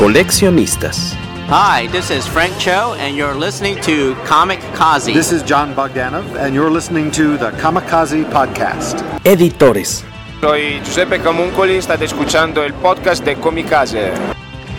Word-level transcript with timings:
Coleccionistas. 0.00 1.14
Hi, 1.50 1.86
this 1.88 2.10
is 2.10 2.26
Frank 2.26 2.56
Cho, 2.58 2.94
and 2.94 3.14
you're 3.14 3.34
listening 3.34 3.78
to 3.82 4.14
Comic 4.24 4.58
Kazi. 4.72 5.12
This 5.12 5.30
is 5.30 5.42
John 5.42 5.74
Bogdanov, 5.74 6.24
and 6.36 6.54
you're 6.54 6.70
listening 6.70 7.10
to 7.10 7.36
the 7.36 7.50
Kamikaze 7.60 8.24
Podcast. 8.30 9.04
Editores. 9.26 10.02
Soy 10.40 10.80
Giuseppe 10.84 11.18
Camuncoli, 11.18 11.76
estate 11.76 12.06
escuchando 12.06 12.64
el 12.64 12.72
podcast 12.72 13.26
de 13.26 13.36
Comicase. 13.36 14.14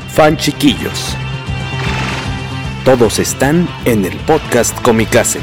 Fan 0.07 0.37
chiquillos. 0.37 1.15
Todos 2.83 3.19
están 3.19 3.69
en 3.85 4.05
el 4.05 4.17
podcast 4.25 4.75
Comicase. 4.81 5.39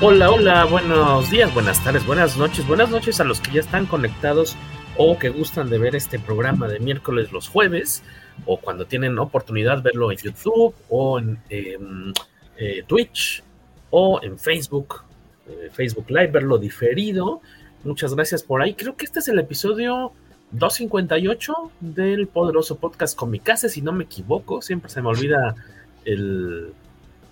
Hola, 0.00 0.30
hola, 0.30 0.64
buenos 0.66 1.30
días, 1.30 1.52
buenas 1.52 1.82
tardes, 1.82 2.06
buenas 2.06 2.36
noches, 2.36 2.64
buenas 2.68 2.90
noches 2.90 3.18
a 3.18 3.24
los 3.24 3.40
que 3.40 3.50
ya 3.50 3.60
están 3.60 3.86
conectados 3.86 4.56
o 4.98 5.18
que 5.18 5.28
gustan 5.28 5.68
de 5.70 5.78
ver 5.78 5.94
este 5.94 6.18
programa 6.18 6.68
de 6.68 6.80
miércoles 6.80 7.32
los 7.32 7.48
jueves, 7.48 8.02
o 8.44 8.58
cuando 8.58 8.86
tienen 8.86 9.18
oportunidad 9.18 9.82
verlo 9.82 10.10
en 10.10 10.18
YouTube 10.18 10.74
o 10.88 11.18
en 11.18 11.38
eh, 11.50 12.82
Twitch 12.86 13.42
o 13.90 14.20
en 14.22 14.38
Facebook, 14.38 15.02
eh, 15.48 15.70
Facebook 15.72 16.10
Live, 16.10 16.28
verlo 16.28 16.58
diferido. 16.58 17.40
Muchas 17.84 18.14
gracias 18.14 18.42
por 18.42 18.62
ahí. 18.62 18.74
Creo 18.74 18.96
que 18.96 19.04
este 19.04 19.20
es 19.20 19.28
el 19.28 19.38
episodio 19.38 20.12
258 20.52 21.54
del 21.80 22.26
poderoso 22.26 22.76
podcast 22.76 23.16
Comicase, 23.16 23.68
si 23.68 23.82
no 23.82 23.92
me 23.92 24.04
equivoco. 24.04 24.62
Siempre 24.62 24.90
se 24.90 25.02
me 25.02 25.08
olvida 25.08 25.54
el... 26.04 26.72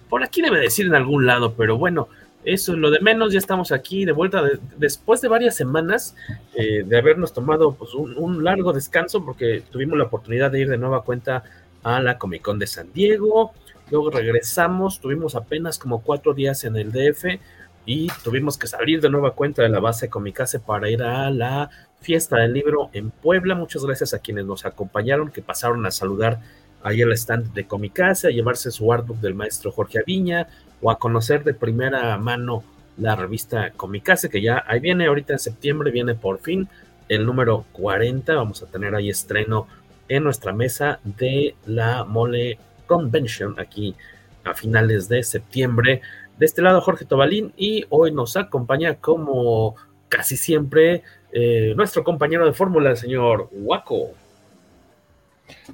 Por 0.09 0.23
aquí 0.23 0.43
debe 0.43 0.61
decir 0.61 0.87
en 0.87 0.95
algún 0.95 1.27
lado, 1.27 1.55
pero 1.55 1.77
bueno, 1.77 2.09
eso 2.45 2.73
es 2.73 2.79
lo 2.79 2.91
de 2.91 3.01
menos, 3.01 3.33
ya 3.33 3.39
estamos 3.39 3.73
aquí 3.73 4.05
de 4.05 4.13
vuelta 4.13 4.43
después 4.77 5.21
de 5.21 5.29
varias 5.29 5.57
semanas 5.57 6.15
eh, 6.55 6.83
de 6.85 6.99
habernos 6.99 7.33
tomado 7.33 7.75
pues, 7.75 7.95
un, 7.95 8.45
largo 8.45 8.73
descanso 8.73 9.25
porque 9.25 9.63
tuvimos 9.71 9.97
la 9.99 10.05
oportunidad 10.05 10.51
de 10.51 10.61
ir 10.61 10.69
de 10.69 10.77
nueva 10.77 11.03
cuenta 11.03 11.45
a 11.83 12.01
la 12.01 12.19
Comic 12.19 12.43
Con 12.43 12.59
de 12.59 12.67
San 12.67 12.93
Diego, 12.93 13.53
luego 13.91 14.11
regresamos, 14.11 15.01
tuvimos 15.01 15.35
apenas 15.35 15.79
como 15.79 16.03
cuatro 16.03 16.35
días 16.35 16.65
en 16.65 16.77
el 16.77 16.93
DF 16.93 17.41
y 17.87 18.09
tuvimos 18.23 18.57
que 18.57 18.67
salir 18.67 19.01
de 19.01 19.11
nueva 19.11 19.33
cuenta 19.33 19.63
de 19.63 19.69
la 19.69 19.81
base 19.81 20.09
Comicase 20.09 20.61
para 20.61 20.89
ir 20.89 21.03
a 21.03 21.31
la 21.31 21.71
fiesta 22.01 22.39
del 22.39 22.53
libro 22.53 22.91
en 22.93 23.11
Puebla. 23.11 23.55
Muchas 23.55 23.85
gracias 23.85 24.15
a 24.15 24.19
quienes 24.19 24.47
nos 24.47 24.65
acompañaron, 24.65 25.31
que 25.31 25.43
pasaron 25.43 25.85
a 25.85 25.91
saludar 25.91 26.41
ahí 26.83 27.01
el 27.01 27.13
stand 27.13 27.53
de 27.53 27.67
Comicase, 27.67 28.29
a 28.29 28.31
llevarse 28.31 28.71
su 28.71 28.93
artbook 28.93 29.19
del 29.19 29.35
maestro 29.35 29.73
Jorge 29.73 29.99
Aviña, 29.99 30.47
o 30.85 30.91
a 30.91 30.99
conocer 30.99 31.45
de 31.45 31.55
primera 31.55 32.19
mano 32.19 32.63
la 32.99 33.17
revista 33.17 33.71
Comicase, 33.71 34.29
que 34.29 34.43
ya 34.43 34.63
ahí 34.67 34.81
viene 34.81 35.07
ahorita 35.07 35.33
en 35.33 35.39
septiembre, 35.39 35.91
viene 35.91 36.15
por 36.15 36.41
fin 36.41 36.69
el 37.09 37.25
número 37.25 37.65
40. 37.73 38.35
Vamos 38.35 38.63
a 38.63 38.67
tener 38.67 38.95
ahí 38.95 39.09
estreno 39.09 39.67
en 40.11 40.23
nuestra 40.23 40.53
mesa 40.53 41.01
de 41.03 41.57
la 41.65 42.05
Mole 42.05 42.59
Convention 42.87 43.59
aquí 43.59 43.97
a 44.45 44.53
finales 44.53 45.09
de 45.09 45.23
septiembre. 45.23 46.03
De 46.37 46.45
este 46.45 46.61
lado 46.61 46.83
Jorge 46.83 47.07
Tobalín 47.07 47.55
y 47.57 47.87
hoy 47.89 48.13
nos 48.13 48.37
acompaña 48.37 48.97
como 48.97 49.77
casi 50.11 50.37
siempre 50.37 51.03
eh, 51.33 51.73
nuestro 51.77 52.05
compañero 52.05 52.45
de 52.45 52.53
fórmula, 52.53 52.91
el 52.91 52.99
señor 52.99 53.49
Waco. 53.53 54.11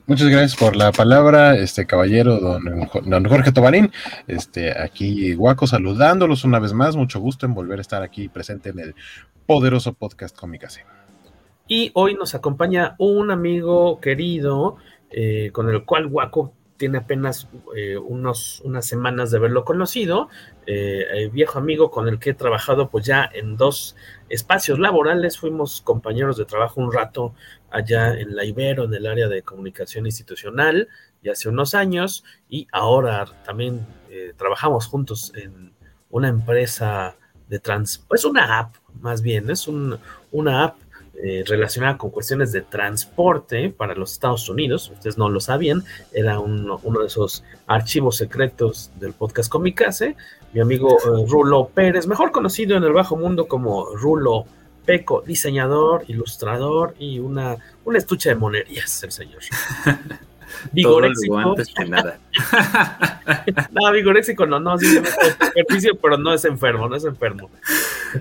Muchas 0.06 0.28
gracias 0.28 0.56
por 0.56 0.76
la 0.76 0.92
palabra, 0.92 1.56
este 1.56 1.86
caballero, 1.86 2.38
don, 2.38 3.24
Jorge 3.24 3.52
Tobarín. 3.52 3.92
Este, 4.26 4.78
aquí 4.78 5.34
Guaco 5.34 5.66
saludándolos 5.66 6.44
una 6.44 6.58
vez 6.58 6.72
más. 6.72 6.96
Mucho 6.96 7.20
gusto 7.20 7.46
en 7.46 7.54
volver 7.54 7.78
a 7.78 7.82
estar 7.82 8.02
aquí 8.02 8.28
presente 8.28 8.70
en 8.70 8.80
el 8.80 8.94
poderoso 9.46 9.92
podcast 9.94 10.36
Cómicase. 10.36 10.84
Y 11.66 11.92
hoy 11.94 12.14
nos 12.14 12.34
acompaña 12.34 12.96
un 12.98 13.30
amigo 13.30 14.00
querido 14.00 14.76
eh, 15.10 15.50
con 15.52 15.68
el 15.70 15.84
cual 15.84 16.08
Guaco 16.08 16.52
tiene 16.76 16.98
apenas 16.98 17.46
eh, 17.76 17.96
unos, 17.98 18.60
unas 18.64 18.86
semanas 18.86 19.30
de 19.30 19.36
haberlo 19.36 19.64
conocido, 19.64 20.28
eh, 20.66 21.28
viejo 21.32 21.58
amigo 21.58 21.90
con 21.90 22.08
el 22.08 22.18
que 22.18 22.30
he 22.30 22.34
trabajado 22.34 22.88
pues 22.88 23.04
ya 23.04 23.28
en 23.32 23.56
dos 23.56 23.96
espacios 24.30 24.78
laborales, 24.78 25.38
fuimos 25.38 25.82
compañeros 25.82 26.38
de 26.38 26.46
trabajo 26.46 26.80
un 26.80 26.92
rato 26.92 27.34
allá 27.70 28.14
en 28.14 28.34
la 28.34 28.44
Ibero, 28.44 28.84
en 28.84 28.94
el 28.94 29.06
área 29.06 29.28
de 29.28 29.42
comunicación 29.42 30.06
institucional, 30.06 30.88
ya 31.22 31.32
hace 31.32 31.48
unos 31.48 31.74
años, 31.74 32.24
y 32.48 32.66
ahora 32.72 33.26
también 33.44 33.86
eh, 34.10 34.32
trabajamos 34.36 34.86
juntos 34.86 35.32
en 35.34 35.72
una 36.10 36.28
empresa 36.28 37.16
de 37.48 37.58
trans, 37.58 38.04
es 38.14 38.24
una 38.24 38.58
app 38.58 38.76
más 39.00 39.22
bien, 39.22 39.50
es 39.50 39.68
un, 39.68 39.98
una 40.32 40.64
app 40.64 40.76
eh, 41.22 41.44
relacionada 41.46 41.98
con 41.98 42.10
cuestiones 42.10 42.50
de 42.50 42.62
transporte 42.62 43.68
para 43.68 43.94
los 43.94 44.12
Estados 44.12 44.48
Unidos. 44.48 44.90
Ustedes 44.90 45.18
no 45.18 45.28
lo 45.28 45.38
sabían, 45.40 45.84
era 46.12 46.40
uno 46.40 47.00
de 47.00 47.06
esos 47.06 47.44
archivos 47.66 48.16
secretos 48.16 48.90
del 48.98 49.12
podcast 49.12 49.50
Comicase. 49.50 50.16
Mi 50.54 50.60
amigo 50.60 50.96
eh, 50.96 51.26
Rulo 51.28 51.68
Pérez, 51.68 52.06
mejor 52.06 52.32
conocido 52.32 52.76
en 52.76 52.84
el 52.84 52.92
bajo 52.92 53.16
mundo 53.16 53.48
como 53.48 53.86
Rulo 53.96 54.46
Peco, 54.84 55.22
diseñador, 55.26 56.04
ilustrador 56.08 56.94
y 56.98 57.18
una, 57.18 57.56
una 57.84 57.98
estuche 57.98 58.30
de 58.30 58.34
monerías, 58.34 59.02
el 59.04 59.12
señor. 59.12 59.40
Vigoréxico. 60.72 61.38
antes 61.38 61.72
que 61.72 61.84
nada. 61.84 62.18
no, 63.72 63.92
vigoréxico 63.92 64.46
no, 64.46 64.58
no, 64.60 64.76
sí, 64.78 64.98
ejercicio, 65.54 65.96
pero 66.00 66.18
no 66.18 66.34
es 66.34 66.44
enfermo, 66.44 66.88
no 66.88 66.96
es 66.96 67.04
enfermo. 67.04 67.50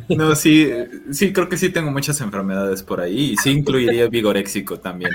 no, 0.09 0.36
sí, 0.36 0.72
sí, 1.12 1.34
creo 1.34 1.50
que 1.50 1.58
sí 1.58 1.70
tengo 1.70 1.92
muchas 1.92 2.22
enfermedades 2.22 2.84
por 2.84 3.02
ahí 3.02 3.31
y 3.31 3.38
sí 3.38 3.52
incluiría 3.52 4.08
vigoréxico 4.08 4.80
también. 4.80 5.12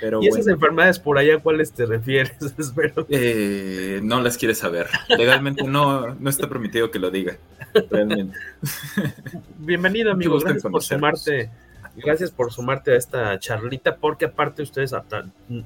Pero 0.00 0.22
¿Y 0.22 0.28
esas 0.28 0.48
enfermedades 0.48 0.98
por 0.98 1.18
allá 1.18 1.36
a 1.36 1.38
cuáles 1.38 1.72
te 1.72 1.86
refieres? 1.86 2.32
Espero. 2.58 3.06
Eh, 3.08 4.00
no 4.02 4.20
las 4.20 4.36
quieres 4.36 4.58
saber. 4.58 4.88
Legalmente 5.08 5.64
no, 5.64 6.14
no 6.14 6.30
está 6.30 6.48
permitido 6.48 6.90
que 6.90 6.98
lo 6.98 7.10
diga. 7.10 7.36
Realmente. 7.90 8.36
Bienvenido, 9.58 10.12
amigo. 10.12 10.38
Gracias 10.38 10.62
por 10.62 10.82
sumarte 10.82 11.50
gracias 11.96 12.30
por 12.30 12.52
sumarte 12.52 12.92
a 12.92 12.96
esta 12.96 13.38
charlita, 13.38 13.96
porque 13.96 14.26
aparte 14.26 14.62
ustedes, 14.62 14.94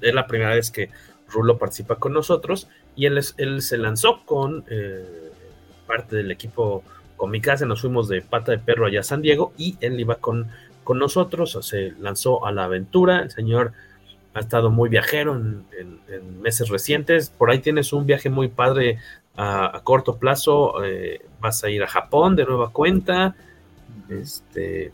es 0.01 0.15
la 0.15 0.27
primera 0.27 0.55
vez 0.55 0.71
que 0.71 0.91
Rulo 1.29 1.59
participa 1.59 1.97
con 1.97 2.13
nosotros 2.13 2.69
y 2.97 3.07
él, 3.07 3.21
él 3.37 3.63
se 3.63 3.79
lanzó 3.79 4.25
con 4.25 4.65
eh, 4.69 5.31
parte 5.87 6.17
del 6.17 6.31
equipo 6.31 6.83
Comicase, 7.17 7.67
nos 7.67 7.81
fuimos 7.81 8.09
de 8.09 8.23
pata 8.23 8.53
de 8.53 8.59
perro 8.59 8.87
allá 8.87 9.01
a 9.01 9.05
San 9.05 9.23
Diego 9.23 9.53
y 9.59 9.77
él 9.81 9.99
iba 9.99 10.17
con, 10.17 10.49
con 10.85 10.99
nosotros, 10.99 11.59
se 11.63 11.93
lanzó 11.99 12.47
a 12.47 12.53
la 12.53 12.65
aventura, 12.65 13.21
el 13.21 13.31
señor 13.31 13.73
ha 14.39 14.41
estado 14.41 14.71
muy 14.71 14.89
viajero 14.89 15.37
en, 15.37 15.69
meses 16.41 16.69
recientes, 16.69 17.31
por 17.31 17.51
ahí 17.51 17.59
tienes 17.59 17.93
un 17.93 18.07
viaje 18.07 18.31
muy 18.31 18.49
padre 18.49 18.99
a, 19.37 19.81
corto 19.85 20.17
plazo, 20.17 20.85
eh, 20.85 21.21
vas 21.41 21.63
a 21.65 21.71
ir 21.71 21.83
a 21.83 21.87
Japón 21.87 22.37
de 22.37 22.45
nueva 22.45 22.71
cuenta, 22.71 23.35
este, 24.09 24.93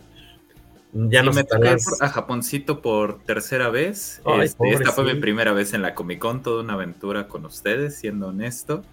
ya 0.92 1.22
no 1.22 1.32
me 1.32 1.42
toqué 1.44 1.76
a 2.00 2.08
Japoncito 2.08 2.80
por 2.80 3.20
tercera 3.24 3.68
vez. 3.68 4.22
Este, 4.40 4.70
esta 4.70 4.92
fue 4.92 5.12
mi 5.12 5.20
primera 5.20 5.52
vez 5.52 5.74
en 5.74 5.82
la 5.82 5.94
Comic 5.94 6.20
Con, 6.20 6.42
toda 6.42 6.62
una 6.62 6.74
aventura 6.74 7.26
con 7.26 7.44
ustedes, 7.44 7.96
siendo 7.96 8.28
honesto. 8.28 8.84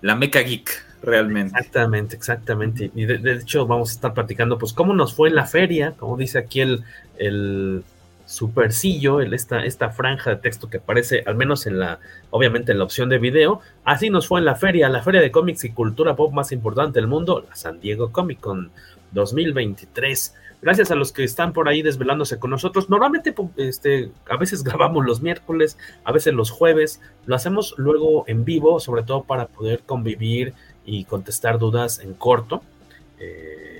La 0.00 0.16
Mecha 0.16 0.40
Geek, 0.40 0.70
realmente. 1.02 1.56
Exactamente, 1.56 2.16
exactamente. 2.16 2.90
Y 2.94 3.04
de, 3.06 3.32
hecho 3.32 3.64
vamos 3.64 3.90
a 3.90 3.92
estar 3.92 4.12
platicando, 4.12 4.58
pues, 4.58 4.72
cómo 4.72 4.92
nos 4.92 5.14
fue 5.14 5.28
en 5.28 5.36
la 5.36 5.46
feria, 5.46 5.92
como 5.96 6.16
dice 6.16 6.38
aquí 6.38 6.60
el, 6.60 6.84
el 7.16 7.84
supercillo, 8.26 9.20
esta, 9.20 9.64
esta 9.64 9.90
franja 9.90 10.30
de 10.30 10.36
texto 10.36 10.68
que 10.68 10.78
aparece, 10.78 11.22
al 11.26 11.36
menos 11.36 11.66
en 11.66 11.78
la, 11.78 12.00
obviamente 12.30 12.72
en 12.72 12.78
la 12.78 12.84
opción 12.84 13.08
de 13.08 13.18
video. 13.18 13.60
Así 13.84 14.10
nos 14.10 14.26
fue 14.26 14.40
en 14.40 14.44
la 14.44 14.56
feria, 14.56 14.88
la 14.88 15.02
feria 15.02 15.20
de 15.20 15.30
cómics 15.30 15.64
y 15.64 15.70
cultura 15.70 16.16
pop 16.16 16.32
más 16.32 16.52
importante 16.52 17.00
del 17.00 17.06
mundo, 17.06 17.44
la 17.48 17.56
San 17.56 17.80
Diego 17.80 18.12
Comic 18.12 18.40
Con 18.40 18.70
2023. 19.12 20.34
Gracias 20.60 20.90
a 20.90 20.96
los 20.96 21.12
que 21.12 21.22
están 21.22 21.52
por 21.52 21.68
ahí 21.68 21.82
desvelándose 21.82 22.38
con 22.38 22.50
nosotros. 22.50 22.90
Normalmente, 22.90 23.34
este, 23.56 24.10
a 24.28 24.36
veces 24.36 24.64
grabamos 24.64 25.06
los 25.06 25.22
miércoles, 25.22 25.78
a 26.04 26.12
veces 26.12 26.34
los 26.34 26.50
jueves. 26.50 27.00
Lo 27.26 27.36
hacemos 27.36 27.74
luego 27.78 28.24
en 28.26 28.44
vivo, 28.44 28.80
sobre 28.80 29.04
todo 29.04 29.22
para 29.22 29.46
poder 29.46 29.80
convivir 29.86 30.54
y 30.84 31.04
contestar 31.04 31.58
dudas 31.58 32.00
en 32.00 32.14
corto. 32.14 32.62
Eh, 33.18 33.76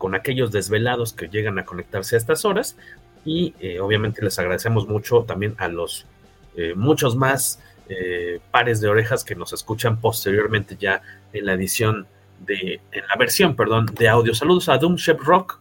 con 0.00 0.14
aquellos 0.14 0.50
desvelados 0.50 1.12
que 1.12 1.28
llegan 1.28 1.58
a 1.58 1.66
conectarse 1.66 2.16
a 2.16 2.18
estas 2.18 2.46
horas. 2.46 2.74
Y 3.24 3.54
eh, 3.60 3.80
obviamente 3.80 4.22
les 4.22 4.38
agradecemos 4.38 4.88
mucho 4.88 5.24
también 5.24 5.54
a 5.58 5.68
los 5.68 6.06
eh, 6.56 6.74
muchos 6.74 7.16
más 7.16 7.60
pares 8.52 8.80
de 8.80 8.88
orejas 8.88 9.24
que 9.24 9.34
nos 9.34 9.52
escuchan 9.52 10.00
posteriormente 10.00 10.76
ya 10.78 11.02
en 11.32 11.44
la 11.44 11.54
edición 11.54 12.06
de, 12.38 12.80
en 12.92 13.06
la 13.08 13.16
versión, 13.16 13.56
perdón, 13.56 13.86
de 13.86 14.08
audio. 14.08 14.32
Saludos 14.32 14.68
a 14.68 14.78
Doomshep 14.78 15.20
Rock. 15.20 15.60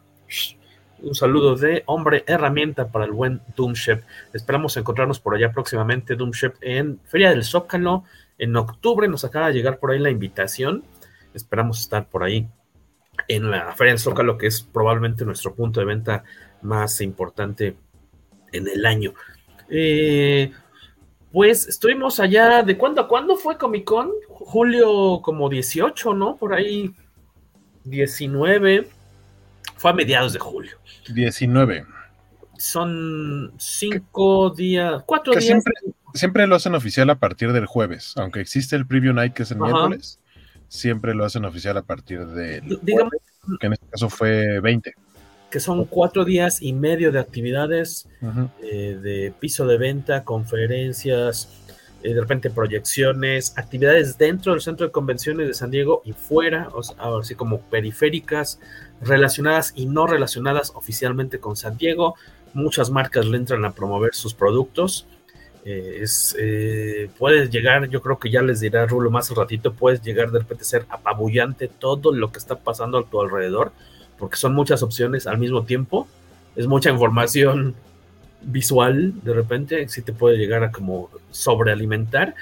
Un 1.01 1.15
saludo 1.15 1.55
de 1.55 1.83
hombre 1.85 2.23
herramienta 2.27 2.89
para 2.89 3.05
el 3.05 3.11
buen 3.11 3.41
Doomshep. 3.55 4.03
Esperamos 4.33 4.75
encontrarnos 4.75 5.19
por 5.19 5.35
allá 5.35 5.51
próximamente, 5.51 6.15
Doomshep, 6.15 6.55
en 6.61 6.99
Feria 7.05 7.29
del 7.29 7.43
Zócalo. 7.43 8.03
En 8.37 8.55
octubre 8.55 9.07
nos 9.07 9.23
acaba 9.23 9.47
de 9.47 9.53
llegar 9.53 9.79
por 9.79 9.91
ahí 9.91 9.99
la 9.99 10.09
invitación. 10.09 10.83
Esperamos 11.33 11.79
estar 11.79 12.07
por 12.07 12.23
ahí 12.23 12.47
en 13.27 13.49
la 13.49 13.73
Feria 13.75 13.93
del 13.93 13.99
Zócalo, 13.99 14.37
que 14.37 14.47
es 14.47 14.61
probablemente 14.61 15.25
nuestro 15.25 15.55
punto 15.55 15.79
de 15.79 15.85
venta 15.85 16.23
más 16.61 17.01
importante 17.01 17.75
en 18.51 18.67
el 18.67 18.85
año. 18.85 19.13
Eh, 19.69 20.51
pues 21.31 21.67
estuvimos 21.67 22.19
allá, 22.19 22.63
¿de 22.63 22.77
cuándo 22.77 23.01
a 23.01 23.07
cuándo 23.07 23.35
fue 23.35 23.57
Comic 23.57 23.85
Con? 23.85 24.11
Julio 24.27 25.21
como 25.21 25.49
18, 25.49 26.13
¿no? 26.13 26.37
Por 26.37 26.53
ahí 26.53 26.93
19. 27.83 28.87
Fue 29.77 29.91
a 29.91 29.93
mediados 29.93 30.33
de 30.33 30.39
julio. 30.39 30.77
19. 31.13 31.85
Son 32.57 33.53
cinco 33.57 34.49
días, 34.49 35.03
cuatro 35.05 35.31
días. 35.33 35.45
Siempre, 35.45 35.73
siempre, 36.13 36.47
lo 36.47 36.55
hacen 36.55 36.75
oficial 36.75 37.09
a 37.09 37.15
partir 37.15 37.53
del 37.53 37.65
jueves, 37.65 38.13
aunque 38.17 38.41
existe 38.41 38.75
el 38.75 38.85
preview 38.85 39.13
night 39.13 39.33
que 39.33 39.43
es 39.43 39.51
el 39.51 39.59
miércoles, 39.59 40.19
siempre 40.67 41.13
lo 41.13 41.23
hacen 41.23 41.45
oficial 41.45 41.77
a 41.77 41.83
partir 41.83 42.25
del 42.25 42.79
Digamos, 42.81 43.13
que 43.61 43.67
en 43.67 43.73
este 43.73 43.87
caso 43.87 44.09
fue 44.09 44.59
20 44.59 44.93
que 45.49 45.59
son 45.59 45.85
cuatro 45.85 46.25
días 46.25 46.61
y 46.61 46.73
medio 46.73 47.11
de 47.11 47.19
actividades 47.19 48.07
eh, 48.61 48.97
de 49.01 49.33
piso 49.39 49.65
de 49.65 49.77
venta, 49.77 50.23
conferencias, 50.23 51.49
eh, 52.03 52.13
de 52.13 52.21
repente 52.21 52.49
proyecciones, 52.49 53.57
actividades 53.57 54.17
dentro 54.17 54.53
del 54.53 54.61
centro 54.61 54.85
de 54.85 54.91
convenciones 54.91 55.47
de 55.47 55.53
San 55.53 55.71
Diego 55.71 56.01
y 56.05 56.13
fuera, 56.13 56.69
así 57.19 57.35
como 57.35 57.61
periféricas, 57.61 58.59
relacionadas 59.01 59.73
y 59.75 59.87
no 59.87 60.05
relacionadas 60.07 60.71
oficialmente 60.75 61.39
con 61.39 61.55
San 61.55 61.77
Diego. 61.77 62.15
Muchas 62.53 62.89
marcas 62.91 63.25
le 63.25 63.37
entran 63.37 63.65
a 63.65 63.71
promover 63.71 64.13
sus 64.13 64.33
productos. 64.33 65.07
Eh, 65.65 65.99
es, 66.01 66.37
puedes 67.17 67.49
llegar, 67.49 67.89
yo 67.89 68.01
creo 68.01 68.19
que 68.19 68.29
ya 68.29 68.41
les 68.41 68.59
dirá 68.59 68.85
Rulo 68.85 69.09
más 69.09 69.29
al 69.31 69.37
ratito, 69.37 69.73
puedes 69.73 70.01
llegar 70.01 70.31
de 70.31 70.39
repente 70.39 70.63
a 70.63 70.65
ser 70.65 70.85
apabullante 70.89 71.67
todo 71.67 72.13
lo 72.13 72.31
que 72.31 72.37
está 72.37 72.59
pasando 72.59 72.99
a 72.99 73.05
tu 73.05 73.19
alrededor 73.19 73.71
porque 74.19 74.37
son 74.37 74.53
muchas 74.53 74.83
opciones 74.83 75.25
al 75.25 75.37
mismo 75.37 75.63
tiempo, 75.63 76.07
es 76.55 76.67
mucha 76.67 76.89
información 76.91 77.75
visual 78.41 79.13
de 79.23 79.33
repente, 79.33 79.87
si 79.89 80.01
te 80.01 80.13
puede 80.13 80.37
llegar 80.37 80.63
a 80.63 80.71
como 80.71 81.09
sobrealimentar, 81.31 82.35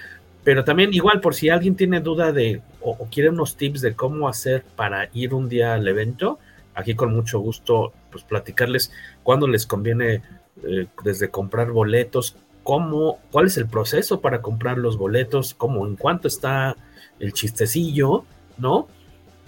pero 0.44 0.64
también 0.64 0.94
igual 0.94 1.22
por 1.22 1.36
si 1.36 1.50
alguien 1.50 1.76
tiene 1.76 2.00
duda 2.00 2.32
de 2.32 2.62
o, 2.82 2.96
quiere 3.12 3.30
unos 3.30 3.56
tips 3.56 3.82
de 3.82 3.96
cómo 3.96 4.28
hacer 4.28 4.64
para 4.76 5.10
ir 5.14 5.34
un 5.34 5.50
día 5.50 5.74
al 5.74 5.88
evento, 5.88 6.40
aquí 6.74 6.96
con 6.96 7.14
mucho 7.14 7.40
gusto 7.40 7.94
pues 8.12 8.24
platicarles 8.24 8.92
cuándo 9.24 9.48
les 9.48 9.66
conviene 9.66 10.22
eh, 10.64 10.88
desde 11.04 11.30
comprar 11.30 11.72
boletos, 11.72 12.38
cómo, 12.64 13.20
cuál 13.32 13.48
es 13.48 13.58
el 13.58 13.68
proceso 13.68 14.22
para 14.22 14.42
comprar 14.42 14.78
los 14.78 14.98
boletos, 14.98 15.54
cómo, 15.54 15.86
en 15.86 15.96
cuánto 15.96 16.28
está 16.28 16.76
el 17.20 17.34
chistecillo, 17.34 18.24
¿no? 18.58 18.88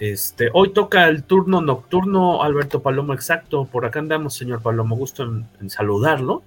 Este, 0.00 0.48
hoy 0.54 0.72
toca 0.72 1.08
el 1.08 1.24
turno 1.24 1.60
nocturno 1.60 2.42
Alberto 2.42 2.80
Palomo, 2.80 3.12
exacto. 3.12 3.66
Por 3.66 3.84
acá 3.84 3.98
andamos, 3.98 4.34
señor 4.34 4.62
Palomo, 4.62 4.96
gusto 4.96 5.24
en, 5.60 5.68
saludarlo. 5.68 6.42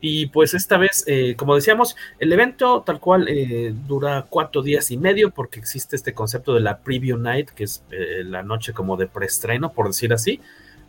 Y 0.00 0.26
pues 0.26 0.54
esta 0.54 0.76
vez, 0.76 1.04
eh, 1.06 1.36
como 1.36 1.54
decíamos, 1.54 1.94
el 2.18 2.32
evento 2.32 2.82
tal 2.84 2.98
cual 2.98 3.28
eh, 3.28 3.72
dura 3.86 4.26
cuatro 4.28 4.60
días 4.60 4.90
y 4.90 4.96
medio 4.96 5.30
porque 5.30 5.60
existe 5.60 5.94
este 5.94 6.14
concepto 6.14 6.52
de 6.52 6.60
la 6.60 6.78
preview 6.78 7.16
night, 7.16 7.50
que 7.50 7.64
es 7.64 7.84
eh, 7.92 8.24
la 8.24 8.42
noche 8.42 8.72
como 8.72 8.96
de 8.96 9.06
preestreno, 9.06 9.72
por 9.72 9.86
decir 9.86 10.12
así, 10.12 10.40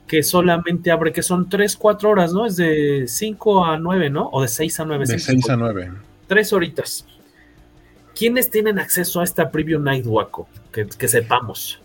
que 0.08 0.24
solamente 0.24 0.90
abre, 0.90 1.14
que 1.14 1.22
son 1.22 1.50
tres, 1.50 1.76
cuatro 1.76 2.10
horas, 2.10 2.34
¿no? 2.34 2.48
Es 2.48 2.56
de 2.56 3.06
cinco 3.08 3.64
a 3.64 3.78
nueve, 3.78 4.10
¿no? 4.10 4.28
O 4.32 4.42
de 4.42 4.48
seis 4.48 4.80
a 4.80 4.86
nueve. 4.86 5.06
De 5.06 5.20
seis 5.20 5.48
a 5.50 5.56
nueve. 5.56 5.92
Tres 6.26 6.52
horitas. 6.52 7.06
¿Quiénes 8.16 8.50
tienen 8.50 8.80
acceso 8.80 9.20
a 9.20 9.24
esta 9.24 9.52
preview 9.52 9.80
night, 9.80 10.06
Waco? 10.08 10.48
que 10.72 11.08
sepamos 11.10 11.82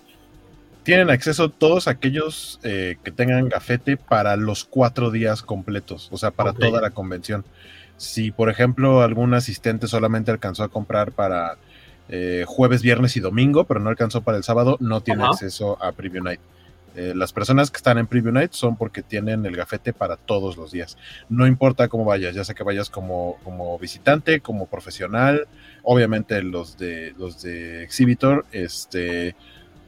tienen 0.86 1.10
acceso 1.10 1.50
todos 1.50 1.88
aquellos 1.88 2.60
eh, 2.62 2.96
que 3.02 3.10
tengan 3.10 3.48
gafete 3.48 3.96
para 3.96 4.36
los 4.36 4.64
cuatro 4.64 5.10
días 5.10 5.42
completos, 5.42 6.08
o 6.12 6.16
sea, 6.16 6.30
para 6.30 6.52
toda 6.52 6.80
la 6.80 6.90
convención. 6.90 7.44
Si, 7.96 8.30
por 8.30 8.50
ejemplo, 8.50 9.02
algún 9.02 9.34
asistente 9.34 9.88
solamente 9.88 10.30
alcanzó 10.30 10.62
a 10.62 10.68
comprar 10.68 11.10
para 11.10 11.56
eh, 12.08 12.44
jueves, 12.46 12.82
viernes 12.82 13.16
y 13.16 13.20
domingo, 13.20 13.64
pero 13.64 13.80
no 13.80 13.90
alcanzó 13.90 14.20
para 14.20 14.36
el 14.38 14.44
sábado, 14.44 14.76
no 14.78 15.00
tiene 15.00 15.24
acceso 15.24 15.76
a 15.82 15.90
Preview 15.90 16.22
Night. 16.22 16.40
Eh, 16.94 17.14
las 17.16 17.32
personas 17.32 17.72
que 17.72 17.78
están 17.78 17.98
en 17.98 18.06
Preview 18.06 18.32
Night 18.32 18.52
son 18.52 18.76
porque 18.76 19.02
tienen 19.02 19.44
el 19.44 19.56
gafete 19.56 19.92
para 19.92 20.16
todos 20.16 20.56
los 20.56 20.70
días. 20.70 20.96
No 21.28 21.48
importa 21.48 21.88
cómo 21.88 22.04
vayas, 22.04 22.32
ya 22.32 22.44
sea 22.44 22.54
que 22.54 22.62
vayas 22.62 22.90
como, 22.90 23.38
como 23.42 23.76
visitante, 23.76 24.38
como 24.38 24.66
profesional, 24.66 25.48
obviamente 25.82 26.40
los 26.44 26.78
de 26.78 27.12
los 27.18 27.42
de 27.42 27.82
Exhibitor, 27.82 28.46
este 28.52 29.34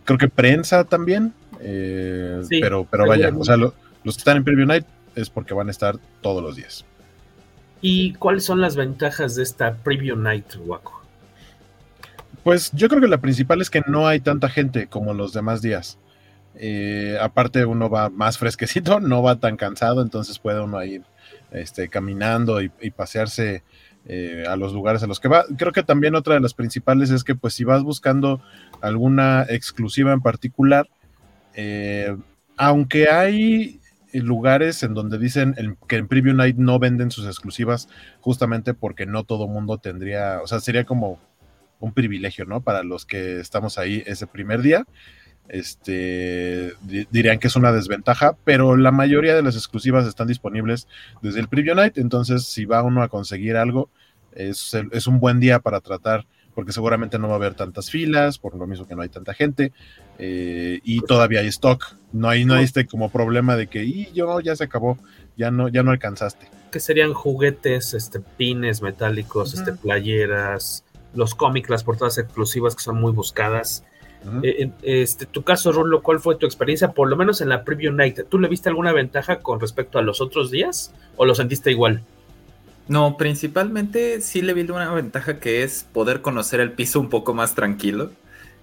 creo 0.09 0.17
que 0.17 0.29
prensa 0.29 0.85
también, 0.85 1.35
eh, 1.61 2.41
pero, 2.49 2.87
pero 2.91 3.07
vaya, 3.07 3.31
o 3.37 3.45
sea, 3.45 3.59
los 3.59 3.75
que 4.03 4.09
están 4.09 4.39
en 4.39 4.45
Preview 4.45 4.67
Night 4.67 4.87
es 5.15 5.29
porque 5.29 5.53
van 5.53 5.69
a 5.69 5.71
estar 5.71 5.99
todos 6.23 6.43
los 6.43 6.57
días. 6.57 6.87
¿Y 7.83 8.15
cuáles 8.15 8.43
son 8.47 8.63
las 8.63 8.75
ventajas 8.75 9.35
de 9.35 9.43
esta 9.43 9.75
Preview 9.75 10.17
Night, 10.17 10.47
Waco? 10.65 11.03
Pues 12.43 12.73
yo 12.73 12.89
creo 12.89 13.03
que 13.03 13.09
la 13.09 13.21
principal 13.21 13.61
es 13.61 13.69
que 13.69 13.83
no 13.87 14.09
hay 14.09 14.21
tanta 14.21 14.49
gente 14.49 14.87
como 14.87 15.13
los 15.13 15.35
demás 15.35 15.61
días. 15.61 15.99
Eh, 16.55 17.19
aparte 17.21 17.67
uno 17.67 17.91
va 17.91 18.09
más 18.09 18.39
fresquecito, 18.39 19.01
no 19.01 19.23
va 19.23 19.37
tan 19.37 19.59
cansado, 19.59 20.01
entonces 20.01 20.39
puede 20.39 20.63
uno 20.63 20.83
ir 20.83 21.03
este, 21.51 21.91
caminando 21.91 22.63
y, 22.63 22.73
y 22.81 22.93
pasearse 22.93 23.63
eh, 24.07 24.45
a 24.49 24.57
los 24.57 24.73
lugares 24.73 25.03
a 25.03 25.07
los 25.07 25.21
que 25.21 25.29
va. 25.29 25.45
Creo 25.57 25.73
que 25.73 25.83
también 25.83 26.15
otra 26.15 26.35
de 26.35 26.41
las 26.41 26.55
principales 26.55 27.11
es 27.11 27.25
que 27.25 27.35
pues 27.35 27.55
si 27.55 27.65
vas 27.65 27.83
buscando 27.83 28.41
alguna 28.81 29.47
exclusiva 29.49 30.13
en 30.13 30.21
particular, 30.21 30.89
eh, 31.55 32.17
aunque 32.57 33.09
hay 33.09 33.81
lugares 34.13 34.83
en 34.83 34.95
donde 34.95 35.19
dicen 35.19 35.55
que 35.87 35.97
en 35.97 36.09
Preview 36.09 36.35
Night 36.35 36.57
no 36.57 36.79
venden 36.79 37.11
sus 37.11 37.27
exclusivas 37.27 37.89
justamente 38.21 38.73
porque 38.75 39.07
no 39.07 39.25
todo 39.25 39.47
mundo 39.47 39.79
tendría, 39.79 40.41
o 40.43 40.47
sea, 40.47 40.61
sería 40.61 40.85
como 40.85 41.19
un 41.81 41.93
privilegio, 41.93 42.45
¿no? 42.45 42.61
Para 42.61 42.83
los 42.83 43.05
que 43.05 43.39
estamos 43.41 43.79
ahí 43.79 44.03
ese 44.07 44.27
primer 44.27 44.63
día 44.63 44.85
este, 45.49 46.75
dirían 47.11 47.39
que 47.39 47.47
es 47.47 47.57
una 47.57 47.73
desventaja, 47.73 48.37
pero 48.45 48.77
la 48.77 48.93
mayoría 48.93 49.35
de 49.35 49.43
las 49.43 49.57
exclusivas 49.57 50.07
están 50.07 50.29
disponibles 50.29 50.87
desde 51.23 51.41
el 51.41 51.49
Preview 51.49 51.75
Night, 51.75 51.99
entonces 51.99 52.45
si 52.45 52.65
va 52.65 52.83
uno 52.83 53.03
a 53.03 53.09
conseguir 53.09 53.57
algo, 53.57 53.89
es, 54.33 54.77
es, 54.93 55.07
un 55.07 55.21
buen 55.21 55.41
día 55.41 55.61
para 55.61 55.81
tratar, 55.81 56.27
porque 56.55 56.73
seguramente 56.73 57.19
no 57.19 57.29
va 57.29 57.35
a 57.35 57.37
haber 57.37 57.55
tantas 57.55 57.91
filas, 57.91 58.39
por 58.39 58.55
lo 58.55 58.67
mismo 58.67 58.87
que 58.87 58.95
no 58.95 59.03
hay 59.03 59.09
tanta 59.09 59.33
gente, 59.33 59.73
eh, 60.19 60.81
y 60.85 61.01
todavía 61.01 61.41
hay 61.41 61.49
stock, 61.49 61.95
no 62.13 62.29
hay, 62.29 62.45
no 62.45 62.55
hay 62.55 62.65
este 62.65 62.87
como 62.87 63.11
problema 63.11 63.57
de 63.57 63.69
que, 63.69 63.85
y 63.85 64.13
yo 64.13 64.41
ya 64.41 64.55
se 64.55 64.65
acabó, 64.65 64.99
ya 65.37 65.51
no, 65.51 65.69
ya 65.69 65.83
no 65.83 65.93
alcanzaste. 65.93 66.49
Que 66.71 66.81
serían 66.81 67.15
juguetes, 67.15 67.95
este, 67.95 68.21
pines 68.21 68.83
metálicos, 68.83 69.55
este, 69.55 69.73
playeras, 69.73 70.85
los 71.15 71.35
cómics, 71.35 71.71
las 71.71 71.85
portadas 71.85 72.19
exclusivas 72.19 72.77
que 72.77 72.83
son 72.83 73.01
muy 73.01 73.13
buscadas. 73.13 73.85
Eh, 74.43 74.71
este, 74.83 75.27
tu 75.27 75.43
caso, 75.43 75.73
Rulo, 75.73 76.03
¿cuál 76.03 76.21
fue 76.21 76.37
tu 76.37 76.47
experiencia? 76.47 76.93
Por 76.93 77.09
lo 77.09 77.17
menos 77.17 77.41
en 77.41 77.49
la 77.49 77.65
Preview 77.65 77.93
Night, 77.93 78.21
¿tú 78.29 78.39
le 78.39 78.49
viste 78.49 78.69
alguna 78.69 78.93
ventaja 78.93 79.41
con 79.41 79.61
respecto 79.61 79.99
a 79.99 80.03
los 80.03 80.21
otros 80.21 80.51
días 80.51 80.93
o 81.17 81.25
lo 81.25 81.35
sentiste 81.35 81.71
igual? 81.71 82.03
No, 82.89 83.17
principalmente 83.17 84.21
sí 84.23 84.41
le 84.43 84.55
vi 84.55 84.63
una 84.63 84.93
ventaja 84.93 85.39
que 85.39 85.63
es 85.63 85.87
poder 85.93 86.23
conocer 86.23 86.61
el 86.61 86.73
piso 86.73 87.01
un 87.01 87.11
poco 87.11 87.35
más 87.35 87.55
tranquilo. 87.55 88.11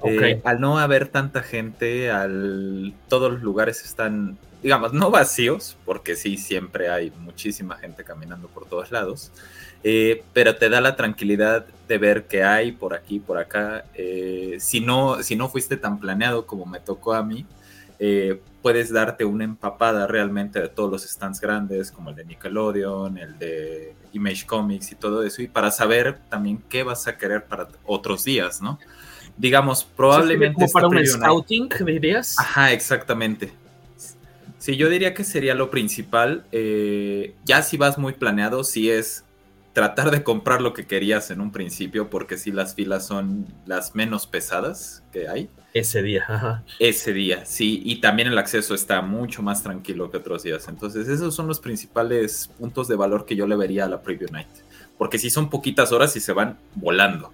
Eh, 0.04 0.42
al 0.44 0.60
no 0.60 0.78
haber 0.78 1.08
tanta 1.08 1.42
gente, 1.42 2.12
al 2.12 2.94
todos 3.08 3.32
los 3.32 3.42
lugares 3.42 3.84
están, 3.86 4.38
digamos, 4.66 4.94
no 4.94 5.12
vacíos, 5.12 5.78
porque 5.86 6.16
sí, 6.16 6.38
siempre 6.38 6.90
hay 6.90 7.14
muchísima 7.20 7.78
gente 7.78 8.04
caminando 8.04 8.48
por 8.48 8.66
todos 8.66 8.90
lados. 8.90 9.32
Eh, 9.84 10.24
pero 10.34 10.56
te 10.56 10.70
da 10.70 10.82
la 10.82 10.96
tranquilidad 10.96 11.68
de 11.88 11.98
ver 12.00 12.26
que 12.26 12.42
hay 12.44 12.72
por 12.72 12.96
aquí, 12.96 13.20
por 13.20 13.38
acá. 13.38 13.86
Eh, 13.94 14.58
si, 14.60 14.80
no, 14.80 15.22
si 15.22 15.36
no 15.36 15.50
fuiste 15.50 15.78
tan 15.78 16.00
planeado 16.00 16.48
como 16.48 16.66
me 16.66 16.80
tocó 16.80 17.14
a 17.14 17.22
mí, 17.22 17.46
eh, 18.00 18.42
puedes 18.64 18.92
darte 18.92 19.24
una 19.24 19.44
empapada 19.44 20.08
realmente 20.08 20.60
de 20.60 20.70
todos 20.70 20.92
los 20.92 21.04
stands 21.04 21.40
grandes, 21.40 21.92
como 21.92 22.10
el 22.10 22.16
de 22.16 22.26
Nickelodeon, 22.26 23.20
el 23.20 23.38
de 23.38 23.94
Image 24.14 24.48
Comics 24.48 24.92
y 24.92 24.96
todo 24.96 25.22
eso, 25.22 25.44
y 25.44 25.48
para 25.48 25.70
saber 25.70 26.18
también 26.28 26.60
qué 26.70 26.82
vas 26.82 27.08
a 27.08 27.20
querer 27.20 27.46
para 27.46 27.68
otros 27.86 28.24
días, 28.24 28.64
¿no? 28.64 28.80
Digamos, 29.38 29.84
probablemente... 29.84 30.56
¿Como 30.56 30.72
para 30.72 30.88
un 30.88 31.06
scouting, 31.06 31.70
dirías? 31.86 32.40
Ajá, 32.40 32.72
exactamente. 32.72 33.54
Sí, 34.66 34.78
yo 34.78 34.90
diría 34.90 35.14
que 35.14 35.24
sería 35.24 35.54
lo 35.54 35.70
principal. 35.70 36.44
Eh, 36.52 37.36
ya 37.46 37.62
si 37.62 37.78
vas 37.78 38.00
muy 38.00 38.14
planeado, 38.14 38.64
si 38.64 38.90
es 38.90 39.24
tratar 39.74 40.10
de 40.10 40.24
comprar 40.24 40.60
lo 40.60 40.74
que 40.74 40.88
querías 40.88 41.30
en 41.30 41.40
un 41.40 41.52
principio, 41.52 42.10
porque 42.10 42.36
si 42.36 42.52
las 42.52 42.74
filas 42.74 43.06
son 43.06 43.46
las 43.68 43.94
menos 43.94 44.26
pesadas 44.26 45.04
que 45.14 45.28
hay. 45.28 45.52
Ese 45.76 46.02
día, 46.02 46.26
ajá. 46.28 46.64
Ese 46.80 47.14
día, 47.14 47.46
sí, 47.46 47.84
y 47.86 48.02
también 48.02 48.28
el 48.28 48.40
acceso 48.40 48.74
está 48.74 49.04
mucho 49.04 49.44
más 49.44 49.62
tranquilo 49.62 50.10
que 50.10 50.18
otros 50.18 50.42
días. 50.42 50.68
Entonces, 50.68 51.10
esos 51.10 51.36
son 51.36 51.46
los 51.46 51.60
principales 51.60 52.50
puntos 52.58 52.88
de 52.88 52.96
valor 52.96 53.28
que 53.28 53.36
yo 53.36 53.46
le 53.46 53.56
vería 53.56 53.86
a 53.86 53.88
la 53.88 54.02
Preview 54.02 54.32
Night. 54.32 54.48
Porque 54.98 55.20
si 55.20 55.30
son 55.30 55.52
poquitas 55.52 55.92
horas 55.92 56.16
y 56.16 56.20
se 56.20 56.34
van 56.34 56.58
volando. 56.74 57.32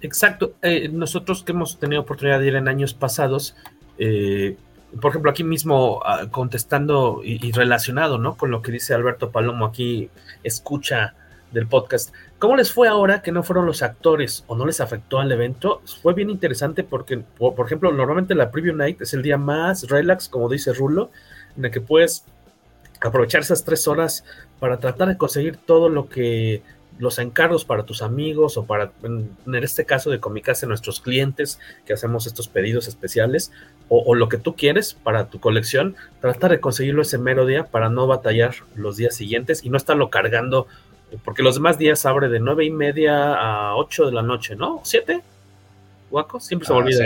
Exacto. 0.00 0.54
Eh, 0.62 0.88
nosotros 0.88 1.42
que 1.42 1.52
hemos 1.52 1.78
tenido 1.78 2.00
oportunidad 2.00 2.40
de 2.40 2.46
ir 2.46 2.54
en 2.54 2.68
años 2.68 2.94
pasados, 2.94 3.54
eh, 3.98 4.56
por 5.00 5.10
ejemplo, 5.10 5.30
aquí 5.30 5.44
mismo 5.44 6.00
ah, 6.04 6.26
contestando 6.30 7.20
y, 7.24 7.52
relacionado, 7.52 8.18
¿no? 8.18 8.36
Con 8.36 8.50
lo 8.50 8.62
que 8.62 8.72
dice 8.72 8.94
Alberto 8.94 9.30
Palomo 9.30 9.66
aquí, 9.66 10.10
escucha 10.42 11.14
del 11.52 11.66
podcast. 11.66 12.12
¿Cómo 12.38 12.56
les 12.56 12.72
fue 12.72 12.88
ahora 12.88 13.22
que 13.22 13.32
no 13.32 13.42
fueron 13.42 13.66
los 13.66 13.82
actores 13.82 14.44
o 14.46 14.56
no 14.56 14.66
les 14.66 14.80
afectó 14.80 15.18
al 15.20 15.32
evento? 15.32 15.80
Fue 16.02 16.14
bien 16.14 16.30
interesante 16.30 16.84
porque, 16.84 17.18
por, 17.18 17.66
ejemplo, 17.66 17.90
normalmente 17.92 18.34
la 18.34 18.50
preview 18.50 18.74
night 18.74 19.00
es 19.00 19.14
el 19.14 19.22
día 19.22 19.38
más 19.38 19.88
relax, 19.88 20.28
como 20.28 20.48
dice 20.48 20.72
Rulo, 20.72 21.10
en 21.56 21.64
el 21.64 21.70
que 21.70 21.80
puedes 21.80 22.24
aprovechar 23.00 23.42
esas 23.42 23.64
tres 23.64 23.88
horas 23.88 24.24
para 24.58 24.78
tratar 24.78 25.08
de 25.08 25.16
conseguir 25.16 25.56
todo 25.56 25.88
lo 25.88 26.08
que 26.08 26.62
los 26.98 27.18
encargos 27.18 27.64
para 27.64 27.84
tus 27.84 28.00
amigos 28.02 28.56
o 28.56 28.64
para, 28.64 28.92
en 29.02 29.36
este 29.54 29.84
caso 29.84 30.10
de 30.10 30.20
Comicase, 30.20 30.66
nuestros 30.66 31.00
clientes 31.00 31.58
que 31.84 31.92
hacemos 31.92 32.26
estos 32.26 32.48
pedidos 32.48 32.88
especiales 32.88 33.52
o, 33.88 34.14
lo 34.14 34.28
que 34.28 34.38
tú 34.38 34.56
quieres 34.56 34.94
para 34.94 35.28
tu 35.28 35.38
colección, 35.38 35.94
tratar 36.20 36.50
de 36.50 36.60
conseguirlo 36.60 37.02
ese 37.02 37.18
mero 37.18 37.46
día 37.46 37.66
para 37.66 37.88
no 37.88 38.06
batallar 38.06 38.54
los 38.74 38.96
días 38.96 39.14
siguientes 39.14 39.64
y 39.64 39.70
no 39.70 39.76
estarlo 39.76 40.10
cargando, 40.10 40.66
porque 41.24 41.44
los 41.44 41.54
demás 41.54 41.78
días 41.78 42.04
abre 42.04 42.28
de 42.28 42.40
nueve 42.40 42.64
y 42.64 42.70
media 42.70 43.34
a 43.34 43.76
8 43.76 44.06
de 44.06 44.12
la 44.12 44.22
noche, 44.22 44.56
¿no? 44.56 44.80
¿Siete? 44.82 45.22
¿Guaco? 46.10 46.40
Siempre 46.40 46.66
se 46.66 46.72
me 46.72 46.80
olvida 46.80 47.04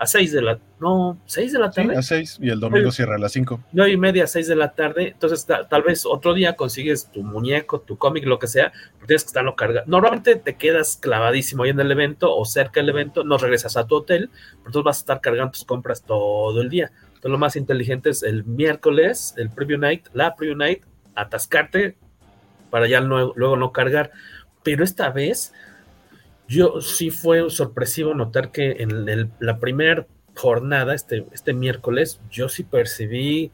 a 0.00 0.06
6 0.06 0.32
de 0.32 0.40
la 0.40 0.58
no, 0.80 1.20
6 1.26 1.52
de 1.52 1.58
la 1.58 1.70
tarde. 1.70 1.94
a 1.94 2.00
6 2.00 2.38
y 2.40 2.48
el 2.48 2.58
domingo 2.58 2.90
cierra 2.90 3.16
a 3.16 3.18
las 3.18 3.32
5. 3.32 3.60
9 3.72 3.92
y 3.92 3.96
media, 3.98 4.26
6 4.26 4.48
de 4.48 4.56
la 4.56 4.72
tarde. 4.72 5.08
Entonces, 5.08 5.44
tal 5.44 5.82
vez 5.82 6.06
otro 6.06 6.32
día 6.32 6.56
consigues 6.56 7.10
tu 7.12 7.22
muñeco, 7.22 7.82
tu 7.82 7.98
cómic, 7.98 8.24
lo 8.24 8.38
que 8.38 8.46
sea, 8.46 8.72
pero 8.94 9.06
tienes 9.06 9.24
que 9.24 9.28
estarlo 9.28 9.54
cargando. 9.56 9.90
Normalmente 9.90 10.36
te 10.36 10.56
quedas 10.56 10.96
clavadísimo 10.96 11.64
ahí 11.64 11.70
en 11.70 11.80
el 11.80 11.92
evento 11.92 12.34
o 12.34 12.46
cerca 12.46 12.80
del 12.80 12.88
evento, 12.88 13.24
no 13.24 13.36
regresas 13.36 13.76
a 13.76 13.86
tu 13.86 13.96
hotel, 13.96 14.30
pero 14.32 14.68
entonces 14.68 14.84
vas 14.84 14.96
a 14.96 15.00
estar 15.00 15.20
cargando 15.20 15.52
tus 15.52 15.66
compras 15.66 16.02
todo 16.02 16.58
el 16.62 16.70
día. 16.70 16.90
Entonces, 17.08 17.30
lo 17.30 17.38
más 17.38 17.56
inteligente 17.56 18.08
es 18.08 18.22
el 18.22 18.44
miércoles, 18.44 19.34
el 19.36 19.50
preview 19.50 19.78
night, 19.78 20.06
la 20.14 20.34
preview 20.34 20.56
night, 20.56 20.82
atascarte 21.14 21.98
para 22.70 22.88
ya 22.88 23.02
luego 23.02 23.58
no 23.58 23.70
cargar. 23.70 24.12
Pero 24.62 24.82
esta 24.82 25.10
vez 25.10 25.52
yo 26.50 26.80
sí 26.80 27.10
fue 27.10 27.48
sorpresivo 27.48 28.12
notar 28.12 28.50
que 28.50 28.72
en 28.80 29.30
la 29.38 29.58
primera 29.60 30.08
jornada, 30.34 30.94
este, 30.96 31.24
este 31.32 31.52
miércoles, 31.52 32.20
yo 32.28 32.48
sí 32.48 32.64
percibí 32.64 33.52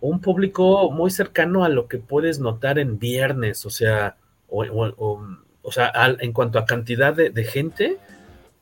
un 0.00 0.20
público 0.20 0.92
muy 0.92 1.10
cercano 1.10 1.64
a 1.64 1.68
lo 1.68 1.88
que 1.88 1.98
puedes 1.98 2.38
notar 2.38 2.78
en 2.78 3.00
viernes, 3.00 3.66
o 3.66 3.70
sea, 3.70 4.16
o, 4.48 5.72
sea, 5.72 5.92
en 6.20 6.32
cuanto 6.32 6.60
a 6.60 6.66
cantidad 6.66 7.12
de, 7.12 7.44
gente, 7.44 7.98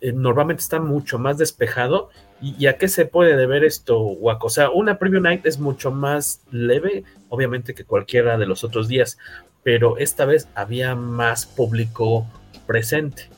eh, 0.01 0.13
normalmente 0.13 0.63
está 0.63 0.81
mucho 0.81 1.19
más 1.19 1.37
despejado. 1.37 2.09
¿Y, 2.41 2.67
a 2.67 2.79
qué 2.79 2.89
se 2.89 3.05
puede 3.05 3.37
deber 3.37 3.65
esto, 3.65 4.01
Waco? 4.01 4.47
O 4.47 4.51
sea, 4.51 4.71
una 4.71 4.99
preview 4.99 5.21
night 5.21 5.45
es 5.45 5.59
mucho 5.59 5.91
más 5.91 6.41
leve, 6.51 7.05
obviamente, 7.29 7.75
que 7.75 7.85
cualquiera 7.85 8.39
de 8.39 8.47
los 8.47 8.65
otros 8.65 8.89
días, 8.89 9.19
pero 9.63 9.99
esta 9.99 10.25
vez 10.25 10.49
había 10.55 10.95
más 10.95 11.45
público 11.45 12.27
presente 12.67 13.34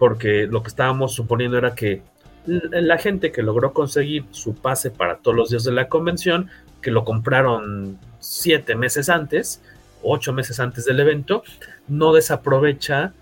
porque 0.00 0.46
lo 0.46 0.62
que 0.62 0.68
estábamos 0.68 1.12
suponiendo 1.12 1.58
era 1.58 1.74
que 1.74 2.00
la 2.46 2.96
gente 2.96 3.30
que 3.32 3.42
logró 3.42 3.74
conseguir 3.74 4.24
su 4.30 4.54
pase 4.54 4.90
para 4.90 5.18
todos 5.18 5.36
los 5.36 5.50
días 5.50 5.62
de 5.62 5.72
la 5.72 5.88
convención, 5.88 6.48
que 6.80 6.90
lo 6.90 7.04
compraron 7.04 7.98
siete 8.18 8.74
meses 8.76 9.10
antes, 9.10 9.60
ocho 10.02 10.32
meses 10.32 10.58
antes 10.58 10.86
del 10.86 11.00
evento, 11.00 11.42
no 11.86 12.14
desaprovecha 12.14 13.12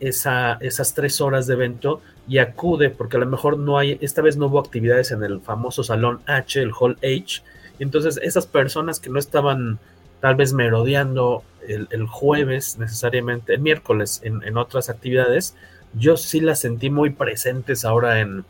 esa, 0.00 0.54
esas 0.54 0.94
tres 0.94 1.20
horas 1.20 1.46
de 1.46 1.54
evento 1.54 2.02
y 2.26 2.38
acude, 2.38 2.90
porque 2.90 3.18
a 3.18 3.20
lo 3.20 3.26
mejor 3.26 3.56
no 3.56 3.78
hay, 3.78 3.96
esta 4.00 4.20
vez 4.20 4.36
no 4.36 4.46
hubo 4.46 4.58
actividades 4.58 5.12
en 5.12 5.22
el 5.22 5.40
famoso 5.40 5.84
salón 5.84 6.18
H, 6.26 6.60
el 6.60 6.72
Hall 6.76 6.98
H, 7.04 7.44
entonces 7.78 8.18
esas 8.20 8.48
personas 8.48 8.98
que 8.98 9.10
no 9.10 9.20
estaban 9.20 9.78
tal 10.20 10.34
vez 10.34 10.52
merodeando 10.52 11.44
el, 11.68 12.06
jueves 12.08 12.78
necesariamente, 12.78 13.54
el 13.54 13.60
miércoles 13.60 14.20
en 14.24 14.56
otras 14.56 14.90
actividades, 14.90 15.54
yo 15.94 16.16
sí 16.16 16.40
las 16.40 16.60
sentí 16.60 16.90
muy 16.90 17.10
presentes 17.10 17.84
ahora 17.84 18.20
en, 18.20 18.44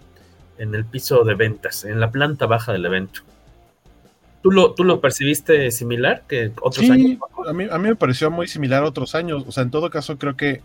el 0.58 0.84
piso 0.84 1.24
de 1.24 1.34
ventas, 1.34 1.84
en 1.84 2.00
la 2.00 2.10
planta 2.10 2.46
baja 2.46 2.72
del 2.72 2.86
evento. 2.86 3.20
¿Tú 4.42 4.50
lo, 4.50 4.74
tú 4.74 4.84
lo 4.84 5.00
percibiste 5.00 5.70
similar 5.70 6.22
que 6.28 6.52
otros 6.62 6.88
años? 6.88 7.18
A 7.46 7.52
mí, 7.52 7.66
a 7.70 7.78
mí 7.78 7.88
me 7.88 7.96
pareció 7.96 8.30
muy 8.30 8.46
similar 8.46 8.82
a 8.82 8.86
otros 8.86 9.14
años. 9.14 9.44
O 9.46 9.52
sea, 9.52 9.64
en 9.64 9.70
todo 9.70 9.90
caso, 9.90 10.18
creo 10.18 10.36
que 10.36 10.62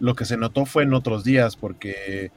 lo 0.00 0.14
que 0.14 0.24
se 0.24 0.36
notó 0.36 0.66
fue 0.66 0.84
en 0.84 0.94
otros 0.94 1.24
días, 1.24 1.56
porque 1.56 2.30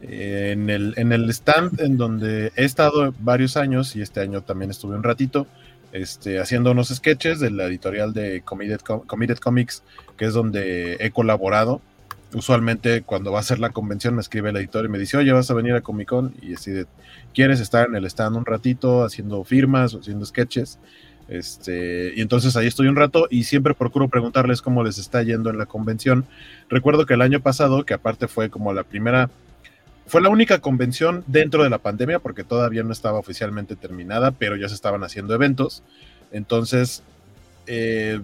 eh, 0.00 0.50
en, 0.52 0.70
el, 0.70 0.94
en 0.96 1.12
el 1.12 1.28
stand 1.30 1.80
en 1.80 1.96
donde 1.96 2.52
he 2.56 2.64
estado 2.64 3.12
varios 3.20 3.56
años, 3.56 3.96
y 3.96 4.02
este 4.02 4.20
año 4.20 4.42
también 4.42 4.70
estuve 4.70 4.96
un 4.96 5.02
ratito, 5.02 5.46
este, 5.92 6.38
haciendo 6.38 6.70
unos 6.70 6.88
sketches 6.88 7.40
de 7.40 7.50
la 7.50 7.64
editorial 7.64 8.12
de 8.12 8.42
Committed, 8.42 8.80
Committed 8.80 9.38
Comics, 9.38 9.82
que 10.16 10.26
es 10.26 10.34
donde 10.34 10.96
he 11.00 11.10
colaborado 11.10 11.80
usualmente 12.34 13.02
cuando 13.02 13.32
va 13.32 13.40
a 13.40 13.42
ser 13.42 13.58
la 13.58 13.70
convención 13.70 14.14
me 14.14 14.20
escribe 14.20 14.50
el 14.50 14.56
editor 14.56 14.84
y 14.84 14.88
me 14.88 14.98
dice, 14.98 15.16
oye, 15.16 15.32
vas 15.32 15.50
a 15.50 15.54
venir 15.54 15.74
a 15.74 15.80
Comic 15.80 16.08
Con 16.08 16.34
y 16.42 16.50
decide, 16.50 16.86
¿quieres 17.34 17.60
estar 17.60 17.88
en 17.88 17.96
el 17.96 18.04
stand 18.04 18.36
un 18.36 18.44
ratito 18.44 19.04
haciendo 19.04 19.42
firmas 19.44 19.94
o 19.94 20.00
haciendo 20.00 20.26
sketches? 20.26 20.78
Este, 21.28 22.14
y 22.16 22.22
entonces 22.22 22.56
ahí 22.56 22.66
estoy 22.66 22.88
un 22.88 22.96
rato 22.96 23.28
y 23.30 23.44
siempre 23.44 23.74
procuro 23.74 24.08
preguntarles 24.08 24.62
cómo 24.62 24.82
les 24.82 24.98
está 24.98 25.22
yendo 25.22 25.50
en 25.50 25.58
la 25.58 25.66
convención. 25.66 26.26
Recuerdo 26.68 27.06
que 27.06 27.14
el 27.14 27.22
año 27.22 27.40
pasado, 27.40 27.84
que 27.84 27.94
aparte 27.94 28.28
fue 28.28 28.48
como 28.48 28.72
la 28.72 28.82
primera, 28.82 29.30
fue 30.06 30.22
la 30.22 30.30
única 30.30 30.60
convención 30.60 31.24
dentro 31.26 31.62
de 31.62 31.70
la 31.70 31.78
pandemia 31.78 32.18
porque 32.18 32.44
todavía 32.44 32.82
no 32.82 32.92
estaba 32.92 33.18
oficialmente 33.18 33.76
terminada, 33.76 34.30
pero 34.30 34.56
ya 34.56 34.68
se 34.68 34.74
estaban 34.74 35.04
haciendo 35.04 35.34
eventos. 35.34 35.82
Entonces, 36.32 37.02
eh, 37.66 38.20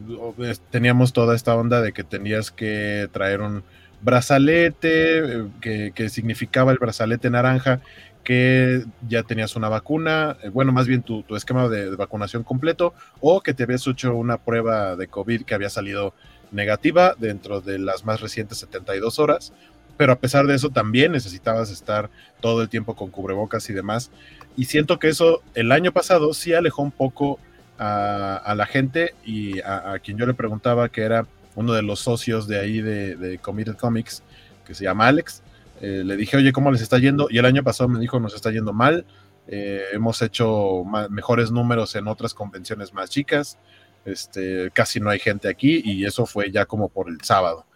teníamos 0.70 1.12
toda 1.12 1.36
esta 1.36 1.54
onda 1.54 1.82
de 1.82 1.92
que 1.92 2.04
tenías 2.04 2.50
que 2.50 3.08
traer 3.12 3.42
un, 3.42 3.62
brazalete, 4.04 5.46
eh, 5.62 5.92
que, 5.94 6.08
significaba 6.08 6.70
el 6.72 6.78
brazalete 6.78 7.30
naranja, 7.30 7.80
que 8.22 8.84
ya 9.08 9.22
tenías 9.22 9.56
una 9.56 9.68
vacuna, 9.68 10.36
eh, 10.42 10.50
bueno, 10.50 10.72
más 10.72 10.86
bien 10.86 11.02
tu, 11.02 11.24
esquema 11.34 11.68
de, 11.68 11.96
vacunación 11.96 12.44
completo, 12.44 12.94
o 13.20 13.40
que 13.40 13.54
te 13.54 13.62
habías 13.62 13.86
hecho 13.86 14.14
una 14.14 14.38
prueba 14.38 14.96
de 14.96 15.08
COVID 15.08 15.44
que 15.44 15.54
había 15.54 15.70
salido 15.70 16.14
negativa 16.52 17.14
dentro 17.18 17.60
de 17.60 17.78
las 17.78 18.04
más 18.04 18.20
recientes 18.20 18.58
72 18.58 19.18
horas, 19.18 19.52
pero 19.96 20.12
a 20.12 20.18
pesar 20.18 20.46
de 20.46 20.54
eso 20.54 20.70
también 20.70 21.12
necesitabas 21.12 21.70
estar 21.70 22.10
todo 22.40 22.62
el 22.62 22.68
tiempo 22.68 22.94
con 22.94 23.10
cubrebocas 23.10 23.68
y 23.70 23.72
demás. 23.72 24.10
Y 24.56 24.66
siento 24.66 24.98
que 24.98 25.08
eso 25.08 25.42
el 25.54 25.72
año 25.72 25.92
pasado 25.92 26.34
sí 26.34 26.52
alejó 26.52 26.82
un 26.82 26.90
poco 26.90 27.38
a, 27.78 28.54
la 28.56 28.66
gente 28.66 29.14
y 29.24 29.60
a, 29.60 29.98
quien 30.02 30.16
yo 30.16 30.26
le 30.26 30.34
preguntaba 30.34 30.88
que 30.88 31.02
era 31.02 31.26
uno 31.54 31.72
de 31.72 31.82
los 31.82 32.00
socios 32.00 32.46
de 32.48 32.58
ahí 32.58 32.80
de, 32.80 33.16
de 33.16 33.38
Committed 33.38 33.76
Comics, 33.76 34.22
que 34.66 34.74
se 34.74 34.84
llama 34.84 35.06
Alex. 35.08 35.42
Eh, 35.80 36.02
le 36.04 36.16
dije, 36.16 36.36
oye, 36.36 36.52
¿cómo 36.52 36.70
les 36.70 36.80
está 36.80 36.98
yendo? 36.98 37.28
Y 37.30 37.38
el 37.38 37.44
año 37.44 37.62
pasado 37.62 37.88
me 37.88 37.98
dijo, 37.98 38.18
nos 38.20 38.34
está 38.34 38.50
yendo 38.50 38.72
mal. 38.72 39.04
Eh, 39.46 39.82
hemos 39.92 40.22
hecho 40.22 40.84
mejores 41.10 41.50
números 41.50 41.94
en 41.96 42.08
otras 42.08 42.34
convenciones 42.34 42.92
más 42.94 43.10
chicas. 43.10 43.58
Este, 44.04 44.70
casi 44.72 45.00
no 45.00 45.10
hay 45.10 45.18
gente 45.18 45.48
aquí 45.48 45.82
y 45.84 46.04
eso 46.04 46.26
fue 46.26 46.50
ya 46.50 46.66
como 46.66 46.88
por 46.88 47.08
el 47.08 47.20
sábado. 47.22 47.66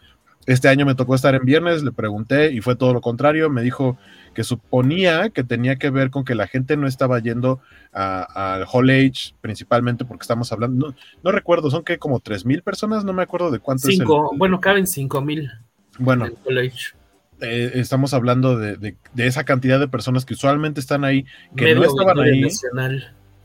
Este 0.46 0.68
año 0.68 0.86
me 0.86 0.94
tocó 0.94 1.14
estar 1.14 1.34
en 1.34 1.44
viernes, 1.44 1.82
le 1.82 1.92
pregunté 1.92 2.52
y 2.52 2.60
fue 2.62 2.76
todo 2.76 2.94
lo 2.94 3.02
contrario. 3.02 3.50
Me 3.50 3.62
dijo 3.62 3.98
que 4.38 4.44
suponía 4.44 5.30
que 5.30 5.42
tenía 5.42 5.74
que 5.80 5.90
ver 5.90 6.10
con 6.10 6.24
que 6.24 6.36
la 6.36 6.46
gente 6.46 6.76
no 6.76 6.86
estaba 6.86 7.18
yendo 7.18 7.60
al 7.90 8.66
Hall 8.72 8.88
Age, 8.88 9.34
principalmente 9.40 10.04
porque 10.04 10.22
estamos 10.22 10.52
hablando, 10.52 10.94
no, 11.24 11.32
recuerdo, 11.32 11.72
son 11.72 11.82
que 11.82 11.98
como 11.98 12.20
tres 12.20 12.46
mil 12.46 12.62
personas, 12.62 13.04
no 13.04 13.12
me 13.12 13.24
acuerdo 13.24 13.50
de 13.50 13.58
cuántos. 13.58 13.90
Cinco, 13.90 14.30
bueno, 14.36 14.60
caben 14.60 14.86
cinco 14.86 15.20
mil. 15.22 15.50
Bueno, 15.98 16.28
eh, 17.40 17.70
estamos 17.74 18.14
hablando 18.14 18.56
de, 18.56 18.94
esa 19.16 19.42
cantidad 19.42 19.80
de 19.80 19.88
personas 19.88 20.24
que 20.24 20.34
usualmente 20.34 20.78
están 20.78 21.04
ahí, 21.04 21.26
que 21.56 21.74
no 21.74 21.82
estaban 21.82 22.20
ahí, 22.20 22.46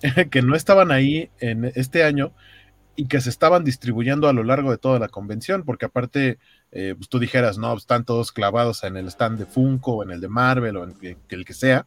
que 0.29 0.41
no 0.43 0.55
estaban 0.55 0.91
ahí 0.91 1.31
en 1.39 1.71
este 1.73 2.03
año 2.03 2.33
y 2.95 3.07
que 3.07 3.21
se 3.21 3.29
estaban 3.29 3.63
distribuyendo 3.63 4.27
a 4.27 4.33
lo 4.33 4.43
largo 4.43 4.71
de 4.71 4.77
toda 4.77 4.99
la 4.99 5.07
convención, 5.07 5.63
porque 5.63 5.85
aparte, 5.85 6.37
eh, 6.71 6.93
pues 6.95 7.09
tú 7.09 7.19
dijeras, 7.19 7.57
no, 7.57 7.75
están 7.75 8.05
todos 8.05 8.31
clavados 8.31 8.83
en 8.83 8.97
el 8.97 9.07
stand 9.07 9.39
de 9.39 9.45
Funko, 9.45 9.93
o 9.93 10.03
en 10.03 10.11
el 10.11 10.21
de 10.21 10.27
Marvel, 10.27 10.77
o 10.77 10.83
en 10.83 11.17
el, 11.29 11.45
que 11.45 11.53
sea, 11.53 11.85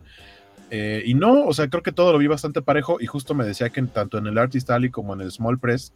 Eh, 0.70 1.04
y 1.06 1.14
no, 1.14 1.44
o 1.46 1.54
sea, 1.54 1.68
creo 1.68 1.84
que 1.84 1.92
todo 1.92 2.12
lo 2.12 2.18
vi 2.18 2.26
bastante 2.26 2.60
parejo 2.60 2.98
y 3.00 3.06
justo 3.06 3.34
me 3.34 3.44
decía 3.44 3.70
que 3.70 3.80
tanto 3.82 4.18
en 4.18 4.26
el 4.26 4.36
Artist 4.36 4.68
Alley 4.68 4.90
como 4.90 5.14
en 5.14 5.20
el 5.20 5.30
Small 5.30 5.60
Press 5.60 5.92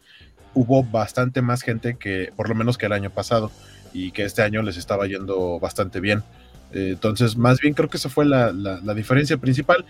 hubo 0.53 0.81
bastante 0.81 1.41
más 1.41 1.61
gente 1.61 1.97
que, 1.97 2.31
por 2.37 2.47
lo 2.47 2.55
menos 2.55 2.77
que 2.77 2.85
el 2.85 2.93
año 2.93 3.09
pasado, 3.09 3.51
y 3.93 4.11
que 4.11 4.23
este 4.23 4.41
año 4.41 4.61
les 4.61 4.77
estaba 4.77 5.07
yendo 5.07 5.59
bastante 5.59 5.99
bien. 5.99 6.23
Eh, 6.71 6.91
entonces, 6.93 7.35
más 7.37 7.59
bien 7.59 7.73
creo 7.73 7.89
que 7.89 7.97
esa 7.97 8.09
fue 8.09 8.25
la, 8.25 8.51
diferencia 8.95 9.37
principal. 9.37 9.85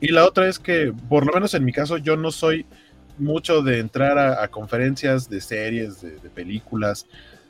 Y 0.00 0.08
la 0.08 0.24
otra 0.26 0.48
es 0.48 0.58
que, 0.58 0.92
por 1.08 1.26
lo 1.26 1.32
menos 1.32 1.54
en 1.54 1.64
mi 1.64 1.72
caso, 1.72 1.98
yo 1.98 2.16
no 2.16 2.30
soy 2.30 2.66
mucho 3.18 3.62
de 3.62 3.78
entrar 3.78 4.18
a, 4.18 4.48
conferencias 4.48 5.28
de 5.28 5.40
series, 5.40 6.00
de, 6.00 6.30
películas. 6.30 7.06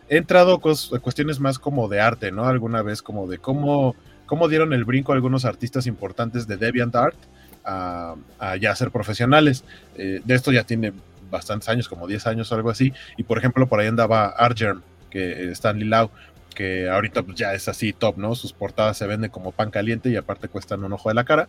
He 0.08 0.16
entrado 0.16 0.54
a 0.54 0.98
cuestiones 1.00 1.40
más 1.40 1.58
como 1.58 1.88
de 1.88 2.00
arte, 2.00 2.30
¿no? 2.30 2.46
Alguna 2.46 2.82
vez 2.82 3.02
como 3.02 3.26
de 3.26 3.38
cómo, 3.38 3.96
cómo 4.26 4.48
dieron 4.48 4.72
el 4.72 4.84
brinco 4.84 5.12
algunos 5.12 5.44
artistas 5.44 5.86
importantes 5.86 6.46
de 6.46 6.56
DeviantArt 6.56 7.16
a, 7.64 8.14
a 8.38 8.56
ya 8.56 8.74
ser 8.76 8.90
profesionales. 8.90 9.64
Eh, 9.96 10.20
de 10.24 10.34
esto 10.34 10.52
ya 10.52 10.64
tiene 10.64 10.92
bastantes 11.30 11.68
años, 11.68 11.88
como 11.88 12.06
10 12.06 12.26
años 12.26 12.52
o 12.52 12.54
algo 12.54 12.70
así. 12.70 12.92
Y 13.16 13.24
por 13.24 13.38
ejemplo, 13.38 13.66
por 13.66 13.80
ahí 13.80 13.86
andaba 13.86 14.26
Argerm, 14.26 14.82
que 15.10 15.50
Stanley 15.52 15.88
Lau, 15.88 16.10
que 16.54 16.88
ahorita 16.88 17.22
pues, 17.22 17.36
ya 17.36 17.54
es 17.54 17.68
así 17.68 17.92
top, 17.92 18.16
¿no? 18.18 18.34
Sus 18.34 18.52
portadas 18.52 18.96
se 18.96 19.06
venden 19.06 19.30
como 19.30 19.52
pan 19.52 19.70
caliente 19.70 20.08
y 20.08 20.16
aparte 20.16 20.48
cuestan 20.48 20.84
un 20.84 20.92
ojo 20.92 21.08
de 21.08 21.14
la 21.14 21.24
cara. 21.24 21.48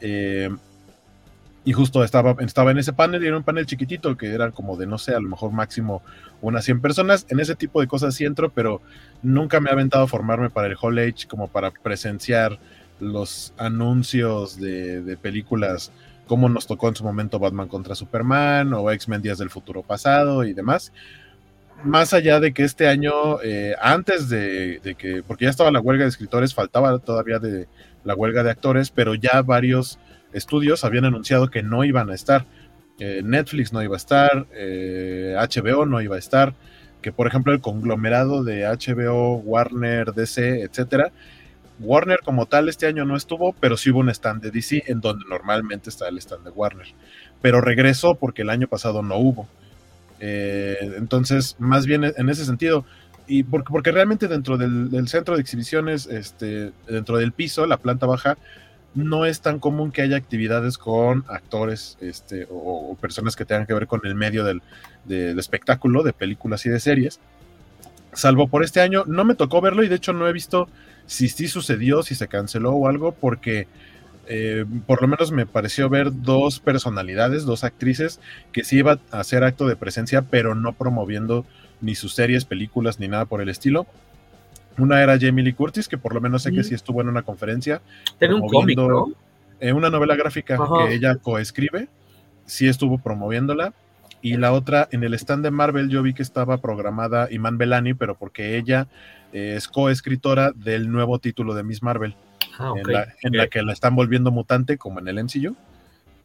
Eh, 0.00 0.50
y 1.64 1.72
justo 1.72 2.02
estaba, 2.02 2.36
estaba 2.40 2.70
en 2.70 2.78
ese 2.78 2.92
panel 2.92 3.22
y 3.22 3.28
era 3.28 3.36
un 3.36 3.44
panel 3.44 3.66
chiquitito 3.66 4.16
que 4.16 4.32
era 4.32 4.50
como 4.50 4.76
de, 4.76 4.86
no 4.86 4.98
sé, 4.98 5.14
a 5.14 5.20
lo 5.20 5.28
mejor 5.28 5.52
máximo 5.52 6.02
unas 6.40 6.64
100 6.64 6.80
personas. 6.80 7.26
En 7.28 7.38
ese 7.38 7.54
tipo 7.54 7.80
de 7.80 7.86
cosas 7.86 8.14
sí 8.14 8.24
entro, 8.24 8.50
pero 8.50 8.80
nunca 9.22 9.60
me 9.60 9.70
ha 9.70 9.72
aventado 9.72 10.04
a 10.04 10.08
formarme 10.08 10.50
para 10.50 10.66
el 10.66 10.76
Hall 10.80 10.98
Age 10.98 11.28
como 11.28 11.48
para 11.48 11.70
presenciar 11.70 12.58
los 12.98 13.54
anuncios 13.58 14.60
de, 14.60 15.02
de 15.02 15.16
películas 15.16 15.92
como 16.26 16.48
nos 16.48 16.66
tocó 16.66 16.88
en 16.88 16.96
su 16.96 17.04
momento 17.04 17.38
Batman 17.38 17.68
contra 17.68 17.94
Superman 17.94 18.72
o 18.72 18.90
X-Men 18.90 19.22
Días 19.22 19.38
del 19.38 19.50
Futuro 19.50 19.82
Pasado 19.82 20.44
y 20.44 20.54
demás. 20.54 20.92
Más 21.84 22.14
allá 22.14 22.38
de 22.38 22.54
que 22.54 22.62
este 22.62 22.86
año, 22.88 23.42
eh, 23.42 23.74
antes 23.80 24.28
de, 24.28 24.80
que, 24.96 25.22
porque 25.26 25.44
ya 25.44 25.50
estaba 25.50 25.70
la 25.70 25.80
huelga 25.80 26.04
de 26.04 26.10
escritores, 26.10 26.54
faltaba 26.54 26.98
todavía 27.00 27.38
de 27.38 27.66
la 28.04 28.14
huelga 28.14 28.42
de 28.42 28.50
actores, 28.50 28.90
pero 28.90 29.14
ya 29.14 29.42
varios 29.42 29.98
estudios 30.32 30.84
habían 30.84 31.04
anunciado 31.04 31.48
que 31.48 31.62
no 31.62 31.84
iban 31.84 32.10
a 32.10 32.14
estar. 32.14 32.46
Netflix 32.98 33.72
no 33.72 33.82
iba 33.82 33.96
a 33.96 33.96
estar, 33.96 34.46
HBO 34.46 35.82
eh, 35.82 35.86
no 35.86 36.00
iba 36.00 36.16
a 36.16 36.18
estar, 36.18 36.54
que 37.00 37.10
por 37.10 37.26
ejemplo 37.26 37.52
el 37.52 37.60
conglomerado 37.60 38.44
de 38.44 38.64
HBO, 38.64 39.36
Warner, 39.38 40.12
DC, 40.12 40.62
etcétera, 40.62 41.10
Warner 41.80 42.20
como 42.24 42.46
tal 42.46 42.68
este 42.68 42.86
año 42.86 43.04
no 43.04 43.16
estuvo, 43.16 43.54
pero 43.54 43.76
sí 43.76 43.90
hubo 43.90 44.00
un 44.00 44.10
stand 44.10 44.42
de 44.42 44.50
DC 44.50 44.84
en 44.86 45.00
donde 45.00 45.24
normalmente 45.28 45.90
está 45.90 46.08
el 46.08 46.18
stand 46.18 46.44
de 46.44 46.50
Warner. 46.50 46.86
Pero 47.40 47.60
regresó 47.60 48.14
porque 48.14 48.42
el 48.42 48.50
año 48.50 48.68
pasado 48.68 49.02
no 49.02 49.16
hubo. 49.16 49.48
Eh, 50.20 50.76
entonces, 50.96 51.56
más 51.58 51.86
bien 51.86 52.04
en 52.04 52.28
ese 52.28 52.44
sentido, 52.44 52.84
y 53.26 53.42
porque, 53.42 53.70
porque 53.70 53.90
realmente 53.90 54.28
dentro 54.28 54.56
del, 54.56 55.08
centro 55.08 55.34
de 55.34 55.40
exhibiciones, 55.40 56.06
este, 56.06 56.72
dentro 56.86 57.16
del 57.16 57.32
piso, 57.32 57.66
la 57.66 57.78
planta 57.78 58.06
baja, 58.06 58.36
no 58.94 59.24
es 59.24 59.40
tan 59.40 59.58
común 59.58 59.90
que 59.90 60.02
haya 60.02 60.16
actividades 60.16 60.78
con 60.78 61.24
actores 61.28 61.96
este, 62.00 62.46
o, 62.50 62.96
personas 63.00 63.36
que 63.36 63.44
tengan 63.44 63.66
que 63.66 63.74
ver 63.74 63.86
con 63.86 64.00
el 64.04 64.14
medio 64.14 64.44
del, 64.44 64.62
del 65.04 65.38
espectáculo, 65.38 66.02
de 66.02 66.12
películas 66.12 66.66
y 66.66 66.70
de 66.70 66.80
series. 66.80 67.20
Salvo 68.12 68.48
por 68.48 68.62
este 68.62 68.80
año, 68.80 69.04
no 69.06 69.24
me 69.24 69.34
tocó 69.34 69.60
verlo 69.60 69.82
y 69.82 69.88
de 69.88 69.96
hecho 69.96 70.12
no 70.12 70.28
he 70.28 70.32
visto 70.32 70.68
si 71.06 71.28
sí 71.28 71.48
sucedió, 71.48 72.02
si 72.02 72.14
se 72.14 72.28
canceló 72.28 72.72
o 72.72 72.88
algo, 72.88 73.12
porque 73.12 73.66
eh, 74.28 74.64
por 74.86 75.02
lo 75.02 75.08
menos 75.08 75.32
me 75.32 75.46
pareció 75.46 75.88
ver 75.88 76.10
dos 76.22 76.60
personalidades, 76.60 77.44
dos 77.44 77.64
actrices 77.64 78.20
que 78.52 78.64
sí 78.64 78.78
iban 78.78 79.00
a 79.10 79.20
hacer 79.20 79.44
acto 79.44 79.66
de 79.66 79.76
presencia, 79.76 80.22
pero 80.22 80.54
no 80.54 80.74
promoviendo 80.74 81.44
ni 81.80 81.94
sus 81.94 82.14
series, 82.14 82.44
películas, 82.44 83.00
ni 83.00 83.08
nada 83.08 83.24
por 83.24 83.40
el 83.40 83.48
estilo. 83.48 83.86
Una 84.78 85.02
era 85.02 85.18
Jamie 85.18 85.44
Lee 85.44 85.52
Curtis, 85.52 85.88
que 85.88 85.98
por 85.98 86.14
lo 86.14 86.20
menos 86.20 86.42
sé 86.42 86.52
que 86.52 86.64
sí 86.64 86.74
estuvo 86.74 87.00
en 87.00 87.08
una 87.08 87.22
conferencia. 87.22 87.82
Tiene 88.18 88.34
un 88.34 88.48
cómic, 88.48 88.76
¿no? 88.76 89.12
Eh, 89.60 89.72
una 89.72 89.90
novela 89.90 90.16
gráfica 90.16 90.56
que 90.56 90.94
ella 90.94 91.16
coescribe, 91.16 91.88
sí 92.46 92.68
estuvo 92.68 92.98
promoviéndola. 92.98 93.74
Y 94.20 94.36
la 94.36 94.52
otra, 94.52 94.88
en 94.92 95.02
el 95.02 95.14
stand 95.14 95.44
de 95.44 95.50
Marvel, 95.50 95.88
yo 95.88 96.02
vi 96.02 96.14
que 96.14 96.22
estaba 96.22 96.58
programada 96.58 97.28
Iman 97.30 97.58
Belani, 97.58 97.94
pero 97.94 98.16
porque 98.16 98.56
ella 98.56 98.86
es 99.32 99.68
coescritora 99.68 100.52
del 100.52 100.90
nuevo 100.90 101.18
título 101.18 101.54
de 101.54 101.64
Miss 101.64 101.82
Marvel, 101.82 102.14
ah, 102.58 102.74
en, 103.22 103.36
la, 103.36 103.48
que 103.48 103.62
la 103.62 103.72
están 103.72 103.96
volviendo 103.96 104.30
mutante 104.30 104.78
como 104.78 105.00
en 105.00 105.08
el 105.08 105.24
MCU. 105.24 105.56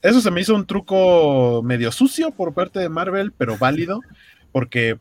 Eso 0.02 0.22
se 0.22 0.30
me 0.30 0.42
hizo 0.42 0.54
un 0.54 0.66
truco 0.66 1.62
medio 1.64 1.92
sucio 1.92 2.32
por 2.32 2.54
parte 2.54 2.80
de 2.80 2.90
Marvel, 2.90 3.32
pero 3.32 3.58
válido, 3.58 4.02
porque 4.52 4.98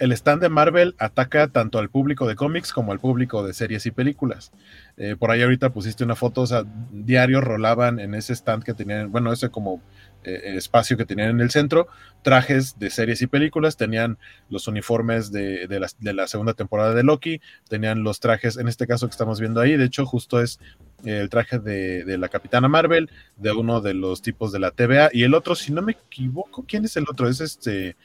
el 0.00 0.12
stand 0.12 0.40
de 0.40 0.48
Marvel 0.48 0.94
ataca 0.98 1.48
tanto 1.48 1.78
al 1.78 1.90
público 1.90 2.26
de 2.26 2.34
cómics 2.34 2.72
como 2.72 2.90
al 2.90 2.98
público 2.98 3.46
de 3.46 3.52
series 3.52 3.84
y 3.84 3.90
películas. 3.90 4.50
Eh, 4.96 5.14
por 5.16 5.30
ahí 5.30 5.42
ahorita 5.42 5.70
pusiste 5.70 6.04
una 6.04 6.16
foto, 6.16 6.40
o 6.40 6.46
sea, 6.46 6.64
diario 6.90 7.42
rolaban 7.42 8.00
en 8.00 8.14
ese 8.14 8.32
stand 8.32 8.64
que 8.64 8.72
tenían, 8.72 9.12
bueno, 9.12 9.30
ese 9.30 9.50
como 9.50 9.82
eh, 10.24 10.54
espacio 10.56 10.96
que 10.96 11.04
tenían 11.04 11.28
en 11.28 11.40
el 11.40 11.50
centro, 11.50 11.86
trajes 12.22 12.78
de 12.78 12.88
series 12.88 13.20
y 13.20 13.26
películas, 13.26 13.76
tenían 13.76 14.16
los 14.48 14.68
uniformes 14.68 15.32
de, 15.32 15.68
la, 16.00 16.26
segunda 16.26 16.54
temporada 16.54 16.94
de 16.94 17.02
Loki, 17.02 17.42
tenían 17.68 18.02
los 18.02 18.20
trajes, 18.20 18.56
en 18.56 18.68
este 18.68 18.86
caso 18.86 19.06
que 19.06 19.12
estamos 19.12 19.38
viendo 19.38 19.60
ahí, 19.60 19.76
de 19.76 19.84
hecho 19.84 20.06
justo 20.06 20.40
es 20.40 20.60
el 21.04 21.28
traje 21.28 21.58
de, 21.58 22.16
la 22.16 22.30
Capitana 22.30 22.68
Marvel, 22.68 23.10
de 23.36 23.52
uno 23.52 23.82
de 23.82 23.92
los 23.92 24.22
tipos 24.22 24.50
de 24.50 24.60
la 24.60 24.70
TVA, 24.70 25.10
y 25.12 25.24
el 25.24 25.34
otro, 25.34 25.54
si 25.54 25.72
no 25.72 25.82
me 25.82 25.92
equivoco, 25.92 26.64
¿quién 26.66 26.86
es 26.86 26.96
el 26.96 27.04
otro? 27.06 27.28
Es 27.28 27.42
este... 27.42 27.96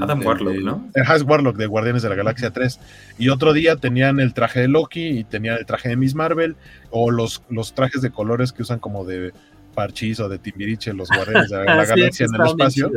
Adam 0.00 0.24
Warlock, 0.24 0.56
¿no? 0.56 0.88
El 0.94 1.02
Has 1.02 1.22
Warlock 1.22 1.56
de 1.56 1.66
Guardianes 1.66 2.02
de 2.02 2.08
la 2.08 2.14
Galaxia 2.14 2.50
3. 2.50 2.80
Y 3.18 3.28
otro 3.28 3.52
día 3.52 3.76
tenían 3.76 4.20
el 4.20 4.34
traje 4.34 4.60
de 4.60 4.68
Loki 4.68 5.06
y 5.06 5.24
tenían 5.24 5.58
el 5.58 5.66
traje 5.66 5.90
de 5.90 5.96
Miss 5.96 6.14
Marvel, 6.14 6.56
o 6.90 7.10
los, 7.10 7.42
los 7.50 7.74
trajes 7.74 8.02
de 8.02 8.10
colores 8.10 8.52
que 8.52 8.62
usan 8.62 8.78
como 8.78 9.04
de 9.04 9.32
Parchis 9.74 10.20
o 10.20 10.28
de 10.28 10.38
Timbiriche, 10.38 10.94
los 10.94 11.08
guardianes 11.08 11.50
de 11.50 11.64
la, 11.64 11.84
galaxia 11.84 12.26
en 12.26 12.34
el 12.34 12.46
espacio, 12.46 12.90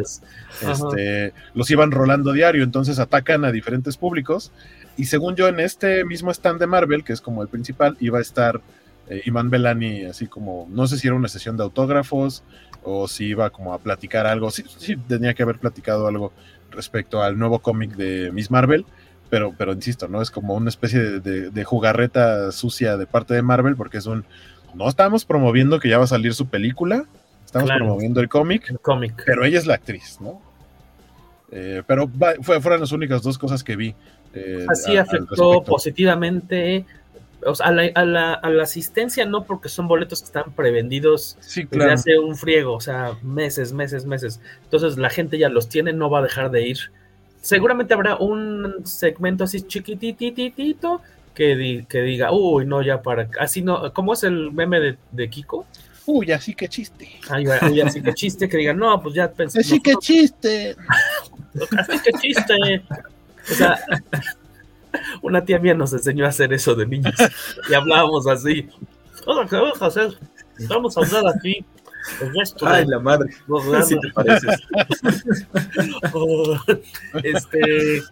este, 0.62 1.34
los 1.54 1.70
iban 1.70 1.92
rolando 1.92 2.32
diario, 2.32 2.64
entonces 2.64 3.00
atacan 3.00 3.44
a 3.44 3.52
diferentes 3.52 3.98
públicos. 3.98 4.52
Y 4.96 5.06
según 5.06 5.36
yo, 5.36 5.48
en 5.48 5.60
este 5.60 6.06
mismo 6.06 6.32
stand 6.32 6.60
de 6.60 6.68
Marvel, 6.68 7.04
que 7.04 7.14
es 7.14 7.22
como 7.22 7.42
el 7.42 7.50
principal, 7.50 7.98
iba 8.00 8.20
a 8.20 8.22
estar 8.22 8.62
eh, 9.10 9.22
Iman 9.26 9.50
Belani, 9.50 10.06
así 10.06 10.28
como, 10.28 10.68
no 10.70 10.88
sé 10.88 10.98
si 10.98 11.08
era 11.08 11.16
una 11.16 11.28
sesión 11.28 11.58
de 11.58 11.64
autógrafos 11.64 12.44
o 12.84 13.08
si 13.08 13.26
iba 13.26 13.50
como 13.50 13.74
a 13.74 13.80
platicar 13.80 14.28
algo, 14.28 14.50
sí, 14.50 14.64
sí 14.78 14.96
tenía 14.96 15.34
que 15.34 15.44
haber 15.44 15.60
platicado 15.60 16.08
algo 16.08 16.32
respecto 16.72 17.22
al 17.22 17.38
nuevo 17.38 17.60
cómic 17.60 17.96
de 17.96 18.32
Miss 18.32 18.52
Marvel, 18.52 18.86
pero, 19.30 19.54
pero 19.58 19.74
insisto, 19.74 20.08
¿no? 20.08 20.22
Es 20.22 20.32
como 20.32 20.54
una 20.54 20.70
especie 20.70 21.00
de, 21.20 21.50
de, 21.50 21.64
jugarreta 21.64 22.52
sucia 22.52 22.98
de 22.98 23.06
parte 23.06 23.34
de 23.34 23.42
Marvel, 23.42 23.76
porque 23.76 23.98
es 23.98 24.06
un, 24.06 24.26
no 24.74 24.88
estamos 24.88 25.26
promoviendo 25.26 25.80
que 25.80 25.90
ya 25.90 25.98
va 25.98 26.06
a 26.06 26.08
salir 26.08 26.34
su 26.34 26.48
película, 26.48 27.06
estamos 27.46 27.70
promoviendo 27.70 28.22
el 28.22 28.30
cómic, 28.30 28.74
pero 29.26 29.44
ella 29.44 29.58
es 29.58 29.66
la 29.66 29.76
actriz, 29.76 30.20
¿no? 30.22 30.42
Eh, 31.52 31.84
pero 31.88 32.10
fueron 32.42 32.82
las 32.82 32.92
únicas 32.92 33.22
dos 33.22 33.38
cosas 33.38 33.64
que 33.64 33.76
vi. 33.76 33.96
Eh, 34.34 34.66
Así 34.70 34.98
afectó 34.98 35.64
positivamente 35.64 36.86
a, 37.60 37.72
la, 37.72 38.62
asistencia, 38.62 39.26
no 39.26 39.44
porque 39.44 39.70
son 39.70 39.88
boletos 39.88 40.22
que 40.22 40.26
están 40.26 40.52
prevendidos 40.54 41.38
desde 41.70 41.92
hace 41.92 42.20
un 42.20 42.36
friego, 42.36 42.74
o 42.74 42.82
sea, 42.82 43.18
meses, 43.22 43.74
meses, 43.74 44.06
meses. 44.06 44.40
Entonces 44.64 44.98
la 44.98 45.10
gente 45.10 45.38
ya 45.38 45.50
los 45.50 45.70
tiene, 45.70 45.94
no 45.94 46.10
va 46.10 46.20
a 46.20 46.24
dejar 46.24 46.52
de 46.52 46.68
ir. 46.68 46.78
Seguramente 47.42 47.94
habrá 47.94 48.16
un 48.18 48.86
segmento 48.86 49.44
así 49.44 49.62
chiquitititito 49.62 51.02
que, 51.34 51.86
que 51.88 52.02
diga, 52.02 52.32
uy, 52.32 52.66
no, 52.66 52.82
ya 52.82 53.02
para. 53.02 53.30
Así 53.40 53.62
no, 53.62 53.94
¿cómo 53.94 54.14
es 54.14 54.24
el 54.24 54.52
meme 54.52 54.80
de, 54.80 54.98
de 55.12 55.30
Kiko? 55.30 55.66
Uy, 56.08 56.32
así 56.32 56.56
que 56.56 56.68
chiste. 56.68 57.10
Ay, 57.30 57.46
uy, 57.48 57.82
así 57.82 58.02
que 58.02 58.14
chiste, 58.14 58.50
que 58.50 58.58
diga, 58.58 58.74
no, 58.74 59.02
pues 59.02 59.14
ya 59.14 59.32
pensé. 59.32 59.60
Así 59.60 59.80
que 59.80 59.94
chiste. 59.96 60.76
así 61.78 62.00
que 62.00 62.12
chiste. 62.14 62.82
O 63.52 63.54
sea, 63.54 63.78
una 65.22 65.44
tía 65.44 65.60
mía 65.60 65.74
nos 65.74 65.94
enseñó 65.94 66.26
a 66.26 66.30
hacer 66.30 66.54
eso 66.54 66.76
de 66.76 66.86
niños. 66.86 67.16
Y 67.70 67.74
hablábamos 67.74 68.28
así. 68.28 68.68
Hola, 69.26 69.48
¿qué 69.48 69.56
vamos 69.56 69.82
a 69.82 69.86
hacer? 69.88 70.18
Vamos 70.68 70.98
a 70.98 71.02
hablar 71.02 71.34
aquí. 71.36 71.66
Ay, 72.62 72.86
la 72.86 73.00
madre. 73.00 73.30
Si 73.86 74.00
te 74.00 74.10
pareces. 74.14 74.62
este 77.24 78.04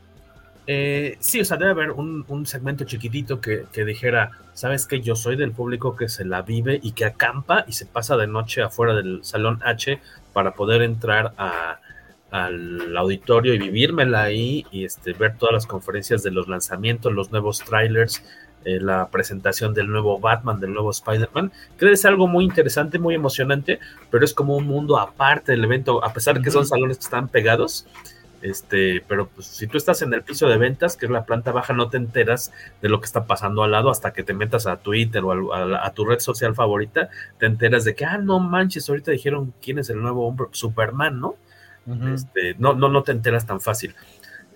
eh, 0.68 1.18
sí, 1.20 1.42
o 1.42 1.46
sea, 1.46 1.58
debe 1.58 1.72
haber 1.72 1.92
un, 1.92 2.46
segmento 2.46 2.86
chiquitito 2.86 3.40
que, 3.40 3.68
dijera, 3.86 4.32
sabes 4.54 4.88
que 4.88 5.02
yo 5.02 5.16
soy 5.16 5.36
del 5.36 5.52
público 5.52 5.96
que 5.96 6.10
se 6.10 6.26
la 6.26 6.42
vive 6.42 6.80
y 6.82 6.94
que 6.94 7.06
acampa 7.06 7.66
y 7.68 7.74
se 7.74 7.86
pasa 7.86 8.18
de 8.18 8.28
noche 8.28 8.64
afuera 8.64 8.96
del 8.96 9.24
salón 9.24 9.60
H 9.64 10.00
para 10.34 10.56
poder 10.56 10.82
entrar 10.82 11.34
al 12.44 12.96
auditorio 12.98 13.54
y 13.54 13.60
vivírmela 13.60 14.24
ahí 14.24 14.66
y 14.72 14.84
este, 14.84 15.14
ver 15.14 15.38
todas 15.38 15.54
las 15.54 15.66
conferencias 15.66 16.22
de 16.22 16.32
los 16.32 16.48
lanzamientos, 16.48 17.14
los 17.14 17.32
nuevos 17.32 17.60
trailers, 17.60 18.24
eh, 18.66 18.80
la 18.82 19.08
presentación 19.10 19.74
del 19.74 19.88
nuevo 19.88 20.20
Batman, 20.20 20.60
del 20.60 20.74
nuevo 20.74 20.92
Spider-Man, 20.92 21.52
que 21.78 21.92
es 21.92 22.04
algo 22.04 22.28
muy 22.28 22.44
interesante, 22.44 23.00
muy 23.00 23.16
emocionante, 23.16 23.80
pero 24.10 24.26
es 24.26 24.34
como 24.34 24.58
un 24.58 24.66
mundo 24.66 24.98
aparte 24.98 25.54
del 25.54 25.64
evento, 25.64 26.04
a 26.04 26.12
pesar 26.14 26.36
de 26.36 26.42
que 26.42 26.52
son 26.52 26.66
salones 26.66 26.98
que 26.98 27.04
están 27.04 27.30
pegados. 27.30 27.88
Este, 28.42 29.04
pero 29.08 29.28
pues, 29.28 29.48
si 29.48 29.66
tú 29.66 29.78
estás 29.78 30.02
en 30.02 30.14
el 30.14 30.22
piso 30.22 30.48
de 30.48 30.58
ventas, 30.58 30.98
que 30.98 31.06
es 31.06 31.12
la 31.12 31.26
planta 31.26 31.52
baja, 31.52 31.74
no 31.74 31.90
te 31.90 31.98
enteras 31.98 32.52
de 32.82 32.90
lo 32.90 33.00
que 33.00 33.06
está 33.06 33.26
pasando 33.26 33.64
al 33.64 33.72
lado 33.72 33.90
hasta 33.90 34.14
que 34.14 34.24
te 34.24 34.34
metas 34.34 34.68
a 34.68 34.78
Twitter 34.78 35.24
o 35.24 35.54
a, 35.54 35.92
tu 35.94 36.06
red 36.06 36.20
social 36.20 36.54
favorita, 36.54 37.10
te 37.40 37.46
enteras 37.46 37.86
de 37.86 37.96
que, 37.96 38.06
ah, 38.06 38.18
no 38.18 38.40
manches, 38.40 38.90
ahorita 38.90 39.12
dijeron 39.12 39.54
quién 39.62 39.80
es 39.80 39.90
el 39.90 40.02
nuevo 40.02 40.28
hombre, 40.28 40.48
Superman, 40.52 41.20
¿no? 41.20 41.38
Este, 42.14 42.56
no, 42.58 42.74
no, 42.74 42.90
no 42.90 43.04
te 43.04 43.12
enteras 43.12 43.46
tan 43.46 43.62
fácil. 43.62 43.96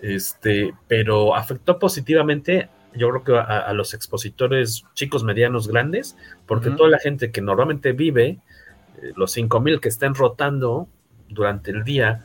Este, 0.02 0.74
pero 0.88 1.36
afectó 1.36 1.78
positivamente, 1.78 2.68
yo 2.94 3.10
creo 3.10 3.24
que 3.24 3.36
a, 3.36 3.72
los 3.72 3.94
expositores 3.94 4.84
chicos, 4.94 5.24
medianos, 5.24 5.68
grandes, 5.68 6.16
porque 6.46 6.70
toda 6.70 6.88
la 6.88 6.98
gente 6.98 7.30
que 7.30 7.40
normalmente 7.40 7.92
vive, 7.92 8.38
eh, 9.00 9.12
los 9.16 9.32
5000 9.32 9.80
que 9.80 9.88
estén 9.88 10.14
rotando 10.14 10.88
durante 11.28 11.70
el 11.70 11.84
día, 11.84 12.24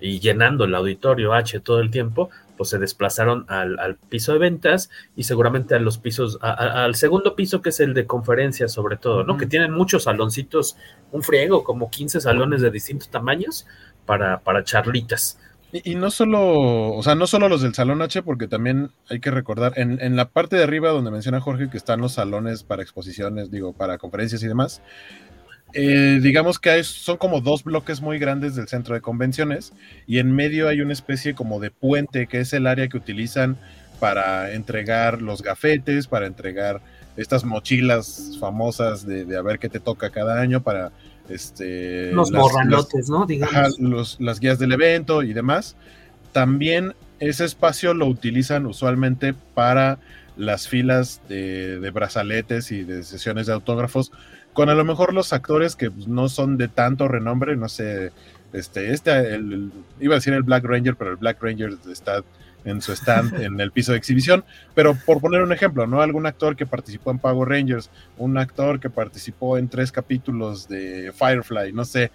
y 0.00 0.20
llenando 0.20 0.64
el 0.64 0.74
auditorio 0.74 1.32
H 1.32 1.60
todo 1.60 1.80
el 1.80 1.90
tiempo, 1.90 2.30
pues 2.56 2.70
se 2.70 2.78
desplazaron 2.78 3.44
al, 3.48 3.96
piso 4.08 4.32
de 4.32 4.38
ventas 4.38 4.90
y 5.14 5.24
seguramente 5.24 5.74
a 5.74 5.78
los 5.78 5.98
pisos, 5.98 6.38
al 6.40 6.94
segundo 6.94 7.36
piso 7.36 7.60
que 7.60 7.68
es 7.68 7.80
el 7.80 7.94
de 7.94 8.06
conferencias 8.06 8.72
sobre 8.72 8.96
todo, 8.96 9.24
¿no? 9.24 9.36
Que 9.36 9.46
tienen 9.46 9.72
muchos 9.72 10.04
saloncitos, 10.04 10.76
un 11.12 11.22
friego, 11.22 11.64
como 11.64 11.90
15 11.90 12.20
salones 12.20 12.62
de 12.62 12.70
distintos 12.70 13.10
tamaños 13.10 13.66
para, 14.06 14.38
para 14.38 14.64
charlitas. 14.64 15.38
Y, 15.72 15.96
no 15.96 16.10
solo, 16.10 16.94
o 16.94 17.02
sea, 17.02 17.14
no 17.14 17.26
solo 17.26 17.48
los 17.48 17.60
del 17.60 17.74
Salón 17.74 18.00
H, 18.00 18.22
porque 18.22 18.48
también 18.48 18.90
hay 19.10 19.20
que 19.20 19.30
recordar, 19.30 19.74
en, 19.76 20.00
en 20.00 20.16
la 20.16 20.28
parte 20.28 20.56
de 20.56 20.62
arriba 20.62 20.90
donde 20.90 21.10
menciona 21.10 21.40
Jorge 21.40 21.68
que 21.68 21.76
están 21.76 22.00
los 22.00 22.12
salones 22.12 22.62
para 22.62 22.82
exposiciones, 22.82 23.50
digo, 23.50 23.72
para 23.74 23.98
conferencias 23.98 24.42
y 24.42 24.48
demás, 24.48 24.80
eh, 25.72 26.20
digamos 26.22 26.58
que 26.58 26.82
son 26.84 27.18
como 27.18 27.40
dos 27.40 27.64
bloques 27.64 28.00
muy 28.00 28.18
grandes 28.18 28.54
del 28.54 28.68
centro 28.68 28.94
de 28.94 29.00
convenciones 29.00 29.72
y 30.06 30.20
en 30.20 30.34
medio 30.34 30.68
hay 30.68 30.80
una 30.80 30.92
especie 30.92 31.34
como 31.34 31.60
de 31.60 31.70
puente 31.70 32.28
que 32.28 32.40
es 32.40 32.52
el 32.52 32.66
área 32.66 32.88
que 32.88 32.96
utilizan 32.96 33.58
para 34.00 34.52
entregar 34.52 35.20
los 35.20 35.42
gafetes, 35.42 36.06
para 36.06 36.26
entregar 36.26 36.80
estas 37.16 37.44
mochilas 37.44 38.36
famosas 38.40 39.06
de, 39.06 39.36
a 39.36 39.42
ver 39.42 39.58
qué 39.58 39.68
te 39.68 39.80
toca 39.80 40.10
cada 40.10 40.40
año 40.40 40.62
para 40.62 40.92
este 41.28 42.12
los 42.12 42.30
morranotes, 42.32 43.08
¿no? 43.08 43.26
Digamos. 43.26 44.16
las 44.20 44.40
guías 44.40 44.58
del 44.58 44.72
evento 44.72 45.22
y 45.22 45.32
demás. 45.32 45.76
También 46.32 46.94
ese 47.18 47.44
espacio 47.44 47.94
lo 47.94 48.06
utilizan 48.06 48.66
usualmente 48.66 49.34
para 49.54 49.98
las 50.36 50.68
filas 50.68 51.22
de, 51.28 51.80
de 51.80 51.90
brazaletes 51.90 52.70
y 52.72 52.84
de 52.84 53.02
sesiones 53.02 53.46
de 53.46 53.54
autógrafos 53.54 54.12
con 54.56 54.70
a 54.70 54.74
lo 54.74 54.86
mejor 54.86 55.12
los 55.12 55.34
actores 55.34 55.76
que 55.76 55.90
pues, 55.90 56.08
no 56.08 56.30
son 56.30 56.56
de 56.56 56.68
tanto 56.68 57.08
renombre, 57.08 57.56
no 57.56 57.68
sé, 57.68 58.10
este, 58.54 58.90
este, 58.90 59.38
iba 60.00 60.14
a 60.14 60.18
decir 60.18 60.32
el 60.32 60.44
Black 60.44 60.64
Ranger, 60.64 60.96
pero 60.96 61.10
el 61.10 61.18
Black 61.18 61.42
Ranger 61.42 61.76
está 61.92 62.24
en 62.66 62.82
su 62.82 62.92
stand 62.92 63.40
en 63.40 63.58
el 63.60 63.70
piso 63.70 63.92
de 63.92 63.98
exhibición, 63.98 64.44
pero 64.74 64.94
por 64.94 65.20
poner 65.20 65.42
un 65.42 65.52
ejemplo, 65.52 65.86
¿no? 65.86 66.02
Algún 66.02 66.26
actor 66.26 66.56
que 66.56 66.66
participó 66.66 67.10
en 67.10 67.18
Power 67.18 67.48
Rangers, 67.48 67.90
un 68.18 68.36
actor 68.36 68.78
que 68.80 68.90
participó 68.90 69.56
en 69.56 69.68
tres 69.68 69.90
capítulos 69.90 70.68
de 70.68 71.12
Firefly, 71.16 71.72
no 71.72 71.84
sé, 71.84 72.10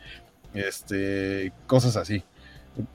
este, 0.54 1.52
cosas 1.66 1.96
así. 1.98 2.24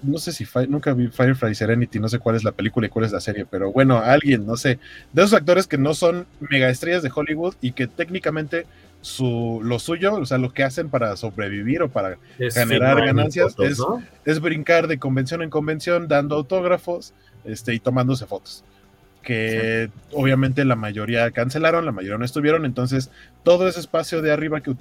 No 0.02 0.18
sé 0.18 0.32
si 0.32 0.46
nunca 0.68 0.94
vi 0.94 1.08
Firefly 1.08 1.54
Serenity, 1.54 1.98
no 1.98 2.08
sé 2.08 2.18
cuál 2.18 2.36
es 2.36 2.44
la 2.44 2.52
película 2.52 2.86
y 2.86 2.90
cuál 2.90 3.04
es 3.04 3.12
la 3.12 3.20
serie, 3.20 3.44
pero 3.44 3.72
bueno, 3.72 3.98
alguien, 3.98 4.46
no 4.46 4.56
sé, 4.56 4.78
de 5.12 5.22
esos 5.22 5.34
actores 5.34 5.66
que 5.66 5.76
no 5.76 5.94
son 5.94 6.26
mega 6.40 6.70
estrellas 6.70 7.02
de 7.02 7.10
Hollywood 7.14 7.54
y 7.60 7.72
que 7.72 7.86
técnicamente 7.86 8.66
su, 9.06 9.60
lo 9.62 9.78
suyo, 9.78 10.14
o 10.14 10.26
sea, 10.26 10.38
lo 10.38 10.52
que 10.52 10.64
hacen 10.64 10.88
para 10.88 11.16
sobrevivir 11.16 11.82
o 11.82 11.88
para 11.88 12.18
generar 12.52 13.04
ganancias 13.04 13.54
es, 14.24 14.40
brincar 14.40 14.88
de 14.88 14.98
convención 14.98 15.42
en 15.42 15.50
convención, 15.50 16.08
dando 16.08 16.34
autógrafos 16.34 17.14
este, 17.46 17.74
y 17.74 17.80
tomándose 17.80 18.26
fotos. 18.26 18.64
Que 19.22 19.90
obviamente 20.12 20.64
la 20.64 20.76
mayoría 20.76 21.30
cancelaron, 21.32 21.84
la 21.84 21.92
mayoría 21.92 22.16
no 22.16 22.24
estuvieron, 22.24 22.64
entonces 22.64 23.10
todo 23.42 23.66
ese 23.66 23.80
espacio 23.80 24.22
de 24.22 24.30
arriba 24.32 24.60
que 24.60 24.74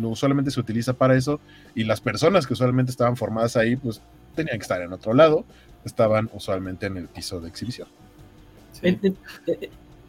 usualmente 0.00 0.50
se 0.50 0.60
utiliza 0.60 0.94
para 0.94 1.16
eso 1.16 1.38
y 1.74 1.84
las 1.84 2.00
personas 2.00 2.46
que 2.46 2.54
usualmente 2.54 2.90
estaban 2.90 3.16
formadas 3.16 3.56
ahí, 3.56 3.76
pues 3.76 4.00
tenían 4.34 4.56
que 4.56 4.62
estar 4.62 4.80
en 4.80 4.92
otro 4.92 5.12
lado, 5.12 5.44
estaban 5.84 6.30
usualmente 6.32 6.86
en 6.86 6.96
el 6.96 7.08
piso 7.08 7.40
de 7.40 7.48
exhibición. 7.48 7.88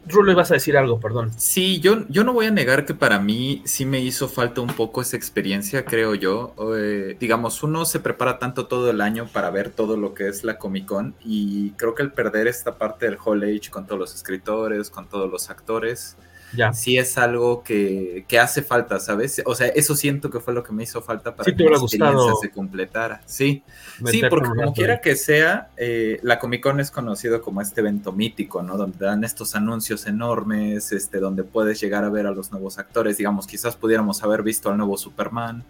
Rulo, 0.08 0.32
ibas 0.32 0.50
a 0.50 0.54
decir 0.54 0.76
algo, 0.76 0.98
perdón. 0.98 1.30
Sí, 1.36 1.78
yo, 1.80 2.06
yo 2.08 2.24
no 2.24 2.32
voy 2.32 2.46
a 2.46 2.50
negar 2.50 2.84
que 2.84 2.94
para 2.94 3.20
mí 3.20 3.62
sí 3.64 3.86
me 3.86 4.00
hizo 4.00 4.28
falta 4.28 4.60
un 4.60 4.68
poco 4.68 5.00
esa 5.00 5.16
experiencia, 5.16 5.84
creo 5.84 6.14
yo. 6.14 6.54
Eh, 6.76 7.16
digamos, 7.20 7.62
uno 7.62 7.84
se 7.84 8.00
prepara 8.00 8.38
tanto 8.38 8.66
todo 8.66 8.90
el 8.90 9.00
año 9.00 9.28
para 9.32 9.50
ver 9.50 9.70
todo 9.70 9.96
lo 9.96 10.14
que 10.14 10.28
es 10.28 10.42
la 10.42 10.58
Comic 10.58 10.86
Con 10.86 11.14
y 11.24 11.70
creo 11.72 11.94
que 11.94 12.02
el 12.02 12.12
perder 12.12 12.48
esta 12.48 12.78
parte 12.78 13.06
del 13.06 13.16
Hall 13.24 13.44
Age 13.44 13.70
con 13.70 13.86
todos 13.86 14.00
los 14.00 14.14
escritores, 14.14 14.90
con 14.90 15.08
todos 15.08 15.30
los 15.30 15.50
actores, 15.50 16.16
ya. 16.54 16.72
sí 16.72 16.98
es 16.98 17.18
algo 17.18 17.62
que, 17.62 18.24
hace 18.40 18.62
falta, 18.62 18.98
¿sabes? 18.98 19.42
O 19.46 19.54
sea, 19.54 19.68
eso 19.68 19.94
siento 19.94 20.30
que 20.30 20.40
fue 20.40 20.54
lo 20.54 20.62
que 20.62 20.72
me 20.72 20.82
hizo 20.82 21.02
falta 21.02 21.34
para 21.34 21.52
que 21.52 21.64
la 21.64 21.76
experiencia 21.76 22.32
se 22.40 22.50
completara. 22.50 23.22
Sí, 23.26 23.62
sí, 24.06 24.22
porque 24.28 24.48
como 24.48 24.72
quiera 24.72 25.00
que 25.00 25.16
sea, 25.16 25.70
eh, 25.76 26.18
la 26.22 26.38
Comic 26.38 26.62
Con 26.62 26.80
es 26.80 26.90
conocido 26.90 27.42
como 27.42 27.60
este 27.60 27.80
evento 27.80 28.12
mítico, 28.12 28.62
¿no? 28.62 28.76
Donde 28.76 29.04
dan 29.04 29.24
estos 29.24 29.54
anuncios 29.54 30.06
enormes, 30.06 30.92
este, 30.92 31.18
donde 31.18 31.44
puedes 31.44 31.80
llegar 31.80 32.04
a 32.04 32.10
ver 32.10 32.26
a 32.26 32.30
los 32.32 32.52
nuevos 32.52 32.78
actores, 32.78 33.18
digamos, 33.18 33.46
quizás 33.46 33.76
pudiéramos 33.76 34.22
haber 34.22 34.42
visto 34.42 34.70
al 34.70 34.76
nuevo 34.76 34.96
Superman, 34.96 35.64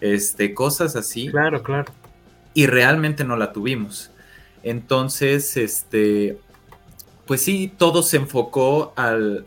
este, 0.00 0.54
cosas 0.54 0.96
así. 0.96 1.28
Claro, 1.28 1.62
claro. 1.62 1.92
Y 2.54 2.66
realmente 2.66 3.24
no 3.24 3.36
la 3.36 3.52
tuvimos. 3.52 4.10
Entonces, 4.62 5.56
este, 5.56 6.38
pues 7.30 7.42
sí, 7.42 7.72
todo 7.78 8.02
se 8.02 8.16
enfocó 8.16 8.92
al, 8.96 9.46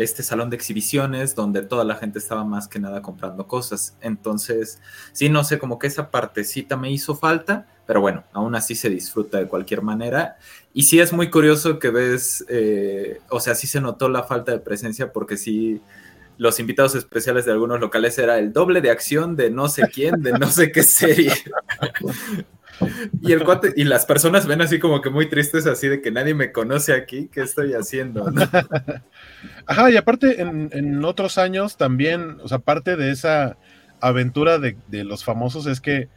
este 0.00 0.24
salón 0.24 0.50
de 0.50 0.56
exhibiciones 0.56 1.36
donde 1.36 1.62
toda 1.62 1.84
la 1.84 1.94
gente 1.94 2.18
estaba 2.18 2.42
más 2.42 2.66
que 2.66 2.80
nada 2.80 3.02
comprando 3.02 3.46
cosas. 3.46 3.96
Entonces, 4.00 4.80
sí, 5.12 5.28
no 5.28 5.44
sé, 5.44 5.60
como 5.60 5.78
que 5.78 5.86
esa 5.86 6.10
partecita 6.10 6.76
me 6.76 6.90
hizo 6.90 7.14
falta, 7.14 7.68
pero 7.86 8.00
bueno, 8.00 8.24
aún 8.32 8.56
así 8.56 8.74
se 8.74 8.90
disfruta 8.90 9.38
de 9.38 9.46
cualquier 9.46 9.80
manera. 9.80 10.38
Y 10.72 10.82
sí 10.82 10.98
es 10.98 11.12
muy 11.12 11.30
curioso 11.30 11.78
que 11.78 11.90
ves, 11.90 12.44
eh, 12.48 13.20
o 13.28 13.38
sea, 13.38 13.54
sí 13.54 13.68
se 13.68 13.80
notó 13.80 14.08
la 14.08 14.24
falta 14.24 14.50
de 14.50 14.58
presencia 14.58 15.12
porque 15.12 15.36
sí 15.36 15.80
los 16.36 16.58
invitados 16.58 16.96
especiales 16.96 17.44
de 17.44 17.52
algunos 17.52 17.78
locales 17.78 18.18
era 18.18 18.40
el 18.40 18.52
doble 18.52 18.80
de 18.80 18.90
acción 18.90 19.36
de 19.36 19.50
no 19.50 19.68
sé 19.68 19.82
quién, 19.82 20.20
de 20.20 20.32
no 20.32 20.50
sé 20.50 20.72
qué 20.72 20.82
serie. 20.82 21.32
Y 23.22 23.32
el 23.32 23.44
cuate, 23.44 23.72
y 23.76 23.84
las 23.84 24.06
personas 24.06 24.46
ven 24.46 24.60
así 24.60 24.78
como 24.78 25.00
que 25.00 25.10
muy 25.10 25.28
tristes, 25.28 25.66
así 25.66 25.88
de 25.88 26.00
que 26.00 26.10
nadie 26.10 26.34
me 26.34 26.52
conoce 26.52 26.92
aquí, 26.92 27.28
¿qué 27.32 27.42
estoy 27.42 27.74
haciendo? 27.74 28.26
Ajá, 29.66 29.90
y 29.90 29.96
aparte 29.96 30.40
en, 30.40 31.04
otros 31.04 31.38
años 31.38 31.76
también, 31.76 32.38
o 32.42 32.48
sea, 32.48 32.58
parte 32.58 32.96
de 32.96 33.10
esa 33.10 33.56
aventura 34.00 34.58
de, 34.58 34.76
los 35.04 35.24
famosos 35.24 35.66
es 35.66 35.80
que 35.80 36.08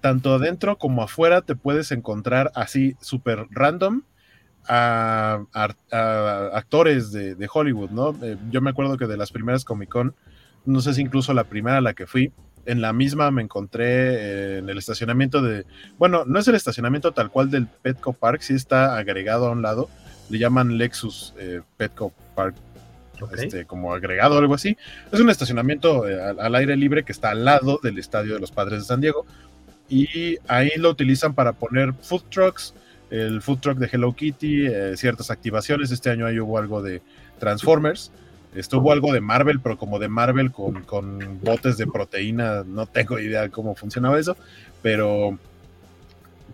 tanto 0.00 0.34
adentro 0.34 0.78
como 0.78 1.02
afuera 1.02 1.42
te 1.42 1.56
puedes 1.56 1.92
encontrar 1.92 2.50
así 2.54 2.96
súper 3.00 3.46
random 3.50 4.02
a, 4.68 5.44
actores 6.52 7.12
de, 7.12 7.48
Hollywood, 7.52 7.90
¿no? 7.90 8.16
Eh, 8.22 8.36
yo 8.50 8.60
me 8.60 8.70
acuerdo 8.70 8.96
que 8.96 9.06
de 9.06 9.16
las 9.16 9.32
primeras 9.32 9.64
Comic 9.64 9.90
Con, 9.90 10.14
no 10.64 10.80
sé 10.80 10.94
si 10.94 11.02
incluso 11.02 11.32
la 11.34 11.44
primera 11.44 11.78
a 11.78 11.80
la 11.80 11.94
que 11.94 12.06
fui, 12.06 12.32
en 12.66 12.80
la 12.80 12.92
misma 12.92 13.30
me 13.30 13.42
encontré 13.42 13.86
eh, 13.86 14.58
en 14.58 14.68
el 14.68 14.78
estacionamiento 14.78 15.40
de, 15.40 15.64
bueno, 15.98 16.24
no 16.26 16.38
es 16.38 16.48
el 16.48 16.54
estacionamiento 16.54 17.12
tal 17.12 17.30
cual 17.30 17.50
del 17.50 17.66
Petco 17.66 18.12
Park, 18.12 18.42
sí 18.42 18.54
está 18.54 18.96
agregado 18.96 19.46
a 19.46 19.50
un 19.50 19.62
lado, 19.62 19.88
le 20.28 20.38
llaman 20.38 20.76
Lexus 20.76 21.32
eh, 21.38 21.62
Petco 21.76 22.12
Park, 22.34 22.56
este, 23.32 23.64
como 23.64 23.94
agregado 23.94 24.34
o 24.34 24.38
algo 24.38 24.54
así. 24.54 24.76
Es 25.10 25.20
un 25.20 25.30
estacionamiento 25.30 26.06
eh, 26.06 26.20
al, 26.20 26.54
aire 26.54 26.76
libre 26.76 27.04
que 27.04 27.12
está 27.12 27.30
al 27.30 27.44
lado 27.44 27.80
del 27.82 27.98
Estadio 27.98 28.34
de 28.34 28.40
los 28.40 28.52
Padres 28.52 28.80
de 28.80 28.84
San 28.84 29.00
Diego 29.00 29.24
y 29.88 30.36
ahí 30.48 30.72
lo 30.76 30.90
utilizan 30.90 31.34
para 31.34 31.52
poner 31.52 31.94
food 31.94 32.24
trucks, 32.28 32.74
el 33.10 33.40
food 33.40 33.60
truck 33.60 33.78
de 33.78 33.88
Hello 33.90 34.12
Kitty, 34.12 34.68
ciertas 34.96 35.30
activaciones, 35.30 35.92
este 35.92 36.10
año 36.10 36.26
ahí 36.26 36.40
hubo 36.40 36.58
algo 36.58 36.82
de 36.82 37.00
Transformers. 37.38 38.10
Estuvo 38.56 38.92
algo 38.92 39.12
de 39.12 39.20
Marvel, 39.20 39.60
pero 39.60 39.76
como 39.76 39.98
de 39.98 40.08
Marvel 40.08 40.50
con, 40.50 40.82
con 40.82 41.40
botes 41.42 41.76
de 41.76 41.86
proteína, 41.86 42.64
no 42.64 42.86
tengo 42.86 43.18
idea 43.18 43.48
cómo 43.50 43.74
funcionaba 43.74 44.18
eso, 44.18 44.36
pero 44.82 45.38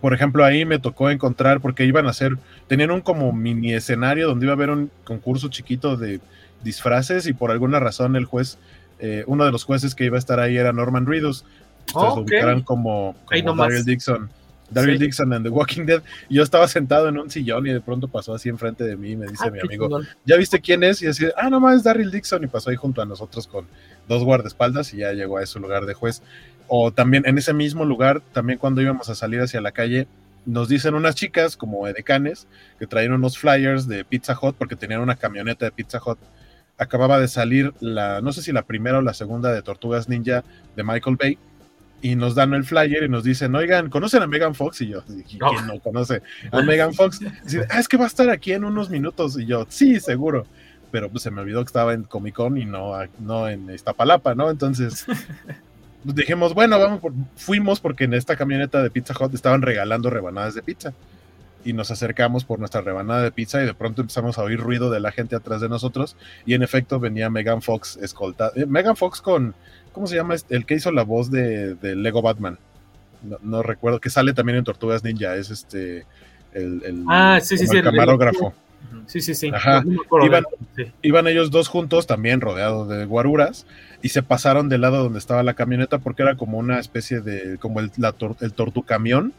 por 0.01 0.13
ejemplo 0.13 0.43
ahí 0.43 0.65
me 0.65 0.79
tocó 0.79 1.09
encontrar, 1.09 1.61
porque 1.61 1.85
iban 1.85 2.07
a 2.07 2.09
hacer, 2.09 2.37
tenían 2.67 2.91
un 2.91 3.01
como 3.01 3.31
mini 3.31 3.73
escenario 3.73 4.27
donde 4.27 4.45
iba 4.45 4.53
a 4.53 4.55
haber 4.55 4.69
un 4.69 4.91
concurso 5.05 5.47
chiquito 5.47 5.95
de 5.95 6.19
disfraces 6.63 7.25
y 7.25 7.33
por 7.33 7.51
alguna 7.51 7.79
razón 7.79 8.15
el 8.15 8.25
juez, 8.25 8.57
eh, 8.99 9.23
uno 9.27 9.45
de 9.45 9.51
los 9.51 9.63
jueces 9.63 9.95
que 9.95 10.05
iba 10.05 10.17
a 10.17 10.19
estar 10.19 10.39
ahí 10.39 10.57
era 10.57 10.73
Norman 10.73 11.05
Reedus, 11.05 11.45
ustedes 11.87 12.15
lo 12.15 12.21
ubicarán 12.21 12.61
como, 12.61 13.15
como 13.45 13.67
Dixon 13.85 14.29
Daryl 14.73 14.99
Dixon 14.99 15.31
and 15.33 15.45
The 15.45 15.49
Walking 15.49 15.85
Dead. 15.85 16.01
Y 16.29 16.35
yo 16.35 16.43
estaba 16.43 16.67
sentado 16.67 17.07
en 17.07 17.17
un 17.17 17.29
sillón 17.29 17.67
y 17.67 17.73
de 17.73 17.81
pronto 17.81 18.07
pasó 18.07 18.33
así 18.33 18.49
enfrente 18.49 18.83
de 18.83 18.95
mí 18.95 19.11
y 19.11 19.15
me 19.15 19.27
dice 19.27 19.45
ah, 19.47 19.51
mi 19.51 19.59
amigo, 19.59 20.01
¿ya 20.25 20.37
viste 20.37 20.59
quién 20.59 20.83
es? 20.83 21.01
Y 21.01 21.07
así, 21.07 21.25
ah, 21.37 21.49
no 21.49 21.59
más, 21.59 21.77
es 21.77 21.83
Daryl 21.83 22.11
Dixon. 22.11 22.43
Y 22.43 22.47
pasó 22.47 22.69
ahí 22.69 22.75
junto 22.75 23.01
a 23.01 23.05
nosotros 23.05 23.47
con 23.47 23.65
dos 24.07 24.23
guardaespaldas 24.23 24.93
y 24.93 24.97
ya 24.97 25.13
llegó 25.13 25.37
a 25.37 25.43
ese 25.43 25.59
lugar 25.59 25.85
de 25.85 25.93
juez. 25.93 26.21
O 26.67 26.91
también 26.91 27.23
en 27.25 27.37
ese 27.37 27.53
mismo 27.53 27.85
lugar, 27.85 28.21
también 28.31 28.59
cuando 28.59 28.81
íbamos 28.81 29.09
a 29.09 29.15
salir 29.15 29.41
hacia 29.41 29.61
la 29.61 29.71
calle, 29.71 30.07
nos 30.45 30.67
dicen 30.67 30.93
unas 30.95 31.15
chicas 31.15 31.55
como 31.55 31.87
edecanes 31.87 32.47
que 32.79 32.87
traían 32.87 33.13
unos 33.13 33.37
flyers 33.37 33.87
de 33.87 34.03
Pizza 34.03 34.37
Hut 34.39 34.55
porque 34.57 34.75
tenían 34.75 35.01
una 35.01 35.15
camioneta 35.15 35.65
de 35.65 35.71
Pizza 35.71 35.99
Hut. 36.05 36.17
Acababa 36.77 37.19
de 37.19 37.27
salir 37.27 37.73
la, 37.79 38.21
no 38.21 38.33
sé 38.33 38.41
si 38.41 38.51
la 38.51 38.63
primera 38.63 38.97
o 38.97 39.01
la 39.01 39.13
segunda 39.13 39.51
de 39.51 39.61
Tortugas 39.61 40.09
Ninja 40.09 40.43
de 40.75 40.83
Michael 40.83 41.17
Bay 41.17 41.37
y 42.03 42.17
nos 42.17 42.35
dan 42.35 42.53
el 42.53 42.65
flyer 42.65 43.03
y 43.03 43.09
nos 43.09 43.23
dicen, 43.23 43.55
oigan, 43.55 43.89
¿conocen 43.89 44.21
a 44.21 44.27
Megan 44.27 44.53
Fox? 44.53 44.81
Y 44.81 44.89
yo, 44.89 45.05
¿quién 45.05 45.39
no, 45.39 45.79
conoce 45.79 46.21
a 46.51 46.61
Megan 46.61 46.93
Fox? 46.93 47.21
Dice, 47.45 47.65
ah, 47.69 47.79
es 47.79 47.87
que 47.87 47.95
va 47.95 48.03
a 48.03 48.07
estar 48.07 48.29
aquí 48.29 48.51
en 48.51 48.65
unos 48.65 48.89
minutos. 48.89 49.39
Y 49.39 49.45
yo, 49.45 49.65
sí, 49.69 50.01
seguro. 50.01 50.45
Pero 50.91 51.09
pues 51.09 51.23
se 51.23 51.31
me 51.31 51.39
olvidó 51.39 51.61
que 51.61 51.67
estaba 51.67 51.93
en 51.93 52.03
Comic 52.03 52.35
Con 52.35 52.57
y 52.57 52.65
no, 52.65 52.91
no 53.19 53.47
en 53.47 53.73
Iztapalapa, 53.73 54.35
¿no? 54.35 54.49
Entonces 54.49 55.05
pues, 56.03 56.13
dijimos, 56.13 56.53
bueno, 56.53 56.77
vamos, 56.77 56.99
fuimos 57.37 57.79
porque 57.79 58.03
en 58.03 58.13
esta 58.15 58.35
camioneta 58.35 58.83
de 58.83 58.91
Pizza 58.91 59.13
Hut 59.17 59.33
estaban 59.33 59.61
regalando 59.61 60.09
rebanadas 60.09 60.55
de 60.55 60.61
pizza. 60.61 60.93
Y 61.63 61.71
nos 61.71 61.89
acercamos 61.89 62.43
por 62.43 62.59
nuestra 62.59 62.81
rebanada 62.81 63.23
de 63.23 63.31
pizza 63.31 63.63
y 63.63 63.65
de 63.65 63.73
pronto 63.73 64.01
empezamos 64.01 64.37
a 64.37 64.43
oír 64.43 64.59
ruido 64.59 64.91
de 64.91 64.99
la 64.99 65.13
gente 65.13 65.37
atrás 65.37 65.61
de 65.61 65.69
nosotros. 65.69 66.17
Y 66.45 66.53
en 66.53 66.63
efecto 66.63 66.99
venía 66.99 67.29
Megan 67.29 67.61
Fox 67.61 67.95
escoltada. 67.95 68.51
Eh, 68.57 68.65
Megan 68.65 68.97
Fox 68.97 69.21
con 69.21 69.55
¿Cómo 69.93 70.07
se 70.07 70.15
llama? 70.15 70.35
El 70.49 70.65
que 70.65 70.73
hizo 70.73 70.91
la 70.91 71.03
voz 71.03 71.31
de, 71.31 71.77
Lego 71.81 72.21
Batman. 72.21 72.57
No, 73.41 73.63
recuerdo, 73.63 74.01
que 74.01 74.09
sale 74.09 74.33
también 74.33 74.57
en 74.57 74.63
Tortugas 74.65 75.03
Ninja, 75.03 75.35
es 75.37 75.49
este. 75.49 76.05
El, 76.51 77.05
ah, 77.07 77.39
sí, 77.41 77.57
sí, 77.57 77.67
sí, 77.67 77.77
el 77.77 77.83
camarógrafo. 77.83 78.53
Sí, 79.07 79.21
sí, 79.21 79.33
sí. 79.33 79.49
Ajá. 79.53 79.83
iban, 81.01 81.27
ellos 81.27 81.51
dos 81.51 81.67
juntos, 81.67 82.05
también 82.05 82.41
rodeados 82.41 82.89
de 82.89 83.05
guaruras, 83.05 83.65
y 84.01 84.09
se 84.09 84.23
pasaron 84.23 84.67
del 84.67 84.81
lado 84.81 85.03
donde 85.03 85.19
estaba 85.19 85.41
la 85.43 85.53
camioneta 85.53 85.99
porque 85.99 86.23
era 86.23 86.35
como 86.35 86.57
una 86.57 86.79
especie 86.79 87.21
de, 87.21 87.57
como 87.59 87.79
el, 87.79 87.91
la 87.97 88.13
el 88.41 88.53
tortucamión 88.53 89.33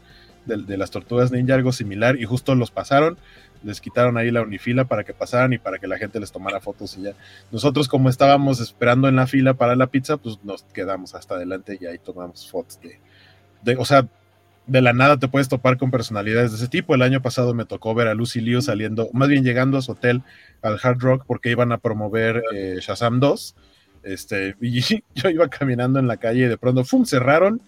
de, 0.45 0.57
de, 0.57 0.77
las 0.77 0.89
tortugas 0.91 1.31
ninja, 1.31 1.53
algo 1.53 1.71
similar, 1.71 2.17
y 2.17 2.25
justo 2.25 2.55
los 2.55 2.71
pasaron, 2.71 3.17
les 3.65 3.81
quitaron 3.81 4.17
ahí 4.17 4.31
la 4.31 4.43
unifila 4.43 4.85
para 4.85 5.03
que 5.03 5.13
pasaran 5.13 5.51
y 5.53 5.57
para 5.57 5.79
que 5.79 5.87
la 5.87 5.97
gente 5.97 6.19
les 6.19 6.31
tomara 6.31 6.61
fotos 6.61 6.97
y 6.97 7.01
ya. 7.01 7.13
Nosotros 7.51 7.87
como 7.87 8.09
estábamos 8.09 8.61
esperando 8.61 9.09
en 9.09 9.15
la 9.15 9.27
fila 9.27 9.55
para 9.55 9.75
la 9.75 9.87
pizza, 9.87 10.17
pues 10.17 10.39
nos 10.43 10.63
quedamos 10.63 11.15
hasta 11.15 11.35
adelante 11.35 11.77
y 11.81 11.85
ahí 11.87 11.97
tomamos 11.97 12.49
fotos 12.49 12.79
de, 13.63 13.75
o 13.75 13.85
sea, 13.85 14.07
de 14.67 14.81
la 14.81 14.93
nada 14.93 15.17
te 15.17 15.27
puedes 15.27 15.49
topar 15.49 15.77
con 15.77 15.91
personalidades 15.91 16.51
de 16.51 16.57
ese 16.57 16.67
tipo. 16.67 16.93
El 16.93 17.01
año 17.01 17.21
pasado 17.21 17.53
me 17.53 17.65
tocó 17.65 17.93
ver 17.95 18.07
a 18.07 18.13
Lucy 18.13 18.41
Liu 18.41 18.61
saliendo, 18.61 19.09
más 19.13 19.27
bien 19.27 19.43
llegando 19.43 19.77
a 19.77 19.81
su 19.81 19.93
hotel 19.93 20.21
al 20.61 20.79
Hard 20.81 20.99
Rock 20.99 21.23
porque 21.25 21.49
iban 21.49 21.71
a 21.71 21.79
promover 21.79 22.43
eh, 22.53 22.77
Shazam 22.79 23.19
2. 23.19 23.55
Este, 24.03 24.55
y 24.61 24.81
yo 24.81 25.29
iba 25.29 25.47
caminando 25.49 25.99
en 25.99 26.07
la 26.07 26.17
calle 26.17 26.45
y 26.45 26.47
de 26.47 26.57
pronto, 26.57 26.85
¡fum! 26.85 27.05
cerraron 27.05 27.61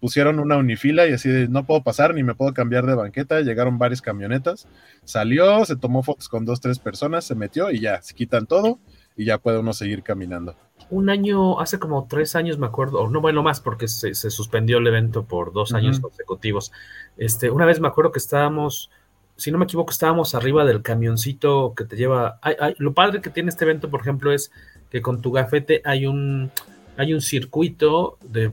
pusieron 0.00 0.40
una 0.40 0.56
unifila 0.56 1.06
y 1.06 1.12
así 1.12 1.28
de, 1.28 1.48
no 1.48 1.64
puedo 1.64 1.82
pasar 1.82 2.14
ni 2.14 2.22
me 2.22 2.34
puedo 2.34 2.52
cambiar 2.54 2.86
de 2.86 2.94
banqueta. 2.94 3.40
Llegaron 3.42 3.78
varias 3.78 4.02
camionetas, 4.02 4.66
salió, 5.04 5.64
se 5.64 5.76
tomó 5.76 6.02
fotos 6.02 6.28
con 6.28 6.44
dos, 6.44 6.60
tres 6.60 6.78
personas, 6.78 7.24
se 7.24 7.34
metió 7.34 7.70
y 7.70 7.80
ya, 7.80 8.00
se 8.02 8.14
quitan 8.14 8.46
todo 8.46 8.78
y 9.16 9.26
ya 9.26 9.38
puede 9.38 9.58
uno 9.58 9.72
seguir 9.72 10.02
caminando. 10.02 10.56
Un 10.88 11.10
año, 11.10 11.60
hace 11.60 11.78
como 11.78 12.06
tres 12.08 12.34
años 12.34 12.58
me 12.58 12.66
acuerdo, 12.66 13.00
o 13.02 13.10
no 13.10 13.20
bueno 13.20 13.42
más 13.42 13.60
porque 13.60 13.86
se, 13.86 14.14
suspendió 14.14 14.78
el 14.78 14.86
evento 14.86 15.24
por 15.24 15.52
dos 15.52 15.74
años 15.74 16.00
consecutivos. 16.00 16.72
Este, 17.16 17.50
una 17.50 17.66
vez 17.66 17.80
me 17.80 17.88
acuerdo 17.88 18.12
que 18.12 18.18
estábamos, 18.18 18.90
si 19.36 19.52
no 19.52 19.58
me 19.58 19.64
equivoco, 19.64 19.92
estábamos 19.92 20.34
arriba 20.34 20.64
del 20.64 20.82
camioncito 20.82 21.74
que 21.76 21.84
te 21.84 21.96
lleva. 21.96 22.40
lo 22.78 22.94
padre 22.94 23.20
que 23.20 23.30
tiene 23.30 23.50
este 23.50 23.64
evento, 23.64 23.90
por 23.90 24.00
ejemplo, 24.00 24.32
es 24.32 24.50
que 24.90 25.02
con 25.02 25.20
tu 25.20 25.30
gafete 25.30 25.82
hay 25.84 26.06
un, 26.06 26.50
hay 26.96 27.12
un 27.12 27.20
circuito 27.20 28.18
de 28.22 28.52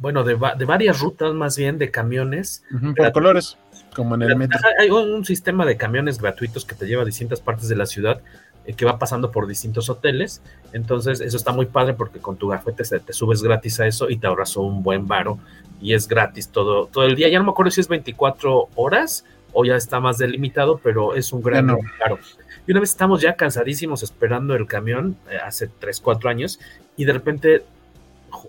bueno, 0.00 0.24
de, 0.24 0.34
varias 0.34 1.00
rutas 1.00 1.34
más 1.34 1.58
bien 1.58 1.76
de 1.76 1.90
camiones. 1.90 2.64
por 2.96 3.12
colores, 3.12 3.58
como 3.94 4.14
en 4.14 4.22
el 4.22 4.34
metro. 4.34 4.58
Hay 4.78 4.90
un 4.90 5.24
sistema 5.26 5.66
de 5.66 5.76
camiones 5.76 6.18
gratuitos 6.18 6.64
que 6.64 6.74
te 6.74 6.86
lleva 6.86 7.02
a 7.02 7.04
distintas 7.04 7.40
partes 7.42 7.68
de 7.68 7.76
la 7.76 7.84
ciudad 7.84 8.22
eh, 8.64 8.72
que 8.72 8.86
va 8.86 8.98
pasando 8.98 9.30
por 9.30 9.46
distintos 9.46 9.90
hoteles. 9.90 10.40
Entonces, 10.72 11.20
eso 11.20 11.36
está 11.36 11.52
muy 11.52 11.66
padre 11.66 11.92
porque 11.92 12.18
con 12.18 12.36
tu 12.36 12.48
gafete 12.48 12.82
te 12.98 13.12
subes 13.12 13.42
gratis 13.42 13.78
a 13.80 13.86
eso 13.86 14.08
y 14.08 14.16
te 14.16 14.26
ahorras 14.26 14.56
un 14.56 14.82
buen 14.82 15.06
varo 15.06 15.38
y 15.82 15.92
es 15.92 16.08
gratis 16.08 16.48
todo, 16.48 16.86
todo 16.86 17.04
el 17.04 17.14
día. 17.14 17.28
Ya 17.28 17.38
no 17.38 17.44
me 17.44 17.50
acuerdo 17.50 17.70
si 17.70 17.82
es 17.82 17.88
24 17.88 18.70
horas 18.76 19.26
o 19.52 19.66
ya 19.66 19.76
está 19.76 20.00
más 20.00 20.16
delimitado, 20.16 20.80
pero 20.82 21.14
es 21.14 21.30
un 21.30 21.42
gran 21.42 21.66
caro. 21.98 22.18
Y 22.66 22.70
una 22.70 22.80
vez 22.80 22.90
estamos 22.90 23.20
ya 23.20 23.34
cansadísimos 23.34 24.02
esperando 24.02 24.54
el 24.54 24.66
camión, 24.66 25.16
eh, 25.30 25.36
hace 25.44 25.68
3, 25.68 26.00
4 26.00 26.30
años, 26.30 26.58
y 26.96 27.04
de 27.04 27.12
repente 27.12 27.64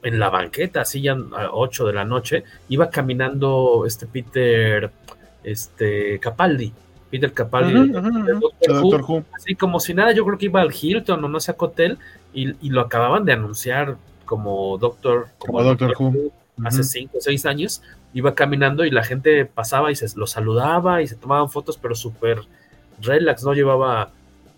en 0.04 0.20
la 0.20 0.30
banqueta, 0.30 0.82
así 0.82 1.02
ya 1.02 1.14
a 1.14 1.50
8 1.52 1.88
de 1.88 1.94
la 1.94 2.06
noche, 2.06 2.44
iba 2.70 2.90
caminando 2.90 3.84
este 3.86 4.08
Peter 4.08 4.92
este 5.44 6.20
Capaldi. 6.20 6.74
Peter 7.10 7.34
Capaldi, 7.34 7.92
así 9.34 9.56
como 9.56 9.80
si 9.82 9.94
nada, 9.94 10.14
yo 10.14 10.26
creo 10.26 10.38
que 10.38 10.46
iba 10.46 10.62
al 10.62 10.74
Hilton 10.74 11.24
o 11.24 11.28
no 11.28 11.40
sé 11.42 11.52
a 11.52 11.56
hotel 11.58 11.98
y, 12.34 12.70
lo 12.70 12.82
acababan 12.82 13.26
de 13.26 13.34
anunciar 13.34 13.98
como 14.26 14.78
Doctor, 14.78 15.28
como, 15.38 15.62
Doctor, 15.62 15.94
Who. 16.00 16.32
hace 16.64 16.84
5 16.84 17.18
o 17.18 17.22
6 17.22 17.46
años, 17.46 17.82
iba 18.14 18.34
caminando 18.34 18.86
y 18.86 18.92
la 18.92 19.04
gente 19.04 19.46
pasaba 19.46 19.92
y 19.92 19.96
se 19.96 20.08
lo 20.18 20.26
saludaba 20.26 21.02
y 21.02 21.08
se 21.08 21.18
tomaban 21.18 21.50
fotos, 21.50 21.78
pero 21.78 21.96
súper 21.96 22.44
relax, 23.02 23.44
no 23.44 23.54
llevaba 23.54 24.12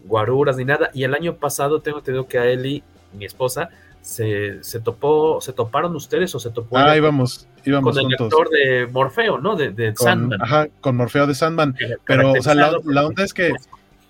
guaruras 0.06 0.58
ni 0.58 0.66
nada. 0.66 0.92
Y 0.94 1.04
el 1.04 1.16
año 1.16 1.36
pasado 1.36 1.82
tengo 1.82 2.00
entendido 2.00 2.28
que 2.28 2.38
a 2.38 2.46
Eli, 2.46 2.84
mi 3.14 3.26
esposa, 3.26 3.70
se, 4.04 4.62
se 4.62 4.82
topó, 4.82 5.40
se 5.40 5.54
toparon 5.54 5.96
ustedes 5.96 6.36
o 6.36 6.40
se 6.40 6.50
topó 6.50 6.78
ah, 6.78 6.96
íbamos, 6.96 7.48
íbamos 7.64 7.96
con 7.96 8.06
el 8.06 8.14
actor 8.14 8.50
de 8.50 8.86
Morfeo, 8.92 9.38
¿no? 9.38 9.56
De, 9.56 9.94
Sandman. 9.96 10.42
Ajá, 10.42 10.68
con 10.82 10.98
Morfeo 10.98 11.26
de 11.26 11.34
Sandman. 11.34 11.76
Pero, 12.06 12.34
o 12.34 12.42
sea, 12.42 12.54
la, 12.54 13.06
onda 13.06 13.24
es 13.24 13.34
que 13.34 13.54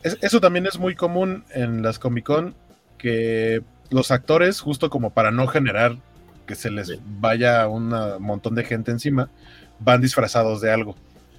eso 0.02 0.42
también 0.42 0.66
es 0.66 0.80
muy 0.80 0.96
común 0.96 1.46
en 1.52 1.84
las 1.84 2.00
Comic 2.00 2.26
Con, 2.26 2.56
que 2.98 3.62
los 3.92 4.10
actores, 4.10 4.62
justo 4.62 4.90
como 4.90 5.12
para 5.12 5.30
no 5.30 5.46
generar 5.46 5.98
que 6.48 6.56
se 6.56 6.72
les 6.72 7.00
vaya 7.20 7.68
un 7.68 7.90
montón 8.20 8.56
de 8.56 8.64
gente 8.64 8.90
encima, 8.90 9.30
van 9.80 10.02
disfrazados 10.02 10.60
de 10.60 10.72
algo 10.72 10.96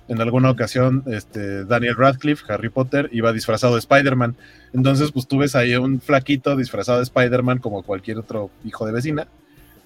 en 0.08 0.20
alguna 0.20 0.50
ocasión 0.50 1.02
este, 1.06 1.64
Daniel 1.64 1.96
Radcliffe, 1.96 2.44
Harry 2.52 2.68
Potter, 2.68 3.08
iba 3.12 3.32
disfrazado 3.32 3.74
de 3.74 3.78
Spider-Man. 3.80 4.36
Entonces, 4.72 5.12
pues 5.12 5.26
tú 5.26 5.38
ves 5.38 5.56
ahí 5.56 5.74
un 5.76 6.00
flaquito 6.00 6.56
disfrazado 6.56 6.98
de 6.98 7.04
Spider-Man 7.04 7.58
como 7.58 7.82
cualquier 7.82 8.18
otro 8.18 8.50
hijo 8.64 8.86
de 8.86 8.92
vecina. 8.92 9.26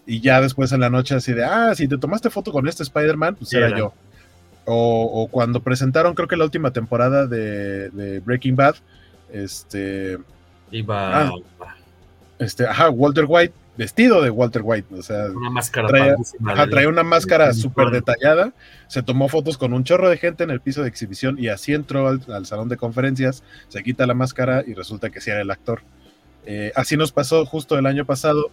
Y 0.06 0.20
ya 0.20 0.40
después 0.40 0.72
en 0.72 0.80
la 0.80 0.90
noche 0.90 1.14
así 1.14 1.32
de, 1.32 1.44
ah, 1.44 1.74
si 1.74 1.86
te 1.86 1.98
tomaste 1.98 2.30
foto 2.30 2.50
con 2.50 2.66
este 2.66 2.82
Spider-Man, 2.82 3.36
pues 3.36 3.52
era 3.52 3.76
yo. 3.76 3.92
O, 4.64 5.28
cuando 5.30 5.60
presentaron, 5.60 6.14
creo 6.14 6.28
que 6.28 6.36
la 6.36 6.44
última 6.44 6.72
temporada 6.72 7.26
de, 7.26 8.20
Breaking 8.24 8.56
Bad, 8.56 8.76
este... 9.32 10.18
Iba... 10.70 11.26
Ah, 11.26 11.32
este, 12.38 12.66
ajá, 12.66 12.90
Walter 12.90 13.24
White 13.26 13.54
vestido 13.78 14.20
de 14.20 14.30
Walter 14.30 14.62
White, 14.64 14.92
o 14.92 15.02
sea, 15.02 15.26
una 15.30 15.50
máscara 15.50 15.88
traía, 16.68 16.88
una 16.88 17.04
máscara 17.04 17.54
súper 17.54 17.90
detallada, 17.90 18.52
se 18.88 19.04
tomó 19.04 19.28
fotos 19.28 19.56
con 19.56 19.72
un 19.72 19.84
chorro 19.84 20.10
de 20.10 20.16
gente 20.16 20.42
en 20.42 20.50
el 20.50 20.60
piso 20.60 20.82
de 20.82 20.88
exhibición 20.88 21.38
y 21.38 21.46
así 21.46 21.72
entró 21.74 22.08
al, 22.08 22.44
salón 22.44 22.68
de 22.68 22.76
conferencias, 22.76 23.44
se 23.68 23.84
quita 23.84 24.04
la 24.08 24.14
máscara 24.14 24.64
y 24.66 24.74
resulta 24.74 25.10
que 25.10 25.20
sí 25.20 25.30
era 25.30 25.42
el 25.42 25.50
actor. 25.52 25.82
Eh, 26.44 26.72
así 26.74 26.96
nos 26.96 27.12
pasó 27.12 27.46
justo 27.46 27.78
el 27.78 27.86
año 27.86 28.04
pasado. 28.04 28.50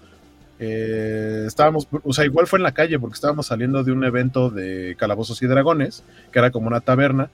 Eh, 0.59 1.45
estábamos, 1.47 1.87
o 2.03 2.13
sea, 2.13 2.23
igual 2.23 2.45
fue 2.45 2.59
en 2.59 2.63
la 2.63 2.73
calle 2.73 2.99
porque 2.99 3.15
estábamos 3.15 3.47
saliendo 3.47 3.83
de 3.83 3.91
un 3.93 4.03
evento 4.03 4.51
de 4.51 4.95
Calabozos 4.95 5.41
y 5.41 5.47
Dragones, 5.47 6.03
que 6.31 6.37
era 6.37 6.51
como 6.51 6.67
una 6.67 6.81
taberna, 6.81 7.31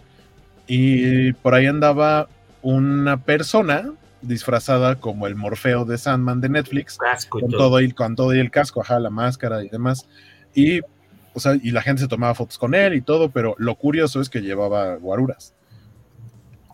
y 0.66 1.34
por 1.34 1.56
ahí 1.56 1.66
andaba 1.66 2.30
una 2.62 3.18
persona 3.18 3.92
disfrazada 4.22 4.96
como 5.00 5.28
el 5.28 5.36
Morfeo 5.36 5.86
de 5.86 5.98
Sandman 5.98 6.42
de 6.42 6.50
Netflix, 6.50 6.98
con 7.30 7.50
todo. 7.50 7.80
y 7.82 7.92
con 7.92 8.16
todo 8.16 8.34
y 8.36 8.40
el 8.40 8.52
casco, 8.52 8.82
ajá, 8.82 9.00
la 9.00 9.10
máscara 9.10 9.64
y 9.64 9.70
demás. 9.70 10.08
Y, 10.54 10.82
o 11.34 11.40
sea, 11.40 11.56
y 11.62 11.72
la 11.72 11.82
gente 11.82 12.02
se 12.02 12.08
tomaba 12.08 12.36
fotos 12.36 12.58
con 12.58 12.76
él 12.76 12.94
y 12.94 13.02
todo, 13.02 13.30
pero 13.30 13.56
lo 13.58 13.76
curioso 13.76 14.22
es 14.22 14.30
que 14.30 14.42
llevaba 14.42 14.96
guaruras. 14.96 15.54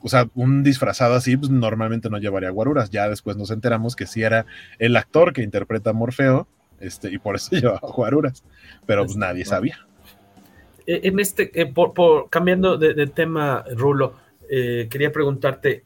O 0.01 0.09
sea, 0.09 0.29
un 0.35 0.63
disfrazado 0.63 1.15
así, 1.15 1.35
pues 1.37 1.51
normalmente 1.51 2.09
no 2.09 2.17
llevaría 2.17 2.49
guaruras. 2.49 2.89
Ya 2.89 3.09
después 3.09 3.35
nos 3.35 3.51
enteramos 3.51 3.95
que 3.95 4.05
sí 4.05 4.21
era 4.23 4.45
el 4.79 4.95
actor 4.95 5.33
que 5.33 5.41
interpreta 5.41 5.89
a 5.89 5.93
Morfeo, 5.93 6.47
este, 6.79 7.11
y 7.11 7.17
por 7.17 7.35
eso 7.35 7.49
llevaba 7.55 7.79
guaruras. 7.81 8.43
Pero 8.85 9.05
pues 9.05 9.17
nadie 9.17 9.45
sabía. 9.45 9.87
E, 10.85 11.01
en 11.03 11.19
este, 11.19 11.51
eh, 11.59 11.65
por, 11.65 12.29
cambiando 12.29 12.77
de, 12.77 13.07
tema, 13.07 13.65
Rulo, 13.75 14.15
eh, 14.49 14.87
quería 14.89 15.11
preguntarte, 15.11 15.83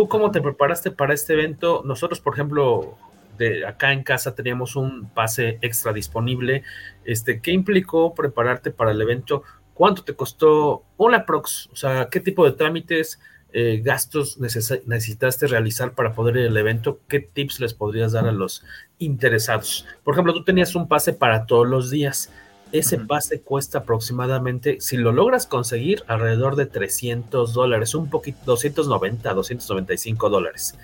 ¿Tú 0.00 0.08
cómo 0.08 0.30
te 0.30 0.40
preparaste 0.40 0.90
para 0.90 1.12
este 1.12 1.34
evento? 1.34 1.82
Nosotros, 1.84 2.22
por 2.22 2.32
ejemplo, 2.32 2.96
de 3.36 3.66
acá 3.66 3.92
en 3.92 4.02
casa 4.02 4.34
teníamos 4.34 4.74
un 4.74 5.10
pase 5.10 5.58
extra 5.60 5.92
disponible. 5.92 6.62
Este, 7.04 7.42
¿Qué 7.42 7.50
implicó 7.50 8.14
prepararte 8.14 8.70
para 8.70 8.92
el 8.92 9.02
evento? 9.02 9.42
¿cuánto 9.74 10.02
te 10.02 10.14
costó 10.14 10.84
una 10.96 11.26
prox? 11.26 11.68
O 11.70 11.76
sea, 11.76 12.08
¿qué 12.10 12.18
tipo 12.18 12.46
de 12.46 12.52
trámites, 12.52 13.20
eh, 13.52 13.82
gastos 13.84 14.38
necesitaste 14.38 15.46
realizar 15.46 15.92
para 15.92 16.14
poder 16.14 16.38
ir 16.38 16.48
al 16.48 16.56
evento? 16.56 17.00
¿Qué 17.06 17.20
tips 17.20 17.60
les 17.60 17.74
podrías 17.74 18.12
dar 18.12 18.26
a 18.26 18.32
los 18.32 18.64
interesados? 18.98 19.86
Por 20.02 20.14
ejemplo, 20.14 20.32
tú 20.32 20.44
tenías 20.44 20.74
un 20.74 20.88
pase 20.88 21.12
para 21.12 21.44
todos 21.44 21.68
los 21.68 21.90
días. 21.90 22.32
Ese 22.72 22.98
pase 22.98 23.40
cuesta 23.40 23.78
aproximadamente, 23.78 24.80
si 24.80 24.96
lo 24.96 25.12
logras 25.12 25.46
conseguir, 25.46 26.04
alrededor 26.06 26.56
de 26.56 26.66
300 26.66 27.52
dólares, 27.52 27.94
un 27.94 28.08
poquito, 28.08 28.38
290, 28.46 29.34
295 29.34 30.28
dólares. 30.28 30.74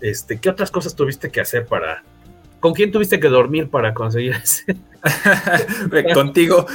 Este, 0.00 0.40
¿Qué 0.40 0.50
otras 0.50 0.70
cosas 0.70 0.94
tuviste 0.96 1.30
que 1.30 1.40
hacer 1.40 1.66
para... 1.66 2.02
¿Con 2.58 2.72
quién 2.72 2.90
tuviste 2.90 3.20
que 3.20 3.28
dormir 3.28 3.68
para 3.68 3.94
conseguir 3.94 4.34
ese? 4.42 4.76
Contigo. 6.14 6.66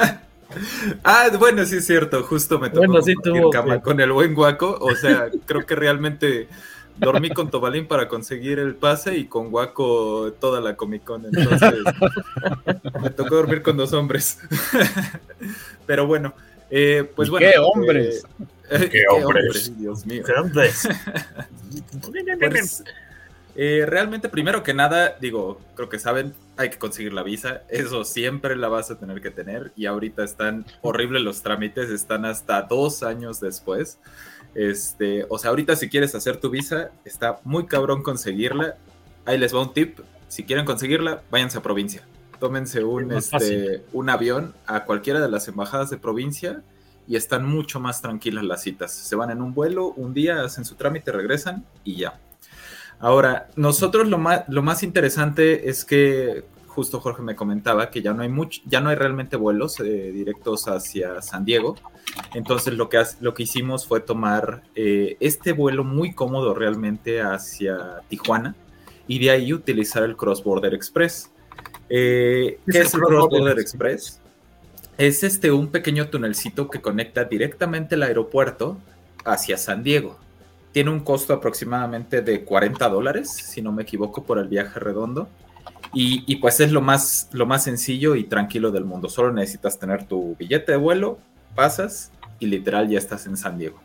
ah, 1.04 1.30
bueno, 1.38 1.64
sí 1.64 1.76
es 1.76 1.86
cierto, 1.86 2.22
justo 2.24 2.58
me 2.58 2.70
tocó 2.70 3.00
bueno, 3.00 3.50
cama 3.50 3.80
con 3.80 4.00
el 4.00 4.12
buen 4.12 4.34
guaco, 4.34 4.76
o 4.80 4.94
sea, 4.94 5.28
creo 5.46 5.64
que 5.66 5.74
realmente 5.74 6.48
dormí 6.96 7.30
con 7.30 7.50
Tobalín 7.50 7.86
para 7.86 8.08
conseguir 8.08 8.58
el 8.58 8.74
pase 8.74 9.16
y 9.16 9.26
con 9.26 9.50
Guaco 9.50 10.32
toda 10.40 10.60
la 10.60 10.76
Comic 10.76 11.04
Con. 11.04 11.24
Entonces 11.26 11.74
me 13.02 13.10
tocó 13.10 13.36
dormir 13.36 13.62
con 13.62 13.76
dos 13.76 13.92
hombres. 13.92 14.38
Pero 15.86 16.06
bueno, 16.06 16.34
eh, 16.70 17.10
pues 17.14 17.30
bueno. 17.30 17.46
¡Qué 17.50 17.58
hombres! 17.58 18.24
Eh, 18.70 18.88
¿Qué, 18.90 19.04
hombres? 19.10 19.78
Dios 19.78 20.06
mío. 20.06 20.22
¡Qué 20.24 20.32
hombres! 20.32 20.88
Pues, 22.40 22.84
eh, 23.56 23.84
realmente, 23.86 24.28
primero 24.28 24.62
que 24.62 24.74
nada, 24.74 25.16
digo, 25.20 25.60
creo 25.76 25.88
que 25.88 25.98
saben, 25.98 26.34
hay 26.56 26.70
que 26.70 26.78
conseguir 26.78 27.12
la 27.12 27.22
visa. 27.22 27.62
Eso 27.68 28.04
siempre 28.04 28.56
la 28.56 28.68
vas 28.68 28.90
a 28.90 28.98
tener 28.98 29.20
que 29.20 29.30
tener. 29.30 29.72
Y 29.76 29.86
ahorita 29.86 30.24
están 30.24 30.66
horribles 30.82 31.22
los 31.22 31.42
trámites, 31.42 31.90
están 31.90 32.24
hasta 32.24 32.62
dos 32.62 33.02
años 33.02 33.40
después. 33.40 33.98
Este, 34.54 35.26
o 35.28 35.38
sea, 35.38 35.50
ahorita 35.50 35.76
si 35.76 35.88
quieres 35.88 36.14
hacer 36.14 36.36
tu 36.36 36.50
visa, 36.50 36.90
está 37.04 37.40
muy 37.44 37.66
cabrón 37.66 38.02
conseguirla. 38.02 38.76
Ahí 39.24 39.38
les 39.38 39.54
va 39.54 39.62
un 39.62 39.72
tip. 39.72 39.98
Si 40.28 40.44
quieren 40.44 40.64
conseguirla, 40.64 41.22
váyanse 41.30 41.58
a 41.58 41.62
provincia. 41.62 42.02
Tómense 42.38 42.84
un, 42.84 43.12
este, 43.12 43.84
un 43.92 44.10
avión 44.10 44.54
a 44.66 44.84
cualquiera 44.84 45.20
de 45.20 45.30
las 45.30 45.48
embajadas 45.48 45.90
de 45.90 45.96
provincia 45.96 46.62
y 47.06 47.16
están 47.16 47.46
mucho 47.46 47.80
más 47.80 48.00
tranquilas 48.00 48.44
las 48.44 48.62
citas. 48.62 48.92
Se 48.92 49.16
van 49.16 49.30
en 49.30 49.40
un 49.40 49.54
vuelo, 49.54 49.88
un 49.88 50.14
día, 50.14 50.42
hacen 50.42 50.64
su 50.64 50.74
trámite, 50.74 51.12
regresan 51.12 51.64
y 51.84 51.96
ya. 51.96 52.18
Ahora, 52.98 53.48
nosotros 53.56 54.08
lo 54.08 54.18
más, 54.18 54.44
lo 54.48 54.62
más 54.62 54.82
interesante 54.82 55.68
es 55.68 55.84
que 55.84 56.44
justo 56.74 56.98
Jorge 56.98 57.22
me 57.22 57.36
comentaba 57.36 57.88
que 57.88 58.02
ya 58.02 58.12
no 58.12 58.22
hay 58.22 58.28
mucho, 58.28 58.60
ya 58.66 58.80
no 58.80 58.90
hay 58.90 58.96
realmente 58.96 59.36
vuelos 59.36 59.78
eh, 59.78 59.84
directos 60.12 60.66
hacia 60.66 61.22
San 61.22 61.44
Diego. 61.44 61.76
Entonces 62.34 62.74
lo 62.74 62.88
que, 62.88 63.00
lo 63.20 63.32
que 63.32 63.44
hicimos 63.44 63.86
fue 63.86 64.00
tomar 64.00 64.64
eh, 64.74 65.16
este 65.20 65.52
vuelo 65.52 65.84
muy 65.84 66.14
cómodo 66.14 66.52
realmente 66.52 67.22
hacia 67.22 68.00
Tijuana 68.08 68.56
y 69.06 69.20
de 69.20 69.30
ahí 69.30 69.52
utilizar 69.52 70.02
el 70.02 70.16
Cross 70.16 70.42
Border 70.42 70.74
Express. 70.74 71.30
Eh, 71.88 72.58
¿Qué 72.68 72.78
es, 72.80 72.92
el 72.92 73.00
Cross 73.00 73.28
Border 73.30 73.58
Express? 73.60 74.20
Es 74.98 75.22
este 75.22 75.52
un 75.52 75.68
pequeño 75.68 76.08
tunelcito 76.08 76.68
que 76.68 76.80
conecta 76.80 77.24
directamente 77.24 77.94
el 77.94 78.02
aeropuerto 78.02 78.78
hacia 79.24 79.58
San 79.58 79.84
Diego. 79.84 80.18
Tiene 80.72 80.90
un 80.90 81.00
costo 81.00 81.34
aproximadamente 81.34 82.20
de 82.20 82.44
40 82.44 82.88
dólares, 82.88 83.30
si 83.30 83.62
no 83.62 83.70
me 83.70 83.84
equivoco, 83.84 84.24
por 84.24 84.38
el 84.38 84.48
viaje 84.48 84.80
redondo. 84.80 85.28
Y, 85.94 86.36
pues 86.36 86.60
es 86.60 86.72
lo 86.72 86.80
más, 86.80 87.28
lo 87.32 87.46
más 87.46 87.64
sencillo 87.64 88.16
y 88.16 88.24
tranquilo 88.24 88.70
del 88.70 88.84
mundo. 88.84 89.08
Solo 89.08 89.32
necesitas 89.32 89.78
tener 89.78 90.04
tu 90.04 90.36
billete 90.36 90.72
de 90.72 90.78
vuelo, 90.78 91.18
pasas 91.54 92.10
y 92.40 92.46
literal 92.46 92.88
ya 92.88 92.98
estás 92.98 93.26
en 93.26 93.36
San 93.36 93.58
Diego. 93.58 93.80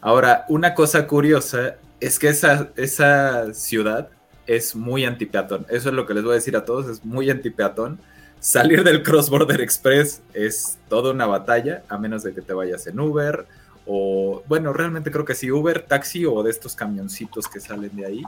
Ahora, 0.00 0.46
una 0.48 0.74
cosa 0.74 1.06
curiosa 1.06 1.76
es 2.00 2.18
que 2.18 2.28
esa, 2.28 2.70
esa 2.76 3.52
ciudad 3.52 4.08
es 4.46 4.74
muy 4.74 5.04
antipeatón. 5.04 5.66
Eso 5.68 5.90
es 5.90 5.94
lo 5.94 6.06
que 6.06 6.14
les 6.14 6.24
voy 6.24 6.32
a 6.32 6.34
decir 6.36 6.56
a 6.56 6.64
todos, 6.64 6.88
es 6.88 7.04
muy 7.04 7.28
antipeatón. 7.30 8.00
Salir 8.40 8.82
del 8.82 9.02
Cross 9.02 9.28
Border 9.28 9.60
Express 9.60 10.22
es 10.32 10.78
toda 10.88 11.12
una 11.12 11.26
batalla, 11.26 11.82
a 11.88 11.98
menos 11.98 12.22
de 12.22 12.32
que 12.32 12.40
te 12.40 12.54
vayas 12.54 12.86
en 12.86 12.98
Uber 12.98 13.46
o, 13.86 14.42
bueno, 14.46 14.72
realmente 14.72 15.10
creo 15.10 15.24
que 15.24 15.34
si 15.34 15.50
Uber, 15.50 15.82
taxi 15.82 16.24
o 16.24 16.42
de 16.42 16.50
estos 16.50 16.74
camioncitos 16.76 17.48
que 17.48 17.60
salen 17.60 17.94
de 17.96 18.06
ahí, 18.06 18.22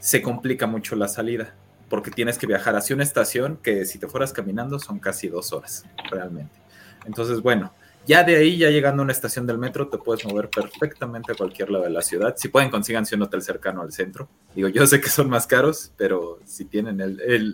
se 0.00 0.22
complica 0.22 0.66
mucho 0.66 0.96
la 0.96 1.08
salida 1.08 1.54
porque 1.92 2.10
tienes 2.10 2.38
que 2.38 2.46
viajar 2.46 2.74
hacia 2.74 2.94
una 2.94 3.02
estación 3.02 3.58
que 3.62 3.84
si 3.84 3.98
te 3.98 4.08
fueras 4.08 4.32
caminando 4.32 4.78
son 4.78 4.98
casi 4.98 5.28
dos 5.28 5.52
horas, 5.52 5.84
realmente. 6.10 6.58
Entonces, 7.04 7.42
bueno, 7.42 7.70
ya 8.06 8.24
de 8.24 8.36
ahí, 8.36 8.56
ya 8.56 8.70
llegando 8.70 9.02
a 9.02 9.04
una 9.04 9.12
estación 9.12 9.46
del 9.46 9.58
metro, 9.58 9.88
te 9.88 9.98
puedes 9.98 10.24
mover 10.24 10.48
perfectamente 10.48 11.32
a 11.32 11.34
cualquier 11.34 11.70
lado 11.70 11.84
de 11.84 11.90
la 11.90 12.00
ciudad. 12.00 12.34
Si 12.38 12.48
pueden, 12.48 12.70
consigan 12.70 13.04
un 13.12 13.20
hotel 13.20 13.42
cercano 13.42 13.82
al 13.82 13.92
centro. 13.92 14.30
Digo, 14.54 14.68
yo 14.68 14.86
sé 14.86 15.02
que 15.02 15.10
son 15.10 15.28
más 15.28 15.46
caros, 15.46 15.92
pero 15.98 16.38
si 16.46 16.64
tienen 16.64 16.96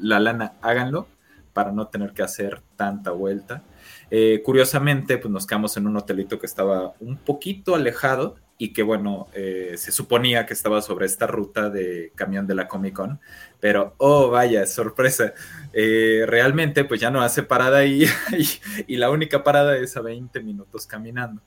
la 0.03 0.21
lana, 0.21 0.53
háganlo 0.63 1.09
para 1.53 1.73
no 1.73 1.89
tener 1.89 2.13
que 2.13 2.23
hacer 2.23 2.63
tanta 2.77 3.11
vuelta. 3.11 3.65
Eh, 4.09 4.41
curiosamente, 4.45 5.19
pues 5.19 5.33
nos 5.33 5.49
quedamos 5.49 5.77
en 5.77 5.89
un 5.89 5.97
hotelito 5.97 6.39
que 6.39 6.47
estaba 6.47 6.95
un 7.01 7.17
poquito 7.17 7.75
alejado 7.75 8.37
y 8.61 8.73
que 8.73 8.83
bueno, 8.83 9.29
eh, 9.35 9.75
se 9.77 9.93
suponía 9.93 10.45
que 10.45 10.53
estaba 10.53 10.83
sobre 10.83 11.07
esta 11.07 11.29
ruta 11.29 11.71
de 11.71 12.13
camión 12.17 12.49
de 12.49 12.57
la 12.57 12.67
Comic 12.67 12.93
Con, 12.93 13.21
pero 13.61 13.95
oh 13.99 14.31
vaya, 14.31 14.67
sorpresa, 14.67 15.33
eh, 15.73 16.25
realmente 16.27 16.85
pues 16.85 17.01
ya 17.01 17.13
no 17.13 17.23
hace 17.23 17.45
parada 17.45 17.79
ahí 17.79 18.05
y, 18.89 18.97
la 18.97 19.11
única 19.11 19.45
parada 19.45 19.77
es 19.77 19.97
a 19.97 20.01
20 20.01 20.43
minutos 20.43 20.87
caminando. 20.87 21.41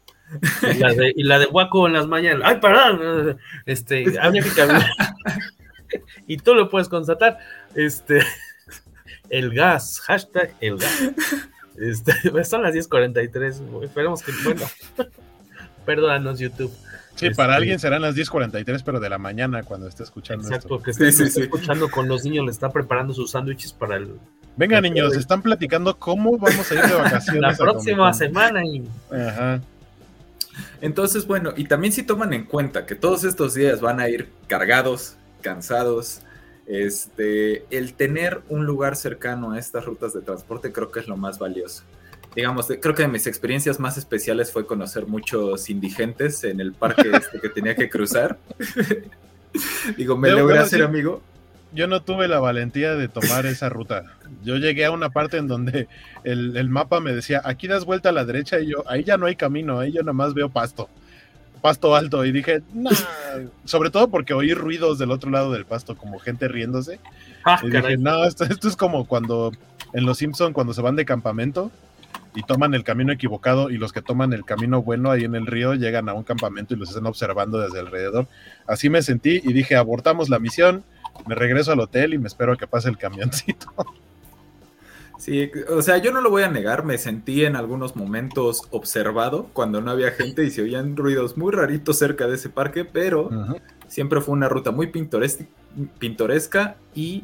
Y 0.64 0.76
la 0.76 0.94
de, 0.94 1.14
y 1.14 1.24
la 1.24 1.38
de 1.38 1.48
Waco 1.48 1.86
en 1.88 1.94
las 1.94 2.08
mañanas, 2.08 2.44
¡ay, 2.46 2.62
parada! 2.62 3.36
Este, 3.66 4.18
había 4.18 4.42
que 4.42 4.52
caminar. 4.52 4.90
y 6.28 6.38
tú 6.38 6.56
lo 6.56 6.70
puedes 6.70 6.88
constatar, 6.88 7.40
este, 7.76 8.22
el 9.30 9.54
gas, 9.54 10.00
hashtag 10.00 10.56
el 10.62 10.78
gas. 10.78 11.12
Este, 11.78 12.14
son 12.46 12.62
las 12.62 12.74
10.43, 12.74 13.84
esperemos 13.84 14.24
que, 14.24 14.32
bueno, 14.46 14.66
perdónanos 15.86 16.40
YouTube. 16.40 16.72
Sí, 17.16 17.30
para 17.32 17.54
este, 17.54 17.58
alguien 17.58 17.80
serán 17.80 18.02
las 18.02 18.16
10:43, 18.16 18.82
pero 18.84 19.00
de 19.00 19.10
la 19.10 19.18
mañana 19.18 19.64
cuando 19.64 19.88
esté 19.88 20.04
escuchando 20.04 20.48
Exacto, 20.48 20.82
que 20.82 20.92
esté, 20.92 21.08
escuchando 21.10 21.90
con 21.90 22.08
los 22.08 22.24
niños, 22.24 22.46
le 22.46 22.52
está 22.52 22.70
preparando 22.72 23.14
sus 23.14 23.32
sándwiches 23.32 23.74
para 23.74 23.98
el. 23.98 24.16
Venga, 24.58 24.82
niños, 24.82 25.16
están 25.16 25.42
platicando 25.42 25.98
cómo 25.98 26.38
vamos 26.38 26.72
a 26.72 26.76
ir 26.76 26.82
de 26.82 26.94
vacaciones. 26.96 27.42
la 27.42 27.56
próxima 27.56 28.14
semana. 28.14 28.66
Y... 28.66 28.84
Ajá. 29.12 29.62
Entonces, 30.82 31.26
bueno, 31.28 31.54
y 31.56 31.66
también 31.66 31.94
si 31.94 32.04
toman 32.04 32.34
en 32.34 32.46
cuenta 32.46 32.86
que 32.86 32.96
todos 32.96 33.24
estos 33.24 33.54
días 33.54 33.82
van 33.82 34.00
a 34.00 34.10
ir 34.10 34.30
cargados, 34.48 35.16
cansados, 35.42 36.22
este, 36.66 37.66
el 37.76 37.94
tener 37.94 38.42
un 38.50 38.66
lugar 38.66 38.96
cercano 38.96 39.52
a 39.52 39.60
estas 39.60 39.86
rutas 39.86 40.14
de 40.14 40.22
transporte 40.22 40.72
creo 40.72 40.92
que 40.92 41.00
es 41.00 41.08
lo 41.08 41.18
más 41.18 41.40
valioso 41.40 41.84
digamos, 42.36 42.68
creo 42.68 42.96
que 42.96 43.04
de 43.04 43.08
mis 43.08 43.28
experiencias 43.28 43.80
más 43.80 43.98
especiales 43.98 44.52
fue 44.52 44.66
conocer 44.66 45.08
muchos 45.08 45.70
indigentes 45.70 46.44
en 46.44 46.60
el 46.60 46.74
parque 46.74 47.10
este 47.14 47.40
que 47.40 47.50
tenía 47.50 47.76
que 47.76 47.90
cruzar. 47.90 48.38
Digo, 49.98 50.18
me 50.18 50.32
logré 50.32 50.60
hacer 50.60 50.84
amigo. 50.84 51.22
Yo 51.74 51.88
no 51.88 52.02
tuve 52.02 52.28
la 52.28 52.40
valentía 52.40 52.96
de 52.96 53.08
tomar 53.08 53.46
esa 53.46 53.70
ruta. 53.70 54.04
Yo 54.44 54.58
llegué 54.58 54.86
a 54.86 54.92
una 54.92 55.10
parte 55.10 55.38
en 55.38 55.48
donde 55.48 55.88
el, 56.24 56.70
mapa 56.70 57.00
me 57.00 57.14
decía, 57.14 57.42
aquí 57.46 57.68
das 57.68 57.86
vuelta 57.86 58.10
a 58.10 58.12
la 58.12 58.26
derecha 58.26 58.60
y 58.60 58.68
yo, 58.68 58.84
ahí 58.90 59.06
ya 59.06 59.16
no 59.16 59.26
hay 59.26 59.38
camino, 59.38 59.80
ahí 59.80 59.94
yo 59.94 60.02
nada 60.02 60.12
más 60.12 60.34
veo 60.34 60.50
pasto, 60.50 60.90
pasto 61.62 61.96
alto. 61.96 62.26
Y 62.26 62.34
dije, 62.34 62.62
nah. 62.74 62.92
sobre 63.64 63.90
todo 63.90 64.10
porque 64.10 64.34
oí 64.34 64.54
ruidos 64.54 65.00
del 65.00 65.12
otro 65.12 65.32
lado 65.32 65.54
del 65.54 65.66
pasto, 65.66 65.96
como 65.96 66.20
gente 66.20 66.50
riéndose. 66.50 67.00
Ah, 67.46 67.62
y 67.64 67.70
dije, 67.70 67.98
no, 67.98 68.26
esto, 68.26 68.44
esto, 68.44 68.68
es 68.68 68.76
como 68.76 69.06
cuando 69.06 69.54
en 69.94 70.06
Los 70.06 70.18
Simpson 70.18 70.52
cuando 70.52 70.74
se 70.74 70.82
van 70.82 70.98
de 70.98 71.06
campamento 71.06 71.72
y 72.36 72.44
toman 72.44 72.74
el 72.74 72.84
camino 72.84 73.12
equivocado 73.12 73.70
y 73.70 73.78
los 73.78 73.92
que 73.92 74.02
toman 74.02 74.34
el 74.34 74.46
camino 74.46 74.82
bueno 74.82 75.12
ahí 75.12 75.24
en 75.24 75.36
el 75.36 75.48
río 75.48 75.74
llegan 75.74 76.10
a 76.10 76.14
un 76.14 76.24
campamento 76.24 76.74
y 76.74 76.78
los 76.78 76.90
están 76.90 77.06
observando 77.06 77.60
desde 77.60 77.80
alrededor. 77.80 78.28
Así 78.68 78.90
me 78.90 79.02
sentí 79.02 79.42
y 79.44 79.54
dije, 79.54 79.76
abortamos 79.76 80.30
la 80.30 80.40
misión, 80.40 80.84
me 81.28 81.36
regreso 81.36 81.72
al 81.72 81.80
hotel 81.80 82.14
y 82.14 82.18
me 82.18 82.28
espero 82.28 82.54
a 82.54 82.58
que 82.58 82.68
pase 82.68 82.90
el 82.90 82.98
camioncito. 82.98 83.68
Sí, 85.18 85.52
o 85.70 85.84
sea, 85.84 86.00
yo 86.00 86.12
no 86.12 86.20
lo 86.20 86.32
voy 86.32 86.42
a 86.42 86.50
negar, 86.50 86.84
me 86.84 86.98
sentí 86.98 87.46
en 87.46 87.56
algunos 87.56 87.96
momentos 87.96 88.64
observado 88.72 89.52
cuando 89.54 89.80
no 89.80 89.92
había 89.92 90.10
gente 90.10 90.44
y 90.44 90.50
se 90.50 90.64
oían 90.64 90.98
ruidos 90.98 91.38
muy 91.38 91.52
raritos 91.52 92.00
cerca 92.00 92.26
de 92.26 92.34
ese 92.34 92.50
parque, 92.50 92.86
pero 92.86 93.30
siempre 93.88 94.20
fue 94.22 94.34
una 94.34 94.50
ruta 94.50 94.72
muy 94.72 94.88
pintoresca 94.88 96.76
y 96.96 97.24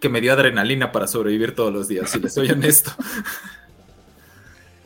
que 0.00 0.08
me 0.08 0.20
dio 0.20 0.32
adrenalina 0.32 0.90
para 0.90 1.06
sobrevivir 1.06 1.54
todos 1.54 1.72
los 1.72 1.86
días, 1.86 2.10
si 2.10 2.18
les 2.18 2.34
soy 2.34 2.50
honesto. 2.50 2.90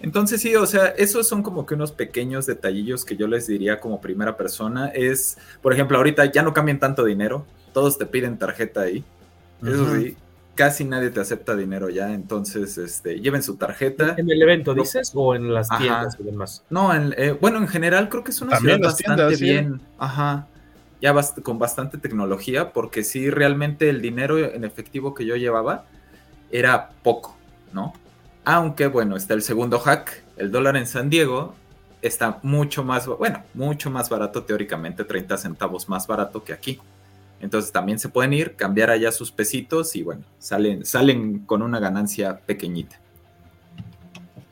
Entonces 0.03 0.41
sí, 0.41 0.55
o 0.57 0.67
sea, 0.67 0.87
esos 0.89 1.29
son 1.29 1.43
como 1.43 1.65
que 1.65 1.75
unos 1.75 1.93
pequeños 1.93 2.47
detallillos 2.47 3.05
que 3.05 3.17
yo 3.17 3.29
les 3.29 3.47
diría 3.47 3.81
como 3.81 4.01
primera 4.01 4.37
persona. 4.37 4.89
Es, 4.89 5.39
por 5.63 5.73
ejemplo, 5.73 5.97
ahorita 5.97 6.27
ya 6.27 6.43
no 6.43 6.53
cambian 6.53 6.81
tanto 6.81 7.05
dinero, 7.05 7.47
todos 7.73 7.99
te 7.99 8.07
piden 8.07 8.37
tarjeta 8.37 8.83
ahí. 8.83 9.05
Eso 9.65 9.95
sí, 9.95 10.17
casi 10.57 10.85
nadie 10.85 11.11
te 11.11 11.21
acepta 11.21 11.55
dinero 11.55 11.89
ya, 11.89 12.13
entonces 12.13 12.77
este, 12.79 13.21
lleven 13.21 13.45
su 13.45 13.57
tarjeta. 13.57 14.17
¿En 14.19 14.29
el 14.29 14.43
evento 14.43 14.75
dices 14.75 15.13
o 15.15 15.37
en 15.37 15.55
las 15.55 15.69
tiendas 15.69 16.17
y 16.19 16.25
demás? 16.25 16.65
No, 16.69 16.93
en, 16.93 17.15
eh, 17.17 17.37
bueno, 17.41 17.59
en 17.59 17.69
general 17.69 18.09
creo 18.09 18.25
que 18.25 18.33
es 18.33 18.41
una 18.41 18.59
ciudad 18.59 18.81
bastante 18.81 19.37
bien, 19.37 19.81
ajá, 19.99 20.49
ya 21.01 21.15
con 21.43 21.59
bastante 21.59 21.97
tecnología, 21.97 22.73
porque 22.73 23.05
sí, 23.05 23.31
realmente 23.31 23.89
el 23.89 24.03
dinero 24.03 24.39
en 24.39 24.65
efectivo 24.65 25.15
que 25.15 25.25
yo 25.25 25.37
llevaba 25.37 25.85
era 26.51 26.91
poco, 27.03 27.37
¿no? 27.73 27.93
Aunque 28.45 28.87
bueno, 28.89 29.17
está 29.17 29.35
el 29.35 29.43
segundo 29.43 29.79
hack, 29.79 30.25
el 30.37 30.51
dólar 30.51 30.77
en 30.77 30.87
San 30.87 31.09
Diego 31.11 31.55
está 32.03 32.41
mucho 32.43 32.83
más, 32.83 33.07
bueno, 33.07 33.45
mucho 33.55 33.91
más 33.91 34.11
barato 34.11 34.43
teóricamente, 34.43 35.05
30 35.05 35.37
centavos 35.39 35.89
más 35.89 36.07
barato 36.07 36.43
que 36.43 36.53
aquí. 36.53 36.81
Entonces 37.41 37.73
también 37.73 37.99
se 37.99 38.09
pueden 38.09 38.33
ir, 38.33 38.55
cambiar 38.55 38.91
allá 38.91 39.11
sus 39.11 39.33
pesitos 39.33 39.97
y 39.97 40.03
bueno, 40.03 40.23
salen, 40.39 40.85
salen 40.85 41.41
con 41.41 41.63
una 41.63 41.81
ganancia 41.81 42.39
pequeñita. 42.39 43.01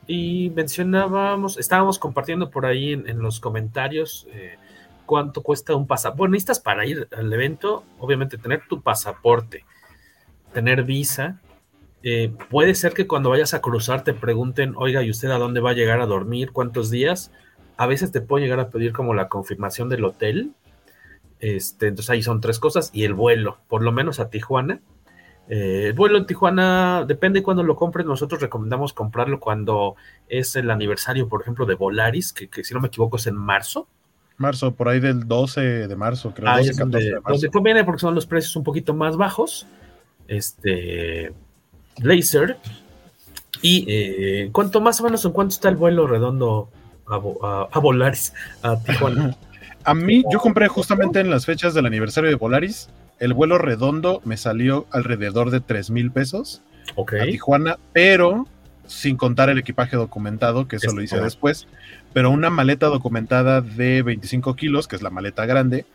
Y 0.07 0.51
mencionábamos, 0.55 1.57
estábamos 1.57 1.99
compartiendo 1.99 2.49
por 2.49 2.65
ahí 2.65 2.93
en, 2.93 3.19
los 3.19 3.39
comentarios 3.39 4.27
eh, 4.31 4.57
cuánto 5.05 5.41
cuesta 5.41 5.73
un 5.75 5.87
pasaporte. 5.87 6.17
Bueno, 6.17 6.31
necesitas 6.33 6.59
para 6.59 6.85
ir 6.85 7.07
al 7.15 7.31
evento, 7.31 7.85
obviamente 7.97 8.37
tener 8.37 8.63
tu 8.67 8.81
pasaporte, 8.81 9.63
tener 10.53 10.83
visa. 10.83 11.39
Eh, 12.03 12.33
puede 12.49 12.75
ser 12.75 12.93
que 12.93 13.07
cuando 13.07 13.29
vayas 13.29 13.53
a 13.53 13.61
cruzar 13.61 14.03
te 14.03 14.13
pregunten, 14.13 14.73
oiga, 14.75 15.03
¿y 15.03 15.09
usted 15.09 15.29
a 15.29 15.37
dónde 15.37 15.59
va 15.59 15.71
a 15.71 15.73
llegar 15.73 16.01
a 16.01 16.05
dormir? 16.05 16.51
¿Cuántos 16.51 16.89
días? 16.89 17.31
A 17.77 17.85
veces 17.87 18.11
te 18.11 18.21
puede 18.21 18.43
llegar 18.43 18.59
a 18.59 18.69
pedir 18.69 18.93
como 18.93 19.13
la 19.13 19.27
confirmación 19.29 19.89
del 19.89 20.05
hotel 20.05 20.55
este, 21.41 21.87
entonces 21.87 22.11
ahí 22.11 22.21
son 22.21 22.39
tres 22.39 22.59
cosas 22.59 22.91
y 22.93 23.03
el 23.03 23.15
vuelo, 23.15 23.57
por 23.67 23.81
lo 23.81 23.91
menos 23.91 24.19
a 24.19 24.29
Tijuana. 24.29 24.79
Eh, 25.49 25.87
el 25.87 25.93
vuelo 25.93 26.19
en 26.19 26.27
Tijuana 26.27 27.03
depende 27.05 27.39
de 27.39 27.43
cuándo 27.43 27.63
lo 27.63 27.75
compres. 27.75 28.05
Nosotros 28.05 28.41
recomendamos 28.41 28.93
comprarlo 28.93 29.39
cuando 29.39 29.95
es 30.29 30.55
el 30.55 30.69
aniversario, 30.69 31.27
por 31.27 31.41
ejemplo, 31.41 31.65
de 31.65 31.73
Volaris, 31.73 32.31
que, 32.31 32.63
si 32.63 32.73
no 32.75 32.79
me 32.79 32.89
equivoco 32.89 33.17
es 33.17 33.25
en 33.25 33.35
marzo. 33.35 33.87
Marzo, 34.37 34.75
por 34.75 34.87
ahí 34.87 34.99
del 34.99 35.27
12 35.27 35.87
de 35.87 35.95
marzo, 35.95 36.31
creo. 36.33 36.47
Ah, 36.47 36.61
donde, 36.77 37.49
conviene 37.51 37.83
porque 37.83 38.01
son 38.01 38.13
los 38.13 38.27
precios 38.27 38.55
un 38.55 38.63
poquito 38.63 38.93
más 38.93 39.17
bajos. 39.17 39.67
Este. 40.27 41.33
Laser. 42.01 42.57
Y 43.61 43.85
eh, 43.87 44.49
¿cuánto 44.51 44.81
más 44.81 44.99
o 45.01 45.03
menos 45.03 45.23
en 45.25 45.31
cuánto 45.31 45.53
está 45.53 45.69
el 45.69 45.75
vuelo 45.75 46.07
redondo 46.07 46.69
a, 47.07 47.67
a 47.71 47.79
Volaris, 47.79 48.33
a 48.63 48.77
Tijuana? 48.79 49.37
A 49.83 49.93
mí, 49.93 50.23
yo 50.31 50.39
compré 50.39 50.67
justamente 50.67 51.19
en 51.19 51.29
las 51.29 51.45
fechas 51.45 51.73
del 51.73 51.85
aniversario 51.85 52.29
de 52.29 52.37
Polaris. 52.37 52.89
El 53.19 53.33
vuelo 53.33 53.57
redondo 53.57 54.21
me 54.25 54.37
salió 54.37 54.85
alrededor 54.91 55.49
de 55.49 55.59
3 55.59 55.89
mil 55.89 56.11
pesos 56.11 56.61
a 56.95 57.25
Tijuana, 57.25 57.77
pero 57.93 58.47
sin 58.85 59.15
contar 59.15 59.49
el 59.49 59.57
equipaje 59.57 59.95
documentado, 59.95 60.67
que 60.67 60.75
eso 60.75 60.91
lo 60.91 61.01
hice 61.01 61.19
después. 61.19 61.67
Pero 62.13 62.29
una 62.29 62.49
maleta 62.49 62.87
documentada 62.87 63.61
de 63.61 64.03
25 64.03 64.55
kilos, 64.55 64.87
que 64.87 64.95
es 64.95 65.01
la 65.01 65.09
maleta 65.09 65.45
grande, 65.45 65.85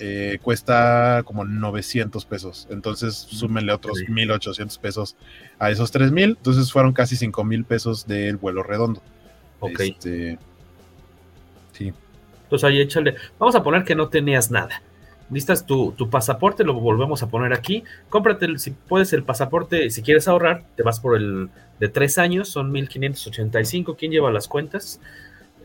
eh, 0.00 0.38
cuesta 0.42 1.22
como 1.24 1.44
900 1.44 2.24
pesos. 2.24 2.66
Entonces, 2.70 3.28
mm, 3.30 3.34
súmenle 3.36 3.72
otros 3.72 3.98
1800 4.08 4.78
pesos 4.78 5.16
a 5.58 5.70
esos 5.70 5.90
3000. 5.90 6.30
Entonces, 6.30 6.72
fueron 6.72 6.92
casi 6.92 7.16
5 7.16 7.44
mil 7.44 7.64
pesos 7.64 8.06
del 8.06 8.36
vuelo 8.36 8.62
redondo. 8.62 9.02
Ok. 9.60 9.80
Este, 9.80 10.38
sí. 11.72 11.92
Entonces 12.44 12.68
ahí 12.68 12.80
échale, 12.80 13.14
vamos 13.38 13.54
a 13.54 13.62
poner 13.62 13.84
que 13.84 13.94
no 13.94 14.08
tenías 14.08 14.50
nada. 14.50 14.82
Listas 15.30 15.64
tu, 15.64 15.92
tu, 15.92 16.10
pasaporte, 16.10 16.64
lo 16.64 16.74
volvemos 16.74 17.22
a 17.22 17.28
poner 17.28 17.52
aquí. 17.52 17.84
Cómprate, 18.08 18.58
si 18.58 18.72
puedes, 18.72 19.12
el 19.12 19.22
pasaporte. 19.22 19.88
Si 19.90 20.02
quieres 20.02 20.26
ahorrar, 20.26 20.64
te 20.74 20.82
vas 20.82 20.98
por 20.98 21.16
el 21.16 21.50
de 21.78 21.88
tres 21.88 22.18
años, 22.18 22.48
son 22.48 22.72
1585. 22.72 23.94
¿Quién 23.94 24.10
lleva 24.10 24.32
las 24.32 24.48
cuentas? 24.48 25.00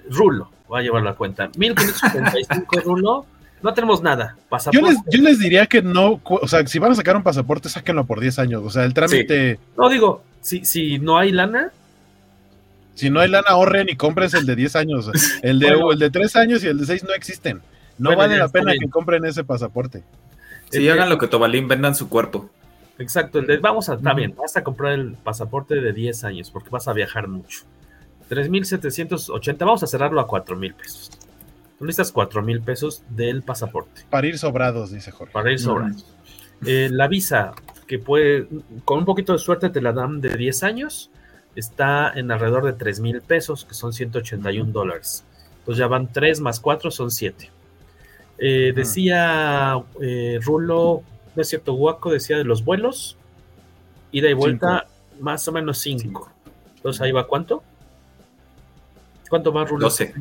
Rulo 0.09 0.51
va 0.71 0.79
a 0.79 0.81
llevar 0.81 1.03
la 1.03 1.13
cuenta. 1.13 1.49
1585 1.57 2.81
Rulo. 2.81 3.25
No 3.61 3.73
tenemos 3.73 4.01
nada. 4.01 4.37
Yo 4.71 4.81
les, 4.81 4.97
yo 5.07 5.21
les, 5.21 5.39
diría 5.39 5.65
que 5.65 5.81
no, 5.81 6.21
o 6.23 6.47
sea, 6.47 6.65
si 6.67 6.77
van 6.77 6.91
a 6.91 6.95
sacar 6.95 7.15
un 7.15 7.23
pasaporte, 7.23 7.69
sáquenlo 7.69 8.05
por 8.05 8.19
10 8.19 8.39
años. 8.39 8.63
O 8.63 8.69
sea, 8.69 8.83
el 8.83 8.93
trámite. 8.93 9.59
No 9.77 9.89
digo, 9.89 10.23
si, 10.41 10.65
si 10.65 10.99
no 10.99 11.17
hay 11.17 11.31
lana, 11.31 11.71
si 12.95 13.09
no 13.09 13.19
hay 13.19 13.29
lana, 13.29 13.47
ahorren 13.49 13.89
y 13.89 13.95
compren 13.95 14.29
el 14.33 14.45
de 14.45 14.55
10 14.55 14.75
años. 14.77 15.11
El 15.41 15.59
de, 15.59 15.67
el 15.67 15.99
de 15.99 16.09
3 16.09 16.35
años 16.37 16.63
y 16.63 16.67
el 16.67 16.79
de 16.79 16.85
6 16.85 17.03
no 17.03 17.13
existen. 17.13 17.61
No 17.97 18.15
vale 18.15 18.37
la 18.37 18.49
pena 18.49 18.73
que 18.79 18.89
compren 18.89 19.25
ese 19.25 19.43
pasaporte. 19.43 20.03
Si 20.71 20.87
hagan 20.89 21.09
lo 21.09 21.17
que 21.17 21.27
Tobalín, 21.27 21.67
vendan 21.67 21.95
su 21.95 22.09
cuerpo. 22.09 22.49
Exacto, 22.97 23.39
el 23.39 23.47
de, 23.47 23.57
vamos 23.57 23.89
a, 23.89 23.95
está 23.95 24.13
bien, 24.13 24.33
vas 24.37 24.55
a 24.55 24.63
comprar 24.63 24.93
el 24.93 25.13
pasaporte 25.13 25.75
de 25.75 25.91
10 25.91 26.23
años 26.23 26.49
porque 26.49 26.69
vas 26.69 26.87
a 26.87 26.93
viajar 26.93 27.27
mucho. 27.27 27.61
3.780, 28.29 29.57
vamos 29.59 29.83
a 29.83 29.87
cerrarlo 29.87 30.21
a 30.21 30.27
4.000 30.27 30.73
pesos. 30.73 31.11
Tú 31.77 31.85
necesitas 31.85 32.13
4.000 32.13 32.63
pesos 32.63 33.03
del 33.09 33.43
pasaporte. 33.43 34.03
Para 34.09 34.27
ir 34.27 34.37
sobrados, 34.37 34.91
dice 34.91 35.11
Jorge. 35.11 35.33
Para 35.33 35.51
ir 35.51 35.59
sobrados. 35.59 36.05
Eh, 36.65 36.89
la 36.91 37.07
visa, 37.07 37.53
que 37.85 37.99
puede, 37.99 38.47
con 38.85 38.99
un 38.99 39.05
poquito 39.05 39.33
de 39.33 39.39
suerte 39.39 39.69
te 39.69 39.81
la 39.81 39.91
dan 39.91 40.21
de 40.21 40.35
10 40.35 40.63
años 40.63 41.11
está 41.55 42.11
en 42.13 42.31
alrededor 42.31 42.65
de 42.65 42.73
3 42.73 42.99
mil 42.99 43.21
pesos, 43.21 43.65
que 43.65 43.73
son 43.73 43.93
181 43.93 44.71
dólares. 44.71 45.23
Entonces 45.59 45.79
ya 45.79 45.87
van 45.87 46.11
3 46.11 46.41
más 46.41 46.59
4 46.59 46.91
son 46.91 47.11
7. 47.11 47.49
Eh, 48.37 48.73
decía 48.75 49.81
eh, 50.01 50.39
Rulo, 50.43 51.03
no 51.35 51.41
es 51.41 51.47
cierto, 51.47 51.73
Guaco 51.73 52.11
decía 52.11 52.37
de 52.37 52.43
los 52.43 52.63
vuelos, 52.63 53.17
ida 54.11 54.29
y 54.29 54.33
vuelta, 54.33 54.87
más 55.19 55.47
o 55.47 55.51
menos 55.51 55.77
5. 55.79 56.29
Entonces 56.75 57.01
ahí 57.01 57.11
va 57.11 57.25
cuánto? 57.25 57.63
¿Cuánto 59.29 59.53
va 59.53 59.65
Rulo? 59.65 59.85
12. 59.85 60.13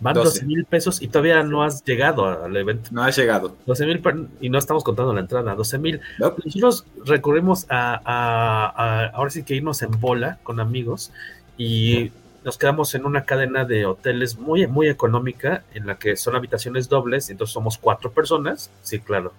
Van 0.00 0.14
12 0.14 0.46
mil 0.46 0.64
pesos 0.64 1.02
y 1.02 1.08
todavía 1.08 1.42
no 1.42 1.62
has 1.62 1.84
llegado 1.84 2.26
al 2.26 2.56
evento. 2.56 2.90
No 2.92 3.02
has 3.02 3.16
llegado. 3.16 3.56
12 3.66 3.86
mil 3.86 4.02
y 4.40 4.48
no 4.48 4.58
estamos 4.58 4.82
contando 4.82 5.12
la 5.12 5.20
entrada. 5.20 5.54
12 5.54 5.78
mil. 5.78 6.00
Nosotros 6.18 6.86
recurrimos 7.04 7.66
a, 7.68 9.10
ahora 9.14 9.30
sí 9.30 9.42
que 9.42 9.54
irnos 9.54 9.82
en 9.82 9.98
bola 10.00 10.38
con 10.42 10.60
amigos 10.60 11.12
y 11.58 12.12
nos 12.44 12.56
quedamos 12.56 12.94
en 12.94 13.04
una 13.04 13.24
cadena 13.24 13.64
de 13.64 13.84
hoteles 13.84 14.38
muy, 14.38 14.66
muy 14.66 14.88
económica 14.88 15.64
en 15.74 15.86
la 15.86 15.96
que 15.96 16.16
son 16.16 16.34
habitaciones 16.34 16.88
dobles. 16.88 17.28
Entonces 17.28 17.52
somos 17.52 17.76
cuatro 17.76 18.10
personas. 18.10 18.70
Sí, 18.82 19.00
claro 19.00 19.32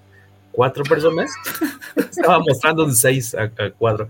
cuatro 0.52 0.84
personas. 0.84 1.32
Estaba 1.95 2.39
mostrando 2.39 2.86
un 2.86 2.95
seis 2.95 3.36
a, 3.36 3.49
cuadro. 3.72 4.10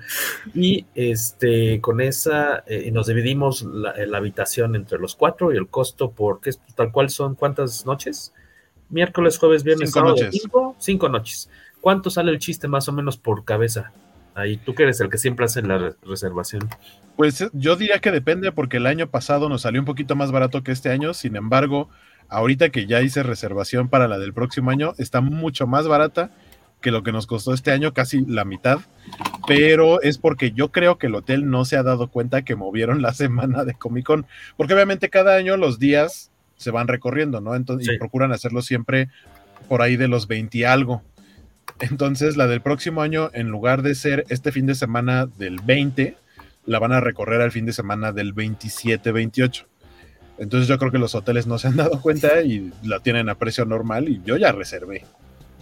Y 0.54 0.86
este, 0.96 1.80
con 1.82 2.02
esa, 2.02 2.64
eh, 2.68 2.92
nos 2.92 3.08
dividimos 3.08 3.64
la, 3.64 4.18
habitación 4.18 4.76
entre 4.76 5.00
los 5.00 5.16
cuatro 5.16 5.54
y 5.54 5.58
el 5.58 5.68
costo, 5.68 6.12
porque 6.12 6.52
tal 6.76 6.92
cual 6.92 7.10
son 7.10 7.36
cuántas 7.36 7.86
noches? 7.86 8.34
Miércoles, 8.90 9.38
jueves, 9.38 9.64
viernes, 9.64 9.92
cinco 9.92 10.08
noches. 10.08 10.48
Cinco, 10.80 11.10
noches. 11.10 11.50
¿Cuánto 11.80 12.10
sale 12.10 12.32
el 12.32 12.40
chiste 12.40 12.68
más 12.68 12.88
o 12.90 12.92
menos 12.92 13.18
por 13.18 13.46
cabeza? 13.46 13.92
Ahí, 14.36 14.58
tú 14.58 14.76
que 14.76 14.84
eres 14.84 15.00
el 15.02 15.10
que 15.10 15.18
siempre 15.18 15.46
hace 15.46 15.62
la 15.62 15.94
reservación. 16.04 16.70
Pues 17.16 17.50
yo 17.54 17.76
diría 17.76 18.00
que 18.00 18.12
depende 18.12 18.52
porque 18.52 18.78
el 18.78 18.86
año 18.86 19.08
pasado 19.08 19.50
nos 19.50 19.64
salió 19.64 19.82
un 19.82 19.86
poquito 19.86 20.16
más 20.16 20.32
barato 20.32 20.64
que 20.64 20.72
este 20.72 20.90
año, 20.90 21.14
sin 21.14 21.36
embargo, 21.36 21.90
ahorita 22.32 22.70
que 22.70 22.88
ya 22.88 23.02
hice 23.02 23.22
reservación 23.24 23.90
para 23.90 24.08
la 24.08 24.18
del 24.18 24.34
próximo 24.34 24.72
año, 24.72 24.94
está 24.98 25.22
mucho 25.22 25.68
más 25.68 25.88
barata 25.88 26.32
que 26.82 26.90
lo 26.90 27.04
que 27.04 27.12
nos 27.12 27.28
costó 27.28 27.54
este 27.54 27.72
año, 27.72 27.94
casi 27.94 28.26
la 28.26 28.44
mitad, 28.44 28.80
pero 29.46 30.02
es 30.02 30.18
porque 30.18 30.52
yo 30.52 30.72
creo 30.72 30.98
que 30.98 31.08
el 31.08 31.16
hotel 31.16 31.50
no 31.50 31.64
se 31.64 31.78
ha 31.78 31.84
dado 31.84 32.10
cuenta 32.10 32.42
que 32.42 32.56
movieron 32.56 33.02
la 33.02 33.14
semana 33.14 33.64
de 33.66 33.76
Comic 33.76 34.06
Con, 34.06 34.26
porque 34.58 34.74
obviamente 34.74 35.10
cada 35.10 35.36
año 35.36 35.58
los 35.58 35.78
días 35.78 36.32
se 36.56 36.72
van 36.72 36.88
recorriendo, 36.88 37.42
¿no? 37.42 37.56
Entonces, 37.56 37.94
y 37.94 37.98
procuran 37.98 38.32
hacerlo 38.32 38.62
siempre 38.62 39.10
por 39.68 39.82
ahí 39.82 39.96
de 39.98 40.08
los 40.08 40.28
20 40.28 40.60
y 40.60 40.64
algo. 40.64 41.02
Entonces, 41.80 42.38
la 42.38 42.48
del 42.48 42.62
próximo 42.62 43.02
año, 43.02 43.32
en 43.34 43.50
lugar 43.50 43.82
de 43.82 43.96
ser 43.96 44.26
este 44.30 44.52
fin 44.52 44.68
de 44.68 44.76
semana 44.76 45.26
del 45.26 45.60
20, 45.60 46.18
la 46.66 46.80
van 46.80 46.92
a 46.92 47.00
recorrer 47.00 47.42
al 47.42 47.52
fin 47.52 47.66
de 47.66 47.74
semana 47.74 48.12
del 48.12 48.36
27-28. 48.36 49.66
Entonces 50.42 50.68
yo 50.68 50.80
creo 50.80 50.92
que 50.92 50.98
los 50.98 51.14
hoteles 51.14 51.46
no 51.46 51.60
se 51.60 51.68
han 51.68 51.76
dado 51.76 52.02
cuenta 52.02 52.42
y 52.44 52.74
la 52.84 53.00
tienen 53.00 53.30
a 53.30 53.36
precio 53.36 53.64
normal 53.64 54.10
y 54.10 54.22
yo 54.26 54.38
ya 54.38 54.52
reservé. 54.52 55.06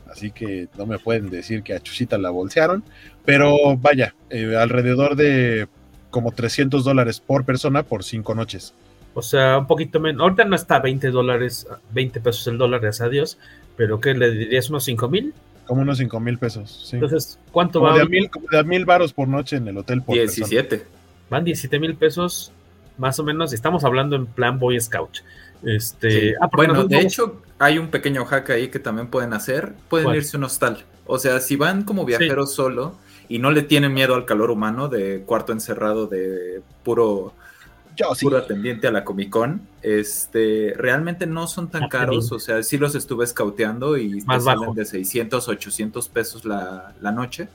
Así 0.09 0.31
que 0.31 0.69
no 0.77 0.85
me 0.85 0.97
pueden 0.97 1.29
decir 1.29 1.63
que 1.63 1.73
a 1.73 1.81
Chuchita 1.81 2.17
la 2.17 2.29
bolsearon. 2.29 2.83
Pero 3.25 3.75
vaya, 3.77 4.15
eh, 4.29 4.55
alrededor 4.55 5.17
de 5.17 5.67
como 6.09 6.31
300 6.31 6.85
dólares 6.85 7.19
por 7.19 7.43
persona 7.43 7.83
por 7.83 8.05
cinco 8.05 8.33
noches. 8.33 8.73
O 9.13 9.21
sea, 9.21 9.57
un 9.57 9.67
poquito 9.67 9.99
menos. 9.99 10.21
Ahorita 10.21 10.45
no 10.45 10.55
está 10.55 10.79
20 10.79 11.11
dólares, 11.11 11.67
20 11.91 12.21
pesos 12.21 12.47
el 12.47 12.57
dólar, 12.57 12.79
gracias 12.79 13.05
a 13.05 13.09
Dios. 13.09 13.37
Pero 13.75 13.99
¿qué 13.99 14.13
le 14.13 14.31
dirías? 14.31 14.69
¿Unos 14.69 14.85
5 14.85 15.09
mil? 15.09 15.33
Como 15.65 15.81
unos 15.81 15.97
5 15.97 16.19
mil 16.21 16.37
pesos, 16.37 16.85
sí. 16.89 16.95
Entonces, 16.95 17.37
¿cuánto 17.51 17.81
va? 17.81 17.93
De 17.95 18.01
a, 18.01 18.05
mil, 18.05 18.29
de 18.49 18.63
mil 18.63 18.85
varos 18.85 19.11
por 19.11 19.27
noche 19.27 19.57
en 19.57 19.67
el 19.67 19.77
hotel 19.77 20.01
por 20.01 20.15
17. 20.15 20.83
Van 21.29 21.43
17 21.43 21.79
mil 21.79 21.95
pesos 21.95 22.53
más 22.99 23.17
o 23.19 23.23
menos, 23.23 23.53
estamos 23.53 23.83
hablando 23.83 24.15
en 24.15 24.27
plan 24.27 24.59
Boy 24.59 24.79
Scout. 24.79 25.19
Este, 25.63 26.35
ah, 26.39 26.49
bueno, 26.53 26.85
de 26.85 26.99
hecho, 26.99 27.41
hay 27.57 27.77
un 27.77 27.87
pequeño 27.87 28.25
hack 28.25 28.51
ahí 28.51 28.69
que 28.69 28.79
también 28.79 29.07
pueden 29.07 29.33
hacer. 29.33 29.73
Pueden 29.89 30.13
irse 30.13 30.37
a 30.37 30.39
un 30.39 30.43
hostal. 30.45 30.85
O 31.05 31.17
sea, 31.17 31.39
si 31.39 31.55
van 31.55 31.83
como 31.83 32.05
viajeros 32.05 32.53
solo 32.53 32.95
y 33.27 33.39
no 33.39 33.51
le 33.51 33.63
tienen 33.63 33.93
miedo 33.93 34.15
al 34.15 34.25
calor 34.25 34.51
humano 34.51 34.89
de 34.89 35.23
cuarto 35.25 35.53
encerrado 35.53 36.07
de 36.07 36.61
puro, 36.83 37.33
puro 38.21 38.37
atendiente 38.37 38.87
a 38.87 38.91
la 38.91 39.03
Comic 39.03 39.29
Con, 39.29 39.61
este, 39.81 40.73
realmente 40.77 41.25
no 41.25 41.47
son 41.47 41.69
tan 41.69 41.89
caros, 41.89 42.31
o 42.31 42.39
sea, 42.39 42.61
sí 42.63 42.77
los 42.77 42.95
estuve 42.95 43.23
escauteando 43.25 43.97
y 43.97 44.21
Más 44.21 44.43
salen 44.43 44.73
de 44.73 44.85
600, 44.85 45.47
800 45.47 46.09
pesos 46.09 46.45
la, 46.45 46.93
la 47.01 47.11
noche. 47.11 47.47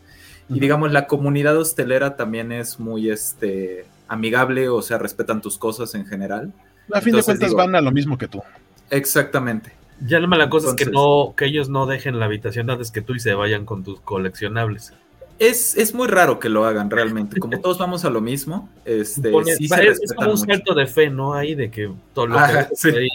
Y 0.48 0.60
digamos, 0.60 0.92
la 0.92 1.06
comunidad 1.06 1.56
hostelera 1.56 2.16
también 2.16 2.52
es 2.52 2.78
muy 2.78 3.08
este, 3.08 3.86
amigable, 4.08 4.68
o 4.68 4.82
sea, 4.82 4.98
respetan 4.98 5.40
tus 5.40 5.58
cosas 5.58 5.94
en 5.94 6.06
general. 6.06 6.52
A 6.92 7.00
fin 7.00 7.14
de 7.14 7.22
cuentas 7.22 7.52
van 7.52 7.74
a 7.74 7.80
lo 7.80 7.90
mismo 7.90 8.18
que 8.18 8.28
tú. 8.28 8.42
Exactamente. 8.90 9.72
Ya 10.00 10.20
la 10.20 10.26
mala 10.26 10.50
cosa 10.50 10.70
es 10.70 10.74
que 10.74 10.86
no, 10.86 11.34
que 11.36 11.46
ellos 11.46 11.68
no 11.68 11.86
dejen 11.86 12.18
la 12.18 12.26
habitación 12.26 12.68
antes 12.68 12.90
que 12.90 13.00
tú 13.00 13.14
y 13.14 13.20
se 13.20 13.34
vayan 13.34 13.64
con 13.64 13.84
tus 13.84 14.00
coleccionables. 14.00 14.92
Es, 15.38 15.76
es 15.76 15.94
muy 15.94 16.08
raro 16.08 16.38
que 16.38 16.48
lo 16.48 16.64
hagan 16.64 16.90
realmente. 16.90 17.40
Como 17.40 17.60
todos 17.60 17.78
vamos 17.78 18.04
a 18.04 18.10
lo 18.10 18.20
mismo, 18.20 18.68
este, 18.84 19.32
sí 19.56 19.66
va, 19.68 19.78
es, 19.78 20.00
como 20.14 20.30
un 20.30 20.38
salto 20.38 20.74
de 20.74 20.86
fe, 20.86 21.10
¿no? 21.10 21.34
Ahí 21.34 21.54
de 21.54 21.70
que 21.70 21.90
todo 22.12 22.26
lo 22.26 22.36
que 22.36 22.76
sí. 22.76 22.88
ahí 22.90 23.08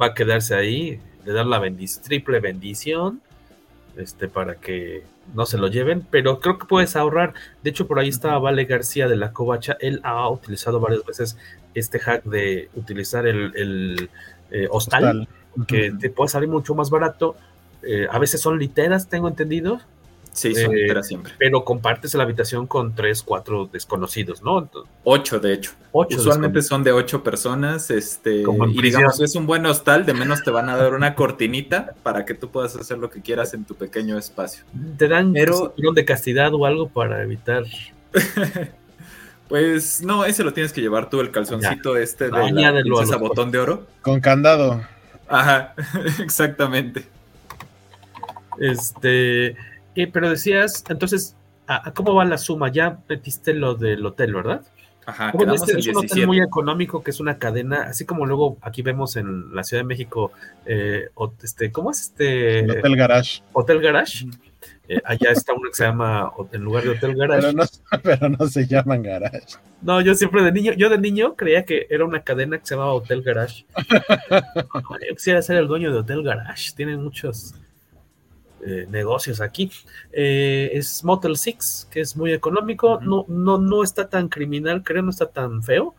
va 0.00 0.06
a 0.06 0.14
quedarse 0.14 0.54
ahí, 0.54 1.00
de 1.24 1.32
dar 1.32 1.46
la 1.46 1.60
triple 2.02 2.40
bendición, 2.40 3.20
este, 3.96 4.28
para 4.28 4.56
que 4.56 5.04
no 5.34 5.46
se 5.46 5.58
lo 5.58 5.68
lleven, 5.68 6.06
pero 6.10 6.40
creo 6.40 6.58
que 6.58 6.66
puedes 6.66 6.96
ahorrar. 6.96 7.34
De 7.62 7.70
hecho, 7.70 7.86
por 7.86 7.98
ahí 7.98 8.08
estaba 8.08 8.38
Vale 8.38 8.64
García 8.64 9.08
de 9.08 9.16
la 9.16 9.32
Covacha. 9.32 9.76
Él 9.80 10.00
ha 10.02 10.28
utilizado 10.28 10.80
varias 10.80 11.04
veces 11.04 11.38
este 11.74 11.98
hack 11.98 12.24
de 12.24 12.68
utilizar 12.74 13.26
el, 13.26 13.52
el 13.56 14.10
eh, 14.50 14.68
hostal, 14.70 15.28
hostal, 15.54 15.66
que 15.66 15.92
te 15.98 16.10
puede 16.10 16.28
salir 16.28 16.48
mucho 16.48 16.74
más 16.74 16.90
barato. 16.90 17.36
Eh, 17.82 18.06
a 18.10 18.18
veces 18.18 18.40
son 18.40 18.58
literas, 18.58 19.08
tengo 19.08 19.28
entendido. 19.28 19.80
Sí, 20.32 20.54
son 20.54 20.72
eh, 20.72 20.82
literas 20.82 21.06
siempre. 21.06 21.34
Pero 21.38 21.64
compartes 21.64 22.14
la 22.14 22.22
habitación 22.22 22.66
con 22.66 22.94
tres, 22.94 23.22
cuatro 23.22 23.68
desconocidos, 23.70 24.42
¿no? 24.42 24.68
Ocho, 25.04 25.38
de 25.38 25.52
hecho. 25.52 25.72
Ocho 25.92 26.16
Usualmente 26.16 26.62
son 26.62 26.82
de 26.82 26.92
ocho 26.92 27.22
personas. 27.22 27.90
Este, 27.90 28.42
y 28.42 28.82
digamos, 28.82 29.20
es 29.20 29.34
un 29.34 29.46
buen 29.46 29.66
hostal, 29.66 30.06
de 30.06 30.14
menos 30.14 30.42
te 30.42 30.50
van 30.50 30.70
a 30.70 30.76
dar 30.76 30.94
una 30.94 31.14
cortinita 31.14 31.94
para 32.02 32.24
que 32.24 32.34
tú 32.34 32.50
puedas 32.50 32.74
hacer 32.76 32.98
lo 32.98 33.10
que 33.10 33.20
quieras 33.20 33.52
en 33.52 33.64
tu 33.64 33.74
pequeño 33.74 34.16
espacio. 34.16 34.64
¿Te 34.96 35.06
dan 35.06 35.34
Pero, 35.34 35.74
de 35.76 36.04
castidad 36.04 36.54
o 36.54 36.64
algo 36.64 36.88
para 36.88 37.22
evitar? 37.22 37.64
Pues 39.48 40.02
no, 40.02 40.24
ese 40.24 40.44
lo 40.44 40.54
tienes 40.54 40.72
que 40.72 40.80
llevar 40.80 41.10
tú, 41.10 41.20
el 41.20 41.30
calzoncito 41.30 41.94
ya. 41.94 42.02
este 42.02 42.30
de 42.30 42.52
la 42.52 42.80
princesa 42.80 43.18
botón 43.18 43.50
de 43.50 43.58
oro. 43.58 43.86
Con 44.00 44.18
candado. 44.18 44.82
Ajá, 45.28 45.74
exactamente. 46.20 47.04
Este, 48.58 49.54
eh, 49.94 50.06
pero 50.06 50.30
decías, 50.30 50.84
entonces, 50.88 51.36
¿a, 51.66 51.92
¿cómo 51.92 52.14
va 52.14 52.24
la 52.24 52.38
suma? 52.38 52.70
Ya 52.70 52.98
metiste 53.08 53.54
lo 53.54 53.74
del 53.74 54.04
hotel, 54.04 54.34
¿verdad? 54.34 54.62
Ajá, 55.04 55.32
bueno, 55.34 55.54
este 55.54 55.78
es 55.78 55.88
un 55.88 55.96
hotel 55.96 56.26
muy 56.26 56.40
económico 56.40 57.02
que 57.02 57.10
es 57.10 57.18
una 57.18 57.38
cadena, 57.38 57.82
así 57.84 58.04
como 58.04 58.24
luego 58.24 58.58
aquí 58.60 58.82
vemos 58.82 59.16
en 59.16 59.52
la 59.54 59.64
Ciudad 59.64 59.82
de 59.82 59.86
México, 59.86 60.30
eh, 60.64 61.08
este, 61.42 61.72
¿cómo 61.72 61.90
es 61.90 62.02
este? 62.02 62.60
El 62.60 62.70
Hotel 62.70 62.96
Garage. 62.96 63.42
Hotel 63.52 63.80
Garage. 63.80 64.26
Eh, 64.88 65.00
allá 65.04 65.30
está 65.30 65.54
uno 65.54 65.70
que 65.70 65.76
se 65.76 65.84
llama, 65.84 66.30
en 66.52 66.62
lugar 66.62 66.84
de 66.84 66.90
Hotel 66.90 67.16
Garage. 67.16 67.40
Pero 67.40 67.52
no, 67.52 67.64
pero 68.02 68.28
no, 68.28 68.46
se 68.46 68.66
llaman 68.66 69.02
Garage. 69.02 69.56
No, 69.80 70.00
yo 70.00 70.14
siempre 70.14 70.42
de 70.42 70.52
niño, 70.52 70.72
yo 70.74 70.88
de 70.88 70.98
niño 70.98 71.34
creía 71.34 71.64
que 71.64 71.86
era 71.90 72.04
una 72.04 72.22
cadena 72.22 72.58
que 72.58 72.66
se 72.66 72.74
llamaba 72.74 72.94
Hotel 72.94 73.22
Garage. 73.22 73.64
yo 75.08 75.14
quisiera 75.16 75.42
ser 75.42 75.56
el 75.56 75.66
dueño 75.66 75.92
de 75.92 75.98
Hotel 75.98 76.22
Garage. 76.22 76.72
Tienen 76.76 77.02
muchos 77.02 77.54
eh, 78.64 78.86
negocios 78.90 79.40
aquí. 79.40 79.70
Eh, 80.12 80.70
es 80.74 81.04
Motel 81.04 81.36
6, 81.36 81.88
que 81.90 82.00
es 82.00 82.16
muy 82.16 82.32
económico. 82.32 82.94
Uh 82.96 83.00
-huh. 83.00 83.04
no, 83.04 83.24
no, 83.28 83.58
no 83.58 83.82
está 83.82 84.08
tan 84.08 84.28
criminal, 84.28 84.82
creo, 84.84 85.02
no 85.02 85.10
está 85.10 85.26
tan 85.26 85.62
feo. 85.62 85.94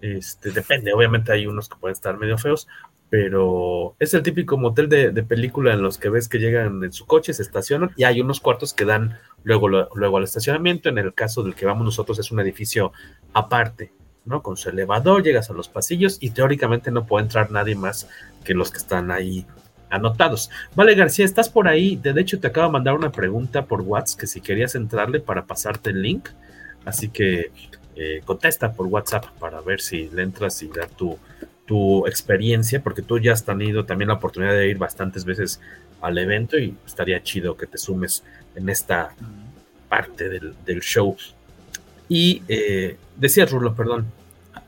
Este, 0.00 0.50
depende, 0.50 0.92
obviamente 0.92 1.32
hay 1.32 1.46
unos 1.46 1.68
que 1.68 1.76
pueden 1.76 1.92
estar 1.92 2.16
medio 2.18 2.38
feos, 2.38 2.68
pero 3.10 3.96
es 3.98 4.14
el 4.14 4.22
típico 4.22 4.56
motel 4.56 4.88
de, 4.88 5.10
de, 5.10 5.22
película 5.24 5.72
en 5.72 5.82
los 5.82 5.98
que 5.98 6.08
ves 6.08 6.28
que 6.28 6.38
llegan 6.38 6.84
en 6.84 6.92
su 6.92 7.04
coche, 7.04 7.32
se 7.34 7.42
estacionan 7.42 7.90
y 7.96 8.04
hay 8.04 8.20
unos 8.20 8.38
cuartos 8.40 8.74
que 8.74 8.84
dan 8.84 9.18
luego, 9.42 9.68
luego 9.68 10.16
al 10.16 10.24
estacionamiento. 10.24 10.88
En 10.88 10.98
el 10.98 11.14
caso 11.14 11.42
del 11.42 11.54
que 11.54 11.66
vamos 11.66 11.84
nosotros 11.84 12.18
es 12.18 12.30
un 12.30 12.40
edificio 12.40 12.92
aparte, 13.32 13.92
¿no? 14.24 14.42
Con 14.42 14.56
su 14.56 14.68
elevador, 14.68 15.22
llegas 15.22 15.50
a 15.50 15.54
los 15.54 15.68
pasillos 15.68 16.18
y 16.20 16.30
teóricamente 16.30 16.90
no 16.90 17.06
puede 17.06 17.24
entrar 17.24 17.50
nadie 17.50 17.74
más 17.74 18.08
que 18.44 18.54
los 18.54 18.70
que 18.70 18.78
están 18.78 19.10
ahí 19.10 19.46
anotados. 19.90 20.50
Vale, 20.74 20.94
García, 20.94 21.24
estás 21.24 21.48
por 21.48 21.68
ahí. 21.68 21.96
De 21.96 22.18
hecho, 22.20 22.38
te 22.38 22.46
acabo 22.46 22.66
de 22.66 22.72
mandar 22.72 22.94
una 22.94 23.12
pregunta 23.12 23.64
por 23.64 23.82
WhatsApp 23.82 24.20
que 24.20 24.26
si 24.26 24.40
querías 24.40 24.74
entrarle 24.74 25.20
para 25.20 25.44
pasarte 25.44 25.90
el 25.90 26.02
link. 26.02 26.28
Así 26.84 27.08
que 27.08 27.50
eh, 27.96 28.22
contesta 28.24 28.72
por 28.72 28.86
WhatsApp 28.86 29.26
para 29.38 29.60
ver 29.60 29.80
si 29.80 30.08
le 30.10 30.22
entras 30.22 30.62
y 30.62 30.68
dar 30.68 30.88
tu, 30.88 31.18
tu 31.66 32.06
experiencia, 32.06 32.82
porque 32.82 33.02
tú 33.02 33.18
ya 33.18 33.32
has 33.32 33.44
tenido 33.44 33.84
también 33.84 34.08
la 34.08 34.14
oportunidad 34.14 34.52
de 34.52 34.68
ir 34.68 34.78
bastantes 34.78 35.24
veces 35.24 35.60
al 36.00 36.16
evento 36.16 36.58
y 36.58 36.76
estaría 36.86 37.22
chido 37.22 37.56
que 37.56 37.66
te 37.66 37.76
sumes 37.76 38.22
en 38.54 38.68
esta 38.68 39.14
parte 39.88 40.28
del, 40.28 40.54
del 40.64 40.80
show. 40.80 41.16
Y 42.08 42.42
eh, 42.48 42.96
decías, 43.16 43.50
Rulo, 43.50 43.74
perdón. 43.74 44.06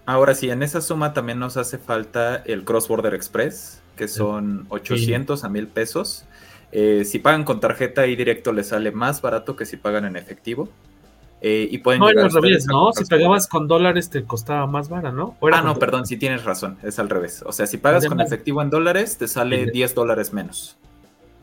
Ahora 0.06 0.34
sí, 0.34 0.50
en 0.50 0.62
esa 0.62 0.80
suma 0.80 1.12
también 1.12 1.38
nos 1.38 1.56
hace 1.56 1.78
falta 1.78 2.42
el 2.44 2.64
Cross 2.64 2.88
Border 2.88 3.14
Express, 3.14 3.79
que 4.00 4.08
son 4.08 4.64
800 4.70 5.44
a 5.44 5.50
1000 5.50 5.66
pesos. 5.68 6.24
Eh, 6.72 7.04
si 7.04 7.18
pagan 7.18 7.44
con 7.44 7.60
tarjeta 7.60 8.06
y 8.06 8.16
directo 8.16 8.50
les 8.50 8.68
sale 8.68 8.92
más 8.92 9.20
barato 9.20 9.56
que 9.56 9.66
si 9.66 9.76
pagan 9.76 10.06
en 10.06 10.16
efectivo. 10.16 10.70
Eh, 11.42 11.68
y 11.70 11.78
pueden 11.78 12.00
no, 12.00 12.06
al 12.06 12.32
revés, 12.32 12.66
¿no? 12.66 12.94
Si 12.94 13.04
pagabas 13.04 13.46
con 13.46 13.68
dólares 13.68 14.08
te 14.08 14.24
costaba 14.24 14.66
más 14.66 14.88
vara, 14.88 15.12
¿no? 15.12 15.36
Ah, 15.52 15.60
no, 15.60 15.78
perdón, 15.78 16.06
sí 16.06 16.16
tienes 16.16 16.44
razón, 16.44 16.78
es 16.82 16.98
al 16.98 17.10
revés. 17.10 17.44
O 17.46 17.52
sea, 17.52 17.66
si 17.66 17.76
pagas 17.76 18.06
con 18.06 18.22
efectivo 18.22 18.62
en 18.62 18.70
dólares, 18.70 19.18
te 19.18 19.28
sale 19.28 19.66
sí. 19.66 19.70
10 19.70 19.94
dólares 19.94 20.32
menos. 20.32 20.78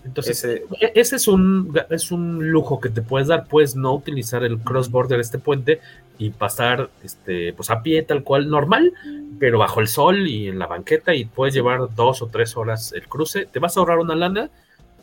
Entonces, 0.08 0.44
ese, 0.44 0.64
ese 0.96 1.16
es, 1.18 1.28
un, 1.28 1.78
es 1.90 2.12
un 2.12 2.50
lujo 2.50 2.80
que 2.80 2.90
te 2.90 3.02
puedes 3.02 3.28
dar, 3.28 3.46
puedes 3.48 3.76
no 3.76 3.94
utilizar 3.94 4.44
el 4.44 4.58
cross-border, 4.60 5.20
este 5.20 5.38
puente, 5.38 5.82
y 6.18 6.32
pasar 6.32 6.90
este, 7.04 7.54
pues 7.54 7.70
a 7.70 7.84
pie 7.84 8.02
tal 8.04 8.24
cual, 8.24 8.50
normal, 8.50 8.94
pero 9.40 9.60
bajo 9.60 9.82
el 9.82 9.88
sol 9.88 10.28
y 10.28 10.48
en 10.48 10.58
la 10.58 10.68
banqueta, 10.68 11.14
y 11.14 11.26
puedes 11.26 11.54
llevar 11.54 11.94
dos 11.96 12.22
o 12.22 12.28
tres 12.28 12.58
horas 12.58 12.94
el 12.94 13.08
cruce. 13.08 13.46
Te 13.46 13.60
vas 13.60 13.78
a 13.78 13.82
ahorrar 13.82 14.00
una 14.00 14.16
lana, 14.16 14.50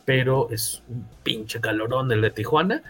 pero 0.03 0.49
es 0.51 0.83
un 0.89 1.07
pinche 1.23 1.61
calorón 1.61 2.11
el 2.11 2.21
de 2.21 2.31
Tijuana 2.31 2.83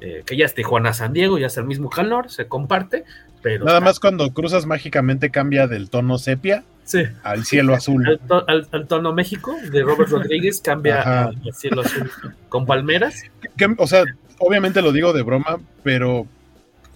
eh, 0.00 0.22
que 0.26 0.36
ya 0.36 0.44
es 0.44 0.54
Tijuana 0.54 0.92
San 0.92 1.12
Diego, 1.12 1.38
ya 1.38 1.46
es 1.46 1.56
el 1.56 1.64
mismo 1.64 1.88
calor, 1.88 2.30
se 2.30 2.46
comparte, 2.46 3.04
pero... 3.42 3.64
Nada 3.64 3.80
más 3.80 4.00
cuando 4.00 4.30
cruzas 4.32 4.66
mágicamente 4.66 5.30
cambia 5.30 5.66
del 5.66 5.88
tono 5.88 6.18
sepia 6.18 6.64
sí. 6.84 7.02
al 7.22 7.44
cielo 7.44 7.74
azul. 7.74 8.06
Al, 8.06 8.18
to 8.20 8.44
al, 8.48 8.68
al, 8.70 8.86
tono 8.86 9.12
México 9.12 9.56
de 9.70 9.82
Robert 9.82 10.10
Rodríguez 10.10 10.60
cambia 10.60 11.24
al, 11.24 11.36
cielo 11.52 11.82
azul 11.82 12.10
con 12.48 12.66
palmeras. 12.66 13.22
Que, 13.56 13.74
o 13.76 13.86
sea, 13.86 14.04
obviamente 14.38 14.82
lo 14.82 14.92
digo 14.92 15.12
de 15.12 15.22
broma, 15.22 15.58
pero 15.82 16.26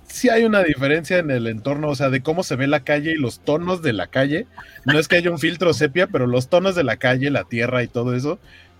sí 0.07 0.29
hay 0.29 0.45
una 0.45 0.63
diferencia 0.63 1.19
en 1.19 1.31
el 1.31 1.47
entorno, 1.47 1.89
o 1.89 1.95
sea, 1.95 2.11
de 2.11 2.23
cómo 2.23 2.43
se 2.43 2.57
ve 2.57 2.67
la 2.67 2.81
calle 2.81 3.13
y 3.13 3.17
los 3.17 3.41
tonos 3.41 3.83
de 3.83 3.93
la 3.93 4.09
calle. 4.09 4.47
No 4.85 4.99
es 4.99 5.09
que 5.09 5.17
haya 5.17 5.31
un 5.31 5.39
filtro 5.39 5.73
sepia, 5.73 6.07
pero 6.07 6.27
los 6.27 6.49
tonos 6.49 6.75
de 6.75 6.85
la 6.85 6.97
calle, 6.97 7.31
la 7.31 7.45
tierra 7.45 7.83
y 7.83 7.89
todo 7.89 8.15
eso, 8.15 8.39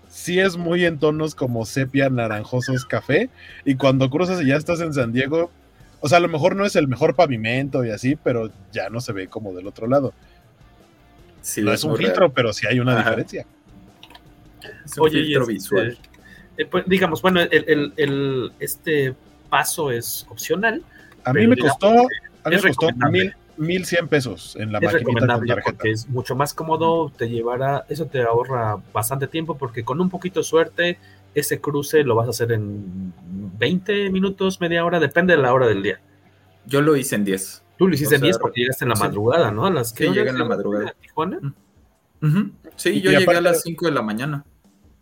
sí 0.09 0.39
es 0.39 0.57
muy 0.57 0.85
en 0.85 0.99
tonos 0.99 1.35
como 1.35 1.65
sepia, 1.65 2.09
naranjosos, 2.09 2.85
café. 2.85 3.29
Y 3.65 3.75
cuando 3.75 4.09
cruzas 4.09 4.41
y 4.41 4.47
ya 4.47 4.55
estás 4.55 4.81
en 4.81 4.93
San 4.93 5.13
Diego, 5.13 5.51
o 6.01 6.09
sea, 6.09 6.17
a 6.17 6.21
lo 6.21 6.29
mejor 6.29 6.55
no 6.55 6.65
es 6.65 6.75
el 6.75 6.87
mejor 6.87 7.15
pavimento 7.15 7.85
y 7.85 7.91
así, 7.91 8.15
pero 8.15 8.49
ya 8.71 8.89
no 8.89 9.01
se 9.01 9.13
ve 9.13 9.27
como 9.27 9.53
del 9.53 9.67
otro 9.67 9.87
lado. 9.87 10.13
Sí, 11.49 11.61
no 11.61 11.71
es, 11.73 11.79
es 11.79 11.83
un 11.83 11.95
filtro, 11.95 12.19
real. 12.19 12.31
pero 12.33 12.53
sí 12.53 12.67
hay 12.67 12.79
una 12.79 12.93
Ajá. 12.93 13.03
diferencia. 13.03 13.45
Es 14.85 14.97
un 14.97 15.05
Oye, 15.05 15.23
filtro 15.23 15.41
este, 15.41 15.53
visual. 15.53 15.97
Eh, 16.57 16.65
pues, 16.65 16.83
digamos, 16.87 17.21
bueno, 17.21 17.41
el, 17.41 17.49
el, 17.51 17.93
el, 17.97 18.51
este 18.59 19.15
paso 19.49 19.91
es 19.91 20.25
opcional. 20.29 20.83
A 21.23 21.33
mí 21.33 21.47
me 21.47 21.57
costó, 21.57 21.89
a 22.43 22.49
mí 22.49 22.55
me 22.55 22.73
costó 22.73 22.89
mil, 23.09 23.33
1100 23.57 24.07
pesos 24.07 24.55
en 24.57 24.71
la 24.71 24.79
es 24.79 24.93
recomendable 24.93 25.55
porque 25.63 25.91
es 25.91 26.07
mucho 26.07 26.35
más 26.35 26.53
cómodo, 26.53 27.11
te 27.15 27.29
llevará, 27.29 27.85
eso 27.89 28.05
te 28.05 28.21
ahorra 28.21 28.77
bastante 28.93 29.27
tiempo 29.27 29.57
porque 29.57 29.83
con 29.83 29.99
un 29.99 30.09
poquito 30.09 30.39
de 30.39 30.43
suerte 30.45 30.97
ese 31.35 31.59
cruce 31.59 32.03
lo 32.03 32.15
vas 32.15 32.27
a 32.27 32.29
hacer 32.29 32.53
en 32.53 33.13
20 33.59 34.09
minutos, 34.11 34.61
media 34.61 34.85
hora, 34.85 34.99
depende 34.99 35.35
de 35.35 35.41
la 35.41 35.53
hora 35.53 35.67
del 35.67 35.83
día. 35.83 35.99
Yo 36.65 36.81
lo 36.81 36.95
hice 36.95 37.15
en 37.15 37.25
10. 37.25 37.63
Tú 37.79 37.87
lo 37.87 37.93
hiciste 37.95 38.15
o 38.15 38.19
sea, 38.19 38.27
en 38.27 38.31
10 38.33 38.37
porque 38.39 38.59
llegaste 38.59 38.83
en 38.83 38.89
la 38.89 38.95
madrugada, 38.95 39.51
¿no? 39.51 39.65
A 39.65 39.71
las 39.71 39.93
que 39.93 40.07
sí, 40.07 40.13
llegué 40.13 40.29
en 40.29 40.37
la 40.37 40.43
madrugada. 40.43 40.93
¿Tijuana? 40.99 41.39
Uh 42.21 42.25
-huh. 42.25 42.51
Sí, 42.75 43.01
yo 43.01 43.09
y 43.09 43.13
llegué 43.13 43.23
aparte, 43.23 43.37
a 43.37 43.41
las 43.41 43.61
5 43.61 43.85
de 43.85 43.91
la 43.93 44.01
mañana. 44.01 44.43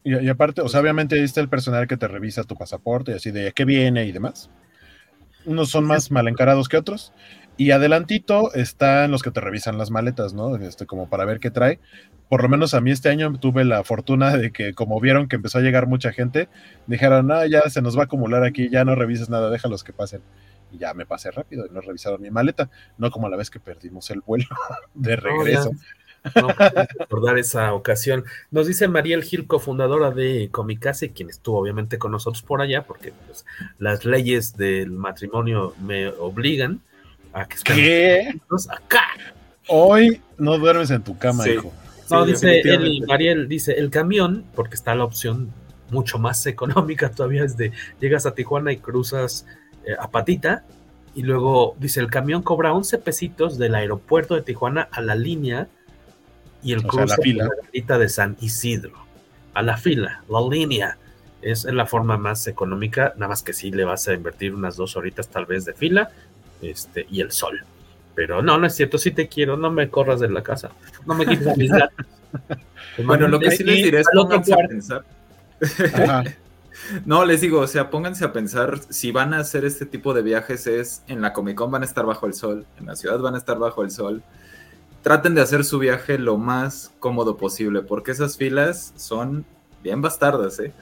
Y, 0.03 0.15
y, 0.15 0.29
aparte, 0.29 0.61
o 0.61 0.69
sea, 0.69 0.79
obviamente 0.79 1.15
ahí 1.15 1.23
está 1.23 1.41
el 1.41 1.49
personal 1.49 1.87
que 1.87 1.97
te 1.97 2.07
revisa 2.07 2.43
tu 2.43 2.55
pasaporte 2.55 3.11
y 3.11 3.15
así 3.15 3.31
de 3.31 3.51
qué 3.51 3.65
viene 3.65 4.05
y 4.05 4.11
demás. 4.11 4.51
Unos 5.45 5.71
son 5.71 5.85
más 5.85 6.11
mal 6.11 6.27
encarados 6.27 6.69
que 6.69 6.77
otros. 6.77 7.13
Y 7.57 7.71
adelantito 7.71 8.53
están 8.53 9.09
los 9.09 9.23
que 9.23 9.31
te 9.31 9.41
revisan 9.41 9.79
las 9.79 9.89
maletas, 9.89 10.35
¿no? 10.35 10.55
Este, 10.57 10.85
como 10.85 11.09
para 11.09 11.25
ver 11.25 11.39
qué 11.39 11.49
trae. 11.49 11.79
Por 12.29 12.43
lo 12.43 12.49
menos 12.49 12.75
a 12.75 12.81
mí 12.81 12.91
este 12.91 13.09
año 13.09 13.33
tuve 13.39 13.65
la 13.65 13.83
fortuna 13.83 14.37
de 14.37 14.51
que, 14.51 14.75
como 14.75 14.99
vieron 14.99 15.27
que 15.27 15.37
empezó 15.37 15.57
a 15.57 15.61
llegar 15.61 15.87
mucha 15.87 16.11
gente, 16.11 16.47
dijeron, 16.85 17.25
no, 17.25 17.43
ya 17.47 17.61
se 17.71 17.81
nos 17.81 17.97
va 17.97 18.01
a 18.01 18.05
acumular 18.05 18.43
aquí, 18.43 18.69
ya 18.69 18.85
no 18.85 18.93
revises 18.93 19.29
nada, 19.29 19.49
déjalos 19.49 19.83
que 19.83 19.93
pasen. 19.93 20.21
Y 20.71 20.77
ya 20.77 20.93
me 20.93 21.05
pasé 21.05 21.31
rápido 21.31 21.65
y 21.65 21.69
no 21.69 21.81
revisaron 21.81 22.21
mi 22.21 22.29
maleta, 22.29 22.69
no 22.97 23.09
como 23.11 23.29
la 23.29 23.37
vez 23.37 23.49
que 23.49 23.59
perdimos 23.59 24.09
el 24.09 24.21
vuelo 24.21 24.47
de 24.93 25.15
regreso. 25.15 25.71
No, 26.35 26.49
recordar 26.99 27.37
esa 27.37 27.73
ocasión. 27.73 28.25
Nos 28.51 28.67
dice 28.67 28.87
Mariel 28.87 29.23
Gil, 29.23 29.47
cofundadora 29.47 30.11
de 30.11 30.49
Comicase, 30.51 31.11
quien 31.11 31.29
estuvo 31.29 31.59
obviamente 31.59 31.97
con 31.97 32.11
nosotros 32.11 32.41
por 32.41 32.61
allá, 32.61 32.83
porque 32.83 33.13
pues, 33.27 33.45
las 33.79 34.03
leyes 34.03 34.57
del 34.57 34.91
matrimonio 34.91 35.73
me 35.79 36.09
obligan 36.09 36.81
a 37.33 37.47
que 37.47 37.57
¿Qué? 37.63 38.39
acá. 38.69 39.07
Hoy 39.69 40.21
no 40.37 40.57
duermes 40.57 40.91
en 40.91 41.03
tu 41.03 41.17
cama, 41.17 41.47
hijo. 41.47 41.73
No, 42.09 42.25
dice 42.25 42.61
el, 42.61 43.05
Mariel, 43.05 43.47
dice 43.47 43.73
el 43.73 43.89
camión, 43.89 44.45
porque 44.55 44.75
está 44.75 44.95
la 44.95 45.03
opción 45.03 45.53
mucho 45.89 46.19
más 46.19 46.45
económica 46.45 47.11
todavía, 47.11 47.43
es 47.43 47.57
de 47.57 47.71
llegas 47.99 48.25
a 48.25 48.33
Tijuana 48.33 48.71
y 48.71 48.77
cruzas 48.77 49.45
a 49.99 50.09
Patita, 50.09 50.63
y 51.17 51.23
luego 51.23 51.75
dice 51.79 51.99
el 51.99 52.11
camión 52.11 52.43
cobra 52.43 52.73
11 52.73 52.99
pesitos 52.99 53.57
del 53.57 53.75
aeropuerto 53.75 54.35
de 54.35 54.43
Tijuana 54.43 54.87
a 54.91 55.01
la 55.01 55.15
línea 55.15 55.67
y 56.61 56.73
el 56.73 56.83
cruce 56.83 57.07
la 57.07 57.17
fila. 57.17 57.97
de 57.97 58.09
San 58.09 58.37
Isidro. 58.39 58.93
A 59.53 59.63
la 59.63 59.77
fila, 59.77 60.23
la 60.29 60.41
línea. 60.47 60.97
Es 61.41 61.65
la 61.65 61.85
forma 61.85 62.17
más 62.17 62.47
económica, 62.47 63.13
nada 63.15 63.29
más 63.29 63.41
que 63.41 63.53
sí 63.53 63.71
le 63.71 63.83
vas 63.83 64.07
a 64.07 64.13
invertir 64.13 64.53
unas 64.53 64.75
dos 64.75 64.95
horitas 64.95 65.27
tal 65.29 65.45
vez 65.45 65.65
de 65.65 65.73
fila 65.73 66.11
este, 66.61 67.05
y 67.09 67.21
el 67.21 67.31
sol. 67.31 67.63
Pero 68.13 68.41
no, 68.41 68.57
no 68.57 68.67
es 68.67 68.75
cierto, 68.75 68.97
sí 68.97 69.11
te 69.11 69.27
quiero, 69.27 69.57
no 69.57 69.71
me 69.71 69.89
corras 69.89 70.19
de 70.19 70.29
la 70.29 70.41
casa, 70.41 70.71
no 71.05 71.13
me 71.15 71.25
quites 71.25 71.57
mis 71.57 71.71
gatos. 71.71 72.05
bueno, 73.03 73.27
lo 73.27 73.39
que 73.39 73.51
sí 73.51 73.63
les 73.63 73.77
diré 73.77 74.01
es 74.01 74.07
a 74.07 74.67
pensar. 74.67 75.05
no, 77.05 77.25
les 77.25 77.41
digo, 77.41 77.59
o 77.59 77.67
sea, 77.67 77.89
pónganse 77.89 78.25
a 78.25 78.33
pensar, 78.33 78.79
si 78.89 79.11
van 79.11 79.33
a 79.33 79.39
hacer 79.39 79.65
este 79.65 79.85
tipo 79.85 80.13
de 80.13 80.21
viajes 80.21 80.67
es 80.67 81.03
en 81.07 81.21
la 81.21 81.33
Comic 81.33 81.55
Con 81.55 81.71
van 81.71 81.83
a 81.83 81.85
estar 81.85 82.05
bajo 82.05 82.25
el 82.25 82.33
sol, 82.33 82.65
en 82.79 82.85
la 82.85 82.95
ciudad 82.95 83.19
van 83.19 83.35
a 83.35 83.37
estar 83.37 83.57
bajo 83.57 83.83
el 83.83 83.91
sol, 83.91 84.23
traten 85.01 85.35
de 85.35 85.41
hacer 85.41 85.63
su 85.63 85.79
viaje 85.79 86.17
lo 86.17 86.37
más 86.37 86.91
cómodo 86.99 87.37
posible, 87.37 87.81
porque 87.81 88.11
esas 88.11 88.37
filas 88.37 88.93
son 88.95 89.45
bien 89.83 90.01
bastardas, 90.01 90.59
¿eh? 90.59 90.73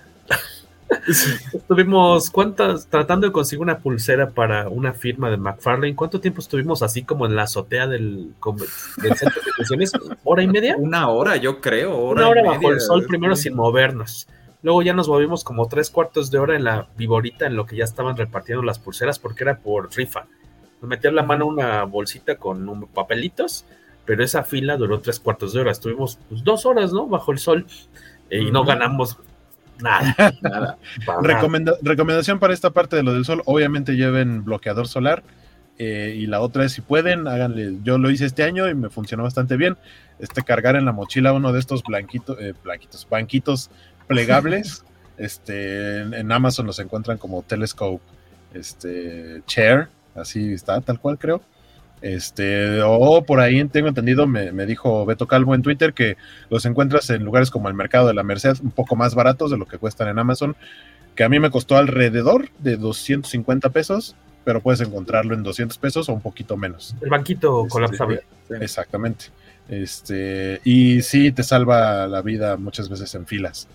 Estuvimos, 1.53 2.29
¿cuántas? 2.29 2.87
Tratando 2.87 3.27
de 3.27 3.33
conseguir 3.33 3.61
una 3.61 3.79
pulsera 3.79 4.29
para 4.29 4.69
una 4.69 4.93
firma 4.93 5.29
de 5.29 5.37
McFarlane. 5.37 5.95
¿Cuánto 5.95 6.19
tiempo 6.19 6.41
estuvimos 6.41 6.83
así 6.83 7.03
como 7.03 7.25
en 7.25 7.35
la 7.35 7.43
azotea 7.43 7.87
del, 7.87 8.33
centro 8.43 9.41
de 9.41 9.51
convenciones? 9.67 9.91
¿Hora 10.23 10.43
y 10.43 10.47
media? 10.47 10.75
Una 10.77 11.09
hora, 11.09 11.37
yo 11.37 11.59
creo. 11.59 11.97
una 11.97 12.27
hora 12.27 12.43
bajo 12.43 12.71
el 12.71 12.79
sol, 12.79 13.05
primero 13.07 13.35
sin 13.35 13.55
movernos. 13.55 14.27
Luego 14.65 14.81
ya 14.81 14.93
nos 14.93 15.07
movimos 15.07 15.43
como 15.43 15.67
tres 15.67 15.91
cuartos 15.91 16.31
de 16.31 16.39
hora 16.39 16.55
en 16.55 16.63
la 16.63 16.87
viborita 16.97 17.45
en 17.45 17.55
lo 17.55 17.67
que 17.67 17.75
ya 17.75 17.83
estaban 17.83 18.17
repartiendo 18.17 18.63
las 18.63 18.79
pulseras 18.79 19.19
porque 19.19 19.43
era 19.43 19.59
por 19.59 19.95
rifa. 19.95 20.25
Nos 20.81 20.89
metían 20.89 21.13
la 21.13 21.21
mano 21.21 21.45
una 21.45 21.83
bolsita 21.83 22.35
con 22.37 22.87
papelitos 22.87 23.65
pero 24.05 24.23
esa 24.23 24.43
fila 24.43 24.77
duró 24.77 24.99
tres 25.01 25.19
cuartos 25.19 25.53
de 25.53 25.61
hora. 25.61 25.71
Estuvimos 25.71 26.19
pues, 26.29 26.43
dos 26.43 26.65
horas, 26.65 26.93
¿no? 26.93 27.07
Bajo 27.07 27.31
el 27.31 27.39
sol 27.39 27.65
eh, 28.29 28.41
y 28.41 28.51
no 28.51 28.63
ganamos 28.63 29.17
nada. 29.79 30.15
nada, 30.41 30.77
recomendación 31.81 32.39
para 32.39 32.53
esta 32.53 32.71
parte 32.71 32.95
de 32.95 33.03
lo 33.03 33.13
del 33.13 33.25
sol, 33.25 33.41
obviamente 33.45 33.93
lleven 33.93 34.43
bloqueador 34.43 34.87
solar. 34.87 35.23
Eh, 35.77 36.15
y 36.17 36.27
la 36.27 36.39
otra 36.39 36.63
es 36.63 36.71
si 36.71 36.81
pueden, 36.81 37.27
háganle. 37.27 37.79
Yo 37.83 37.97
lo 37.97 38.09
hice 38.09 38.25
este 38.25 38.43
año 38.43 38.69
y 38.69 38.75
me 38.75 38.89
funcionó 38.89 39.23
bastante 39.23 39.57
bien. 39.57 39.77
Este 40.19 40.41
cargar 40.41 40.77
en 40.77 40.85
la 40.85 40.93
mochila 40.93 41.33
uno 41.33 41.51
de 41.51 41.59
estos 41.59 41.83
blanquitos, 41.83 42.37
eh, 42.39 42.53
blanquitos, 42.63 43.07
banquitos 43.09 43.69
plegables. 44.07 44.83
este, 45.17 46.01
en, 46.01 46.31
Amazon 46.31 46.65
los 46.65 46.79
encuentran 46.79 47.17
como 47.17 47.43
Telescope, 47.43 48.03
este, 48.53 49.41
Chair, 49.47 49.87
así 50.15 50.53
está, 50.53 50.81
tal 50.81 50.99
cual 50.99 51.17
creo. 51.17 51.41
Este, 52.01 52.81
o 52.83 53.23
por 53.23 53.39
ahí 53.39 53.63
tengo 53.65 53.87
entendido, 53.87 54.27
me, 54.27 54.51
dijo 54.65 55.05
Beto 55.05 55.27
Calvo 55.27 55.55
en 55.55 55.61
Twitter 55.61 55.93
que 55.93 56.17
los 56.49 56.65
encuentras 56.65 57.09
en 57.09 57.23
lugares 57.23 57.49
como 57.49 57.67
el 57.67 57.73
mercado 57.73 58.07
de 58.07 58.13
la 58.13 58.23
Merced, 58.23 58.57
un 58.61 58.71
poco 58.71 58.95
más 58.95 59.15
baratos 59.15 59.49
de 59.49 59.57
lo 59.57 59.65
que 59.65 59.77
cuestan 59.77 60.09
en 60.09 60.19
Amazon, 60.19 60.55
que 61.15 61.23
a 61.23 61.29
mí 61.29 61.39
me 61.39 61.49
costó 61.49 61.77
alrededor 61.77 62.49
de 62.59 62.77
250 62.77 63.69
pesos, 63.69 64.15
pero 64.43 64.61
puedes 64.61 64.81
encontrarlo 64.81 65.33
en 65.33 65.41
200 65.41 65.77
pesos 65.77 66.07
o 66.09 66.13
un 66.13 66.21
poquito 66.21 66.57
menos. 66.57 66.95
El 67.01 67.09
banquito 67.09 67.61
este, 67.61 67.71
colapsable. 67.71 68.23
Exactamente. 68.61 69.25
Este, 69.67 70.61
y 70.63 71.01
sí 71.01 71.31
te 71.31 71.41
salva 71.41 72.05
la 72.05 72.21
vida 72.21 72.57
muchas 72.57 72.89
veces 72.89 73.15
en 73.15 73.25
filas. 73.25 73.67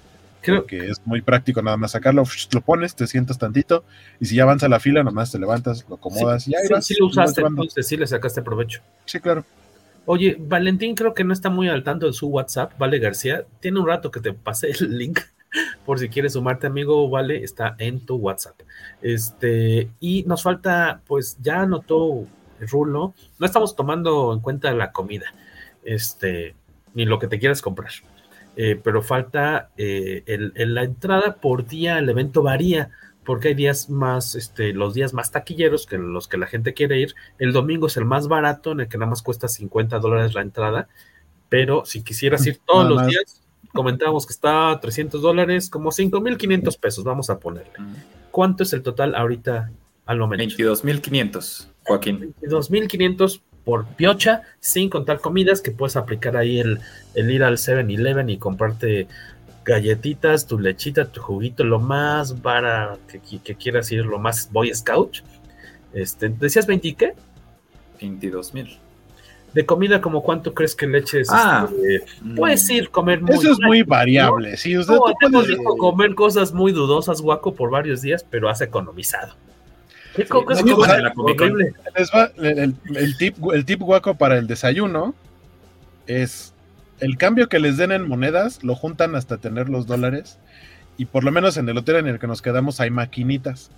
Creo 0.42 0.66
que 0.66 0.88
es 0.88 1.00
muy 1.04 1.20
práctico 1.20 1.62
nada 1.62 1.76
más 1.76 1.92
sacarlo, 1.92 2.24
lo 2.52 2.60
pones, 2.60 2.94
te 2.94 3.06
sientas 3.06 3.38
tantito 3.38 3.84
y 4.20 4.26
si 4.26 4.36
ya 4.36 4.44
avanza 4.44 4.68
la 4.68 4.80
fila, 4.80 5.02
nomás 5.02 5.30
te 5.30 5.38
levantas, 5.38 5.84
lo 5.88 5.96
acomodas 5.96 6.48
y 6.48 6.54
ahí 6.54 6.66
sí, 6.66 6.94
Sí, 6.94 6.96
lo 6.98 7.06
usaste, 7.06 7.42
entonces 7.42 7.86
sí 7.86 7.96
le 7.96 8.06
sacaste 8.06 8.42
provecho. 8.42 8.80
Sí, 9.04 9.20
claro. 9.20 9.44
Oye, 10.06 10.36
Valentín 10.38 10.94
creo 10.94 11.14
que 11.14 11.24
no 11.24 11.32
está 11.32 11.50
muy 11.50 11.68
al 11.68 11.84
tanto 11.84 12.06
de 12.06 12.12
su 12.12 12.28
WhatsApp, 12.28 12.72
Vale 12.78 12.98
García. 12.98 13.44
Tiene 13.60 13.80
un 13.80 13.86
rato 13.86 14.10
que 14.10 14.20
te 14.20 14.32
pasé 14.32 14.70
el 14.70 14.98
link 14.98 15.20
por 15.84 15.98
si 15.98 16.08
quieres 16.08 16.34
sumarte, 16.34 16.66
amigo, 16.66 17.08
Vale, 17.08 17.42
está 17.42 17.74
en 17.78 18.00
tu 18.00 18.16
WhatsApp. 18.16 18.60
Este, 19.02 19.90
y 20.00 20.24
nos 20.24 20.42
falta, 20.42 21.02
pues 21.06 21.36
ya 21.40 21.62
anotó 21.62 22.26
Rulo, 22.60 23.14
no 23.38 23.46
estamos 23.46 23.74
tomando 23.74 24.32
en 24.32 24.40
cuenta 24.40 24.72
la 24.72 24.92
comida, 24.92 25.26
este, 25.84 26.54
ni 26.94 27.04
lo 27.04 27.18
que 27.18 27.26
te 27.26 27.38
quieras 27.38 27.62
comprar. 27.62 27.90
Eh, 28.56 28.80
pero 28.82 29.02
falta 29.02 29.70
eh, 29.76 30.22
el, 30.26 30.74
la 30.74 30.82
entrada 30.82 31.36
por 31.36 31.66
día, 31.66 31.98
el 31.98 32.08
evento 32.08 32.42
varía, 32.42 32.90
porque 33.24 33.48
hay 33.48 33.54
días 33.54 33.90
más, 33.90 34.34
este, 34.34 34.72
los 34.72 34.94
días 34.94 35.14
más 35.14 35.30
taquilleros 35.30 35.86
que 35.86 35.98
los 35.98 36.26
que 36.26 36.36
la 36.36 36.46
gente 36.46 36.74
quiere 36.74 36.98
ir. 36.98 37.14
El 37.38 37.52
domingo 37.52 37.86
es 37.86 37.96
el 37.96 38.04
más 38.04 38.28
barato, 38.28 38.72
en 38.72 38.80
el 38.80 38.88
que 38.88 38.98
nada 38.98 39.10
más 39.10 39.22
cuesta 39.22 39.48
50 39.48 39.98
dólares 39.98 40.34
la 40.34 40.42
entrada, 40.42 40.88
pero 41.48 41.84
si 41.84 42.02
quisieras 42.02 42.46
ir 42.46 42.58
todos 42.66 42.88
los 42.88 43.06
días, 43.06 43.42
comentábamos 43.72 44.26
que 44.26 44.32
está 44.32 44.70
a 44.70 44.80
300 44.80 45.22
dólares, 45.22 45.70
como 45.70 45.90
5.500 45.90 46.78
pesos, 46.78 47.04
vamos 47.04 47.30
a 47.30 47.38
ponerle. 47.38 47.72
¿Cuánto 48.30 48.62
es 48.62 48.72
el 48.72 48.82
total 48.82 49.14
ahorita 49.14 49.70
al 50.06 50.18
momento? 50.18 50.44
22.500, 50.44 51.68
Joaquín. 51.84 52.34
22.500 52.42 53.42
por 53.64 53.86
piocha, 53.86 54.42
sin 54.58 54.88
contar 54.88 55.20
comidas, 55.20 55.60
que 55.60 55.70
puedes 55.70 55.96
aplicar 55.96 56.36
ahí 56.36 56.60
el, 56.60 56.80
el 57.14 57.30
ir 57.30 57.44
al 57.44 57.56
7-Eleven 57.56 58.30
y 58.30 58.38
comprarte 58.38 59.06
galletitas, 59.64 60.46
tu 60.46 60.58
lechita, 60.58 61.06
tu 61.06 61.20
juguito, 61.20 61.64
lo 61.64 61.78
más 61.78 62.32
para 62.32 62.98
que, 63.08 63.54
quieras 63.54 63.90
ir, 63.92 64.04
lo 64.04 64.18
más 64.18 64.50
Boy 64.50 64.74
Scout. 64.74 65.18
Este, 65.92 66.28
¿Decías 66.28 66.66
20 66.66 66.94
qué? 66.94 67.14
22 68.00 68.54
mil. 68.54 68.78
De 69.52 69.66
comida, 69.66 70.00
como 70.00 70.22
cuánto 70.22 70.54
crees 70.54 70.76
que 70.76 70.86
leches 70.86 71.28
ah, 71.30 71.68
este, 71.68 72.04
puedes 72.36 72.70
ir 72.70 72.90
comer 72.90 73.20
muy 73.20 73.34
Eso 73.34 73.50
es 73.50 73.58
muy 73.58 73.82
variable. 73.82 74.56
Sí, 74.56 74.78
usted 74.78 74.96
puedes... 74.96 75.58
comer 75.78 76.14
cosas 76.14 76.52
muy 76.52 76.70
dudosas, 76.70 77.20
guaco, 77.20 77.54
por 77.54 77.68
varios 77.70 78.00
días, 78.00 78.24
pero 78.28 78.48
has 78.48 78.60
economizado 78.60 79.34
el, 80.16 80.26
tip, 83.18 83.36
el 83.52 83.64
tip 83.64 83.80
guaco 83.80 84.14
para 84.14 84.38
el 84.38 84.46
desayuno 84.46 85.14
es 86.06 86.54
el 86.98 87.16
cambio 87.16 87.48
que 87.48 87.60
les 87.60 87.76
den 87.76 87.92
en 87.92 88.08
monedas, 88.08 88.64
lo 88.64 88.74
juntan 88.74 89.14
hasta 89.14 89.38
tener 89.38 89.68
los 89.68 89.86
dólares. 89.86 90.38
Y 90.96 91.06
por 91.06 91.24
lo 91.24 91.32
menos 91.32 91.56
en 91.56 91.68
el 91.68 91.78
hotel 91.78 91.96
en 91.96 92.06
el 92.08 92.18
que 92.18 92.26
nos 92.26 92.42
quedamos 92.42 92.80
hay 92.80 92.90
maquinitas. 92.90 93.70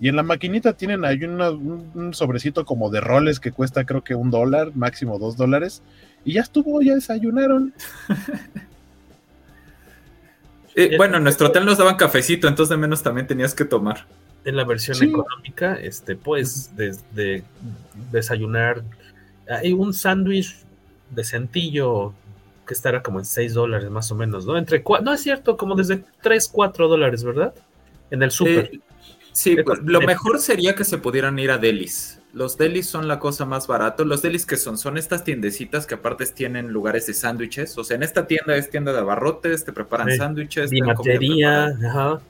Y 0.00 0.08
en 0.08 0.16
la 0.16 0.22
maquinita 0.22 0.74
tienen 0.74 1.04
ahí 1.04 1.24
un, 1.24 2.10
sobrecito 2.12 2.64
como 2.64 2.88
de 2.90 3.00
roles 3.00 3.40
que 3.40 3.50
cuesta 3.50 3.84
creo 3.84 4.04
que 4.04 4.14
un 4.14 4.30
dólar, 4.30 4.76
máximo 4.76 5.18
dos 5.18 5.36
dólares. 5.36 5.82
Y 6.24 6.34
ya 6.34 6.42
estuvo, 6.42 6.80
ya 6.82 6.94
desayunaron. 6.94 7.72
Eh, 10.74 10.96
bueno, 10.96 11.16
en 11.16 11.24
nuestro 11.24 11.48
hotel 11.48 11.64
nos 11.64 11.76
daban 11.76 11.96
cafecito, 11.96 12.46
entonces 12.46 12.70
de 12.70 12.76
menos 12.76 13.02
también 13.02 13.26
tenías 13.26 13.52
que 13.52 13.64
tomar 13.64 14.06
en 14.44 14.56
la 14.56 14.64
versión 14.64 15.02
económica, 15.02 15.74
este, 15.74 16.16
pues, 16.16 16.72
desde 16.76 17.44
desayunar. 18.10 18.82
Hay 19.48 19.72
un 19.72 19.92
sándwich 19.92 20.56
de 21.10 21.24
centillo 21.24 22.14
que 22.66 22.74
estará 22.74 23.02
como 23.02 23.18
en 23.18 23.24
6 23.24 23.54
dólares 23.54 23.90
más 23.90 24.10
o 24.12 24.14
menos, 24.14 24.46
¿no? 24.46 24.58
Entre 24.58 24.82
no 25.02 25.12
es 25.12 25.22
cierto, 25.22 25.56
como 25.56 25.74
desde 25.74 26.04
3, 26.22 26.48
4 26.48 26.88
dólares, 26.88 27.24
¿verdad? 27.24 27.54
En 28.10 28.22
el 28.22 28.30
súper. 28.30 28.70
Eh, 28.72 28.80
sí, 29.32 29.56
pues, 29.64 29.80
lo 29.82 30.00
mejor 30.02 30.38
sería 30.38 30.74
que 30.74 30.84
se 30.84 30.98
pudieran 30.98 31.38
ir 31.38 31.50
a 31.50 31.58
delis. 31.58 32.20
Los 32.34 32.58
delis 32.58 32.86
son 32.86 33.08
la 33.08 33.18
cosa 33.18 33.46
más 33.46 33.66
barata. 33.66 34.04
Los 34.04 34.20
delis 34.20 34.44
que 34.44 34.58
son, 34.58 34.76
son 34.76 34.98
estas 34.98 35.24
tiendecitas 35.24 35.86
que 35.86 35.94
aparte 35.94 36.26
tienen 36.26 36.68
lugares 36.68 37.06
de 37.06 37.14
sándwiches. 37.14 37.76
O 37.78 37.84
sea, 37.84 37.96
en 37.96 38.02
esta 38.02 38.26
tienda 38.26 38.54
es 38.54 38.68
tienda 38.68 38.92
de 38.92 38.98
abarrotes, 38.98 39.64
te 39.64 39.72
preparan 39.72 40.14
sándwiches. 40.14 40.70
Bimatería, 40.70 41.68
ajá 41.86 42.20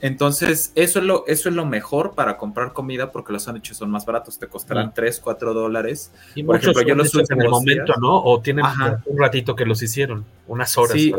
Entonces, 0.00 0.72
eso 0.74 0.98
es, 0.98 1.04
lo, 1.04 1.24
eso 1.26 1.48
es 1.48 1.54
lo 1.54 1.66
mejor 1.66 2.14
para 2.14 2.36
comprar 2.36 2.72
comida 2.72 3.12
porque 3.12 3.32
los 3.32 3.44
sándwiches 3.44 3.76
son 3.76 3.90
más 3.90 4.06
baratos, 4.06 4.38
te 4.38 4.46
costarán 4.46 4.92
3, 4.94 5.20
4 5.20 5.54
dólares. 5.54 6.12
Y 6.34 6.42
Por 6.42 6.56
ejemplo, 6.56 6.82
yo 6.82 6.94
los 6.94 7.14
en 7.14 7.40
el 7.40 7.48
momento, 7.48 7.94
¿no? 8.00 8.22
O 8.22 8.40
tienen 8.40 8.64
un 9.06 9.18
ratito 9.18 9.54
que 9.54 9.64
los 9.64 9.82
hicieron, 9.82 10.24
unas 10.46 10.76
horas. 10.78 10.92
Sí, 10.92 11.12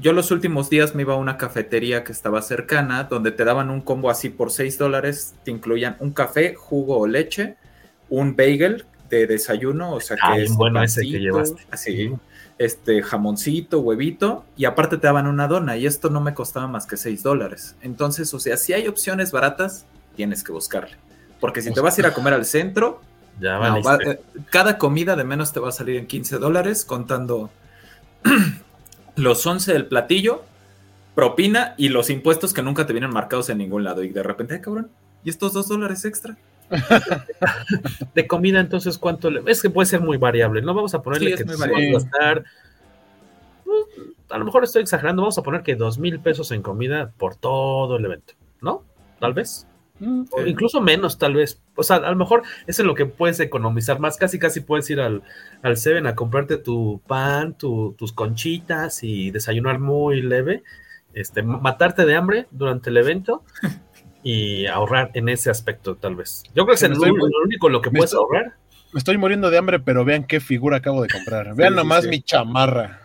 yo 0.00 0.12
los 0.12 0.30
últimos 0.30 0.70
días 0.70 0.94
me 0.94 1.02
iba 1.02 1.14
a 1.14 1.16
una 1.16 1.36
cafetería 1.36 2.04
que 2.04 2.12
estaba 2.12 2.40
cercana, 2.40 3.04
donde 3.04 3.32
te 3.32 3.44
daban 3.44 3.68
un 3.68 3.80
combo 3.80 4.10
así 4.10 4.28
por 4.28 4.52
6 4.52 4.78
dólares, 4.78 5.34
te 5.44 5.50
incluían 5.50 5.96
un 5.98 6.12
café, 6.12 6.54
jugo 6.54 6.98
o 6.98 7.06
leche, 7.06 7.56
un 8.08 8.36
bagel 8.36 8.84
de 9.10 9.26
desayuno, 9.26 9.94
o 9.94 10.00
sea 10.00 10.16
que 10.16 10.42
es 10.42 10.54
bueno 10.54 10.82
ese 10.82 11.02
que 11.02 11.18
llevaste. 11.18 11.66
Así, 11.70 12.12
este 12.58 13.02
jamoncito, 13.02 13.80
huevito, 13.80 14.44
y 14.56 14.64
aparte 14.64 14.98
te 14.98 15.06
daban 15.06 15.26
una 15.26 15.46
dona, 15.46 15.76
y 15.76 15.86
esto 15.86 16.10
no 16.10 16.20
me 16.20 16.34
costaba 16.34 16.66
más 16.66 16.86
que 16.86 16.96
6 16.96 17.22
dólares. 17.22 17.76
Entonces, 17.82 18.32
o 18.34 18.40
sea, 18.40 18.56
si 18.56 18.72
hay 18.72 18.88
opciones 18.88 19.32
baratas, 19.32 19.86
tienes 20.16 20.42
que 20.42 20.52
buscarle. 20.52 20.96
Porque 21.40 21.62
si 21.62 21.72
te 21.72 21.80
vas 21.80 21.96
a 21.96 22.00
ir 22.00 22.06
a 22.06 22.14
comer 22.14 22.34
al 22.34 22.44
centro, 22.44 23.00
ya 23.40 23.78
eh, 24.04 24.20
cada 24.50 24.76
comida 24.76 25.14
de 25.14 25.24
menos 25.24 25.52
te 25.52 25.60
va 25.60 25.68
a 25.68 25.72
salir 25.72 25.96
en 25.96 26.06
15 26.06 26.38
dólares, 26.38 26.84
contando 26.84 27.50
los 29.16 29.46
11 29.46 29.72
del 29.72 29.86
platillo, 29.86 30.42
propina 31.14 31.74
y 31.76 31.88
los 31.88 32.10
impuestos 32.10 32.52
que 32.52 32.62
nunca 32.62 32.86
te 32.86 32.92
vienen 32.92 33.12
marcados 33.12 33.48
en 33.50 33.58
ningún 33.58 33.84
lado. 33.84 34.02
Y 34.02 34.10
de 34.10 34.22
repente, 34.22 34.54
ay, 34.54 34.60
cabrón, 34.60 34.90
¿y 35.24 35.30
estos 35.30 35.52
dos 35.52 35.68
dólares 35.68 36.04
extra? 36.04 36.36
de 38.14 38.26
comida, 38.26 38.60
entonces, 38.60 38.98
¿cuánto? 38.98 39.30
Le... 39.30 39.42
Es 39.46 39.62
que 39.62 39.70
puede 39.70 39.86
ser 39.86 40.00
muy 40.00 40.16
variable. 40.16 40.62
No 40.62 40.74
vamos 40.74 40.94
a 40.94 41.02
ponerle 41.02 41.34
que 41.34 41.44
vamos 41.44 41.62
a 41.62 41.68
gastar. 41.68 42.44
Pues, 43.64 43.84
a 44.30 44.38
lo 44.38 44.44
mejor 44.44 44.64
estoy 44.64 44.82
exagerando. 44.82 45.22
Vamos 45.22 45.38
a 45.38 45.42
poner 45.42 45.62
que 45.62 45.76
dos 45.76 45.98
mil 45.98 46.20
pesos 46.20 46.50
en 46.52 46.62
comida 46.62 47.12
por 47.16 47.36
todo 47.36 47.96
el 47.96 48.04
evento, 48.04 48.34
¿no? 48.60 48.84
Tal 49.20 49.34
vez. 49.34 49.66
Mm, 50.00 50.24
o 50.30 50.46
incluso 50.46 50.80
menos, 50.80 51.18
tal 51.18 51.34
vez. 51.34 51.60
O 51.74 51.82
sea, 51.82 51.96
a 51.96 52.10
lo 52.10 52.16
mejor 52.16 52.42
es 52.66 52.78
en 52.78 52.86
lo 52.86 52.94
que 52.94 53.06
puedes 53.06 53.40
economizar 53.40 53.98
más. 53.98 54.16
Casi, 54.16 54.38
casi 54.38 54.60
puedes 54.60 54.88
ir 54.90 55.00
al, 55.00 55.22
al 55.62 55.76
Seven 55.76 56.06
a 56.06 56.14
comprarte 56.14 56.58
tu 56.58 57.00
pan, 57.06 57.54
tus 57.54 58.12
conchitas 58.12 59.02
y 59.02 59.30
desayunar 59.30 59.78
muy 59.78 60.22
leve. 60.22 60.62
Este, 61.14 61.42
matarte 61.42 62.04
de 62.04 62.14
hambre 62.14 62.46
durante 62.50 62.90
el 62.90 62.98
evento 62.98 63.42
y 64.22 64.66
ahorrar 64.66 65.10
en 65.14 65.28
ese 65.28 65.50
aspecto, 65.50 65.96
tal 65.96 66.16
vez. 66.16 66.42
Yo 66.54 66.64
creo 66.64 66.76
que 66.76 66.84
es 66.84 66.98
lo, 66.98 67.12
único 67.44 67.68
lo 67.68 67.80
que 67.80 67.90
puedes 67.90 68.14
ahorrar. 68.14 68.54
Me 68.92 68.98
estoy 68.98 69.18
muriendo 69.18 69.50
de 69.50 69.58
hambre, 69.58 69.80
pero 69.80 70.04
vean 70.04 70.24
qué 70.24 70.40
figura 70.40 70.78
acabo 70.78 71.02
de 71.02 71.08
comprar. 71.08 71.54
Vean 71.54 71.74
nomás 71.74 72.06
mi 72.06 72.22
chamarra. 72.22 73.00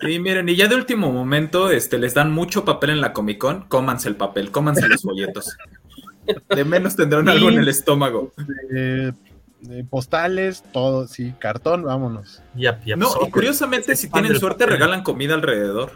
Sí, 0.00 0.18
miren, 0.18 0.48
y 0.48 0.56
ya 0.56 0.68
de 0.68 0.74
último 0.74 1.12
momento 1.12 1.70
este, 1.70 1.98
les 1.98 2.12
dan 2.12 2.32
mucho 2.32 2.64
papel 2.64 2.90
en 2.90 3.00
la 3.00 3.12
Comic 3.12 3.38
Con, 3.38 3.62
cómanse 3.68 4.08
el 4.08 4.16
papel, 4.16 4.50
cómanse 4.50 4.88
los 4.88 5.02
folletos. 5.02 5.56
De 6.48 6.64
menos 6.64 6.96
tendrán 6.96 7.28
algo 7.28 7.50
en 7.50 7.58
el 7.58 7.68
estómago. 7.68 8.32
postales, 9.90 10.64
todo, 10.72 11.06
sí, 11.06 11.34
cartón, 11.38 11.84
vámonos. 11.84 12.42
no, 12.96 13.08
y 13.26 13.30
curiosamente, 13.30 13.96
si 13.96 14.10
tienen 14.10 14.38
suerte, 14.38 14.66
regalan 14.66 15.02
comida 15.02 15.34
alrededor. 15.34 15.92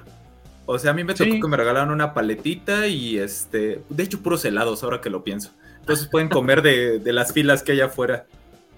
O 0.70 0.78
sea, 0.78 0.90
a 0.90 0.94
mí 0.94 1.02
me 1.02 1.14
tocó 1.14 1.30
que 1.30 1.48
me 1.48 1.56
regalaron 1.56 1.90
una 1.90 2.12
paletita 2.12 2.88
y 2.88 3.16
este, 3.16 3.80
de 3.88 4.02
hecho, 4.02 4.20
puros 4.20 4.44
helados, 4.44 4.82
ahora 4.82 5.00
que 5.00 5.08
lo 5.08 5.24
pienso. 5.24 5.52
Entonces 5.80 6.08
pueden 6.08 6.28
comer 6.28 6.60
de, 6.60 7.00
las 7.10 7.32
filas 7.32 7.62
que 7.62 7.72
hay 7.72 7.80
afuera. 7.80 8.26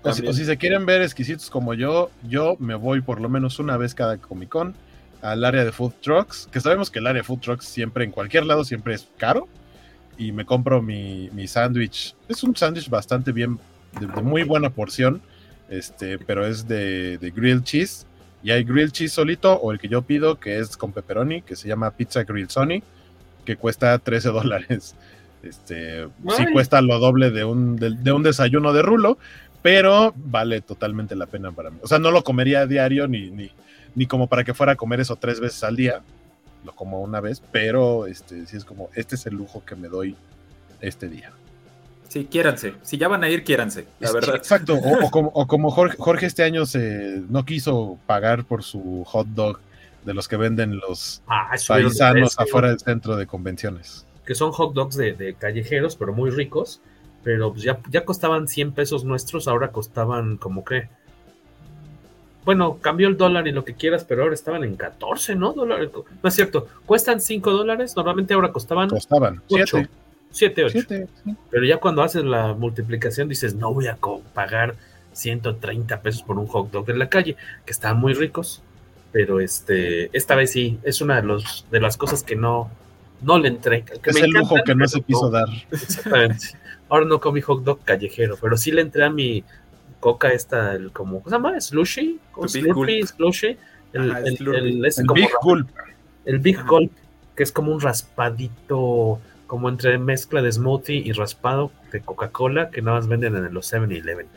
O 0.05 0.13
si, 0.13 0.45
se 0.45 0.57
quieren 0.57 0.87
ver 0.87 1.03
exquisitos 1.03 1.51
como 1.51 1.75
yo, 1.75 2.13
yo 2.29 2.55
me 2.61 2.77
voy 2.77 3.01
por 3.01 3.21
lo 3.21 3.29
menos 3.29 3.59
una 3.59 3.77
vez 3.77 3.97
cada 3.97 4.19
Comic 4.19 4.51
Con 4.51 4.77
al 5.21 5.45
área 5.45 5.65
de 5.65 5.73
food 5.73 5.93
trucks, 6.01 6.49
que 6.53 6.61
sabemos 6.61 6.93
que 6.93 7.01
el 7.01 7.09
área 7.09 7.23
de 7.23 7.27
food 7.27 7.41
trucks 7.41 7.65
siempre 7.65 8.05
en 8.05 8.13
cualquier 8.13 8.47
lado 8.47 8.63
siempre 8.63 8.95
es 8.95 9.09
caro 9.19 9.49
y 10.17 10.31
me 10.31 10.47
compro 10.47 10.81
mi, 10.81 11.29
mi 11.33 11.49
sándwich. 11.49 12.15
Es 12.29 12.45
un 12.45 12.55
sándwich 12.55 12.89
bastante 12.89 13.33
bien, 13.33 13.59
de, 13.99 14.07
muy 14.23 14.45
buena 14.45 14.71
porción, 14.71 15.21
este, 15.69 16.21
pero 16.21 16.47
es 16.47 16.69
de, 16.69 17.19
de 17.19 17.31
grilled 17.33 17.65
cheese. 17.65 18.07
Y 18.43 18.51
hay 18.51 18.65
grilled 18.65 18.91
cheese 18.91 19.13
solito 19.13 19.55
o 19.55 19.73
el 19.73 19.79
que 19.79 19.89
yo 19.89 20.03
pido, 20.03 20.41
que 20.41 20.59
es 20.59 20.77
con 20.77 20.93
pepperoni, 20.93 21.43
que 21.43 21.57
se 21.57 21.69
llama 21.69 21.91
Pizza 21.91 22.25
Grill 22.25 22.49
Sony, 22.49 22.83
que 23.45 23.57
cuesta 23.57 23.99
13 23.99 24.29
dólares. 24.31 24.95
Este, 25.43 26.07
sí 26.37 26.45
cuesta 26.53 26.83
lo 26.83 26.99
doble 26.99 27.31
de 27.31 27.45
un, 27.45 27.77
de, 27.77 28.13
un 28.13 28.23
desayuno 28.23 28.73
de 28.73 28.83
rulo, 28.83 29.19
pero 29.63 30.13
vale 30.17 30.61
totalmente 30.61 31.17
la 31.17 31.27
pena 31.27 31.53
para 31.53 31.71
mí. 31.71 31.79
O 31.83 31.89
sea, 31.89 31.99
no 31.99 32.11
lo 32.11 32.23
comería 32.23 32.61
a 32.61 32.67
diario 32.67 33.09
ni, 33.09 33.31
ni, 33.31 33.51
ni 33.95 34.07
como 34.07 34.27
para 34.27 34.45
que 34.45 34.55
fuera 34.55 34.73
a 34.73 34.77
comer 34.77 35.01
eso 35.01 35.17
tres 35.17 35.41
veces 35.41 35.65
al 35.65 35.77
día, 35.77 36.03
lo 36.65 36.73
como 36.73 37.01
una 37.01 37.21
vez, 37.21 37.43
pero 37.53 38.07
este 38.07 38.47
sí 38.47 38.57
es 38.57 38.65
como, 38.65 38.91
este 38.95 39.15
es 39.15 39.27
el 39.27 39.35
lujo 39.35 39.65
que 39.65 39.77
me 39.77 39.89
doy 39.89 40.15
este 40.83 41.09
día. 41.09 41.33
Sí, 42.11 42.27
quiéranse. 42.29 42.75
Si 42.83 42.99
ya 42.99 43.07
van 43.07 43.23
a 43.23 43.29
ir, 43.29 43.45
quiéranse, 43.45 43.87
la 44.01 44.11
verdad. 44.11 44.35
exacto. 44.35 44.75
O, 44.75 45.47
como, 45.47 45.71
Jorge, 45.71 46.27
este 46.27 46.43
año 46.43 46.67
se 46.67 47.23
no 47.29 47.45
quiso 47.45 48.01
pagar 48.07 48.45
por 48.45 48.65
su 48.65 49.05
hot 49.07 49.29
dog 49.29 49.61
de 50.05 50.13
los 50.13 50.27
que 50.27 50.37
venden 50.37 50.79
los 50.79 51.23
ah, 51.29 51.53
paisanos 51.69 52.37
afuera 52.37 52.71
del 52.71 52.81
centro 52.81 53.15
de 53.15 53.29
convenciones. 53.29 54.05
Que 54.27 54.35
son 54.35 54.51
hot 54.51 54.75
dogs 54.75 54.97
de, 54.97 55.37
callejeros, 55.39 55.95
pero 55.95 56.13
muy 56.13 56.31
ricos. 56.31 56.81
Pero 57.23 57.53
pues 57.53 57.63
ya, 57.63 57.79
ya 57.91 58.05
costaban 58.05 58.49
100 58.49 58.73
pesos 58.73 59.05
nuestros, 59.05 59.47
ahora 59.47 59.71
costaban 59.71 60.37
como 60.37 60.65
que 60.65 60.89
bueno, 62.45 62.79
cambió 62.81 63.07
el 63.07 63.17
dólar 63.17 63.47
y 63.47 63.53
lo 63.53 63.65
que 63.65 63.75
quieras, 63.75 64.03
pero 64.03 64.23
ahora 64.23 64.35
estaban 64.35 64.65
en 64.65 64.75
14, 64.75 65.37
¿no? 65.37 65.53
Dólares. 65.53 65.91
No 65.95 66.29
es 66.29 66.35
cierto, 66.35 66.67
cuestan 66.87 67.21
5 67.21 67.53
dólares, 67.53 67.95
normalmente 67.95 68.35
ahora 68.35 68.51
costaban. 68.51 68.89
Costaban 68.89 69.43
8. 69.49 69.67
7, 69.67 69.91
8. 70.33 70.67
Pero 71.51 71.65
ya 71.65 71.79
cuando 71.79 72.03
haces 72.03 72.25
la 72.25 72.55
multiplicación 72.55 73.29
dices, 73.29 73.55
no 73.55 73.73
voy 73.73 73.89
a 73.89 73.99
pagar 74.35 74.75
130 75.13 76.03
pesos 76.03 76.23
por 76.23 76.39
un 76.39 76.47
hot 76.47 76.71
dog 76.71 76.89
en 76.91 76.99
la 76.99 77.09
calle, 77.09 77.37
que 77.65 77.73
están 77.73 77.99
muy 77.99 78.15
ricos, 78.15 78.63
pero 79.13 79.41
este, 79.41 80.17
esta 80.17 80.35
vez 80.35 80.53
sí, 80.53 80.79
es 80.83 81.01
una 81.01 81.17
de, 81.17 81.23
los, 81.23 81.67
de 81.71 81.81
las 81.81 81.97
cosas 81.97 82.23
que 82.23 82.37
no, 82.37 82.71
no 83.23 83.39
le 83.39 83.49
entré. 83.49 83.85
es 84.05 84.17
el 84.17 84.31
lujo 84.31 84.57
que 84.65 84.75
no 84.75 84.87
se 84.87 85.01
quiso 85.03 85.31
dar. 85.31 85.49
Exactamente. 85.71 86.57
Ahora 86.89 87.07
no 87.07 87.21
comí 87.21 87.41
hot 87.41 87.63
dog 87.63 87.85
callejero, 87.85 88.37
pero 88.41 88.57
sí 88.57 88.73
le 88.73 88.83
entré 88.83 89.05
a 89.05 89.11
mi 89.11 89.45
coca 90.01 90.33
esta, 90.33 90.75
el 90.75 90.91
como, 90.93 91.19
¿cómo 91.23 91.31
se 91.31 91.37
llama? 91.37 91.61
Slushy, 91.61 92.19
Slurpee, 92.47 93.07
Slushy, 93.07 93.57
el, 93.93 94.11
el, 94.11 95.07
Big 95.15 95.31
Gulp. 95.43 95.69
El 96.25 96.39
Big 96.39 96.65
Gulp, 96.65 96.93
que 97.37 97.43
es 97.43 97.53
como 97.53 97.73
un 97.73 97.81
raspadito, 97.81 99.21
como 99.51 99.69
entre 99.69 99.99
mezcla 99.99 100.43
de 100.43 100.53
smoothie 100.53 101.03
y 101.05 101.11
raspado 101.11 101.73
de 101.91 102.01
Coca-Cola, 102.01 102.71
que 102.71 102.83
nada 102.83 102.99
más 102.99 103.09
venden 103.09 103.35
en 103.35 103.53
los 103.53 103.73
7-Eleven. 103.73 104.29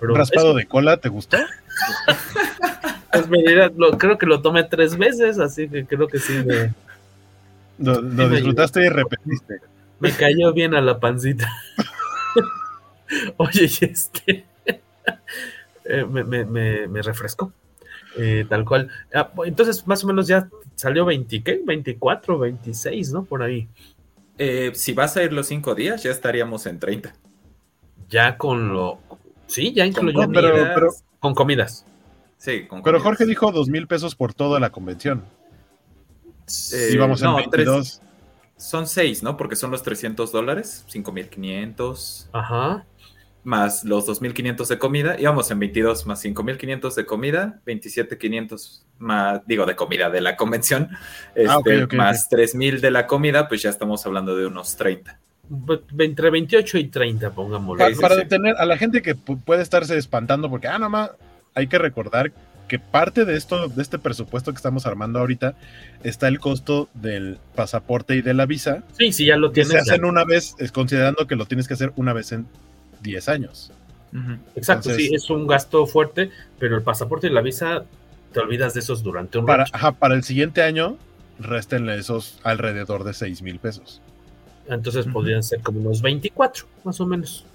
¿Un 0.00 0.14
raspado 0.14 0.54
de 0.54 0.64
cola 0.64 0.96
te 0.96 1.10
gustó? 1.10 1.36
pues 3.12 3.28
me 3.28 3.42
lo, 3.76 3.98
creo 3.98 4.16
que 4.16 4.24
lo 4.24 4.40
tomé 4.40 4.64
tres 4.64 4.96
veces, 4.96 5.38
así 5.38 5.68
que 5.68 5.84
creo 5.84 6.08
que 6.08 6.18
sí 6.18 6.42
me... 6.46 6.72
Lo, 7.80 8.00
disfrutaste 8.30 8.86
y 8.86 8.88
repetiste. 8.88 9.60
Me 10.00 10.10
cayó 10.10 10.54
bien 10.54 10.74
a 10.74 10.80
la 10.80 10.98
pancita. 10.98 11.46
Oye, 13.36 13.66
este... 13.66 14.46
Eh, 15.84 16.06
me, 16.08 16.22
me, 16.22 16.44
me, 16.86 17.02
refrescó. 17.02 17.52
Eh, 18.16 18.46
tal 18.48 18.64
cual. 18.64 18.88
Ah, 19.12 19.28
entonces, 19.44 19.84
más 19.88 20.04
o 20.04 20.06
menos 20.06 20.28
ya 20.28 20.48
salió 20.76 21.04
20, 21.04 21.42
¿qué? 21.42 21.60
24, 21.64 22.38
26, 22.38 23.12
¿no? 23.12 23.24
Por 23.24 23.42
ahí. 23.42 23.68
Eh, 24.44 24.72
si 24.74 24.92
vas 24.92 25.16
a 25.16 25.22
ir 25.22 25.32
los 25.32 25.46
cinco 25.46 25.76
días, 25.76 26.02
ya 26.02 26.10
estaríamos 26.10 26.66
en 26.66 26.80
30. 26.80 27.14
Ya 28.08 28.36
con 28.36 28.72
lo. 28.72 28.98
Sí, 29.46 29.72
ya 29.72 29.86
incluyó. 29.86 30.28
Pero, 30.32 30.90
con 31.20 31.32
comidas. 31.32 31.86
Sí, 32.38 32.66
con 32.66 32.82
Pero 32.82 32.98
Jorge 32.98 33.24
dijo 33.24 33.52
dos 33.52 33.68
mil 33.68 33.86
pesos 33.86 34.16
por 34.16 34.34
toda 34.34 34.58
la 34.58 34.70
convención. 34.70 35.24
Sí, 36.46 36.96
vamos 36.96 37.22
en 37.22 37.36
22. 37.36 38.02
son 38.56 38.88
seis, 38.88 39.22
¿no? 39.22 39.36
Porque 39.36 39.54
son 39.54 39.70
los 39.70 39.84
300 39.84 40.32
dólares, 40.32 40.84
5500. 40.88 42.30
Ajá 42.32 42.84
más 43.44 43.84
los 43.84 44.06
2.500 44.06 44.66
de 44.66 44.78
comida, 44.78 45.16
íbamos 45.18 45.50
en 45.50 45.58
22 45.58 46.06
más 46.06 46.24
5.500 46.24 46.94
de 46.94 47.06
comida, 47.06 47.60
27.500 47.66 48.82
más, 48.98 49.40
digo, 49.46 49.66
de 49.66 49.74
comida 49.74 50.10
de 50.10 50.20
la 50.20 50.36
convención, 50.36 50.88
ah, 51.48 51.60
este, 51.64 51.96
más 51.96 52.30
3.000 52.30 52.80
de 52.80 52.90
la 52.90 53.06
comida, 53.06 53.48
pues 53.48 53.62
ya 53.62 53.70
estamos 53.70 54.06
hablando 54.06 54.36
de 54.36 54.46
unos 54.46 54.76
30. 54.76 55.18
Entre 55.98 56.30
28 56.30 56.78
y 56.78 56.84
30, 56.88 57.30
pongámoslo. 57.32 57.84
Para, 57.84 57.96
para 57.96 58.16
detener 58.16 58.54
a 58.58 58.64
la 58.64 58.78
gente 58.78 59.02
que 59.02 59.14
puede 59.14 59.62
estarse 59.62 59.98
espantando, 59.98 60.48
porque, 60.48 60.68
ah, 60.68 60.78
más 60.78 61.10
hay 61.54 61.66
que 61.66 61.78
recordar 61.78 62.32
que 62.68 62.78
parte 62.78 63.26
de 63.26 63.36
esto, 63.36 63.68
de 63.68 63.82
este 63.82 63.98
presupuesto 63.98 64.50
que 64.52 64.56
estamos 64.56 64.86
armando 64.86 65.18
ahorita, 65.18 65.54
está 66.04 66.28
el 66.28 66.38
costo 66.38 66.88
del 66.94 67.38
pasaporte 67.54 68.14
y 68.16 68.22
de 68.22 68.32
la 68.32 68.46
visa. 68.46 68.82
Sí, 68.96 69.12
sí, 69.12 69.26
ya 69.26 69.36
lo 69.36 69.52
tienes. 69.52 69.72
Que 69.72 69.82
se 69.82 69.90
hacen 69.90 70.04
una 70.06 70.24
vez, 70.24 70.54
considerando 70.72 71.26
que 71.26 71.36
lo 71.36 71.44
tienes 71.44 71.68
que 71.68 71.74
hacer 71.74 71.92
una 71.96 72.14
vez 72.14 72.32
en 72.32 72.46
10 73.02 73.28
años. 73.28 73.72
Exacto, 74.54 74.90
sí, 74.90 75.10
es 75.14 75.30
un 75.30 75.46
gasto 75.46 75.86
fuerte, 75.86 76.30
pero 76.58 76.76
el 76.76 76.82
pasaporte 76.82 77.28
y 77.28 77.30
la 77.30 77.40
visa, 77.40 77.84
te 78.32 78.40
olvidas 78.40 78.74
de 78.74 78.80
esos 78.80 79.02
durante 79.02 79.38
un 79.38 79.46
para, 79.46 79.64
para 79.98 80.14
el 80.14 80.22
siguiente 80.22 80.62
año, 80.62 80.98
réstenle 81.38 81.96
esos 81.96 82.38
alrededor 82.42 83.04
de 83.04 83.14
6 83.14 83.42
mil 83.42 83.58
pesos. 83.58 84.02
Entonces 84.68 85.06
podrían 85.06 85.42
ser 85.42 85.60
como 85.60 85.80
unos 85.80 86.02
24, 86.02 86.66
más 86.84 87.00
o 87.00 87.06
menos. 87.06 87.46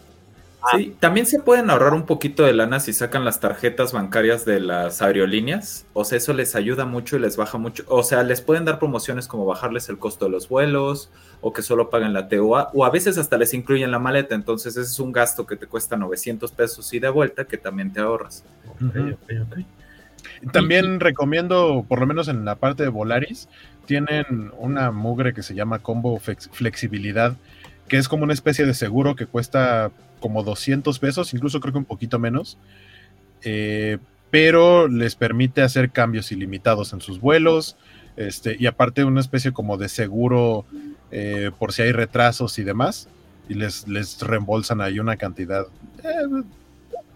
Sí, 0.76 0.96
también 1.00 1.26
se 1.26 1.40
pueden 1.40 1.70
ahorrar 1.70 1.94
un 1.94 2.06
poquito 2.06 2.44
de 2.44 2.52
lana 2.52 2.80
si 2.80 2.92
sacan 2.92 3.24
las 3.24 3.40
tarjetas 3.40 3.94
bancarias 3.94 4.44
de 4.44 4.60
las 4.60 5.02
aerolíneas. 5.02 5.86
O 5.94 6.04
sea, 6.04 6.18
eso 6.18 6.34
les 6.34 6.56
ayuda 6.56 6.86
mucho 6.86 7.16
y 7.16 7.20
les 7.20 7.38
baja 7.38 7.58
mucho. 7.58 7.84
O 7.88 8.04
sea, 8.04 8.24
les 8.24 8.42
pueden 8.42 8.66
dar 8.66 8.80
promociones 8.80 9.28
como 9.28 9.46
bajarles 9.46 9.88
el 9.90 9.98
costo 9.98 10.26
de 10.26 10.32
los 10.32 10.50
vuelos 10.50 11.10
o 11.42 11.54
que 11.54 11.62
solo 11.62 11.90
paguen 11.90 12.14
la 12.14 12.28
TOA 12.28 12.72
o 12.74 12.86
a 12.86 12.90
veces 12.90 13.18
hasta 13.18 13.38
les 13.38 13.54
incluyen 13.54 13.92
la 13.92 14.00
maleta. 14.00 14.36
Entonces, 14.36 14.76
ese 14.76 14.92
es 14.92 15.00
un 15.00 15.12
gasto 15.12 15.46
que 15.46 15.56
te 15.56 15.68
cuesta 15.68 15.96
900 15.96 16.52
pesos 16.52 16.92
y 16.94 17.00
de 17.00 17.10
vuelta 17.10 17.46
que 17.46 17.58
también 17.58 17.94
te 17.94 18.02
ahorras. 18.02 18.44
También 20.52 21.00
recomiendo, 21.00 21.86
por 21.88 22.00
lo 22.00 22.08
menos 22.08 22.28
en 22.28 22.46
la 22.46 22.56
parte 22.56 22.84
de 22.84 22.90
Volaris, 22.90 23.48
tienen 23.86 24.52
una 24.58 24.92
mugre 24.92 25.34
que 25.34 25.44
se 25.44 25.56
llama 25.56 25.80
Combo 25.80 26.20
Flexibilidad, 26.20 27.38
que 27.88 27.98
es 27.98 28.08
como 28.08 28.24
una 28.24 28.34
especie 28.34 28.66
de 28.66 28.74
seguro 28.74 29.16
que 29.16 29.26
cuesta 29.26 29.92
como 30.20 30.44
200 30.44 30.98
pesos, 31.00 31.34
incluso 31.34 31.60
creo 31.60 31.74
que 31.74 31.80
un 31.80 31.86
poquito 31.86 32.20
menos, 32.20 32.58
eh, 33.44 33.98
pero 34.30 34.88
les 34.88 35.16
permite 35.16 35.62
hacer 35.62 35.92
cambios 35.92 36.32
ilimitados 36.32 36.94
en 36.94 37.02
sus 37.02 37.20
vuelos, 37.20 37.78
este, 38.18 38.58
y 38.60 38.66
aparte 38.66 39.04
una 39.04 39.22
especie 39.22 39.52
como 39.52 39.78
de 39.78 39.90
seguro 39.90 40.66
eh, 41.12 41.52
por 41.58 41.72
si 41.72 41.84
hay 41.84 41.92
retrasos 41.92 42.58
y 42.60 42.64
demás, 42.64 43.08
y 43.48 43.54
les, 43.54 43.88
les 43.88 44.22
reembolsan 44.22 44.82
ahí 44.82 45.00
una 45.00 45.16
cantidad, 45.16 45.68
eh, 46.04 46.44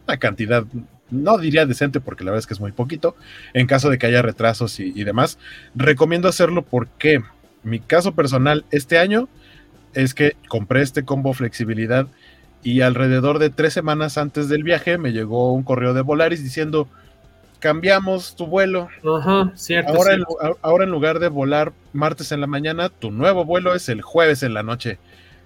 una 0.08 0.18
cantidad, 0.18 0.64
no 1.10 1.38
diría 1.38 1.66
decente 1.66 2.00
porque 2.00 2.24
la 2.24 2.32
verdad 2.32 2.40
es 2.40 2.48
que 2.48 2.54
es 2.54 2.62
muy 2.62 2.72
poquito, 2.72 3.18
en 3.54 3.68
caso 3.68 3.90
de 3.90 3.98
que 3.98 4.08
haya 4.08 4.22
retrasos 4.22 4.80
y, 4.80 4.94
y 4.96 5.04
demás. 5.04 5.38
Recomiendo 5.76 6.30
hacerlo 6.30 6.62
porque 6.62 7.22
mi 7.64 7.80
caso 7.80 8.14
personal 8.14 8.64
este 8.72 8.98
año 8.98 9.28
es 9.94 10.14
que 10.14 10.36
compré 10.48 10.82
este 10.82 11.04
combo 11.04 11.34
flexibilidad 11.34 12.08
y 12.64 12.82
alrededor 12.82 13.40
de 13.40 13.50
tres 13.50 13.74
semanas 13.74 14.18
antes 14.18 14.48
del 14.50 14.64
viaje 14.64 14.98
me 14.98 15.12
llegó 15.12 15.54
un 15.54 15.64
correo 15.64 15.94
de 15.94 16.02
Volaris 16.02 16.44
diciendo, 16.44 16.88
cambiamos 17.60 18.36
tu 18.36 18.48
vuelo. 18.48 18.90
Ajá, 19.18 19.52
cierto. 19.56 19.94
Ahora, 19.94 20.14
En, 20.14 20.24
ahora 20.62 20.84
en 20.84 20.92
lugar 20.92 21.20
de 21.20 21.30
volar 21.30 21.74
martes 21.94 22.32
en 22.32 22.42
la 22.42 22.48
mañana, 22.48 22.90
tu 22.90 23.12
nuevo 23.12 23.46
vuelo 23.46 23.74
es 23.74 23.90
el 23.90 24.02
jueves 24.02 24.44
en 24.44 24.54
la 24.54 24.64
noche. 24.64 25.00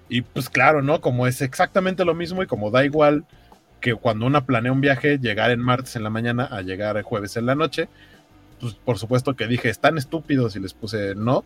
Y 0.08 0.22
pues 0.22 0.48
claro, 0.48 0.82
¿no? 0.82 1.00
Como 1.00 1.26
es 1.26 1.42
exactamente 1.42 2.04
lo 2.04 2.14
mismo 2.14 2.42
y 2.42 2.46
como 2.46 2.70
da 2.70 2.84
igual 2.84 3.24
que 3.80 3.94
cuando 3.94 4.26
una 4.26 4.44
planea 4.44 4.72
un 4.72 4.80
viaje, 4.80 5.18
llegar 5.18 5.50
en 5.50 5.60
martes 5.60 5.96
en 5.96 6.04
la 6.04 6.10
mañana 6.10 6.44
a 6.44 6.62
llegar 6.62 6.96
el 6.96 7.02
jueves 7.02 7.36
en 7.36 7.46
la 7.46 7.54
noche, 7.54 7.88
pues 8.60 8.74
por 8.74 8.98
supuesto 8.98 9.34
que 9.34 9.46
dije, 9.46 9.68
están 9.68 9.98
estúpidos 9.98 10.56
y 10.56 10.60
les 10.60 10.74
puse 10.74 11.14
no. 11.14 11.44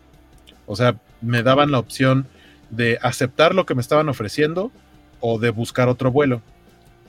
O 0.66 0.76
sea, 0.76 0.96
me 1.20 1.42
daban 1.42 1.70
la 1.70 1.78
opción 1.78 2.26
de 2.70 2.98
aceptar 3.02 3.54
lo 3.54 3.66
que 3.66 3.74
me 3.74 3.80
estaban 3.80 4.08
ofreciendo 4.08 4.70
o 5.20 5.38
de 5.38 5.50
buscar 5.50 5.88
otro 5.88 6.10
vuelo. 6.10 6.42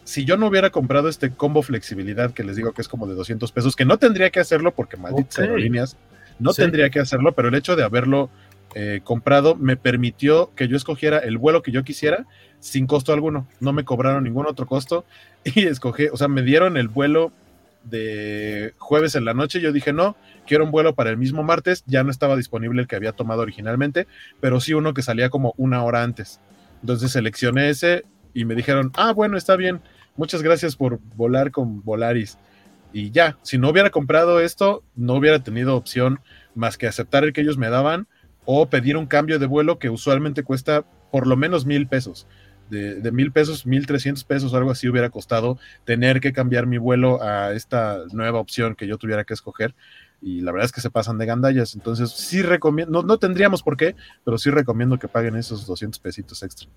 Si 0.03 0.26
yo 0.26 0.36
no 0.36 0.47
hubiera 0.47 0.72
comprado 0.72 1.09
este 1.09 1.32
combo 1.32 1.62
flexibilidad 1.62 2.34
que 2.34 2.43
les 2.43 2.55
digo 2.55 2.74
que 2.74 2.82
es 2.82 2.88
como 2.88 3.07
de 3.07 3.16
200 3.16 3.51
pesos, 3.51 3.76
que 3.76 3.86
no 3.86 3.97
tendría 3.97 4.30
que 4.30 4.39
hacerlo 4.39 4.74
porque 4.74 4.97
malditas 4.97 5.38
okay. 5.38 5.45
aerolíneas, 5.45 5.95
no 6.39 6.53
sí. 6.53 6.64
tendría 6.64 6.89
que 6.89 6.99
hacerlo, 6.99 7.34
pero 7.34 7.49
el 7.49 7.55
hecho 7.55 7.76
de 7.76 7.84
haberlo 7.84 8.30
eh, 8.74 9.01
comprado 9.03 9.55
me 9.55 9.76
permitió 9.78 10.51
que 10.55 10.68
yo 10.68 10.78
escogiera 10.78 11.20
el 11.20 11.38
vuelo 11.38 11.62
que 11.62 11.72
yo 11.72 11.84
quisiera 11.84 12.26
sin 12.59 12.88
costo 12.88 13.14
alguno. 13.14 13.47
No 13.59 13.74
me 13.74 13.84
cobraron 13.84 14.24
ningún 14.24 14.47
otro 14.47 14.66
costo 14.66 15.05
y 15.43 15.68
escogí, 15.68 16.07
o 16.07 16.18
sea, 16.18 16.28
me 16.28 16.41
dieron 16.41 16.78
el 16.78 16.88
vuelo 16.88 17.32
de 17.84 18.73
jueves 18.77 19.15
en 19.15 19.25
la 19.25 19.34
noche. 19.34 19.61
Yo 19.61 19.71
dije, 19.71 19.93
no, 19.93 20.15
quiero 20.45 20.65
un 20.65 20.71
vuelo 20.71 20.95
para 20.95 21.09
el 21.09 21.17
mismo 21.17 21.43
martes. 21.43 21.84
Ya 21.88 22.03
no 22.03 22.11
estaba 22.11 22.36
disponible 22.36 22.82
el 22.82 22.88
que 22.88 22.95
había 22.95 23.11
tomado 23.13 23.41
originalmente, 23.41 24.07
pero 24.39 24.59
sí 24.59 24.73
uno 24.73 24.93
que 24.93 25.01
salía 25.01 25.29
como 25.29 25.53
una 25.57 25.84
hora 25.84 26.03
antes. 26.03 26.39
Entonces 26.82 27.11
seleccioné 27.11 27.69
ese 27.69 28.05
y 28.34 28.45
me 28.45 28.55
dijeron, 28.55 28.91
ah, 28.95 29.13
bueno, 29.13 29.38
está 29.38 29.55
bien, 29.55 29.82
muchas 30.15 30.41
gracias 30.41 30.75
por 30.75 30.99
volar 31.15 31.51
con 31.51 31.84
Volaris. 31.84 32.38
Y 32.93 33.11
ya, 33.11 33.38
si 33.41 33.57
no 33.57 33.69
hubiera 33.69 33.89
comprado 33.89 34.39
esto, 34.39 34.84
no 34.95 35.13
hubiera 35.15 35.39
tenido 35.39 35.75
opción 35.75 36.19
más 36.55 36.77
que 36.77 36.88
aceptar 36.88 37.23
el 37.23 37.34
que 37.34 37.41
ellos 37.41 37.57
me 37.57 37.69
daban 37.69 38.07
o 38.45 38.69
pedir 38.69 38.97
un 38.97 39.05
cambio 39.05 39.39
de 39.39 39.45
vuelo 39.45 39.79
que 39.79 39.89
usualmente 39.89 40.43
cuesta 40.43 40.84
por 41.11 41.27
lo 41.27 41.38
menos 41.38 41.65
mil 41.65 41.88
pesos. 41.88 42.27
De, 42.72 42.95
de 42.95 43.11
mil 43.11 43.34
pesos, 43.34 43.65
mil 43.65 43.86
trescientos 43.86 44.24
pesos, 44.24 44.53
algo 44.53 44.72
así 44.72 44.88
hubiera 44.88 45.09
costado 45.09 45.59
tener 45.84 46.22
que 46.22 46.32
cambiar 46.32 46.67
mi 46.67 46.78
vuelo 46.78 47.22
a 47.22 47.51
esta 47.51 47.99
nueva 48.13 48.39
opción 48.39 48.76
que 48.76 48.88
yo 48.88 48.97
tuviera 48.97 49.26
que 49.26 49.34
escoger. 49.34 49.76
Y 50.22 50.39
la 50.39 50.53
verdad 50.53 50.67
es 50.67 50.72
que 50.72 50.80
se 50.80 50.89
pasan 50.89 51.17
de 51.17 51.26
gandallas. 51.26 51.76
Entonces, 51.76 52.11
sí 52.11 52.41
recomiendo, 52.41 53.01
no, 53.01 53.05
no 53.05 53.17
tendríamos 53.17 53.61
por 53.61 53.76
qué, 53.76 53.95
pero 54.24 54.38
sí 54.38 54.49
recomiendo 54.51 54.97
que 54.97 55.09
paguen 55.09 55.36
esos 55.36 55.67
200 55.67 55.99
pesitos 55.99 56.43
extra. 56.43 56.69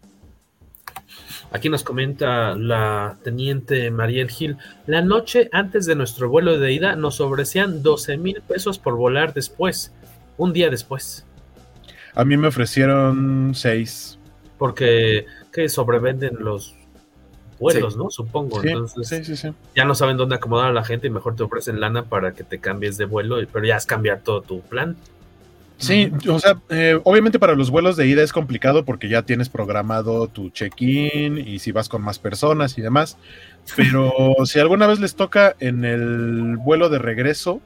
Aquí 1.53 1.68
nos 1.68 1.84
comenta 1.84 2.57
la 2.57 3.16
teniente 3.22 3.90
Mariel 3.90 4.30
Gil. 4.30 4.57
La 4.86 5.03
noche 5.03 5.49
antes 5.53 5.86
de 5.86 5.95
nuestro 5.95 6.28
vuelo 6.28 6.59
de 6.59 6.72
ida 6.72 6.97
nos 6.97 7.20
ofrecían 7.20 7.82
12 7.82 8.16
mil 8.16 8.42
pesos 8.42 8.78
por 8.78 8.97
volar 8.97 9.34
después, 9.34 9.92
un 10.36 10.53
día 10.53 10.70
después. 10.70 11.26
A 12.14 12.24
mí 12.24 12.36
me 12.36 12.49
ofrecieron 12.49 13.53
6. 13.55 14.18
Porque 14.59 15.26
que 15.55 15.68
sobrevenden 15.68 16.36
los 16.40 16.74
vuelos, 17.61 17.92
sí. 17.94 17.98
¿no? 17.98 18.11
Supongo. 18.11 18.61
Sí, 18.61 18.68
Entonces, 18.68 19.26
sí, 19.26 19.36
sí, 19.36 19.48
ya 19.74 19.84
no 19.84 19.94
saben 19.94 20.16
dónde 20.16 20.34
acomodar 20.34 20.68
a 20.68 20.72
la 20.72 20.84
gente 20.84 21.07
y 21.07 21.11
mejor 21.11 21.36
te 21.36 21.44
ofrecen 21.44 21.80
lana 21.80 22.07
para 22.07 22.34
que 22.34 22.42
te 22.42 22.59
cambies 22.59 22.98
de 22.98 23.05
vuelo, 23.05 23.36
pero 23.52 23.64
ya 23.64 23.76
has 23.76 23.86
cambiado 23.86 24.20
todo 24.20 24.42
tu 24.42 24.61
plan. 24.62 24.96
Sí, 25.76 26.11
o 26.28 26.38
sea, 26.38 26.61
eh, 26.70 26.98
obviamente 27.02 27.38
para 27.38 27.55
los 27.55 27.70
vuelos 27.70 27.96
de 27.96 28.07
ida 28.07 28.22
es 28.22 28.32
complicado 28.32 28.84
porque 28.84 29.09
ya 29.09 29.22
tienes 29.22 29.48
programado 29.48 30.28
tu 30.28 30.50
check-in 30.50 31.36
y 31.36 31.59
si 31.59 31.72
vas 31.72 31.88
con 31.88 32.02
más 32.02 32.18
personas 32.18 32.76
y 32.78 32.82
demás. 32.82 33.16
Pero 33.76 34.12
si 34.44 34.59
alguna 34.61 34.86
vez 34.86 35.00
les 35.00 35.14
toca 35.14 35.55
en 35.61 35.84
el 35.84 36.57
vuelo 36.59 36.88
de 36.88 36.98
regreso, 36.98 37.61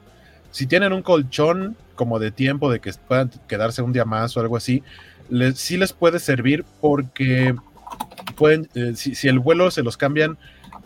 si 0.51 0.67
tienen 0.67 0.93
un 0.93 1.01
colchón 1.01 1.75
como 1.95 2.19
de 2.19 2.31
tiempo 2.31 2.71
de 2.71 2.79
que 2.79 2.91
puedan 3.07 3.31
quedarse 3.47 3.81
un 3.81 3.93
día 3.93 4.05
más 4.05 4.35
o 4.37 4.39
algo 4.39 4.57
así, 4.57 4.83
les, 5.29 5.57
sí 5.59 5.77
les 5.77 5.93
puede 5.93 6.19
servir 6.19 6.65
porque 6.81 7.55
pueden, 8.35 8.69
eh, 8.73 8.93
si, 8.95 9.27
el 9.27 9.39
vuelo 9.39 9.69
se 9.69 9.83
los 9.83 9.97
cambian 9.97 10.37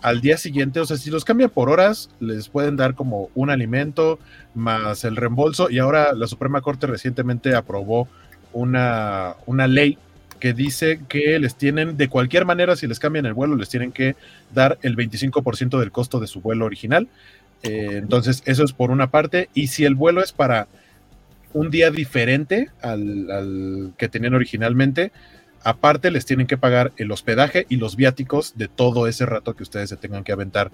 al 0.02 0.22
día 0.22 0.38
siguiente, 0.38 0.80
o 0.80 0.86
sea, 0.86 0.98
si 0.98 1.10
los 1.10 1.24
cambian 1.24 1.50
por 1.50 1.70
horas, 1.70 2.10
les 2.20 2.50
pueden 2.50 2.76
dar 2.76 2.96
como 2.96 3.30
un 3.36 3.50
alimento 3.50 4.20
más 4.54 5.06
el 5.06 5.16
reembolso. 5.16 5.70
Y 5.70 5.80
ahora 5.80 6.14
la 6.14 6.28
Suprema 6.28 6.62
Corte 6.62 6.88
recientemente 6.88 7.56
aprobó 7.56 8.08
una, 8.52 9.36
una 9.46 9.68
ley 9.68 9.98
que 10.40 10.54
dice 10.54 11.00
que 11.08 11.40
les 11.40 11.56
tienen, 11.56 11.96
de 11.96 12.10
cualquier 12.10 12.44
manera, 12.44 12.76
si 12.76 12.86
les 12.86 13.00
cambian 13.00 13.26
el 13.26 13.34
vuelo, 13.34 13.56
les 13.56 13.70
tienen 13.70 13.94
que 13.94 14.18
dar 14.54 14.78
el 14.82 14.98
25% 14.98 15.80
del 15.80 15.92
costo 15.92 16.20
de 16.20 16.28
su 16.28 16.42
vuelo 16.42 16.66
original. 16.66 17.08
Eh, 17.62 17.92
entonces, 17.94 18.44
eso 18.46 18.66
es 18.66 18.74
por 18.74 18.92
una 18.92 19.10
parte. 19.10 19.48
Y 19.54 19.68
si 19.68 19.86
el 19.86 19.96
vuelo 19.96 20.22
es 20.22 20.34
para 20.34 20.68
un 21.54 21.70
día 21.70 21.92
diferente 21.92 22.70
al, 22.82 23.32
al 23.32 23.94
que 23.98 24.10
tenían 24.10 24.34
originalmente, 24.34 25.14
aparte 25.64 26.12
les 26.12 26.26
tienen 26.26 26.48
que 26.48 26.58
pagar 26.58 26.92
el 26.98 27.12
hospedaje 27.12 27.66
y 27.70 27.78
los 27.78 27.96
viáticos 27.96 28.54
de 28.56 28.68
todo 28.68 29.08
ese 29.08 29.26
rato 29.26 29.56
que 29.56 29.64
ustedes 29.64 29.90
se 29.90 29.98
tengan 29.98 30.24
que 30.24 30.32
aventar 30.32 30.72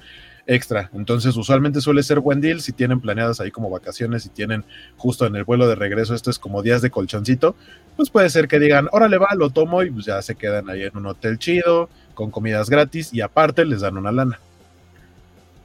extra. 0.47 0.89
Entonces, 0.93 1.35
usualmente 1.37 1.81
suele 1.81 2.03
ser 2.03 2.19
buen 2.19 2.41
deal 2.41 2.61
si 2.61 2.73
tienen 2.73 2.99
planeadas 2.99 3.39
ahí 3.39 3.51
como 3.51 3.69
vacaciones 3.69 4.25
y 4.25 4.29
tienen 4.29 4.65
justo 4.97 5.25
en 5.25 5.35
el 5.35 5.43
vuelo 5.43 5.67
de 5.67 5.75
regreso, 5.75 6.15
esto 6.15 6.29
es 6.29 6.39
como 6.39 6.63
días 6.63 6.81
de 6.81 6.89
colchoncito, 6.89 7.55
pues 7.95 8.09
puede 8.09 8.29
ser 8.29 8.47
que 8.47 8.59
digan, 8.59 8.87
órale 8.91 9.17
va, 9.17 9.35
lo 9.35 9.49
tomo 9.51 9.83
y 9.83 9.91
pues 9.91 10.05
ya 10.05 10.21
se 10.21 10.35
quedan 10.35 10.69
ahí 10.69 10.83
en 10.83 10.97
un 10.97 11.05
hotel 11.05 11.37
chido, 11.37 11.89
con 12.13 12.31
comidas 12.31 12.69
gratis 12.69 13.13
y 13.13 13.21
aparte 13.21 13.65
les 13.65 13.81
dan 13.81 13.97
una 13.97 14.11
lana. 14.11 14.39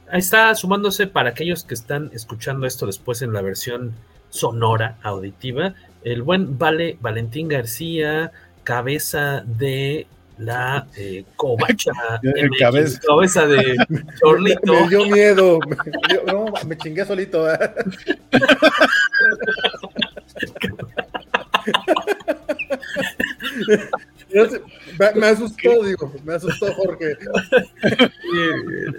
Ahí 0.09 0.19
está 0.19 0.53
sumándose 0.53 1.07
para 1.07 1.29
aquellos 1.29 1.63
que 1.63 1.73
están 1.73 2.11
escuchando 2.13 2.67
esto 2.67 2.85
después 2.85 3.21
en 3.23 3.33
la 3.33 3.41
versión 3.41 3.93
sonora, 4.29 4.97
auditiva, 5.01 5.73
el 6.03 6.21
buen 6.21 6.59
Vale 6.59 6.97
Valentín 7.01 7.47
García, 7.47 8.31
cabeza 8.65 9.45
de 9.45 10.05
la 10.37 10.85
eh, 10.97 11.23
covacha. 11.37 11.93
Cabeza. 12.59 12.99
cabeza. 13.07 13.47
de 13.47 13.77
Chorlito. 14.19 14.73
Me, 14.73 14.81
me 14.81 14.89
dio 14.89 15.05
miedo. 15.05 15.59
Me, 15.67 15.77
dio, 16.09 16.23
no, 16.27 16.51
me 16.67 16.77
chingué 16.77 17.05
solito. 17.05 17.49
¿eh? 17.49 17.55
me 25.15 25.27
asustó, 25.27 25.83
digo, 25.83 26.11
me 26.25 26.33
asustó 26.33 26.73
Jorge. 26.73 27.15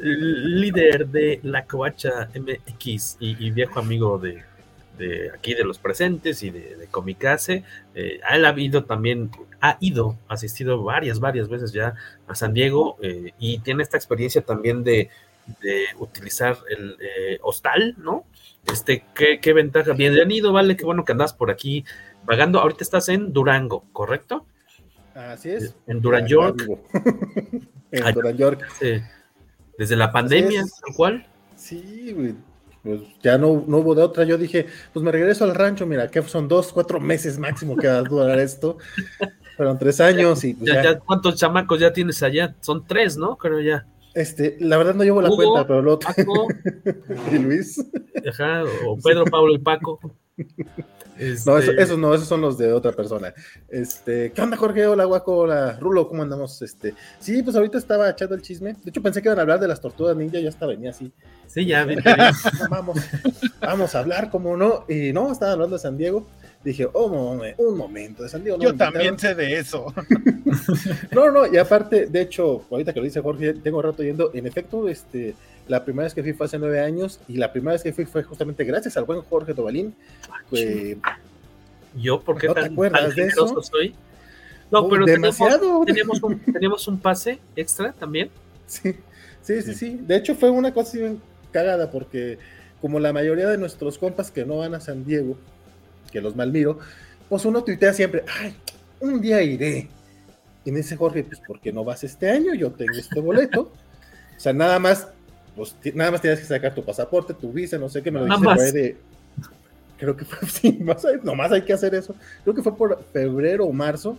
Líder 0.03 1.09
de 1.09 1.41
la 1.43 1.67
covacha 1.67 2.31
MX 2.35 3.19
y, 3.21 3.37
y 3.47 3.51
viejo 3.51 3.81
amigo 3.81 4.19
de, 4.19 4.43
de 4.97 5.31
aquí 5.35 5.55
de 5.55 5.65
los 5.65 5.79
presentes 5.79 6.43
y 6.43 6.51
de, 6.51 6.77
de 6.77 6.87
Comicase. 6.87 7.65
Eh, 7.95 8.21
él 8.31 8.45
ha 8.45 8.49
habido 8.49 8.85
también, 8.85 9.31
ha 9.61 9.77
ido, 9.81 10.17
asistido 10.29 10.83
varias, 10.83 11.21
varias 11.21 11.49
veces 11.49 11.73
ya 11.73 11.95
a 12.27 12.35
San 12.35 12.55
Diego 12.55 12.97
eh, 13.03 13.33
y 13.39 13.59
tiene 13.59 13.83
esta 13.83 13.97
experiencia 13.97 14.43
también 14.43 14.85
de, 14.85 15.11
de 15.61 15.85
utilizar 15.99 16.57
el 16.71 16.97
eh, 17.01 17.39
hostal, 17.43 17.95
¿no? 17.99 18.25
Este, 18.73 19.05
¿qué, 19.15 19.39
qué 19.41 19.53
ventaja. 19.53 19.93
Bienvenido, 19.93 20.53
vale, 20.53 20.77
qué 20.77 20.85
bueno 20.85 21.05
que 21.05 21.13
andas 21.13 21.33
por 21.33 21.51
aquí 21.51 21.85
vagando. 22.25 22.61
Ahorita 22.61 22.83
estás 22.83 23.09
en 23.09 23.33
Durango, 23.33 23.85
¿correcto? 23.93 24.45
Así 25.15 25.51
es. 25.51 25.75
En 25.87 26.01
Duran 26.01 26.27
York. 26.27 26.69
en 27.91 28.15
Duran 28.15 28.37
York. 28.37 28.67
Desde 29.79 29.97
la 29.97 30.11
pandemia, 30.11 30.63
tal 30.63 30.95
cual. 30.95 31.27
Sí, 31.55 32.13
güey. 32.13 32.35
Pues 32.87 33.01
ya 33.21 33.37
no, 33.37 33.65
no 33.67 33.79
hubo 33.79 33.97
de 33.97 34.03
otra. 34.03 34.23
Yo 34.23 34.39
dije, 34.39 34.67
pues 34.93 35.05
me 35.05 35.11
regreso 35.11 35.43
al 35.43 35.57
rancho, 35.57 35.87
mira, 35.87 36.09
que 36.09 36.23
son 36.23 36.47
dos, 36.47 36.73
cuatro 36.73 37.01
meses 37.01 37.37
máximo 37.37 37.77
que 37.77 37.89
va 37.89 37.97
a 37.97 38.03
durar 38.03 38.39
esto. 38.39 38.79
Fueron 39.57 39.77
tres 39.77 40.01
años 40.01 40.45
y 40.45 40.55
pues 40.55 40.73
ya, 40.73 40.97
¿Cuántos 41.01 41.35
chamacos 41.35 41.81
ya 41.81 41.93
tienes 41.93 42.23
allá? 42.23 42.55
Son 42.61 42.87
tres, 42.87 43.17
¿no? 43.17 43.37
Creo 43.37 43.61
ya. 43.61 43.87
Este, 44.15 44.57
la 44.61 44.77
verdad 44.77 44.95
no 44.95 45.03
llevo 45.03 45.21
la 45.21 45.31
cuenta, 45.31 45.67
pero 45.67 45.83
lo 45.83 45.95
otro. 45.95 46.11
y 47.33 47.39
Luis. 47.39 47.85
Ajá, 48.31 48.63
o 48.87 48.97
Pedro, 49.03 49.25
Pablo 49.25 49.53
y 49.53 49.59
Paco. 49.59 49.99
No, 51.47 51.59
este, 51.59 51.83
esos 51.83 51.99
no, 51.99 52.15
esos 52.15 52.29
son 52.29 52.43
los 52.43 52.59
de 52.59 52.73
otra 52.73 52.93
persona. 52.93 53.33
Este, 53.69 54.33
¿qué 54.33 54.43
onda, 54.43 54.57
Jorge? 54.59 54.87
Hola, 54.87 55.07
Guaco, 55.07 55.35
hola, 55.35 55.79
Rulo, 55.81 56.09
¿cómo 56.09 56.23
andamos? 56.23 56.61
Este, 56.61 56.93
sí, 57.19 57.43
pues 57.43 57.57
ahorita 57.57 57.79
estaba 57.79 58.11
echando 58.11 58.35
el 58.35 58.43
chisme. 58.43 58.75
De 58.85 58.91
hecho, 58.91 59.01
pensé 59.01 59.23
que 59.23 59.29
iban 59.29 59.39
a 59.39 59.43
hablar 59.43 59.59
de 59.59 59.69
las 59.69 59.81
tortugas 59.81 60.15
ninja, 60.15 60.39
ya 60.39 60.51
hasta 60.51 60.67
venía 60.67 60.91
así. 60.91 61.11
Sí, 61.47 61.65
ya, 61.65 61.87
vamos, 62.71 62.99
vamos 63.61 63.95
a 63.95 63.99
hablar, 63.99 64.31
como 64.31 64.57
no, 64.59 64.85
y 64.89 65.13
no, 65.15 65.33
estaba 65.33 65.53
hablando 65.53 65.77
de 65.77 65.83
San 65.83 65.97
Diego. 65.97 66.27
Dije, 66.63 66.87
oh, 66.93 67.07
un 67.59 67.77
momento, 67.77 68.25
de 68.25 68.29
San 68.29 68.43
Diego. 68.43 68.59
Yo 68.59 68.75
también 68.75 69.19
sé 69.19 69.35
de 69.35 69.59
eso. 69.59 69.95
no, 71.13 71.31
no, 71.31 71.47
y 71.47 71.57
aparte, 71.57 72.07
de 72.07 72.21
hecho, 72.21 72.67
ahorita 72.71 72.93
que 72.93 73.01
lo 73.01 73.05
dice 73.05 73.23
Jorge, 73.23 73.55
tengo 73.55 73.81
rato 73.81 74.03
yendo, 74.03 74.33
en 74.35 74.47
efecto, 74.47 74.89
este, 74.89 75.35
la 75.69 75.85
primera 75.85 76.05
vez 76.05 76.15
que 76.15 76.23
fui 76.23 76.33
fue 76.33 76.47
hace 76.47 76.59
nueve 76.59 76.81
años 76.81 77.21
y 77.29 77.37
la 77.37 77.53
primera 77.53 77.73
vez 77.73 77.83
que 77.83 77.93
fui 77.93 78.05
fue 78.05 78.23
justamente 78.23 78.65
gracias 78.65 78.97
al 78.97 79.05
buen 79.05 79.21
Jorge 79.23 79.55
Tobalín. 79.55 79.95
¿Yo 81.97 82.21
por 82.21 82.39
qué 82.39 82.47
¿No 82.47 82.55
te 82.55 82.61
acuerdas 82.61 83.15
de 83.15 83.25
eso? 83.25 83.63
soy? 83.63 83.95
No, 84.71 84.81
oh, 84.81 84.89
pero 84.89 85.07
demasiado. 85.07 85.85
Teníamos, 85.87 86.23
un, 86.23 86.39
teníamos 86.41 86.89
un 86.89 86.99
pase 86.99 87.39
extra 87.55 87.93
también. 87.93 88.31
Sí, 88.67 88.95
sí, 89.43 89.63
sí, 89.63 89.75
sí. 89.75 90.01
De 90.03 90.17
hecho 90.17 90.35
fue 90.35 90.51
una 90.51 90.73
cosa 90.73 90.99
bien 90.99 91.21
cagada 91.53 91.91
porque 91.91 92.39
como 92.81 93.01
la 93.01 93.13
mayoría 93.13 93.49
de 93.49 93.59
nuestros 93.59 93.99
compas 93.99 94.31
que 94.31 94.45
no 94.45 94.59
van 94.59 94.75
a 94.75 94.81
San 94.81 95.05
Diego, 95.05 95.37
que 96.13 96.21
los 96.21 96.37
malmiro, 96.37 96.79
pues 97.29 97.45
uno 97.45 97.65
tuitea 97.65 97.93
siempre, 97.93 98.25
ay, 98.41 98.55
un 99.01 99.21
día 99.21 99.43
iré. 99.43 99.89
Y 100.65 100.73
me 100.73 100.79
dice 100.79 100.97
Jorge, 100.97 101.25
pues 101.25 101.41
¿por 101.41 101.61
qué 101.61 101.73
no 101.73 101.85
vas 101.85 102.05
este 102.05 102.31
año? 102.31 102.55
Yo 102.55 102.73
tengo 102.73 102.95
este 102.95 103.21
boleto. 103.21 103.73
O 104.37 104.39
sea, 104.39 104.53
nada 104.53 104.79
más 104.79 105.09
pues 105.57 105.75
nada 105.95 106.11
más 106.11 106.21
tienes 106.21 106.41
que 106.41 106.47
sacar 106.47 106.75
tu 106.75 106.85
pasaporte, 106.85 107.35
tu 107.35 107.51
visa, 107.51 107.79
no 107.79 107.89
sé 107.89 108.03
qué, 108.03 108.11
me 108.11 108.21
lo 108.21 108.27
dice 108.27 108.73
de, 108.73 108.97
creo 109.99 110.17
que 110.17 110.25
fue, 110.25 110.49
sí, 110.49 110.79
más, 110.83 111.05
nomás 111.23 111.51
hay 111.53 111.63
que 111.63 111.73
hacer 111.73 111.95
eso, 111.95 112.15
creo 112.45 112.55
que 112.55 112.63
fue 112.63 112.77
por 112.77 113.03
febrero 113.13 113.65
o 113.65 113.73
marzo, 113.73 114.19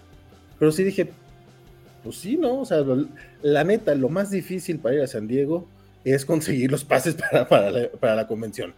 pero 0.60 0.72
sí 0.72 0.84
dije, 0.84 1.12
pues 2.04 2.18
sí, 2.18 2.38
¿no? 2.38 2.62
O 2.62 2.66
sea, 2.66 2.84
la 3.42 3.64
neta, 3.64 3.94
lo 3.96 4.10
más 4.10 4.32
difícil 4.32 4.80
para 4.80 4.96
ir 4.96 5.02
a 5.02 5.08
San 5.08 5.28
Diego 5.28 5.68
es 6.04 6.26
conseguir 6.26 6.72
los 6.72 6.84
pases 6.84 7.16
para, 7.32 7.48
para, 7.48 8.16
la, 8.16 8.28
convención. 8.28 8.74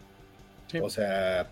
O 0.81 0.89
sea, 0.89 1.47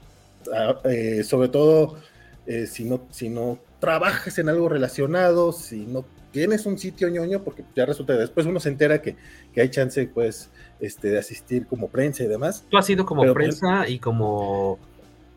eh, 0.86 1.24
sobre 1.24 1.50
todo 1.50 1.98
eh, 2.46 2.68
si, 2.68 2.84
no, 2.84 3.02
si 3.12 3.30
no 3.30 3.60
trabajas 3.80 4.38
en 4.40 4.50
algo 4.50 4.70
relacionado, 4.70 5.52
si 5.52 5.86
no 5.86 6.06
tienes 6.32 6.66
un 6.66 6.78
sitio 6.78 7.10
ñoño, 7.10 7.44
porque 7.44 7.64
ya 7.76 7.86
resulta 7.86 8.14
que 8.14 8.20
después 8.20 8.46
uno 8.46 8.60
se 8.60 8.70
entera 8.70 9.02
que, 9.02 9.16
que 9.54 9.62
hay 9.62 9.70
chance, 9.70 10.08
pues, 10.08 10.50
este, 10.80 11.10
de 11.10 11.20
asistir 11.20 11.66
como 11.68 11.90
prensa 11.90 12.24
y 12.24 12.28
demás. 12.28 12.66
Tú 12.70 12.78
has 12.78 12.86
sido 12.86 13.06
como 13.06 13.22
pues, 13.22 13.34
prensa 13.34 13.88
y 13.88 14.00
como 14.00 14.80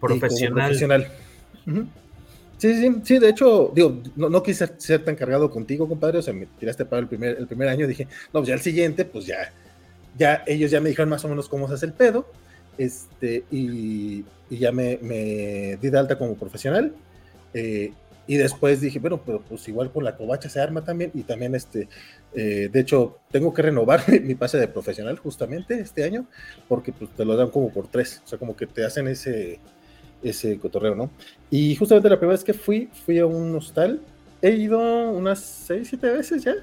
profesional. 0.01 0.75
Sí, 2.59 2.75
sí, 2.75 2.95
sí, 3.05 3.19
de 3.19 3.31
hecho, 3.31 3.73
digo, 3.75 4.03
no, 4.17 4.43
quise 4.43 4.69
ser 4.77 5.03
tan 5.03 5.17
cargado 5.17 5.51
contigo, 5.51 5.89
compadre, 5.89 6.19
o 6.19 6.23
sea, 6.23 6.35
me 6.35 6.45
tiraste 6.59 6.85
para 6.85 7.01
el 7.01 7.09
primer, 7.09 7.39
el 7.39 7.47
primer 7.47 7.69
año, 7.69 7.87
dije, 7.87 8.07
no, 8.35 8.41
pues 8.41 8.49
ya 8.49 8.55
el 8.55 8.61
siguiente, 8.61 9.07
pues 9.07 9.25
ya, 9.25 9.51
ya 10.19 10.45
ellos 10.47 10.71
ya 10.71 10.79
me 10.79 10.91
dijeron 10.91 11.09
más 11.09 11.25
o 11.25 11.29
menos 11.29 11.49
cómo 11.49 11.69
se 11.69 11.75
hace 11.75 11.87
el 11.87 11.95
pedo, 11.95 12.27
este, 12.77 13.45
y, 13.51 14.27
ya 14.51 14.73
me, 14.73 14.99
me, 15.01 15.79
di 15.81 15.89
de 15.89 15.99
alta 15.99 16.19
como 16.19 16.35
profesional, 16.35 16.93
eh, 17.55 17.95
y 18.31 18.37
después 18.37 18.81
dije, 18.81 19.01
bueno, 19.01 19.21
pero 19.27 19.41
pues 19.41 19.67
igual 19.67 19.91
con 19.91 20.05
la 20.05 20.17
covacha 20.17 20.49
se 20.49 20.61
arma 20.61 20.85
también. 20.85 21.11
Y 21.15 21.23
también, 21.23 21.57
este, 21.57 21.89
eh, 22.33 22.69
de 22.73 22.81
hecho, 22.81 23.19
tengo 23.31 23.53
que 23.53 23.63
renovar 23.63 24.03
mi, 24.23 24.35
pase 24.35 24.59
de 24.59 24.69
profesional 24.69 25.19
justamente 25.19 25.81
este 25.81 26.05
año, 26.05 26.27
porque 26.69 26.93
pues 26.93 27.11
te 27.11 27.25
lo 27.25 27.37
dan 27.37 27.51
como 27.51 27.73
por 27.73 27.89
tres. 27.89 28.23
O 28.25 28.29
sea, 28.29 28.39
como 28.39 28.57
que 28.57 28.67
te 28.67 28.85
hacen 28.85 29.09
ese, 29.09 29.61
ese 30.23 30.59
cotorreo, 30.59 30.95
¿no? 30.95 31.11
Y 31.51 31.75
justamente 31.77 32.09
la 32.09 32.19
primera 32.19 32.37
vez 32.37 32.45
que 32.45 32.55
fui, 32.55 32.89
fui 33.05 33.19
a 33.19 33.27
un 33.27 33.55
hostal. 33.55 34.01
He 34.43 34.51
ido 34.51 34.79
unas 35.11 35.41
seis, 35.41 35.89
siete 35.89 36.11
veces 36.11 36.45
ya. 36.45 36.55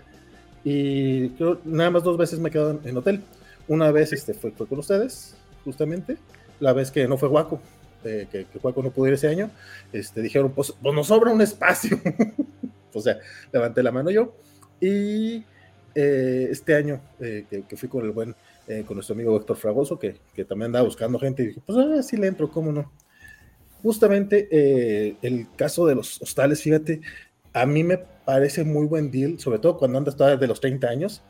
Y 0.63 1.30
creo 1.32 1.61
nada 1.63 1.91
más 1.91 2.03
dos 2.03 2.18
veces 2.18 2.39
me 2.39 2.49
he 2.49 2.51
quedado 2.51 2.80
en, 2.84 2.97
hotel. 2.97 3.22
Una 3.68 3.91
vez 3.91 4.13
este, 4.13 4.34
fue, 4.34 4.51
fue 4.51 4.68
con 4.68 4.80
ustedes, 4.80 5.36
justamente. 5.63 6.18
La 6.59 6.74
vez 6.74 6.89
que 6.89 7.07
no 7.07 7.18
fue 7.18 7.30
guaco, 7.30 7.61
que, 8.03 8.28
que 8.51 8.59
Juaco 8.59 8.82
no 8.82 8.91
pudo 8.91 9.07
ir 9.07 9.13
ese 9.13 9.28
año, 9.28 9.51
este, 9.91 10.22
dijeron, 10.22 10.51
pues, 10.51 10.74
pues 10.82 10.95
nos 10.95 11.07
sobra 11.07 11.32
un 11.32 11.41
espacio. 11.41 11.99
o 12.93 13.01
sea, 13.01 13.20
levanté 13.51 13.84
la 13.84 13.91
mano 13.91 14.09
yo. 14.09 14.36
Y 14.80 15.43
eh, 16.00 16.50
este 16.52 16.76
año 16.76 17.02
eh, 17.20 17.45
que, 17.68 17.76
fui 17.76 17.89
con 17.89 18.06
el 18.06 18.12
buen, 18.12 18.36
eh, 18.68 18.84
con 18.86 18.98
nuestro 18.98 19.16
amigo 19.16 19.36
Héctor 19.36 19.58
Fragoso, 19.58 19.98
que, 19.98 20.18
que, 20.36 20.45
también 20.45 20.68
andaba 20.68 20.86
buscando 20.86 21.18
gente, 21.18 21.43
y 21.43 21.48
dije, 21.48 21.62
pues 21.66 21.78
ahora 21.78 22.04
sí 22.04 22.18
le 22.18 22.28
entro, 22.28 22.52
¿cómo 22.52 22.72
no? 22.72 22.91
Justamente 23.82 25.18
el 25.22 25.48
caso 25.56 25.86
de 25.86 25.95
los 25.95 26.22
hostales, 26.22 26.62
fíjate, 26.62 27.02
a 27.54 27.66
mí 27.66 27.84
me 27.84 27.98
parece 27.98 28.64
muy 28.64 28.86
buen 28.86 29.10
deal, 29.10 29.39
sobre 29.39 29.60
todo 29.60 29.78
cuando 29.78 29.98
andas 29.98 30.16
todavía 30.16 30.38
de 30.38 30.48
los 30.48 30.60
30 30.60 30.88
años. 30.88 31.24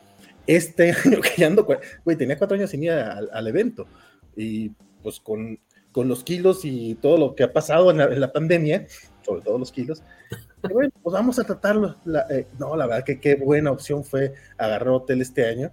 Este 0.48 0.92
año 1.06 1.22
que 1.22 1.30
ya 1.38 1.48
ando, 1.48 1.66
güey, 2.04 2.18
tenía 2.18 2.38
cuatro 2.38 2.56
años 2.56 2.70
sin 2.70 2.84
ir 2.84 2.92
al, 2.92 3.30
al 3.32 3.48
evento. 3.48 3.88
Y 4.36 4.70
pues 5.04 5.20
con 5.20 5.60
con 5.98 6.08
los 6.08 6.24
kilos 6.24 6.60
y 6.64 6.94
todo 6.94 7.18
lo 7.18 7.34
que 7.34 7.42
ha 7.42 7.52
pasado 7.52 7.90
en 7.90 7.98
la, 7.98 8.32
pandemia, 8.32 8.86
sobre 9.26 9.42
todo 9.42 9.58
los 9.58 9.72
kilos, 9.72 10.04
bueno, 10.62 10.92
pues 11.02 11.14
vamos 11.14 11.40
a 11.40 11.44
tratarlo. 11.44 11.98
Eh, 12.30 12.48
no, 12.60 12.76
la 12.76 12.88
verdad 12.88 13.06
que 13.06 13.20
qué 13.20 13.36
buena 13.36 13.72
opción 13.72 14.04
fue 14.04 14.34
agarrar 14.58 14.90
hotel 14.90 15.22
este 15.22 15.46
año, 15.48 15.72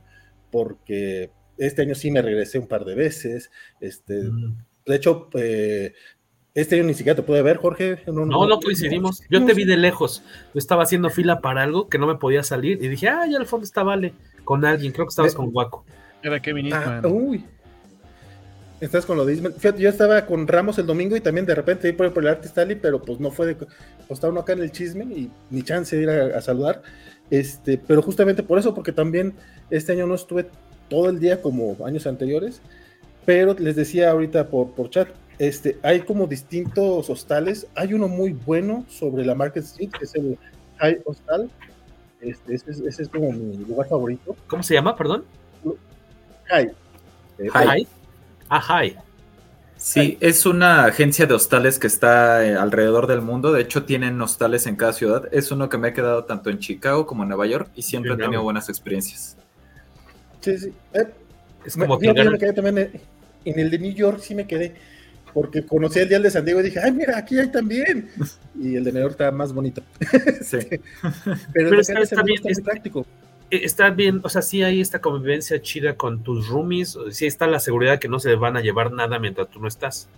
porque 0.51 1.30
este 1.59 1.82
año 1.82 1.95
sí 1.95 2.11
me 2.11 2.22
regresé 2.22 2.59
un 2.59 2.66
par 2.66 2.85
de 2.85 2.95
veces. 2.95 3.51
Este, 3.80 4.22
mm. 4.22 4.57
De 4.87 4.97
hecho, 4.97 5.28
eh, 5.35 5.95
este 6.55 6.76
año 6.76 6.85
ni 6.85 6.95
siquiera 6.95 7.16
te 7.16 7.22
pude 7.22 7.43
ver, 7.43 7.57
Jorge. 7.57 8.03
No, 8.07 8.26
no, 8.26 8.61
coincidimos. 8.61 9.22
Yo 9.28 9.45
te 9.45 9.55
vi 9.55 9.64
de 9.64 9.76
lejos. 9.76 10.22
Yo 10.53 10.59
estaba 10.59 10.85
haciendo 10.85 11.11
fila 11.11 11.41
para 11.41 11.62
algo 11.62 11.89
que 11.89 11.99
no 11.99 12.07
me 12.07 12.14
podía 12.16 12.43
salir 12.43 12.82
y 12.82 12.89
dije, 12.89 13.09
ah, 13.09 13.26
ya 13.28 13.39
al 13.39 13.47
fondo 13.47 13.64
está 13.64 13.82
Vale, 13.82 14.14
con 14.45 14.64
alguien. 14.64 14.93
Creo 14.93 15.07
que 15.07 15.11
estabas 15.11 15.35
con 15.35 15.51
Guaco. 15.51 15.85
Era 16.22 16.41
Kevin 16.41 16.72
ah, 16.72 17.03
Uy, 17.05 17.45
Estás 18.81 19.07
con 19.07 19.16
lo 19.16 19.25
de 19.25 19.37
Fíjate, 19.37 19.81
yo 19.81 19.89
estaba 19.89 20.27
con 20.27 20.47
Ramos 20.47 20.79
el 20.79 20.87
domingo 20.87 21.16
y 21.16 21.20
también 21.20 21.47
de 21.47 21.55
repente 21.55 21.89
iba 21.89 22.11
por, 22.11 22.22
el 22.22 22.29
Artist 22.29 22.59
Alley, 22.59 22.77
pero 22.77 23.01
pues 23.01 23.20
no 23.20 23.31
fue 23.31 23.47
de. 23.47 23.55
Pues 23.55 24.22
uno 24.22 24.41
acá 24.41 24.53
en 24.53 24.61
el 24.61 24.72
chisme 24.72 25.05
y 25.05 25.31
ni 25.51 25.62
chance 25.62 25.97
de 25.97 26.03
ir 26.03 26.11
a, 26.11 26.41
saludar. 26.41 26.83
Este, 27.31 27.79
pero 27.79 28.03
justamente 28.03 28.43
por 28.43 28.59
eso, 28.59 28.75
porque 28.75 28.93
también 28.93 29.35
este 29.70 29.93
año 29.93 30.07
no 30.07 30.14
estuve 30.14 30.47
todo 30.89 31.09
el 31.09 31.20
día 31.20 31.41
como 31.41 31.77
años 31.85 32.07
anteriores. 32.07 32.61
Pero 33.25 33.55
les 33.55 33.77
decía 33.77 34.11
ahorita 34.11 34.49
por, 34.49 34.72
por 34.72 34.91
chat, 34.91 35.09
este, 35.39 35.79
hay 35.83 36.01
como 36.01 36.27
distintos 36.27 37.09
hostales. 37.09 37.66
Hay 37.75 37.95
uno 37.95 38.09
muy 38.09 38.33
bueno 38.33 38.85
sobre 38.89 39.25
la 39.25 39.35
Market 39.35 39.64
Street, 39.64 39.91
que 39.91 40.05
es 40.05 40.14
el 40.14 40.39
High 40.79 41.01
Hostal. 41.05 41.51
Este, 42.20 42.55
ese, 42.55 42.89
es, 42.89 43.09
como 43.09 43.33
mi 43.33 43.57
lugar 43.57 43.89
favorito. 43.89 44.37
¿Cómo 44.47 44.62
se 44.62 44.75
llama, 44.75 44.97
perdón? 44.97 45.25
High. 46.47 46.72
High. 47.53 47.87
Ajá. 48.49 48.83
Sí, 49.77 50.17
es 50.21 50.47
una 50.47 50.87
agencia 50.87 51.27
de 51.27 51.35
hostales 51.35 51.79
que 51.79 51.87
está 51.87 52.45
eh, 52.47 52.55
alrededor 52.55 53.07
del 53.07 53.21
mundo. 53.21 53.53
De 53.53 53.61
hecho, 53.61 53.85
tienen 53.85 54.21
hostales 54.23 54.67
en 54.67 54.77
cada 54.77 54.95
ciudad. 54.95 55.29
Es 55.31 55.51
uno 55.51 55.69
que 55.69 55.77
me 55.77 55.89
ha 55.89 55.93
quedado 55.93 56.25
tanto 56.25 56.49
en 56.49 56.59
Chicago 56.59 57.07
como 57.07 57.23
en 57.23 57.29
Nueva 57.29 57.47
York 57.47 57.71
y 57.75 57.83
siempre 57.83 58.15
he 58.15 58.17
tenido 58.17 58.43
buenas 58.43 58.69
experiencias. 58.69 59.37
Sí, 60.41 60.57
sí. 60.57 60.73
Eh, 60.95 61.07
es 61.67 61.77
como 61.77 61.99
que 61.99 62.13
me 62.13 62.39
quedé 62.39 62.53
también 62.53 62.91
en 63.45 63.59
el 63.59 63.71
de 63.71 63.79
New 63.79 63.93
York, 63.93 64.21
sí 64.21 64.35
me 64.35 64.47
quedé. 64.47 64.75
Porque 65.33 65.67
conocí 65.67 65.99
el 65.99 66.09
día 66.09 66.21
de 66.21 66.31
San 66.31 66.45
Diego 66.45 66.61
y 66.61 66.65
dije, 66.65 66.81
ay, 66.83 66.93
mira, 66.93 67.19
aquí 67.19 67.39
hay 67.39 67.49
también. 67.49 68.09
Y 68.59 68.77
el 68.77 68.85
de 68.85 68.93
Nueva 68.93 69.09
York 69.09 69.21
está 69.21 69.33
más 69.33 69.53
bonito. 69.53 69.83
Sí. 70.43 70.59
Pero, 71.53 71.81
está, 71.81 71.99
está, 72.01 72.23
bien, 72.23 72.41
práctico. 72.65 73.05
Eh, 73.55 73.65
está 73.65 73.91
bien, 73.91 74.21
o 74.25 74.29
sea, 74.29 74.43
sí 74.43 74.65
hay 74.65 74.81
esta 74.81 75.01
convivencia 75.01 75.63
chida 75.63 75.97
con 75.97 76.25
tus 76.25 76.49
roomies, 76.49 76.99
sí 77.11 77.27
está 77.27 77.47
la 77.47 77.61
seguridad 77.61 78.01
que 78.01 78.09
no 78.09 78.19
se 78.19 78.35
van 78.35 78.57
a 78.57 78.61
llevar 78.61 78.91
nada 78.91 79.21
mientras 79.21 79.49
tú 79.49 79.61
no 79.61 79.69
estás. 79.69 80.09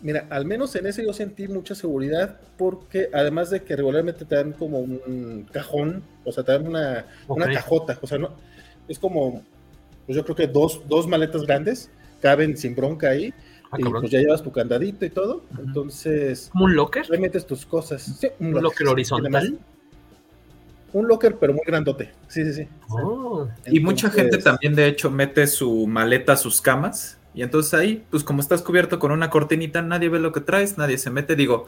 Mira, 0.00 0.26
al 0.28 0.44
menos 0.44 0.74
en 0.74 0.86
ese 0.86 1.04
yo 1.04 1.12
sentí 1.12 1.46
mucha 1.46 1.76
seguridad 1.76 2.40
porque 2.58 3.10
además 3.12 3.50
de 3.50 3.62
que 3.62 3.76
regularmente 3.76 4.24
te 4.24 4.34
dan 4.34 4.52
como 4.52 4.80
un 4.80 5.46
cajón, 5.52 6.02
o 6.24 6.32
sea, 6.32 6.42
te 6.42 6.50
dan 6.50 6.66
una, 6.66 7.06
una 7.28 7.52
cajota, 7.52 7.96
o 8.02 8.06
sea, 8.08 8.18
no, 8.18 8.30
es 8.88 8.98
como, 8.98 9.44
pues 10.04 10.16
yo 10.16 10.24
creo 10.24 10.34
que 10.34 10.48
dos, 10.48 10.82
dos 10.88 11.06
maletas 11.06 11.42
grandes 11.42 11.90
caben 12.20 12.56
sin 12.56 12.74
bronca 12.74 13.10
ahí. 13.10 13.32
Ah, 13.70 13.76
y 13.78 13.84
pues 13.84 14.10
ya 14.10 14.18
llevas 14.18 14.42
tu 14.42 14.50
candadito 14.50 15.04
y 15.04 15.10
todo, 15.10 15.44
entonces... 15.58 16.48
¿Como 16.52 16.64
un 16.64 16.74
locker? 16.74 17.08
Le 17.08 17.18
metes 17.18 17.46
tus 17.46 17.66
cosas. 17.66 18.02
Sí, 18.02 18.28
un, 18.40 18.52
locker 18.52 18.88
horizontal. 18.88 19.58
Un 20.94 21.08
locker, 21.08 21.36
pero 21.38 21.52
muy 21.52 21.64
grandote. 21.66 22.12
Sí, 22.28 22.44
sí, 22.44 22.54
sí. 22.54 22.68
Oh. 22.88 23.48
y 23.66 23.80
mucha 23.80 24.08
gente 24.10 24.38
también, 24.38 24.74
de 24.74 24.86
hecho, 24.86 25.10
mete 25.10 25.46
su 25.46 25.86
maleta 25.86 26.32
a 26.32 26.36
sus 26.36 26.60
camas. 26.60 27.18
Y 27.34 27.42
entonces 27.42 27.74
ahí, 27.74 28.04
pues 28.10 28.22
como 28.22 28.40
estás 28.40 28.62
cubierto 28.62 29.00
con 29.00 29.10
una 29.10 29.28
cortinita, 29.28 29.82
nadie 29.82 30.08
ve 30.08 30.20
lo 30.20 30.32
que 30.32 30.40
traes, 30.40 30.78
nadie 30.78 30.98
se 30.98 31.10
mete. 31.10 31.34
Digo, 31.34 31.66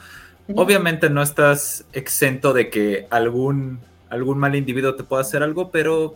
obviamente 0.54 1.10
no 1.10 1.22
estás 1.22 1.84
exento 1.92 2.52
de 2.52 2.70
que 2.70 3.08
algún, 3.10 3.80
algún 4.08 4.38
mal 4.38 4.54
individuo 4.54 4.94
te 4.94 5.02
pueda 5.02 5.22
hacer 5.22 5.42
algo, 5.42 5.72
pero 5.72 6.14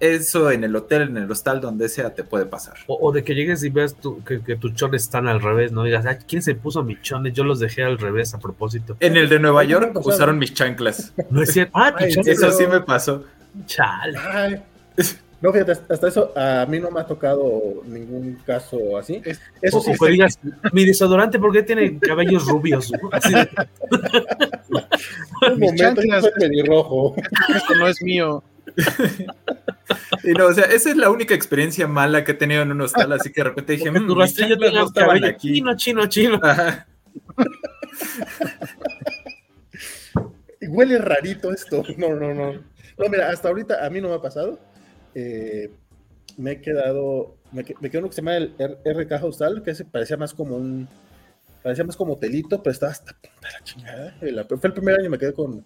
eso 0.00 0.50
en 0.50 0.64
el 0.64 0.74
hotel, 0.74 1.02
en 1.02 1.16
el 1.18 1.30
hostal, 1.30 1.60
donde 1.60 1.88
sea, 1.88 2.14
te 2.14 2.24
puede 2.24 2.46
pasar. 2.46 2.74
O, 2.86 3.12
de 3.12 3.22
que 3.22 3.34
llegues 3.34 3.62
y 3.62 3.68
veas 3.68 3.94
que, 4.26 4.56
tus 4.56 4.74
chones 4.74 5.02
están 5.02 5.28
al 5.28 5.40
revés, 5.40 5.72
¿no? 5.72 5.84
digas, 5.84 6.04
¿quién 6.26 6.42
se 6.42 6.54
puso 6.54 6.82
mis 6.82 7.00
chones? 7.02 7.34
Yo 7.34 7.44
los 7.44 7.60
dejé 7.60 7.84
al 7.84 7.98
revés 7.98 8.34
a 8.34 8.38
propósito. 8.38 8.96
En 9.00 9.16
el 9.16 9.28
de 9.28 9.38
Nueva 9.38 9.62
York 9.64 9.94
usaron 10.04 10.38
mis 10.38 10.54
chanclas. 10.54 11.12
No 11.30 11.42
es 11.42 11.52
cierto. 11.52 11.72
Ah, 11.74 11.94
eso 12.00 12.50
sí 12.50 12.66
me 12.66 12.80
pasó. 12.80 13.24
Chale. 13.66 14.62
No, 15.40 15.52
fíjate, 15.52 15.72
hasta 15.72 16.08
eso 16.08 16.32
a 16.36 16.66
mí 16.66 16.78
no 16.78 16.90
me 16.90 17.00
ha 17.00 17.06
tocado 17.06 17.82
ningún 17.86 18.38
caso 18.44 18.98
así. 18.98 19.22
eso 19.62 19.80
sí. 19.80 19.92
digas, 20.08 20.38
mi 20.72 20.84
desodorante, 20.84 21.38
¿por 21.38 21.52
qué 21.52 21.62
tiene 21.62 21.98
cabellos 21.98 22.46
rubios? 22.46 22.92
Así 23.12 23.32
de... 23.32 23.48
Un 25.52 25.60
momento, 25.60 26.02
pelirrojo. 26.38 27.14
Esto 27.54 27.74
no 27.76 27.88
es 27.88 28.02
mío. 28.02 28.42
Y 30.24 30.32
no, 30.32 30.46
o 30.46 30.52
sea, 30.52 30.64
esa 30.64 30.90
es 30.90 30.96
la 30.96 31.10
única 31.10 31.34
experiencia 31.34 31.86
mala 31.86 32.24
que 32.24 32.32
he 32.32 32.34
tenido 32.34 32.62
en 32.62 32.72
un 32.72 32.80
hostal, 32.82 33.12
así 33.12 33.32
que 33.32 33.40
de 33.40 33.48
repente 33.48 33.72
dije, 33.72 33.90
mmm, 33.90 34.06
tu 34.06 34.14
rastrillo 34.14 34.56
no 34.56 34.92
cabello 34.92 35.26
aquí. 35.26 35.54
chino, 35.54 35.76
chino, 35.76 36.06
chino. 36.06 36.40
Y 40.60 40.66
huele 40.68 40.98
rarito 40.98 41.52
esto. 41.52 41.82
No, 41.96 42.14
no, 42.14 42.34
no. 42.34 42.52
No, 42.52 43.08
mira, 43.08 43.30
hasta 43.30 43.48
ahorita 43.48 43.84
a 43.84 43.90
mí 43.90 44.00
no 44.00 44.08
me 44.08 44.14
ha 44.14 44.20
pasado. 44.20 44.58
Eh, 45.14 45.70
me 46.36 46.52
he 46.52 46.60
quedado, 46.60 47.36
me, 47.52 47.64
me 47.80 47.90
quedó 47.90 48.00
uno 48.00 48.08
que 48.08 48.14
se 48.14 48.22
llama 48.22 48.36
el 48.36 48.54
RK 48.58 49.24
Hostal, 49.24 49.62
que 49.62 49.74
se 49.74 49.84
parecía 49.84 50.16
más 50.16 50.34
como 50.34 50.56
un, 50.56 50.88
parecía 51.62 51.84
más 51.84 51.96
como 51.96 52.14
hotelito, 52.14 52.62
pero 52.62 52.72
estaba 52.72 52.92
hasta 52.92 53.12
punta 53.12 53.48
la 53.52 53.64
chingada. 53.64 54.16
fue 54.20 54.68
el 54.68 54.72
primer 54.72 55.00
año 55.00 55.10
me 55.10 55.18
quedé 55.18 55.32
con, 55.32 55.64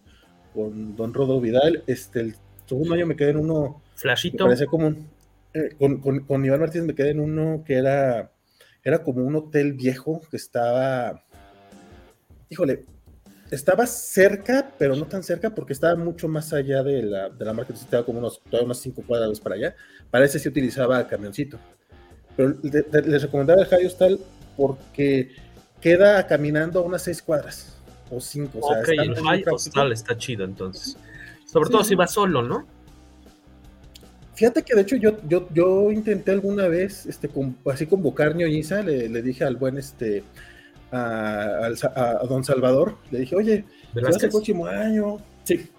con 0.53 0.97
Don 0.97 1.13
Rodo 1.13 1.41
Vidal. 1.41 1.83
Este, 1.87 2.21
el 2.21 2.37
segundo 2.67 2.95
año 2.95 3.07
me 3.07 3.17
quedé 3.17 3.31
en 3.31 3.39
uno. 3.39 3.83
Flashito. 3.95 4.45
Parecía 4.45 4.67
como 4.67 4.95
eh, 5.55 5.77
con, 5.79 6.21
con, 6.21 6.45
Iván 6.45 6.61
Martínez 6.61 6.89
me 6.89 6.95
quedé 6.97 7.11
en 7.11 7.21
uno 7.21 7.63
que 7.65 7.75
era, 7.75 8.33
era 8.83 9.03
como 9.05 9.25
un 9.25 9.37
hotel 9.37 9.73
viejo 9.73 10.21
que 10.29 10.37
estaba. 10.37 11.25
Híjole, 12.51 12.85
estaba 13.53 13.87
cerca, 13.87 14.73
pero 14.77 14.97
no 14.97 15.07
tan 15.07 15.23
cerca, 15.23 15.55
porque 15.55 15.73
estaba 15.73 15.95
mucho 15.95 16.27
más 16.27 16.53
allá 16.53 16.83
de 16.83 17.03
la, 17.05 17.31
de 17.31 17.45
la 17.45 17.53
marca, 17.53 17.73
estaba 17.73 18.05
como 18.05 18.19
unos, 18.19 18.43
todavía 18.43 18.67
unas 18.67 18.79
cinco 18.79 19.05
cuadras 19.07 19.39
para 19.39 19.55
allá. 19.55 19.77
Parece 20.11 20.35
que 20.35 20.39
se 20.41 20.49
utilizaba 20.49 21.07
camioncito. 21.07 21.59
Pero 22.37 22.57
les 22.63 23.23
recomendaba 23.23 23.63
el 23.63 23.69
High 23.69 23.87
Hostal 23.87 24.19
porque 24.57 25.31
queda 25.81 26.27
caminando 26.27 26.83
unas 26.83 27.03
seis 27.03 27.23
cuadras 27.23 27.77
o 28.11 28.21
cinco. 28.21 28.59
O 28.61 28.73
sea, 28.73 28.81
ok, 28.81 28.89
el 28.89 29.15
High 29.15 29.45
Hostal 29.53 29.93
está 29.93 30.19
chido 30.19 30.45
entonces. 30.45 30.97
Sobre 31.55 31.71
todo 31.71 31.85
si 31.85 31.95
va 31.95 32.09
solo, 32.09 32.43
¿no? 32.43 32.67
Fíjate 34.35 34.65
que 34.65 34.75
de 34.75 34.83
hecho 34.83 34.97
yo, 34.97 35.13
yo, 35.29 35.47
yo 35.55 35.93
intenté 35.93 36.33
alguna 36.33 36.67
vez, 36.67 37.07
este, 37.07 37.31
así 37.73 37.87
convocar 37.87 38.35
ñoñiza, 38.35 38.83
le, 38.83 39.09
le 39.09 39.23
dije 39.23 39.45
al 39.45 39.55
buen 39.55 39.79
este 39.79 40.25
a, 40.91 41.71
a, 41.95 42.27
don 42.29 42.43
Salvador, 42.43 42.97
le 43.13 43.21
dije, 43.21 43.37
oye, 43.37 43.65
si 43.95 44.01
vas 44.01 44.21
el 44.21 44.31
próximo 44.31 44.67
año, 44.67 45.19
sí, 45.45 45.71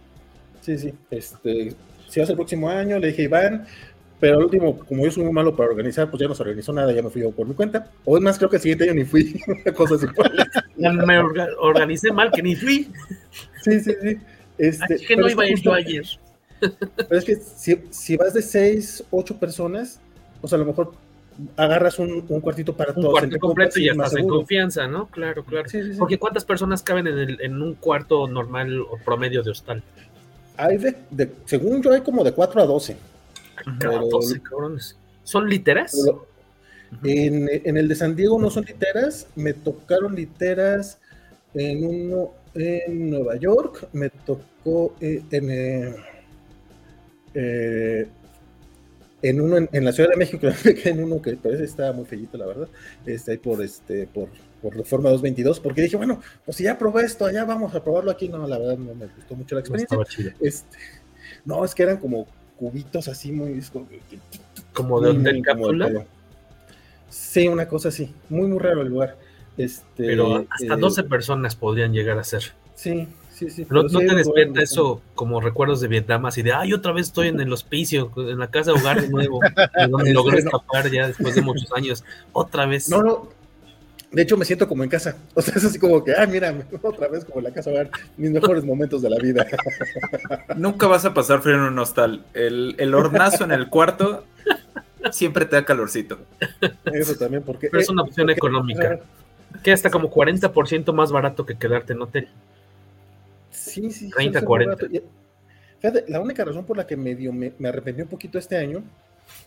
sí, 0.62 0.78
sí, 0.78 0.94
este, 1.12 1.76
si 2.08 2.20
vas 2.22 2.30
el 2.30 2.36
próximo 2.38 2.70
año, 2.70 2.98
le 2.98 3.08
dije, 3.08 3.24
Iván, 3.24 3.66
pero 4.18 4.38
al 4.38 4.46
último, 4.46 4.80
como 4.80 5.04
yo 5.04 5.12
soy 5.12 5.26
muy 5.26 5.34
malo 5.34 5.58
para 5.58 5.72
organizar, 5.72 6.10
pues 6.10 6.22
ya 6.22 6.30
no 6.30 6.36
se 6.36 6.44
organizó 6.44 6.72
nada, 6.72 6.94
ya 6.94 7.02
me 7.02 7.10
fui 7.10 7.22
yo 7.22 7.32
por 7.32 7.46
mi 7.46 7.54
cuenta. 7.54 7.92
O 8.06 8.16
es 8.16 8.24
más, 8.24 8.38
creo 8.38 8.50
que 8.50 8.56
el 8.56 8.62
siguiente 8.62 8.86
año 8.86 8.94
ni 8.94 9.04
fui, 9.04 9.44
cosas 9.76 10.02
iguales. 10.10 10.48
me 10.78 11.20
organicé 11.60 12.14
mal, 12.14 12.32
que 12.32 12.42
ni 12.42 12.56
fui. 12.56 12.90
Sí, 13.62 13.82
sí, 13.82 13.92
sí. 14.02 14.18
Este, 14.58 14.98
que 14.98 15.16
no 15.16 15.30
iba 15.30 15.44
a 15.44 15.48
ir 15.48 15.62
yo 15.62 15.74
ayer. 15.74 16.06
Pero 16.60 17.18
es 17.18 17.26
que 17.26 17.36
si, 17.36 17.82
si 17.90 18.18
vas 18.18 18.34
de 18.34 18.42
seis, 18.42 19.04
ocho 19.12 19.38
personas, 19.38 20.00
pues 20.42 20.54
a 20.54 20.58
lo 20.58 20.66
mejor 20.66 20.94
agarras 21.58 22.00
un, 22.00 22.22
cuartito 22.22 22.76
para 22.76 22.94
todos. 22.94 23.08
Un 23.08 23.12
cuarto 23.12 23.40
completo 23.40 23.80
y 23.80 23.86
ya 23.86 23.92
estás 23.92 24.16
en 24.16 24.28
confianza, 24.28 24.88
¿no? 24.88 25.08
Claro, 25.08 25.44
claro. 25.44 25.70
Porque 25.98 26.18
¿cuántas 26.18 26.46
personas 26.46 26.82
caben 26.82 27.08
en, 27.08 27.18
el, 27.18 27.42
en, 27.42 27.62
un 27.62 27.76
cuarto 27.76 28.28
normal 28.28 28.80
o 28.80 28.98
promedio 29.04 29.44
de 29.44 29.52
hostal? 29.52 29.84
Hay 30.58 30.78
de, 30.78 31.32
según 31.46 31.82
yo, 31.82 31.92
hay 31.92 32.02
como 32.02 32.24
de 32.24 32.32
4 32.32 32.62
a 32.62 32.66
12. 32.66 32.98
Pero, 33.80 34.08
12 34.08 34.42
cabrones. 34.42 34.98
¿Son 35.24 35.50
literas? 35.50 35.96
en, 37.04 37.50
en, 37.52 37.78
el 37.78 37.88
de 37.88 37.96
San 37.96 38.16
Diego 38.16 38.40
no 38.40 38.50
son 38.50 38.64
literas, 38.64 39.28
me 39.36 39.54
tocaron 39.54 40.16
literas 40.16 41.00
en 41.54 41.86
uno 41.86 42.32
en 42.56 43.10
Nueva 43.10 43.36
York, 43.38 43.90
me 43.94 44.10
tocó 44.10 44.96
eh, 45.00 45.22
en, 45.32 45.50
eh, 45.52 45.96
eh 47.34 48.08
en 49.22 49.42
uno 49.42 49.58
en, 49.58 49.86
la 49.86 49.92
Ciudad 49.92 50.12
de 50.12 50.18
México, 50.18 50.48
en 50.86 51.04
uno 51.04 51.20
que 51.20 51.36
parece 51.36 51.64
está 51.64 51.92
muy 51.94 52.06
fellito, 52.06 52.38
la 52.38 52.46
verdad, 52.46 52.68
este, 53.08 53.32
ahí 53.32 53.38
por, 53.38 53.64
este, 53.64 54.06
por, 54.06 54.30
por 54.62 54.76
Reforma 54.76 55.10
222, 55.10 55.60
porque 55.60 55.82
dije, 55.82 55.98
bueno, 55.98 56.22
pues 56.46 56.58
si 56.58 56.64
ya 56.64 56.78
probé 56.78 57.06
esto, 57.06 57.26
allá 57.26 57.44
vamos 57.44 57.74
a 57.74 57.84
probarlo 57.84 58.12
aquí, 58.12 58.30
no, 58.30 58.48
la 58.48 58.60
verdad 58.60 58.78
no 58.78 58.94
me 58.94 59.08
gustó 59.08 59.36
mucho 59.36 59.56
la 59.56 59.62
experiencia. 59.62 59.98
este, 60.40 60.78
no, 61.44 61.66
es 61.66 61.74
que 61.74 61.84
eran 61.84 61.98
como 61.98 62.28
cubitos 62.58 63.08
así 63.08 63.32
muy... 63.32 63.60
Como, 64.74 65.02
de 65.02 65.10
hotel 65.10 65.42
cápsula. 65.42 66.06
Sí, 67.10 67.48
una 67.48 67.68
cosa 67.68 67.90
así, 67.90 68.14
muy, 68.30 68.48
muy 68.48 68.60
raro 68.60 68.82
el 68.82 68.90
lugar. 68.90 69.18
Este, 69.58 69.84
Pero 69.96 70.46
hasta 70.50 70.76
12 70.76 71.02
eh, 71.02 71.04
personas 71.06 71.56
podrían 71.56 71.94
llegar 71.94 72.18
a 72.20 72.24
ser. 72.24 72.54
Sí, 72.76 73.08
Sí, 73.36 73.50
sí, 73.50 73.68
no, 73.70 73.84
te 73.84 74.16
despierta 74.16 74.62
eso 74.62 75.02
como 75.14 75.42
recuerdos 75.42 75.82
de 75.82 75.90
Vietnam, 75.90 76.26
así 76.26 76.42
de, 76.42 76.54
ay, 76.54 76.72
otra 76.72 76.94
vez 76.94 77.08
estoy 77.08 77.28
en 77.28 77.42
el 77.42 77.52
hospicio, 77.52 78.10
en 78.16 78.40
la 78.40 78.50
casa 78.50 78.72
de 78.72 78.80
hogar 78.80 79.02
de 79.02 79.10
nuevo, 79.10 79.42
donde 79.90 80.14
logré 80.14 80.38
escapar 80.38 80.90
ya 80.90 81.08
después 81.08 81.36
de 81.36 81.42
muchos 81.42 81.70
años, 81.74 82.06
otra 82.32 82.66
vez. 82.66 82.88
No, 82.88 83.04
no, 83.04 83.30
de 84.10 84.22
hecho 84.22 84.38
me 84.38 84.46
siento 84.46 84.70
como 84.70 84.86
en 84.86 84.90
casa, 84.90 85.18
o 85.34 85.42
sea, 85.42 85.56
es 85.56 85.66
así 85.66 85.78
como 85.78 86.02
que, 86.02 86.14
ah, 86.16 86.26
mira, 86.26 86.56
otra 86.82 87.10
vez 87.10 87.26
como 87.26 87.40
en 87.40 87.44
la 87.44 87.52
casa 87.52 87.72
hogar, 87.72 87.90
mis 88.16 88.32
mejores 88.32 88.64
momentos 88.64 89.02
de 89.02 89.10
la 89.10 89.18
vida. 89.18 89.46
Nunca 90.56 90.88
vas 90.88 91.04
a 91.04 91.14
pasar 91.14 91.42
frío 91.42 91.56
en 91.56 91.64
un 91.64 91.80
hostal, 91.80 92.24
el, 92.34 92.76
el 92.78 92.96
hornazo 92.96 93.44
en 93.44 93.52
el 93.52 93.68
cuarto 93.68 94.24
siempre 95.12 95.44
te 95.44 95.58
da 95.58 95.66
calorcito. 95.66 96.20
Eso 96.86 97.16
también, 97.16 97.44
porque... 97.44 97.68
Pero 97.70 97.82
es 97.82 97.90
una 97.90 98.04
opción 98.04 98.30
económica, 98.30 99.02
que 99.64 99.72
hasta 99.72 99.90
como 99.90 100.12
40% 100.12 100.94
más 100.94 101.12
barato 101.12 101.46
que 101.46 101.58
quedarte 101.58 101.94
en 101.94 102.02
hotel. 102.02 102.28
Sí, 103.52 103.92
sí. 103.92 104.10
30, 104.10 104.44
40. 104.44 104.88
Fíjate, 105.80 106.06
la 106.08 106.22
única 106.22 106.44
razón 106.44 106.66
por 106.66 106.78
la 106.78 106.88
que 106.88 106.98
medio 106.98 107.32
me, 107.34 107.54
me 107.60 107.70
arrepentí 107.70 108.02
un 108.02 108.08
poquito 108.08 108.38
este 108.40 108.58
año 108.58 108.84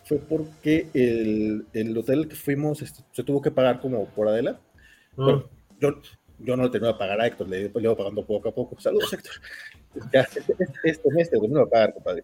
fue 0.05 0.17
porque 0.17 0.87
el, 0.93 1.65
el 1.73 1.97
hotel 1.97 2.27
que 2.27 2.35
fuimos 2.35 2.81
este, 2.81 3.03
se 3.11 3.23
tuvo 3.23 3.41
que 3.41 3.51
pagar 3.51 3.79
como 3.79 4.05
por 4.09 4.27
Adela. 4.27 4.59
Ah. 5.17 5.43
yo, 5.79 6.01
yo 6.39 6.55
no 6.55 6.63
le 6.63 6.69
tenía 6.69 6.93
que 6.93 6.99
pagar 6.99 7.19
a 7.19 7.27
Héctor, 7.27 7.49
le, 7.49 7.69
le 7.69 7.81
iba 7.81 7.95
pagando 7.95 8.25
poco 8.25 8.49
a 8.49 8.53
poco. 8.53 8.79
Saludos, 8.79 9.13
Héctor. 9.13 9.33
Ya, 10.13 10.21
este, 10.21 10.55
este 10.83 11.09
mes 11.11 11.31
te 11.31 11.37
voy 11.37 11.49
a 11.59 11.65
pagar, 11.65 11.95
compadre. 11.95 12.23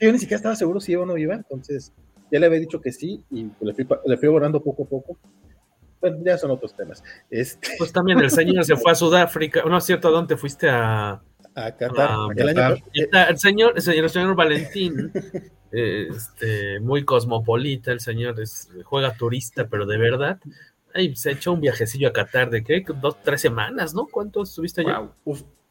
Yo 0.00 0.10
ni 0.10 0.18
siquiera 0.18 0.36
estaba 0.36 0.56
seguro 0.56 0.80
si 0.80 0.92
iba 0.92 1.02
o 1.02 1.06
no 1.06 1.18
iba, 1.18 1.34
entonces 1.34 1.92
ya 2.30 2.40
le 2.40 2.46
había 2.46 2.58
dicho 2.58 2.80
que 2.80 2.90
sí 2.90 3.22
y 3.30 3.50
le 3.60 3.74
fui, 3.74 3.86
le 4.06 4.16
fui 4.16 4.28
abonando 4.28 4.62
poco 4.62 4.84
a 4.84 4.86
poco. 4.86 5.18
Bueno, 6.02 6.18
ya 6.22 6.36
son 6.36 6.50
otros 6.50 6.76
temas. 6.76 7.02
Este... 7.30 7.70
Pues 7.78 7.92
también 7.92 8.18
el 8.18 8.30
señor 8.30 8.64
se 8.64 8.76
fue 8.76 8.92
a 8.92 8.94
Sudáfrica. 8.94 9.62
No 9.64 9.78
es 9.78 9.84
cierto, 9.84 10.08
¿a 10.08 10.10
dónde 10.10 10.36
fuiste 10.36 10.68
a, 10.68 11.22
a 11.54 11.76
Qatar. 11.76 12.10
El, 12.36 13.38
señor, 13.38 13.74
el 13.76 13.82
señor, 13.82 14.04
el 14.04 14.10
señor 14.10 14.34
Valentín, 14.34 15.12
este, 15.70 16.80
muy 16.80 17.04
cosmopolita, 17.04 17.92
el 17.92 18.00
señor 18.00 18.40
es, 18.40 18.68
juega 18.84 19.14
turista, 19.14 19.68
pero 19.68 19.86
de 19.86 19.98
verdad. 19.98 20.38
Ay, 20.94 21.16
se 21.16 21.30
echó 21.30 21.52
un 21.52 21.60
viajecillo 21.60 22.08
a 22.08 22.12
Qatar 22.12 22.50
de 22.50 22.62
qué, 22.62 22.84
dos, 23.00 23.16
tres 23.22 23.40
semanas, 23.40 23.94
¿no? 23.94 24.06
¿Cuánto 24.06 24.42
estuviste 24.42 24.82
allá? 24.82 25.08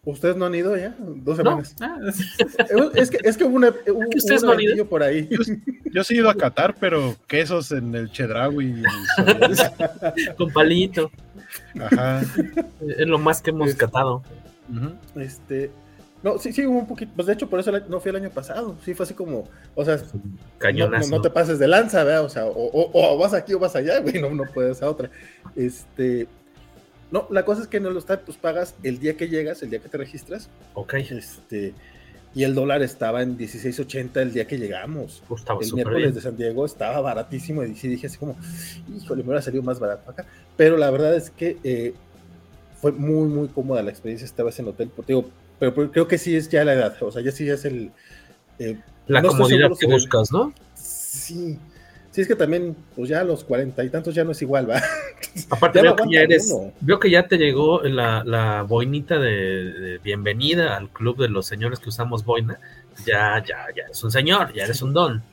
¿Ustedes 0.04 0.36
no 0.36 0.46
han 0.46 0.56
ido 0.56 0.76
ya? 0.76 0.96
Dos 0.98 1.38
semanas. 1.38 1.76
Ah, 1.80 2.00
es, 2.96 3.12
que, 3.12 3.20
es 3.24 3.38
que 3.38 3.44
hubo, 3.44 3.56
una, 3.56 3.70
ustedes 4.16 4.42
no 4.42 4.54
han 4.54 4.62
ido? 4.62 4.86
por 4.88 5.04
ahí. 5.04 5.30
Yo, 5.92 6.04
sí 6.04 6.16
he 6.16 6.18
ido 6.18 6.30
a 6.30 6.36
Qatar, 6.36 6.76
pero 6.80 7.16
quesos 7.28 7.72
en 7.72 7.94
el 7.94 8.12
Chedraui. 8.12 8.82
Con 10.38 10.52
palito. 10.52 11.12
Ajá. 11.80 12.22
Es 12.80 13.08
lo 13.08 13.20
más 13.20 13.42
que 13.42 13.52
hemos 13.52 13.76
catado. 13.76 14.24
Este, 15.16 15.70
no, 16.24 16.38
sí, 16.38 16.54
sí, 16.54 16.66
un 16.66 16.88
poquito. 16.88 17.12
Pues 17.16 17.28
de 17.28 17.34
hecho, 17.34 17.48
por 17.50 17.60
eso 17.60 17.72
no 17.88 18.00
fui 18.00 18.10
el 18.10 18.16
año 18.16 18.30
pasado. 18.30 18.76
Sí, 18.84 18.96
fue 18.96 19.04
así 19.04 19.14
como, 19.14 19.48
o 19.76 19.86
sea, 19.86 20.00
No, 21.10 21.22
te 21.22 21.30
pases 21.30 21.60
de 21.60 21.68
lanza, 21.68 22.04
¿verdad? 22.04 22.26
O 22.26 22.30
sea, 22.30 22.46
o, 22.48 23.18
vas 23.20 23.34
aquí 23.34 23.54
o 23.54 23.60
vas 23.60 23.76
allá, 23.76 24.00
güey, 24.00 24.20
no, 24.22 24.30
no 24.32 24.44
puedes 24.46 24.82
a 24.82 24.90
otra. 24.90 25.10
Este, 25.56 26.28
no, 27.12 27.28
la 27.30 27.46
cosa 27.46 27.62
es 27.62 27.68
que 27.68 27.78
en 27.78 27.86
el 27.86 27.96
hostal, 27.96 28.22
pues 28.26 28.38
pagas 28.38 28.76
el 28.84 29.00
día 29.00 29.18
que 29.18 29.28
llegas, 29.28 29.62
el 29.64 29.70
día 29.70 29.80
que 29.80 29.90
te 29.90 29.98
registras. 29.98 30.50
Ok. 30.74 30.94
Este, 30.94 31.74
y 32.34 32.44
el 32.44 32.56
dólar 32.56 32.82
estaba 32.82 33.22
en 33.22 33.38
16.80 33.38 34.22
el 34.22 34.34
día 34.34 34.48
que 34.48 34.58
llegamos. 34.58 35.22
el 35.62 35.74
miércoles 35.74 36.16
de 36.16 36.22
San 36.22 36.38
Diego 36.38 36.66
estaba 36.66 37.02
baratísimo 37.02 37.64
y 37.64 37.72
dije 37.74 38.08
así 38.08 38.18
como, 38.18 38.38
híjole, 38.96 39.24
me 39.24 39.30
hubiera 39.30 39.42
salido 39.42 39.62
más 39.64 39.80
barato 39.80 40.10
acá. 40.10 40.26
Pero 40.56 40.78
la 40.78 40.90
verdad 40.90 41.14
es 41.14 41.30
que 41.30 41.58
eh, 41.64 41.94
fue 42.80 42.94
muy, 42.94 43.28
muy 43.28 43.50
cómoda 43.50 43.84
la 43.84 43.92
experiencia 43.92 44.26
esta 44.26 44.44
vez 44.44 44.58
en 44.60 44.66
el 44.66 44.72
hotel. 44.72 44.90
Porque, 44.96 45.22
pero, 45.60 45.92
creo 45.92 46.08
que 46.08 46.18
sí 46.18 46.36
es 46.36 46.48
ya 46.48 46.64
la 46.64 46.74
edad, 46.74 46.96
o 47.02 47.12
sea, 47.12 47.22
ya 47.22 47.32
sí 47.32 47.50
es 47.50 47.66
el... 47.66 47.92
Eh, 48.60 48.80
la 49.08 49.22
comodidad 49.22 49.70
que 49.78 49.88
buscas, 49.88 50.32
¿no? 50.32 50.54
Sí, 50.76 51.60
Sí, 52.12 52.20
es 52.22 52.28
que 52.28 52.36
también, 52.36 52.76
pues 52.94 53.08
ya 53.08 53.22
a 53.22 53.24
los 53.24 53.46
cuarenta 53.46 53.84
y 53.86 53.90
tantos 53.90 54.14
ya 54.14 54.26
no 54.26 54.32
es 54.32 54.42
igual, 54.42 54.70
¿va? 54.70 54.82
Aparte, 55.50 55.82
veo, 55.82 55.96
que 55.96 56.04
ya 56.12 56.22
eres, 56.22 56.54
veo 56.82 57.00
que 57.00 57.10
ya 57.10 57.26
te 57.26 57.38
llegó 57.38 57.82
la, 57.84 58.24
la 58.26 58.64
boinita 58.64 59.18
de, 59.18 59.98
bienvenida 60.04 60.76
al 60.76 60.90
club 60.90 61.18
de 61.18 61.30
los 61.30 61.46
señores 61.46 61.80
que 61.80 61.88
usamos 61.88 62.26
boina. 62.26 62.60
Ya, 63.06 63.42
ya, 63.48 63.66
ya 63.76 63.84
eres 63.86 64.04
un 64.04 64.12
señor, 64.12 64.54
ya 64.54 64.66
eres 64.66 64.82
un 64.82 64.92
don. 64.94 65.24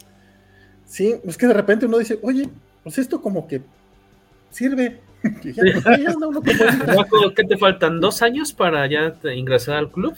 Sí, 0.86 1.16
es 1.24 1.36
que 1.36 1.48
de 1.48 1.54
repente 1.54 1.86
uno 1.86 1.98
dice, 1.98 2.20
oye, 2.22 2.48
pues 2.84 2.96
esto 2.98 3.20
como 3.20 3.48
que 3.48 3.60
sirve. 4.50 5.00
¿Qué 7.34 7.44
te 7.44 7.58
faltan? 7.58 8.00
¿Dos 8.00 8.22
años 8.22 8.52
para 8.52 8.86
ya 8.86 9.16
ingresar 9.34 9.76
al 9.78 9.90
club? 9.90 10.14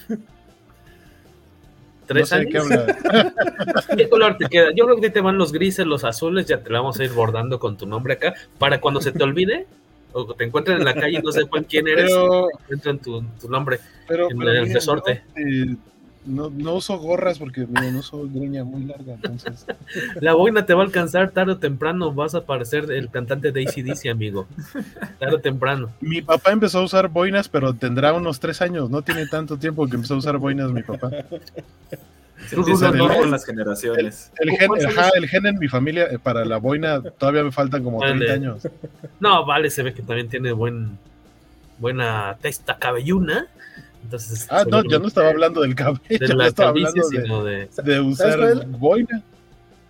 ¿Tres 2.10 2.32
años? 2.32 2.66
Qué, 3.96 4.08
color 4.08 4.36
te 4.36 4.46
queda? 4.46 4.70
Yo 4.74 4.84
creo 4.84 5.00
que 5.00 5.10
te 5.10 5.20
van 5.20 5.38
los 5.38 5.52
grises, 5.52 5.86
los 5.86 6.02
azules, 6.02 6.44
ya 6.44 6.60
te 6.60 6.68
la 6.68 6.80
vamos 6.80 6.98
a 6.98 7.04
ir 7.04 7.12
bordando 7.12 7.60
con 7.60 7.76
tu 7.76 7.86
nombre 7.86 8.14
acá, 8.14 8.34
para 8.58 8.80
cuando 8.80 9.00
se 9.00 9.12
te 9.12 9.22
olvide, 9.22 9.68
o 10.12 10.34
te 10.34 10.42
encuentren 10.42 10.78
en 10.78 10.86
la 10.86 10.94
calle 10.94 11.20
y 11.20 11.22
no 11.22 11.30
sepan 11.30 11.62
quién 11.62 11.86
eres, 11.86 12.10
encuentren 12.10 12.98
tu, 12.98 13.22
tu 13.40 13.48
nombre 13.48 13.78
en 14.08 14.42
el 14.42 14.74
resorte. 14.74 15.22
No, 15.36 15.78
no, 16.26 16.74
uso 16.74 16.98
gorras 16.98 17.38
porque 17.38 17.66
no 17.68 17.98
uso 17.98 18.28
greña 18.28 18.64
muy 18.64 18.84
larga, 18.84 19.14
entonces. 19.14 19.66
La 20.20 20.34
boina 20.34 20.66
te 20.66 20.74
va 20.74 20.82
a 20.82 20.86
alcanzar 20.86 21.30
tarde 21.30 21.52
o 21.52 21.58
temprano, 21.58 22.12
vas 22.12 22.34
a 22.34 22.44
parecer 22.44 22.90
el 22.92 23.10
cantante 23.10 23.52
de 23.52 23.62
ACDC, 23.62 24.10
amigo. 24.10 24.46
Tarde 25.18 25.36
o 25.36 25.40
temprano. 25.40 25.90
Mi 26.00 26.20
papá 26.22 26.52
empezó 26.52 26.80
a 26.80 26.84
usar 26.84 27.08
boinas, 27.08 27.48
pero 27.48 27.74
tendrá 27.74 28.12
unos 28.12 28.38
tres 28.38 28.60
años, 28.60 28.90
no 28.90 29.02
tiene 29.02 29.26
tanto 29.26 29.56
tiempo 29.56 29.86
que 29.88 29.96
empezó 29.96 30.14
a 30.14 30.18
usar 30.18 30.36
boinas 30.38 30.70
mi 30.72 30.82
papá. 30.82 31.10
con 32.50 33.30
las 33.30 33.44
generaciones. 33.44 34.30
El, 34.38 34.50
gen, 34.50 34.70
el, 35.14 35.28
gen, 35.28 35.46
en 35.46 35.58
mi 35.58 35.68
familia, 35.68 36.04
eh, 36.10 36.18
para 36.18 36.44
la 36.44 36.58
boina, 36.58 37.00
todavía 37.02 37.44
me 37.44 37.52
faltan 37.52 37.82
como 37.82 38.00
30 38.00 38.32
años. 38.32 38.68
No, 39.20 39.44
vale, 39.46 39.70
se 39.70 39.82
ve 39.82 39.94
que 39.94 40.02
también 40.02 40.28
tiene 40.28 40.52
buen 40.52 40.98
buena 41.78 42.36
testa 42.40 42.78
cabelluna. 42.78 43.48
Entonces, 44.02 44.46
ah, 44.50 44.64
no, 44.68 44.82
yo 44.84 44.98
no 44.98 45.08
estaba 45.08 45.28
hablando 45.28 45.60
del 45.60 45.74
cabello, 45.74 46.00
de 46.08 46.34
la 46.34 46.46
estaba 46.46 46.70
hablando 46.70 47.44
de, 47.44 47.68
de, 47.84 48.00
usar 48.00 48.66
boina. 48.66 49.22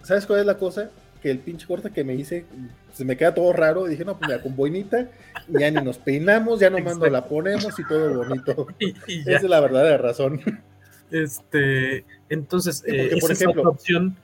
¿Sabes 0.02 0.26
cuál 0.26 0.40
es 0.40 0.46
la 0.46 0.56
cosa? 0.56 0.90
Que 1.22 1.30
el 1.30 1.38
pinche 1.38 1.66
corte 1.66 1.90
que 1.90 2.04
me 2.04 2.14
hice 2.14 2.44
se 2.92 3.04
me 3.04 3.16
queda 3.16 3.34
todo 3.34 3.52
raro. 3.52 3.86
dije, 3.86 4.04
no, 4.04 4.18
pues 4.18 4.28
mira, 4.28 4.42
con 4.42 4.56
boinita, 4.56 5.08
ya 5.48 5.70
ni 5.70 5.82
nos 5.82 5.98
peinamos, 5.98 6.60
ya 6.60 6.70
nomás 6.70 6.98
nos 6.98 7.10
la 7.10 7.24
ponemos 7.24 7.78
y 7.78 7.86
todo 7.86 8.24
bonito. 8.24 8.66
Esa 9.06 9.36
es 9.36 9.42
la 9.42 9.60
verdadera 9.60 9.98
razón. 9.98 10.40
Este, 11.10 12.04
entonces, 12.28 12.82
eh, 12.86 13.16
por 13.20 13.32
ejemplo, 13.32 13.62
opción. 13.62 14.16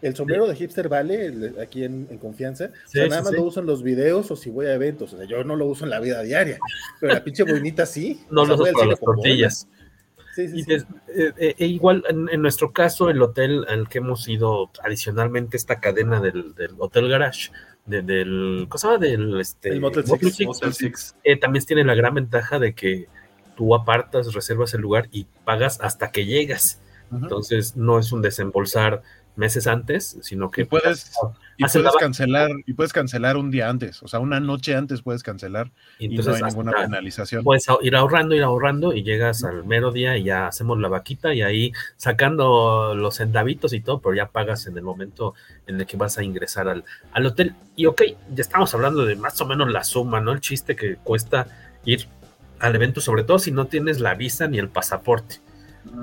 El 0.00 0.14
sombrero 0.14 0.46
de, 0.46 0.54
hipster 0.54 0.88
vale 0.88 1.54
aquí 1.60 1.84
en, 1.84 2.06
confianza. 2.18 2.70
nada 2.94 3.22
más 3.22 3.32
lo 3.32 3.42
uso 3.42 3.60
en 3.60 3.66
los 3.66 3.82
videos 3.82 4.30
o 4.30 4.36
si 4.36 4.50
voy 4.50 4.66
a 4.66 4.74
eventos. 4.74 5.12
O 5.12 5.18
sea, 5.18 5.26
yo 5.26 5.42
no 5.44 5.56
lo 5.56 5.66
uso 5.66 5.84
en 5.84 5.90
la 5.90 6.00
vida 6.00 6.22
diaria. 6.22 6.58
Pero 7.00 7.14
la 7.14 7.24
pinche 7.24 7.42
boinita 7.42 7.86
sí. 7.86 8.20
No 8.30 8.44
lo 8.44 8.54
uso 8.54 8.72
con 8.72 8.88
las 8.88 9.00
tortillas. 9.00 9.68
Sí, 10.34 10.62
sí, 10.62 10.72
eh, 10.72 11.32
eh, 11.36 11.54
e 11.58 11.66
igual 11.66 12.04
en, 12.08 12.40
nuestro 12.40 12.72
caso, 12.72 13.10
el 13.10 13.20
hotel 13.20 13.64
al 13.68 13.88
que 13.88 13.98
hemos 13.98 14.28
ido 14.28 14.70
adicionalmente, 14.84 15.56
esta 15.56 15.80
cadena 15.80 16.20
del, 16.20 16.54
Hotel 16.78 17.08
Garage, 17.08 17.50
del, 17.86 18.68
¿cómo 18.68 18.98
Del 18.98 19.40
este, 19.40 19.70
el 19.70 19.80
Motel 19.80 20.04
Six, 20.06 21.16
también 21.40 21.64
tiene 21.64 21.82
la 21.82 21.96
gran 21.96 22.14
ventaja 22.14 22.60
de 22.60 22.72
que 22.72 23.08
tú 23.56 23.74
apartas, 23.74 24.32
reservas 24.32 24.72
el 24.74 24.80
lugar 24.80 25.08
y 25.10 25.26
pagas 25.44 25.80
hasta 25.80 26.12
que 26.12 26.24
llegas. 26.24 26.80
Entonces 27.10 27.76
no 27.76 27.98
es 27.98 28.12
un 28.12 28.22
desembolsar 28.22 29.02
meses 29.38 29.66
antes, 29.66 30.18
sino 30.20 30.50
que 30.50 30.66
puedes, 30.66 31.12
y 31.56 31.64
puedes 31.64 31.96
cancelar 31.98 32.50
y 32.66 32.72
puedes 32.74 32.92
cancelar 32.92 33.36
un 33.36 33.50
día 33.50 33.68
antes, 33.68 34.02
o 34.02 34.08
sea, 34.08 34.20
una 34.20 34.40
noche 34.40 34.74
antes 34.74 35.02
puedes 35.02 35.22
cancelar 35.22 35.70
y, 35.98 36.08
no 36.08 36.34
hay 36.34 36.42
ninguna 36.42 36.72
penalización. 36.72 37.44
Puedes 37.44 37.66
ir 37.82 37.96
ahorrando, 37.96 38.34
ir 38.34 38.42
ahorrando 38.42 38.92
y 38.92 39.02
llegas 39.02 39.44
al 39.44 39.64
mero 39.64 39.92
día 39.92 40.16
y 40.16 40.24
ya 40.24 40.48
hacemos 40.48 40.78
la 40.78 40.88
vaquita 40.88 41.32
y 41.32 41.42
ahí 41.42 41.72
sacando 41.96 42.94
los 42.94 43.16
centavitos 43.16 43.72
y 43.72 43.80
todo, 43.80 44.00
pero 44.00 44.14
ya 44.14 44.26
pagas 44.26 44.66
en 44.66 44.76
el 44.76 44.82
momento 44.82 45.34
en 45.66 45.80
el 45.80 45.86
que 45.86 45.96
vas 45.96 46.18
a 46.18 46.24
ingresar 46.24 46.68
al, 46.68 46.84
al 47.12 47.26
hotel. 47.26 47.54
Y 47.76 47.86
ok, 47.86 48.02
ya 48.34 48.40
estamos 48.40 48.74
hablando 48.74 49.04
de 49.04 49.16
más 49.16 49.40
o 49.40 49.46
menos 49.46 49.70
la 49.70 49.84
suma, 49.84 50.20
¿no? 50.20 50.32
El 50.32 50.40
chiste 50.40 50.76
que 50.76 50.96
cuesta 50.96 51.46
ir 51.84 52.08
al 52.58 52.74
evento, 52.74 53.00
sobre 53.00 53.22
todo 53.22 53.38
si 53.38 53.52
no 53.52 53.66
tienes 53.66 54.00
la 54.00 54.14
visa 54.14 54.48
ni 54.48 54.58
el 54.58 54.68
pasaporte. 54.68 55.36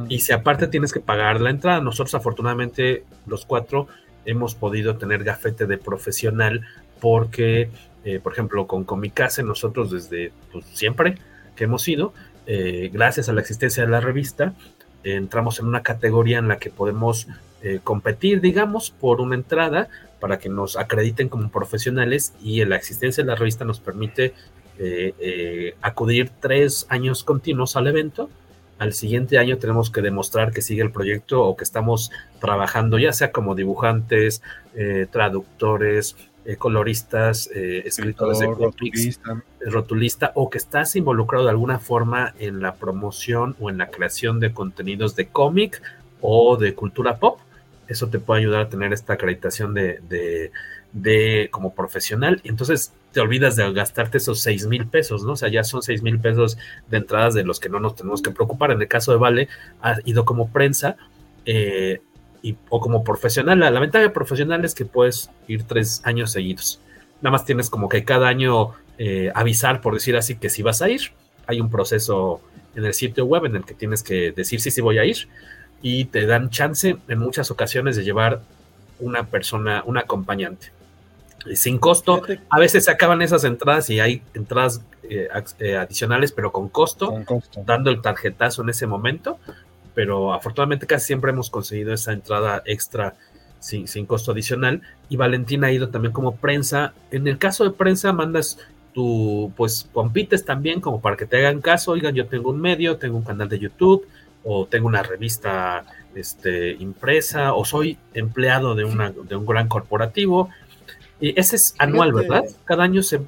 Y 0.10 0.20
si 0.20 0.34
aparte 0.34 0.68
tienes 0.68 0.94
que 0.94 1.00
pagar 1.00 1.42
la 1.42 1.50
entrada, 1.50 1.82
nosotros 1.82 2.16
afortunadamente 2.16 3.04
los 3.26 3.46
cuatro 3.46 3.88
hemos 4.26 4.56
podido 4.56 4.98
tener 4.98 5.24
gafete 5.24 5.66
de 5.66 5.78
profesional 5.78 6.66
porque, 7.00 7.70
eh, 8.04 8.20
por 8.20 8.34
ejemplo, 8.34 8.68
con 8.68 8.84
Comicase 8.84 9.44
nosotros 9.44 9.92
desde 9.92 10.32
pues, 10.52 10.66
siempre 10.74 11.18
que 11.56 11.66
hemos 11.66 11.88
ido, 11.88 12.14
eh, 12.48 12.90
gracias 12.92 13.30
a 13.30 13.34
la 13.34 13.42
existencia 13.42 13.84
de 13.84 13.90
la 13.90 14.02
revista, 14.02 14.54
entramos 15.04 15.60
en 15.60 15.68
una 15.68 15.84
categoría 15.84 16.40
en 16.40 16.48
la 16.48 16.58
que 16.58 16.70
podemos 16.70 17.28
eh, 17.62 17.80
competir, 17.84 18.42
digamos, 18.42 18.92
por 18.92 19.22
una 19.22 19.36
entrada 19.36 19.88
para 20.20 20.40
que 20.40 20.50
nos 20.50 20.78
acrediten 20.78 21.30
como 21.30 21.50
profesionales 21.50 22.34
y 22.42 22.64
la 22.66 22.76
existencia 22.76 23.24
de 23.24 23.30
la 23.30 23.36
revista 23.36 23.66
nos 23.66 23.80
permite 23.80 24.34
acudir 25.82 26.32
tres 26.42 26.86
años 26.90 27.24
continuos 27.24 27.78
al 27.78 27.88
evento. 27.88 28.30
Al 28.78 28.94
siguiente 28.94 29.38
año 29.38 29.58
tenemos 29.58 29.90
que 29.90 30.02
demostrar 30.02 30.52
que 30.52 30.62
sigue 30.62 30.82
el 30.82 30.92
proyecto 30.92 31.44
o 31.44 31.56
que 31.56 31.64
estamos 31.64 32.12
trabajando, 32.40 32.98
ya 32.98 33.14
sea 33.14 33.32
como 33.32 33.56
dibujantes, 33.56 34.42
eh, 34.76 35.08
traductores, 35.10 36.16
coloristas, 36.60 37.50
escritores 37.52 38.38
de 38.38 38.46
cómics, 38.46 39.20
rotulista, 39.66 40.32
o 40.36 40.52
que 40.52 40.60
estás 40.60 40.96
involucrado 40.96 41.46
de 41.46 41.50
alguna 41.50 41.80
forma 41.80 42.36
en 42.38 42.62
la 42.62 42.76
promoción 42.76 43.56
o 43.60 43.72
en 43.72 43.80
la 43.80 43.88
creación 43.88 44.40
de 44.40 44.54
contenidos 44.54 45.16
de 45.16 45.26
cómic 45.26 45.82
o 46.22 46.56
de 46.56 46.76
cultura 46.76 47.18
pop. 47.18 47.40
Eso 47.88 48.10
te 48.10 48.20
puede 48.20 48.42
ayudar 48.42 48.62
a 48.62 48.70
tener 48.70 48.94
esta 48.94 49.14
acreditación 49.14 49.74
de, 49.74 50.52
de 50.94 51.50
como 51.52 51.74
profesional. 51.74 52.42
Y 52.44 52.50
entonces 52.50 52.94
te 53.16 53.22
olvidas 53.22 53.56
de 53.56 53.72
gastarte 53.72 54.18
esos 54.18 54.42
seis 54.42 54.68
mil 54.68 54.88
pesos, 54.88 55.24
¿no? 55.24 55.32
O 55.32 55.36
sea, 55.38 55.48
ya 55.48 55.64
son 55.64 55.82
seis 55.82 56.02
mil 56.02 56.20
pesos 56.20 56.58
de 56.90 56.98
entradas 56.98 57.34
de 57.34 57.46
los 57.46 57.62
que 57.62 57.70
no 57.70 57.80
nos 57.80 57.96
tenemos 57.96 58.22
que 58.22 58.30
preocupar. 58.30 58.72
En 58.72 58.82
el 58.82 58.90
caso 58.90 59.14
de 59.14 59.18
Vale, 59.18 59.48
ha 59.82 59.96
ido 60.04 60.26
como 60.26 60.50
prensa 60.50 60.98
eh, 61.46 62.02
y, 62.42 62.58
o 62.68 62.82
como 62.82 63.06
profesional. 63.06 63.58
La, 63.58 63.80
ventaja 63.80 64.12
profesional 64.12 64.66
es 64.66 64.76
que 64.76 64.84
puedes 64.84 65.32
ir 65.48 65.64
tres 65.64 66.02
años 66.04 66.34
seguidos. 66.34 66.82
Nada 67.22 67.32
más 67.32 67.46
tienes 67.46 67.70
como 67.70 67.88
que 67.88 68.04
cada 68.04 68.28
año 68.28 68.72
eh, 68.98 69.32
avisar, 69.34 69.80
por 69.80 69.94
decir 69.94 70.18
así, 70.18 70.36
que 70.36 70.50
si 70.50 70.62
vas 70.62 70.82
a 70.82 70.90
ir. 70.90 71.14
Hay 71.48 71.62
un 71.62 71.70
proceso 71.70 72.42
en 72.76 72.84
el 72.84 72.94
sitio 72.94 73.24
web 73.24 73.46
en 73.46 73.56
el 73.56 73.64
que 73.64 73.76
tienes 73.76 74.04
que 74.04 74.34
decir 74.34 74.60
si 74.60 74.72
sí 74.72 74.82
voy 74.82 74.98
a 74.98 75.06
ir 75.06 75.30
y 75.82 76.04
te 76.04 76.26
dan 76.26 76.50
chance 76.50 76.98
en 77.08 77.20
muchas 77.20 77.50
ocasiones 77.50 77.96
de 77.96 78.04
llevar 78.04 78.42
una 79.00 79.26
persona, 79.28 79.84
un 79.86 79.98
acompañante 79.98 80.76
sin 81.54 81.78
costo. 81.78 82.22
A 82.50 82.60
veces 82.60 82.86
se 82.86 82.92
acaban 82.92 83.22
esas 83.22 83.44
entradas 83.44 83.90
y 83.90 84.00
hay 84.00 84.22
entradas 84.34 84.82
eh, 85.04 85.28
eh, 85.60 85.78
adicionales, 85.78 86.32
pero 86.32 86.52
con 86.52 86.70
costo, 86.70 87.14
dando 87.66 87.90
el 87.90 88.02
tarjetazo 88.02 88.64
en 88.64 88.70
ese 88.70 88.88
momento. 88.88 89.40
Pero 89.94 90.34
afortunadamente 90.34 90.88
casi 90.88 91.08
siempre 91.08 91.32
hemos 91.32 91.50
conseguido 91.50 91.94
esa 91.94 92.12
entrada 92.12 92.62
extra 92.66 93.16
sin, 93.60 93.88
sin 93.88 94.06
costo 94.06 94.32
adicional. 94.32 94.82
Y 95.10 95.18
Valentina 95.18 95.68
ha 95.68 95.72
ido 95.72 95.90
también 95.90 96.12
como 96.12 96.36
prensa. 96.36 96.94
En 97.12 97.28
el 97.28 97.38
caso 97.38 97.64
de 97.64 97.72
prensa, 97.72 98.12
mandas 98.12 98.58
tu, 98.94 99.52
pues 99.58 99.90
compites 99.94 100.46
también 100.46 100.82
como 100.82 101.02
para 101.02 101.18
que 101.18 101.26
te 101.26 101.38
hagan 101.38 101.62
caso. 101.62 101.92
Oigan, 101.92 102.16
yo 102.16 102.28
tengo 102.28 102.50
un 102.50 102.62
medio, 102.62 102.98
tengo 102.98 103.18
un 103.18 103.24
canal 103.24 103.50
de 103.50 103.60
YouTube 103.60 104.08
o 104.44 104.66
tengo 104.68 104.88
una 104.88 105.04
revista 105.04 105.84
este, 106.16 106.72
impresa 106.74 107.54
o 107.54 107.66
soy 107.66 107.98
empleado 108.14 108.74
de, 108.74 108.86
una, 108.86 109.12
de 109.12 109.36
un 109.36 109.46
gran 109.46 109.68
corporativo 109.68 110.50
y 111.20 111.40
ese 111.40 111.56
es 111.56 111.76
anual, 111.78 112.14
¿verdad? 112.14 112.44
Cada 112.66 112.84
año 112.84 113.02
se, 113.02 113.22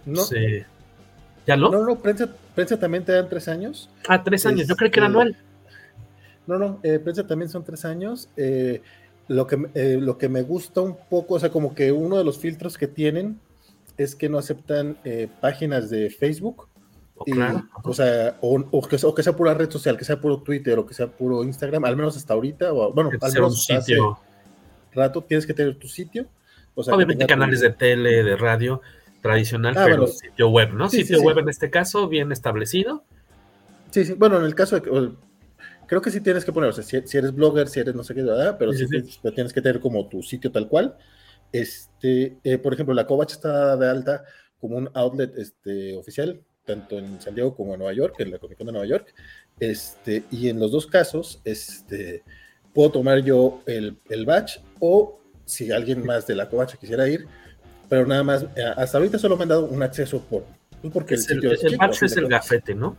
¿Ya 1.45 1.55
no? 1.55 1.69
No, 1.69 1.84
no, 1.85 1.95
prensa, 1.99 2.30
prensa 2.53 2.77
también 2.77 3.05
te 3.05 3.14
dan 3.14 3.30
tres 3.30 3.47
años. 3.47 3.89
Ah, 4.07 4.22
tres 4.22 4.45
años, 4.45 4.68
yo 4.68 4.76
creo 4.76 4.91
que 4.91 4.99
era 4.99 5.07
este, 5.07 5.18
anual. 5.18 5.38
No, 6.45 6.59
no, 6.59 6.80
eh, 6.84 6.99
prensa 6.99 7.26
también 7.26 7.49
son 7.49 7.64
tres 7.64 7.85
años. 7.85 8.30
Eh, 8.35 8.81
lo, 9.30 9.47
que, 9.47 9.69
eh, 9.73 9.97
lo 9.99 10.18
que 10.18 10.27
me 10.27 10.41
gusta 10.41 10.81
un 10.81 10.97
poco, 11.09 11.35
o 11.35 11.39
sea, 11.39 11.49
como 11.49 11.73
que 11.73 11.91
uno 11.93 12.18
de 12.18 12.26
los 12.26 12.38
filtros 12.38 12.77
que 12.77 12.88
tienen 12.88 13.39
es 13.97 14.15
que 14.15 14.30
no 14.30 14.38
aceptan 14.38 14.97
páginas 15.41 15.89
de 15.89 16.11
Facebook 16.11 16.68
O, 17.15 17.93
sea, 17.93 18.38
o, 18.41 18.88
que, 18.88 19.23
sea 19.23 19.35
pura 19.35 19.53
red 19.55 19.72
social, 19.72 19.97
que 19.97 20.05
sea 20.05 20.22
puro 20.22 20.39
Twitter 20.41 20.77
o 20.77 20.85
que 20.85 20.93
sea 20.93 21.07
puro 21.07 21.43
Instagram, 21.43 21.84
al 21.85 21.95
menos 21.95 22.15
hasta 22.15 22.34
ahorita, 22.34 22.73
o 22.73 22.93
bueno, 22.93 23.09
al 23.19 23.34
menos 23.34 23.65
sitio. 23.65 24.19
rato 24.93 25.23
tienes 25.23 25.47
que 25.47 25.53
tener 25.53 25.80
tu 25.80 25.88
sitio. 25.88 26.27
Obviamente 26.86 27.26
canales 27.26 27.62
de 27.62 27.72
tele, 27.72 28.24
de 28.24 28.36
radio 28.36 28.82
tradicional, 29.22 29.74
ah, 29.78 29.86
pero 29.86 30.08
sitio 30.08 30.49
web, 30.49 30.74
¿no? 30.74 30.90
sitio 30.90 31.22
web 31.22 31.40
en 31.40 31.49
este 31.49 31.70
caso, 31.70 32.08
bien 32.08 32.32
establecido. 32.32 33.04
Sí, 33.90 34.06
sí, 34.06 34.14
bueno, 34.14 34.38
en 34.38 34.45
el 34.45 34.54
caso 34.54 34.76
de 34.76 34.82
que, 34.84 35.12
creo 35.88 36.02
que 36.02 36.12
sí 36.12 36.22
tienes 36.22 36.45
que 36.45 36.52
poner, 36.52 36.70
o 36.70 36.74
sea, 36.74 36.84
si, 36.84 37.18
eres 37.18 37.34
blogger, 37.34 37.68
si 37.68 37.80
eres 37.80 37.95
no 37.95 38.04
sé 38.04 38.14
qué, 38.14 38.22
¿verdad? 38.22 38.58
pero 38.60 38.74
sí, 38.74 38.86
tienes 39.34 39.54
que 39.54 39.62
tener 39.62 39.80
como 39.80 40.08
tu 40.08 40.22
sitio 40.22 40.52
tal 40.52 40.68
cual. 40.68 40.95
Este, 41.52 42.38
eh, 42.44 42.58
por 42.58 42.74
ejemplo, 42.74 42.94
la 42.94 43.08
Covach 43.08 43.32
está 43.32 43.76
de 43.78 43.90
alta 43.90 44.24
como 44.60 44.78
un 44.78 44.90
outlet 44.94 45.36
este, 45.38 45.95
oficial, 45.95 46.41
tanto 46.66 46.99
en 46.99 47.20
San 47.22 47.34
Diego 47.34 47.56
como 47.56 47.74
en 47.74 47.80
Nueva 47.80 47.94
York, 47.94 48.16
en 48.20 48.32
la 48.32 48.40
Comic 48.40 48.58
Con 48.58 48.68
de 48.68 48.74
Nueva 48.74 48.88
York. 48.88 49.14
Este, 49.60 50.26
y 50.30 50.49
en 50.49 50.60
los 50.60 50.72
dos 50.72 50.86
casos, 50.86 51.41
este, 51.45 52.24
puedo 52.74 52.91
tomar 52.91 53.24
yo 53.24 53.62
el, 53.66 53.98
el 54.10 54.26
batch 54.26 54.60
o 54.80 55.20
si 55.48 55.72
alguien 55.72 56.06
más 56.06 56.28
de 56.28 56.36
la 56.36 56.49
Covach 56.49 56.76
quisiera 56.76 57.07
ir, 57.07 57.26
pero 57.90 58.06
nada 58.06 58.24
más, 58.24 58.44
eh, 58.56 58.64
hasta 58.76 58.98
ahorita 58.98 59.18
solo 59.18 59.38
me 59.38 59.44
han 59.44 59.49
dado 59.49 59.65
un 59.65 59.82
acceso 59.82 60.22
por, 60.22 60.44
pues, 60.82 60.94
porque 60.94 61.15
el, 61.15 61.22
sitio 61.22 61.52
es, 61.52 61.64
el 61.64 61.78
batch 61.78 62.03
es 62.03 62.18
el 62.18 62.28
gafete, 62.28 62.76
¿no? 62.76 62.98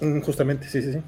Mm, 0.00 0.20
justamente, 0.20 0.66
sí, 0.68 0.82
sí, 0.82 0.94
sí. 0.94 1.00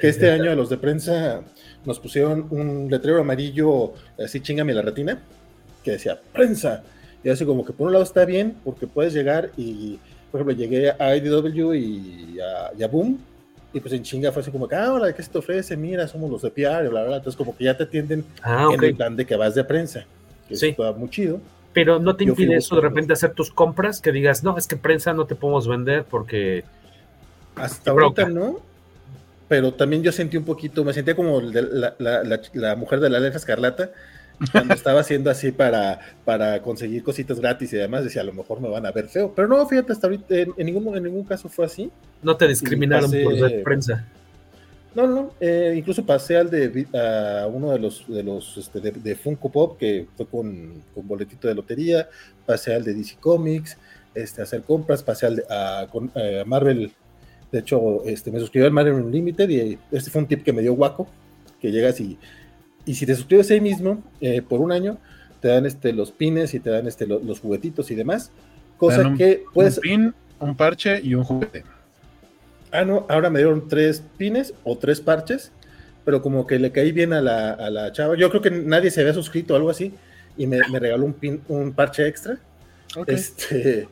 que 0.00 0.08
este 0.08 0.30
año 0.30 0.50
a 0.50 0.54
los 0.54 0.68
de 0.68 0.76
prensa 0.76 1.42
nos 1.84 2.00
pusieron 2.00 2.48
un 2.50 2.88
letrero 2.90 3.20
amarillo, 3.20 3.94
así 4.18 4.40
chingame 4.40 4.74
la 4.74 4.82
retina, 4.82 5.22
que 5.84 5.92
decía 5.92 6.20
prensa. 6.32 6.82
Y 7.22 7.28
así 7.28 7.44
como 7.44 7.64
que 7.64 7.72
por 7.72 7.86
un 7.86 7.92
lado 7.92 8.04
está 8.04 8.24
bien, 8.24 8.56
porque 8.64 8.86
puedes 8.86 9.14
llegar 9.14 9.50
y, 9.56 9.98
por 10.30 10.40
ejemplo, 10.40 10.56
llegué 10.56 10.90
a 10.90 11.16
IDW 11.16 11.74
y 11.74 12.38
a, 12.40 12.86
Boom, 12.88 13.20
y 13.76 13.80
pues 13.80 13.92
en 13.92 14.02
chinga 14.02 14.32
fue 14.32 14.40
así 14.40 14.50
como 14.50 14.66
que, 14.66 14.74
ah, 14.74 14.92
hola, 14.92 15.12
¿qué 15.12 15.22
se 15.22 15.30
te 15.30 15.38
ofrece? 15.38 15.76
Mira, 15.76 16.08
somos 16.08 16.30
los 16.30 16.42
de 16.42 16.50
PR, 16.50 16.88
bla, 16.88 17.04
bla, 17.04 17.16
Entonces, 17.16 17.36
como 17.36 17.56
que 17.56 17.64
ya 17.64 17.76
te 17.76 17.84
atienden 17.84 18.24
ah, 18.42 18.70
en 18.72 18.82
el 18.82 18.96
plan 18.96 19.14
de 19.14 19.26
que 19.26 19.36
vas 19.36 19.54
de 19.54 19.64
prensa, 19.64 20.06
que 20.48 20.56
sí. 20.56 20.68
está 20.68 20.92
muy 20.92 21.10
chido. 21.10 21.40
Pero 21.74 21.98
no 21.98 22.16
te 22.16 22.24
impide 22.24 22.56
eso 22.56 22.74
de 22.76 22.80
repente 22.80 23.12
hacer 23.12 23.32
tus 23.34 23.50
compras, 23.50 24.00
que 24.00 24.12
digas, 24.12 24.42
no, 24.42 24.56
es 24.56 24.66
que 24.66 24.76
prensa 24.76 25.12
no 25.12 25.26
te 25.26 25.34
podemos 25.34 25.68
vender 25.68 26.04
porque. 26.04 26.64
Hasta 27.54 27.90
ahorita 27.90 28.28
no, 28.30 28.60
pero 29.48 29.72
también 29.72 30.02
yo 30.02 30.10
sentí 30.10 30.36
un 30.36 30.44
poquito, 30.44 30.84
me 30.84 30.92
sentía 30.92 31.14
como 31.14 31.40
la, 31.40 31.94
la, 31.98 32.40
la, 32.52 32.76
mujer 32.76 33.00
de 33.00 33.10
la 33.10 33.18
Aleja 33.18 33.36
Escarlata, 33.36 33.90
cuando 34.52 34.74
estaba 34.74 35.00
haciendo 35.00 35.30
así 35.30 35.52
para, 35.52 36.00
para 36.24 36.60
conseguir 36.62 37.02
cositas 37.02 37.40
gratis 37.40 37.72
y 37.72 37.76
demás, 37.76 38.04
decía, 38.04 38.22
a 38.22 38.24
lo 38.24 38.32
mejor 38.32 38.60
me 38.60 38.68
van 38.68 38.86
a 38.86 38.92
ver 38.92 39.08
feo. 39.08 39.32
Pero 39.34 39.48
no, 39.48 39.66
fíjate, 39.66 39.92
hasta 39.92 40.06
ahorita 40.06 40.34
en, 40.34 40.54
ningún, 40.58 40.96
en 40.96 41.04
ningún 41.04 41.24
caso 41.24 41.48
fue 41.48 41.66
así. 41.66 41.90
No 42.22 42.36
te 42.36 42.48
discriminaron 42.48 43.10
por 43.10 43.38
ser 43.38 43.62
prensa. 43.62 44.06
No, 44.94 45.06
no, 45.06 45.34
eh, 45.40 45.74
incluso 45.76 46.06
pasé 46.06 46.38
al 46.38 46.48
de 46.48 46.86
a 46.94 47.46
uno 47.48 47.70
de 47.70 47.78
los 47.78 48.08
de 48.08 48.22
los 48.22 48.56
este, 48.56 48.80
de, 48.80 49.14
Funko 49.14 49.50
Pop 49.50 49.78
que 49.78 50.06
fue 50.16 50.24
con, 50.26 50.82
con, 50.94 51.06
boletito 51.06 51.46
de 51.46 51.54
lotería, 51.54 52.08
pasé 52.46 52.74
al 52.74 52.82
de 52.82 52.94
DC 52.94 53.16
Comics, 53.20 53.76
este, 54.14 54.40
a 54.40 54.44
hacer 54.44 54.62
compras, 54.62 55.02
pasé 55.02 55.26
al 55.26 55.36
de, 55.36 55.44
a, 55.50 55.86
con, 55.92 56.10
eh, 56.14 56.44
Marvel, 56.46 56.90
de 57.52 57.58
hecho, 57.58 58.04
este, 58.06 58.30
me 58.30 58.40
suscribí 58.40 58.64
al 58.64 58.72
Marvel 58.72 58.94
Unlimited 58.94 59.48
y 59.50 59.78
este 59.92 60.10
fue 60.10 60.22
un 60.22 60.28
tip 60.28 60.42
que 60.42 60.54
me 60.54 60.62
dio 60.62 60.72
Waco, 60.72 61.06
que 61.60 61.70
llegas 61.70 62.00
y 62.00 62.18
y 62.86 62.94
si 62.94 63.04
te 63.04 63.14
suscribes 63.14 63.50
ahí 63.50 63.60
mismo 63.60 64.02
eh, 64.20 64.40
por 64.40 64.60
un 64.60 64.72
año, 64.72 64.96
te 65.40 65.48
dan 65.48 65.66
este, 65.66 65.92
los 65.92 66.12
pines 66.12 66.54
y 66.54 66.60
te 66.60 66.70
dan 66.70 66.86
este, 66.86 67.06
los, 67.06 67.40
juguetitos 67.40 67.90
y 67.90 67.94
demás. 67.94 68.30
Cosa 68.78 69.12
que 69.18 69.44
puedes. 69.52 69.76
Un 69.78 69.82
pin, 69.82 70.14
un 70.40 70.56
parche 70.56 71.00
y 71.02 71.14
un 71.14 71.24
juguete. 71.24 71.64
Ah, 72.70 72.84
no, 72.84 73.04
ahora 73.08 73.28
me 73.28 73.40
dieron 73.40 73.68
tres 73.68 74.02
pines 74.16 74.54
o 74.64 74.76
tres 74.78 75.00
parches, 75.00 75.50
pero 76.04 76.22
como 76.22 76.46
que 76.46 76.58
le 76.58 76.70
caí 76.70 76.92
bien 76.92 77.12
a 77.12 77.20
la, 77.20 77.52
a 77.52 77.70
la 77.70 77.92
chava. 77.92 78.16
Yo 78.16 78.30
creo 78.30 78.42
que 78.42 78.50
nadie 78.50 78.90
se 78.90 79.00
había 79.00 79.14
suscrito 79.14 79.54
o 79.54 79.56
algo 79.56 79.70
así 79.70 79.92
y 80.36 80.46
me, 80.46 80.60
me 80.70 80.78
regaló 80.78 81.04
un, 81.04 81.12
pin, 81.12 81.40
un 81.48 81.72
parche 81.72 82.06
extra. 82.06 82.38
Este, 83.06 83.88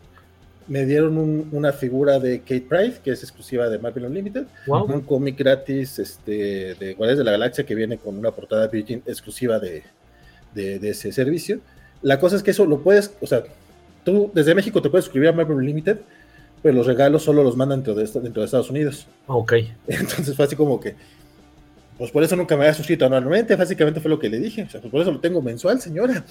me 0.66 0.86
dieron 0.86 1.48
una 1.52 1.72
figura 1.72 2.18
de 2.18 2.40
Kate 2.40 2.66
Pride, 2.68 2.94
que 3.02 3.10
es 3.10 3.22
exclusiva 3.22 3.68
de 3.68 3.78
Marvel 3.78 4.06
Unlimited, 4.06 4.46
un 4.66 5.02
cómic 5.02 5.38
gratis 5.38 5.98
este, 5.98 6.74
de 6.74 6.94
Guardianes 6.94 7.18
de 7.18 7.24
la 7.24 7.32
Galaxia 7.32 7.66
que 7.66 7.74
viene 7.74 7.98
con 7.98 8.16
una 8.16 8.30
portada 8.30 8.66
Virgin 8.68 9.02
exclusiva 9.06 9.58
de, 9.58 9.82
ese 10.54 11.12
servicio. 11.12 11.60
La 12.02 12.18
cosa 12.18 12.36
es 12.36 12.42
que 12.42 12.52
eso 12.52 12.64
lo 12.64 12.80
puedes, 12.80 13.12
o 13.20 13.26
sea, 13.26 13.44
tú 14.04 14.30
desde 14.34 14.54
México 14.54 14.80
te 14.80 14.88
puedes 14.88 15.04
suscribir 15.04 15.28
a 15.28 15.32
Marvel 15.32 15.56
Unlimited, 15.56 15.98
pero 16.62 16.74
los 16.74 16.86
regalos 16.86 17.22
solo 17.22 17.42
los 17.42 17.56
mandan 17.56 17.82
dentro 17.82 17.94
de, 17.94 18.20
dentro 18.22 18.40
de 18.40 18.46
Estados 18.46 18.70
Unidos. 18.70 19.06
Ok. 19.26 19.52
Entonces 19.86 20.34
fue 20.34 20.46
así 20.46 20.56
como 20.56 20.80
que, 20.80 20.94
pues 21.98 22.10
por 22.10 22.22
eso 22.22 22.36
nunca 22.36 22.56
me 22.56 22.62
había 22.62 22.74
suscrito 22.74 23.04
anualmente, 23.04 23.54
básicamente 23.54 24.00
fue 24.00 24.10
lo 24.10 24.18
que 24.18 24.30
le 24.30 24.38
dije. 24.38 24.62
O 24.62 24.70
sea, 24.70 24.80
pues 24.80 24.90
por 24.90 25.02
eso 25.02 25.12
lo 25.12 25.20
tengo 25.20 25.42
mensual, 25.42 25.80
señora. 25.80 26.24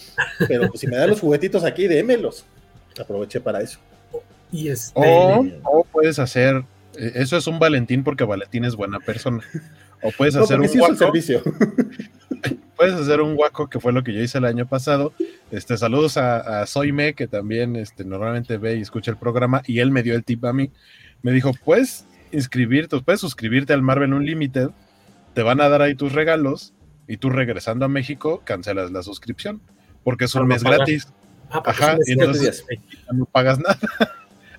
Pero 0.48 0.68
pues, 0.70 0.80
si 0.80 0.88
me 0.88 0.96
dan 0.96 1.12
los 1.12 1.20
juguetitos 1.20 1.64
aquí, 1.64 1.88
démelos. 1.88 2.46
Aproveché 3.00 3.40
para 3.40 3.62
eso. 3.62 3.80
Y 4.54 4.70
este... 4.70 4.94
o, 4.96 5.84
puedes 5.92 6.20
hacer, 6.20 6.64
eh, 6.96 7.12
eso 7.16 7.36
es 7.36 7.48
un 7.48 7.60
Valentín 7.60 8.04
porque 8.04 8.24
Valentín 8.24 8.64
es 8.64 8.76
buena 8.76 9.00
persona. 9.00 9.44
O 10.04 10.12
puedes 10.12 10.36
hacer 10.36 10.60
un 10.60 10.68
guaco. 10.68 10.96
servicio. 10.96 11.42
puedes 12.78 12.94
hacer 12.94 13.22
un 13.22 13.36
guaco, 13.36 13.70
que 13.70 13.80
fue 13.80 13.94
lo 13.94 14.04
que 14.04 14.14
yo 14.14 14.22
hice 14.22 14.38
el 14.38 14.46
año 14.46 14.68
pasado. 14.68 15.14
Este, 15.50 15.78
saludos 15.78 16.18
a, 16.18 16.66
Soyme, 16.68 17.14
que 17.14 17.28
también 17.28 17.76
este, 17.76 18.04
normalmente 18.04 18.58
ve 18.58 18.76
y 18.76 18.82
escucha 18.82 19.12
el 19.12 19.18
programa, 19.18 19.62
y 19.66 19.80
él 19.80 19.92
me 19.92 20.04
dio 20.04 20.14
el 20.16 20.24
tip 20.24 20.44
a 20.46 20.54
mí. 20.54 20.72
Me 21.22 21.32
dijo, 21.32 21.52
puedes 21.66 22.06
inscribirte, 22.32 23.00
puedes 23.00 23.22
suscribirte 23.22 23.74
al 23.74 23.82
Marvel 23.82 24.14
Unlimited, 24.14 24.70
te 25.34 25.42
van 25.42 25.62
a 25.62 25.70
dar 25.70 25.82
ahí 25.82 25.96
tus 25.96 26.12
regalos, 26.12 26.74
y 27.08 27.18
tú 27.18 27.30
regresando 27.30 27.86
a 27.86 27.88
México 27.90 28.42
cancelas 28.44 28.92
la 28.92 29.04
suscripción, 29.04 29.62
porque 30.04 30.26
es 30.26 30.36
un 30.36 30.48
mes 30.48 30.64
gratis. 30.64 31.08
Ah, 31.50 31.62
Ajá, 31.66 31.98
y 32.06 32.14
entonces 32.14 32.66
no 33.12 33.26
pagas 33.26 33.60
nada. 33.60 33.78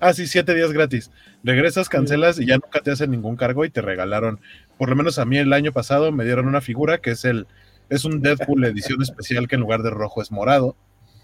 Ah, 0.07 0.13
sí, 0.13 0.27
siete 0.27 0.53
días 0.53 0.71
gratis. 0.71 1.11
Regresas, 1.43 1.89
cancelas 1.89 2.39
y 2.39 2.45
ya 2.45 2.55
nunca 2.55 2.81
te 2.81 2.91
hacen 2.91 3.11
ningún 3.11 3.35
cargo 3.35 3.65
y 3.65 3.69
te 3.69 3.81
regalaron, 3.81 4.39
por 4.77 4.89
lo 4.89 4.95
menos 4.95 5.19
a 5.19 5.25
mí 5.25 5.37
el 5.37 5.53
año 5.53 5.71
pasado 5.71 6.11
me 6.11 6.25
dieron 6.25 6.47
una 6.47 6.61
figura 6.61 6.99
que 6.99 7.11
es 7.11 7.25
el, 7.25 7.47
es 7.89 8.05
un 8.05 8.21
Deadpool 8.21 8.65
edición 8.65 9.01
especial 9.01 9.47
que 9.47 9.55
en 9.55 9.61
lugar 9.61 9.83
de 9.83 9.89
rojo 9.89 10.21
es 10.21 10.31
morado. 10.31 10.75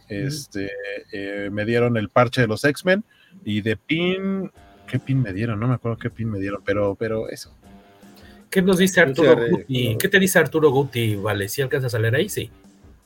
Este, 0.10 0.70
eh, 1.14 1.50
me 1.52 1.64
dieron 1.64 1.96
el 1.96 2.10
parche 2.10 2.42
de 2.42 2.48
los 2.48 2.66
X-Men 2.66 3.06
y 3.46 3.62
de 3.62 3.78
pin, 3.78 4.52
¿qué 4.86 5.00
pin 5.00 5.22
me 5.22 5.32
dieron? 5.32 5.60
No 5.60 5.68
me 5.68 5.76
acuerdo 5.76 5.98
qué 5.98 6.10
pin 6.10 6.30
me 6.30 6.40
dieron, 6.40 6.62
pero, 6.66 6.96
pero 6.96 7.30
eso. 7.30 7.56
¿Qué 8.50 8.62
nos 8.62 8.78
dice 8.78 9.00
Arturo 9.00 9.38
Guti? 9.50 9.96
¿Qué 9.98 10.10
te 10.10 10.20
dice 10.20 10.38
Arturo 10.38 10.70
Guti? 10.72 11.16
Vale, 11.16 11.48
si 11.48 11.62
alcanzas 11.62 11.96
a 11.96 12.00
leer 12.00 12.16
ahí, 12.16 12.28
sí. 12.28 12.52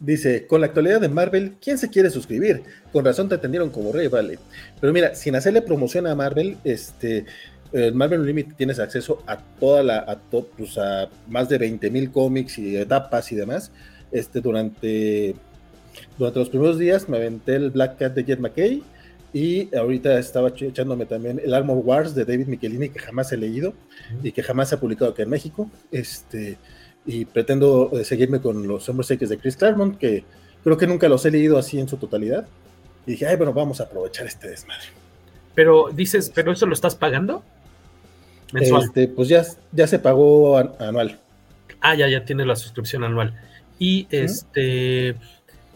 Dice, 0.05 0.45
con 0.45 0.61
la 0.61 0.67
actualidad 0.67 1.01
de 1.01 1.09
Marvel, 1.09 1.55
¿quién 1.59 1.79
se 1.79 1.89
quiere 1.89 2.11
suscribir? 2.11 2.61
Con 2.93 3.03
razón 3.03 3.27
te 3.27 3.33
atendieron 3.33 3.71
como 3.71 3.91
rey, 3.91 4.07
vale. 4.07 4.37
Pero 4.79 4.93
mira, 4.93 5.15
sin 5.15 5.35
hacerle 5.35 5.63
promoción 5.63 6.05
a 6.05 6.13
Marvel, 6.13 6.57
este, 6.63 7.25
el 7.71 7.95
Marvel 7.95 8.19
Unlimited 8.19 8.53
tienes 8.55 8.77
acceso 8.77 9.23
a 9.25 9.37
toda 9.37 9.81
la, 9.81 9.97
a, 9.97 10.19
pues 10.19 10.77
a 10.77 11.09
más 11.27 11.49
de 11.49 11.57
20 11.57 11.89
mil 11.89 12.11
cómics 12.11 12.59
y 12.59 12.77
etapas 12.77 13.31
y 13.31 13.35
demás. 13.35 13.71
Este, 14.11 14.41
durante, 14.41 15.33
durante 16.19 16.39
los 16.39 16.49
primeros 16.49 16.77
días 16.77 17.09
me 17.09 17.17
aventé 17.17 17.55
el 17.55 17.71
Black 17.71 17.97
Cat 17.97 18.13
de 18.13 18.25
Jet 18.25 18.39
McKay 18.39 18.83
y 19.33 19.75
ahorita 19.75 20.19
estaba 20.19 20.49
echándome 20.49 21.07
también 21.07 21.41
el 21.43 21.51
Armor 21.51 21.77
Wars 21.77 22.13
de 22.13 22.25
David 22.25 22.45
Michelini, 22.45 22.89
que 22.89 22.99
jamás 22.99 23.31
he 23.31 23.37
leído 23.37 23.73
y 24.21 24.31
que 24.31 24.43
jamás 24.43 24.69
se 24.69 24.75
ha 24.75 24.79
publicado 24.79 25.11
aquí 25.11 25.23
en 25.23 25.29
México. 25.31 25.71
Este, 25.91 26.57
y 27.05 27.25
pretendo 27.25 27.91
eh, 27.93 28.03
seguirme 28.03 28.41
con 28.41 28.67
los 28.67 28.87
hombres 28.89 29.11
X 29.11 29.29
de 29.29 29.37
Chris 29.37 29.57
Claremont, 29.57 29.97
que 29.97 30.23
creo 30.63 30.77
que 30.77 30.87
nunca 30.87 31.07
los 31.07 31.25
he 31.25 31.31
leído 31.31 31.57
así 31.57 31.79
en 31.79 31.87
su 31.87 31.97
totalidad. 31.97 32.47
Y 33.05 33.11
dije, 33.11 33.27
ay, 33.27 33.35
bueno, 33.35 33.53
vamos 33.53 33.79
a 33.79 33.83
aprovechar 33.83 34.25
este 34.25 34.49
desmadre. 34.49 34.87
Pero 35.53 35.89
dices, 35.93 36.31
¿pero 36.33 36.51
eso 36.51 36.65
lo 36.65 36.73
estás 36.73 36.95
pagando? 36.95 37.43
Este, 38.53 39.07
pues 39.07 39.27
ya, 39.27 39.43
ya 39.71 39.87
se 39.87 39.99
pagó 39.99 40.57
anual. 40.57 41.19
Ah, 41.81 41.95
ya, 41.95 42.07
ya 42.07 42.25
tiene 42.25 42.45
la 42.45 42.55
suscripción 42.55 43.03
anual. 43.03 43.33
Y 43.79 44.07
este. 44.09 45.15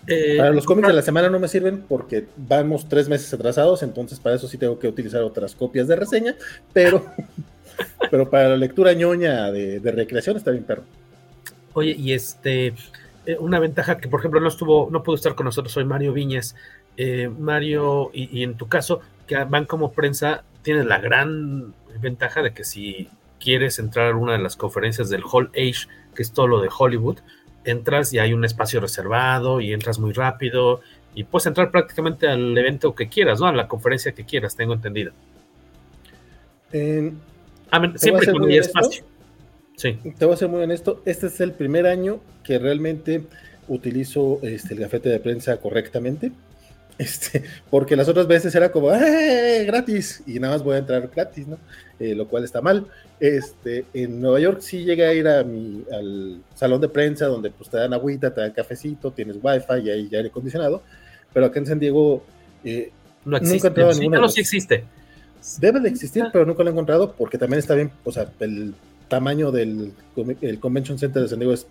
Eh, 0.07 0.37
para 0.37 0.51
los 0.51 0.65
cómics 0.65 0.87
de 0.87 0.93
la 0.93 1.01
semana 1.01 1.29
no 1.29 1.39
me 1.39 1.47
sirven 1.47 1.83
porque 1.87 2.25
vamos 2.35 2.87
tres 2.89 3.07
meses 3.07 3.31
atrasados, 3.33 3.83
entonces 3.83 4.19
para 4.19 4.35
eso 4.35 4.47
sí 4.47 4.57
tengo 4.57 4.79
que 4.79 4.87
utilizar 4.87 5.21
otras 5.21 5.53
copias 5.53 5.87
de 5.87 5.95
reseña, 5.97 6.35
pero, 6.73 7.05
pero 8.09 8.27
para 8.27 8.49
la 8.49 8.57
lectura 8.57 8.93
ñoña 8.93 9.51
de, 9.51 9.79
de 9.79 9.91
recreación 9.91 10.37
está 10.37 10.49
bien 10.49 10.63
perro. 10.63 10.83
Oye, 11.79 11.95
y 11.97 12.11
este, 12.11 12.73
eh, 13.25 13.37
una 13.39 13.57
ventaja 13.57 13.99
que, 13.99 14.09
por 14.09 14.19
ejemplo, 14.19 14.41
no 14.41 14.49
estuvo, 14.49 14.89
no 14.91 15.01
pudo 15.01 15.15
estar 15.15 15.33
con 15.33 15.45
nosotros 15.45 15.77
hoy 15.77 15.85
Mario 15.85 16.11
Viñas. 16.11 16.57
Eh, 16.97 17.29
Mario, 17.29 18.11
y, 18.13 18.43
en 18.43 18.55
tu 18.55 18.67
caso, 18.67 18.99
que 19.25 19.41
van 19.45 19.63
como 19.63 19.93
prensa, 19.93 20.43
tienes 20.61 20.85
la 20.85 20.99
gran 20.99 21.73
ventaja 22.01 22.41
de 22.41 22.51
que 22.51 22.65
si 22.65 23.07
quieres 23.39 23.79
entrar 23.79 24.11
a 24.11 24.17
una 24.17 24.33
de 24.33 24.39
las 24.39 24.57
conferencias 24.57 25.09
del 25.09 25.23
Hall 25.23 25.51
Age, 25.53 25.87
que 26.13 26.21
es 26.21 26.33
todo 26.33 26.47
lo 26.47 26.59
de 26.59 26.67
Hollywood, 26.77 27.19
entras 27.63 28.11
y 28.11 28.19
hay 28.19 28.33
un 28.33 28.43
espacio 28.43 28.81
reservado 28.81 29.61
y 29.61 29.71
entras 29.71 29.99
muy 29.99 30.11
rápido 30.11 30.81
y 31.15 31.23
puedes 31.23 31.45
entrar 31.45 31.71
prácticamente 31.71 32.27
al 32.27 32.57
evento 32.57 32.93
que 32.93 33.07
quieras, 33.07 33.39
¿no? 33.39 33.47
A 33.47 33.53
la 33.53 33.69
conferencia 33.69 34.11
que 34.11 34.25
quieras, 34.25 34.57
tengo 34.57 34.73
entendido. 34.73 35.13
siempre 37.95 38.33
con 38.33 38.41
muy 38.41 38.57
espacio. 38.57 39.05
Sí. 39.79 39.97
Te 40.17 40.25
voy 40.25 40.33
a 40.33 40.37
ser 40.37 40.49
muy 40.49 40.61
honesto, 40.61 41.01
este 41.05 41.27
es 41.27 41.39
el 41.39 41.53
primer 41.53 41.87
año 41.87 42.19
que 42.43 42.59
realmente 42.59 43.23
utilizo 43.69 44.39
este, 44.43 44.73
el 44.73 44.81
gafete 44.81 45.07
de 45.07 45.19
prensa 45.19 45.57
correctamente. 45.57 46.31
Este, 46.99 47.45
porque 47.69 47.95
las 47.95 48.09
otras 48.09 48.27
veces 48.27 48.53
era 48.55 48.73
como, 48.73 48.93
¡eh! 48.93 49.63
gratis! 49.65 50.21
Y 50.27 50.37
nada 50.37 50.55
más 50.55 50.63
voy 50.65 50.75
a 50.75 50.79
entrar 50.79 51.09
gratis, 51.15 51.47
¿no? 51.47 51.57
Eh, 51.97 52.13
lo 52.13 52.27
cual 52.27 52.43
está 52.43 52.59
mal. 52.59 52.87
Este, 53.21 53.85
en 53.93 54.19
Nueva 54.19 54.41
York 54.41 54.59
sí 54.59 54.83
llegué 54.83 55.05
a 55.05 55.13
ir 55.13 55.25
a 55.25 55.45
mi, 55.45 55.85
al 55.93 56.41
salón 56.55 56.81
de 56.81 56.89
prensa 56.89 57.27
donde 57.27 57.51
pues 57.51 57.69
te 57.69 57.77
dan 57.77 57.93
agüita, 57.93 58.33
te 58.33 58.41
dan 58.41 58.51
cafecito, 58.51 59.11
tienes 59.11 59.37
wifi 59.41 59.81
y 59.81 59.89
hay 59.89 60.09
aire 60.13 60.27
acondicionado, 60.27 60.83
pero 61.33 61.45
acá 61.45 61.59
en 61.59 61.67
San 61.67 61.79
Diego 61.79 62.21
eh, 62.65 62.91
no 63.23 63.37
existe. 63.37 63.69
nunca 63.69 63.91
he 63.91 63.93
sí, 63.93 64.09
no, 64.09 64.27
sí 64.27 64.41
existe. 64.41 64.83
Debe 65.57 65.79
de 65.79 65.87
existir, 65.87 66.25
pero 66.33 66.45
nunca 66.45 66.63
lo 66.63 66.69
he 66.69 66.73
encontrado 66.73 67.13
porque 67.13 67.37
también 67.37 67.59
está 67.59 67.75
bien, 67.75 67.91
o 68.03 68.11
sea, 68.11 68.29
el 68.41 68.73
tamaño 69.09 69.51
del 69.51 69.91
el 70.41 70.59
Convention 70.59 70.97
Center 70.97 71.23
de 71.23 71.27
San 71.27 71.39
Diego 71.39 71.53
es 71.53 71.67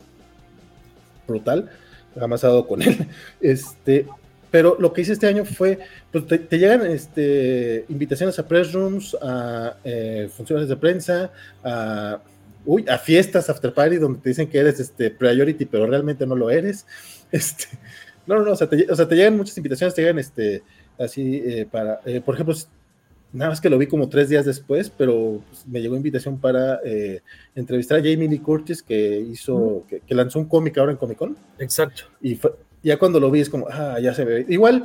brutal, 1.27 1.70
jamás 2.19 2.44
con 2.66 2.82
él. 2.82 3.06
Este, 3.40 4.06
pero 4.51 4.77
lo 4.78 4.93
que 4.93 5.02
hice 5.02 5.12
este 5.12 5.27
año 5.27 5.44
fue, 5.44 5.78
pues 6.10 6.27
te, 6.27 6.59
llegan 6.59 6.86
este, 6.86 7.85
invitaciones 7.89 8.39
a 8.39 8.48
press 8.48 8.73
rooms, 8.73 9.16
a 9.20 9.77
eh, 9.85 10.31
funciones 10.35 10.69
de 10.69 10.77
prensa, 10.77 11.31
a, 11.62 12.20
uy, 12.65 12.85
a 12.89 12.98
fiestas, 12.98 13.51
after 13.51 13.73
party, 13.73 13.97
donde 13.97 14.20
te 14.20 14.31
dicen 14.31 14.48
que 14.48 14.59
eres 14.59 14.81
este, 14.81 15.10
priority, 15.10 15.66
pero 15.66 15.86
realmente 15.86 16.27
no 16.27 16.35
lo 16.35 16.51
eres. 16.51 16.86
Este, 17.31 17.66
no, 18.27 18.36
no, 18.36 18.43
no, 18.43 18.52
o 18.52 18.56
sea, 18.56 18.70
te, 18.70 18.90
o 18.90 18.97
sea, 18.97 19.06
te 19.06 19.15
llegan 19.15 19.36
muchas 19.36 19.55
invitaciones, 19.59 19.94
te 19.94 20.01
llegan 20.01 20.19
este, 20.19 20.62
así 20.98 21.43
eh, 21.44 21.69
para, 21.70 22.01
eh, 22.06 22.23
por 22.23 22.35
ejemplo, 22.35 22.55
nada 23.32 23.50
más 23.50 23.60
que 23.60 23.70
lo 23.70 23.78
vi 23.78 23.86
como 23.86 24.09
tres 24.09 24.28
días 24.28 24.44
después, 24.44 24.90
pero 24.90 25.42
pues, 25.48 25.66
me 25.66 25.80
llegó 25.80 25.96
invitación 25.96 26.38
para 26.38 26.80
entrevistar 27.55 27.98
a 27.98 28.02
Jamie 28.02 28.28
Lee 28.28 28.38
Curtis, 28.38 28.82
que 28.82 29.20
hizo, 29.20 29.84
que, 29.88 30.00
que, 30.00 30.14
lanzó 30.14 30.38
un 30.38 30.46
cómic 30.46 30.78
ahora 30.78 30.92
en 30.92 30.98
Comic 30.98 31.18
Con. 31.18 31.36
Exacto. 31.59 32.05
Y 32.20 32.36
fue, 32.36 32.52
ya 32.82 32.98
cuando 32.98 33.20
lo 33.20 33.30
vi 33.30 33.40
es 33.40 33.50
como, 33.50 33.66
ah, 33.70 33.98
ya 34.00 34.14
se 34.14 34.24
ve. 34.24 34.46
Igual 34.48 34.84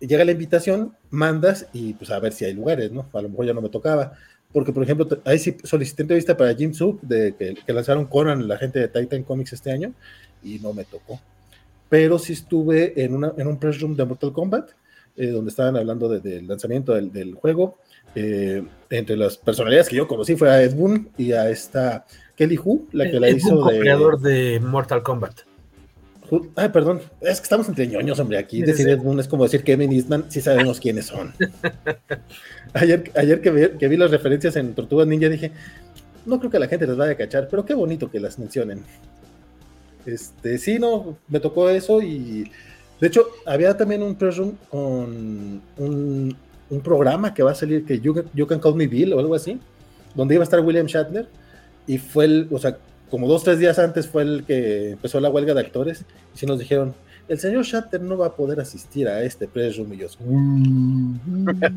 llega 0.00 0.24
la 0.24 0.32
invitación, 0.32 0.94
mandas 1.10 1.66
y 1.72 1.94
pues 1.94 2.10
a 2.10 2.18
ver 2.18 2.32
si 2.32 2.44
hay 2.44 2.54
lugares, 2.54 2.92
¿no? 2.92 3.06
A 3.12 3.22
lo 3.22 3.28
mejor 3.28 3.46
ya 3.46 3.54
no 3.54 3.60
me 3.60 3.68
tocaba. 3.68 4.12
Porque, 4.52 4.72
por 4.72 4.82
ejemplo, 4.82 5.06
ahí 5.24 5.38
sí 5.38 5.56
solicité 5.64 6.02
entrevista 6.02 6.36
para 6.36 6.54
Jim 6.54 6.72
Sub, 6.72 7.00
de 7.02 7.34
que, 7.34 7.72
lanzaron 7.72 8.06
Conan, 8.06 8.46
la 8.46 8.56
gente 8.56 8.78
de 8.78 8.88
Titan 8.88 9.22
Comics 9.22 9.52
este 9.52 9.70
año, 9.70 9.92
y 10.42 10.58
no 10.60 10.72
me 10.72 10.84
tocó. 10.84 11.20
Pero 11.88 12.18
sí 12.18 12.32
estuve 12.32 13.04
en, 13.04 13.14
una, 13.14 13.32
en 13.36 13.48
un 13.48 13.58
press 13.58 13.80
room 13.80 13.96
de 13.96 14.04
Mortal 14.04 14.32
Kombat, 14.32 14.70
eh, 15.16 15.28
donde 15.28 15.50
estaban 15.50 15.76
hablando 15.76 16.08
del 16.08 16.46
lanzamiento 16.46 16.94
del, 16.94 17.34
juego. 17.34 17.78
Eh, 18.14 18.62
entre 18.88 19.16
las 19.16 19.36
personalidades 19.36 19.88
que 19.88 19.96
yo 19.96 20.08
conocí 20.08 20.36
fue 20.36 20.48
a 20.48 20.62
Ed 20.62 20.74
Boon 20.74 21.10
y 21.18 21.32
a 21.32 21.50
esta 21.50 22.06
Kelly 22.34 22.58
Hu, 22.62 22.86
la 22.92 23.10
que 23.10 23.20
la 23.20 23.28
hizo 23.28 23.64
de. 23.66 23.80
creador 23.80 24.20
de 24.20 24.60
Mortal 24.60 25.02
Kombat. 25.02 25.40
Ay, 26.56 26.70
perdón, 26.70 27.02
es 27.20 27.38
que 27.38 27.44
estamos 27.44 27.68
entre 27.68 27.86
ñoños, 27.86 28.18
hombre. 28.18 28.38
Aquí 28.38 28.62
decir 28.62 28.88
Ed 28.88 28.98
Boon 28.98 29.20
es 29.20 29.28
como 29.28 29.44
decir 29.44 29.62
Kevin 29.62 29.92
Eastman, 29.92 30.24
sí 30.28 30.40
sabemos 30.40 30.80
quiénes 30.80 31.06
son. 31.06 31.32
ayer 32.72 33.12
ayer 33.14 33.40
que, 33.40 33.50
vi, 33.50 33.68
que 33.78 33.88
vi 33.88 33.96
las 33.96 34.10
referencias 34.10 34.56
en 34.56 34.74
Tortugas 34.74 35.06
Ninja 35.06 35.28
dije, 35.28 35.52
no 36.26 36.38
creo 36.38 36.50
que 36.50 36.58
la 36.58 36.68
gente 36.68 36.86
les 36.86 36.96
vaya 36.96 37.12
a 37.12 37.16
cachar, 37.16 37.48
pero 37.48 37.64
qué 37.64 37.74
bonito 37.74 38.10
que 38.10 38.20
las 38.20 38.38
mencionen. 38.38 38.82
Este, 40.04 40.58
sí, 40.58 40.78
no, 40.78 41.18
me 41.28 41.40
tocó 41.40 41.68
eso 41.68 42.02
y 42.02 42.50
de 43.00 43.06
hecho 43.06 43.26
había 43.44 43.76
también 43.76 44.02
un 44.02 44.14
press 44.14 44.36
room 44.36 44.56
con 44.70 45.60
un, 45.76 46.36
un 46.70 46.80
programa 46.80 47.34
que 47.34 47.42
va 47.42 47.52
a 47.52 47.54
salir 47.54 47.84
que 47.84 48.00
you, 48.00 48.24
you, 48.34 48.46
Can 48.46 48.58
Call 48.58 48.74
Me 48.74 48.86
Bill 48.86 49.12
o 49.12 49.18
algo 49.18 49.34
así, 49.34 49.58
donde 50.14 50.34
iba 50.34 50.42
a 50.42 50.44
estar 50.44 50.60
William 50.60 50.86
Shatner 50.86 51.28
y 51.86 51.98
fue 51.98 52.24
el, 52.24 52.48
o 52.50 52.58
sea, 52.58 52.78
como 53.10 53.28
dos, 53.28 53.44
tres 53.44 53.58
días 53.58 53.78
antes 53.78 54.08
fue 54.08 54.22
el 54.22 54.44
que 54.44 54.92
empezó 54.92 55.20
la 55.20 55.30
huelga 55.30 55.54
de 55.54 55.60
actores, 55.60 56.04
y 56.34 56.38
sí 56.38 56.46
nos 56.46 56.58
dijeron, 56.58 56.94
el 57.28 57.38
señor 57.38 57.64
Shatter 57.64 58.00
no 58.00 58.18
va 58.18 58.26
a 58.26 58.34
poder 58.34 58.60
asistir 58.60 59.08
a 59.08 59.22
este 59.22 59.48
press 59.48 59.76
room 59.76 59.92
y 59.92 59.96
yo, 59.98 60.06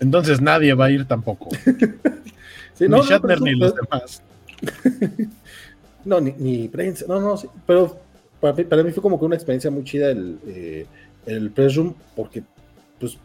Entonces 0.00 0.40
nadie 0.40 0.74
va 0.74 0.86
a 0.86 0.90
ir 0.90 1.06
tampoco. 1.06 1.50
ni 2.80 2.88
no, 2.88 3.02
Shatner 3.04 3.40
ni 3.40 3.54
los 3.54 3.74
demás. 3.74 4.22
no, 6.04 6.20
ni, 6.20 6.68
prensa, 6.68 7.04
no, 7.08 7.20
no, 7.20 7.34
pero 7.66 8.00
para 8.52 8.82
mí, 8.82 8.92
fue 8.92 9.02
como 9.02 9.18
que 9.18 9.24
una 9.24 9.36
experiencia 9.36 9.70
muy 9.70 9.84
chida 9.84 10.10
el, 10.10 10.38
eh, 10.46 10.86
el 11.26 11.50
press 11.50 11.76
room, 11.76 11.94
porque 12.14 12.42
pues 13.00 13.18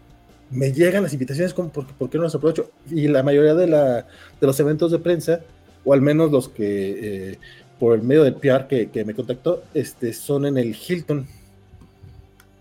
me 0.49 0.71
llegan 0.71 1.03
las 1.03 1.13
invitaciones 1.13 1.53
como, 1.53 1.69
porque, 1.69 1.93
¿por 1.97 2.09
qué 2.09 2.17
no 2.17 2.23
las 2.23 2.35
aprovecho? 2.35 2.71
Y 2.89 3.07
la 3.07 3.23
mayoría 3.23 3.53
de, 3.53 3.67
la, 3.67 4.07
de 4.39 4.47
los 4.47 4.59
eventos 4.59 4.91
de 4.91 4.99
prensa, 4.99 5.41
o 5.83 5.93
al 5.93 6.01
menos 6.01 6.31
los 6.31 6.49
que 6.49 7.31
eh, 7.31 7.39
por 7.79 7.95
el 7.95 8.03
medio 8.03 8.23
del 8.23 8.35
PR 8.35 8.67
que, 8.67 9.05
me 9.05 9.13
contactó, 9.13 9.63
este, 9.73 10.13
son 10.13 10.45
en 10.45 10.57
el 10.57 10.75
Hilton. 10.75 11.25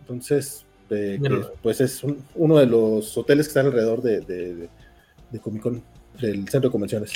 Entonces, 0.00 0.64
eh, 0.90 1.18
pues 1.62 1.80
es 1.80 2.02
uno 2.34 2.56
de 2.56 2.66
los 2.66 3.16
hoteles 3.18 3.46
que 3.46 3.50
están 3.50 3.66
alrededor 3.66 4.00
de, 4.00 4.20
de, 4.20 5.38
Comic 5.40 5.62
Con, 5.62 5.82
del 6.20 6.48
centro 6.48 6.68
de 6.68 6.72
convenciones. 6.72 7.12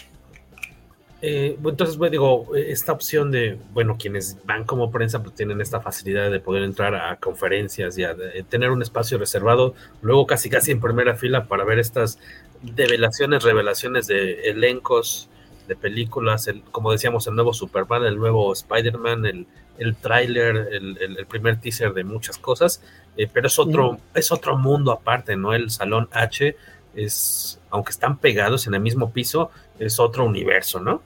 Eh, 1.24 1.56
entonces, 1.64 1.96
bueno, 1.96 2.10
digo, 2.10 2.56
esta 2.56 2.92
opción 2.92 3.30
de, 3.30 3.56
bueno, 3.72 3.96
quienes 3.96 4.36
van 4.44 4.64
como 4.64 4.90
prensa 4.90 5.22
pues 5.22 5.36
tienen 5.36 5.60
esta 5.60 5.80
facilidad 5.80 6.32
de 6.32 6.40
poder 6.40 6.64
entrar 6.64 6.96
a 6.96 7.16
conferencias 7.16 7.96
y 7.96 8.02
a 8.02 8.16
tener 8.48 8.72
un 8.72 8.82
espacio 8.82 9.18
reservado, 9.18 9.74
luego 10.00 10.26
casi 10.26 10.50
casi 10.50 10.72
en 10.72 10.80
primera 10.80 11.14
fila 11.14 11.44
para 11.44 11.62
ver 11.62 11.78
estas 11.78 12.18
develaciones, 12.60 13.44
revelaciones 13.44 14.08
de 14.08 14.50
elencos 14.50 15.28
de 15.68 15.76
películas, 15.76 16.48
el, 16.48 16.62
como 16.62 16.90
decíamos, 16.90 17.26
el 17.26 17.34
nuevo 17.34 17.52
Superman, 17.52 18.04
el 18.04 18.16
nuevo 18.16 18.52
Spider-Man, 18.52 19.26
el, 19.26 19.46
el 19.78 19.96
tráiler, 19.96 20.68
el, 20.72 20.98
el, 20.98 21.26
primer 21.26 21.60
teaser 21.60 21.92
de 21.92 22.04
muchas 22.04 22.38
cosas, 22.38 22.82
eh, 23.16 23.28
pero 23.32 23.46
es 23.46 23.58
otro, 23.58 23.98
es 24.14 24.32
otro 24.32 24.56
mundo 24.56 24.92
aparte, 24.92 25.36
¿no? 25.36 25.54
El 25.54 25.70
Salón 25.70 26.08
H 26.12 26.56
es, 26.94 27.60
aunque 27.70 27.90
están 27.90 28.18
pegados 28.18 28.66
en 28.66 28.74
el 28.74 28.80
mismo 28.80 29.12
piso, 29.12 29.50
es 29.86 29.98
otro 29.98 30.24
universo, 30.24 30.80
¿no? 30.80 31.02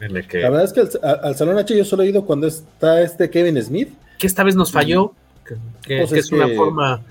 En 0.00 0.16
el 0.16 0.26
que... 0.26 0.40
La 0.40 0.50
verdad 0.50 0.64
es 0.64 0.72
que 0.72 0.98
al, 1.02 1.34
Salón 1.36 1.58
H 1.58 1.76
yo 1.76 1.84
solo 1.84 2.02
he 2.02 2.08
ido 2.08 2.24
cuando 2.24 2.46
está 2.46 3.02
este 3.02 3.30
Kevin 3.30 3.60
Smith. 3.62 3.90
Que 4.18 4.26
esta 4.26 4.44
vez 4.44 4.56
nos 4.56 4.72
falló, 4.72 5.14
que, 5.82 5.98
pues 5.98 6.12
es, 6.12 6.32
una 6.32 6.48
forma 6.48 7.02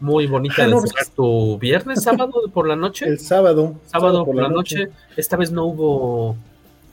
muy 0.00 0.26
bonita 0.26 0.64
ah, 0.64 0.82
tu 1.14 1.58
viernes, 1.58 2.02
sábado 2.02 2.32
por 2.52 2.66
la 2.66 2.76
noche. 2.76 3.06
El 3.06 3.18
sábado. 3.18 3.74
Sábado, 3.86 4.24
por, 4.24 4.34
la, 4.34 4.48
noche. 4.48 4.90
Esta 5.16 5.36
vez 5.36 5.52
no 5.52 5.66
hubo 5.66 6.36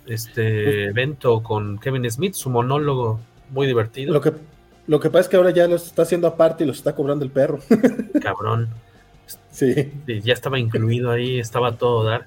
este 0.05 0.63
pues 0.63 0.75
evento 0.89 1.41
con 1.41 1.79
Kevin 1.79 2.09
Smith, 2.09 2.33
su 2.33 2.49
monólogo 2.49 3.19
muy 3.49 3.67
divertido. 3.67 4.13
Lo 4.13 4.21
que, 4.21 4.33
lo 4.87 4.99
que 4.99 5.09
pasa 5.09 5.21
es 5.21 5.27
que 5.29 5.37
ahora 5.37 5.51
ya 5.51 5.67
lo 5.67 5.75
está 5.75 6.03
haciendo 6.03 6.27
aparte 6.27 6.63
y 6.63 6.67
los 6.67 6.77
está 6.77 6.95
cobrando 6.95 7.25
el 7.25 7.31
perro. 7.31 7.59
Cabrón. 8.21 8.69
Sí. 9.51 9.91
Ya 10.07 10.33
estaba 10.33 10.57
incluido 10.57 11.11
ahí, 11.11 11.39
estaba 11.39 11.77
todo 11.77 12.03
dar. 12.03 12.25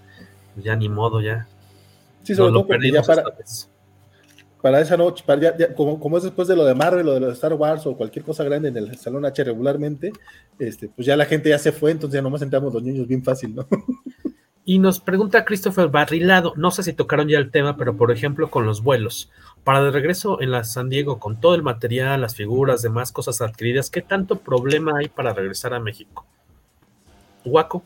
Ya 0.57 0.77
ni 0.77 0.89
modo, 0.89 1.21
ya. 1.21 1.47
Sí, 2.23 2.35
sobre 2.35 2.53
todo 2.53 2.67
porque 2.67 2.91
ya 2.91 3.03
para, 3.03 3.23
para 4.61 4.81
esa 4.81 4.97
noche, 4.97 5.25
como, 5.77 6.01
como, 6.01 6.19
es 6.19 6.25
después 6.25 6.49
de 6.49 6.57
lo 6.57 6.65
de 6.65 6.75
Marvel 6.75 7.09
o 7.09 7.15
de 7.15 7.21
lo 7.21 7.27
de 7.27 7.33
Star 7.35 7.55
Wars 7.55 7.87
o 7.87 7.97
cualquier 7.97 8.25
cosa 8.25 8.43
grande 8.43 8.69
en 8.69 8.77
el 8.77 8.97
Salón 8.99 9.25
H 9.25 9.45
regularmente, 9.45 10.13
este, 10.59 10.89
pues 10.89 11.07
ya 11.07 11.17
la 11.17 11.27
gente 11.27 11.51
ya 11.51 11.59
se 11.59 11.73
fue, 11.73 11.93
entonces 11.93 12.19
ya 12.19 12.23
nomás 12.23 12.43
entramos 12.43 12.75
los 12.75 12.83
niños 12.83 13.07
bien 13.07 13.23
fácil, 13.23 13.55
¿no? 13.55 13.67
Y 14.69 14.81
nos 14.81 14.99
pregunta 14.99 15.45
Christopher 15.45 15.87
Barrilado, 15.87 16.53
no 16.57 16.73
sé 16.73 16.83
si 16.83 16.93
tocaron 16.93 17.29
ya 17.29 17.39
el 17.39 17.53
tema, 17.53 17.77
pero 17.77 17.97
por 17.97 18.11
ejemplo 18.11 18.51
con 18.51 18.67
los 18.67 18.83
vuelos. 18.83 19.31
Para 19.63 19.81
de 19.81 19.93
regreso 19.93 20.43
en 20.43 20.51
la 20.51 20.65
San 20.65 20.89
Diego, 20.89 21.21
con 21.21 21.41
todo 21.41 21.55
el 21.55 21.63
material, 21.63 22.21
las 22.21 22.35
figuras, 22.35 22.83
demás 22.83 23.13
cosas 23.13 23.41
adquiridas, 23.41 23.91
¿qué 23.91 24.03
tanto 24.03 24.41
problema 24.41 24.99
hay 24.99 25.07
para 25.09 25.33
regresar 25.33 25.73
a 25.73 25.79
México? 25.79 26.27
Guaco. 27.45 27.85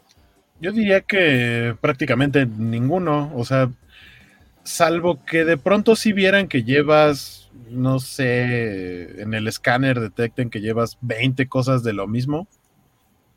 Yo 0.61 0.73
diría 0.73 1.01
que 1.01 1.74
prácticamente 1.81 2.47
ninguno, 2.47 3.32
o 3.35 3.45
sea, 3.45 3.70
salvo 4.62 5.24
que 5.24 5.45
de 5.45 5.57
pronto 5.57 5.97
si 5.97 6.12
vieran 6.12 6.49
que 6.49 6.65
llevas, 6.65 7.51
no 7.70 7.99
sé, 7.99 9.23
en 9.23 9.32
el 9.32 9.49
escáner 9.49 10.01
detecten 10.01 10.51
que 10.51 10.61
llevas 10.61 10.99
20 11.01 11.49
cosas 11.49 11.82
de 11.82 11.95
lo 11.95 12.07
mismo, 12.07 12.47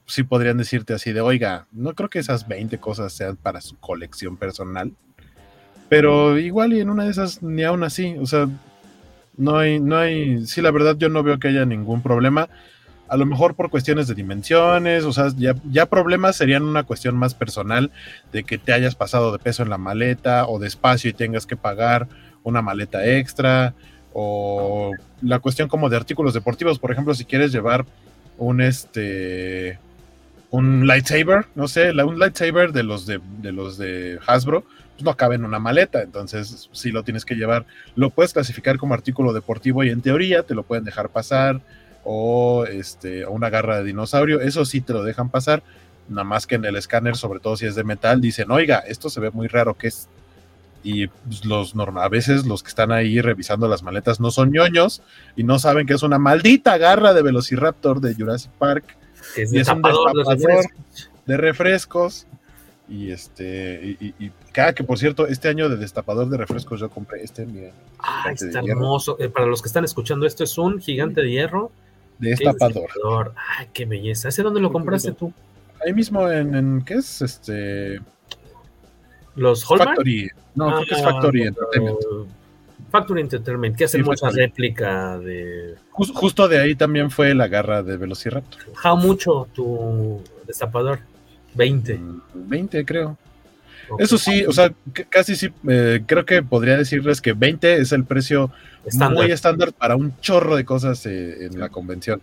sí 0.06 0.24
podrían 0.24 0.58
decirte 0.58 0.94
así 0.94 1.14
de, 1.14 1.22
oiga, 1.22 1.68
no 1.72 1.94
creo 1.94 2.10
que 2.10 2.20
esas 2.20 2.48
20 2.48 2.78
cosas 2.80 3.14
sean 3.14 3.38
para 3.38 3.62
su 3.62 3.78
colección 3.78 4.36
personal, 4.36 4.92
pero 5.88 6.38
igual 6.38 6.74
y 6.74 6.82
en 6.82 6.90
una 6.90 7.06
de 7.06 7.12
esas 7.12 7.42
ni 7.42 7.64
aún 7.64 7.84
así, 7.84 8.16
o 8.20 8.26
sea, 8.26 8.50
no 9.38 9.58
hay, 9.58 9.80
no 9.80 9.98
hay, 9.98 10.46
sí, 10.46 10.62
la 10.62 10.72
verdad 10.72 10.98
yo 10.98 11.08
no 11.08 11.24
veo 11.24 11.40
que 11.40 11.48
haya 11.48 11.66
ningún 11.66 12.02
problema 12.04 12.50
a 13.14 13.16
lo 13.16 13.28
mejor 13.28 13.54
por 13.54 13.70
cuestiones 13.70 14.08
de 14.08 14.16
dimensiones, 14.16 15.04
o 15.04 15.14
sea, 15.14 15.28
ya, 15.38 15.86
problemas 15.86 16.36
serían 16.36 16.64
una 16.64 16.82
cuestión 16.82 17.16
más 17.16 17.36
personal 17.36 17.92
de 18.32 18.44
que 18.44 18.58
te 18.58 18.74
hayas 18.74 18.96
pasado 18.96 19.32
de 19.32 19.38
peso 19.38 19.62
en 19.62 19.70
la 19.70 19.78
maleta 19.78 20.48
o 20.48 20.58
de 20.58 20.66
espacio 20.68 21.12
y 21.12 21.14
tengas 21.14 21.46
que 21.46 21.56
pagar 21.56 22.08
una 22.42 22.64
maleta 22.64 23.06
extra, 23.06 23.76
o 24.14 24.94
la 25.22 25.38
cuestión 25.38 25.70
como 25.70 25.90
de 25.90 25.98
artículos 25.98 26.34
deportivos, 26.34 26.80
por 26.80 26.92
ejemplo, 26.92 27.14
si 27.14 27.24
quieres 27.24 27.52
llevar 27.52 27.86
un 28.40 28.62
este 28.62 29.78
un 30.50 30.88
lightsaber, 30.88 31.46
no 31.54 31.68
sé, 31.68 31.92
un 31.92 32.18
lightsaber 32.18 32.74
de 32.74 32.82
los 32.82 33.06
de, 33.06 33.22
los 33.44 33.78
de 33.78 34.18
Hasbro, 34.26 34.62
pues 34.94 35.04
no 35.04 35.16
cabe 35.16 35.36
en 35.36 35.46
una 35.46 35.60
maleta, 35.60 36.02
entonces 36.02 36.68
si 36.72 36.90
lo 36.90 37.04
tienes 37.04 37.26
que 37.26 37.36
llevar, 37.36 37.68
lo 37.96 38.10
puedes 38.10 38.34
clasificar 38.34 38.80
como 38.80 38.96
artículo 38.96 39.34
deportivo 39.34 39.84
y 39.84 39.92
en 39.92 40.02
teoría 40.02 40.42
te 40.42 40.56
lo 40.56 40.64
pueden 40.64 40.84
dejar 40.84 41.10
pasar 41.10 41.62
o 42.04 42.66
este 42.66 43.26
una 43.26 43.50
garra 43.50 43.78
de 43.78 43.84
dinosaurio, 43.84 44.42
eso 44.42 44.66
sí 44.66 44.82
te 44.82 44.94
lo 44.94 45.04
dejan 45.04 45.30
pasar, 45.30 45.64
nada 46.10 46.24
más 46.24 46.48
que 46.48 46.56
en 46.56 46.66
el 46.66 46.76
escáner, 46.76 47.16
sobre 47.16 47.40
todo 47.40 47.58
si 47.58 47.66
es 47.66 47.76
de 47.76 47.84
metal, 47.84 48.22
dicen, 48.22 48.52
"Oiga, 48.52 48.80
esto 48.80 49.10
se 49.10 49.20
ve 49.20 49.32
muy 49.32 49.48
raro, 49.48 49.76
¿qué 49.76 49.88
es?" 49.88 50.08
Y 50.84 51.08
pues, 51.08 51.46
los 51.46 51.74
a 51.76 52.10
veces 52.10 52.46
los 52.46 52.62
que 52.62 52.68
están 52.68 52.92
ahí 52.92 53.22
revisando 53.22 53.70
las 53.70 53.84
maletas 53.84 54.20
no 54.20 54.32
son 54.32 54.52
ñoños 54.52 55.02
y 55.36 55.44
no 55.44 55.58
saben 55.58 55.88
que 55.88 55.94
es 55.94 56.04
una 56.04 56.20
maldita 56.20 56.78
garra 56.78 57.14
de 57.14 57.22
Velociraptor 57.22 58.02
de 58.02 58.14
Jurassic 58.14 58.52
Park. 58.52 58.98
Es 59.38 59.54
y 59.54 59.60
es 59.60 59.70
un 59.70 59.82
destapador 59.82 60.14
de 60.14 60.36
refrescos. 60.36 61.10
de 61.26 61.38
refrescos. 61.38 62.28
Y 62.90 63.12
este, 63.12 63.98
y, 64.00 64.32
cada 64.52 64.74
que 64.74 64.84
por 64.84 65.00
cierto, 65.00 65.26
este 65.26 65.48
año 65.48 65.70
de 65.70 65.78
destapador 65.78 66.28
de 66.28 66.36
refrescos 66.36 66.82
yo 66.82 66.90
compré 66.90 67.24
este, 67.24 67.46
miren. 67.46 67.72
Ah, 68.00 68.26
está 68.34 68.60
hermoso. 68.60 69.16
Eh, 69.20 69.30
para 69.30 69.46
los 69.46 69.62
que 69.62 69.68
están 69.68 69.86
escuchando, 69.86 70.26
esto 70.26 70.44
es 70.44 70.58
un 70.58 70.82
gigante 70.82 71.22
de 71.22 71.32
hierro. 71.32 71.72
Destapador. 72.20 73.34
Ay, 73.58 73.68
qué 73.74 73.86
belleza. 73.86 74.30
¿Ese 74.30 74.44
dónde 74.44 74.62
lo 74.62 74.72
compraste 74.72 75.12
tú? 75.12 75.34
Ahí 75.86 75.94
mismo 75.94 76.30
en, 76.30 76.56
en 76.56 76.82
¿qué 76.86 76.96
es? 76.96 77.22
Este. 77.22 78.00
Los 79.36 79.70
Hallmark? 79.70 79.90
Factory. 79.90 80.30
No, 80.56 80.68
creo 80.68 80.86
que 80.88 80.96
es 80.96 81.04
Factory 81.04 81.44
ah, 81.44 81.48
Entertainment. 81.48 82.00
Factory 82.92 83.22
Entertainment, 83.22 83.76
que 83.76 83.86
hacen 83.86 84.04
mucha 84.04 84.30
réplica 84.30 85.18
de. 85.18 85.76
justo 85.92 86.48
de 86.48 86.60
ahí 86.60 86.76
también 86.76 87.10
fue 87.10 87.34
la 87.34 87.48
garra 87.48 87.82
de 87.82 87.98
Velociraptor. 87.98 88.62
¿How 88.84 88.96
mucho 88.96 89.48
tu 89.54 90.22
destapador? 90.46 91.00
20. 91.56 92.00
20, 92.34 92.84
mm, 92.84 92.86
Eso 94.00 94.18
sí, 94.18 94.46
o 94.46 94.52
sea, 94.52 94.74
casi 95.10 95.36
sí, 95.36 95.50
eh, 95.68 96.04
creo 96.06 96.26
que 96.26 96.42
podría 96.42 96.78
decirles 96.78 97.22
que 97.22 97.34
20 97.34 97.76
es 97.76 97.92
el 97.92 98.06
precio 98.06 98.52
muy 99.12 99.32
estándar 99.32 99.74
para 99.74 99.96
un 99.96 100.20
chorro 100.20 100.56
de 100.56 100.66
cosas 100.66 101.06
eh, 101.06 101.46
en 101.46 101.60
la 101.60 101.70
convención. 101.70 102.22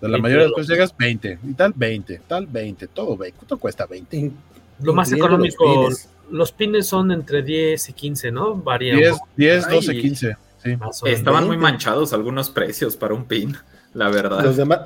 De 0.00 0.08
la 0.08 0.18
mayoría 0.18 0.44
de 0.44 0.48
las 0.48 0.54
cosas 0.54 0.68
llegas 0.68 0.94
20, 0.96 1.38
y 1.42 1.52
tal 1.54 1.72
20, 1.74 2.20
tal 2.26 2.46
20, 2.46 2.88
todo 2.88 3.16
20. 3.16 3.38
¿Cuánto 3.38 3.58
cuesta 3.58 3.86
20? 3.86 4.32
Lo 4.80 4.92
más 4.92 5.12
económico, 5.12 5.88
los 6.30 6.52
pines 6.52 6.86
son 6.86 7.12
entre 7.12 7.42
10 7.42 7.88
y 7.88 7.92
15, 7.92 8.30
¿no? 8.32 8.54
Varían. 8.54 8.98
10, 8.98 9.16
10 9.36 9.68
12, 9.70 9.96
15. 9.96 10.36
Sí. 10.62 10.76
Estaban 11.06 11.46
muy 11.46 11.56
manchados 11.56 12.12
algunos 12.12 12.50
precios 12.50 12.96
para 12.96 13.14
un 13.14 13.24
pin, 13.24 13.56
la 13.92 14.08
verdad. 14.08 14.42
Los 14.42 14.56
de, 14.56 14.78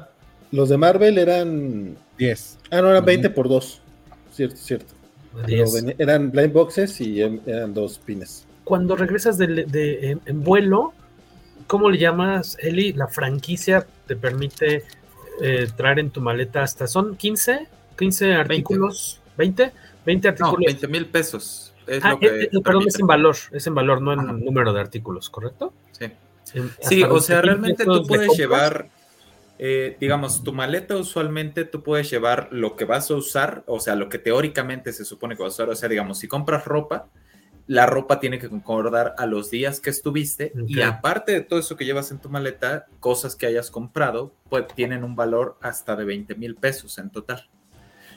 los 0.50 0.68
de 0.68 0.76
Marvel 0.76 1.18
eran 1.18 1.96
10. 2.18 2.58
Ah, 2.70 2.82
no, 2.82 2.90
eran 2.90 3.04
20 3.04 3.30
por 3.30 3.48
2. 3.48 3.80
Cierto, 4.32 4.56
cierto. 4.56 4.97
Eran 5.98 6.30
blind 6.30 6.52
boxes 6.52 7.00
y 7.00 7.22
em, 7.22 7.40
eran 7.46 7.74
dos 7.74 7.98
pines. 7.98 8.46
Cuando 8.64 8.96
regresas 8.96 9.38
de, 9.38 10.18
en, 10.24 10.44
vuelo, 10.44 10.92
¿cómo 11.66 11.88
le 11.90 11.98
llamas, 11.98 12.56
Eli? 12.60 12.92
La 12.92 13.08
franquicia 13.08 13.86
te 14.06 14.16
permite 14.16 14.84
eh, 15.40 15.68
traer 15.76 16.00
en 16.00 16.10
tu 16.10 16.20
maleta 16.20 16.62
hasta, 16.62 16.86
¿son 16.86 17.16
15? 17.16 17.66
15 17.96 18.34
artículos, 18.34 19.20
20, 19.36 19.62
20 19.62 19.88
20 20.08 20.28
artículos. 20.28 20.66
20 20.66 20.88
mil 20.88 21.06
pesos. 21.06 21.74
Es 21.86 22.02
ah, 22.02 22.16
eh, 22.20 22.48
eh, 22.50 22.60
perdón, 22.62 22.84
es 22.86 22.98
en 22.98 23.06
valor, 23.06 23.36
es 23.52 23.66
en 23.66 23.74
valor, 23.74 24.00
no 24.00 24.12
en 24.14 24.44
número 24.44 24.72
de 24.72 24.80
artículos, 24.80 25.28
¿correcto? 25.28 25.72
Sí. 25.92 26.06
sí, 26.80 27.02
o 27.02 27.20
sea, 27.20 27.42
realmente 27.42 27.84
tú 27.84 28.06
puedes 28.06 28.36
llevar, 28.36 28.88
eh, 29.58 29.96
digamos, 29.98 30.44
tu 30.44 30.52
maleta 30.52 30.96
usualmente 30.96 31.64
tú 31.64 31.82
puedes 31.82 32.08
llevar 32.10 32.48
lo 32.52 32.76
que 32.76 32.84
vas 32.84 33.10
a 33.10 33.14
usar, 33.14 33.64
o 33.66 33.80
sea, 33.80 33.96
lo 33.96 34.08
que 34.08 34.18
teóricamente 34.18 34.92
se 34.92 35.04
supone 35.04 35.36
que 35.36 35.42
vas 35.42 35.52
a 35.52 35.64
usar, 35.64 35.68
o 35.70 35.74
sea, 35.74 35.88
digamos, 35.88 36.18
si 36.18 36.28
compras 36.28 36.64
ropa, 36.64 37.08
la 37.66 37.84
ropa 37.84 38.18
tiene 38.18 38.38
que 38.38 38.48
concordar 38.48 39.14
a 39.18 39.26
los 39.26 39.50
días 39.50 39.80
que 39.80 39.90
estuviste 39.90 40.52
y 40.66 40.80
aparte 40.80 41.32
de 41.32 41.40
todo 41.42 41.58
eso 41.58 41.76
que 41.76 41.84
llevas 41.84 42.10
en 42.10 42.18
tu 42.18 42.30
maleta, 42.30 42.86
cosas 42.98 43.36
que 43.36 43.46
hayas 43.46 43.70
comprado, 43.70 44.32
pues 44.48 44.66
tienen 44.74 45.04
un 45.04 45.16
valor 45.16 45.58
hasta 45.60 45.94
de 45.94 46.04
20 46.04 46.34
mil 46.36 46.54
pesos 46.54 46.96
en 46.96 47.10
total. 47.10 47.48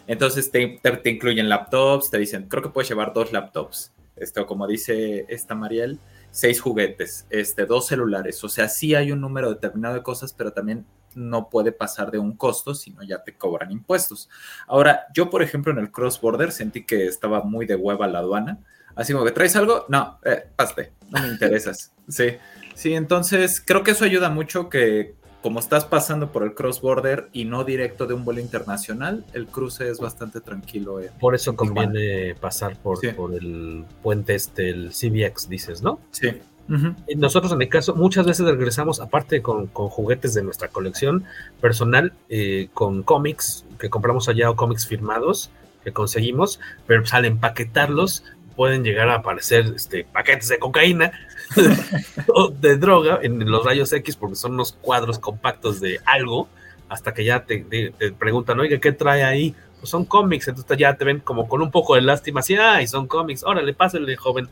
Entonces 0.07 0.51
te, 0.51 0.79
incluyen 1.09 1.49
laptops, 1.49 2.09
te 2.09 2.17
dicen, 2.17 2.47
creo 2.47 2.63
que 2.63 2.69
puedes 2.69 2.89
llevar 2.89 3.13
dos 3.13 3.33
laptops, 3.33 3.93
esto 4.15 4.45
como 4.45 4.67
dice 4.67 5.25
esta 5.27 5.53
Mariel, 5.53 5.99
seis 6.29 6.61
juguetes, 6.61 7.27
este, 7.29 7.65
dos 7.65 7.87
celulares, 7.87 8.41
o 8.43 8.49
sea, 8.49 8.69
sí 8.69 8.95
hay 8.95 9.11
un 9.11 9.19
número 9.19 9.49
determinado 9.49 9.95
de 9.95 10.03
cosas, 10.03 10.33
pero 10.33 10.53
también 10.53 10.85
no 11.15 11.49
puede 11.49 11.71
pasar 11.71 12.11
de 12.11 12.19
un 12.19 12.35
costo, 12.35 12.73
sino 12.73 13.03
ya 13.03 13.23
te 13.23 13.35
cobran 13.35 13.71
impuestos. 13.71 14.29
Ahora, 14.67 15.07
yo, 15.13 15.29
por 15.29 15.43
ejemplo, 15.43 15.71
en 15.71 15.79
el 15.79 15.91
cross 15.91 16.19
border 16.19 16.51
sentí 16.51 16.83
que 16.85 17.05
estaba 17.05 17.43
muy 17.43 17.65
de 17.65 17.75
hueva 17.75 18.07
la 18.07 18.19
aduana, 18.19 18.59
así 18.95 19.13
como 19.13 19.25
que 19.25 19.31
traes 19.31 19.55
algo, 19.55 19.85
no, 19.89 20.19
eh, 20.25 20.43
paste, 20.55 20.93
no 21.09 21.21
me 21.21 21.27
interesas, 21.29 21.93
sí. 22.07 22.37
Sí, 22.73 22.93
entonces 22.93 23.61
creo 23.63 23.83
que 23.83 23.91
eso 23.91 24.05
ayuda 24.05 24.29
mucho 24.29 24.69
que 24.69 25.15
como 25.41 25.59
estás 25.59 25.85
pasando 25.85 26.31
por 26.31 26.43
el 26.43 26.53
cross 26.53 26.81
border 26.81 27.29
y 27.33 27.45
no 27.45 27.63
directo 27.63 28.05
de 28.05 28.13
un 28.13 28.23
vuelo 28.23 28.39
internacional, 28.39 29.25
el 29.33 29.47
cruce 29.47 29.89
es 29.89 29.99
bastante 29.99 30.39
tranquilo. 30.39 30.99
por 31.19 31.35
eso 31.35 31.55
conviene 31.55 32.35
pasar 32.35 32.77
por, 32.77 32.99
por 33.15 33.33
el 33.33 33.85
puente 34.03 34.35
este, 34.35 34.69
el 34.69 34.91
CBX, 34.91 35.49
dices, 35.49 35.81
¿no? 35.81 35.99
Sí. 36.11 36.39
Nosotros 36.67 37.51
en 37.51 37.61
el 37.61 37.67
caso 37.67 37.95
muchas 37.95 38.25
veces 38.25 38.45
regresamos, 38.45 39.01
aparte 39.01 39.41
con, 39.41 39.67
juguetes 39.67 40.33
de 40.33 40.43
nuestra 40.43 40.69
colección 40.69 41.25
personal, 41.59 42.13
eh, 42.29 42.69
con 42.73 43.03
cómics 43.03 43.65
que 43.77 43.89
compramos 43.89 44.29
allá 44.29 44.49
o 44.49 44.55
cómics 44.55 44.87
firmados 44.87 45.51
que 45.83 45.91
conseguimos, 45.91 46.59
pero 46.87 47.01
pues, 47.01 47.13
al 47.13 47.25
empaquetarlos 47.25 48.23
pueden 48.55 48.83
llegar 48.83 49.09
a 49.09 49.15
aparecer 49.15 49.73
este, 49.75 50.03
paquetes 50.03 50.49
de 50.49 50.59
cocaína 50.59 51.11
o 52.27 52.49
de 52.49 52.77
droga 52.77 53.19
en 53.21 53.49
los 53.49 53.65
rayos 53.65 53.91
X 53.91 54.15
porque 54.15 54.35
son 54.35 54.53
unos 54.53 54.73
cuadros 54.73 55.19
compactos 55.19 55.81
de 55.81 55.99
algo 56.05 56.47
hasta 56.91 57.13
que 57.13 57.23
ya 57.23 57.45
te, 57.45 57.93
preguntan, 58.19 58.59
oiga, 58.59 58.77
¿qué 58.79 58.91
trae 58.91 59.23
ahí? 59.23 59.55
Pues 59.79 59.89
son 59.89 60.03
cómics, 60.03 60.49
entonces 60.49 60.77
ya 60.77 60.93
te 60.95 61.05
ven 61.05 61.21
como 61.21 61.47
con 61.47 61.61
un 61.61 61.71
poco 61.71 61.95
de 61.95 62.01
lástima, 62.01 62.41
así, 62.41 62.55
ay, 62.55 62.85
son 62.85 63.07
cómics, 63.07 63.43
órale, 63.43 63.73
pásele, 63.73 64.17
joven, 64.17 64.49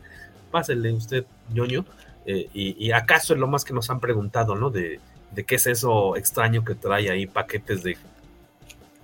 pásele 0.50 0.92
usted, 0.92 1.24
ñoño, 1.52 1.84
eh, 2.26 2.48
y, 2.52 2.90
acaso 2.92 3.34
es 3.34 3.40
lo 3.40 3.46
más 3.46 3.64
que 3.64 3.72
nos 3.72 3.90
han 3.90 4.00
preguntado, 4.00 4.54
¿no? 4.54 4.70
De, 4.70 5.00
de 5.32 5.44
qué 5.44 5.54
es 5.56 5.66
eso 5.66 6.16
extraño 6.16 6.64
que 6.64 6.74
trae 6.74 7.10
ahí 7.10 7.26
paquetes 7.26 7.82
de, 7.82 7.96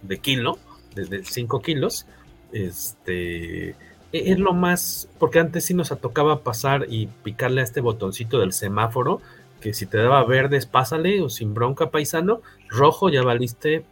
de 0.03 0.19
kilo, 0.19 0.59
de 0.95 1.25
5 1.25 1.63
kilos, 1.63 2.07
este, 2.53 3.71
e-, 3.71 3.77
es 4.13 4.39
lo 4.39 4.53
más, 4.53 5.09
porque 5.19 5.39
antes 5.39 5.65
sí 5.65 5.75
nos 5.75 5.89
tocaba 6.01 6.43
pasar 6.43 6.87
y 6.89 7.07
picarle 7.07 7.61
a 7.61 7.65
este 7.65 7.81
botoncito 7.81 8.39
del 8.39 8.53
semáforo, 8.53 9.21
que 9.61 9.73
si 9.75 9.87
te 9.87 9.99
daba 9.99 10.25
verdes, 10.25 10.67
pásale, 10.67 11.21
o 11.23 11.29
sin 11.29 11.55
bronca 11.55 11.91
paisano, 11.91 12.41
rojo 12.69 13.09
ya 13.09 13.23
valiste 13.23 13.85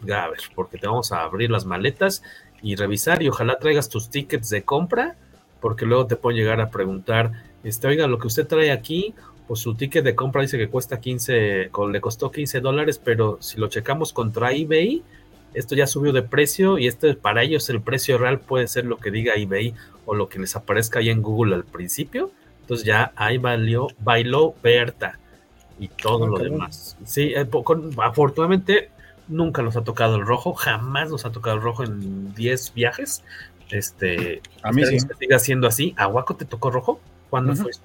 ver, 0.00 0.30
porque 0.54 0.78
te 0.78 0.86
vamos 0.86 1.12
a 1.12 1.22
abrir 1.22 1.50
las 1.50 1.64
maletas 1.64 2.22
y 2.62 2.76
revisar 2.76 3.22
y 3.22 3.28
ojalá 3.28 3.58
traigas 3.58 3.88
tus 3.88 4.08
tickets 4.10 4.48
de 4.48 4.62
compra, 4.62 5.16
porque 5.62 5.86
luego 5.86 6.06
te 6.06 6.16
pueden 6.16 6.38
llegar 6.38 6.60
a 6.60 6.68
preguntar, 6.68 7.32
este, 7.64 7.86
oiga, 7.86 8.06
lo 8.08 8.18
que 8.18 8.26
usted 8.26 8.46
trae 8.46 8.72
aquí, 8.72 9.14
pues 9.46 9.60
su 9.60 9.74
ticket 9.74 10.04
de 10.04 10.14
compra 10.14 10.42
dice 10.42 10.58
que 10.58 10.68
cuesta 10.68 11.00
15, 11.00 11.70
le 11.90 12.00
costó 12.00 12.30
15 12.30 12.60
dólares, 12.60 13.00
pero 13.02 13.38
si 13.40 13.58
lo 13.58 13.68
checamos 13.68 14.12
contra 14.12 14.52
eBay, 14.52 15.02
esto 15.54 15.74
ya 15.74 15.86
subió 15.86 16.12
de 16.12 16.22
precio 16.22 16.78
y 16.78 16.86
este 16.86 17.14
para 17.14 17.42
ellos 17.42 17.68
el 17.70 17.80
precio 17.80 18.18
real 18.18 18.40
puede 18.40 18.66
ser 18.66 18.86
lo 18.86 18.98
que 18.98 19.10
diga 19.10 19.34
eBay 19.36 19.74
o 20.06 20.14
lo 20.14 20.28
que 20.28 20.38
les 20.38 20.56
aparezca 20.56 20.98
ahí 20.98 21.10
en 21.10 21.22
Google 21.22 21.54
al 21.54 21.64
principio. 21.64 22.30
Entonces 22.62 22.86
ya 22.86 23.12
ahí 23.16 23.38
valió, 23.38 23.88
bailó 24.00 24.54
Berta 24.62 25.18
y 25.78 25.88
todo 25.88 26.26
lo 26.26 26.38
demás. 26.38 26.96
Sí, 27.04 27.32
eh, 27.36 27.46
afortunadamente 27.98 28.90
nunca 29.28 29.62
nos 29.62 29.76
ha 29.76 29.84
tocado 29.84 30.16
el 30.16 30.26
rojo, 30.26 30.54
jamás 30.54 31.10
nos 31.10 31.24
ha 31.24 31.30
tocado 31.30 31.56
el 31.56 31.62
rojo 31.62 31.84
en 31.84 32.34
10 32.34 32.74
viajes. 32.74 33.22
Este, 33.72 34.42
a 34.62 34.70
mí 34.70 34.84
sí. 34.84 34.98
siga 35.18 35.38
siendo 35.38 35.66
así. 35.66 35.94
¿A 35.96 36.06
Waco 36.06 36.36
te 36.36 36.44
tocó 36.44 36.70
rojo? 36.70 37.00
¿Cuándo 37.30 37.56
fue 37.56 37.70
eso? 37.70 37.80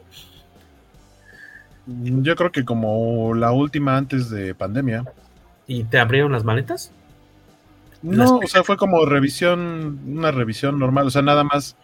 Yo 1.86 2.36
creo 2.36 2.52
que 2.52 2.66
como 2.66 3.34
la 3.34 3.52
última 3.54 3.96
antes 3.96 4.30
de 4.30 4.54
pandemia. 4.54 5.06
¿Y 5.68 5.86
te 5.86 6.00
abrieron 6.00 6.34
las 6.34 6.44
maletas? 6.44 6.92
No, 8.02 8.38
o 8.38 8.48
sea, 8.48 8.64
fue 8.64 8.78
como 8.78 9.06
revisión, 9.06 10.00
una 10.06 10.32
revisión 10.32 10.78
normal, 10.78 11.08
o 11.08 11.10
sea, 11.10 11.22
nada 11.22 11.44
más. 11.44 11.78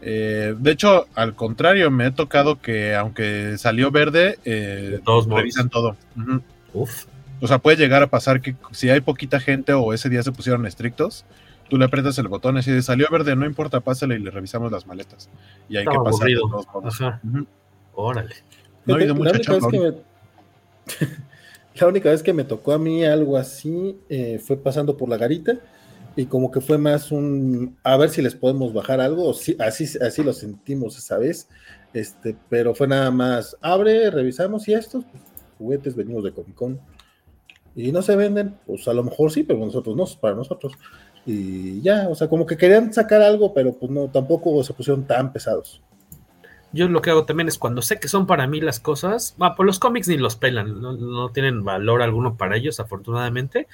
Eh, 0.00 0.54
de 0.58 0.70
hecho, 0.72 1.06
al 1.14 1.34
contrario, 1.34 1.90
me 1.90 2.06
he 2.06 2.10
tocado 2.10 2.60
que 2.60 2.94
aunque 2.94 3.56
salió 3.56 3.90
verde, 3.90 4.38
eh, 4.44 5.00
revisan 5.28 5.70
todo. 5.70 5.96
Uf. 6.72 7.04
O 7.40 7.46
sea, 7.46 7.58
puede 7.58 7.76
llegar 7.76 8.02
a 8.02 8.08
pasar 8.08 8.40
que 8.40 8.56
si 8.72 8.90
hay 8.90 9.00
poquita 9.00 9.40
gente 9.40 9.72
o 9.72 9.92
ese 9.92 10.08
día 10.08 10.22
se 10.22 10.32
pusieron 10.32 10.66
estrictos, 10.66 11.24
tú 11.74 11.78
le 11.78 11.86
aprietas 11.86 12.16
el 12.18 12.28
botón 12.28 12.56
y 12.56 12.62
si 12.62 12.82
salió 12.82 13.08
verde, 13.10 13.34
no 13.34 13.44
importa, 13.44 13.80
pásale 13.80 14.14
y 14.14 14.20
le 14.20 14.30
revisamos 14.30 14.70
las 14.70 14.86
maletas. 14.86 15.28
Y 15.68 15.76
hay 15.76 15.84
que 15.84 15.98
pasar 16.04 16.28
Ajá. 16.84 17.20
Órale. 17.94 18.36
No 18.86 18.94
ha 18.94 18.96
habido 18.96 19.16
mucha 19.16 19.40
chamba. 19.40 19.68
La 21.74 21.88
única 21.88 22.10
vez 22.10 22.22
que 22.22 22.32
me 22.32 22.44
tocó 22.44 22.74
a 22.74 22.78
mí 22.78 23.04
algo 23.04 23.36
así 23.36 23.98
eh, 24.08 24.38
fue 24.38 24.56
pasando 24.56 24.96
por 24.96 25.08
la 25.08 25.16
garita 25.16 25.58
y 26.14 26.26
como 26.26 26.52
que 26.52 26.60
fue 26.60 26.78
más 26.78 27.10
un 27.10 27.76
a 27.82 27.96
ver 27.96 28.10
si 28.10 28.22
les 28.22 28.36
podemos 28.36 28.72
bajar 28.72 29.00
algo, 29.00 29.34
así, 29.58 29.98
así 30.00 30.22
lo 30.22 30.32
sentimos 30.32 30.96
esa 30.96 31.18
vez, 31.18 31.48
este, 31.92 32.36
pero 32.48 32.76
fue 32.76 32.86
nada 32.86 33.10
más 33.10 33.56
abre, 33.60 34.12
revisamos 34.12 34.68
y 34.68 34.74
estos 34.74 35.04
pues, 35.06 35.24
juguetes 35.58 35.96
venimos 35.96 36.22
de 36.22 36.30
Comic 36.30 36.54
Con 36.54 36.80
y 37.74 37.90
no 37.90 38.00
se 38.00 38.14
venden, 38.14 38.54
pues 38.64 38.86
a 38.86 38.94
lo 38.94 39.02
mejor 39.02 39.32
sí, 39.32 39.42
pero 39.42 39.58
nosotros 39.58 39.96
no, 39.96 40.04
para 40.20 40.36
nosotros. 40.36 40.74
Y 41.26 41.80
ya, 41.80 42.08
o 42.08 42.14
sea, 42.14 42.28
como 42.28 42.46
que 42.46 42.56
querían 42.56 42.92
sacar 42.92 43.22
algo, 43.22 43.54
pero 43.54 43.72
pues 43.72 43.90
no, 43.90 44.08
tampoco 44.08 44.62
se 44.62 44.74
pusieron 44.74 45.04
tan 45.04 45.32
pesados. 45.32 45.80
Yo 46.72 46.88
lo 46.88 47.00
que 47.00 47.10
hago 47.10 47.24
también 47.24 47.48
es 47.48 47.56
cuando 47.56 47.82
sé 47.82 48.00
que 48.00 48.08
son 48.08 48.26
para 48.26 48.46
mí 48.46 48.60
las 48.60 48.80
cosas, 48.80 49.36
va, 49.40 49.54
pues 49.54 49.64
los 49.64 49.78
cómics 49.78 50.08
ni 50.08 50.16
los 50.16 50.36
pelan, 50.36 50.82
no, 50.82 50.92
no 50.92 51.30
tienen 51.30 51.64
valor 51.64 52.02
alguno 52.02 52.36
para 52.36 52.56
ellos, 52.56 52.80
afortunadamente, 52.80 53.68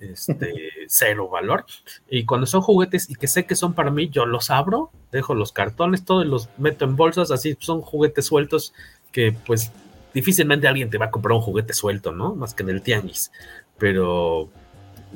este, 0.00 0.70
cero 0.88 1.28
valor. 1.28 1.66
Y 2.08 2.24
cuando 2.24 2.46
son 2.46 2.62
juguetes 2.62 3.10
y 3.10 3.14
que 3.14 3.28
sé 3.28 3.46
que 3.46 3.54
son 3.54 3.74
para 3.74 3.90
mí, 3.90 4.08
yo 4.08 4.26
los 4.26 4.50
abro, 4.50 4.90
dejo 5.12 5.34
los 5.34 5.52
cartones, 5.52 6.04
todos 6.04 6.26
los 6.26 6.48
meto 6.58 6.84
en 6.84 6.96
bolsas, 6.96 7.30
así 7.30 7.56
son 7.60 7.82
juguetes 7.82 8.26
sueltos 8.26 8.72
que 9.12 9.36
pues 9.46 9.70
difícilmente 10.14 10.66
alguien 10.66 10.90
te 10.90 10.98
va 10.98 11.06
a 11.06 11.10
comprar 11.10 11.36
un 11.36 11.42
juguete 11.42 11.72
suelto, 11.72 12.12
¿no? 12.12 12.34
Más 12.34 12.54
que 12.54 12.62
en 12.62 12.70
el 12.70 12.82
tianguis. 12.82 13.30
Pero 13.78 14.48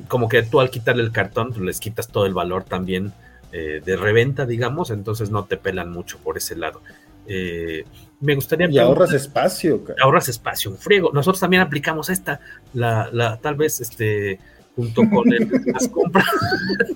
como 0.07 0.29
que 0.29 0.43
tú 0.43 0.59
al 0.59 0.69
quitarle 0.69 1.03
el 1.03 1.11
cartón, 1.11 1.49
pues, 1.49 1.61
les 1.61 1.79
quitas 1.79 2.07
todo 2.07 2.25
el 2.25 2.33
valor 2.33 2.63
también 2.63 3.13
eh, 3.51 3.81
de 3.83 3.95
reventa, 3.97 4.45
digamos, 4.45 4.91
entonces 4.91 5.29
no 5.31 5.45
te 5.45 5.57
pelan 5.57 5.91
mucho 5.91 6.17
por 6.19 6.37
ese 6.37 6.55
lado. 6.55 6.81
Eh, 7.27 7.85
me 8.19 8.35
gustaría. 8.35 8.69
Y 8.69 8.77
ahorras 8.77 9.13
espacio, 9.13 9.83
Ahorras 10.01 10.29
espacio, 10.29 10.71
un 10.71 10.77
friego. 10.77 11.11
Nosotros 11.13 11.39
también 11.39 11.61
aplicamos 11.61 12.09
esta, 12.09 12.39
la, 12.73 13.09
la 13.11 13.37
tal 13.37 13.55
vez 13.55 13.81
este 13.81 14.39
junto 14.75 15.01
con 15.09 15.31
el, 15.31 15.49
las 15.73 15.87
compras. 15.87 16.25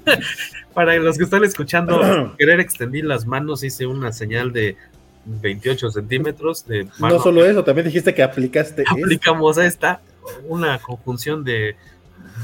Para 0.73 0.95
los 0.98 1.18
que 1.18 1.23
están 1.23 1.44
escuchando, 1.44 2.36
querer 2.38 2.60
extender 2.60 3.06
las 3.06 3.26
manos, 3.26 3.64
hice 3.64 3.86
una 3.86 4.11
señal 4.11 4.52
de 4.52 4.77
28 5.26 5.91
centímetros 5.91 6.68
de 6.68 6.88
No 6.99 7.19
solo 7.19 7.45
eso, 7.45 7.64
también 7.64 7.88
dijiste 7.88 8.14
que 8.14 8.23
aplicaste. 8.23 8.84
Aplicamos 8.90 9.57
esta, 9.57 10.02
una 10.48 10.80
conjunción 10.80 11.44
de 11.44 11.76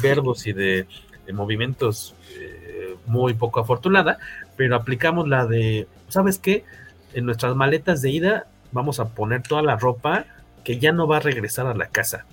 verbos 0.02 0.48
y 0.48 0.54
de, 0.54 0.88
movimientos 1.34 2.14
eh, 2.36 2.96
muy 3.06 3.34
poco 3.34 3.62
afortunada, 3.62 4.18
pero 4.58 4.76
aplicamos 4.76 5.30
la 5.30 5.46
de, 5.46 5.88
¿sabes 6.10 6.38
qué? 6.38 6.66
En 7.14 7.26
nuestras 7.26 7.56
maletas 7.56 8.02
de 8.02 8.10
ida 8.10 8.48
vamos 8.74 9.00
a 9.00 9.10
poner 9.10 9.42
toda 9.42 9.62
la 9.62 9.78
ropa 9.78 10.26
que 10.66 10.78
ya 10.78 10.92
no 10.92 11.08
va 11.08 11.18
a 11.18 11.20
regresar 11.22 11.68
a 11.68 11.74
la 11.74 11.88
casa 11.88 12.26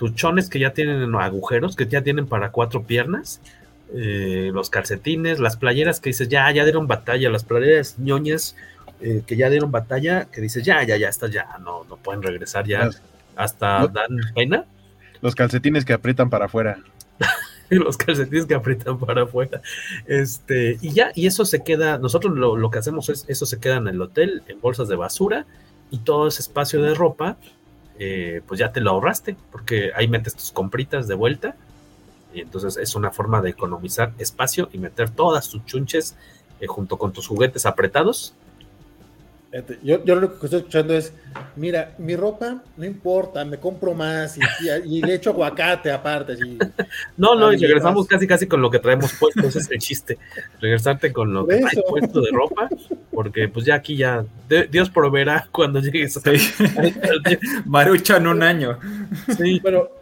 tuchones 0.00 0.48
que 0.48 0.58
ya 0.58 0.72
tienen 0.72 1.14
agujeros, 1.14 1.76
que 1.76 1.86
ya 1.86 2.00
tienen 2.00 2.26
para 2.26 2.52
cuatro 2.52 2.84
piernas, 2.84 3.42
eh, 3.94 4.50
los 4.50 4.70
calcetines, 4.70 5.40
las 5.40 5.58
playeras 5.58 6.00
que 6.00 6.08
dices, 6.08 6.26
ya, 6.30 6.50
ya 6.52 6.64
dieron 6.64 6.86
batalla, 6.86 7.28
las 7.28 7.44
playeras 7.44 7.98
ñoñas 7.98 8.56
eh, 9.02 9.22
que 9.26 9.36
ya 9.36 9.50
dieron 9.50 9.70
batalla, 9.70 10.24
que 10.24 10.40
dices, 10.40 10.64
ya, 10.64 10.82
ya, 10.84 10.96
ya, 10.96 11.10
estas 11.10 11.30
ya, 11.30 11.58
no, 11.62 11.84
no 11.84 11.98
pueden 11.98 12.22
regresar 12.22 12.66
ya, 12.66 12.88
hasta 13.36 13.88
dan 13.88 14.16
pena. 14.34 14.64
Los 15.22 15.34
calcetines 15.34 15.84
que 15.84 15.92
aprietan 15.92 16.30
para 16.30 16.46
afuera. 16.46 16.78
los 17.70 17.96
calcetines 17.96 18.46
que 18.46 18.54
aprietan 18.54 18.98
para 18.98 19.22
afuera. 19.22 19.60
Este, 20.06 20.78
y 20.80 20.92
ya, 20.92 21.12
y 21.14 21.26
eso 21.26 21.44
se 21.44 21.62
queda, 21.62 21.98
nosotros 21.98 22.36
lo, 22.36 22.56
lo 22.56 22.70
que 22.70 22.78
hacemos 22.78 23.08
es, 23.08 23.24
eso 23.28 23.46
se 23.46 23.60
queda 23.60 23.76
en 23.76 23.88
el 23.88 24.00
hotel, 24.00 24.42
en 24.48 24.60
bolsas 24.60 24.88
de 24.88 24.96
basura, 24.96 25.46
y 25.90 25.98
todo 25.98 26.28
ese 26.28 26.42
espacio 26.42 26.82
de 26.82 26.94
ropa 26.94 27.36
eh, 28.02 28.40
pues 28.46 28.58
ya 28.58 28.72
te 28.72 28.80
lo 28.80 28.92
ahorraste, 28.92 29.36
porque 29.52 29.90
ahí 29.94 30.08
metes 30.08 30.34
tus 30.34 30.52
compritas 30.52 31.06
de 31.06 31.14
vuelta. 31.14 31.54
Y 32.32 32.40
entonces 32.40 32.78
es 32.78 32.94
una 32.94 33.10
forma 33.10 33.42
de 33.42 33.50
economizar 33.50 34.14
espacio 34.16 34.70
y 34.72 34.78
meter 34.78 35.10
todas 35.10 35.50
tus 35.50 35.66
chunches 35.66 36.16
eh, 36.60 36.66
junto 36.66 36.96
con 36.96 37.12
tus 37.12 37.26
juguetes 37.26 37.66
apretados 37.66 38.32
yo, 39.82 40.04
yo, 40.04 40.14
lo 40.14 40.38
que 40.38 40.46
estoy 40.46 40.60
escuchando 40.60 40.94
es, 40.94 41.12
mira, 41.56 41.94
mi 41.98 42.14
ropa 42.14 42.62
no 42.76 42.84
importa, 42.84 43.44
me 43.44 43.58
compro 43.58 43.94
más 43.94 44.38
y, 44.84 45.02
le 45.02 45.14
echo 45.14 45.30
aguacate 45.30 45.90
aparte. 45.90 46.36
no, 47.16 47.34
no, 47.34 47.52
y 47.52 47.56
regresamos 47.56 48.06
casi 48.06 48.28
casi 48.28 48.46
con 48.46 48.62
lo 48.62 48.70
que 48.70 48.78
traemos 48.78 49.12
puesto, 49.14 49.40
ese 49.48 49.58
es 49.58 49.70
el 49.70 49.78
chiste. 49.78 50.18
Regresarte 50.60 51.12
con 51.12 51.34
lo 51.34 51.46
que 51.46 51.58
traes 51.58 51.82
puesto 51.88 52.20
de 52.20 52.30
ropa, 52.30 52.68
porque 53.12 53.48
pues 53.48 53.66
ya 53.66 53.74
aquí 53.74 53.96
ya, 53.96 54.24
Dios 54.70 54.88
proveerá 54.88 55.48
cuando 55.52 55.80
llegues 55.80 56.16
a 56.16 56.20
Marucha 57.64 58.18
en 58.18 58.26
un 58.28 58.42
año. 58.42 58.78
Sí, 59.36 59.60
pero 59.62 60.00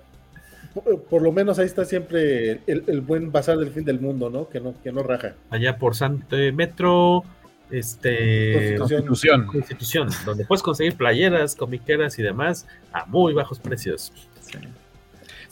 por, 1.09 1.23
lo 1.23 1.33
menos 1.33 1.59
ahí 1.59 1.67
está 1.67 1.85
siempre 1.85 2.61
el, 2.67 3.01
buen 3.01 3.33
pasar 3.33 3.57
del 3.57 3.71
fin 3.71 3.85
del 3.85 3.99
mundo, 4.01 4.29
¿no? 4.29 4.49
Que 4.49 4.61
no, 4.61 4.75
que 4.83 4.93
no 4.93 5.03
raja. 5.03 5.35
Allá 5.51 5.79
por 5.79 5.95
Santo 5.95 6.37
Metro 6.53 7.25
este 7.71 8.77
Constitución. 8.79 9.47
Constitución, 9.47 10.09
donde 10.25 10.45
puedes 10.45 10.63
conseguir 10.63 10.97
playeras, 10.97 11.55
comiqueras 11.55 12.19
y 12.19 12.23
demás 12.23 12.67
a 12.93 13.05
muy 13.07 13.35
bajos 13.35 13.59
precios. 13.59 14.13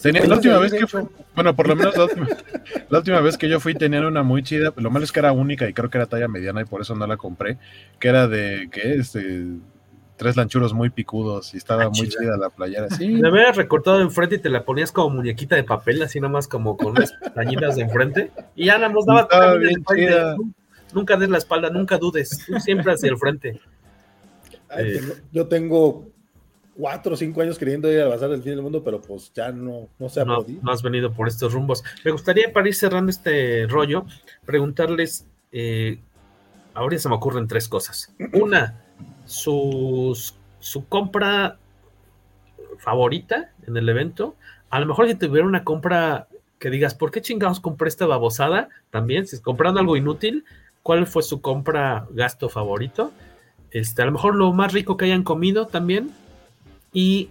la 0.02 0.34
última 0.34 0.58
vez 0.58 0.72
que 0.72 0.86
fue, 0.86 1.04
bueno, 1.34 1.54
por 1.54 1.68
lo 1.68 1.76
menos 1.76 1.94
la 2.90 2.98
última, 2.98 3.20
vez 3.20 3.36
que 3.36 3.48
yo 3.48 3.60
fui 3.60 3.74
tenían 3.74 4.04
una 4.04 4.22
muy 4.22 4.42
chida, 4.42 4.72
lo 4.76 4.90
malo 4.90 5.04
es 5.04 5.12
que 5.12 5.20
era 5.20 5.32
única 5.32 5.68
y 5.68 5.72
creo 5.72 5.90
que 5.90 5.98
era 5.98 6.06
talla 6.06 6.28
mediana 6.28 6.62
y 6.62 6.64
por 6.64 6.80
eso 6.80 6.94
no 6.94 7.06
la 7.06 7.16
compré, 7.16 7.58
que 7.98 8.08
era 8.08 8.28
de, 8.28 8.68
¿qué? 8.70 8.94
Este, 8.94 9.46
tres 10.16 10.36
lanchuros 10.36 10.72
muy 10.72 10.90
picudos 10.90 11.54
y 11.54 11.58
estaba 11.58 11.84
ah, 11.84 11.90
muy 11.90 12.08
chida. 12.08 12.36
la 12.36 12.50
playera. 12.50 12.88
Sí. 12.90 13.16
La 13.16 13.28
habías 13.28 13.56
recortado 13.56 14.00
enfrente 14.00 14.36
y 14.36 14.38
te 14.38 14.48
la 14.48 14.64
ponías 14.64 14.92
como 14.92 15.16
muñequita 15.16 15.56
de 15.56 15.64
papel, 15.64 16.02
así 16.02 16.20
nomás 16.20 16.48
como 16.48 16.76
con 16.76 16.92
unas 16.92 17.12
pestañitas 17.20 17.76
de 17.76 17.82
enfrente 17.82 18.30
y 18.54 18.66
ya 18.66 18.78
la 18.78 18.88
nos 18.88 19.04
daba 19.04 19.54
bien 19.56 19.84
chida 19.84 20.36
nunca 20.96 21.16
des 21.16 21.28
la 21.28 21.38
espalda, 21.38 21.70
nunca 21.70 21.98
dudes, 21.98 22.44
siempre 22.64 22.92
hacia 22.92 23.10
el 23.10 23.18
frente. 23.18 23.60
Eh, 24.76 25.00
yo 25.30 25.46
tengo 25.46 26.08
cuatro 26.74 27.14
o 27.14 27.16
cinco 27.16 27.42
años 27.42 27.58
queriendo 27.58 27.92
ir 27.92 28.00
a 28.00 28.08
Bazar 28.08 28.30
del 28.30 28.42
Fin 28.42 28.52
del 28.52 28.62
Mundo, 28.62 28.82
pero 28.82 29.00
pues 29.00 29.30
ya 29.34 29.52
no, 29.52 29.88
no 29.98 30.08
se 30.08 30.20
ha 30.22 30.24
no, 30.24 30.36
podido. 30.36 30.62
No 30.62 30.72
has 30.72 30.82
venido 30.82 31.12
por 31.12 31.28
estos 31.28 31.52
rumbos. 31.52 31.84
Me 32.04 32.10
gustaría, 32.10 32.52
para 32.52 32.66
ir 32.66 32.74
cerrando 32.74 33.10
este 33.10 33.66
rollo, 33.68 34.06
preguntarles, 34.44 35.26
eh, 35.52 36.00
ahora 36.74 36.98
se 36.98 37.08
me 37.08 37.14
ocurren 37.14 37.46
tres 37.46 37.68
cosas. 37.68 38.14
Una, 38.32 38.82
sus, 39.26 40.34
su 40.58 40.86
compra 40.88 41.58
favorita 42.78 43.52
en 43.66 43.76
el 43.76 43.88
evento. 43.88 44.36
A 44.70 44.80
lo 44.80 44.86
mejor 44.86 45.08
si 45.08 45.14
tuviera 45.14 45.46
una 45.46 45.62
compra 45.62 46.28
que 46.58 46.70
digas, 46.70 46.94
¿por 46.94 47.10
qué 47.10 47.20
chingados 47.20 47.60
compré 47.60 47.88
esta 47.88 48.06
babosada? 48.06 48.68
También, 48.90 49.26
si 49.26 49.38
comprando 49.40 49.80
algo 49.80 49.96
inútil, 49.96 50.44
cuál 50.86 51.08
fue 51.08 51.24
su 51.24 51.40
compra 51.40 52.06
gasto 52.10 52.48
favorito. 52.48 53.10
Este, 53.72 54.02
a 54.02 54.04
lo 54.04 54.12
mejor 54.12 54.36
lo 54.36 54.52
más 54.52 54.72
rico 54.72 54.96
que 54.96 55.06
hayan 55.06 55.24
comido 55.24 55.66
también. 55.66 56.12
Y 56.92 57.30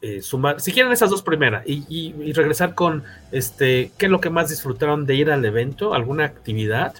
eh, 0.00 0.22
sumar, 0.22 0.60
si 0.60 0.72
quieren 0.72 0.90
esas 0.90 1.08
dos 1.08 1.22
primeras, 1.22 1.62
y, 1.64 2.32
regresar 2.32 2.74
con 2.74 3.04
este, 3.30 3.92
qué 3.96 4.06
es 4.06 4.10
lo 4.10 4.20
que 4.20 4.28
más 4.28 4.48
disfrutaron 4.48 5.06
de 5.06 5.14
ir 5.14 5.30
al 5.30 5.44
evento, 5.44 5.94
alguna 5.94 6.24
actividad, 6.24 6.94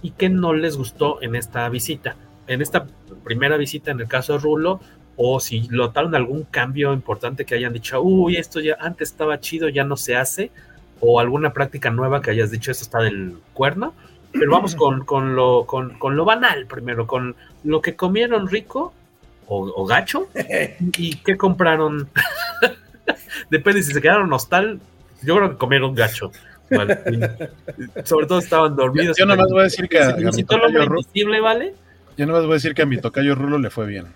y 0.00 0.12
qué 0.12 0.30
no 0.30 0.54
les 0.54 0.78
gustó 0.78 1.20
en 1.20 1.36
esta 1.36 1.68
visita. 1.68 2.16
En 2.46 2.62
esta 2.62 2.86
primera 3.22 3.58
visita, 3.58 3.90
en 3.90 4.00
el 4.00 4.08
caso 4.08 4.32
de 4.32 4.38
Rulo, 4.38 4.80
o 5.16 5.40
si 5.40 5.68
notaron 5.68 6.14
algún 6.14 6.44
cambio 6.44 6.94
importante 6.94 7.44
que 7.44 7.54
hayan 7.54 7.74
dicho, 7.74 8.00
uy, 8.00 8.38
esto 8.38 8.60
ya 8.60 8.78
antes 8.80 9.10
estaba 9.10 9.40
chido, 9.40 9.68
ya 9.68 9.84
no 9.84 9.98
se 9.98 10.16
hace, 10.16 10.50
o 11.00 11.20
alguna 11.20 11.52
práctica 11.52 11.90
nueva 11.90 12.22
que 12.22 12.30
hayas 12.30 12.50
dicho, 12.50 12.70
esto 12.70 12.84
está 12.84 13.00
del 13.00 13.36
cuerno, 13.52 13.92
pero 14.38 14.50
vamos 14.52 14.74
con, 14.74 15.04
con, 15.04 15.34
lo, 15.34 15.64
con, 15.66 15.98
con, 15.98 16.16
lo 16.16 16.24
banal 16.24 16.66
primero, 16.66 17.06
con 17.06 17.36
lo 17.64 17.80
que 17.80 17.96
comieron 17.96 18.48
rico 18.48 18.92
o, 19.46 19.86
gacho 19.86 20.28
y 20.98 21.16
qué 21.16 21.36
compraron. 21.36 22.08
Depende 23.50 23.82
si 23.82 23.92
se 23.92 24.00
quedaron 24.00 24.32
hostal. 24.32 24.80
Yo 25.22 25.36
creo 25.36 25.50
que 25.50 25.56
comieron 25.56 25.94
gacho. 25.94 26.32
Sobre 28.04 28.26
todo 28.26 28.38
estaban 28.38 28.74
dormidos. 28.74 29.16
Yo, 29.16 29.24
no 29.24 29.36
nomás 29.36 29.50
voy 29.50 29.60
a 29.60 29.64
decir 29.64 29.88
que. 29.88 30.00
a, 30.00 30.16
mi 30.16 30.44
tocayo 30.44 31.42
¿vale? 31.42 31.74
Yo 32.16 32.26
nomás 32.26 32.42
voy 32.42 32.52
a 32.52 32.54
decir 32.54 32.74
que 32.74 32.82
a 32.82 32.86
mi 32.86 32.98
tocayo 32.98 33.34
Rulo 33.34 33.58
le 33.58 33.70
fue 33.70 33.86
bien. 33.86 34.06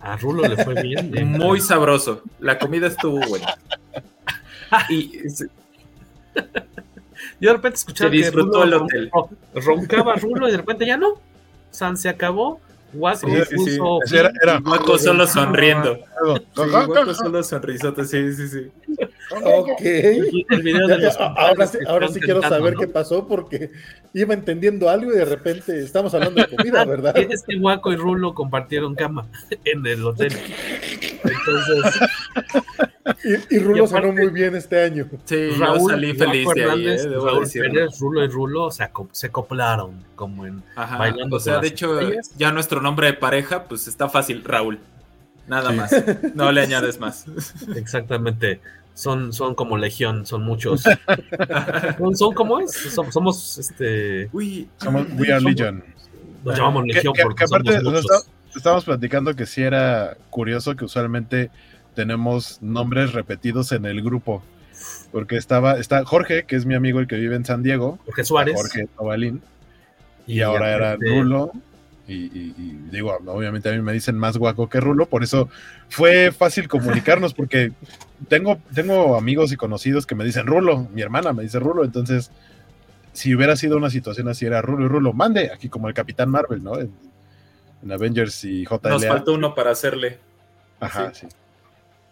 A 0.00 0.16
Rulo 0.16 0.48
le 0.48 0.62
fue 0.64 0.80
bien. 0.82 1.12
Muy 1.30 1.60
sabroso. 1.60 2.22
La 2.40 2.58
comida 2.58 2.86
estuvo 2.86 3.20
buena. 3.28 3.58
y 4.88 5.20
yo 7.40 7.50
de 7.50 7.56
repente 7.56 7.76
escuchaba 7.76 8.10
que 8.10 8.30
Rulo 8.30 8.86
roncaba 9.54 10.14
Rulo 10.16 10.48
y 10.48 10.52
de 10.52 10.56
repente 10.56 10.86
ya 10.86 10.96
no. 10.96 11.14
San 11.70 11.96
se 11.96 12.08
acabó. 12.08 12.60
Waco 12.94 13.26
puso. 13.54 14.00
Era, 14.14 14.30
era, 14.42 14.62
solo 14.98 15.26
sonriendo. 15.26 15.96
Sí, 15.96 17.14
solo 17.14 17.42
sonrisote, 17.42 18.04
sí, 18.04 18.32
sí, 18.32 18.48
sí. 18.48 18.70
Ok. 19.30 19.80
El 19.80 20.62
video 20.62 20.86
de 20.86 21.10
ahora, 21.18 21.66
sí, 21.66 21.78
ahora 21.86 22.08
sí 22.08 22.20
quiero 22.20 22.42
saber 22.42 22.74
qué 22.76 22.88
pasó 22.88 23.26
porque 23.26 23.70
iba 24.14 24.34
entendiendo 24.34 24.88
algo 24.88 25.12
y 25.12 25.16
de 25.16 25.24
repente 25.24 25.78
estamos 25.80 26.14
hablando 26.14 26.42
de 26.42 26.56
comida, 26.56 26.84
¿verdad? 26.86 27.16
Es 27.16 27.42
que 27.42 27.56
Waco 27.56 27.92
y 27.92 27.96
Rulo 27.96 28.34
compartieron 28.34 28.94
cama 28.94 29.26
en 29.64 29.86
el 29.86 30.04
hotel. 30.04 30.32
Entonces. 31.24 32.00
y, 33.50 33.58
Rulo 33.58 33.86
sonó 33.86 34.12
muy 34.12 34.28
bien 34.28 34.54
este 34.56 34.82
año. 34.82 35.08
Sí, 35.24 35.50
Raúl, 35.58 35.90
salí 35.90 36.14
feliz 36.14 36.48
de 36.54 36.64
ahí, 36.64 36.86
eh, 36.86 37.08
Raúl 37.08 37.48
Pérez, 37.52 37.98
Rulo 38.00 38.24
y 38.24 38.28
Rulo 38.28 38.70
se, 38.70 38.88
se 39.12 39.26
acoplaron 39.26 40.04
como 40.14 40.46
en 40.46 40.62
bailando. 40.74 41.36
O 41.36 41.40
sea, 41.40 41.58
de 41.58 41.68
hecho, 41.68 42.00
ya 42.36 42.50
nuestro 42.52 42.77
nombre 42.80 43.08
de 43.08 43.14
pareja, 43.14 43.64
pues 43.64 43.88
está 43.88 44.08
fácil, 44.08 44.44
Raúl. 44.44 44.78
Nada 45.46 45.72
más. 45.72 45.90
No 46.34 46.52
le 46.52 46.60
añades 46.60 47.00
más. 47.00 47.24
Exactamente. 47.74 48.60
Son, 48.94 49.32
son 49.32 49.54
como 49.54 49.78
legión, 49.78 50.26
son 50.26 50.42
muchos. 50.42 50.82
son, 52.14 52.34
como 52.34 52.60
es. 52.60 52.72
Somos, 52.72 53.58
este. 53.58 54.28
We, 54.32 54.66
somos, 54.76 55.06
we 55.16 55.32
are 55.32 55.40
legion. 55.40 55.84
Nos 56.44 56.56
llamamos 56.56 56.86
legión 56.86 57.14
porque 57.22 57.44
aparte 57.44 57.80
estábamos 58.54 58.84
platicando 58.84 59.34
que 59.34 59.46
sí 59.46 59.62
era 59.62 60.16
curioso 60.30 60.74
que 60.76 60.84
usualmente 60.84 61.50
tenemos 61.94 62.60
nombres 62.60 63.12
repetidos 63.12 63.72
en 63.72 63.86
el 63.86 64.02
grupo. 64.02 64.42
Porque 65.10 65.36
estaba, 65.36 65.78
está 65.78 66.04
Jorge, 66.04 66.44
que 66.44 66.56
es 66.56 66.66
mi 66.66 66.74
amigo 66.74 67.00
el 67.00 67.06
que 67.06 67.16
vive 67.16 67.34
en 67.34 67.44
San 67.44 67.62
Diego. 67.62 67.98
Jorge 68.04 68.24
Suárez. 68.24 68.54
Jorge 68.54 68.88
Novalín. 68.98 69.42
Y, 70.26 70.42
ahora 70.42 70.74
era 70.74 70.96
Rulo. 70.96 71.52
Y, 72.10 72.54
digo, 72.90 73.18
obviamente 73.26 73.68
a 73.68 73.72
mí 73.72 73.82
me 73.82 73.92
dicen 73.92 74.16
más 74.16 74.38
guaco 74.38 74.70
que 74.70 74.80
Rulo, 74.80 75.06
por 75.06 75.22
eso 75.22 75.50
fue 75.90 76.32
fácil 76.32 76.66
comunicarnos, 76.66 77.34
porque 77.34 77.72
tengo, 78.28 78.58
tengo 78.74 79.14
amigos 79.16 79.52
y 79.52 79.56
conocidos 79.56 80.06
que 80.06 80.14
me 80.14 80.24
dicen 80.24 80.46
Rulo, 80.46 80.88
mi 80.94 81.02
hermana 81.02 81.34
me 81.34 81.42
dice 81.42 81.58
Rulo, 81.58 81.84
entonces 81.84 82.30
si 83.12 83.34
hubiera 83.34 83.56
sido 83.56 83.76
una 83.76 83.90
situación 83.90 84.28
así, 84.28 84.46
era 84.46 84.62
Rulo 84.62 84.86
y 84.86 84.88
Rulo, 84.88 85.12
mande, 85.12 85.50
aquí 85.52 85.68
como 85.68 85.88
el 85.88 85.94
Capitán 85.94 86.30
Marvel, 86.30 86.62
¿no? 86.62 86.78
En, 86.78 86.92
Avengers 87.90 88.44
y 88.44 88.64
JLA. 88.64 88.90
Nos 88.90 89.06
falta 89.06 89.30
uno 89.30 89.54
para 89.54 89.70
hacerle. 89.70 90.18
Ajá, 90.80 91.14
sí. 91.14 91.28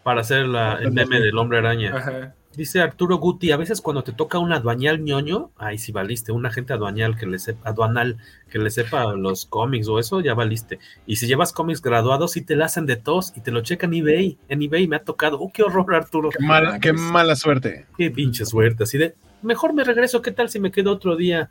Para 0.05 0.21
hacer 0.21 0.47
la, 0.47 0.75
el 0.75 0.93
meme 0.93 1.21
del 1.21 1.37
hombre 1.39 1.59
araña. 1.59 1.97
Ajá. 1.97 2.35
Dice 2.57 2.81
Arturo 2.81 3.19
Guti, 3.19 3.53
a 3.53 3.59
veces 3.59 3.83
cuando 3.83 4.03
te 4.03 4.13
toca 4.13 4.39
un 4.39 4.51
aduañal 4.51 5.05
ñoño, 5.05 5.51
ahí 5.59 5.77
sí 5.77 5.93
valiste, 5.93 6.33
un 6.33 6.47
agente 6.47 6.73
aduanal 6.73 7.15
que 7.19 7.27
le 7.27 7.39
sepa, 7.39 7.69
aduanal 7.69 8.17
que 8.49 8.59
le 8.59 8.71
sepa 8.71 9.13
los 9.13 9.45
cómics 9.45 9.89
o 9.89 9.99
eso, 9.99 10.21
ya 10.21 10.33
valiste. 10.33 10.79
Y 11.07 11.17
si 11.17 11.27
llevas 11.27 11.53
cómics 11.53 11.83
graduados, 11.83 12.33
sí 12.33 12.41
te 12.41 12.57
la 12.57 12.65
hacen 12.65 12.87
de 12.87 12.97
tos 12.97 13.35
y 13.37 13.43
te 13.43 13.51
lo 13.51 13.61
checan 13.61 13.93
en 13.93 14.01
eBay. 14.01 14.39
En 14.49 14.63
eBay 14.63 14.89
me 14.89 14.97
ha 14.97 15.05
tocado. 15.05 15.39
¡Oh, 15.39 15.53
qué 15.53 15.65
horror, 15.65 15.95
Arturo! 15.95 16.31
Qué, 16.31 16.43
mala, 16.43 16.81
qué 16.81 16.95
mala 16.95 17.37
suerte. 17.37 17.85
Qué 17.99 18.11
pinche 18.11 18.47
suerte. 18.47 18.85
Así 18.85 18.97
de, 18.97 19.15
mejor 19.43 19.75
me 19.75 19.85
regreso, 19.85 20.23
¿qué 20.23 20.31
tal 20.31 20.49
si 20.49 20.59
me 20.59 20.71
quedo 20.71 20.93
otro 20.93 21.15
día 21.15 21.51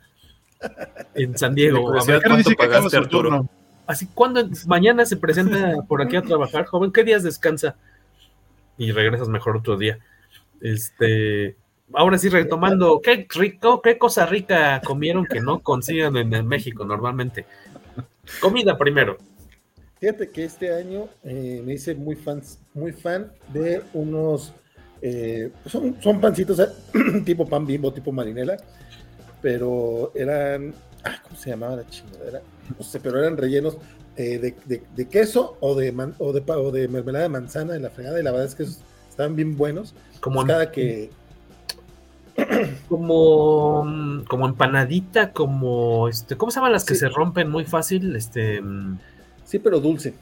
en 1.14 1.38
San 1.38 1.54
Diego? 1.54 1.96
A 1.96 2.04
ver 2.04 2.20
cuánto 2.26 2.50
pagaste, 2.58 2.96
Arturo. 2.96 3.48
Así, 3.86 4.08
cuando 4.12 4.48
mañana 4.66 5.06
se 5.06 5.16
presenta 5.16 5.76
por 5.86 6.02
aquí 6.02 6.16
a 6.16 6.22
trabajar, 6.22 6.64
joven? 6.64 6.90
¿Qué 6.90 7.04
días 7.04 7.22
descansa? 7.22 7.76
Y 8.76 8.90
regresas 8.90 9.28
mejor 9.28 9.56
otro 9.56 9.76
día. 9.76 10.00
Este, 10.60 11.56
ahora 11.92 12.18
sí, 12.18 12.28
retomando, 12.28 13.00
qué 13.02 13.26
rico, 13.28 13.82
qué 13.82 13.98
cosa 13.98 14.26
rica 14.26 14.80
comieron 14.84 15.26
que 15.26 15.40
no 15.40 15.60
consigan 15.60 16.16
en 16.16 16.46
México 16.46 16.84
normalmente. 16.84 17.46
Comida 18.40 18.76
primero. 18.76 19.16
Fíjate 19.98 20.28
que 20.28 20.44
este 20.44 20.74
año 20.74 21.08
eh, 21.24 21.62
me 21.64 21.74
hice 21.74 21.94
muy 21.94 22.16
fans, 22.16 22.58
muy 22.74 22.92
fan 22.92 23.32
de 23.52 23.82
unos 23.94 24.52
eh, 25.00 25.50
son, 25.66 25.96
son 26.02 26.20
pancitos 26.20 26.58
eh, 26.58 26.66
tipo 27.24 27.46
pan 27.46 27.66
bimbo, 27.66 27.92
tipo 27.92 28.12
marinela, 28.12 28.58
pero 29.40 30.12
eran, 30.14 30.74
¿cómo 31.22 31.36
se 31.36 31.50
llamaba 31.50 31.76
la 31.76 31.86
chingadera? 31.86 32.42
No 32.78 32.84
sé, 32.84 33.00
pero 33.00 33.18
eran 33.18 33.36
rellenos 33.36 33.78
de, 34.16 35.08
queso 35.10 35.56
o 35.60 35.74
de, 35.74 35.90
o 36.18 36.32
de, 36.32 36.42
o 36.52 36.70
de 36.70 36.88
mermelada 36.88 37.24
de 37.24 37.28
manzana 37.30 37.76
en 37.76 37.82
la 37.82 37.90
fregada 37.90 38.18
y 38.20 38.22
la 38.22 38.32
verdad 38.32 38.46
es 38.46 38.54
que 38.54 38.66
estaban 39.08 39.34
bien 39.34 39.56
buenos. 39.56 39.94
Como 40.26 40.44
cada 40.44 40.72
que 40.72 41.08
como 42.88 44.24
como 44.26 44.48
empanadita, 44.48 45.30
como 45.30 46.08
este, 46.08 46.36
¿cómo 46.36 46.50
se 46.50 46.56
llaman 46.56 46.72
las 46.72 46.84
que 46.84 46.96
se 46.96 47.08
rompen 47.08 47.48
muy 47.48 47.64
fácil? 47.64 48.16
Este 48.16 48.60
mm, 48.60 48.98
Sí, 49.44 49.60
pero 49.60 49.78
dulce. 49.78 50.14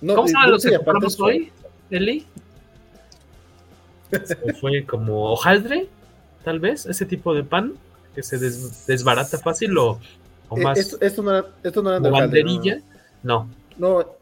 ¿Cómo 0.00 0.26
se 0.26 0.34
llaman 0.34 0.50
los 0.50 0.62
que 0.62 0.76
compramos 0.76 1.18
hoy, 1.20 1.50
Eli? 1.88 2.26
fue 4.60 4.84
como 4.84 5.32
hojaldre, 5.32 5.88
tal 6.44 6.60
vez, 6.60 6.84
ese 6.84 7.06
tipo 7.06 7.32
de 7.32 7.42
pan 7.42 7.72
que 8.14 8.22
se 8.22 8.38
desbarata 8.38 9.38
fácil 9.38 9.78
o, 9.78 9.98
eh, 10.54 10.60
más. 10.62 10.78
Esto, 11.00 11.22
no, 11.22 11.46
esto 11.62 11.82
no 11.82 12.10
banderilla, 12.10 12.82
no. 13.22 13.44
no. 13.44 13.59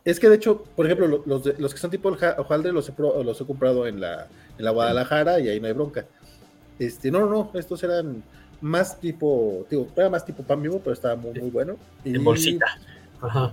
Es 0.05 0.21
que 0.21 0.29
de 0.29 0.37
hecho, 0.37 0.65
por 0.77 0.87
ejemplo, 0.87 1.23
los, 1.25 1.59
los 1.59 1.75
que 1.75 1.81
son 1.81 1.91
tipo 1.91 2.09
hojaldre 2.09 2.73
los 2.73 2.89
he, 2.89 2.93
los 3.25 3.41
he 3.41 3.45
comprado 3.45 3.87
en 3.87 4.01
la, 4.01 4.29
en 4.59 4.65
la 4.65 4.71
Guadalajara 4.71 5.41
y 5.41 5.49
ahí 5.49 5.61
no 5.61 5.67
hay 5.67 5.73
bronca. 5.73 6.07
Este, 6.79 7.11
no, 7.11 7.21
no, 7.21 7.27
no, 7.27 7.51
estos 7.59 7.83
eran 7.83 8.23
más 8.61 9.01
tipo, 9.01 9.67
digo, 9.71 9.89
era 9.97 10.11
más 10.11 10.25
tipo 10.25 10.43
pan 10.43 10.63
vivo, 10.63 10.81
pero 10.81 10.93
estaba 10.93 11.17
muy, 11.17 11.33
muy 11.41 11.51
bueno. 11.51 11.77
Y, 12.05 12.15
en 12.15 12.25
bolsita. 12.25 12.67
Ajá. 13.21 13.53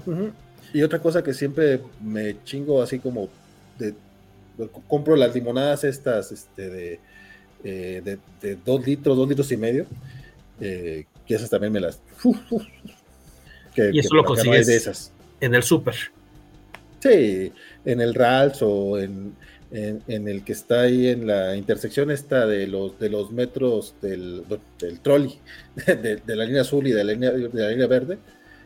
Y 0.74 0.84
otra 0.84 1.00
cosa 1.00 1.24
que 1.24 1.34
siempre 1.34 1.82
me 2.02 2.44
chingo 2.44 2.82
así 2.82 3.00
como 3.00 3.30
de, 3.80 3.96
compro 4.88 5.16
las 5.16 5.34
limonadas 5.34 5.84
estas 5.84 6.32
este, 6.32 6.70
de, 6.70 7.00
eh, 7.64 8.20
de, 8.42 8.56
dos 8.64 8.86
litros, 8.86 9.18
dos 9.18 9.28
litros 9.28 9.52
y 9.52 9.58
medio, 9.58 9.86
eh, 10.60 11.06
que 11.26 11.36
esas 11.36 11.50
también 11.50 11.74
me 11.74 11.80
las... 11.80 12.00
y 13.76 14.00
eso 14.00 14.16
lo 14.16 14.24
consigues 14.24 14.68
de 14.68 14.76
esas. 14.76 15.12
En 15.40 15.56
el 15.56 15.64
súper. 15.64 15.96
Sí, 17.00 17.52
en 17.86 18.02
el 18.02 18.14
Rals 18.14 18.62
o 18.62 18.98
en, 18.98 19.36
en, 19.72 20.28
el 20.28 20.44
que 20.44 20.54
está 20.54 20.82
ahí 20.82 21.08
en 21.08 21.28
la 21.28 21.56
intersección 21.56 22.10
esta 22.12 22.46
de 22.46 22.68
los, 22.68 22.98
de 23.00 23.10
los 23.10 23.32
metros 23.32 23.96
del, 24.02 24.44
del 24.80 25.00
trolley, 25.02 25.38
de, 25.86 26.22
la 26.26 26.46
línea 26.46 26.62
azul 26.62 26.88
y 26.88 26.92
de 26.92 27.04
la 27.04 27.14
línea, 27.14 27.32
de 27.32 27.50
la 27.62 27.70
línea 27.70 27.88
verde, 27.88 28.18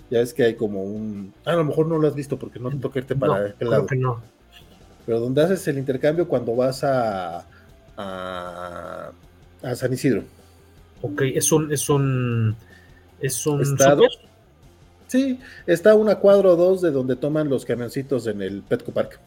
ya 0.10 0.20
ves 0.20 0.34
que 0.34 0.44
hay 0.44 0.56
como 0.56 0.84
un... 0.84 1.34
a 1.46 1.54
lo 1.54 1.64
mejor 1.64 1.88
no 1.88 1.98
lo 1.98 2.08
has 2.08 2.16
visto 2.16 2.38
porque 2.38 2.60
no 2.60 2.70
te 2.70 2.78
toca 2.78 3.00
irte 3.00 3.16
para 3.16 3.48
aquel 3.48 3.70
lado. 3.70 3.86
Que 3.86 3.96
no. 3.96 4.22
Pero 5.06 5.20
donde 5.20 5.41
haces 5.41 5.68
el 5.68 5.78
intercambio 5.78 6.28
cuando 6.28 6.56
vas 6.56 6.84
a, 6.84 7.46
a, 7.98 9.12
San 9.76 9.94
Isidro. 9.94 10.24
Ok, 11.02 11.22
es 11.22 11.52
un... 11.52 11.72
Es 11.72 11.90
un, 11.90 12.56
es 13.20 13.46
un 13.46 13.62
Estado, 13.62 14.04
Sí, 15.10 15.40
está 15.65 15.95
una 15.95 16.15
cuadro 16.15 16.53
o 16.53 16.56
dos 16.56 16.81
de 16.81 16.91
donde 16.91 17.15
toman 17.15 17.49
los 17.49 17.65
camioncitos 17.65 18.27
en 18.27 18.44
el 18.44 18.61
Petco 18.61 18.91
Park. 18.91 19.19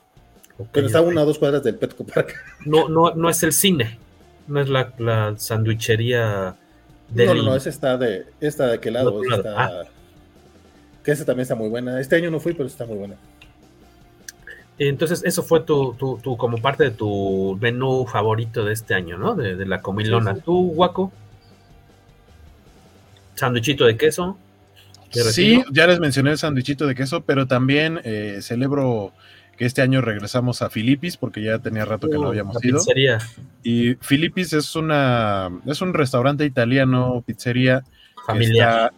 Pero 0.70 0.86
está 0.86 1.00
una 1.00 1.22
o 1.22 1.26
dos 1.26 1.40
cuadras 1.40 1.64
del 1.64 1.74
Petco 1.74 2.04
Park. 2.04 2.34
No, 2.64 2.88
no, 2.88 3.12
no 3.16 3.28
es 3.28 3.42
el 3.42 3.52
cine, 3.52 3.98
no 4.46 4.60
es 4.60 4.68
la, 4.68 4.92
la 4.98 5.34
sandwichería 5.36 6.54
de. 7.08 7.26
No, 7.26 7.34
no, 7.34 7.42
no, 7.42 7.56
esa 7.56 7.68
está 7.68 7.98
de, 7.98 8.26
esta 8.40 8.68
de 8.68 8.78
qué 8.78 8.92
lado. 8.92 9.20
Ah. 9.56 9.82
Que 11.02 11.10
esa 11.10 11.24
también 11.24 11.42
está 11.42 11.56
muy 11.56 11.68
buena. 11.68 12.00
Este 12.00 12.14
año 12.14 12.30
no 12.30 12.38
fui, 12.38 12.52
pero 12.52 12.68
está 12.68 12.86
muy 12.86 12.96
buena. 12.96 13.16
Entonces, 14.78 15.22
eso 15.24 15.42
fue 15.42 15.60
tu, 15.60 15.94
tu, 15.94 16.36
como 16.36 16.58
parte 16.58 16.84
de 16.84 16.90
tu 16.92 17.58
menú 17.60 18.06
favorito 18.06 18.64
de 18.64 18.72
este 18.72 18.94
año, 18.94 19.18
¿no? 19.18 19.34
De, 19.34 19.66
la 19.66 19.82
comilona. 19.82 20.36
¿Tú, 20.36 20.70
Guaco? 20.74 21.12
Sándwichito 23.34 23.84
de 23.84 23.96
queso. 23.96 24.38
Sí, 25.12 25.62
ya 25.70 25.86
les 25.86 26.00
mencioné 26.00 26.30
el 26.30 26.38
sándwichito 26.38 26.86
de 26.86 26.94
queso, 26.94 27.24
pero 27.24 27.46
también 27.46 28.00
eh, 28.04 28.38
celebro 28.40 29.12
que 29.56 29.66
este 29.66 29.82
año 29.82 30.00
regresamos 30.00 30.62
a 30.62 30.70
Filipis 30.70 31.16
porque 31.16 31.42
ya 31.42 31.58
tenía 31.58 31.84
rato 31.84 32.08
que 32.08 32.16
no 32.16 32.22
uh, 32.22 32.28
habíamos 32.28 32.64
ido. 32.64 32.78
Pizzería. 32.78 33.18
Y 33.62 33.94
Filipis 33.96 34.52
es 34.54 34.74
una 34.74 35.50
es 35.66 35.82
un 35.82 35.92
restaurante 35.94 36.44
italiano, 36.44 37.22
pizzería 37.26 37.84
familiar. 38.26 38.92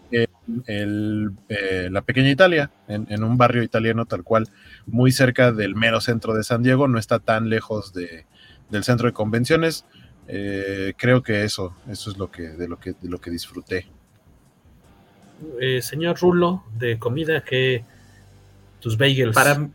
en 0.66 1.36
eh, 1.49 1.89
la 1.91 2.03
pequeña 2.03 2.31
Italia, 2.31 2.70
en, 2.89 3.24
un 3.24 3.36
barrio 3.36 3.62
italiano 3.62 4.05
tal 4.07 4.23
cual, 4.23 4.49
muy 4.86 5.12
cerca 5.12 5.53
del 5.53 5.74
mero 5.74 6.01
centro 6.01 6.35
de 6.35 6.45
San 6.45 6.62
Diego, 6.62 6.89
no 6.89 6.99
está 6.99 7.19
tan 7.19 7.49
lejos 7.49 7.93
de, 7.93 8.27
del 8.70 8.85
centro 8.85 9.07
de 9.07 9.12
convenciones. 9.12 9.85
Eh, 10.28 10.95
creo 10.97 11.23
que 11.23 11.45
eso, 11.45 11.77
eso 11.89 12.11
es 12.11 12.19
lo 12.19 12.31
que, 12.31 12.43
de 12.43 12.69
lo 12.69 12.78
que, 12.78 12.93
de 12.93 13.09
lo 13.09 13.20
que 13.20 13.31
disfruté. 13.31 13.86
Eh, 15.61 15.82
señor 15.82 16.19
Rulo, 16.20 16.65
de 16.78 16.98
comida, 16.98 17.43
que 17.43 17.85
tus 18.81 18.97
bagels. 18.97 19.35
Para, 19.35 19.69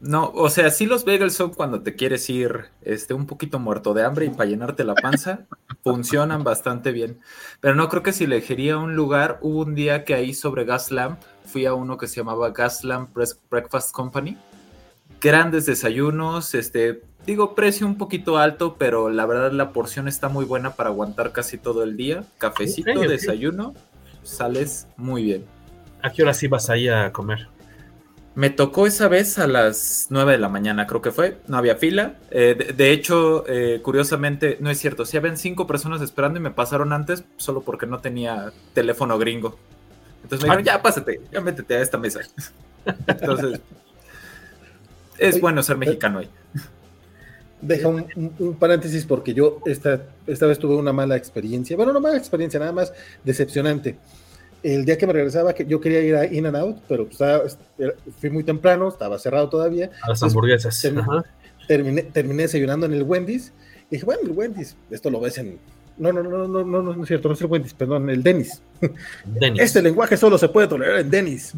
no, 0.00 0.32
o 0.34 0.48
sea, 0.48 0.70
sí 0.70 0.86
los 0.86 1.04
bagels 1.04 1.34
son 1.34 1.52
cuando 1.52 1.82
te 1.82 1.94
quieres 1.94 2.28
ir 2.30 2.66
este, 2.80 3.12
un 3.12 3.26
poquito 3.26 3.58
muerto 3.58 3.92
de 3.92 4.02
hambre 4.02 4.24
y 4.24 4.30
para 4.30 4.48
llenarte 4.48 4.82
la 4.82 4.94
panza, 4.94 5.40
funcionan 5.84 6.42
bastante 6.42 6.90
bien. 6.90 7.18
Pero 7.60 7.74
no 7.74 7.88
creo 7.90 8.02
que 8.02 8.14
si 8.14 8.24
elegiría 8.24 8.78
un 8.78 8.96
lugar, 8.96 9.38
hubo 9.42 9.60
un 9.60 9.74
día 9.74 10.04
que 10.04 10.14
ahí 10.14 10.32
sobre 10.32 10.64
Gaslamp, 10.64 11.20
fui 11.44 11.66
a 11.66 11.74
uno 11.74 11.98
que 11.98 12.06
se 12.06 12.16
llamaba 12.16 12.50
Gaslamp 12.50 13.14
Breakfast 13.50 13.92
Company. 13.92 14.38
Grandes 15.20 15.66
desayunos, 15.66 16.54
este, 16.54 17.02
digo, 17.26 17.54
precio 17.54 17.86
un 17.86 17.98
poquito 17.98 18.38
alto, 18.38 18.76
pero 18.78 19.10
la 19.10 19.26
verdad 19.26 19.52
la 19.52 19.72
porción 19.72 20.08
está 20.08 20.30
muy 20.30 20.46
buena 20.46 20.76
para 20.76 20.88
aguantar 20.88 21.32
casi 21.32 21.58
todo 21.58 21.82
el 21.82 21.98
día. 21.98 22.24
Cafecito, 22.38 23.00
desayuno, 23.00 23.74
sales 24.22 24.86
muy 24.96 25.24
bien. 25.24 25.44
¿A 26.02 26.10
qué 26.10 26.22
hora 26.22 26.34
sí 26.34 26.48
vas 26.48 26.70
ahí 26.70 26.88
a 26.88 27.12
comer? 27.12 27.48
Me 28.34 28.48
tocó 28.48 28.86
esa 28.86 29.08
vez 29.08 29.38
a 29.38 29.46
las 29.46 30.06
9 30.10 30.32
de 30.32 30.38
la 30.38 30.48
mañana, 30.48 30.86
creo 30.86 31.02
que 31.02 31.10
fue. 31.10 31.38
No 31.48 31.56
había 31.56 31.76
fila. 31.76 32.14
Eh, 32.30 32.72
de, 32.76 32.92
hecho, 32.92 33.44
eh, 33.48 33.80
curiosamente, 33.82 34.56
no 34.60 34.70
es 34.70 34.78
cierto. 34.78 35.04
Si 35.04 35.16
habían 35.16 35.36
cinco 35.36 35.66
personas 35.66 36.00
esperando 36.00 36.38
y 36.38 36.42
me 36.42 36.50
pasaron 36.50 36.92
antes 36.92 37.24
solo 37.36 37.62
porque 37.62 37.86
no 37.86 37.98
tenía 37.98 38.52
teléfono 38.72 39.18
gringo. 39.18 39.58
Entonces 40.22 40.40
me 40.40 40.56
dijeron, 40.56 40.64
ya 40.64 40.80
pásate, 40.80 41.20
ya 41.32 41.40
métete 41.40 41.74
a 41.74 41.80
esta 41.80 41.98
mesa. 41.98 42.20
Entonces, 43.06 43.60
es 45.18 45.40
bueno 45.40 45.62
ser 45.62 45.76
mexicano 45.76 46.20
ahí. 46.20 46.30
Deja 47.62 47.88
un, 47.88 48.56
paréntesis 48.58 49.04
porque 49.04 49.34
yo 49.34 49.60
esta, 49.66 50.02
esta 50.26 50.46
vez 50.46 50.58
tuve 50.58 50.76
una 50.76 50.92
mala 50.92 51.16
experiencia. 51.16 51.76
Bueno, 51.76 51.92
no 51.92 52.00
mala 52.00 52.16
experiencia, 52.16 52.58
nada 52.58 52.72
más 52.72 52.92
decepcionante. 53.22 53.96
El 54.62 54.84
día 54.84 54.96
que 54.96 55.06
me 55.06 55.12
regresaba, 55.12 55.54
que 55.54 55.66
yo 55.66 55.80
quería 55.80 56.00
ir 56.00 56.16
a 56.16 56.26
In 56.26 56.46
and 56.46 56.56
Out, 56.56 56.78
pero 56.88 57.08
pues, 57.08 57.58
fui 58.18 58.30
muy 58.30 58.44
temprano, 58.44 58.88
estaba 58.88 59.18
cerrado 59.18 59.48
todavía. 59.48 59.90
A 60.02 60.10
las 60.10 60.22
hamburguesas. 60.22 60.80
Terminé, 61.66 62.02
terminé, 62.02 62.42
desayunando 62.42 62.86
en 62.86 62.94
el 62.94 63.02
Wendy's. 63.02 63.52
Y 63.90 63.96
dije, 63.96 64.04
bueno, 64.04 64.22
el 64.24 64.32
Wendy's, 64.32 64.76
esto 64.90 65.10
lo 65.10 65.20
ves 65.20 65.38
en. 65.38 65.58
No, 65.98 66.12
no, 66.12 66.22
no, 66.22 66.48
no, 66.48 66.64
no, 66.64 66.82
no 66.82 67.02
es 67.02 67.08
cierto, 67.08 67.28
no 67.28 67.34
es 67.34 67.40
el 67.40 67.46
Wendy's, 67.46 67.74
perdón, 67.74 68.08
el 68.08 68.22
Dennis. 68.22 68.62
Dennis. 69.24 69.62
Este 69.62 69.82
lenguaje 69.82 70.16
solo 70.16 70.38
se 70.38 70.48
puede 70.48 70.66
tolerar 70.66 71.00
en 71.00 71.10
Dennis. 71.10 71.52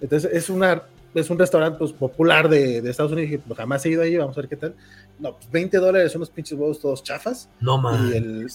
Entonces, 0.00 0.30
es 0.32 0.50
una 0.50 0.82
es 1.14 1.30
un 1.30 1.38
restaurante 1.38 1.78
pues, 1.78 1.92
popular 1.92 2.48
de, 2.48 2.80
de, 2.80 2.90
Estados 2.90 3.12
Unidos, 3.12 3.42
pues, 3.46 3.56
jamás 3.56 3.84
he 3.84 3.90
ido 3.90 4.02
ahí, 4.02 4.16
vamos 4.16 4.36
a 4.36 4.40
ver 4.40 4.48
qué 4.48 4.56
tal. 4.56 4.74
No, 5.18 5.34
pues 5.34 5.50
20 5.50 5.76
dólares, 5.78 6.14
unos 6.14 6.30
pinches 6.30 6.58
huevos 6.58 6.80
todos 6.80 7.02
chafas. 7.02 7.48
No 7.60 7.78
mames. 7.78 8.12
Y 8.12 8.16
el, 8.16 8.48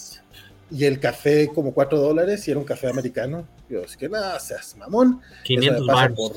y 0.71 0.85
el 0.85 0.99
café 0.99 1.49
como 1.53 1.73
4 1.73 1.99
dólares 1.99 2.47
y 2.47 2.51
era 2.51 2.59
un 2.59 2.65
café 2.65 2.89
americano. 2.89 3.47
Yo, 3.69 3.83
así 3.83 3.97
que 3.97 4.09
nada, 4.09 4.39
seas 4.39 4.75
mamón. 4.77 5.21
500 5.43 5.87
por... 6.15 6.31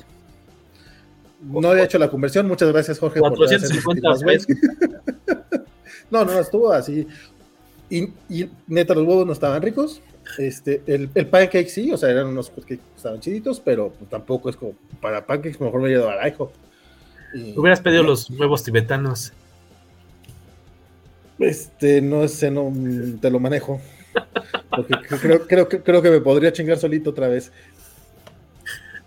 No 1.41 1.69
había 1.69 1.85
hecho 1.85 1.99
la 1.99 2.11
conversión, 2.11 2.49
muchas 2.49 2.69
gracias 2.73 2.99
Jorge 2.99 3.21
450 3.21 4.09
por 4.09 4.25
pesos. 4.25 4.49
no, 6.11 6.25
no, 6.25 6.39
estuvo 6.41 6.73
así. 6.73 7.07
Y, 7.89 8.13
y, 8.29 8.51
neta, 8.67 8.95
los 8.95 9.07
huevos 9.07 9.25
no 9.25 9.33
estaban 9.33 9.63
ricos. 9.63 10.03
Este, 10.37 10.83
el, 10.87 11.09
el 11.15 11.27
pancake 11.27 11.69
sí, 11.69 11.91
o 11.91 11.97
sea, 11.97 12.11
eran 12.11 12.27
unos 12.27 12.51
que 12.67 12.79
estaban 12.97 13.21
chiditos, 13.21 13.61
pero 13.61 13.91
pues, 13.91 14.11
tampoco 14.11 14.51
es 14.51 14.57
como 14.57 14.75
para 15.01 15.25
pancakes, 15.25 15.61
mejor 15.61 15.81
me 15.81 15.89
he 15.89 15.93
ido 15.93 16.09
al 16.09 16.35
Y, 17.35 17.59
Hubieras 17.59 17.81
pedido 17.81 18.03
los 18.03 18.29
huevos 18.31 18.63
tibetanos. 18.63 19.33
Este, 21.39 22.03
no 22.03 22.27
sé, 22.29 22.51
no 22.51 22.73
te 23.21 23.31
lo 23.31 23.41
manejo. 23.41 23.81
Porque 24.71 24.95
creo, 25.21 25.47
creo, 25.47 25.69
creo 25.69 26.03
que 26.03 26.11
me 26.11 26.21
podría 26.21 26.53
chingar 26.53 26.79
solito 26.79 27.11
otra 27.11 27.29
vez. 27.29 27.53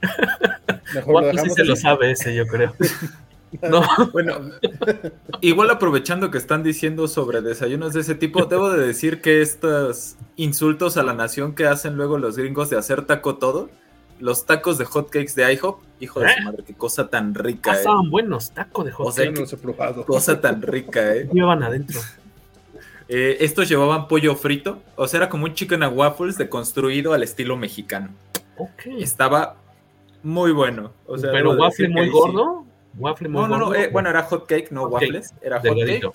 Mejor 0.95 1.21
lo 1.21 1.27
dejamos 1.27 1.53
se 1.53 1.63
lo 1.63 1.75
sabe 1.75 2.11
ese, 2.11 2.33
yo 2.35 2.47
creo. 2.47 2.73
No. 3.61 3.81
Bueno, 4.11 4.39
igual 5.41 5.69
aprovechando 5.69 6.31
que 6.31 6.37
están 6.37 6.63
diciendo 6.63 7.07
sobre 7.07 7.41
desayunos 7.41 7.93
de 7.93 8.01
ese 8.01 8.15
tipo, 8.15 8.45
debo 8.45 8.69
de 8.69 8.85
decir 8.85 9.21
que 9.21 9.41
estos 9.41 10.15
insultos 10.35 10.97
a 10.97 11.03
la 11.03 11.13
nación 11.13 11.53
que 11.55 11.65
hacen 11.65 11.95
luego 11.95 12.17
los 12.17 12.37
gringos 12.37 12.69
de 12.69 12.77
hacer 12.77 13.05
taco 13.05 13.35
todo, 13.35 13.69
los 14.19 14.45
tacos 14.45 14.77
de 14.77 14.85
hotcakes 14.85 15.35
de 15.35 15.53
IHOP, 15.53 15.81
hijo 15.99 16.19
de 16.19 16.33
su 16.33 16.39
¿Eh? 16.39 16.43
madre, 16.43 16.63
qué 16.65 16.73
cosa 16.73 17.09
tan 17.09 17.33
rica. 17.35 17.71
Ah, 17.71 17.75
eh. 17.75 17.77
estaban 17.79 18.09
buenos, 18.09 18.51
taco 18.51 18.83
de 18.83 18.91
hotcakes. 18.91 19.57
cosa 20.07 20.39
tan 20.39 20.61
rica, 20.61 21.15
eh. 21.15 21.29
Llevan 21.31 21.63
adentro. 21.63 21.99
Eh, 23.07 23.37
estos 23.41 23.67
llevaban 23.67 24.07
pollo 24.07 24.35
frito, 24.35 24.81
o 24.95 25.07
sea, 25.07 25.17
era 25.17 25.29
como 25.29 25.45
un 25.45 25.53
chicken 25.53 25.83
and 25.83 25.97
waffles 25.97 26.37
deconstruido 26.37 27.13
al 27.13 27.23
estilo 27.23 27.57
mexicano. 27.57 28.09
Ok. 28.57 28.85
Estaba 28.99 29.57
muy 30.23 30.51
bueno. 30.51 30.93
O 31.05 31.17
sea, 31.17 31.31
Pero 31.31 31.51
waffle 31.51 31.89
muy 31.89 32.09
gordo. 32.09 32.65
Waffle 32.97 33.29
muy 33.29 33.41
no, 33.41 33.47
no, 33.47 33.57
no, 33.57 33.75
eh, 33.75 33.89
bueno, 33.91 34.09
era 34.09 34.23
hot 34.23 34.47
cake, 34.47 34.71
no 34.71 34.83
waffles. 34.83 35.33
Era 35.41 35.59
hot 35.59 35.77
cake, 35.85 36.11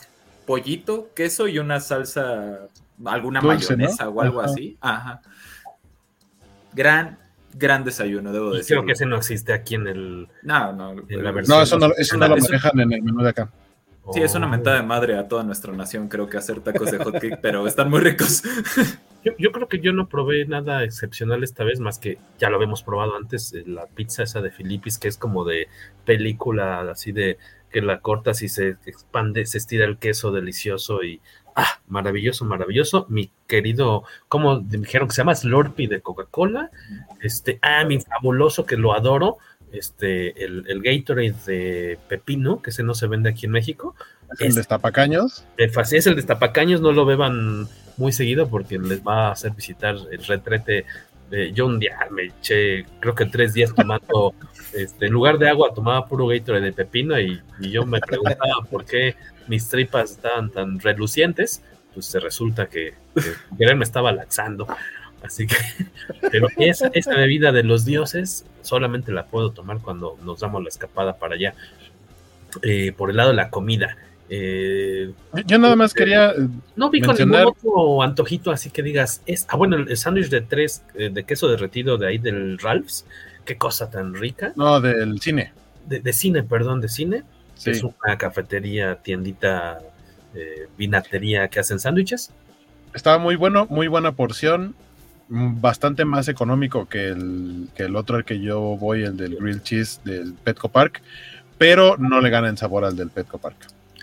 pollito, 0.46 1.10
queso 1.14 1.48
y 1.48 1.58
una 1.58 1.80
salsa, 1.80 2.68
alguna 3.04 3.40
mayonesa 3.40 4.08
o 4.08 4.20
algo 4.20 4.40
así. 4.40 4.76
Ajá. 4.80 5.20
Gran, 6.72 7.18
gran 7.54 7.84
desayuno, 7.84 8.32
debo 8.32 8.52
decir. 8.52 8.76
Creo 8.76 8.86
que 8.86 8.92
ese 8.92 9.06
no 9.06 9.16
existe 9.16 9.52
aquí 9.52 9.74
en 9.74 9.86
el. 9.86 10.28
No, 10.42 10.72
no. 10.72 10.90
En 11.08 11.24
la 11.24 11.30
versión. 11.32 11.58
No, 11.58 11.62
eso 11.62 11.78
no, 11.78 11.88
eso 11.96 12.16
no 12.16 12.28
lo 12.28 12.36
manejan 12.36 12.80
en 12.80 12.92
el 12.92 13.02
menú 13.02 13.22
de 13.22 13.30
acá. 13.30 13.50
Sí, 14.12 14.22
es 14.22 14.34
una 14.34 14.46
mentada 14.46 14.76
de 14.76 14.82
madre 14.82 15.18
a 15.18 15.26
toda 15.26 15.42
nuestra 15.42 15.72
nación, 15.72 16.08
creo 16.08 16.28
que 16.28 16.36
hacer 16.36 16.60
tacos 16.60 16.92
de 16.92 16.98
hotcake, 16.98 17.40
pero 17.40 17.66
están 17.66 17.90
muy 17.90 18.00
ricos. 18.00 18.42
Yo, 19.38 19.50
creo 19.50 19.68
que 19.68 19.80
yo 19.80 19.92
no 19.92 20.08
probé 20.08 20.44
nada 20.46 20.84
excepcional 20.84 21.42
esta 21.42 21.64
vez, 21.64 21.80
más 21.80 21.98
que 21.98 22.18
ya 22.38 22.48
lo 22.48 22.56
habíamos 22.56 22.82
probado 22.82 23.16
antes, 23.16 23.52
eh, 23.52 23.64
la 23.66 23.86
pizza 23.86 24.22
esa 24.22 24.40
de 24.40 24.50
Filipis, 24.50 24.98
que 24.98 25.08
es 25.08 25.16
como 25.16 25.44
de 25.44 25.68
película, 26.04 26.80
así 26.90 27.12
de 27.12 27.38
que 27.70 27.82
la 27.82 28.00
cortas 28.00 28.42
y 28.42 28.48
se 28.48 28.76
expande, 28.86 29.44
se 29.46 29.58
estira 29.58 29.84
el 29.84 29.98
queso 29.98 30.30
delicioso 30.30 31.02
y 31.02 31.20
ah, 31.56 31.80
maravilloso, 31.88 32.44
maravilloso. 32.44 33.06
Mi 33.08 33.32
querido, 33.48 34.04
¿cómo 34.28 34.60
dijeron 34.60 35.08
que 35.08 35.14
se 35.14 35.22
llama? 35.22 35.34
Slurpee 35.34 35.88
de 35.88 36.00
Coca-Cola. 36.00 36.70
Este, 37.20 37.58
ah, 37.62 37.84
mi 37.84 38.00
fabuloso 38.00 38.64
que 38.64 38.76
lo 38.76 38.94
adoro, 38.94 39.38
este, 39.72 40.44
el, 40.44 40.64
el, 40.68 40.80
Gatorade 40.80 41.34
de 41.46 41.98
Pepino, 42.08 42.62
que 42.62 42.70
ese 42.70 42.84
no 42.84 42.94
se 42.94 43.08
vende 43.08 43.30
aquí 43.30 43.46
en 43.46 43.52
México. 43.52 43.96
¿Es 44.38 44.40
el 44.40 44.54
destapacaños? 44.54 45.44
Es 45.56 46.06
el 46.06 46.14
destapacaños, 46.14 46.80
no 46.80 46.92
lo 46.92 47.04
beban 47.04 47.68
muy 47.96 48.12
seguido 48.12 48.48
porque 48.48 48.78
les 48.78 49.02
va 49.02 49.28
a 49.28 49.32
hacer 49.32 49.52
visitar 49.52 49.96
el 50.10 50.24
retrete. 50.24 50.84
De, 51.30 51.52
yo 51.52 51.66
un 51.66 51.80
día 51.80 51.98
me 52.10 52.24
eché, 52.24 52.86
creo 53.00 53.14
que 53.14 53.24
tres 53.24 53.52
días 53.52 53.74
tomando, 53.74 54.34
este, 54.74 55.06
en 55.06 55.12
lugar 55.12 55.38
de 55.38 55.48
agua 55.48 55.72
tomaba 55.74 56.06
puro 56.06 56.28
Gatorade 56.28 56.66
de 56.66 56.72
pepino 56.72 57.18
y, 57.18 57.40
yo 57.60 57.84
me 57.84 58.00
preguntaba 58.00 58.64
por 58.70 58.84
qué 58.84 59.16
mis 59.48 59.68
tripas 59.68 60.12
estaban 60.12 60.50
tan 60.50 60.78
relucientes, 60.78 61.62
pues 61.94 62.06
se 62.06 62.20
resulta 62.20 62.66
que, 62.66 62.94
que 63.58 63.74
me 63.74 63.84
estaba 63.84 64.12
laxando. 64.12 64.68
Así 65.22 65.46
que, 65.46 65.56
pero 66.30 66.46
esa, 66.58 66.88
esta 66.94 67.16
bebida 67.16 67.50
de 67.50 67.64
los 67.64 67.84
dioses 67.84 68.44
solamente 68.62 69.10
la 69.10 69.26
puedo 69.26 69.50
tomar 69.50 69.80
cuando 69.80 70.16
nos 70.22 70.40
damos 70.40 70.62
la 70.62 70.68
escapada 70.68 71.16
para 71.16 71.34
allá. 71.34 71.54
Eh, 72.62 72.92
por 72.92 73.10
el 73.10 73.16
lado 73.16 73.30
de 73.30 73.36
la 73.36 73.50
comida. 73.50 73.96
Eh, 74.28 75.12
Yo 75.46 75.58
nada 75.58 75.76
más 75.76 75.94
quería. 75.94 76.34
No 76.74 76.90
vi 76.90 77.00
con 77.00 77.16
ningún 77.16 77.34
otro 77.34 78.02
antojito 78.02 78.50
así 78.50 78.70
que 78.70 78.82
digas. 78.82 79.22
Es, 79.26 79.46
ah, 79.48 79.56
bueno, 79.56 79.76
el 79.76 79.96
sándwich 79.96 80.28
de 80.28 80.40
tres 80.40 80.82
eh, 80.94 81.10
de 81.10 81.24
queso 81.24 81.48
derretido 81.48 81.98
de 81.98 82.08
ahí 82.08 82.18
del 82.18 82.58
Ralph's. 82.58 83.06
Qué 83.44 83.56
cosa 83.56 83.90
tan 83.90 84.14
rica. 84.14 84.52
No, 84.56 84.80
del 84.80 85.20
cine. 85.20 85.52
De, 85.86 86.12
cine, 86.12 86.42
perdón, 86.42 86.80
de 86.80 86.88
cine. 86.88 87.22
Es 87.64 87.82
una 87.82 88.18
cafetería, 88.18 88.96
tiendita, 88.96 89.78
vinatería 90.76 91.46
que 91.48 91.60
hacen 91.60 91.78
sándwiches. 91.78 92.32
Estaba 92.92 93.18
muy 93.18 93.36
bueno, 93.36 93.66
muy 93.70 93.86
buena 93.86 94.12
porción. 94.12 94.74
Mm, 95.28 95.60
bastante 95.60 96.04
más 96.04 96.28
económico 96.28 96.86
que 96.86 97.08
el, 97.08 97.68
que 97.74 97.84
el 97.84 97.96
otro 97.96 98.16
al 98.16 98.24
que 98.24 98.40
yo 98.40 98.60
voy, 98.60 99.02
el 99.02 99.16
del 99.16 99.36
Grilled 99.36 99.62
Cheese 99.62 100.00
del 100.04 100.34
Petco 100.34 100.68
Park, 100.68 101.02
pero 101.58 101.96
no 101.96 102.20
le 102.20 102.30
gana 102.30 102.48
en 102.48 102.56
sabor 102.56 102.84
al 102.84 102.96
del 102.96 103.10
Petco 103.10 103.38
Park. 103.38 103.56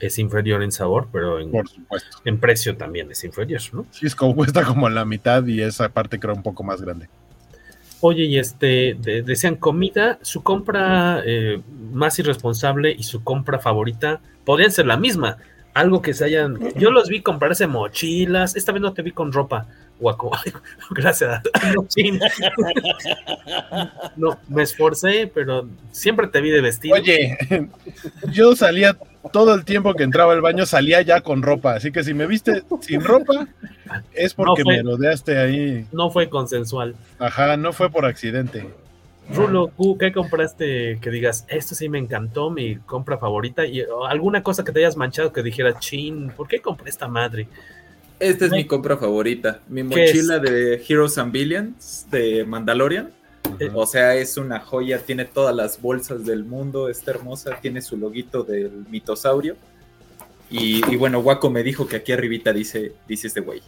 Es 0.06 0.20
inferior 0.20 0.62
en 0.64 0.72
sabor, 0.72 1.08
pero 1.12 1.40
en, 1.40 1.52
Por 1.52 1.68
supuesto. 1.70 2.18
en 2.26 2.40
precio 2.40 2.76
también 2.76 3.10
es 3.12 3.24
inferior, 3.24 3.62
¿no? 3.72 3.86
Sí, 3.92 4.06
es 4.06 4.16
como 4.16 4.36
cuesta 4.36 4.64
como 4.64 4.90
la 4.90 5.06
mitad 5.06 5.46
y 5.46 5.62
esa 5.62 5.90
parte 5.90 6.20
creo 6.20 6.36
un 6.36 6.44
poco 6.44 6.64
más 6.64 6.82
grande. 6.82 7.08
Oye, 8.02 8.26
y 8.26 8.38
este, 8.38 8.98
desean 9.00 9.56
comida, 9.56 10.20
su 10.22 10.44
compra 10.44 11.22
eh, 11.26 11.62
más 11.94 12.20
irresponsable 12.20 12.92
y 12.92 13.04
su 13.04 13.24
compra 13.24 13.60
favorita 13.60 14.20
podrían 14.44 14.72
ser 14.72 14.88
la 14.88 14.98
misma. 14.98 15.38
Algo 15.74 16.02
que 16.02 16.14
se 16.14 16.26
hayan. 16.26 16.60
Yo 16.76 16.92
los 16.92 17.08
vi 17.08 17.22
comprarse 17.22 17.66
mochilas. 17.66 18.58
Esta 18.58 18.74
vez 18.74 18.82
no 18.82 18.94
te 18.94 19.02
vi 19.04 19.12
con 19.12 19.32
ropa 19.32 19.68
guaco. 20.00 20.32
Gracias. 20.92 21.42
No, 24.16 24.38
me 24.48 24.64
esforcé, 24.64 25.32
pero 25.34 25.68
siempre 25.92 26.28
te 26.28 26.42
vi 26.42 26.52
de 26.52 26.62
vestido. 26.62 26.96
Oye, 26.96 27.38
yo 28.32 28.56
salía 28.56 28.96
todo 29.32 29.54
el 29.54 29.66
tiempo 29.66 29.94
que 29.94 30.04
entraba 30.04 30.34
al 30.34 30.42
baño, 30.42 30.66
salía 30.66 31.02
ya 31.02 31.22
con 31.22 31.42
ropa. 31.42 31.76
Así 31.76 31.92
que 31.92 32.04
si 32.04 32.14
me 32.14 32.28
viste 32.28 32.64
sin 32.82 33.02
ropa, 33.02 33.48
es 34.14 34.34
porque 34.34 34.64
me 34.66 34.82
rodeaste 34.82 35.38
ahí. 35.38 35.88
No 35.92 36.10
fue 36.10 36.30
consensual. 36.30 36.96
Ajá, 37.20 37.58
no 37.58 37.74
fue 37.74 37.90
por 37.90 38.06
accidente. 38.06 38.68
Rulo, 39.34 39.72
qué 39.98 40.12
compraste 40.12 41.00
que 41.02 41.10
digas, 41.10 41.46
esto 41.48 41.76
sí 41.76 41.88
me 41.88 41.98
encantó, 41.98 42.50
mi 42.50 42.76
compra 42.76 43.18
favorita? 43.18 43.66
Y 43.66 43.84
alguna 44.10 44.44
cosa 44.44 44.66
que 44.66 44.74
te 44.74 44.80
hayas 44.80 44.98
manchado 44.98 45.32
que 45.32 45.42
dijera, 45.42 45.80
chin, 45.80 46.32
¿por 46.36 46.48
qué 46.48 46.60
compré 46.60 46.90
esta 46.90 47.08
madre? 47.08 47.48
Esta 48.20 48.46
es 48.46 48.52
mi 48.52 48.66
compra 48.66 48.98
favorita. 48.98 49.62
Mi 49.70 49.84
mochila 49.84 50.40
de 50.40 50.84
Heroes 50.88 51.18
and 51.18 51.32
Billions 51.32 52.06
de 52.12 52.46
Mandalorian. 52.46 53.12
Eh, 53.60 53.72
o 53.74 53.86
sea, 53.86 54.16
es 54.16 54.38
una 54.38 54.60
joya, 54.60 55.00
tiene 55.00 55.26
todas 55.26 55.56
las 55.56 55.82
bolsas 55.82 56.26
del 56.26 56.44
mundo, 56.44 56.90
está 56.90 57.12
hermosa, 57.12 57.60
tiene 57.62 57.82
su 57.82 57.98
loguito 57.98 58.44
del 58.44 58.86
mitosaurio. 58.90 59.56
Y, 60.50 60.96
bueno, 60.98 61.20
Waco 61.20 61.50
me 61.50 61.64
dijo 61.64 61.88
que 61.88 61.96
aquí 61.96 62.12
arribita 62.12 62.54
dice, 62.54 62.94
dice 63.08 63.28
este 63.28 63.42
güey. 63.42 63.64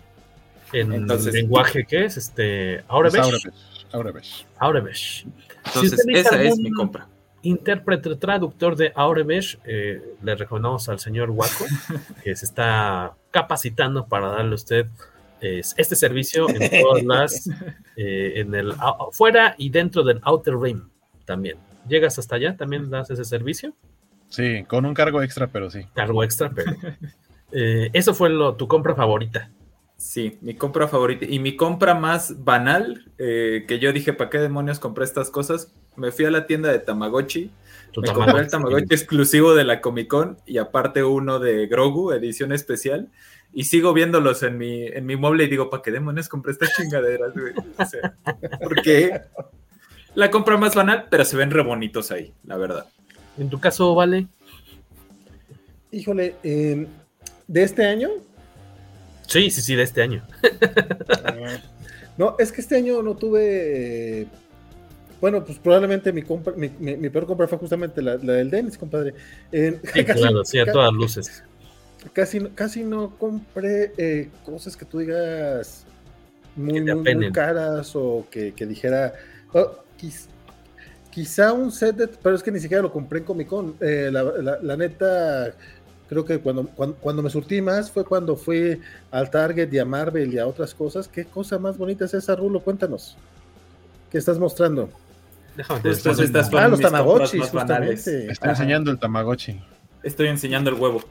¿En 0.72 0.94
Entonces, 0.94 1.34
lenguaje 1.34 1.86
qué 1.86 2.06
es? 2.06 2.18
Este, 2.18 2.84
ahora 2.88 3.10
ves. 3.10 3.48
Ahora 3.92 4.12
ves. 4.12 4.46
Ahora 4.60 4.82
ves. 4.82 5.26
Entonces, 5.66 6.06
esa 6.08 6.44
es 6.44 6.58
mi 6.58 6.72
compra. 6.72 7.08
intérprete 7.42 8.16
traductor 8.18 8.76
de 8.76 8.92
Aurebesh, 8.96 9.58
eh, 9.66 10.00
le 10.22 10.36
recomendamos 10.36 10.88
al 10.90 11.00
señor 11.00 11.32
Waco, 11.32 11.66
que 12.24 12.36
se 12.36 12.46
está 12.46 13.14
capacitando 13.32 14.06
para 14.06 14.28
darle 14.28 14.52
a 14.52 14.56
usted 14.56 14.88
este 15.78 15.96
servicio 15.96 16.48
en 16.50 16.82
todas 16.82 17.04
las, 17.06 17.50
eh, 17.96 18.34
en 18.36 18.56
el 18.56 18.74
fuera 19.12 19.56
y 19.58 19.70
dentro 19.70 20.04
del 20.04 20.20
Outer 20.24 20.58
Rim 20.58 20.90
también. 21.26 21.58
¿Llegas 21.88 22.18
hasta 22.18 22.36
allá? 22.36 22.58
¿También 22.58 22.90
das 22.90 23.10
ese 23.10 23.26
servicio? 23.26 23.74
Sí, 24.30 24.64
con 24.68 24.86
un 24.86 24.94
cargo 24.94 25.22
extra, 25.22 25.48
pero 25.48 25.70
sí. 25.70 25.82
Cargo 25.94 26.24
extra, 26.24 26.52
pero. 26.54 26.74
Eh, 27.52 27.90
eso 27.94 28.14
fue 28.14 28.30
lo, 28.30 28.56
tu 28.56 28.68
compra 28.68 28.96
favorita. 28.96 29.50
Sí, 29.98 30.38
mi 30.42 30.56
compra 30.56 30.88
favorita. 30.88 31.26
Y 31.26 31.40
mi 31.40 31.56
compra 31.56 31.96
más 31.96 32.44
banal, 32.44 33.06
eh, 33.18 33.64
que 33.68 33.80
yo 33.80 33.94
dije, 33.94 34.12
¿para 34.12 34.30
qué 34.30 34.40
demonios 34.40 34.80
compré 34.80 35.06
estas 35.06 35.30
cosas? 35.30 35.74
Me 35.96 36.12
fui 36.12 36.26
a 36.26 36.32
la 36.32 36.48
tienda 36.48 36.70
de 36.70 36.80
Tamagotchi. 36.80 37.52
Me 37.96 38.12
compré 38.12 38.42
el 38.42 38.50
Tamagotchi 38.50 38.94
exclusivo 38.94 39.56
de 39.56 39.64
la 39.64 39.80
Comic 39.80 40.10
Con 40.10 40.38
y 40.46 40.58
aparte 40.58 41.04
uno 41.04 41.40
de 41.40 41.68
Grogu, 41.68 42.12
edición 42.12 42.52
especial. 42.52 43.10
Y 43.58 43.64
sigo 43.64 43.94
viéndolos 43.94 44.44
en 44.44 44.58
mi, 44.58 44.86
en 44.86 45.06
mi 45.06 45.16
mueble 45.16 45.46
y 45.46 45.48
digo, 45.48 45.70
¿para 45.70 45.82
qué 45.82 45.90
demonios 45.90 46.28
compré 46.28 46.52
estas 46.52 46.74
chingaderas? 46.76 47.32
porque 48.62 49.22
la 50.14 50.30
compra 50.30 50.58
más 50.58 50.76
banal, 50.76 51.08
pero 51.10 51.24
se 51.24 51.38
ven 51.38 51.52
re 51.52 51.64
bonitos 51.64 52.12
ahí, 52.12 52.34
la 52.44 52.58
verdad. 52.58 52.86
En 53.38 53.50
tu 53.50 53.58
caso, 53.60 53.96
Vale. 53.96 54.28
Híjole, 55.90 56.36
em, 56.44 56.86
¿de 57.48 57.64
este 57.64 57.86
año? 57.86 58.10
Sí, 59.26 59.50
sí, 59.50 59.62
sí, 59.62 59.76
de 59.76 59.84
este 59.84 60.02
año. 60.02 60.28
No, 62.18 62.38
es 62.40 62.54
que 62.54 62.62
este 62.62 62.78
año 62.78 63.02
no 63.02 63.18
tuve. 63.18 64.26
bueno, 65.20 65.44
pues 65.44 65.60
probablemente 65.60 66.14
mi, 66.14 66.22
compra, 66.22 66.54
mi, 66.56 67.10
peor 67.10 67.26
compra 67.26 67.46
fue 67.46 67.58
justamente 67.58 68.02
la, 68.02 68.16
del 68.16 68.50
Dennis, 68.50 68.78
compadre. 68.78 69.14
sí, 69.52 70.06
claro, 70.06 70.46
sí, 70.46 70.60
a 70.60 70.66
todas 70.72 70.94
luces. 70.94 71.44
Casi, 72.14 72.40
casi 72.50 72.84
no 72.84 73.18
compré 73.18 73.94
eh, 73.98 74.30
cosas 74.46 74.78
que 74.78 74.86
tú 74.86 75.00
digas 75.00 75.86
muy, 76.56 76.82
muy, 76.82 77.32
caras 77.32 77.96
o 77.96 78.26
que, 78.30 78.52
dijera. 78.52 79.14
Oh, 79.54 79.80
quizá 81.12 81.54
un 81.54 81.72
set 81.72 81.96
de. 81.96 82.08
Pero 82.08 82.36
es 82.36 82.44
que 82.44 82.52
ni 82.52 82.60
siquiera 82.60 82.84
lo 82.84 82.92
compré 82.92 83.20
en 83.20 83.26
Comic 83.26 83.48
Con. 83.48 83.76
Eh, 83.82 84.12
la 84.12 84.78
neta 84.78 85.54
creo 86.08 86.26
que 86.26 86.40
cuando, 86.40 86.68
cuando, 86.68 87.24
me 87.24 87.30
surtí 87.30 87.62
más 87.62 87.92
fue 87.92 88.06
cuando 88.06 88.36
fui 88.36 88.80
al 89.12 89.30
Target 89.30 89.72
y 89.72 89.80
a 89.80 89.86
Marvel 89.86 90.34
y 90.34 90.40
a 90.40 90.48
otras 90.48 90.74
cosas. 90.74 91.08
¿Qué 91.08 91.26
cosa 91.26 91.58
más 91.60 91.78
bonita 91.78 92.06
es 92.06 92.14
esa, 92.14 92.36
Rulo? 92.36 92.60
Cuéntanos. 92.60 93.18
¿Qué 94.12 94.18
estás 94.18 94.38
mostrando? 94.38 94.90
Déjame 95.56 95.82
ah, 96.54 96.68
los 96.68 96.80
Tamagotchi, 96.80 97.40
justamente. 97.40 98.32
Estoy 98.32 98.50
enseñando 98.50 98.92
el 98.92 99.00
Tamagotchi. 99.00 99.60
Estoy 100.04 100.28
enseñando 100.28 100.70
el 100.70 100.76
huevo. 100.76 101.02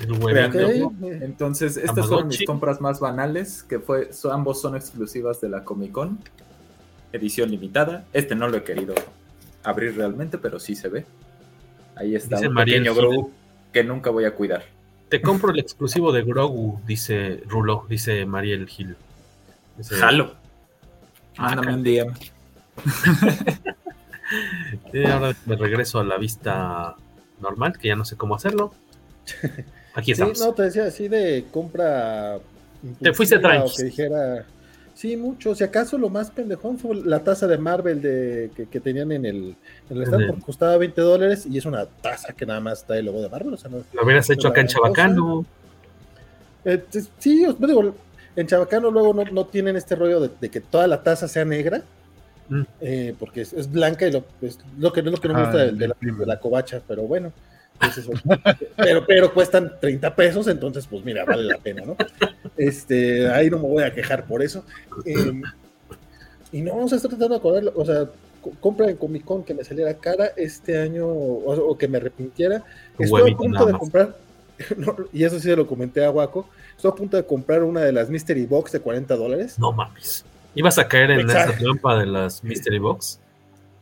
Entonces, 0.00 1.76
estas 1.76 2.06
son 2.06 2.28
mis 2.28 2.44
compras 2.44 2.80
más 2.80 3.00
banales, 3.00 3.62
que 3.62 3.80
fue, 3.80 4.10
ambos 4.30 4.60
son 4.60 4.76
exclusivas 4.76 5.40
de 5.40 5.48
la 5.48 5.64
Comic 5.64 5.92
Con. 5.92 6.18
Edición 7.12 7.50
limitada. 7.50 8.04
Este 8.12 8.34
no 8.34 8.48
lo 8.48 8.58
he 8.58 8.64
querido 8.64 8.94
abrir 9.62 9.96
realmente, 9.96 10.38
pero 10.38 10.60
sí 10.60 10.74
se 10.74 10.88
ve. 10.88 11.06
Ahí 11.96 12.14
está 12.14 12.38
un 12.38 12.54
pequeño 12.54 12.94
Grogu 12.94 13.32
que 13.72 13.82
nunca 13.82 14.10
voy 14.10 14.24
a 14.24 14.34
cuidar. 14.34 14.64
Te 15.08 15.22
compro 15.22 15.50
el 15.50 15.58
exclusivo 15.58 16.12
de 16.12 16.22
Grogu, 16.22 16.80
dice 16.86 17.42
Rulo, 17.46 17.86
dice 17.88 18.26
Mariel 18.26 18.68
Gil. 18.68 18.96
Jalo. 19.88 20.34
Mándame 21.38 21.74
un 21.74 21.82
día. 21.82 22.04
ahora 25.10 25.34
me 25.46 25.56
regreso 25.56 26.00
a 26.00 26.04
la 26.04 26.18
vista 26.18 26.94
normal, 27.40 27.78
que 27.78 27.88
ya 27.88 27.96
no 27.96 28.04
sé 28.04 28.16
cómo 28.16 28.34
hacerlo. 28.34 28.74
Aquí 29.98 30.12
estamos. 30.12 30.38
Sí, 30.38 30.44
no, 30.44 30.54
te 30.54 30.62
decía 30.62 30.84
así 30.84 31.08
de 31.08 31.46
compra. 31.50 32.38
Te 33.00 33.12
fuiste 33.12 33.40
tranquilo. 33.40 33.74
Que 33.76 33.82
dijera, 33.82 34.46
Sí, 34.94 35.16
mucho. 35.16 35.54
Si 35.54 35.64
acaso 35.64 35.98
lo 35.98 36.08
más 36.08 36.30
pendejón 36.30 36.78
fue 36.78 36.94
la 36.94 37.20
taza 37.20 37.48
de 37.48 37.58
Marvel 37.58 38.00
de, 38.00 38.50
que, 38.70 38.80
tenían 38.80 39.10
en 39.10 39.26
el, 39.26 39.56
en 39.90 39.96
el 39.96 40.02
stand, 40.04 40.26
porque 40.26 40.42
costaba 40.42 40.76
20 40.76 41.00
dólares 41.00 41.46
y 41.46 41.58
es 41.58 41.66
una 41.66 41.86
taza 41.86 42.32
que 42.32 42.46
nada 42.46 42.60
más 42.60 42.80
está 42.80 42.96
el 42.96 43.06
logo 43.06 43.22
de 43.22 43.28
Marvel. 43.28 43.54
O 43.54 43.56
sea, 43.56 43.70
no, 43.70 43.78
lo 43.92 44.04
hubieras 44.04 44.30
hecho 44.30 44.48
acá 44.48 44.60
en 44.60 44.66
Chabacano. 44.68 45.46
Eh, 46.64 46.84
sí, 47.18 47.46
digo, 47.58 47.94
en 48.36 48.46
Chabacano 48.46 48.90
luego 48.90 49.14
no, 49.14 49.46
tienen 49.46 49.76
este 49.76 49.96
rollo 49.96 50.20
de, 50.20 50.48
que 50.48 50.60
toda 50.60 50.86
la 50.86 51.02
taza 51.02 51.26
sea 51.26 51.44
negra, 51.44 51.82
mm. 52.48 52.62
eh, 52.80 53.14
porque 53.18 53.42
es, 53.42 53.70
blanca 53.70 54.06
y 54.06 54.12
lo, 54.12 54.24
es 54.42 54.58
lo 54.78 54.92
que, 54.92 55.00
es 55.00 55.06
lo 55.06 55.20
que 55.20 55.28
no 55.28 55.34
me 55.34 55.42
gusta 55.42 55.58
de, 55.58 55.88
la, 55.88 55.96
de 56.00 56.26
la 56.26 56.40
covacha, 56.40 56.82
pero 56.86 57.02
bueno 57.02 57.32
pero, 58.76 59.06
pero 59.06 59.34
cuestan 59.34 59.72
30 59.80 60.14
pesos, 60.14 60.48
entonces, 60.48 60.86
pues 60.86 61.04
mira, 61.04 61.24
vale 61.24 61.44
la 61.44 61.58
pena, 61.58 61.82
¿no? 61.84 61.96
Este, 62.56 63.28
ahí 63.28 63.50
no 63.50 63.58
me 63.58 63.68
voy 63.68 63.82
a 63.82 63.92
quejar 63.92 64.24
por 64.24 64.42
eso. 64.42 64.64
Em, 65.04 65.42
y 66.52 66.62
no, 66.62 66.74
vamos 66.74 66.92
a 66.92 66.96
estar 66.96 67.10
tratando 67.10 67.34
de 67.34 67.38
acordar, 67.38 67.72
o 67.74 67.84
sea, 67.84 68.08
compra 68.60 68.88
en 68.88 68.96
Comic 68.96 69.24
Con 69.24 69.44
que 69.44 69.54
me 69.54 69.64
saliera 69.64 69.94
cara 69.94 70.32
este 70.36 70.80
año 70.80 71.06
o, 71.06 71.76
que 71.76 71.88
me 71.88 71.98
arrepintiera. 71.98 72.64
Estoy 72.98 73.32
a 73.32 73.36
punto 73.36 73.66
de 73.66 73.72
comprar, 73.72 74.16
y 75.12 75.24
eso 75.24 75.36
sí 75.36 75.48
se 75.48 75.56
lo 75.56 75.66
comenté 75.66 76.04
a 76.04 76.10
Waco, 76.10 76.48
estoy 76.76 76.90
a 76.90 76.94
punto 76.94 77.16
de 77.16 77.24
comprar 77.24 77.62
una 77.62 77.82
de 77.82 77.92
las 77.92 78.08
Mystery 78.08 78.46
Box 78.46 78.72
de 78.72 78.80
40 78.80 79.16
dólares. 79.16 79.58
No 79.58 79.72
mames. 79.72 80.24
¿Ibas 80.54 80.78
a 80.78 80.88
caer 80.88 81.12
en 81.12 81.30
esa 81.30 81.56
trampa 81.56 81.98
de 81.98 82.06
las 82.06 82.42
Mystery 82.42 82.78
Box? 82.78 83.20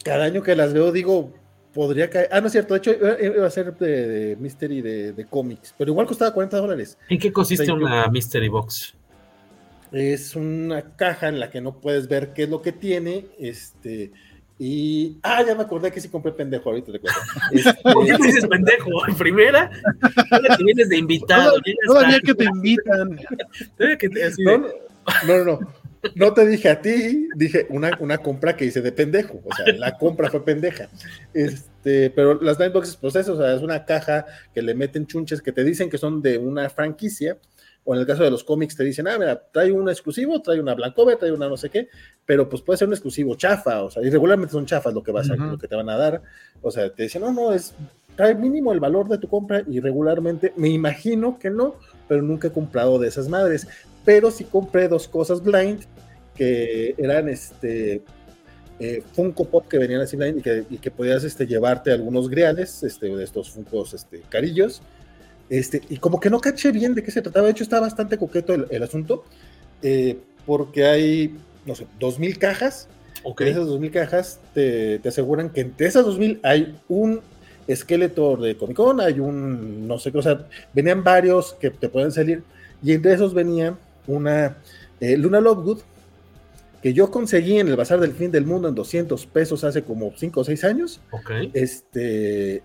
Cada 0.04 0.24
año 0.24 0.42
que 0.42 0.54
las 0.54 0.72
veo 0.72 0.92
digo, 0.92 1.32
podría 1.76 2.08
caer. 2.08 2.28
Ah, 2.32 2.40
no 2.40 2.46
es 2.46 2.52
cierto, 2.52 2.72
de 2.72 2.78
hecho 2.78 2.92
iba 3.36 3.46
a 3.46 3.50
ser 3.50 3.76
de, 3.76 4.34
Mystery 4.40 4.80
de, 4.80 5.26
cómics, 5.28 5.74
pero 5.76 5.90
igual 5.90 6.06
costaba 6.06 6.32
40 6.32 6.56
dólares. 6.56 6.98
¿En 7.10 7.18
qué 7.18 7.30
consiste 7.30 7.70
una 7.70 8.08
Mystery 8.08 8.48
Box? 8.48 8.94
Es 9.92 10.34
una 10.34 10.96
caja 10.96 11.28
en 11.28 11.38
la 11.38 11.50
que 11.50 11.60
no 11.60 11.78
puedes 11.78 12.08
ver 12.08 12.32
qué 12.32 12.44
es 12.44 12.48
lo 12.48 12.62
que 12.62 12.72
tiene, 12.72 13.26
este, 13.38 14.10
y. 14.58 15.18
Ah, 15.22 15.44
ya 15.46 15.54
me 15.54 15.62
acordé 15.62 15.92
que 15.92 16.00
sí 16.00 16.08
compré 16.08 16.32
pendejo 16.32 16.70
ahorita, 16.70 16.92
te 16.92 16.98
cuento. 16.98 17.20
Este, 17.52 17.74
¿Por 17.92 18.06
qué 18.06 18.18
me 18.18 18.26
dices 18.26 18.46
pendejo? 18.46 19.06
¿En 19.06 19.14
primera? 19.14 19.70
que 20.56 20.64
vienes 20.64 20.88
de 20.88 20.96
invitado. 20.96 21.60
Todavía 21.86 22.20
que 22.20 22.34
te 22.34 22.44
invitan. 22.44 23.20
que 23.76 24.08
te, 24.08 24.30
no, 24.38 24.58
no, 25.26 25.44
no. 25.44 25.60
No 25.60 25.85
te 26.34 26.46
dije 26.46 26.68
a 26.68 26.80
ti, 26.80 27.28
dije 27.34 27.66
una, 27.70 27.96
una 28.00 28.18
compra 28.18 28.56
que 28.56 28.64
hice 28.64 28.80
de 28.80 28.92
pendejo. 28.92 29.40
O 29.44 29.54
sea, 29.54 29.72
la 29.74 29.96
compra 29.96 30.30
fue 30.30 30.44
pendeja. 30.44 30.88
Este, 31.32 32.10
pero 32.10 32.40
las 32.40 32.58
Nineboxes, 32.58 32.96
pues 32.96 33.16
eso, 33.16 33.34
o 33.34 33.36
sea, 33.36 33.54
es 33.54 33.62
una 33.62 33.84
caja 33.84 34.26
que 34.54 34.62
le 34.62 34.74
meten 34.74 35.06
chunches 35.06 35.42
que 35.42 35.52
te 35.52 35.64
dicen 35.64 35.90
que 35.90 35.98
son 35.98 36.22
de 36.22 36.38
una 36.38 36.68
franquicia. 36.68 37.38
O 37.88 37.94
en 37.94 38.00
el 38.00 38.06
caso 38.06 38.24
de 38.24 38.32
los 38.32 38.42
cómics 38.42 38.74
te 38.76 38.82
dicen, 38.82 39.06
ah, 39.06 39.16
mira, 39.16 39.40
trae 39.52 39.70
un 39.70 39.88
exclusivo, 39.88 40.42
trae 40.42 40.58
una 40.58 40.74
Blancover, 40.74 41.18
trae 41.18 41.30
una 41.30 41.48
no 41.48 41.56
sé 41.56 41.70
qué, 41.70 41.88
pero 42.24 42.48
pues 42.48 42.60
puede 42.60 42.78
ser 42.78 42.88
un 42.88 42.94
exclusivo 42.94 43.36
chafa, 43.36 43.84
o 43.84 43.90
sea, 43.92 44.02
y 44.02 44.10
regularmente 44.10 44.50
son 44.50 44.66
chafas 44.66 44.92
lo 44.92 45.04
que 45.04 45.12
vas 45.12 45.30
a, 45.30 45.36
lo 45.36 45.56
que 45.56 45.68
te 45.68 45.76
van 45.76 45.88
a 45.88 45.96
dar. 45.96 46.20
O 46.62 46.72
sea, 46.72 46.90
te 46.90 47.04
dicen, 47.04 47.22
no, 47.22 47.32
no, 47.32 47.52
es 47.52 47.76
trae 48.16 48.34
mínimo 48.34 48.72
el 48.72 48.80
valor 48.80 49.08
de 49.08 49.18
tu 49.18 49.28
compra 49.28 49.62
y 49.68 49.78
regularmente 49.78 50.52
me 50.56 50.68
imagino 50.68 51.38
que 51.38 51.50
no, 51.50 51.76
pero 52.08 52.22
nunca 52.22 52.48
he 52.48 52.52
comprado 52.52 52.98
de 52.98 53.08
esas 53.08 53.28
madres 53.28 53.68
pero 54.06 54.30
sí 54.30 54.44
compré 54.44 54.88
dos 54.88 55.06
cosas 55.08 55.42
blind 55.42 55.80
que 56.36 56.94
eran 56.96 57.28
este 57.28 58.02
eh, 58.78 59.02
Funko 59.12 59.46
Pop 59.46 59.66
que 59.68 59.78
venían 59.78 60.00
así 60.00 60.16
blind 60.16 60.42
y 60.70 60.78
que, 60.78 60.90
podías 60.90 61.24
este, 61.24 61.46
llevarte 61.46 61.90
algunos 61.90 62.30
griales 62.30 62.82
este, 62.82 63.14
de 63.14 63.24
estos 63.24 63.50
Funkos 63.50 63.92
este, 63.94 64.20
carillos. 64.28 64.80
Este, 65.50 65.82
y 65.88 65.96
como 65.96 66.20
que 66.20 66.30
no 66.30 66.40
caché 66.40 66.72
bien 66.72 66.94
de 66.94 67.02
qué 67.02 67.10
se 67.10 67.22
trataba, 67.22 67.46
de 67.46 67.52
hecho 67.52 67.64
está 67.64 67.80
bastante 67.80 68.16
coqueto 68.18 68.54
el, 68.54 68.82
asunto, 68.82 69.24
eh, 69.82 70.18
porque 70.44 70.86
hay, 70.86 71.36
no 71.64 71.74
sé, 71.74 71.86
dos 71.98 72.18
mil 72.18 72.38
cajas. 72.38 72.88
Okay. 73.22 73.48
esas 73.48 73.66
dos 73.66 73.80
mil 73.80 73.90
cajas 73.90 74.38
te, 74.54 75.00
te, 75.00 75.08
aseguran 75.08 75.50
que 75.50 75.62
entre 75.62 75.88
esas 75.88 76.04
dos 76.04 76.16
mil 76.16 76.38
hay 76.44 76.78
un 76.88 77.22
esqueleto 77.66 78.36
de 78.36 78.56
Comic 78.56 78.76
Con, 78.76 79.00
hay 79.00 79.18
un, 79.18 79.88
no 79.88 79.98
sé 79.98 80.12
qué, 80.12 80.18
o 80.18 80.22
sea, 80.22 80.46
venían 80.72 81.02
varios 81.02 81.54
que 81.54 81.70
te 81.70 81.88
pueden 81.88 82.12
salir, 82.12 82.44
y 82.84 82.92
entre 82.92 83.14
esos 83.14 83.34
venían 83.34 83.78
una 84.06 84.56
eh, 85.00 85.16
Luna 85.16 85.40
Lovegood 85.40 85.80
que 86.82 86.92
yo 86.92 87.10
conseguí 87.10 87.58
en 87.58 87.68
el 87.68 87.76
Bazar 87.76 87.98
del 88.00 88.12
Fin 88.12 88.30
del 88.30 88.46
Mundo 88.46 88.68
en 88.68 88.74
200 88.74 89.26
pesos 89.26 89.64
hace 89.64 89.82
como 89.82 90.12
5 90.16 90.40
o 90.40 90.44
6 90.44 90.64
años. 90.64 91.00
Este, 91.52 92.62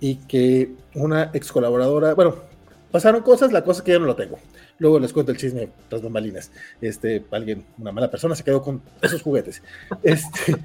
y 0.00 0.16
que 0.16 0.72
una 0.94 1.30
ex 1.34 1.52
colaboradora, 1.52 2.14
bueno, 2.14 2.36
pasaron 2.90 3.22
cosas, 3.22 3.52
la 3.52 3.62
cosa 3.62 3.80
es 3.80 3.84
que 3.84 3.92
ya 3.92 3.98
no 3.98 4.06
lo 4.06 4.16
tengo. 4.16 4.38
Luego 4.78 4.98
les 4.98 5.12
cuento 5.12 5.32
el 5.32 5.38
chisme 5.38 5.68
tras 5.88 6.00
bambalinas. 6.00 6.50
Este, 6.80 7.22
alguien, 7.30 7.64
una 7.76 7.92
mala 7.92 8.10
persona 8.10 8.34
se 8.34 8.44
quedó 8.44 8.62
con 8.62 8.80
esos 9.02 9.20
juguetes. 9.20 9.62
Este, 10.02 10.56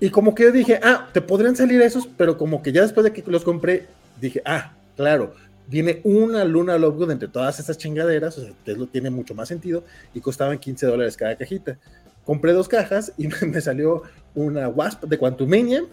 y 0.00 0.10
como 0.10 0.34
que 0.34 0.44
yo 0.44 0.52
dije, 0.52 0.80
ah, 0.82 1.08
te 1.12 1.20
podrían 1.20 1.54
salir 1.54 1.80
esos, 1.82 2.08
pero 2.16 2.36
como 2.36 2.62
que 2.62 2.72
ya 2.72 2.82
después 2.82 3.04
de 3.04 3.12
que 3.12 3.22
los 3.30 3.44
compré, 3.44 3.86
dije, 4.20 4.42
ah, 4.44 4.72
claro, 4.96 5.34
viene 5.68 6.00
una 6.02 6.44
Luna 6.44 6.78
Lovegood 6.78 7.10
entre 7.10 7.28
todas 7.28 7.60
esas 7.60 7.78
chingaderas, 7.78 8.38
o 8.38 8.40
sea, 8.42 8.52
eso 8.64 8.86
tiene 8.86 9.10
mucho 9.10 9.34
más 9.34 9.48
sentido, 9.48 9.84
y 10.14 10.20
costaban 10.20 10.58
15 10.58 10.86
dólares 10.86 11.16
cada 11.16 11.36
cajita. 11.36 11.78
Compré 12.24 12.52
dos 12.52 12.68
cajas 12.68 13.12
y 13.16 13.28
me 13.46 13.60
salió 13.60 14.02
una 14.34 14.68
Wasp 14.68 15.04
de 15.04 15.18
Quantumania, 15.18 15.84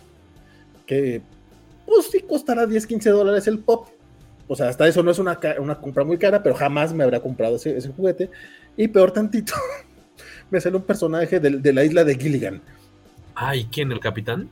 que 0.86 1.22
pues 1.86 2.08
sí 2.12 2.22
costará 2.22 2.66
10, 2.66 2.88
15 2.88 3.10
dólares 3.10 3.48
el 3.48 3.60
pop. 3.60 3.90
O 4.48 4.56
sea, 4.56 4.70
hasta 4.70 4.88
eso 4.88 5.04
no 5.04 5.12
es 5.12 5.20
una, 5.20 5.40
una 5.60 5.80
compra 5.80 6.04
muy 6.04 6.18
cara, 6.18 6.42
pero 6.42 6.56
jamás 6.56 6.94
me 6.94 7.04
habría 7.04 7.20
comprado 7.20 7.56
ese, 7.56 7.78
ese 7.78 7.90
juguete. 7.90 8.30
Y 8.78 8.88
peor 8.88 9.12
tantito, 9.12 9.54
me 10.52 10.62
sale 10.62 10.78
un 10.78 10.84
personaje 10.84 11.40
de, 11.40 11.50
de, 11.50 11.74
la 11.74 11.84
isla 11.84 12.04
de 12.04 12.16
Gilligan. 12.16 12.62
Ay, 13.34 13.68
¿quién? 13.72 13.92
¿El 13.92 14.00
capitán? 14.00 14.50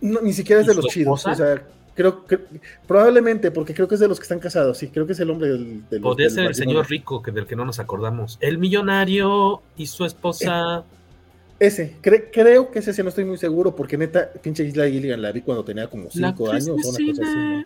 No, 0.00 0.20
ni 0.20 0.32
siquiera 0.32 0.60
es 0.60 0.66
de 0.66 0.74
los 0.74 0.86
chidos. 0.86 1.26
O 1.26 1.34
sea, 1.34 1.62
creo 1.94 2.26
que 2.26 2.38
probablemente, 2.86 3.50
porque 3.50 3.74
creo 3.74 3.88
que 3.88 3.94
es 3.94 4.00
de 4.00 4.08
los 4.08 4.18
que 4.18 4.24
están 4.24 4.40
casados. 4.40 4.78
Sí, 4.78 4.88
creo 4.88 5.06
que 5.06 5.12
es 5.12 5.20
el 5.20 5.30
hombre 5.30 5.48
del. 5.48 5.88
del 5.88 6.00
Podría 6.00 6.30
ser 6.30 6.46
el 6.46 6.54
señor 6.54 6.88
rico, 6.88 7.22
que 7.22 7.30
del 7.30 7.46
que 7.46 7.56
no 7.56 7.64
nos 7.64 7.78
acordamos. 7.78 8.38
El 8.40 8.58
millonario 8.58 9.62
y 9.76 9.86
su 9.86 10.04
esposa. 10.04 10.78
Eh, 10.78 11.66
ese, 11.66 11.96
creo 12.00 12.70
que 12.70 12.80
ese 12.80 12.92
sí 12.92 13.02
no 13.02 13.08
estoy 13.08 13.24
muy 13.24 13.38
seguro, 13.38 13.74
porque 13.74 13.96
neta, 13.96 14.30
pinche 14.42 14.64
Isla 14.64 14.84
de 14.84 14.92
Gilligan 14.92 15.22
la 15.22 15.32
vi 15.32 15.40
cuando 15.40 15.64
tenía 15.64 15.86
como 15.86 16.10
5 16.10 16.50
años 16.50 16.68
o 16.68 16.74
una 16.74 16.82
cosa 16.82 17.22
así. 17.22 17.22
¿no? 17.22 17.64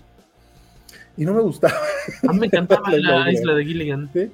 Y 1.16 1.24
no 1.24 1.34
me 1.34 1.40
gustaba. 1.40 1.74
A 2.28 2.32
mí 2.32 2.38
me 2.38 2.46
encantaba 2.46 2.90
la 2.96 3.32
Isla 3.32 3.55
de 3.55 3.64
Gilligan. 3.64 4.10
¿Sí? 4.12 4.30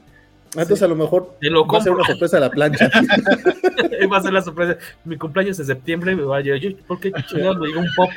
Entonces 0.54 0.78
sí. 0.78 0.84
a 0.84 0.88
lo 0.88 0.96
mejor 0.96 1.36
Te 1.40 1.50
lo 1.50 1.66
va 1.66 1.78
a 1.78 1.82
ser 1.82 1.92
una 1.92 2.04
sorpresa 2.04 2.36
a 2.36 2.40
la 2.40 2.50
plancha. 2.50 2.88
va 4.12 4.18
a 4.18 4.22
ser 4.22 4.32
la 4.32 4.42
sorpresa. 4.42 4.76
Mi 5.04 5.16
cumpleaños 5.16 5.56
de 5.56 5.64
septiembre 5.64 6.14
me 6.14 6.22
va 6.22 6.38
a 6.38 6.40
llegar. 6.40 6.60
Yo, 6.60 6.76
¿Por 6.86 7.00
qué 7.00 7.12
chingados 7.28 7.58
me 7.58 7.66
digo 7.68 7.80
un 7.80 7.88
pop 7.96 8.10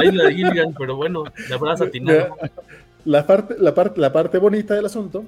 de 0.00 0.12
la 0.12 0.24
de 0.24 0.34
Gilligan? 0.34 0.74
Pero 0.78 0.96
bueno, 0.96 1.24
la 1.48 1.58
verdad 1.58 1.82
atinado. 1.82 2.36
La 3.04 3.26
parte, 3.26 3.56
la, 3.58 3.74
parte, 3.74 4.00
la 4.00 4.12
parte 4.12 4.38
bonita 4.38 4.74
del 4.74 4.86
asunto 4.86 5.24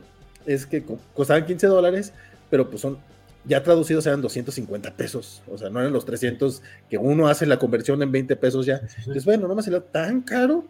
es 0.46 0.66
que 0.66 0.84
costaban 1.14 1.44
15 1.44 1.66
dólares, 1.66 2.12
pero 2.48 2.68
pues 2.68 2.80
son 2.80 2.98
ya 3.44 3.62
traducidos 3.62 4.06
eran 4.06 4.20
250 4.20 4.94
pesos, 4.94 5.42
o 5.48 5.56
sea, 5.56 5.70
no 5.70 5.80
eran 5.80 5.92
los 5.92 6.04
300 6.04 6.62
que 6.90 6.98
uno 6.98 7.28
hace 7.28 7.46
la 7.46 7.58
conversión 7.58 8.02
en 8.02 8.10
20 8.10 8.34
pesos 8.36 8.66
ya. 8.66 8.80
Entonces, 8.98 9.24
bueno, 9.24 9.46
no 9.46 9.54
me 9.54 9.62
salió 9.62 9.82
tan 9.82 10.22
caro 10.22 10.64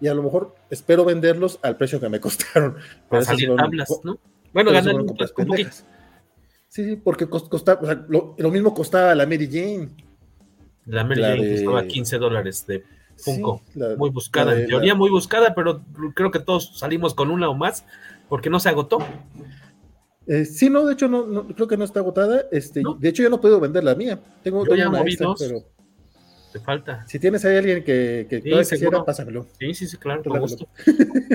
y 0.00 0.06
a 0.06 0.14
lo 0.14 0.22
mejor 0.22 0.54
espero 0.70 1.04
venderlos 1.04 1.58
al 1.62 1.76
precio 1.76 2.00
que 2.00 2.08
me 2.08 2.20
costaron. 2.20 2.76
Para 3.08 3.22
salir 3.22 3.54
tablas, 3.56 3.88
¿no? 4.04 4.18
Bueno, 4.52 4.72
ganan 4.72 4.96
un 4.96 5.06
poquito. 5.06 5.70
Sí, 6.68 6.84
sí, 6.84 6.96
porque 6.96 7.28
costaba, 7.28 7.80
o 7.80 7.86
sea, 7.86 8.04
lo, 8.08 8.34
lo, 8.38 8.50
mismo 8.50 8.72
costaba 8.74 9.14
la 9.14 9.26
Mary 9.26 9.48
Jane. 9.50 9.88
La 10.86 11.04
Mary 11.04 11.20
la 11.20 11.28
Jane 11.30 11.46
de... 11.46 11.54
costaba 11.64 11.84
15 11.86 12.18
dólares 12.18 12.64
de 12.66 12.84
Funko. 13.16 13.62
Sí, 13.72 13.78
la, 13.80 13.96
muy 13.96 14.10
buscada, 14.10 14.54
de, 14.54 14.62
en 14.62 14.68
teoría 14.68 14.92
la... 14.92 14.98
muy 14.98 15.10
buscada, 15.10 15.54
pero 15.54 15.82
creo 16.14 16.30
que 16.30 16.38
todos 16.38 16.78
salimos 16.78 17.14
con 17.14 17.30
una 17.30 17.48
o 17.48 17.54
más 17.54 17.84
porque 18.28 18.50
no 18.50 18.60
se 18.60 18.68
agotó. 18.68 18.98
Eh, 20.26 20.44
sí, 20.44 20.70
no, 20.70 20.86
de 20.86 20.92
hecho, 20.92 21.08
no, 21.08 21.26
no, 21.26 21.48
creo 21.48 21.66
que 21.66 21.76
no 21.76 21.84
está 21.84 21.98
agotada. 22.00 22.44
Este, 22.52 22.82
¿No? 22.82 22.94
De 22.94 23.08
hecho, 23.08 23.22
yo 23.24 23.30
no 23.30 23.40
puedo 23.40 23.58
vender 23.58 23.82
la 23.82 23.96
mía. 23.96 24.20
Tengo, 24.44 24.60
yo 24.64 24.70
tengo 24.70 24.76
ya 24.76 24.88
una 24.88 24.98
moví 25.00 25.10
extra, 25.10 25.26
dos. 25.26 25.40
pero 25.40 25.64
Te 26.52 26.60
falta. 26.60 27.04
si 27.08 27.18
tienes 27.18 27.44
ahí 27.44 27.56
alguien 27.56 27.82
que, 27.82 28.28
que 28.30 28.40
Sí, 28.40 28.50
quisiera, 28.70 29.04
pásamelo. 29.04 29.46
Sí, 29.58 29.74
sí, 29.74 29.88
sí, 29.88 29.96
claro, 29.96 30.22
con 30.22 30.38
gusto. 30.40 30.68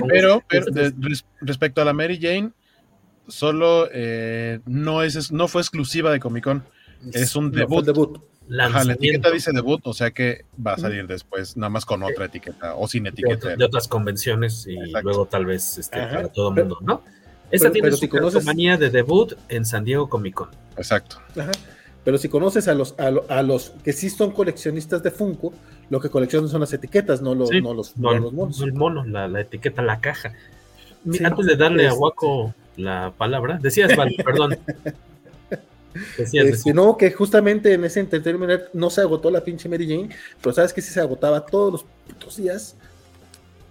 Pero, 0.08 0.42
pero 0.48 0.66
de- 0.70 0.94
res- 0.98 1.26
respecto 1.42 1.82
a 1.82 1.84
la 1.84 1.92
Mary 1.92 2.18
Jane, 2.18 2.52
solo 3.28 3.88
eh, 3.92 4.60
no, 4.66 5.02
es, 5.02 5.32
no 5.32 5.48
fue 5.48 5.62
exclusiva 5.62 6.10
de 6.12 6.20
Comic 6.20 6.44
Con. 6.44 6.64
Es 7.12 7.36
un 7.36 7.50
No, 7.50 7.58
debut. 7.58 7.84
debut. 7.84 8.18
Ajá, 8.60 8.84
la 8.84 8.92
etiqueta 8.92 9.30
dice 9.32 9.50
debut, 9.52 9.80
o 9.84 9.92
sea 9.92 10.12
que 10.12 10.44
va 10.64 10.74
a 10.74 10.78
salir 10.78 11.06
después, 11.08 11.56
nada 11.56 11.68
más 11.68 11.84
con 11.84 12.02
otra 12.04 12.26
etiqueta 12.26 12.76
o 12.76 12.86
sin 12.86 13.02
de, 13.02 13.10
etiqueta. 13.10 13.56
de 13.56 13.64
otras 13.64 13.88
convenciones 13.88 14.66
y 14.68 14.76
Exacto. 14.78 15.00
luego 15.02 15.26
tal 15.26 15.46
vez 15.46 15.78
este, 15.78 15.98
para 15.98 16.28
todo 16.28 16.50
el 16.50 16.54
mundo, 16.54 16.78
¿no? 16.80 17.02
Esa 17.50 17.64
pero- 17.64 17.72
tiene 17.72 17.86
pero 17.86 17.96
su 17.96 18.00
si 18.02 18.08
conoces- 18.08 18.44
manía 18.44 18.76
de 18.76 18.90
debut 18.90 19.34
en 19.48 19.64
San 19.64 19.84
Diego 19.84 20.08
Comic 20.08 20.34
Con. 20.34 20.48
Exacto. 20.76 21.16
Ajá. 21.36 21.50
Pero 22.04 22.18
si 22.18 22.28
conoces 22.28 22.68
a 22.68 22.74
los, 22.74 22.94
a, 22.98 23.10
lo- 23.10 23.24
a 23.28 23.42
los 23.42 23.70
que 23.82 23.92
sí 23.92 24.10
son 24.10 24.30
coleccionistas 24.30 25.02
de 25.02 25.10
Funko, 25.10 25.52
lo 25.90 26.00
que 26.00 26.08
coleccionan 26.08 26.48
son 26.48 26.60
las 26.60 26.72
etiquetas, 26.72 27.20
no 27.20 27.34
los, 27.34 27.48
Sí, 27.48 27.60
no 27.60 27.74
los, 27.74 27.96
No, 27.96 28.14
los 28.16 28.32
monos. 28.32 28.60
no 28.60 28.64
el 28.64 28.72
mono, 28.74 29.04
la, 29.04 29.26
la 29.26 29.40
etiqueta, 29.40 29.82
la 29.82 29.98
caja. 30.00 30.32
Sí, 31.10 31.24
Antes 31.24 31.46
de 31.46 31.56
darle 31.56 31.84
a 31.86 31.88
este- 31.88 31.98
Waco 32.00 32.54
la 32.76 33.12
palabra, 33.16 33.58
decías, 33.60 33.96
Val, 33.96 34.14
perdón. 34.24 34.56
Decías, 36.18 36.46
Este, 36.46 36.74
no, 36.74 36.96
que 36.96 37.10
justamente 37.10 37.72
en 37.72 37.84
ese 37.84 38.00
Entertainment 38.00 38.64
no 38.74 38.90
se 38.90 39.00
agotó 39.00 39.30
la 39.30 39.42
pinche 39.42 39.68
Mary 39.68 39.86
Jane, 39.88 40.10
pero 40.42 40.52
sabes 40.54 40.72
que 40.72 40.82
sí 40.82 40.92
se 40.92 41.00
agotaba 41.00 41.46
todos 41.46 41.72
los 41.72 41.84
putos 42.06 42.36
días 42.36 42.76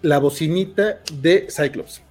la 0.01 0.17
bocinita 0.19 0.99
de 1.13 1.47
Cyclops. 1.49 2.01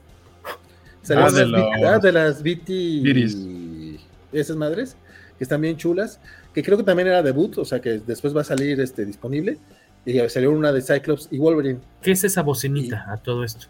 Salían 1.03 1.27
Ah, 1.29 1.31
de 1.33 1.47
los- 1.47 1.62
ah, 1.85 1.99
de 1.99 2.12
las 2.12 2.43
BT 2.43 3.99
esas 4.33 4.57
madres, 4.57 4.97
que 5.37 5.45
están 5.45 5.61
bien 5.61 5.77
chulas, 5.77 6.21
que 6.53 6.62
creo 6.62 6.77
que 6.79 6.85
también 6.85 7.09
era 7.09 7.23
debut, 7.23 7.59
o 7.59 7.65
sea 7.65 7.81
que 7.81 7.99
después 7.99 8.35
va 8.37 8.41
a 8.43 8.45
salir 8.45 8.81
este 8.81 9.05
disponible. 9.05 9.59
Y 10.07 10.19
salió 10.29 10.51
una 10.53 10.71
de 10.71 10.83
Cyclops 10.83 11.29
y 11.31 11.39
Wolverine. 11.39 11.81
¿Qué 12.03 12.12
es 12.12 12.23
esa 12.25 12.43
bocinita 12.43 13.07
a 13.11 13.16
todo 13.16 13.43
esto? 13.43 13.66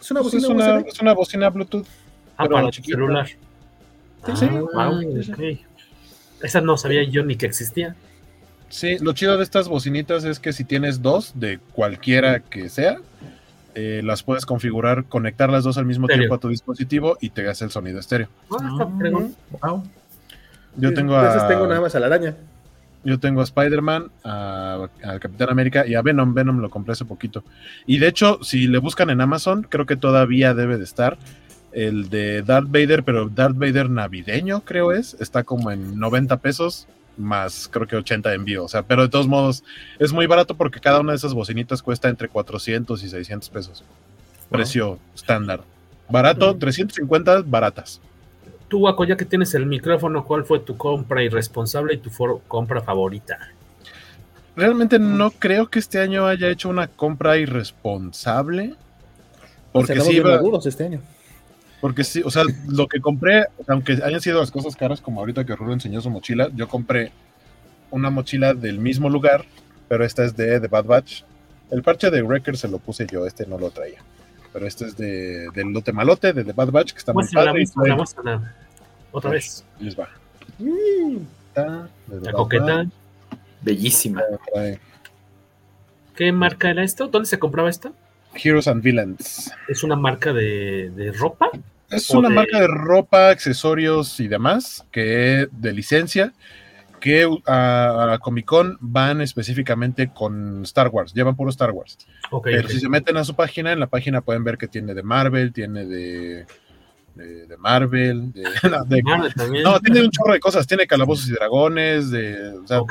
Es 0.00 0.10
una 0.10 0.22
Pues 0.22 0.32
bocina 0.34 0.48
es, 0.48 0.54
una, 0.54 0.76
USB. 0.78 0.88
es 0.88 1.00
una 1.00 1.12
bocina 1.14 1.50
Bluetooth. 1.50 1.86
Ah, 2.38 2.44
Pero 2.44 2.50
para 2.54 2.64
tu 2.66 2.70
chiquita. 2.70 2.96
celular. 2.96 3.26
Sí, 3.26 4.32
sí. 4.36 4.48
Ah, 4.74 4.88
Wow, 4.90 5.22
sí, 5.22 5.30
ok. 5.32 6.44
Esa 6.44 6.60
no 6.60 6.76
sabía 6.76 7.02
yo 7.02 7.24
ni 7.24 7.36
que 7.36 7.46
existía. 7.46 7.94
Sí, 8.68 8.96
lo 9.00 9.12
chido 9.12 9.36
de 9.36 9.42
estas 9.44 9.68
bocinitas 9.68 10.24
es 10.24 10.38
que 10.38 10.52
si 10.52 10.64
tienes 10.64 11.02
dos, 11.02 11.32
de 11.34 11.58
cualquiera 11.72 12.40
que 12.40 12.68
sea, 12.68 12.98
eh, 13.74 14.02
las 14.04 14.22
puedes 14.22 14.44
configurar, 14.46 15.04
conectar 15.04 15.50
las 15.50 15.64
dos 15.64 15.78
al 15.78 15.86
mismo 15.86 16.06
tiempo 16.06 16.34
a 16.34 16.38
tu 16.38 16.48
dispositivo 16.48 17.16
y 17.20 17.30
te 17.30 17.48
hace 17.48 17.64
el 17.64 17.70
sonido 17.70 17.98
estéreo. 17.98 18.28
Ah, 18.50 18.68
está 18.72 18.86
fregón. 18.98 19.34
Yo 20.76 20.94
tengo 20.94 21.16
a, 21.16 21.28
esas 21.28 21.48
tengo 21.48 21.66
nada 21.66 21.80
más 21.80 21.94
a 21.94 22.00
la 22.00 22.06
araña. 22.06 22.36
yo 23.04 23.18
tengo 23.18 23.40
a 23.40 23.44
Spider-Man, 23.44 24.10
a- 24.22 24.88
al 25.02 25.18
Capitán 25.20 25.48
América 25.50 25.86
y 25.86 25.94
a 25.94 26.02
Venom. 26.02 26.34
Venom 26.34 26.58
lo 26.60 26.68
compré 26.70 26.92
hace 26.92 27.04
poquito. 27.04 27.42
Y 27.86 27.98
de 27.98 28.08
hecho, 28.08 28.38
si 28.42 28.66
le 28.68 28.78
buscan 28.78 29.08
en 29.10 29.20
Amazon, 29.22 29.62
creo 29.68 29.86
que 29.86 29.96
todavía 29.96 30.52
debe 30.54 30.76
de 30.76 30.84
estar 30.84 31.16
el 31.72 32.08
de 32.10 32.42
Darth 32.42 32.68
Vader, 32.68 33.02
pero 33.02 33.28
Darth 33.28 33.56
Vader 33.56 33.90
navideño, 33.90 34.62
creo 34.64 34.92
es. 34.92 35.14
Está 35.20 35.44
como 35.44 35.70
en 35.70 35.98
90 35.98 36.36
pesos, 36.38 36.86
más 37.16 37.68
creo 37.70 37.86
que 37.86 37.96
80 37.96 38.30
de 38.30 38.34
envío. 38.36 38.64
O 38.64 38.68
sea, 38.68 38.82
pero 38.82 39.02
de 39.02 39.08
todos 39.08 39.28
modos, 39.28 39.64
es 39.98 40.12
muy 40.12 40.26
barato 40.26 40.56
porque 40.56 40.80
cada 40.80 41.00
una 41.00 41.12
de 41.12 41.18
esas 41.18 41.34
bocinitas 41.34 41.82
cuesta 41.82 42.08
entre 42.08 42.28
400 42.28 43.02
y 43.02 43.08
600 43.08 43.48
pesos. 43.50 43.84
Precio 44.50 44.98
estándar. 45.14 45.60
Barato, 46.08 46.56
350 46.56 47.42
baratas. 47.44 48.00
Tú, 48.68 48.78
Waco, 48.80 49.04
ya 49.04 49.16
que 49.16 49.24
tienes 49.26 49.54
el 49.54 49.66
micrófono, 49.66 50.24
¿cuál 50.24 50.44
fue 50.44 50.58
tu 50.60 50.76
compra 50.76 51.22
irresponsable 51.22 51.94
y 51.94 51.98
tu 51.98 52.10
for- 52.10 52.40
compra 52.48 52.80
favorita? 52.82 53.38
Realmente 54.56 54.98
no 54.98 55.30
creo 55.30 55.68
que 55.68 55.78
este 55.78 56.00
año 56.00 56.26
haya 56.26 56.48
hecho 56.48 56.68
una 56.68 56.88
compra 56.88 57.36
irresponsable. 57.38 58.74
Porque 59.72 60.00
sí, 60.00 60.10
bien 60.10 60.26
iba- 60.26 60.36
maduros 60.36 60.66
este 60.66 60.84
año. 60.84 61.00
Porque 61.80 62.04
sí, 62.04 62.22
o 62.24 62.30
sea, 62.30 62.42
lo 62.68 62.88
que 62.88 63.00
compré, 63.00 63.46
aunque 63.66 63.92
hayan 64.02 64.20
sido 64.20 64.40
las 64.40 64.50
cosas 64.50 64.74
caras, 64.76 65.00
como 65.00 65.20
ahorita 65.20 65.44
que 65.44 65.54
Rulo 65.56 65.72
enseñó 65.72 66.00
su 66.00 66.10
mochila, 66.10 66.48
yo 66.54 66.68
compré 66.68 67.12
una 67.90 68.10
mochila 68.10 68.54
del 68.54 68.78
mismo 68.78 69.08
lugar, 69.08 69.44
pero 69.88 70.04
esta 70.04 70.24
es 70.24 70.36
de 70.36 70.60
The 70.60 70.68
Bad 70.68 70.84
Batch. 70.84 71.22
El 71.70 71.82
parche 71.82 72.10
de 72.10 72.22
Wrecker 72.22 72.56
se 72.56 72.68
lo 72.68 72.78
puse 72.78 73.06
yo, 73.06 73.26
este 73.26 73.46
no 73.46 73.58
lo 73.58 73.70
traía. 73.70 73.98
Pero 74.52 74.66
este 74.66 74.86
es 74.86 74.96
de, 74.96 75.48
del 75.54 75.68
lote 75.72 75.92
malote, 75.92 76.32
de 76.32 76.42
The 76.44 76.52
Bad 76.52 76.70
Batch, 76.70 76.92
que 76.92 76.98
está 76.98 77.12
muy 77.12 77.26
padre. 77.32 77.50
y 77.50 77.52
muéstrala, 77.54 77.88
trae- 77.88 77.96
muéstrala. 77.96 78.54
Otra 79.12 79.30
vez. 79.30 79.64
Les 79.80 79.98
va. 79.98 80.08
Mm. 80.58 81.16
De 81.54 82.20
La 82.20 82.22
Bad 82.22 82.32
coqueta. 82.32 82.64
Batch, 82.76 82.88
Bellísima. 83.62 84.22
¿Qué 86.16 86.32
marca 86.32 86.70
era 86.70 86.82
esto? 86.82 87.06
¿Dónde 87.08 87.28
se 87.28 87.38
compraba 87.38 87.68
esto? 87.70 87.92
Heroes 88.34 88.68
and 88.68 88.82
Villains. 88.82 89.50
¿Es 89.68 89.82
una 89.82 89.96
marca 89.96 90.32
de, 90.32 90.90
de 90.94 91.12
ropa? 91.12 91.50
Es 91.90 92.10
una 92.10 92.28
de- 92.28 92.34
marca 92.34 92.60
de 92.60 92.66
ropa, 92.66 93.30
accesorios 93.30 94.20
y 94.20 94.28
demás, 94.28 94.84
que 94.92 95.48
de 95.50 95.72
licencia, 95.72 96.32
que 97.00 97.26
a, 97.46 98.12
a 98.14 98.18
Comic 98.18 98.44
Con 98.44 98.76
van 98.80 99.20
específicamente 99.20 100.10
con 100.12 100.62
Star 100.64 100.88
Wars, 100.88 101.14
llevan 101.14 101.36
puro 101.36 101.50
Star 101.50 101.70
Wars. 101.70 101.96
Ok, 102.30 102.48
Pero 102.50 102.68
si 102.68 102.80
se 102.80 102.88
meten 102.88 103.16
a 103.16 103.24
su 103.24 103.34
página, 103.34 103.72
en 103.72 103.80
la 103.80 103.86
página 103.86 104.20
pueden 104.20 104.44
ver 104.44 104.58
que 104.58 104.68
tiene 104.68 104.94
de 104.94 105.02
Marvel, 105.02 105.52
tiene 105.52 105.86
de, 105.86 106.44
de, 107.14 107.46
de 107.46 107.56
Marvel, 107.56 108.32
de, 108.32 108.42
no, 108.70 108.84
de- 108.84 109.02
Marvel 109.02 109.34
también. 109.34 109.64
no, 109.64 109.80
tiene 109.80 110.02
un 110.02 110.10
chorro 110.10 110.32
de 110.34 110.40
cosas, 110.40 110.66
tiene 110.66 110.86
calabozos 110.86 111.28
y 111.28 111.32
dragones, 111.32 112.10
de 112.10 112.50
o 112.58 112.66
sea, 112.66 112.82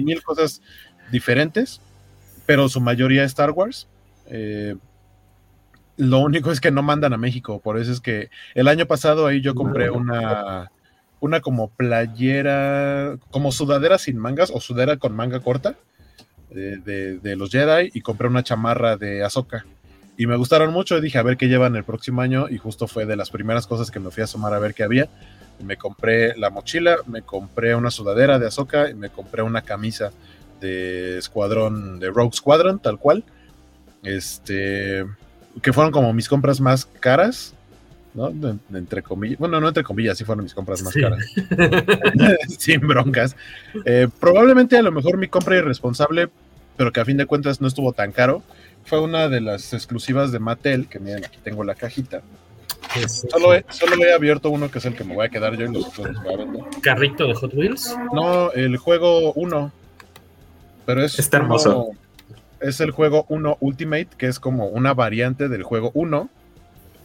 mil 0.00 0.22
cosas 0.22 0.62
diferentes, 1.10 1.80
pero 2.46 2.68
su 2.68 2.80
mayoría 2.80 3.22
es 3.24 3.32
Star 3.32 3.50
Wars. 3.50 3.86
Eh, 4.28 4.76
lo 5.96 6.18
único 6.18 6.50
es 6.50 6.60
que 6.60 6.70
no 6.70 6.82
mandan 6.82 7.12
a 7.14 7.16
México, 7.16 7.60
por 7.60 7.78
eso 7.78 7.90
es 7.90 8.00
que 8.00 8.28
el 8.54 8.68
año 8.68 8.86
pasado 8.86 9.26
ahí 9.26 9.40
yo 9.40 9.54
compré 9.54 9.88
una, 9.90 10.70
una 11.20 11.40
como 11.40 11.68
playera, 11.70 13.16
como 13.30 13.50
sudadera 13.50 13.96
sin 13.98 14.18
mangas 14.18 14.50
o 14.52 14.60
sudadera 14.60 14.98
con 14.98 15.14
manga 15.16 15.40
corta 15.40 15.74
de, 16.50 16.76
de- 16.78 17.18
de 17.18 17.36
los 17.36 17.50
Jedi 17.50 17.90
y 17.94 18.02
compré 18.02 18.28
una 18.28 18.42
chamarra 18.42 18.96
de 18.96 19.24
Ahsoka. 19.24 19.64
Y 20.18 20.26
me 20.26 20.36
gustaron 20.36 20.72
mucho, 20.72 20.96
y 20.96 21.00
dije 21.02 21.18
a 21.18 21.22
ver 21.22 21.36
qué 21.36 21.46
llevan 21.48 21.76
el 21.76 21.84
próximo 21.84 22.20
año 22.22 22.46
y 22.48 22.56
justo 22.58 22.86
fue 22.88 23.04
de 23.06 23.16
las 23.16 23.30
primeras 23.30 23.66
cosas 23.66 23.90
que 23.90 24.00
me 24.00 24.10
fui 24.10 24.22
a 24.22 24.24
asomar 24.24 24.52
a 24.54 24.58
ver 24.58 24.74
qué 24.74 24.82
había. 24.82 25.08
Me 25.62 25.76
compré 25.78 26.36
la 26.36 26.50
mochila, 26.50 26.98
me 27.06 27.22
compré 27.22 27.74
una 27.74 27.90
sudadera 27.90 28.38
de 28.38 28.46
Ahsoka 28.46 28.90
y 28.90 28.94
me 28.94 29.08
compré 29.10 29.42
una 29.42 29.62
camisa 29.62 30.12
de 30.60 31.18
Escuadrón, 31.18 31.98
de 32.00 32.08
Rogue 32.10 32.34
Squadron, 32.34 32.78
tal 32.78 32.98
cual. 32.98 33.24
Este, 34.06 35.04
que 35.60 35.72
fueron 35.72 35.92
como 35.92 36.12
mis 36.12 36.28
compras 36.28 36.60
más 36.60 36.86
caras, 36.86 37.54
¿no? 38.14 38.32
entre 38.72 39.02
comillas, 39.02 39.38
bueno, 39.38 39.60
no 39.60 39.66
entre 39.68 39.82
comillas, 39.82 40.16
sí 40.16 40.24
fueron 40.24 40.44
mis 40.44 40.54
compras 40.54 40.82
más 40.82 40.94
caras. 40.94 41.24
Sin 42.58 42.80
broncas. 42.80 43.36
Eh, 43.84 44.08
probablemente 44.20 44.78
a 44.78 44.82
lo 44.82 44.92
mejor 44.92 45.16
mi 45.18 45.26
compra 45.28 45.56
irresponsable, 45.56 46.28
pero 46.76 46.92
que 46.92 47.00
a 47.00 47.04
fin 47.04 47.16
de 47.16 47.26
cuentas 47.26 47.60
no 47.60 47.66
estuvo 47.66 47.92
tan 47.92 48.12
caro, 48.12 48.42
fue 48.84 49.00
una 49.00 49.28
de 49.28 49.40
las 49.40 49.72
exclusivas 49.72 50.30
de 50.30 50.38
Mattel, 50.38 50.86
que 50.86 51.00
miren, 51.00 51.24
aquí 51.24 51.38
tengo 51.42 51.64
la 51.64 51.74
cajita. 51.74 52.22
Solo 53.28 53.52
he, 53.52 53.64
solo 53.68 54.02
he, 54.04 54.12
abierto 54.14 54.50
uno 54.50 54.70
que 54.70 54.78
es 54.78 54.84
el 54.84 54.94
que 54.94 55.02
me 55.02 55.14
voy 55.14 55.26
a 55.26 55.28
quedar 55.28 55.56
yo 55.56 55.66
y 55.66 55.72
los 55.72 55.88
otros 55.88 56.14
los 56.14 56.22
voy 56.22 56.34
a 56.34 56.36
vender. 56.36 56.62
¿Carrito 56.80 57.26
de 57.26 57.34
Hot 57.34 57.52
Wheels? 57.52 57.96
No, 58.12 58.52
el 58.52 58.76
juego 58.76 59.32
1. 59.32 59.72
Pero 60.86 61.04
es. 61.04 61.18
Está 61.18 61.38
hermoso. 61.38 61.90
Es 62.68 62.80
el 62.80 62.90
juego 62.90 63.26
1 63.28 63.58
Ultimate, 63.60 64.08
que 64.18 64.26
es 64.26 64.40
como 64.40 64.66
una 64.66 64.94
variante 64.94 65.48
del 65.48 65.62
juego 65.62 65.90
1. 65.94 66.28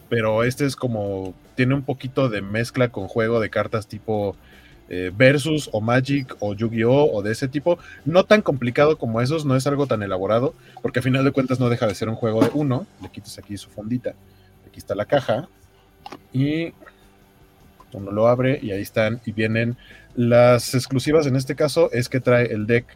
Pero 0.08 0.44
este 0.44 0.66
es 0.66 0.76
como. 0.76 1.34
Tiene 1.54 1.74
un 1.74 1.82
poquito 1.82 2.28
de 2.28 2.42
mezcla 2.42 2.88
con 2.88 3.08
juego 3.08 3.40
de 3.40 3.50
cartas 3.50 3.86
tipo 3.86 4.36
eh, 4.88 5.10
Versus 5.14 5.70
o 5.72 5.80
Magic 5.80 6.36
o 6.40 6.54
Yu-Gi-Oh! 6.54 7.10
o 7.12 7.22
de 7.22 7.32
ese 7.32 7.48
tipo. 7.48 7.78
No 8.04 8.24
tan 8.24 8.42
complicado 8.42 8.98
como 8.98 9.20
esos, 9.20 9.44
no 9.44 9.56
es 9.56 9.66
algo 9.66 9.86
tan 9.86 10.02
elaborado, 10.02 10.54
porque 10.82 10.98
a 10.98 11.02
final 11.02 11.24
de 11.24 11.32
cuentas 11.32 11.60
no 11.60 11.68
deja 11.68 11.86
de 11.86 11.94
ser 11.94 12.08
un 12.08 12.16
juego 12.16 12.42
de 12.42 12.50
uno. 12.52 12.86
Le 13.00 13.08
quitas 13.08 13.38
aquí 13.38 13.56
su 13.56 13.70
fondita. 13.70 14.14
Aquí 14.66 14.78
está 14.78 14.94
la 14.94 15.04
caja. 15.04 15.48
Y 16.32 16.72
uno 17.92 18.10
lo 18.10 18.26
abre 18.28 18.58
y 18.62 18.72
ahí 18.72 18.82
están 18.82 19.20
y 19.24 19.32
vienen 19.32 19.76
las 20.14 20.74
exclusivas. 20.74 21.26
En 21.26 21.36
este 21.36 21.54
caso 21.54 21.90
es 21.92 22.08
que 22.08 22.20
trae 22.20 22.52
el 22.52 22.66
deck 22.66 22.86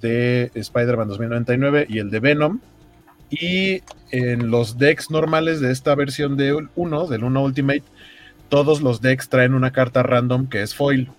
de 0.00 0.50
Spider-Man 0.54 1.08
2099 1.08 1.86
y 1.88 1.98
el 1.98 2.10
de 2.10 2.20
Venom. 2.20 2.60
Y 3.30 3.82
en 4.10 4.50
los 4.50 4.78
decks 4.78 5.10
normales 5.10 5.60
de 5.60 5.70
esta 5.70 5.94
versión 5.94 6.36
de 6.36 6.68
1, 6.74 7.06
del 7.08 7.24
1 7.24 7.42
Ultimate, 7.42 7.82
todos 8.48 8.80
los 8.80 9.00
decks 9.00 9.28
traen 9.28 9.54
una 9.54 9.72
carta 9.72 10.02
random 10.02 10.48
que 10.48 10.62
es 10.62 10.74
foil. 10.74 11.10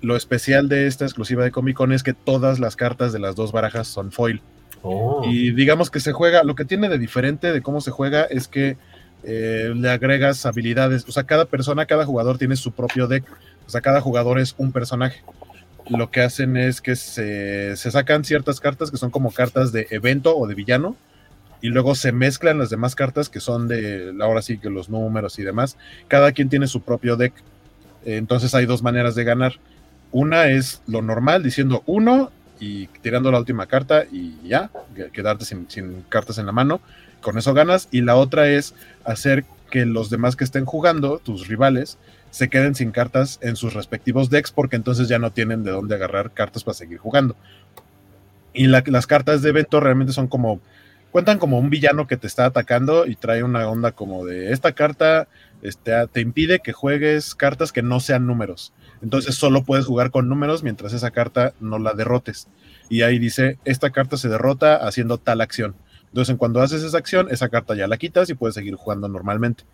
Lo 0.00 0.14
especial 0.14 0.68
de 0.68 0.86
esta 0.86 1.04
exclusiva 1.04 1.42
de 1.42 1.50
Comic 1.50 1.76
Con 1.76 1.92
es 1.92 2.04
que 2.04 2.14
todas 2.14 2.60
las 2.60 2.76
cartas 2.76 3.12
de 3.12 3.18
las 3.18 3.34
dos 3.34 3.50
barajas 3.50 3.88
son 3.88 4.12
foil. 4.12 4.40
Oh. 4.82 5.24
Y 5.26 5.50
digamos 5.50 5.90
que 5.90 5.98
se 5.98 6.12
juega, 6.12 6.44
lo 6.44 6.54
que 6.54 6.64
tiene 6.64 6.88
de 6.88 6.98
diferente 6.98 7.52
de 7.52 7.62
cómo 7.62 7.80
se 7.80 7.90
juega 7.90 8.22
es 8.22 8.46
que 8.46 8.76
eh, 9.24 9.72
le 9.74 9.90
agregas 9.90 10.46
habilidades. 10.46 11.04
O 11.08 11.12
sea, 11.12 11.24
cada 11.24 11.46
persona, 11.46 11.86
cada 11.86 12.06
jugador 12.06 12.38
tiene 12.38 12.54
su 12.54 12.72
propio 12.72 13.08
deck. 13.08 13.24
O 13.66 13.70
sea, 13.70 13.80
cada 13.80 14.00
jugador 14.00 14.38
es 14.38 14.54
un 14.58 14.72
personaje. 14.72 15.22
Lo 15.90 16.10
que 16.10 16.20
hacen 16.22 16.56
es 16.56 16.80
que 16.80 16.96
se, 16.96 17.76
sacan 17.76 18.24
ciertas 18.24 18.60
cartas 18.60 18.90
que 18.90 18.96
son 18.96 19.10
como 19.10 19.32
cartas 19.32 19.72
de 19.72 19.86
evento 19.90 20.36
o 20.36 20.46
de 20.46 20.54
villano. 20.54 20.96
Y 21.60 21.68
luego 21.68 21.94
se 21.94 22.12
mezclan 22.12 22.58
las 22.58 22.70
demás 22.70 22.94
cartas 22.94 23.28
que 23.28 23.40
son 23.40 23.66
de, 23.66 24.14
ahora 24.20 24.42
sí 24.42 24.58
que 24.58 24.70
los 24.70 24.88
números 24.88 25.38
y 25.38 25.42
demás. 25.42 25.76
Cada 26.06 26.32
quien 26.32 26.48
tiene 26.48 26.68
su 26.68 26.82
propio 26.82 27.16
deck. 27.16 27.32
Entonces 28.04 28.54
hay 28.54 28.66
dos 28.66 28.82
maneras 28.82 29.14
de 29.14 29.24
ganar. 29.24 29.54
Una 30.12 30.46
es 30.46 30.82
lo 30.86 31.02
normal, 31.02 31.42
diciendo 31.42 31.82
uno 31.86 32.30
y 32.60 32.86
tirando 33.02 33.30
la 33.30 33.38
última 33.38 33.66
carta 33.66 34.04
y 34.10 34.36
ya, 34.46 34.70
quedarte 35.12 35.44
sin, 35.44 35.68
sin 35.68 36.02
cartas 36.08 36.38
en 36.38 36.46
la 36.46 36.52
mano 36.52 36.80
con 37.20 37.38
eso 37.38 37.54
ganas. 37.54 37.88
Y 37.90 38.02
la 38.02 38.16
otra 38.16 38.48
es 38.48 38.74
hacer 39.04 39.44
que 39.70 39.84
los 39.84 40.10
demás 40.10 40.36
que 40.36 40.44
estén 40.44 40.64
jugando, 40.64 41.18
tus 41.18 41.48
rivales, 41.48 41.98
se 42.30 42.48
queden 42.48 42.74
sin 42.74 42.90
cartas 42.90 43.38
en 43.42 43.56
sus 43.56 43.74
respectivos 43.74 44.30
decks, 44.30 44.52
porque 44.52 44.76
entonces 44.76 45.08
ya 45.08 45.18
no 45.18 45.30
tienen 45.30 45.64
de 45.64 45.70
dónde 45.70 45.94
agarrar 45.94 46.32
cartas 46.32 46.64
para 46.64 46.74
seguir 46.74 46.98
jugando. 46.98 47.36
Y 48.52 48.66
las 48.66 49.06
cartas 49.06 49.42
de 49.42 49.50
evento 49.50 49.80
realmente 49.80 50.12
son 50.12 50.26
como, 50.26 50.60
cuentan 51.10 51.38
como 51.38 51.58
un 51.58 51.70
villano 51.70 52.06
que 52.06 52.16
te 52.16 52.26
está 52.26 52.46
atacando 52.46 53.06
y 53.06 53.14
trae 53.14 53.42
una 53.42 53.68
onda 53.68 53.92
como 53.92 54.24
de 54.24 54.52
esta 54.52 54.72
carta 54.72 55.28
este, 55.62 56.06
te 56.08 56.20
impide 56.20 56.60
que 56.60 56.72
juegues 56.72 57.34
cartas 57.34 57.72
que 57.72 57.82
no 57.82 58.00
sean 58.00 58.26
números. 58.26 58.72
Entonces 59.02 59.34
solo 59.34 59.64
puedes 59.64 59.86
jugar 59.86 60.10
con 60.10 60.28
números 60.28 60.62
mientras 60.62 60.92
esa 60.92 61.10
carta 61.10 61.52
no 61.60 61.78
la 61.78 61.94
derrotes. 61.94 62.48
Y 62.88 63.02
ahí 63.02 63.18
dice, 63.18 63.58
esta 63.64 63.90
carta 63.90 64.16
se 64.16 64.28
derrota 64.28 64.76
haciendo 64.76 65.18
tal 65.18 65.40
acción. 65.40 65.74
Entonces, 66.08 66.36
cuando 66.36 66.62
haces 66.62 66.82
esa 66.82 66.98
acción, 66.98 67.28
esa 67.30 67.48
carta 67.48 67.74
ya 67.74 67.86
la 67.86 67.98
quitas 67.98 68.30
y 68.30 68.34
puedes 68.34 68.54
seguir 68.54 68.74
jugando 68.76 69.08
normalmente. 69.08 69.64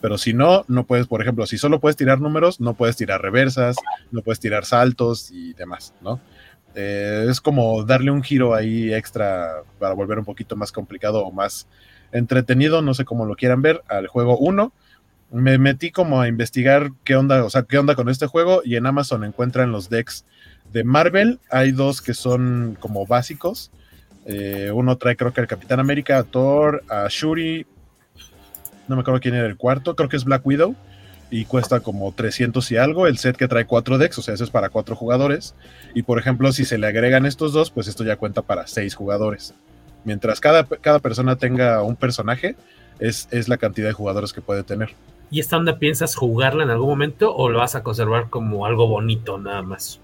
Pero 0.00 0.18
si 0.18 0.32
no, 0.32 0.64
no 0.68 0.84
puedes, 0.84 1.06
por 1.06 1.20
ejemplo, 1.22 1.46
si 1.46 1.58
solo 1.58 1.80
puedes 1.80 1.96
tirar 1.96 2.20
números, 2.20 2.60
no 2.60 2.74
puedes 2.74 2.96
tirar 2.96 3.20
reversas, 3.20 3.76
no 4.12 4.22
puedes 4.22 4.40
tirar 4.40 4.64
saltos 4.64 5.30
y 5.30 5.54
demás, 5.54 5.92
¿no? 6.00 6.20
Eh, 6.74 7.26
es 7.28 7.40
como 7.40 7.84
darle 7.84 8.10
un 8.10 8.22
giro 8.22 8.54
ahí 8.54 8.92
extra 8.92 9.62
para 9.78 9.94
volver 9.94 10.18
un 10.18 10.24
poquito 10.24 10.54
más 10.54 10.70
complicado 10.70 11.24
o 11.24 11.32
más 11.32 11.66
entretenido, 12.12 12.82
no 12.82 12.94
sé 12.94 13.04
cómo 13.04 13.26
lo 13.26 13.34
quieran 13.34 13.62
ver, 13.62 13.82
al 13.88 14.06
juego 14.06 14.38
1. 14.38 14.72
Me 15.30 15.58
metí 15.58 15.90
como 15.90 16.20
a 16.20 16.28
investigar 16.28 16.92
qué 17.04 17.16
onda, 17.16 17.44
o 17.44 17.50
sea, 17.50 17.64
qué 17.64 17.78
onda 17.78 17.94
con 17.94 18.08
este 18.08 18.26
juego 18.26 18.62
y 18.64 18.76
en 18.76 18.86
Amazon 18.86 19.24
encuentran 19.24 19.72
los 19.72 19.90
decks 19.90 20.24
de 20.72 20.84
Marvel. 20.84 21.40
Hay 21.50 21.72
dos 21.72 22.00
que 22.00 22.14
son 22.14 22.76
como 22.80 23.04
básicos 23.06 23.70
eh, 24.30 24.70
uno 24.70 24.98
trae, 24.98 25.16
creo 25.16 25.32
que 25.32 25.40
al 25.40 25.46
Capitán 25.46 25.80
América, 25.80 26.18
a 26.18 26.22
Thor, 26.22 26.84
a 26.88 27.06
Shuri. 27.08 27.66
No 28.88 28.96
me 28.96 29.02
acuerdo 29.02 29.20
quién 29.20 29.34
era 29.34 29.46
el 29.46 29.56
cuarto. 29.56 29.94
Creo 29.94 30.08
que 30.08 30.16
es 30.16 30.24
Black 30.24 30.44
Widow. 30.46 30.74
Y 31.30 31.44
cuesta 31.44 31.80
como 31.80 32.10
300 32.12 32.70
y 32.72 32.76
algo. 32.78 33.06
El 33.06 33.18
set 33.18 33.36
que 33.36 33.48
trae 33.48 33.66
cuatro 33.66 33.98
decks, 33.98 34.18
o 34.18 34.22
sea, 34.22 34.32
eso 34.34 34.44
es 34.44 34.50
para 34.50 34.70
cuatro 34.70 34.96
jugadores. 34.96 35.54
Y 35.94 36.02
por 36.02 36.18
ejemplo, 36.18 36.50
si 36.52 36.64
se 36.64 36.78
le 36.78 36.86
agregan 36.86 37.26
estos 37.26 37.52
dos, 37.52 37.70
pues 37.70 37.86
esto 37.86 38.02
ya 38.02 38.16
cuenta 38.16 38.40
para 38.42 38.66
seis 38.66 38.94
jugadores. 38.94 39.54
Mientras 40.04 40.40
cada, 40.40 40.64
cada 40.64 41.00
persona 41.00 41.36
tenga 41.36 41.82
un 41.82 41.96
personaje, 41.96 42.56
es, 42.98 43.28
es 43.30 43.48
la 43.48 43.58
cantidad 43.58 43.88
de 43.88 43.92
jugadores 43.92 44.32
que 44.32 44.40
puede 44.40 44.62
tener. 44.62 44.90
¿Y 45.30 45.40
esta 45.40 45.58
onda 45.58 45.78
piensas 45.78 46.14
jugarla 46.14 46.64
en 46.64 46.70
algún 46.70 46.88
momento 46.88 47.34
o 47.34 47.50
lo 47.50 47.58
vas 47.58 47.74
a 47.74 47.82
conservar 47.82 48.30
como 48.30 48.64
algo 48.64 48.86
bonito 48.88 49.36
nada 49.36 49.62
más? 49.62 50.00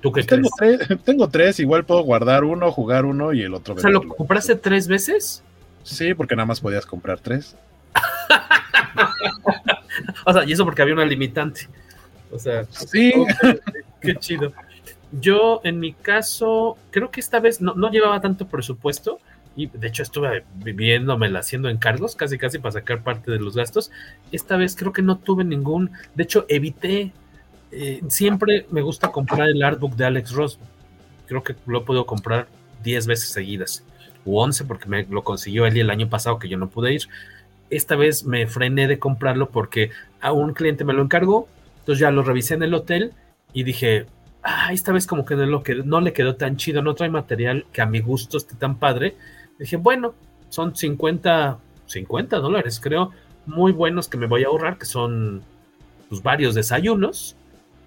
¿Tú 0.00 0.12
qué 0.12 0.22
tengo, 0.22 0.48
Tres, 0.56 0.80
tengo 1.04 1.28
tres, 1.28 1.60
igual 1.60 1.84
puedo 1.84 2.02
guardar 2.02 2.44
uno, 2.44 2.70
jugar 2.72 3.04
uno 3.04 3.32
y 3.32 3.42
el 3.42 3.54
otro. 3.54 3.74
O 3.74 3.78
sea, 3.78 3.90
¿lo 3.90 4.06
compraste 4.06 4.54
tres 4.54 4.88
veces? 4.88 5.42
Sí, 5.88 6.14
porque 6.14 6.36
nada 6.36 6.46
más 6.46 6.60
podías 6.60 6.86
comprar 6.86 7.20
tres. 7.20 7.56
o 10.26 10.32
sea, 10.32 10.44
y 10.44 10.52
eso 10.52 10.64
porque 10.64 10.82
había 10.82 10.94
una 10.94 11.04
limitante. 11.04 11.68
O 12.30 12.38
sea, 12.38 12.64
sí. 12.64 13.12
qué 14.00 14.14
chido. 14.16 14.52
Yo, 15.12 15.60
en 15.64 15.80
mi 15.80 15.94
caso, 15.94 16.76
creo 16.90 17.10
que 17.10 17.20
esta 17.20 17.40
vez 17.40 17.60
no, 17.60 17.74
no 17.74 17.90
llevaba 17.90 18.20
tanto 18.20 18.46
presupuesto 18.46 19.18
y 19.56 19.66
de 19.66 19.88
hecho 19.88 20.02
estuve 20.02 20.44
viviéndomela 20.56 21.40
haciendo 21.40 21.68
encargos, 21.68 22.14
casi 22.14 22.38
casi 22.38 22.58
para 22.58 22.72
sacar 22.72 23.02
parte 23.02 23.30
de 23.30 23.40
los 23.40 23.56
gastos. 23.56 23.90
Esta 24.30 24.56
vez 24.56 24.76
creo 24.76 24.92
que 24.92 25.02
no 25.02 25.18
tuve 25.18 25.44
ningún, 25.44 25.90
de 26.14 26.22
hecho 26.22 26.44
evité 26.48 27.12
eh, 27.70 28.00
siempre 28.08 28.66
me 28.70 28.82
gusta 28.82 29.10
comprar 29.10 29.48
el 29.48 29.62
artbook 29.62 29.94
de 29.94 30.04
Alex 30.04 30.32
Ross. 30.32 30.58
Creo 31.26 31.42
que 31.42 31.54
lo 31.66 31.84
puedo 31.84 32.06
comprar 32.06 32.48
10 32.82 33.06
veces 33.06 33.30
seguidas, 33.30 33.84
o 34.28 34.42
11 34.42 34.64
porque 34.64 34.88
me 34.88 35.04
lo 35.04 35.24
consiguió 35.24 35.66
él 35.66 35.76
el 35.76 35.90
año 35.90 36.08
pasado 36.08 36.38
que 36.38 36.48
yo 36.48 36.58
no 36.58 36.68
pude 36.68 36.94
ir. 36.94 37.02
Esta 37.70 37.96
vez 37.96 38.24
me 38.24 38.46
frené 38.46 38.86
de 38.86 38.98
comprarlo 38.98 39.50
porque 39.50 39.90
a 40.20 40.32
un 40.32 40.54
cliente 40.54 40.84
me 40.84 40.92
lo 40.92 41.02
encargó, 41.02 41.48
entonces 41.80 42.00
ya 42.00 42.10
lo 42.10 42.22
revisé 42.22 42.54
en 42.54 42.62
el 42.62 42.74
hotel 42.74 43.12
y 43.52 43.62
dije, 43.62 44.06
ah, 44.42 44.72
esta 44.72 44.92
vez 44.92 45.06
como 45.06 45.24
que 45.24 45.36
no, 45.36 45.46
lo 45.46 45.62
que 45.62 45.74
no 45.76 46.00
le 46.00 46.12
quedó 46.12 46.36
tan 46.36 46.56
chido, 46.56 46.82
no 46.82 46.94
trae 46.94 47.10
material 47.10 47.66
que 47.72 47.82
a 47.82 47.86
mi 47.86 48.00
gusto 48.00 48.36
esté 48.36 48.54
tan 48.54 48.78
padre. 48.78 49.16
Dije, 49.58 49.76
bueno, 49.76 50.14
son 50.48 50.74
50, 50.74 51.58
50 51.86 52.36
dólares 52.38 52.80
creo, 52.80 53.12
muy 53.46 53.72
buenos 53.72 54.08
que 54.08 54.18
me 54.18 54.26
voy 54.26 54.44
a 54.44 54.48
ahorrar, 54.48 54.78
que 54.78 54.86
son 54.86 55.42
pues, 56.08 56.22
varios 56.22 56.54
desayunos 56.54 57.36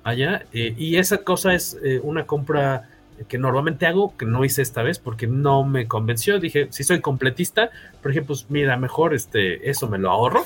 allá. 0.04 0.44
Eh, 0.54 0.74
y 0.78 0.98
esa 0.98 1.20
cosa 1.20 1.54
es 1.54 1.78
eh, 1.84 2.00
una 2.04 2.26
compra 2.26 2.90
que 3.28 3.38
normalmente 3.38 3.86
hago, 3.86 4.16
que 4.18 4.26
no 4.26 4.44
hice 4.46 4.62
esta 4.62 4.84
vez 4.84 5.00
porque 5.00 5.28
no 5.28 5.64
me 5.64 5.88
convenció. 5.88 6.40
Dije, 6.40 6.68
si 6.72 6.84
soy 6.84 7.02
completista, 7.02 7.70
por 8.02 8.12
ejemplo, 8.12 8.36
pues 8.36 8.46
mira, 8.50 8.78
mejor 8.78 9.14
este, 9.14 9.70
eso 9.70 9.88
me 9.88 9.98
lo 9.98 10.12
ahorro. 10.12 10.46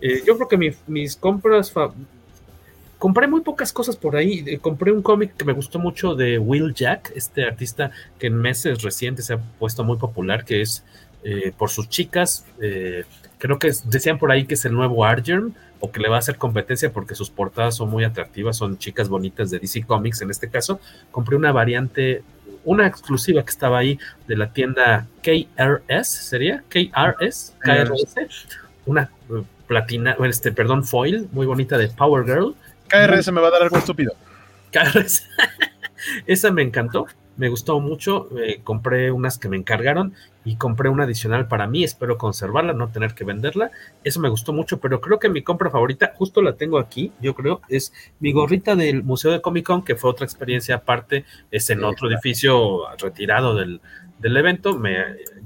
Eh, 0.00 0.22
yo 0.26 0.36
creo 0.36 0.48
que 0.48 0.76
mis 0.86 1.16
compras... 1.16 1.72
Compré 2.98 3.28
muy 3.28 3.42
pocas 3.42 3.72
cosas 3.72 3.96
por 3.96 4.16
ahí. 4.16 4.58
compré 4.58 4.90
un 4.90 5.02
cómic 5.02 5.36
que 5.36 5.44
me 5.44 5.52
gustó 5.52 5.78
mucho 5.78 6.16
de 6.16 6.36
Will 6.40 6.74
Jack, 6.74 7.12
este 7.14 7.44
artista 7.44 7.92
que 8.18 8.26
en 8.26 8.34
meses 8.34 8.82
recientes 8.82 9.26
se 9.26 9.34
ha 9.34 9.38
puesto 9.38 9.84
muy 9.84 9.98
popular, 9.98 10.44
que 10.44 10.62
es 10.62 10.84
por 11.56 11.70
sus 11.70 11.88
chicas. 11.88 12.44
creo 13.38 13.58
que 13.60 13.70
decían 13.84 14.18
por 14.18 14.32
ahí 14.32 14.46
que 14.46 14.54
es 14.54 14.64
el 14.64 14.72
nuevo 14.72 15.04
Argerm 15.04 15.54
o 15.80 15.90
que 15.90 16.00
le 16.00 16.08
va 16.08 16.16
a 16.16 16.18
hacer 16.18 16.36
competencia 16.36 16.92
porque 16.92 17.14
sus 17.14 17.30
portadas 17.30 17.76
son 17.76 17.90
muy 17.90 18.04
atractivas, 18.04 18.56
son 18.56 18.78
chicas 18.78 19.08
bonitas 19.08 19.50
de 19.50 19.58
DC 19.58 19.84
Comics 19.84 20.22
en 20.22 20.30
este 20.30 20.48
caso. 20.48 20.80
Compré 21.10 21.36
una 21.36 21.52
variante, 21.52 22.22
una 22.64 22.86
exclusiva 22.86 23.42
que 23.42 23.50
estaba 23.50 23.78
ahí 23.78 23.98
de 24.26 24.36
la 24.36 24.52
tienda 24.52 25.06
KRS, 25.22 26.08
¿sería? 26.08 26.64
KRS, 26.68 27.54
KRS, 27.60 28.14
una 28.86 29.10
eh, 29.30 29.42
platina, 29.66 30.16
este, 30.24 30.52
perdón, 30.52 30.84
foil 30.84 31.28
muy 31.32 31.46
bonita 31.46 31.78
de 31.78 31.88
Power 31.88 32.24
Girl. 32.24 32.54
KRS 32.88 33.30
me 33.32 33.40
va 33.40 33.48
a 33.48 33.52
dar 33.52 33.62
algo 33.62 33.78
estúpido. 33.78 34.12
KRS. 34.72 35.24
Esa 36.26 36.50
me 36.50 36.62
encantó. 36.62 37.06
me 37.36 37.48
gustó 37.48 37.78
mucho, 37.80 38.28
eh, 38.38 38.60
compré 38.64 39.12
unas 39.12 39.38
que 39.38 39.48
me 39.48 39.56
encargaron 39.56 40.12
y 40.48 40.56
compré 40.56 40.88
una 40.88 41.04
adicional 41.04 41.46
para 41.46 41.66
mí, 41.66 41.84
espero 41.84 42.16
conservarla, 42.16 42.72
no 42.72 42.88
tener 42.88 43.14
que 43.14 43.22
venderla, 43.22 43.70
eso 44.02 44.18
me 44.18 44.30
gustó 44.30 44.54
mucho, 44.54 44.80
pero 44.80 44.98
creo 45.02 45.18
que 45.18 45.28
mi 45.28 45.42
compra 45.42 45.68
favorita, 45.68 46.14
justo 46.16 46.40
la 46.40 46.54
tengo 46.54 46.78
aquí, 46.78 47.12
yo 47.20 47.34
creo, 47.34 47.60
es 47.68 47.92
mi 48.18 48.32
gorrita 48.32 48.74
del 48.74 49.02
Museo 49.02 49.30
de 49.30 49.42
Comic 49.42 49.66
Con, 49.66 49.84
que 49.84 49.94
fue 49.94 50.08
otra 50.08 50.24
experiencia 50.24 50.76
aparte, 50.76 51.26
es 51.50 51.68
en 51.68 51.84
otro 51.84 52.08
edificio 52.08 52.84
retirado 52.96 53.54
del, 53.54 53.82
del 54.20 54.36
evento, 54.38 54.78
me 54.78 54.96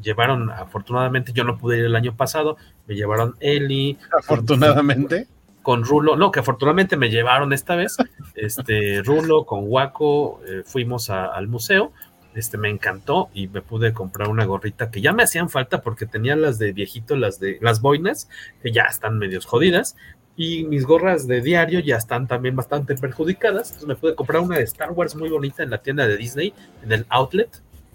llevaron, 0.00 0.52
afortunadamente, 0.52 1.32
yo 1.32 1.42
no 1.42 1.58
pude 1.58 1.78
ir 1.78 1.84
el 1.86 1.96
año 1.96 2.14
pasado, 2.14 2.56
me 2.86 2.94
llevaron 2.94 3.34
Eli. 3.40 3.98
Afortunadamente 4.16 5.26
con 5.62 5.84
Rulo, 5.84 6.16
no, 6.16 6.32
que 6.32 6.40
afortunadamente 6.40 6.96
me 6.96 7.08
llevaron 7.08 7.52
esta 7.52 7.76
vez, 7.76 7.96
este 8.34 9.00
Rulo 9.02 9.46
con 9.46 9.64
Waco, 9.66 10.40
eh, 10.46 10.62
fuimos 10.64 11.08
al 11.08 11.46
museo, 11.48 11.92
este 12.34 12.58
me 12.58 12.68
encantó 12.68 13.30
y 13.34 13.48
me 13.48 13.62
pude 13.62 13.92
comprar 13.92 14.28
una 14.28 14.44
gorrita 14.44 14.90
que 14.90 15.00
ya 15.00 15.12
me 15.12 15.22
hacían 15.22 15.50
falta 15.50 15.82
porque 15.82 16.06
tenía 16.06 16.36
las 16.36 16.58
de 16.58 16.72
viejito, 16.72 17.16
las 17.16 17.40
de 17.40 17.58
las 17.60 17.80
boinas, 17.80 18.28
que 18.62 18.72
ya 18.72 18.84
están 18.84 19.18
medios 19.18 19.46
jodidas, 19.46 19.96
y 20.36 20.64
mis 20.64 20.86
gorras 20.86 21.26
de 21.26 21.40
diario 21.40 21.80
ya 21.80 21.96
están 21.96 22.26
también 22.26 22.56
bastante 22.56 22.94
perjudicadas, 22.94 23.68
entonces 23.68 23.88
me 23.88 23.96
pude 23.96 24.14
comprar 24.14 24.40
una 24.40 24.56
de 24.56 24.64
Star 24.64 24.92
Wars 24.92 25.14
muy 25.14 25.28
bonita 25.28 25.62
en 25.62 25.70
la 25.70 25.78
tienda 25.78 26.06
de 26.06 26.16
Disney, 26.16 26.54
en 26.82 26.92
el 26.92 27.06
outlet, 27.10 27.50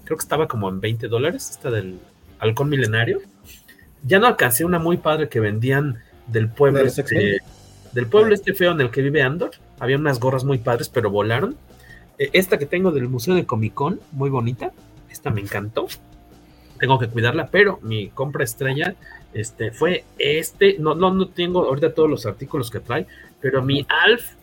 creo 0.08 0.18
que 0.18 0.24
estaba 0.24 0.48
como 0.48 0.70
en 0.70 0.80
20 0.80 1.08
dólares, 1.10 1.50
esta 1.52 1.70
del 1.70 2.00
halcón 2.40 2.70
milenario. 2.70 3.20
Ya 4.04 4.20
no 4.20 4.28
alcancé 4.28 4.64
una 4.64 4.80
muy 4.80 4.98
padre 4.98 5.28
que 5.28 5.40
vendían 5.40 6.02
del 6.28 6.50
pueblo. 6.50 6.80
Este, 6.82 7.40
del 7.92 8.08
pueblo 8.08 8.34
este 8.34 8.54
feo 8.54 8.72
en 8.72 8.80
el 8.80 8.90
que 8.90 9.02
vive 9.02 9.22
Andor. 9.22 9.52
Había 9.80 9.98
unas 9.98 10.20
gorras 10.20 10.46
muy 10.46 10.60
padres, 10.60 10.88
pero 10.88 11.10
volaron. 11.10 11.58
E, 12.18 12.30
esta 12.34 12.58
que 12.58 12.66
tengo 12.66 12.92
del 12.92 13.10
Museo 13.10 13.36
de 13.36 13.46
Comic 13.46 13.74
Con, 13.74 14.00
muy 14.12 14.30
bonita. 14.30 14.72
Esta 15.10 15.30
me 15.30 15.42
encantó. 15.42 15.88
Tengo 16.80 17.00
que 17.00 17.08
cuidarla, 17.08 17.48
pero 17.48 17.80
mi 17.82 18.10
compra 18.10 18.44
estrella 18.44 18.96
este, 19.34 19.72
fue 19.72 20.06
este. 20.18 20.78
No, 20.80 20.96
no, 20.96 21.14
no 21.14 21.28
tengo 21.30 21.66
ahorita 21.66 21.94
todos 21.94 22.10
los 22.10 22.26
artículos 22.26 22.70
que 22.70 22.80
trae, 22.80 23.08
pero 23.42 23.64
mi 23.64 23.86
Alf 23.90 24.34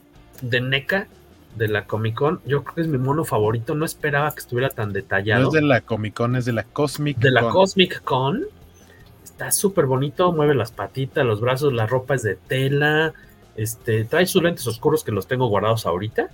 de 0.42 0.60
NECA 0.60 1.08
de 1.56 1.68
la 1.68 1.86
Comic 1.86 2.14
Con, 2.14 2.40
yo 2.44 2.62
creo 2.64 2.74
que 2.74 2.80
es 2.82 2.88
mi 2.88 2.98
mono 2.98 3.24
favorito. 3.24 3.74
No 3.74 3.84
esperaba 3.84 4.32
que 4.32 4.40
estuviera 4.40 4.70
tan 4.70 4.92
detallado. 4.92 5.42
No 5.42 5.48
es 5.48 5.54
de 5.54 5.62
la 5.62 5.80
Comic 5.80 6.14
Con, 6.14 6.36
es 6.36 6.44
de 6.44 6.52
la 6.52 6.64
Cosmic 6.64 7.18
De 7.18 7.30
la 7.30 7.48
Cosmic 7.48 8.02
Con. 8.02 8.44
Está 9.22 9.50
súper 9.50 9.86
bonito, 9.86 10.32
mueve 10.32 10.54
las 10.54 10.70
patitas, 10.72 11.24
los 11.24 11.40
brazos, 11.40 11.72
la 11.72 11.86
ropa 11.86 12.14
es 12.14 12.22
de 12.22 12.36
tela. 12.36 13.12
Este, 13.56 14.04
trae 14.04 14.26
sus 14.26 14.42
lentes 14.42 14.66
oscuros 14.66 15.04
que 15.04 15.12
los 15.12 15.26
tengo 15.26 15.46
guardados 15.46 15.86
ahorita. 15.86 16.28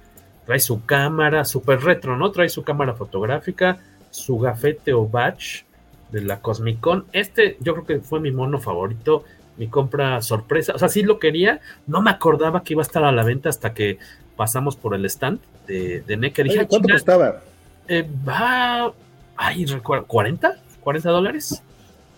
Trae 0.51 0.59
su 0.59 0.85
cámara, 0.85 1.44
súper 1.44 1.81
retro, 1.81 2.16
¿no? 2.16 2.32
Trae 2.32 2.48
su 2.48 2.64
cámara 2.64 2.94
fotográfica, 2.94 3.78
su 4.10 4.36
gafete 4.36 4.93
o 4.93 5.06
badge 5.06 5.64
de 6.10 6.22
la 6.22 6.40
Cosmic 6.40 6.81
Con. 6.81 7.05
Este 7.12 7.56
yo 7.60 7.72
creo 7.74 7.86
que 7.86 8.01
fue 8.01 8.18
mi 8.18 8.32
mono 8.32 8.59
favorito, 8.59 9.22
mi 9.59 9.68
compra 9.68 10.20
sorpresa. 10.22 10.72
O 10.74 10.78
sea, 10.81 10.89
sí 10.89 11.05
lo 11.05 11.20
quería, 11.20 11.60
no 11.86 12.02
me 12.02 12.10
acordaba 12.10 12.64
que 12.64 12.72
iba 12.72 12.82
a 12.82 12.85
estar 12.85 13.05
a 13.05 13.12
la 13.12 13.22
venta 13.22 13.48
hasta 13.48 13.74
que 13.74 13.98
pasamos 14.35 14.74
por 14.74 14.97
el 14.97 15.05
stand 15.05 15.39
de, 15.68 16.01
de 16.01 16.16
NECA. 16.16 16.43
Dije, 16.43 16.66
¿Cuánto 16.66 16.89
costaba? 16.89 17.43
Eh, 17.86 18.05
va, 18.28 18.93
ay, 19.36 19.66
recuerdo, 19.66 20.09
¿40? 20.09 20.56
¿40 20.82 21.01
dólares? 21.02 21.62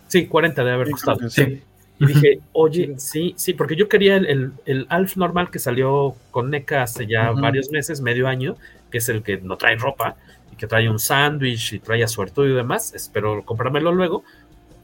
Sí, 0.08 0.26
40 0.26 0.64
debe 0.64 0.74
haber 0.74 0.90
costado. 0.90 1.28
Sí. 1.28 1.62
Y 2.02 2.06
dije, 2.06 2.40
oye, 2.52 2.94
sí, 2.98 3.34
sí, 3.36 3.54
porque 3.54 3.76
yo 3.76 3.88
quería 3.88 4.16
el, 4.16 4.52
el, 4.66 4.86
Alf 4.88 5.16
normal 5.16 5.50
que 5.50 5.60
salió 5.60 6.16
con 6.32 6.50
NECA 6.50 6.82
hace 6.82 7.06
ya 7.06 7.30
varios 7.30 7.70
meses, 7.70 8.00
medio 8.00 8.26
año, 8.26 8.56
que 8.90 8.98
es 8.98 9.08
el 9.08 9.22
que 9.22 9.38
no 9.38 9.56
trae 9.56 9.76
ropa 9.76 10.16
y 10.52 10.56
que 10.56 10.66
trae 10.66 10.90
un 10.90 10.98
sándwich 10.98 11.74
y 11.74 11.78
trae 11.78 12.02
a 12.02 12.08
su 12.08 12.22
y 12.22 12.48
demás. 12.48 12.92
Espero 12.94 13.44
comprármelo 13.44 13.92
luego. 13.92 14.24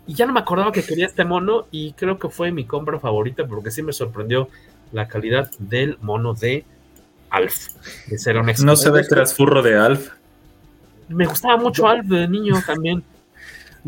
Y 0.07 0.15
ya 0.15 0.27
no 0.27 0.33
me 0.33 0.41
acordaba 0.41 0.71
que 0.71 0.85
quería 0.85 1.07
este 1.07 1.25
mono 1.25 1.67
y 1.73 1.93
creo 1.95 2.19
que 2.21 2.29
fue 2.29 2.53
mi 2.53 2.65
compra 2.65 3.01
favorita 3.01 3.47
porque 3.47 3.73
sí 3.73 3.83
me 3.83 3.93
sorprendió 3.93 4.49
la 4.93 5.09
calidad 5.09 5.51
del 5.59 5.99
mono 6.01 6.35
de 6.35 6.65
Alf. 7.31 7.69
no 8.63 8.77
se 8.77 8.91
ve 8.91 9.03
trasfurro 9.03 9.61
de 9.63 9.77
Alf. 9.77 10.11
Me 11.09 11.27
gustaba 11.27 11.57
mucho 11.57 11.89
Alf 11.89 12.07
de 12.07 12.29
niño 12.29 12.55
también. 12.65 13.03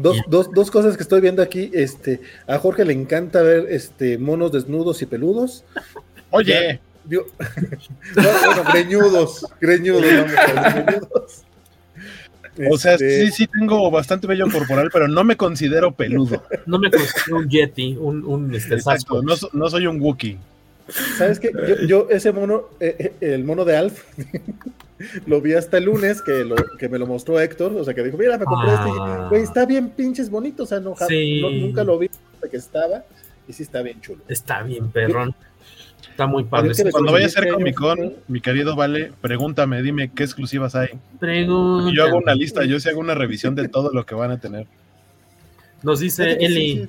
Dos, 0.02 0.16
dos, 0.28 0.50
dos, 0.52 0.70
cosas 0.70 0.96
que 0.96 1.02
estoy 1.02 1.20
viendo 1.20 1.42
aquí. 1.42 1.70
Este, 1.74 2.20
a 2.46 2.58
Jorge 2.58 2.84
le 2.84 2.92
encanta 2.92 3.42
ver 3.42 3.66
este 3.70 4.18
monos 4.18 4.52
desnudos 4.52 5.02
y 5.02 5.06
peludos. 5.06 5.64
Oye. 6.30 6.80
no, 7.10 7.22
bueno, 8.14 8.64
greñudos, 8.72 9.46
greñudos, 9.60 10.02
greñudos. 10.02 11.44
O 12.70 12.76
sea, 12.76 12.92
este 12.92 13.26
sí, 13.26 13.32
sí 13.32 13.46
tengo 13.46 13.90
bastante 13.90 14.26
vello 14.26 14.50
corporal, 14.50 14.90
pero 14.92 15.08
no 15.08 15.24
me 15.24 15.36
considero 15.36 15.92
peludo. 15.92 16.42
No 16.66 16.78
me 16.78 16.90
considero 16.90 17.38
un 17.38 17.48
yeti, 17.48 17.96
un, 17.98 18.24
un 18.24 18.54
este, 18.54 18.74
Exacto, 18.74 19.22
no, 19.22 19.34
no, 19.52 19.70
soy 19.70 19.86
un 19.86 20.00
Wookiee. 20.00 20.38
¿Sabes 21.16 21.40
qué? 21.40 21.50
Yo, 21.86 22.08
ese 22.10 22.32
mono, 22.32 22.64
eh, 22.80 22.96
eh, 23.20 23.32
el 23.32 23.44
mono 23.44 23.64
de 23.64 23.76
Alf, 23.76 24.04
lo 25.26 25.40
vi 25.40 25.54
hasta 25.54 25.78
el 25.78 25.84
lunes 25.84 26.22
que, 26.22 26.44
lo, 26.44 26.56
que 26.78 26.88
me 26.88 26.98
lo 26.98 27.06
mostró 27.06 27.40
Héctor, 27.40 27.72
o 27.76 27.84
sea, 27.84 27.94
que 27.94 28.02
dijo, 28.02 28.16
mira, 28.16 28.38
me 28.38 28.44
compré 28.44 28.72
este, 28.72 28.90
ah. 29.00 29.26
güey, 29.30 29.42
está 29.42 29.66
bien 29.66 29.90
pinches 29.90 30.30
bonito, 30.30 30.64
o 30.64 30.66
sea, 30.66 30.80
no, 30.80 30.94
nunca 31.50 31.84
lo 31.84 31.98
vi 31.98 32.10
que 32.50 32.56
estaba, 32.56 33.04
y 33.46 33.52
sí 33.52 33.62
está 33.62 33.82
bien 33.82 34.00
chulo. 34.00 34.22
Está 34.28 34.62
bien, 34.62 34.90
perrón. 34.90 35.34
Está 36.10 36.26
muy 36.26 36.44
padre. 36.44 36.72
Cuando 36.90 37.12
vaya 37.12 37.26
a 37.26 37.28
ser 37.30 37.48
Comic 37.48 37.76
Con, 37.76 38.14
mi 38.28 38.40
querido 38.40 38.76
Vale, 38.76 39.12
pregúntame, 39.20 39.82
dime 39.82 40.10
qué 40.14 40.24
exclusivas 40.24 40.74
hay. 40.74 40.88
Pregúntame. 41.18 41.96
Yo 41.96 42.04
hago 42.04 42.18
una 42.18 42.34
lista, 42.34 42.64
yo 42.64 42.80
sí 42.80 42.88
hago 42.88 43.00
una 43.00 43.14
revisión 43.14 43.54
de 43.54 43.68
todo 43.68 43.90
lo 43.92 44.04
que 44.04 44.14
van 44.14 44.30
a 44.30 44.38
tener. 44.38 44.66
Nos 45.82 46.00
dice 46.00 46.32
Eli. 46.32 46.88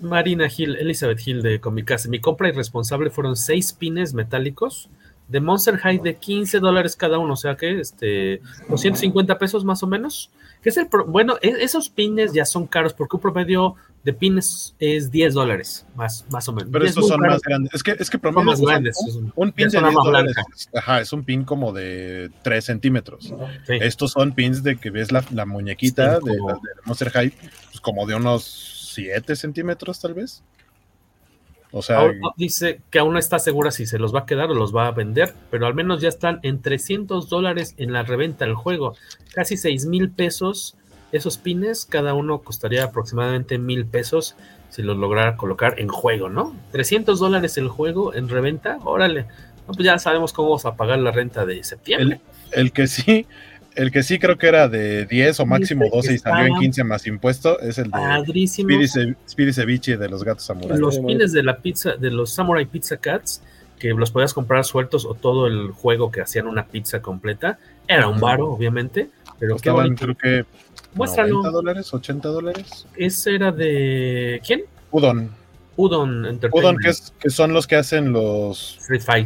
Marina 0.00 0.48
Hill, 0.54 0.76
Elizabeth 0.76 1.26
Hill 1.26 1.42
de 1.42 1.60
Comicase. 1.60 2.08
Mi 2.08 2.20
compra 2.20 2.48
irresponsable 2.48 3.10
fueron 3.10 3.36
seis 3.36 3.72
pines 3.72 4.14
metálicos 4.14 4.88
de 5.28 5.40
Monster 5.40 5.78
High 5.78 5.98
de 5.98 6.16
15 6.16 6.60
dólares 6.60 6.96
cada 6.96 7.18
uno, 7.18 7.32
o 7.32 7.36
sea 7.36 7.56
que 7.56 7.80
este 7.80 8.42
250 8.68 9.38
pesos 9.38 9.64
más 9.64 9.82
o 9.82 9.86
menos. 9.86 10.30
Que 10.62 10.70
es 10.70 10.76
el 10.76 10.88
bueno, 11.06 11.36
e, 11.42 11.48
esos 11.60 11.88
pines 11.88 12.32
ya 12.32 12.44
son 12.44 12.66
caros 12.66 12.94
porque 12.94 13.16
un 13.16 13.22
promedio 13.22 13.74
de 14.02 14.12
pines 14.12 14.74
es 14.78 15.10
10 15.10 15.32
dólares, 15.34 15.86
más, 15.94 16.26
más 16.30 16.46
o 16.48 16.52
menos. 16.52 16.70
Pero 16.70 16.84
estos 16.84 17.08
son 17.08 17.20
más 17.20 17.40
grandes. 17.40 17.72
Es 17.74 17.82
que, 17.82 17.96
es 17.98 18.10
que 18.10 18.18
promedio 18.18 18.44
más 18.44 18.60
grandes. 18.60 18.96
Un, 19.34 19.52
pin 19.52 19.68
de 19.68 19.80
10 19.80 19.94
dólares. 19.94 20.36
Ajá, 20.74 21.00
es 21.00 21.12
un 21.12 21.24
pin 21.24 21.44
como 21.44 21.72
de 21.72 22.30
3 22.42 22.64
centímetros. 22.64 23.32
Estos 23.66 24.12
son 24.12 24.32
pins 24.32 24.62
de 24.62 24.76
que 24.76 24.90
ves 24.90 25.10
la, 25.10 25.24
la 25.30 25.46
muñequita 25.46 26.18
de, 26.20 26.32
de, 26.32 26.38
Monster 26.84 27.10
High, 27.10 27.30
pues 27.70 27.80
como 27.80 28.06
de 28.06 28.14
unos 28.14 28.73
7 28.94 29.36
centímetros 29.36 30.00
tal 30.00 30.14
vez. 30.14 30.42
O 31.76 31.82
sea, 31.82 32.08
dice 32.36 32.80
que 32.90 33.00
aún 33.00 33.14
no 33.14 33.18
está 33.18 33.40
segura 33.40 33.72
si 33.72 33.84
se 33.84 33.98
los 33.98 34.14
va 34.14 34.20
a 34.20 34.26
quedar 34.26 34.48
o 34.50 34.54
los 34.54 34.74
va 34.74 34.86
a 34.86 34.92
vender, 34.92 35.34
pero 35.50 35.66
al 35.66 35.74
menos 35.74 36.00
ya 36.00 36.08
están 36.08 36.38
en 36.44 36.62
300 36.62 37.28
dólares 37.28 37.74
en 37.78 37.92
la 37.92 38.04
reventa 38.04 38.44
del 38.44 38.54
juego. 38.54 38.94
Casi 39.34 39.56
6 39.56 39.86
mil 39.86 40.10
pesos 40.10 40.76
esos 41.16 41.38
pines, 41.38 41.84
cada 41.84 42.12
uno 42.14 42.40
costaría 42.40 42.84
aproximadamente 42.84 43.56
mil 43.58 43.86
pesos 43.86 44.34
si 44.70 44.82
los 44.82 44.96
lograra 44.96 45.36
colocar 45.36 45.78
en 45.78 45.88
juego, 45.88 46.28
¿no? 46.28 46.56
300 46.72 47.20
dólares 47.20 47.56
el 47.56 47.68
juego 47.68 48.14
en 48.14 48.28
reventa, 48.28 48.78
órale. 48.82 49.26
pues 49.66 49.78
ya 49.78 49.98
sabemos 50.00 50.32
cómo 50.32 50.48
vamos 50.48 50.66
a 50.66 50.74
pagar 50.74 50.98
la 50.98 51.12
renta 51.12 51.46
de 51.46 51.62
septiembre. 51.62 52.20
el 52.50 52.72
que 52.72 52.88
sí, 52.88 53.26
el 53.74 53.90
que 53.90 54.02
sí 54.02 54.18
creo 54.18 54.38
que 54.38 54.46
era 54.46 54.68
de 54.68 55.06
10 55.06 55.40
o 55.40 55.46
máximo 55.46 55.88
12 55.92 56.14
y 56.14 56.18
salió 56.18 56.54
en 56.54 56.60
15 56.60 56.84
más 56.84 57.06
impuesto 57.06 57.58
es 57.60 57.78
el 57.78 57.90
de 57.90 59.16
Speedy, 59.28 59.52
Ceviche 59.52 59.96
de 59.96 60.08
los 60.08 60.24
gatos 60.24 60.44
samurai. 60.44 60.78
Los 60.78 60.98
pines 60.98 61.32
de 61.32 61.42
la 61.42 61.58
pizza, 61.58 61.96
de 61.96 62.10
los 62.10 62.30
Samurai 62.30 62.66
Pizza 62.66 62.96
Cats, 62.96 63.42
que 63.78 63.90
los 63.90 64.10
podías 64.10 64.32
comprar 64.32 64.64
sueltos 64.64 65.04
o 65.04 65.14
todo 65.14 65.46
el 65.46 65.70
juego 65.70 66.10
que 66.10 66.20
hacían 66.20 66.46
una 66.46 66.66
pizza 66.66 67.02
completa, 67.02 67.58
era 67.88 68.08
un 68.08 68.20
varo, 68.20 68.50
obviamente, 68.50 69.10
pero 69.38 69.56
Estaban, 69.56 69.94
creo 69.96 70.16
que 70.16 70.44
90 70.94 71.50
dólares, 71.50 71.92
80 71.92 72.28
dólares. 72.28 72.86
Ese 72.96 73.34
era 73.34 73.50
de 73.50 74.40
¿quién? 74.46 74.62
Udon. 74.90 75.30
Udon 75.76 76.26
Entertainment. 76.26 76.54
Udon, 76.54 76.78
que, 76.78 76.88
es, 76.88 77.12
que 77.18 77.30
son 77.30 77.52
los 77.52 77.66
que 77.66 77.76
hacen 77.76 78.12
los, 78.12 78.78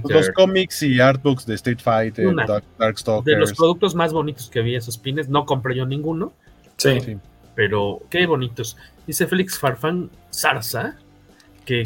los 0.04 0.30
cómics 0.30 0.82
y 0.82 1.00
artbooks 1.00 1.46
de 1.46 1.54
Street 1.54 1.80
Fighter, 1.80 2.34
Dark, 2.34 2.64
Darkstalkers. 2.78 3.24
De 3.24 3.36
los 3.36 3.52
productos 3.52 3.94
más 3.94 4.12
bonitos 4.12 4.48
que 4.48 4.62
vi 4.62 4.74
esos 4.74 4.98
pines, 4.98 5.28
no 5.28 5.44
compré 5.44 5.76
yo 5.76 5.86
ninguno. 5.86 6.32
Sí. 6.76 7.00
sí. 7.00 7.16
Pero 7.54 8.00
qué 8.08 8.26
bonitos. 8.26 8.76
Dice 9.06 9.26
Félix 9.26 9.58
Farfán 9.58 10.10
Zarza, 10.32 10.96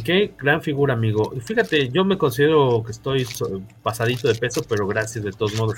qué 0.04 0.32
gran 0.38 0.62
figura, 0.62 0.94
amigo. 0.94 1.32
Fíjate, 1.40 1.88
yo 1.88 2.04
me 2.04 2.16
considero 2.16 2.82
que 2.84 2.92
estoy 2.92 3.26
pasadito 3.82 4.28
de 4.28 4.34
peso, 4.34 4.64
pero 4.68 4.86
gracias 4.86 5.24
de 5.24 5.32
todos 5.32 5.54
modos. 5.54 5.76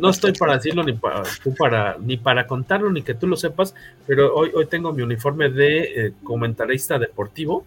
No 0.00 0.10
estoy 0.10 0.32
para 0.32 0.54
decirlo 0.54 0.84
ni 0.84 0.92
para, 0.92 1.96
ni 2.00 2.16
para 2.16 2.46
contarlo, 2.46 2.90
ni 2.90 3.02
que 3.02 3.14
tú 3.14 3.26
lo 3.26 3.36
sepas, 3.36 3.74
pero 4.06 4.34
hoy, 4.34 4.50
hoy 4.54 4.66
tengo 4.66 4.92
mi 4.92 5.02
uniforme 5.02 5.48
de 5.48 6.06
eh, 6.06 6.12
comentarista 6.22 6.98
deportivo 6.98 7.64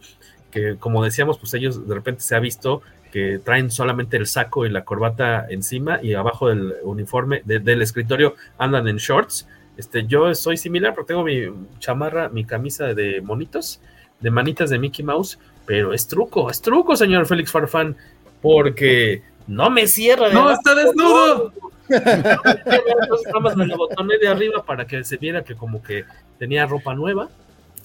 que 0.52 0.78
como 0.78 1.04
decíamos, 1.04 1.38
pues 1.38 1.54
ellos 1.54 1.88
de 1.88 1.96
repente 1.96 2.22
se 2.22 2.36
ha 2.36 2.40
visto 2.40 2.82
que 3.12 3.40
traen 3.40 3.72
solamente 3.72 4.18
el 4.18 4.28
saco 4.28 4.66
y 4.66 4.70
la 4.70 4.84
corbata 4.84 5.48
encima 5.50 6.00
y 6.02 6.14
abajo 6.14 6.50
del 6.50 6.76
uniforme 6.84 7.42
del 7.46 7.82
escritorio 7.82 8.36
andan 8.58 8.88
en 8.88 8.98
shorts. 8.98 9.48
Este, 9.78 10.06
yo 10.06 10.34
soy 10.36 10.58
similar 10.58 10.94
porque 10.94 11.10
tengo 11.14 11.24
mi 11.24 11.44
chamarra, 11.80 12.30
mi 12.30 12.44
camisa 12.44 12.94
de 12.94 13.22
monitos, 13.22 13.80
de 14.20 14.32
manitas 14.32 14.70
de 14.70 14.80
Mickey 14.80 15.04
Mouse, 15.06 15.38
pero 15.66 15.94
es 15.94 16.08
truco, 16.08 16.50
es 16.50 16.62
truco, 16.62 16.96
señor 16.96 17.26
Félix 17.26 17.52
Farfán, 17.52 17.96
porque 18.42 19.22
no 19.48 19.70
me 19.70 19.88
cierra. 19.88 20.30
no, 20.30 20.52
está 20.52 20.76
desnudo. 20.76 21.54
Nada 21.90 23.40
más 23.42 23.56
me 23.56 23.66
lo 23.66 23.78
botoné 23.78 24.18
de 24.18 24.28
arriba 24.28 24.64
para 24.66 24.86
que 24.86 25.04
se 25.04 25.18
viera 25.18 25.44
que 25.44 25.56
como 25.56 25.82
que 25.82 26.04
tenía 26.38 26.66
ropa 26.66 26.94
nueva, 26.94 27.30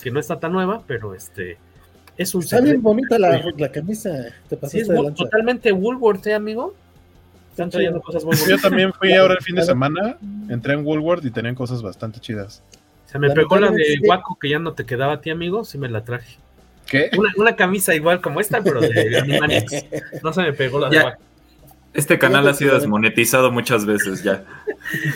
que 0.02 0.10
no 0.10 0.18
está 0.18 0.40
tan 0.40 0.52
nueva, 0.52 0.82
pero 0.86 1.14
este 1.14 1.56
es 2.16 2.34
un 2.34 2.42
Está 2.42 2.60
bien 2.60 2.82
bonita 2.82 3.18
la, 3.18 3.40
la 3.56 3.70
camisa. 3.70 4.10
Te 4.48 4.68
sí, 4.68 4.80
es 4.80 4.88
totalmente 5.14 5.72
Woolworth, 5.72 6.26
¿eh, 6.26 6.34
amigo? 6.34 6.74
Están 7.50 7.70
trayendo 7.70 8.00
cosas 8.00 8.24
muy 8.24 8.34
Yo 8.48 8.58
también 8.58 8.92
fui 8.94 9.12
ahora 9.12 9.34
el 9.34 9.42
fin 9.42 9.54
de 9.54 9.62
semana, 9.62 10.16
entré 10.48 10.74
en 10.74 10.84
Woolworth 10.84 11.24
y 11.24 11.30
tenían 11.30 11.54
cosas 11.54 11.82
bastante 11.82 12.18
chidas. 12.18 12.62
Se 13.12 13.18
me 13.18 13.30
pegó 13.30 13.58
la 13.58 13.70
de 13.70 14.00
Waco 14.08 14.38
que 14.40 14.48
ya 14.48 14.58
no 14.58 14.72
te 14.72 14.86
quedaba 14.86 15.12
a 15.14 15.20
ti, 15.20 15.28
amigo, 15.28 15.64
sí 15.64 15.76
me 15.76 15.90
la 15.90 16.02
traje. 16.02 16.38
¿Qué? 16.86 17.10
Una, 17.16 17.30
una 17.36 17.56
camisa 17.56 17.94
igual 17.94 18.22
como 18.22 18.40
esta, 18.40 18.62
pero 18.62 18.80
de 18.80 19.18
Animaniacs. 19.20 19.84
No 20.22 20.32
se 20.32 20.40
me 20.40 20.54
pegó 20.54 20.80
la 20.80 20.88
de 20.88 20.98
Waco. 20.98 21.22
Este 21.92 22.18
canal 22.18 22.48
ha 22.48 22.54
sido 22.54 22.74
desmonetizado 22.74 23.52
muchas 23.52 23.84
veces 23.84 24.22
ya. 24.22 24.44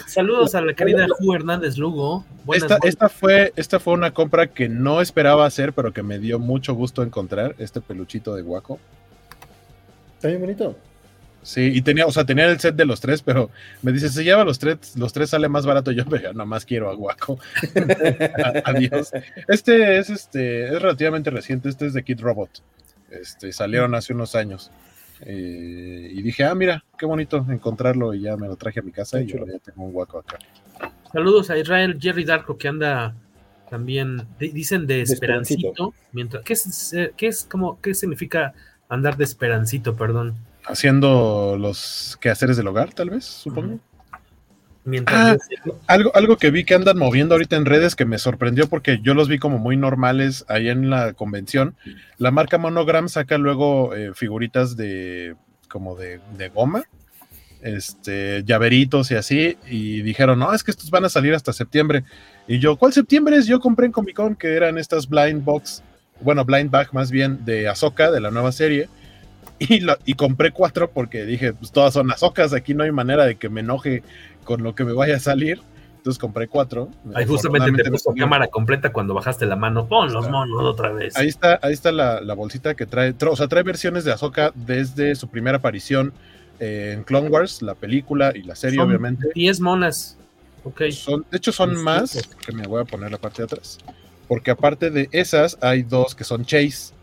Saludos 0.07 0.55
a 0.55 0.61
la 0.61 0.75
querida 0.75 1.07
Ju 1.19 1.35
Hernández 1.35 1.79
Lugo. 1.79 2.27
esta, 2.53 2.77
esta, 2.83 3.09
fue, 3.09 3.55
esta 3.57 3.81
fue 3.81 3.95
una 3.95 4.11
compra 4.11 4.49
que 4.49 4.69
no 4.69 5.01
esperaba 5.01 5.47
hacer, 5.47 5.73
pero 5.73 5.95
que 5.95 6.03
me 6.03 6.19
dio 6.19 6.39
mucho 6.39 6.75
gusto 6.75 7.03
encontrar, 7.03 7.55
este 7.59 7.81
peluchito 7.81 8.35
de 8.35 8.43
Guaco. 8.43 8.79
Está 10.17 10.29
bien 10.29 10.41
bonito. 10.43 10.77
Sí, 11.47 11.71
y 11.73 11.81
tenía, 11.81 12.07
o 12.07 12.11
sea, 12.11 12.27
tenía 12.27 12.47
el 12.47 12.59
set 12.59 12.75
de 12.75 12.85
los 12.85 13.01
tres, 13.01 13.23
pero 13.23 13.51
me 13.81 13.93
dice, 13.93 14.09
se 14.09 14.25
lleva 14.25 14.43
los 14.43 14.59
tres, 14.59 14.97
los 14.97 15.13
tres 15.13 15.31
sale 15.31 15.49
más 15.49 15.65
barato. 15.65 15.93
Yo, 15.93 16.05
pero 16.11 16.33
nada 16.33 16.45
más 16.45 16.67
quiero 16.67 16.91
a 16.91 16.95
Guaco. 16.95 17.39
Adiós. 18.65 19.13
Este 19.47 19.97
es 19.97 20.11
este, 20.11 20.65
es 20.65 20.83
relativamente 20.83 21.31
reciente, 21.31 21.69
este 21.69 21.87
es 21.87 21.93
de 21.95 22.03
Kid 22.03 22.21
Robot. 22.21 22.51
Este, 23.13 23.53
salieron 23.53 23.95
hace 23.95 24.13
unos 24.13 24.35
años. 24.35 24.73
Eh, 25.21 26.11
y 26.15 26.21
dije, 26.21 26.43
ah, 26.43 26.55
mira, 26.57 26.83
qué 26.99 27.07
bonito 27.07 27.47
encontrarlo 27.49 28.13
y 28.13 28.23
ya 28.23 28.37
me 28.37 28.49
lo 28.49 28.57
traje 28.57 28.81
a 28.81 28.83
mi 28.83 28.91
casa 28.91 29.21
y 29.21 29.27
yo 29.27 29.47
ya 29.47 29.61
tengo 29.61 29.85
un 29.85 29.93
guaco 29.93 30.19
acá. 30.19 30.39
Saludos 31.13 31.49
a 31.51 31.57
Israel 31.57 31.97
Jerry 32.01 32.25
Darko 32.25 32.59
que 32.59 32.67
anda 32.67 33.15
también, 33.71 34.27
dicen 34.41 34.89
de 34.89 35.03
esperancito, 35.03 35.95
mientras, 36.11 36.43
¿qué 36.43 36.55
es, 36.55 36.93
qué 37.17 37.29
es 37.29 37.45
como, 37.45 37.81
qué 37.81 37.95
significa 37.95 38.53
andar 38.89 39.17
de 39.17 39.23
esperancito, 39.23 39.95
perdón? 39.95 40.35
Haciendo 40.67 41.57
los 41.59 42.19
quehaceres 42.21 42.57
del 42.57 42.67
hogar, 42.67 42.93
tal 42.93 43.11
vez, 43.11 43.25
supongo. 43.25 43.79
Ah, 45.07 45.37
algo, 45.89 46.15
algo 46.15 46.37
que 46.37 46.51
vi 46.51 46.65
que 46.65 46.75
andan 46.75 46.97
moviendo 46.97 47.35
ahorita 47.35 47.57
en 47.57 47.65
redes 47.65 47.97
que 47.97 48.05
me 48.05 48.19
sorprendió 48.19 48.69
porque 48.69 49.01
yo 49.03 49.15
los 49.15 49.27
vi 49.27 49.39
como 49.39 49.59
muy 49.59 49.77
normales 49.77 50.45
ahí 50.49 50.69
en 50.69 50.91
la 50.91 51.13
convención. 51.13 51.75
La 52.19 52.31
marca 52.31 52.57
Monogram 52.57 53.09
saca 53.09 53.37
luego 53.37 53.95
eh, 53.95 54.13
figuritas 54.15 54.77
de 54.77 55.35
como 55.69 55.97
de, 55.97 56.21
goma, 56.55 56.85
este, 57.61 58.45
llaveritos 58.45 59.11
y 59.11 59.17
así, 59.17 59.59
y 59.69 60.03
dijeron, 60.03 60.39
no, 60.39 60.55
es 60.55 60.63
que 60.63 60.71
estos 60.71 60.91
van 60.91 61.05
a 61.05 61.09
salir 61.09 61.35
hasta 61.35 61.53
septiembre. 61.53 62.05
Y 62.47 62.61
yo, 62.61 62.77
¿cuál 62.77 62.93
septiembre 62.93 63.37
es? 63.37 63.47
Yo 63.47 63.61
compré 63.61 63.87
en 63.87 63.93
Comic 63.93 64.17
Con 64.17 64.37
que 64.37 64.55
eran 64.55 64.79
estas 64.79 65.09
blind 65.09 65.45
box, 65.45 65.83
bueno, 66.21 66.45
blind 66.45 66.71
bag 66.71 66.95
más 66.95 67.11
bien 67.11 67.45
de 67.45 67.69
Azoka, 67.69 68.11
de 68.11 68.21
la 68.21 68.31
nueva 68.31 68.53
serie. 68.53 68.89
Y, 69.69 69.81
y 70.05 70.15
compré 70.15 70.51
cuatro 70.51 70.91
porque 70.91 71.25
dije, 71.25 71.55
pues 71.55 71.73
todas 71.73 71.95
son 71.95 72.11
Azokas, 72.11 72.53
aquí 72.53 72.75
no 72.75 72.85
hay 72.85 72.93
manera 72.93 73.25
de 73.25 73.37
que 73.37 73.49
me 73.49 73.61
enoje 73.61 74.03
con 74.45 74.63
lo 74.63 74.75
que 74.75 74.85
me 74.85 74.93
vaya 74.93 75.17
a 75.17 75.21
salir. 75.21 75.61
Entonces 76.07 76.21
compré 76.21 76.47
cuatro. 76.47 76.89
Ahí 77.15 77.27
justamente 77.27 77.83
te 77.83 77.91
puso 77.91 78.15
cámara 78.15 78.47
completa 78.47 78.93
cuando 78.93 79.13
bajaste 79.13 79.45
la 79.45 79.57
mano. 79.57 79.89
Pon 79.89 80.13
los 80.13 80.31
monos 80.31 80.63
otra 80.63 80.93
vez. 80.93 81.17
Ahí 81.17 81.27
está, 81.27 81.59
ahí 81.63 81.73
está 81.73 81.91
la, 81.91 82.21
bolsita 82.35 82.75
que 82.75 82.87
trae. 82.87 83.13
O 83.29 83.35
sea, 83.35 83.49
trae 83.49 83.65
versiones 83.65 84.05
de 84.05 84.13
Ahsoka 84.13 84.53
desde 84.55 85.17
su 85.17 85.27
primera 85.27 85.57
aparición 85.57 86.13
en 86.61 87.03
Clone 87.03 87.29
Wars, 87.29 87.61
la 87.61 87.75
película 87.75 88.31
y 88.37 88.43
la 88.43 88.55
serie, 88.55 88.81
obviamente. 88.81 89.31
10 89.35 89.61
monas. 89.61 90.17
Ok. 90.63 90.83
Son, 90.91 91.27
de 91.29 91.39
hecho, 91.39 91.51
son 91.51 91.75
más. 91.83 92.23
Que 92.47 92.53
me 92.53 92.69
voy 92.69 92.83
a 92.83 92.85
poner 92.85 93.11
la 93.11 93.19
parte 93.19 93.39
de 93.39 93.47
atrás. 93.47 93.79
Porque 94.29 94.53
aparte 94.53 94.91
de 94.91 95.09
esas, 95.11 95.59
hay 95.61 95.83
dos 95.83 96.15
que 96.15 96.23
son 96.23 96.45
Chase 96.45 96.95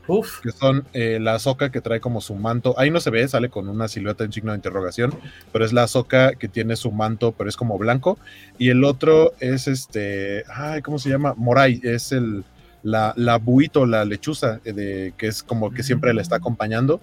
que 0.41 0.51
son 0.51 0.85
eh, 0.93 1.19
la 1.21 1.39
soca 1.39 1.71
que 1.71 1.81
trae 1.81 1.99
como 1.99 2.21
su 2.21 2.35
manto. 2.35 2.75
Ahí 2.77 2.91
no 2.91 2.99
se 2.99 3.09
ve, 3.09 3.27
sale 3.27 3.49
con 3.49 3.69
una 3.69 3.87
silueta 3.87 4.23
en 4.23 4.33
signo 4.33 4.51
de 4.51 4.57
interrogación, 4.57 5.15
pero 5.51 5.65
es 5.65 5.73
la 5.73 5.87
soca 5.87 6.33
que 6.33 6.47
tiene 6.47 6.75
su 6.75 6.91
manto, 6.91 7.31
pero 7.31 7.49
es 7.49 7.55
como 7.55 7.77
blanco. 7.77 8.17
Y 8.57 8.69
el 8.69 8.83
otro 8.83 9.33
es 9.39 9.67
este, 9.67 10.43
ay, 10.53 10.81
¿cómo 10.81 10.99
se 10.99 11.09
llama? 11.09 11.33
Moray, 11.37 11.79
es 11.83 12.11
el 12.11 12.43
la, 12.83 13.13
la 13.15 13.37
buito, 13.37 13.85
la 13.85 14.05
lechuza, 14.05 14.59
eh, 14.65 14.73
de, 14.73 15.13
que 15.17 15.27
es 15.27 15.41
como 15.41 15.71
que 15.71 15.83
siempre 15.83 16.13
le 16.13 16.21
está 16.21 16.35
acompañando. 16.35 17.01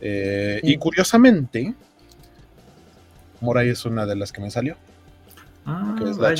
Eh, 0.00 0.60
y 0.62 0.76
curiosamente, 0.76 1.74
Moray 3.40 3.70
es 3.70 3.84
una 3.84 4.06
de 4.06 4.16
las 4.16 4.30
que 4.30 4.40
me 4.40 4.50
salió. 4.50 4.76
Ah, 5.64 5.96
que 5.98 6.10
es 6.10 6.18
la 6.18 6.34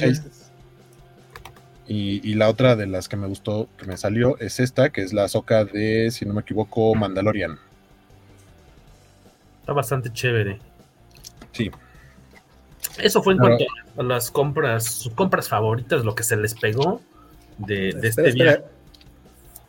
y, 1.95 2.35
la 2.35 2.49
otra 2.49 2.75
de 2.75 2.87
las 2.87 3.09
que 3.09 3.17
me 3.17 3.27
gustó, 3.27 3.69
que 3.77 3.87
me 3.87 3.97
salió, 3.97 4.39
es 4.39 4.61
esta, 4.61 4.91
que 4.91 5.03
es 5.03 5.13
la 5.13 5.29
soca 5.29 5.65
de, 5.65 6.11
si 6.11 6.25
no 6.25 6.33
me 6.33 6.41
equivoco, 6.41 6.95
Mandalorian. 6.95 7.59
Está 9.61 9.73
bastante 9.73 10.11
chévere. 10.13 10.59
Sí. 11.53 11.71
Eso 12.99 13.23
fue 13.23 13.35
en 13.35 13.41
cuanto 13.41 13.65
a 13.97 14.03
las 14.03 14.31
compras, 14.31 14.85
sus 14.85 15.13
compras 15.13 15.49
favoritas, 15.49 16.05
lo 16.05 16.15
que 16.15 16.23
se 16.23 16.37
les 16.37 16.55
pegó 16.55 17.01
de, 17.59 17.91
este 18.03 18.33
viaje. 18.33 18.63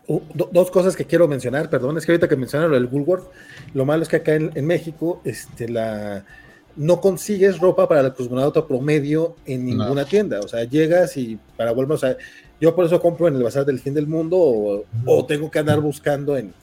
dos 0.08 0.72
cosas 0.72 0.96
que 0.96 1.06
quiero 1.06 1.28
mencionar, 1.28 1.70
perdón, 1.70 1.98
es 1.98 2.06
que 2.06 2.14
ahorita 2.14 2.30
que 2.30 2.36
mencionaron 2.36 2.72
lo 2.72 2.80
del 2.80 2.88
Woolworth, 2.88 3.30
lo 3.74 3.86
malo 3.86 4.04
es 4.04 4.10
que 4.10 4.18
acá 4.18 4.36
en 4.36 4.66
México, 4.66 5.22
este, 5.26 5.68
la, 5.68 6.24
no 6.76 7.02
consigues 7.02 7.60
ropa 7.60 7.88
para 7.88 8.02
el 8.02 8.14
cosmonauta 8.14 8.66
promedio 8.66 9.36
en 9.46 9.66
ninguna 9.66 10.06
tienda. 10.06 10.40
O 10.40 10.48
sea, 10.48 10.64
llegas 10.64 11.18
y 11.18 11.38
para 11.56 11.72
volver, 11.72 11.94
o 11.94 11.98
sea, 11.98 12.18
yo 12.60 12.76
por 12.76 12.86
eso 12.86 13.00
compro 13.02 13.28
en 13.28 13.36
el 13.36 13.44
Bazar 13.44 13.66
del 13.66 13.80
Fin 13.80 13.94
del 13.94 14.08
Mundo 14.08 14.38
o, 15.06 15.26
tengo 15.26 15.52
que 15.52 15.60
andar 15.60 15.80
buscando 15.82 16.38
en, 16.38 16.54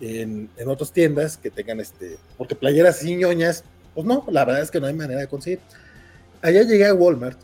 en, 0.00 0.68
otras 0.68 0.92
tiendas 0.92 1.36
que 1.36 1.50
tengan 1.50 1.80
este, 1.80 2.16
porque 2.36 2.54
playeras 2.54 3.02
y 3.04 3.16
ñoñas, 3.16 3.64
pues 3.94 4.06
no, 4.06 4.24
la 4.30 4.44
verdad 4.44 4.62
es 4.62 4.70
que 4.70 4.80
no 4.80 4.86
hay 4.86 4.94
manera 4.94 5.20
de 5.20 5.28
conseguir. 5.28 5.60
Allá 6.42 6.62
llegué 6.62 6.86
a 6.86 6.94
Walmart 6.94 7.38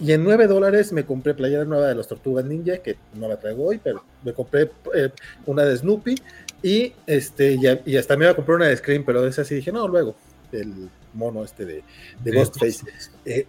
y 0.00 0.12
en 0.12 0.24
9 0.24 0.46
dólares 0.46 0.92
me 0.92 1.04
compré 1.04 1.34
playera 1.34 1.64
nueva 1.64 1.88
de 1.88 1.94
los 1.94 2.08
Tortugas 2.08 2.44
Ninja, 2.46 2.78
que 2.78 2.96
no 3.14 3.28
la 3.28 3.36
traigo 3.36 3.66
hoy, 3.66 3.78
pero 3.82 4.02
me 4.24 4.32
compré 4.32 4.70
eh, 4.94 5.10
una 5.44 5.64
de 5.64 5.76
Snoopy 5.76 6.14
y, 6.62 6.94
este, 7.06 7.58
y, 7.84 7.96
hasta 7.96 8.16
me 8.16 8.24
iba 8.24 8.32
a 8.32 8.36
comprar 8.36 8.56
una 8.56 8.66
de 8.66 8.76
Scream, 8.76 9.04
pero 9.04 9.20
de 9.20 9.28
esa 9.28 9.44
sí 9.44 9.56
dije, 9.56 9.70
no, 9.70 9.86
luego 9.86 10.16
el 10.52 10.88
mono 11.14 11.44
este 11.44 11.64
de, 11.64 11.82
Ghostface. 12.24 12.84
Eh, 13.24 13.46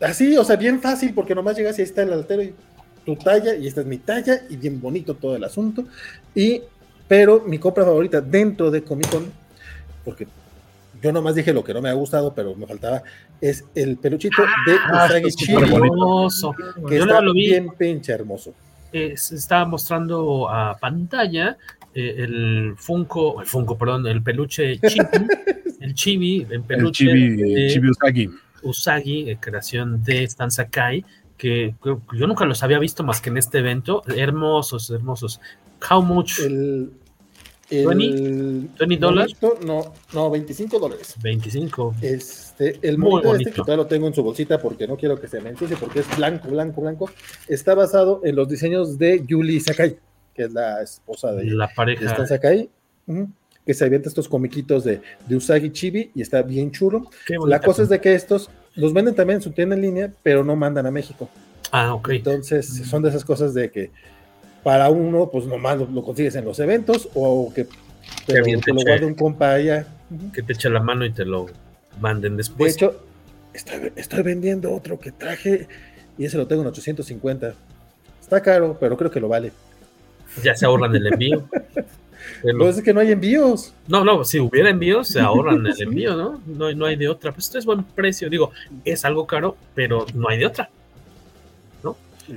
así, 0.00 0.36
o 0.36 0.44
sea, 0.44 0.56
bien 0.56 0.80
fácil, 0.80 1.14
porque 1.14 1.34
nomás 1.34 1.56
llegas 1.56 1.78
y 1.78 1.82
ahí 1.82 1.88
está 1.88 2.02
el 2.02 2.12
altero 2.12 2.42
y 2.42 2.54
tu 3.04 3.16
talla, 3.16 3.54
y 3.54 3.66
esta 3.66 3.80
es 3.80 3.86
mi 3.86 3.98
talla, 3.98 4.42
y 4.48 4.56
bien 4.56 4.80
bonito 4.80 5.14
todo 5.14 5.36
el 5.36 5.44
asunto. 5.44 5.84
Y, 6.34 6.62
pero 7.08 7.42
mi 7.46 7.58
compra 7.58 7.84
favorita 7.84 8.20
dentro 8.20 8.70
de 8.70 8.82
Comic 8.82 9.10
Con, 9.10 9.32
porque 10.04 10.26
yo 11.00 11.12
nomás 11.12 11.34
dije 11.34 11.52
lo 11.52 11.62
que 11.62 11.72
no 11.72 11.80
me 11.80 11.88
ha 11.88 11.94
gustado, 11.94 12.34
pero 12.34 12.54
me 12.54 12.66
faltaba, 12.66 13.02
es 13.40 13.64
el 13.74 13.96
peluchito 13.96 14.42
de 14.66 14.76
ah, 14.86 15.06
Usagi 15.06 15.52
Hermoso. 15.52 16.54
Que 16.88 16.98
está 16.98 17.20
bien 17.32 17.68
pinche 17.78 18.12
hermoso. 18.12 18.54
Eh, 18.92 19.16
se 19.16 19.36
estaba 19.36 19.66
mostrando 19.66 20.48
a 20.48 20.76
pantalla 20.78 21.58
el 21.96 22.74
Funko, 22.76 23.40
el 23.40 23.46
Funko, 23.46 23.78
perdón, 23.78 24.06
el 24.06 24.22
peluche 24.22 24.78
Chibi, 24.78 25.08
el 25.80 25.94
Chibi 25.94 26.46
en 26.50 26.62
peluche. 26.62 27.10
El 27.10 27.70
chibi, 27.70 27.90
Usagi. 27.90 28.30
Usagi, 28.62 29.30
eh, 29.30 29.38
creación 29.40 30.02
de 30.04 30.24
Stan 30.24 30.50
Sakai, 30.50 31.04
que, 31.38 31.74
yo 31.84 32.26
nunca 32.26 32.44
los 32.44 32.62
había 32.62 32.78
visto 32.78 33.02
más 33.02 33.20
que 33.20 33.30
en 33.30 33.38
este 33.38 33.58
evento. 33.58 34.02
Hermosos, 34.14 34.90
hermosos. 34.90 35.40
How 35.90 36.02
much? 36.02 36.40
El, 36.40 36.90
el 37.70 38.68
20, 38.78 38.96
dólares. 38.98 39.34
No, 39.64 39.94
no, 40.12 40.30
25 40.30 40.78
dólares. 40.78 41.14
25. 41.22 41.96
Este, 42.02 42.78
el 42.82 42.98
monito 42.98 43.34
este 43.34 43.50
que 43.50 43.56
todavía 43.56 43.76
lo 43.76 43.86
tengo 43.86 44.06
en 44.06 44.14
su 44.14 44.22
bolsita 44.22 44.60
porque 44.60 44.86
no 44.86 44.96
quiero 44.96 45.18
que 45.18 45.28
se 45.28 45.40
me 45.40 45.50
ensucie 45.50 45.76
porque 45.76 46.00
es 46.00 46.16
blanco, 46.16 46.48
blanco, 46.48 46.82
blanco. 46.82 47.10
Está 47.48 47.74
basado 47.74 48.20
en 48.24 48.36
los 48.36 48.48
diseños 48.48 48.98
de 48.98 49.24
Yuli 49.26 49.60
Sakai 49.60 49.98
que 50.36 50.44
es 50.44 50.52
la 50.52 50.82
esposa 50.82 51.32
de, 51.32 51.44
la 51.46 51.68
pareja. 51.68 52.12
de 52.12 52.26
Sakai, 52.26 52.68
que 53.64 53.74
se 53.74 53.84
avienta 53.84 54.08
estos 54.08 54.28
comiquitos 54.28 54.84
de, 54.84 55.00
de, 55.26 55.36
Usagi 55.36 55.70
Chibi 55.70 56.10
y 56.14 56.20
está 56.20 56.42
bien 56.42 56.70
chulo. 56.70 57.08
La 57.46 57.60
cosa 57.60 57.82
es 57.82 57.88
de 57.88 58.00
que 58.00 58.14
estos 58.14 58.50
los 58.74 58.92
venden 58.92 59.14
también 59.14 59.38
en 59.38 59.42
su 59.42 59.52
tienda 59.52 59.74
en 59.74 59.82
línea, 59.82 60.12
pero 60.22 60.44
no 60.44 60.54
mandan 60.54 60.86
a 60.86 60.90
México. 60.90 61.30
Ah, 61.72 61.94
ok. 61.94 62.10
Entonces, 62.10 62.66
son 62.66 63.02
de 63.02 63.08
esas 63.08 63.24
cosas 63.24 63.54
de 63.54 63.70
que 63.70 63.90
para 64.62 64.90
uno, 64.90 65.30
pues 65.30 65.46
nomás 65.46 65.78
lo, 65.78 66.02
consigues 66.02 66.34
en 66.36 66.44
los 66.44 66.58
eventos 66.58 67.08
o 67.14 67.52
que 67.54 67.66
pero 68.26 68.44
te, 68.44 68.72
lo 68.72 68.82
guarda 68.82 69.06
un 69.06 69.14
compa 69.14 69.52
allá. 69.54 69.86
Que 70.32 70.42
te 70.42 70.52
eche 70.52 70.68
la 70.68 70.80
mano 70.80 71.04
y 71.04 71.12
te 71.12 71.24
lo 71.24 71.46
manden 72.00 72.36
después. 72.36 72.76
De 72.76 72.86
hecho, 72.86 73.00
estoy, 73.54 73.92
estoy 73.96 74.22
vendiendo 74.22 74.72
otro 74.72 75.00
que 75.00 75.12
traje 75.12 75.66
y 76.18 76.24
ese 76.24 76.36
lo 76.36 76.46
tengo 76.46 76.62
en 76.62 76.68
850. 76.68 77.54
Está 78.20 78.42
caro, 78.42 78.76
pero 78.78 78.96
creo 78.96 79.10
que 79.10 79.20
lo 79.20 79.28
vale. 79.28 79.52
Ya 80.42 80.54
se 80.54 80.66
ahorran 80.66 80.94
el 80.94 81.06
envío. 81.06 81.48
Pero 82.42 82.68
es 82.68 82.82
que 82.82 82.92
no 82.92 83.00
hay 83.00 83.12
envíos. 83.12 83.74
No, 83.88 84.04
no, 84.04 84.24
si 84.24 84.38
hubiera 84.38 84.70
envíos, 84.70 85.08
se 85.08 85.20
ahorran 85.20 85.66
el 85.66 85.80
envío, 85.80 86.16
¿no? 86.16 86.40
¿no? 86.46 86.72
No 86.72 86.86
hay 86.86 86.96
de 86.96 87.08
otra. 87.08 87.32
Pues 87.32 87.46
esto 87.46 87.58
es 87.58 87.64
buen 87.64 87.82
precio. 87.84 88.28
Digo, 88.28 88.52
es 88.84 89.04
algo 89.04 89.26
caro, 89.26 89.56
pero 89.74 90.06
no 90.14 90.28
hay 90.28 90.38
de 90.38 90.46
otra. 90.46 90.70
¿No? 91.82 91.96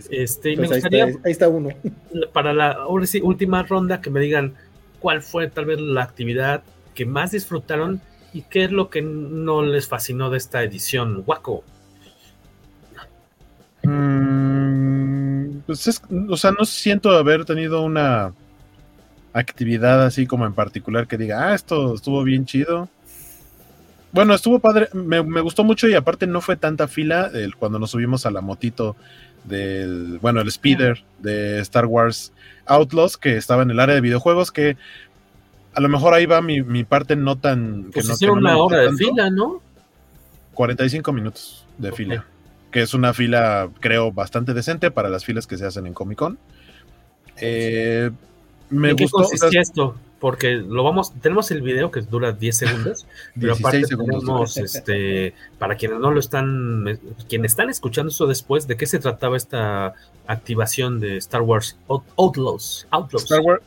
Este, 0.10 0.56
me 0.56 0.68
pues. 0.68 0.86
Ahí 0.86 1.32
está, 1.32 1.48
uno. 1.48 1.70
Para 2.34 2.53
la 2.53 2.72
ahora 2.72 3.06
sí, 3.06 3.20
última 3.22 3.64
ronda, 3.64 4.02
que 4.02 4.10
me 4.10 4.20
digan 4.20 4.53
cuál 4.99 5.22
fue 5.22 5.48
tal 5.49 5.66
vez 5.66 5.80
la 5.80 6.03
actividad 6.03 6.64
que 6.94 7.06
más 7.06 7.32
disfrutaron 7.32 8.02
y 8.34 8.44
qué 8.44 8.66
es 8.66 8.72
lo 8.72 8.90
que 8.90 9.02
no 9.02 9.61
les 9.64 9.88
fascinó 9.88 10.30
de 10.30 10.38
esta 10.38 10.64
edición. 10.64 11.24
Waco. 11.26 11.64
Mm, 13.90 15.61
pues 15.66 15.88
es, 15.88 16.02
o 16.30 16.38
sea, 16.38 16.52
no 16.52 16.66
siento 16.66 17.11
haber 17.11 17.45
tenido 17.45 17.82
una 17.82 18.34
actividad 19.34 20.03
así 20.03 20.26
como 20.26 20.45
en 20.45 20.53
particular 20.53 21.07
que 21.07 21.18
diga, 21.18 21.49
ah, 21.49 21.56
esto 21.56 21.95
estuvo 21.95 22.24
bien 22.24 22.45
chido. 22.45 22.90
Bueno, 24.11 24.34
estuvo 24.34 24.60
padre, 24.60 24.90
me, 24.94 25.20
gustó 25.41 25.64
mucho 25.64 25.88
y 25.88 25.94
aparte 25.94 26.26
no 26.26 26.41
fue 26.41 26.56
tanta 26.56 26.88
fila 26.88 27.30
el, 27.34 27.56
cuando 27.56 27.78
nos 27.78 27.91
subimos 27.91 28.26
a 28.26 28.32
la 28.32 28.41
motito 28.41 28.95
del, 29.44 30.18
bueno, 30.20 30.41
el 30.41 30.52
speeder 30.52 31.03
de 31.20 31.60
Star 31.60 31.86
Wars 31.86 32.34
Outlaws 32.66 33.18
que 33.18 33.38
estaba 33.38 33.61
en 33.61 33.70
el 33.70 33.80
área 33.80 33.94
de 33.95 34.02
videojuegos 34.02 34.52
que 34.52 34.78
a 35.76 35.80
lo 35.80 35.90
mejor 35.90 36.16
ahí 36.16 36.26
va 36.26 36.41
mi, 36.41 36.84
parte 36.84 37.16
no 37.16 37.38
tan... 37.38 37.91
Pues 37.94 38.18
que 38.18 38.26
no, 38.26 38.34
una 38.34 38.57
hora 38.57 38.80
de 38.80 38.94
fila, 38.94 39.30
¿no? 39.30 39.61
45 40.56 41.14
minutos 41.14 41.66
de 41.78 41.91
fila, 41.91 42.26
que 42.72 42.82
es 42.82 42.94
una 42.94 43.14
fila 43.14 43.70
creo 43.80 44.12
bastante 44.12 44.54
decente 44.54 44.91
para 44.91 45.10
las 45.10 45.26
filas 45.26 45.48
que 45.48 45.58
se 45.58 45.66
hacen 45.66 45.88
en 45.88 45.94
Comic 45.94 46.18
Con. 46.18 46.38
Eh, 47.38 48.12
me 48.70 48.96
qué 48.96 49.08
consistía 49.10 49.62
esto? 49.62 49.96
Porque 50.20 50.56
lo 50.56 50.84
vamos, 50.84 51.14
tenemos 51.22 51.50
el 51.52 51.62
video 51.62 51.91
que 51.91 52.02
dura 52.02 52.34
10 52.34 52.58
segundos, 52.58 53.06
pero 53.40 53.54
aparte 53.54 53.84
tenemos, 53.84 54.58
este, 54.58 55.34
para 55.58 55.76
quienes 55.76 56.00
no 56.00 56.12
lo 56.12 56.20
están, 56.20 57.00
quienes 57.30 57.54
están 57.54 57.70
escuchando 57.70 58.10
eso 58.10 58.28
después, 58.28 58.68
¿de 58.68 58.76
qué 58.76 58.86
se 58.86 59.00
trataba 59.00 59.38
esta 59.38 59.94
activación 60.28 61.00
de 61.00 61.18
Star 61.18 61.41
Wars 61.41 61.78
Outlaws? 62.18 62.88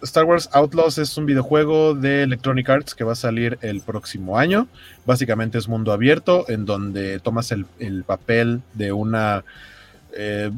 Star, 0.02 0.24
Wars, 0.24 0.48
Outlaws 0.52 0.98
es 0.98 1.16
un 1.16 1.26
videojuego 1.26 1.94
de 1.94 2.22
Electronic 2.22 2.68
Arts 2.68 2.94
que 2.94 3.02
va 3.02 3.12
a 3.12 3.16
salir 3.16 3.58
el 3.62 3.80
próximo 3.80 4.38
año. 4.38 4.68
Básicamente 5.04 5.58
es 5.58 5.68
mundo 5.68 5.92
abierto, 5.92 6.44
en 6.48 6.64
donde 6.64 7.18
tomas 7.18 7.50
el, 7.50 7.66
papel 8.04 8.62
de 8.74 8.92
una 8.92 9.44
eh, 10.14 10.50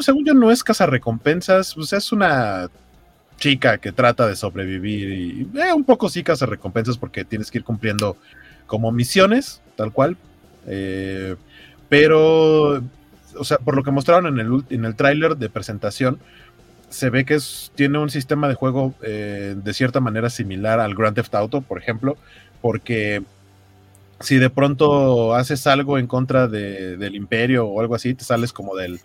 según 0.00 0.24
yo 0.24 0.34
no 0.34 0.50
es 0.50 0.62
casa 0.62 0.86
recompensas, 0.86 1.74
pues 1.74 1.92
es 1.92 2.12
una 2.12 2.68
chica 3.38 3.78
que 3.78 3.92
trata 3.92 4.26
de 4.26 4.36
sobrevivir 4.36 5.08
y 5.08 5.58
eh, 5.58 5.72
un 5.72 5.84
poco 5.84 6.10
sí 6.10 6.22
hace 6.26 6.44
recompensas 6.44 6.98
porque 6.98 7.24
tienes 7.24 7.50
que 7.50 7.58
ir 7.58 7.64
cumpliendo 7.64 8.16
como 8.66 8.92
misiones, 8.92 9.62
tal 9.76 9.92
cual. 9.92 10.16
Eh, 10.66 11.36
pero, 11.88 12.82
o 13.36 13.44
sea, 13.44 13.58
por 13.58 13.74
lo 13.74 13.82
que 13.82 13.90
mostraron 13.90 14.38
en 14.38 14.46
el, 14.46 14.64
en 14.68 14.84
el 14.84 14.94
tráiler 14.94 15.36
de 15.36 15.48
presentación, 15.48 16.18
se 16.90 17.10
ve 17.10 17.24
que 17.24 17.38
tiene 17.74 17.98
un 17.98 18.10
sistema 18.10 18.48
de 18.48 18.54
juego 18.54 18.94
eh, 19.02 19.54
de 19.56 19.74
cierta 19.74 20.00
manera 20.00 20.30
similar 20.30 20.80
al 20.80 20.94
Grand 20.94 21.14
Theft 21.14 21.34
Auto, 21.34 21.60
por 21.60 21.78
ejemplo, 21.78 22.16
porque 22.60 23.22
si 24.20 24.36
de 24.38 24.50
pronto 24.50 25.34
haces 25.34 25.66
algo 25.66 25.98
en 25.98 26.06
contra 26.06 26.48
del 26.48 27.14
imperio 27.14 27.66
o 27.66 27.80
algo 27.80 27.94
así, 27.94 28.14
te 28.14 28.24
sales 28.24 28.52
como 28.52 28.74
del, 28.74 29.00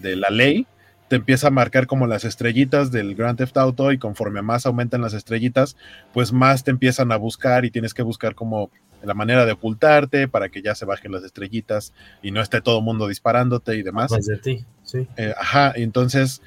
de 0.00 0.16
la 0.16 0.30
ley, 0.30 0.66
te 1.08 1.16
empieza 1.16 1.48
a 1.48 1.50
marcar 1.50 1.86
como 1.86 2.06
las 2.06 2.24
estrellitas 2.24 2.90
del 2.90 3.14
Grand 3.14 3.38
Theft 3.38 3.56
Auto 3.56 3.92
y 3.92 3.98
conforme 3.98 4.42
más 4.42 4.66
aumentan 4.66 5.00
las 5.00 5.14
estrellitas, 5.14 5.76
pues 6.12 6.32
más 6.32 6.64
te 6.64 6.70
empiezan 6.70 7.12
a 7.12 7.16
buscar 7.16 7.64
y 7.64 7.70
tienes 7.70 7.94
que 7.94 8.02
buscar 8.02 8.34
como 8.34 8.70
la 9.02 9.14
manera 9.14 9.46
de 9.46 9.52
ocultarte 9.52 10.28
para 10.28 10.48
que 10.48 10.60
ya 10.60 10.74
se 10.74 10.84
bajen 10.84 11.12
las 11.12 11.22
estrellitas 11.22 11.92
y 12.22 12.30
no 12.30 12.40
esté 12.40 12.60
todo 12.60 12.78
el 12.78 12.84
mundo 12.84 13.08
disparándote 13.08 13.76
y 13.76 13.82
demás. 13.82 14.10
Más 14.10 14.26
de 14.26 14.38
ti, 14.38 14.64
sí. 14.82 15.06
Eh, 15.16 15.34
ajá, 15.38 15.72
entonces 15.74 16.42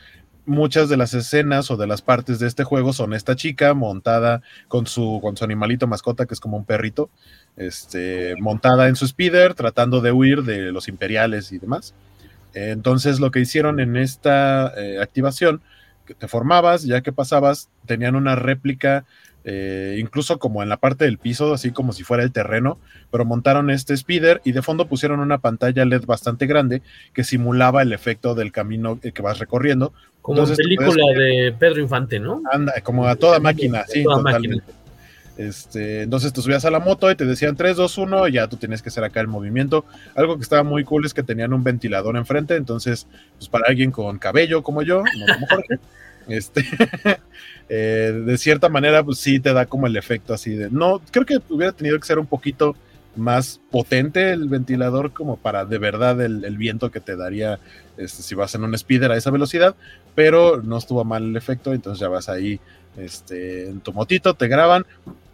muchas 0.46 0.90
de 0.90 0.98
las 0.98 1.14
escenas 1.14 1.72
o 1.72 1.78
de 1.78 1.88
las 1.88 2.02
partes 2.02 2.40
de 2.40 2.48
este 2.48 2.64
juego 2.64 2.94
son 2.94 3.14
esta 3.14 3.36
chica 3.36 3.74
montada 3.74 4.42
con 4.68 4.88
su, 4.88 5.20
con 5.22 5.38
su 5.38 5.44
animalito 5.44 5.88
mascota, 5.88 6.26
que 6.26 6.34
es 6.34 6.40
como 6.40 6.58
un 6.58 6.66
perrito, 6.66 7.10
este, 7.58 8.36
montada 8.40 8.88
en 8.88 8.96
su 8.96 9.08
speeder, 9.08 9.54
tratando 9.54 10.02
de 10.02 10.12
huir 10.12 10.44
de 10.44 10.72
los 10.72 10.88
imperiales 10.88 11.52
y 11.52 11.60
demás. 11.60 11.94
Entonces 12.54 13.20
lo 13.20 13.32
que 13.32 13.40
hicieron 13.40 13.80
en 13.80 13.96
esta 13.98 14.74
eh, 14.78 15.00
activación, 15.02 15.62
que 16.06 16.14
te 16.14 16.28
formabas, 16.28 16.84
ya 16.84 17.02
que 17.02 17.12
pasabas, 17.12 17.70
tenían 17.86 18.16
una 18.16 18.36
réplica, 18.36 19.06
eh, 19.44 19.98
incluso 20.00 20.38
como 20.38 20.62
en 20.62 20.70
la 20.70 20.78
parte 20.78 21.06
del 21.06 21.18
piso, 21.18 21.54
así 21.54 21.72
como 21.72 21.94
si 21.94 22.04
fuera 22.04 22.24
el 22.24 22.32
terreno, 22.32 22.78
pero 23.12 23.26
montaron 23.26 23.70
este 23.70 23.96
speeder 23.96 24.42
y 24.44 24.52
de 24.52 24.62
fondo 24.62 24.88
pusieron 24.88 25.20
una 25.20 25.40
pantalla 25.40 25.86
LED 25.86 26.06
bastante 26.06 26.46
grande 26.46 26.82
que 27.14 27.24
simulaba 27.24 27.82
el 27.82 27.94
efecto 27.94 28.36
del 28.36 28.52
camino 28.52 29.00
que 29.00 29.22
vas 29.22 29.40
recorriendo. 29.40 29.94
Como 30.22 30.44
en 30.44 30.56
película 30.56 31.04
de 31.16 31.56
Pedro 31.58 31.82
Infante, 31.82 32.20
¿no? 32.20 32.44
Anda, 32.52 32.74
como 32.84 33.08
a 33.08 33.16
toda 33.16 33.40
máquina, 33.40 33.86
sí, 33.88 34.04
totalmente. 34.04 34.81
Este, 35.42 36.04
entonces 36.04 36.34
te 36.34 36.42
subías 36.42 36.66
a 36.66 36.72
la 36.72 36.80
moto 36.80 37.10
y 37.10 37.16
te 37.16 37.26
decían 37.26 37.56
3, 37.56 37.76
2, 37.76 37.98
1, 37.98 38.28
y 38.28 38.34
ya 38.34 38.48
tú 38.48 38.58
tienes 38.58 38.82
que 38.82 38.90
hacer 38.90 39.04
acá 39.04 39.22
el 39.22 39.28
movimiento. 39.28 39.86
Algo 40.16 40.38
que 40.38 40.44
estaba 40.44 40.64
muy 40.64 40.84
cool 40.84 41.06
es 41.06 41.14
que 41.14 41.24
tenían 41.24 41.54
un 41.54 41.64
ventilador 41.64 42.16
enfrente, 42.16 42.56
entonces, 42.56 43.08
pues 43.38 43.50
para 43.50 43.66
alguien 43.68 43.92
con 43.92 44.20
cabello 44.20 44.62
como 44.62 44.84
yo, 44.84 45.04
no 45.04 45.34
como 45.34 45.48
Jorge, 45.48 45.80
este, 46.28 46.64
eh, 47.70 48.24
de 48.26 48.38
cierta 48.38 48.70
manera, 48.70 49.04
pues 49.04 49.18
sí 49.18 49.40
te 49.40 49.54
da 49.54 49.66
como 49.66 49.88
el 49.88 49.98
efecto 49.98 50.34
así 50.34 50.54
de, 50.54 50.70
no, 50.70 51.02
creo 51.12 51.26
que 51.26 51.40
hubiera 51.50 51.72
tenido 51.72 52.00
que 52.00 52.06
ser 52.06 52.20
un 52.20 52.28
poquito 52.28 52.76
más 53.16 53.60
potente 53.72 54.32
el 54.32 54.48
ventilador 54.48 55.12
como 55.12 55.36
para 55.36 55.66
de 55.66 55.78
verdad 55.78 56.22
el, 56.22 56.58
viento 56.58 56.92
que 56.92 57.02
te 57.02 57.18
daría 57.18 57.60
este, 57.98 58.24
si 58.24 58.36
vas 58.36 58.56
en 58.56 58.64
un 58.64 58.78
speeder 58.78 59.12
a 59.12 59.18
esa 59.18 59.32
velocidad, 59.32 59.76
pero 60.16 60.62
no 60.62 60.78
estuvo 60.78 61.04
mal 61.04 61.24
el 61.24 61.36
efecto, 61.36 61.74
entonces 61.74 62.00
ya 62.00 62.08
vas 62.08 62.30
ahí 62.30 62.60
este, 62.98 63.70
en 63.70 63.80
tu 63.80 63.94
motito, 63.94 64.34
te 64.34 64.48
graban. 64.48 64.86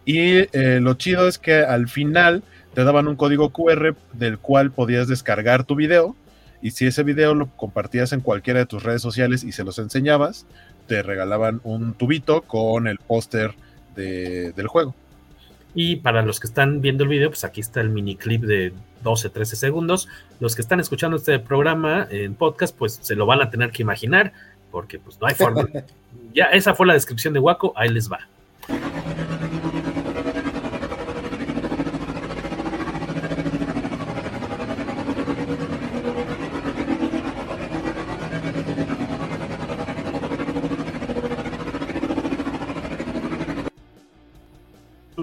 Y 0.08 0.48
eh, 0.56 0.80
lo 0.80 0.94
chido 0.94 1.28
es 1.28 1.38
que 1.38 1.56
al 1.56 1.86
final 1.86 2.42
te 2.72 2.82
daban 2.82 3.08
un 3.08 3.16
código 3.16 3.50
QR 3.50 3.94
del 4.14 4.38
cual 4.38 4.70
podías 4.70 5.06
descargar 5.06 5.64
tu 5.64 5.74
video. 5.74 6.16
Y 6.62 6.70
si 6.70 6.86
ese 6.86 7.02
video 7.02 7.34
lo 7.34 7.48
compartías 7.56 8.14
en 8.14 8.22
cualquiera 8.22 8.58
de 8.58 8.64
tus 8.64 8.84
redes 8.84 9.02
sociales 9.02 9.44
y 9.44 9.52
se 9.52 9.64
los 9.64 9.78
enseñabas, 9.78 10.46
te 10.86 11.02
regalaban 11.02 11.60
un 11.62 11.92
tubito 11.92 12.40
con 12.40 12.86
el 12.88 12.96
póster 12.96 13.54
del 13.96 14.66
juego. 14.66 14.94
Y 15.74 15.96
para 15.96 16.22
los 16.22 16.40
que 16.40 16.46
están 16.46 16.80
viendo 16.80 17.04
el 17.04 17.10
video, 17.10 17.28
pues 17.28 17.44
aquí 17.44 17.60
está 17.60 17.82
el 17.82 17.90
mini 17.90 18.16
clip 18.16 18.44
de 18.44 18.72
12, 19.02 19.28
13 19.28 19.56
segundos. 19.56 20.08
Los 20.40 20.56
que 20.56 20.62
están 20.62 20.80
escuchando 20.80 21.18
este 21.18 21.38
programa 21.38 22.08
en 22.10 22.34
podcast, 22.34 22.74
pues 22.74 22.98
se 23.02 23.14
lo 23.14 23.26
van 23.26 23.42
a 23.42 23.50
tener 23.50 23.72
que 23.72 23.82
imaginar, 23.82 24.32
porque 24.70 24.98
pues 24.98 25.20
no 25.20 25.26
hay 25.26 25.34
forma. 25.34 25.68
Ya, 26.34 26.46
esa 26.46 26.74
fue 26.74 26.86
la 26.86 26.94
descripción 26.94 27.34
de 27.34 27.40
Waco, 27.40 27.72
ahí 27.74 27.88
les 27.88 28.10
va. 28.10 28.20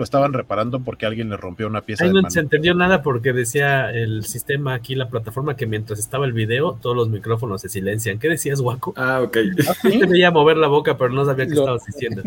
Estaban 0.06 0.32
reparando 0.32 0.80
porque 0.80 1.06
alguien 1.06 1.30
le 1.30 1.36
rompió 1.36 1.68
una 1.68 1.82
pieza. 1.82 2.06
Ahí 2.06 2.14
no 2.14 2.30
se 2.30 2.40
entendió 2.40 2.73
nada 2.73 3.02
porque 3.02 3.34
decía 3.34 3.91
el 3.91 4.23
sistema 4.23 4.73
aquí, 4.73 4.95
la 4.95 5.10
plataforma, 5.10 5.57
que 5.57 5.65
mientras 5.65 5.99
estaba 5.99 6.26
el 6.26 6.32
video, 6.32 6.77
todos 6.82 6.95
los 6.95 7.10
micrófonos 7.10 7.61
se 7.61 7.68
silencian. 7.68 8.18
¿Qué 8.18 8.30
decías, 8.30 8.61
Waco? 8.61 8.94
Ah, 8.95 9.22
ok. 9.22 9.38
¿Ah, 9.68 9.73
te 9.82 10.06
veía 10.06 10.32
mover 10.32 10.56
la 10.56 10.68
boca, 10.68 10.98
pero 10.98 11.10
no 11.10 11.26
sabía 11.26 11.45
qué 11.45 11.53
estabas 11.53 11.86
diciendo. 11.86 12.23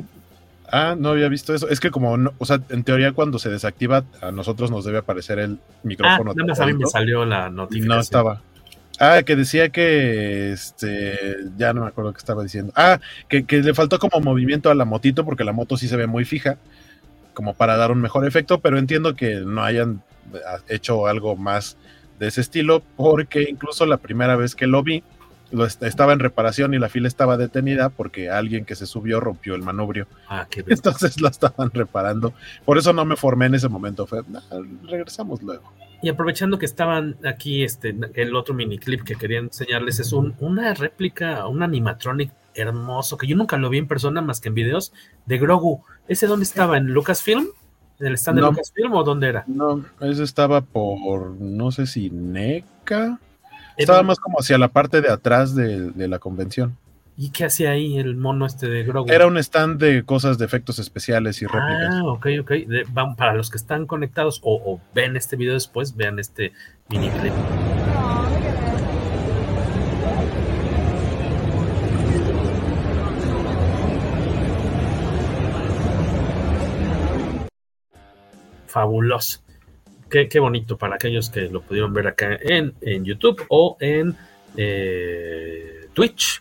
Ah, 0.71 0.95
no 0.99 1.11
había 1.11 1.29
visto 1.29 1.55
eso. 1.55 1.69
Es 1.69 1.81
que 1.81 1.91
como, 1.91 2.17
o 2.37 2.45
sea, 2.45 2.61
en 2.69 2.85
teoría 2.85 3.13
cuando 3.13 3.39
se 3.39 3.49
desactiva, 3.49 4.05
a 4.21 4.31
nosotros 4.31 4.71
nos 4.71 4.85
debe 4.85 4.99
aparecer 4.99 5.39
el 5.39 5.59
micrófono. 5.83 6.33
Ah, 6.33 6.35
nada 6.37 6.49
más 6.49 6.61
a 6.61 6.67
mí 6.67 6.75
me 6.75 6.87
salió 6.87 7.25
la 7.25 7.49
notificación. 7.49 7.97
no 7.97 8.01
estaba. 8.01 8.43
Ah, 9.01 9.23
que 9.25 9.37
decía 9.37 9.69
que, 9.69 10.53
este, 10.53 11.17
ya 11.57 11.73
no 11.73 11.83
me 11.83 11.87
acuerdo 11.87 12.13
qué 12.13 12.19
estaba 12.19 12.43
diciendo. 12.43 12.73
Ah, 12.77 13.01
que, 13.29 13.45
que 13.45 13.63
le 13.63 13.73
faltó 13.73 13.99
como 13.99 14.21
movimiento 14.21 14.71
a 14.71 14.75
la 14.75 14.85
motito 14.85 15.25
porque 15.25 15.45
la 15.45 15.53
moto 15.53 15.77
sí 15.77 15.87
se 15.89 15.97
ve 15.97 16.07
muy 16.07 16.25
fija 16.25 16.59
como 17.39 17.55
para 17.55 17.77
dar 17.77 17.93
un 17.93 18.01
mejor 18.01 18.27
efecto, 18.27 18.59
pero 18.59 18.79
entiendo 18.79 19.15
que 19.15 19.37
no 19.37 19.63
hayan 19.63 20.03
eh, 20.35 20.39
hecho 20.67 21.07
algo 21.07 21.37
más 21.37 21.77
de 22.19 22.27
ese 22.27 22.41
estilo, 22.41 22.83
porque 22.97 23.47
incluso 23.49 23.87
la 23.87 23.99
primera 23.99 24.35
vez 24.35 24.57
que 24.57 24.67
lo 24.67 24.83
vi, 24.83 25.05
lo 25.53 25.65
estaba 25.65 26.13
en 26.13 26.19
reparación 26.19 26.75
y 26.75 26.81
la 26.81 26.89
fila 26.89 27.07
estaba 27.07 27.37
detenida 27.37 27.91
porque 27.91 28.29
alguien 28.29 28.65
que 28.65 28.75
se 28.75 28.87
subió 28.87 29.21
rompió 29.21 29.55
el 29.55 29.63
manubrio. 29.63 30.09
Ah, 30.29 30.49
qué 30.51 30.65
Entonces 30.67 31.21
lo 31.21 31.29
estaban 31.29 31.71
reparando. 31.71 32.35
Por 32.65 32.77
eso 32.77 32.93
no 32.93 33.05
me 33.05 33.15
formé 33.15 33.47
en 33.47 33.55
ese 33.55 33.69
momento. 33.69 34.05
Fue, 34.05 34.23
regresamos 34.83 35.41
luego. 35.41 35.73
Y 36.03 36.09
aprovechando 36.09 36.59
que 36.59 36.67
estaban 36.67 37.19
aquí, 37.25 37.63
este, 37.63 37.95
el 38.15 38.35
otro 38.35 38.53
miniclip 38.53 39.05
que 39.05 39.15
quería 39.15 39.39
enseñarles 39.39 40.01
es 40.01 40.13
un, 40.13 40.35
una 40.41 40.75
réplica, 40.75 41.47
un 41.47 41.63
animatronic 41.63 42.33
hermoso, 42.59 43.17
que 43.17 43.27
yo 43.27 43.37
nunca 43.37 43.57
lo 43.57 43.71
vi 43.71 43.79
en 43.79 43.89
persona 43.89 44.21
más 44.21 44.41
que 44.41 44.49
en 44.49 44.55
videos, 44.55 44.93
de 45.27 45.39
Grogu. 45.39 45.83
¿Ese 46.09 46.27
dónde 46.27 46.45
estaba? 46.45 46.77
¿En 46.77 46.87
Lucasfilm? 46.87 47.47
¿En 48.01 48.07
el 48.07 48.15
stand 48.15 48.39
de 48.39 48.43
Lucasfilm 48.43 48.93
o 48.93 49.03
dónde 49.03 49.29
era? 49.29 49.45
No, 49.47 49.85
ese 50.01 50.23
estaba 50.23 50.61
por, 50.61 51.31
no 51.41 51.71
sé 51.71 51.87
si 51.87 52.11
NECA. 52.11 53.19
Estaba 53.77 54.03
más 54.03 54.19
como 54.19 54.39
hacia 54.39 54.59
la 54.59 54.69
parte 54.69 55.01
de 55.01 55.11
atrás 55.11 55.55
de, 55.55 55.93
la 56.09 56.19
convención. 56.19 56.77
¿Y 57.17 57.31
qué 57.31 57.45
hacía 57.45 57.71
ahí 57.71 57.99
el 57.99 58.17
mono 58.17 58.47
este 58.47 58.69
de 58.69 58.85
Grogu? 58.85 59.11
Era 59.11 59.27
un 59.27 59.39
stand 59.39 59.81
de 59.81 60.05
cosas 60.05 60.39
de 60.39 60.45
efectos 60.45 60.79
especiales 60.79 61.43
y 61.43 61.47
réplicas. 61.47 61.95
Ah, 61.95 62.05
ok, 62.05 62.27
ok. 62.41 62.53
para 63.17 63.35
los 63.35 63.51
que 63.51 63.57
están 63.57 63.87
conectados 63.87 64.41
o, 64.43 64.81
ven 64.95 65.17
este 65.17 65.37
video 65.37 65.55
después, 65.55 65.97
vean 65.97 66.19
este 66.19 66.53
mini 66.89 67.09
clip. 67.11 67.33
Fabuloso. 78.79 79.41
Qué, 80.09 80.39
bonito 80.39 80.79
para 80.79 80.95
aquellos 80.95 81.31
que 81.31 81.49
lo 81.49 81.63
pudieron 81.63 81.93
ver 81.93 82.07
acá 82.07 82.39
en, 82.41 82.73
YouTube 83.05 83.45
o 83.49 83.77
en 83.81 84.15
eh, 84.57 85.89
Twitch 85.95 86.41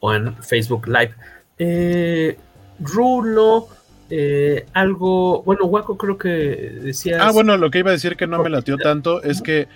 o 0.00 0.12
en 0.12 0.34
Facebook 0.42 0.88
Live. 0.88 1.14
Eh, 1.56 2.36
Rulo, 2.80 3.68
eh, 4.10 4.66
algo, 4.72 5.44
bueno, 5.44 5.66
Waco 5.66 5.96
creo 5.96 6.18
que 6.18 6.28
decía. 6.28 7.24
Ah, 7.24 7.30
bueno, 7.30 7.56
lo 7.56 7.70
que 7.70 7.78
iba 7.78 7.90
a 7.90 7.92
decir 7.92 8.16
que 8.16 8.26
no 8.26 8.42
me 8.42 8.50
latió 8.50 8.76
tanto 8.78 9.22
es 9.22 9.40
que 9.40 9.68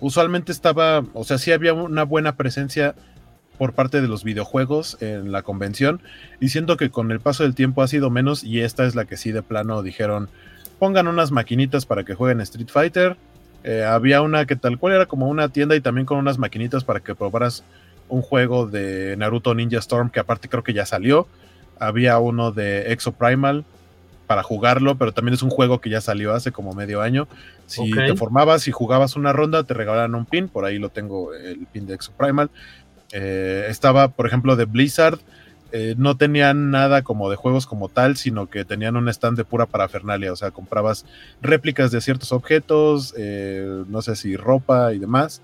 usualmente 0.00 0.50
estaba, 0.50 1.04
o 1.12 1.24
sea, 1.24 1.36
sí 1.36 1.52
había 1.52 1.74
una 1.74 2.04
buena 2.04 2.36
presencia 2.36 2.94
por 3.58 3.74
parte 3.74 4.00
de 4.00 4.08
los 4.08 4.24
videojuegos 4.24 4.96
en 5.02 5.30
la 5.30 5.42
convención 5.42 6.00
y 6.40 6.48
siento 6.48 6.78
que 6.78 6.88
con 6.88 7.12
el 7.12 7.20
paso 7.20 7.42
del 7.42 7.54
tiempo 7.54 7.82
ha 7.82 7.88
sido 7.88 8.08
menos 8.08 8.42
y 8.44 8.60
esta 8.60 8.86
es 8.86 8.94
la 8.94 9.04
que 9.04 9.18
sí 9.18 9.30
de 9.30 9.42
plano 9.42 9.82
dijeron 9.82 10.30
pongan 10.82 11.06
unas 11.06 11.30
maquinitas 11.30 11.86
para 11.86 12.02
que 12.02 12.16
jueguen 12.16 12.40
Street 12.40 12.66
Fighter. 12.68 13.16
Eh, 13.62 13.84
había 13.84 14.20
una 14.20 14.46
que 14.46 14.56
tal 14.56 14.80
cual 14.80 14.94
era 14.94 15.06
como 15.06 15.28
una 15.28 15.48
tienda 15.48 15.76
y 15.76 15.80
también 15.80 16.06
con 16.06 16.18
unas 16.18 16.38
maquinitas 16.38 16.82
para 16.82 16.98
que 16.98 17.14
probaras 17.14 17.62
un 18.08 18.20
juego 18.20 18.66
de 18.66 19.14
Naruto 19.16 19.54
Ninja 19.54 19.78
Storm 19.78 20.10
que 20.10 20.18
aparte 20.18 20.48
creo 20.48 20.64
que 20.64 20.72
ya 20.72 20.84
salió. 20.84 21.28
Había 21.78 22.18
uno 22.18 22.50
de 22.50 22.90
Exo 22.90 23.12
Primal 23.12 23.64
para 24.26 24.42
jugarlo, 24.42 24.96
pero 24.96 25.12
también 25.12 25.34
es 25.34 25.44
un 25.44 25.50
juego 25.50 25.80
que 25.80 25.88
ya 25.88 26.00
salió 26.00 26.32
hace 26.34 26.50
como 26.50 26.72
medio 26.72 27.00
año. 27.00 27.28
Si 27.66 27.88
te 27.92 28.16
formabas 28.16 28.66
y 28.66 28.72
jugabas 28.72 29.14
una 29.14 29.32
ronda, 29.32 29.62
te 29.62 29.74
regalaban 29.74 30.16
un 30.16 30.26
pin, 30.26 30.48
por 30.48 30.64
ahí 30.64 30.80
lo 30.80 30.88
tengo 30.88 31.32
el 31.32 31.64
pin 31.72 31.86
de 31.86 31.94
Exo 31.94 32.10
Primal. 32.10 32.50
Eh, 33.12 33.66
estaba, 33.68 34.08
por 34.08 34.26
ejemplo, 34.26 34.56
de 34.56 34.64
Blizzard, 34.64 35.20
eh, 35.74 35.94
no 35.96 36.18
tenían 36.18 36.70
nada 36.70 37.00
como 37.00 37.30
de 37.30 37.36
juegos 37.36 37.64
como 37.64 37.88
tal, 37.88 38.18
sino 38.18 38.50
que 38.50 38.66
tenían 38.66 38.94
un 38.96 39.08
stand 39.08 39.38
de 39.38 39.44
pura 39.44 39.64
parafernalia, 39.64 40.30
o 40.30 40.36
sea, 40.36 40.50
comprabas 40.50 41.06
réplicas 41.40 41.90
de 41.90 42.02
ciertos 42.02 42.30
objetos, 42.32 43.14
eh, 43.16 43.82
no 43.88 44.02
sé 44.02 44.14
si 44.14 44.36
ropa 44.36 44.92
y 44.92 44.98
demás, 44.98 45.40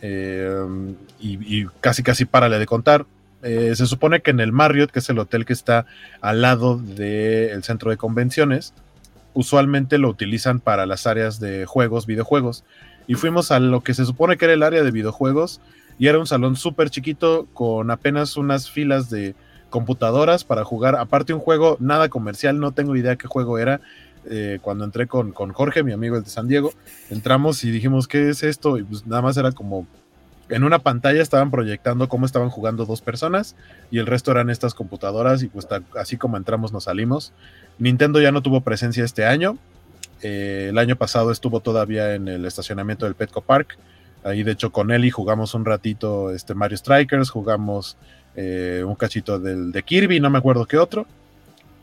eh, 0.00 0.66
y, 1.20 1.66
casi 1.82 2.02
casi 2.02 2.24
párale 2.24 2.58
de 2.58 2.64
contar. 2.64 3.04
se 3.42 3.86
supone 3.86 4.20
que 4.20 4.30
en 4.30 4.40
el 4.40 4.50
Marriott, 4.50 4.90
que 4.90 5.00
es 5.00 5.10
el 5.10 5.18
hotel 5.18 5.44
que 5.44 5.52
está 5.52 5.84
al 6.22 6.40
lado 6.40 6.78
del 6.78 7.62
centro 7.62 7.90
de 7.90 7.98
convenciones, 7.98 8.72
usualmente 9.34 9.98
lo 9.98 10.08
utilizan 10.08 10.60
para 10.60 10.86
las 10.86 11.06
áreas 11.06 11.38
de 11.38 11.66
juegos, 11.66 12.06
videojuegos, 12.06 12.64
y 13.06 13.14
fuimos 13.14 13.50
a 13.52 13.60
lo 13.60 13.82
que 13.82 13.92
se 13.92 14.06
supone 14.06 14.38
que 14.38 14.46
era 14.46 14.54
el 14.54 14.62
área 14.62 14.82
de 14.82 14.90
videojuegos, 14.90 15.60
y 15.98 16.06
era 16.06 16.18
un 16.18 16.26
salón 16.26 16.56
súper 16.56 16.88
chiquito 16.88 17.46
con 17.52 17.90
apenas 17.90 18.38
unas 18.38 18.70
filas 18.70 19.10
de 19.10 19.34
computadoras 19.70 20.44
para 20.44 20.64
jugar. 20.64 20.96
Aparte 20.96 21.32
un 21.32 21.40
juego 21.40 21.76
nada 21.80 22.08
comercial, 22.08 22.60
no 22.60 22.72
tengo 22.72 22.96
idea 22.96 23.16
qué 23.16 23.26
juego 23.26 23.58
era. 23.58 23.80
Eh, 24.28 24.58
cuando 24.60 24.84
entré 24.84 25.06
con, 25.06 25.32
con, 25.32 25.52
Jorge, 25.52 25.82
mi 25.82 25.92
amigo 25.92 26.16
el 26.16 26.24
de 26.24 26.28
San 26.28 26.46
Diego, 26.46 26.72
entramos 27.08 27.64
y 27.64 27.70
dijimos, 27.70 28.06
¿qué 28.06 28.28
es 28.28 28.42
esto? 28.42 28.76
Y 28.76 28.82
pues 28.82 29.06
nada 29.06 29.22
más 29.22 29.36
era 29.38 29.50
como 29.52 29.86
en 30.50 30.64
una 30.64 30.80
pantalla 30.80 31.22
estaban 31.22 31.50
proyectando 31.50 32.08
cómo 32.08 32.26
estaban 32.26 32.50
jugando 32.50 32.84
dos 32.84 33.00
personas 33.00 33.54
y 33.90 33.98
el 33.98 34.06
resto 34.06 34.32
eran 34.32 34.50
estas 34.50 34.74
computadoras 34.74 35.42
y 35.42 35.46
pues 35.46 35.66
así 35.96 36.16
como 36.16 36.36
entramos 36.36 36.72
nos 36.72 36.84
salimos. 36.84 37.32
Nintendo 37.78 38.20
ya 38.20 38.32
no 38.32 38.42
tuvo 38.42 38.60
presencia 38.60 39.04
este 39.04 39.24
año. 39.24 39.56
Eh, 40.22 40.66
el 40.70 40.78
año 40.78 40.96
pasado 40.96 41.30
estuvo 41.30 41.60
todavía 41.60 42.14
en 42.14 42.28
el 42.28 42.44
estacionamiento 42.44 43.06
del 43.06 43.14
Petco 43.14 43.40
Park. 43.40 43.78
Ahí 44.24 44.42
de 44.42 44.52
hecho 44.52 44.70
con 44.70 44.90
Eli 44.90 45.10
jugamos 45.10 45.54
un 45.54 45.64
ratito 45.64 46.30
este 46.32 46.54
Mario 46.54 46.76
Strikers, 46.76 47.30
jugamos 47.30 47.96
eh, 48.36 48.82
un 48.86 48.94
cachito 48.94 49.38
del, 49.38 49.72
de 49.72 49.82
Kirby, 49.82 50.20
no 50.20 50.30
me 50.30 50.38
acuerdo 50.38 50.66
qué 50.66 50.78
otro. 50.78 51.06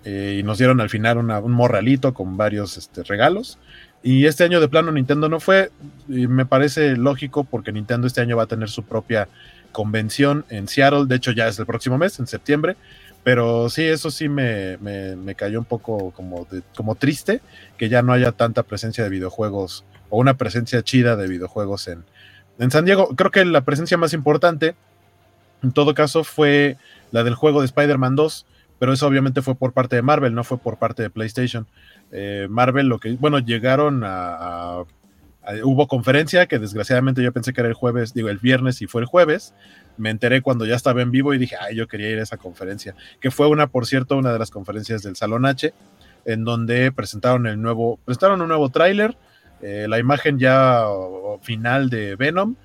Eh, 0.05 0.37
y 0.39 0.43
nos 0.43 0.57
dieron 0.57 0.79
al 0.79 0.89
final 0.89 1.17
un 1.17 1.51
morralito 1.51 2.13
con 2.13 2.37
varios 2.37 2.77
este, 2.77 3.03
regalos. 3.03 3.57
Y 4.03 4.25
este 4.25 4.43
año 4.43 4.61
de 4.61 4.69
plano 4.69 4.91
Nintendo 4.91 5.27
no 5.27 5.39
fue. 5.39 5.71
Y 6.07 6.27
me 6.27 6.45
parece 6.45 6.95
lógico 6.95 7.43
porque 7.43 7.71
Nintendo 7.71 8.07
este 8.07 8.21
año 8.21 8.37
va 8.37 8.43
a 8.43 8.47
tener 8.47 8.69
su 8.69 8.83
propia 8.83 9.27
convención 9.71 10.45
en 10.49 10.67
Seattle. 10.67 11.05
De 11.07 11.15
hecho, 11.15 11.31
ya 11.31 11.47
es 11.47 11.59
el 11.59 11.65
próximo 11.65 11.97
mes, 11.97 12.19
en 12.19 12.27
septiembre. 12.27 12.77
Pero 13.23 13.69
sí, 13.69 13.83
eso 13.83 14.09
sí 14.09 14.29
me, 14.29 14.77
me, 14.77 15.35
cayó 15.35 15.59
un 15.59 15.65
poco 15.65 16.11
como, 16.11 16.47
como 16.75 16.95
triste 16.95 17.41
que 17.77 17.89
ya 17.89 18.01
no 18.01 18.13
haya 18.13 18.31
tanta 18.31 18.63
presencia 18.63 19.03
de 19.03 19.09
videojuegos 19.09 19.83
o 20.09 20.19
una 20.19 20.35
presencia 20.35 20.81
chida 20.81 21.17
de 21.17 21.27
videojuegos 21.27 21.89
en, 21.89 22.05
en 22.59 22.71
San 22.71 22.85
Diego. 22.85 23.09
Creo 23.17 23.31
que 23.31 23.43
la 23.43 23.65
presencia 23.65 23.97
más 23.97 24.13
importante 24.13 24.75
en 25.63 25.71
todo 25.71 25.93
caso, 25.93 26.23
fue 26.23 26.77
la 27.11 27.23
del 27.23 27.35
juego 27.35 27.61
de 27.61 27.65
Spider-Man 27.65 28.15
2, 28.15 28.45
pero 28.79 28.93
eso 28.93 29.07
obviamente 29.07 29.41
fue 29.41 29.55
por 29.55 29.73
parte 29.73 29.95
de 29.95 30.01
Marvel, 30.01 30.33
no 30.33 30.43
fue 30.43 30.57
por 30.57 30.77
parte 30.77 31.01
de 31.03 31.09
PlayStation. 31.09 31.67
Eh, 32.11 32.47
Marvel, 32.49 32.87
lo 32.87 32.99
que, 32.99 33.13
bueno, 33.13 33.39
llegaron 33.39 34.03
a, 34.05 34.83
Hubo 35.63 35.87
conferencia 35.87 36.45
que 36.45 36.59
desgraciadamente 36.59 37.23
yo 37.23 37.31
pensé 37.31 37.53
que 37.53 37.61
era 37.61 37.69
el 37.69 37.73
jueves, 37.73 38.13
digo, 38.13 38.27
el 38.27 38.37
viernes 38.37 38.81
y 38.81 38.87
fue 38.87 38.99
el 38.99 39.07
jueves. 39.07 39.53
Me 39.95 40.09
enteré 40.09 40.41
cuando 40.41 40.65
ya 40.65 40.75
estaba 40.75 41.01
en 41.01 41.09
vivo 41.09 41.33
y 41.33 41.37
dije, 41.37 41.55
ay, 41.57 41.73
yo 41.73 41.87
quería 41.87 42.09
ir 42.09 42.19
a 42.19 42.23
esa 42.23 42.35
conferencia, 42.35 42.95
que 43.21 43.31
fue 43.31 43.47
una, 43.47 43.67
por 43.67 43.85
cierto, 43.85 44.17
una 44.17 44.33
de 44.33 44.39
las 44.39 44.51
conferencias 44.51 45.03
del 45.03 45.15
Salón 45.15 45.45
H, 45.45 45.73
en 46.25 46.43
donde 46.43 46.91
presentaron 46.91 47.47
el 47.47 47.61
nuevo, 47.61 47.97
presentaron 48.03 48.41
un 48.41 48.49
nuevo 48.49 48.67
tráiler, 48.67 49.15
eh, 49.61 49.85
la 49.87 49.99
imagen 49.99 50.37
ya 50.37 50.83
final 51.41 51.89
de 51.89 52.17
Venom, 52.17 52.55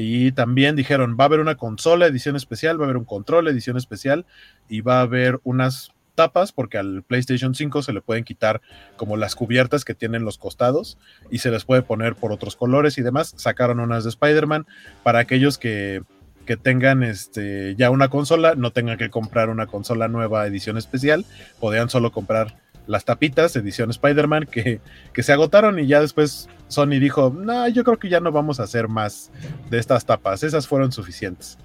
y 0.00 0.32
también 0.32 0.76
dijeron, 0.76 1.16
va 1.20 1.24
a 1.24 1.26
haber 1.26 1.40
una 1.40 1.56
consola 1.56 2.06
edición 2.06 2.34
especial, 2.34 2.80
va 2.80 2.84
a 2.84 2.86
haber 2.86 2.96
un 2.96 3.04
control 3.04 3.48
edición 3.48 3.76
especial 3.76 4.24
y 4.68 4.80
va 4.80 4.98
a 4.98 5.02
haber 5.02 5.40
unas 5.44 5.92
tapas 6.14 6.52
porque 6.52 6.78
al 6.78 7.02
PlayStation 7.02 7.54
5 7.54 7.82
se 7.82 7.92
le 7.92 8.00
pueden 8.00 8.24
quitar 8.24 8.62
como 8.96 9.18
las 9.18 9.34
cubiertas 9.34 9.84
que 9.84 9.94
tienen 9.94 10.24
los 10.24 10.38
costados 10.38 10.96
y 11.30 11.38
se 11.38 11.50
les 11.50 11.64
puede 11.64 11.82
poner 11.82 12.14
por 12.14 12.32
otros 12.32 12.56
colores 12.56 12.96
y 12.96 13.02
demás. 13.02 13.34
Sacaron 13.36 13.78
unas 13.78 14.04
de 14.04 14.10
Spider-Man 14.10 14.66
para 15.02 15.18
aquellos 15.18 15.58
que, 15.58 16.02
que 16.46 16.56
tengan 16.56 17.02
este, 17.02 17.74
ya 17.76 17.90
una 17.90 18.08
consola, 18.08 18.54
no 18.54 18.70
tengan 18.70 18.96
que 18.96 19.10
comprar 19.10 19.50
una 19.50 19.66
consola 19.66 20.08
nueva 20.08 20.46
edición 20.46 20.78
especial, 20.78 21.26
podían 21.60 21.90
solo 21.90 22.10
comprar 22.10 22.56
las 22.90 23.04
tapitas, 23.04 23.54
edición 23.54 23.90
Spider-Man, 23.90 24.46
que, 24.50 24.80
que, 25.12 25.22
se 25.22 25.32
agotaron 25.32 25.78
y 25.78 25.86
ya 25.86 26.00
después 26.00 26.48
Sony 26.68 26.98
dijo, 27.00 27.34
no, 27.36 27.68
yo 27.68 27.84
creo 27.84 27.98
que 27.98 28.08
ya 28.08 28.20
no 28.20 28.32
vamos 28.32 28.58
a 28.58 28.64
hacer 28.64 28.88
más 28.88 29.30
de 29.70 29.78
estas 29.78 30.04
tapas, 30.04 30.42
esas 30.42 30.66
fueron 30.66 30.90
suficientes. 30.90 31.56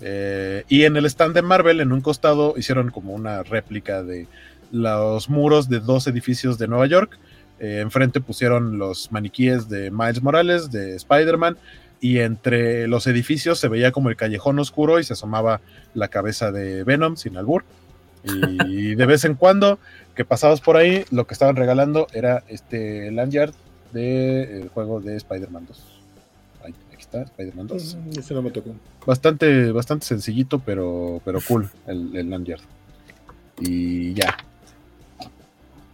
Eh, 0.00 0.64
y 0.68 0.84
en 0.84 0.96
el 0.96 1.06
stand 1.06 1.34
de 1.34 1.42
Marvel, 1.42 1.80
en 1.80 1.92
un 1.92 2.00
costado, 2.00 2.54
hicieron 2.56 2.90
como 2.90 3.14
una 3.14 3.42
réplica 3.42 4.02
de 4.02 4.26
los 4.72 5.30
muros 5.30 5.68
de 5.68 5.80
dos 5.80 6.06
edificios 6.06 6.58
de 6.58 6.68
Nueva 6.68 6.86
York. 6.86 7.18
Eh, 7.60 7.78
enfrente 7.80 8.20
pusieron 8.20 8.78
los 8.78 9.12
maniquíes 9.12 9.68
de 9.68 9.90
Miles 9.90 10.22
Morales, 10.22 10.70
de 10.70 10.96
Spider-Man, 10.96 11.56
y 12.00 12.18
entre 12.18 12.88
los 12.88 13.06
edificios 13.06 13.58
se 13.58 13.68
veía 13.68 13.92
como 13.92 14.10
el 14.10 14.16
callejón 14.16 14.58
oscuro 14.58 14.98
y 14.98 15.04
se 15.04 15.12
asomaba 15.12 15.60
la 15.94 16.08
cabeza 16.08 16.50
de 16.50 16.82
Venom 16.84 17.16
sin 17.16 17.36
albur. 17.36 17.64
Y 18.66 18.94
de 18.94 19.06
vez 19.06 19.24
en 19.24 19.34
cuando 19.34 19.78
que 20.14 20.24
pasabas 20.24 20.60
por 20.60 20.76
ahí, 20.76 21.04
lo 21.10 21.26
que 21.26 21.34
estaban 21.34 21.56
regalando 21.56 22.06
era 22.12 22.44
este 22.48 23.10
lanyard 23.10 23.52
del 23.92 24.68
juego 24.68 25.00
de 25.00 25.16
Spider-Man 25.16 25.66
2. 25.66 25.82
aquí 26.64 26.74
está, 26.98 27.22
Spider-Man 27.22 27.66
2. 27.66 27.96
Mm, 27.96 28.18
ese 28.18 28.34
no 28.34 28.42
me 28.42 28.50
tocó. 28.50 28.74
Bastante, 29.06 29.72
bastante 29.72 30.06
sencillito, 30.06 30.58
pero, 30.58 31.20
pero 31.24 31.40
cool 31.46 31.68
el, 31.86 32.14
el 32.16 32.30
lanyard. 32.30 32.62
Y 33.60 34.14
ya. 34.14 34.36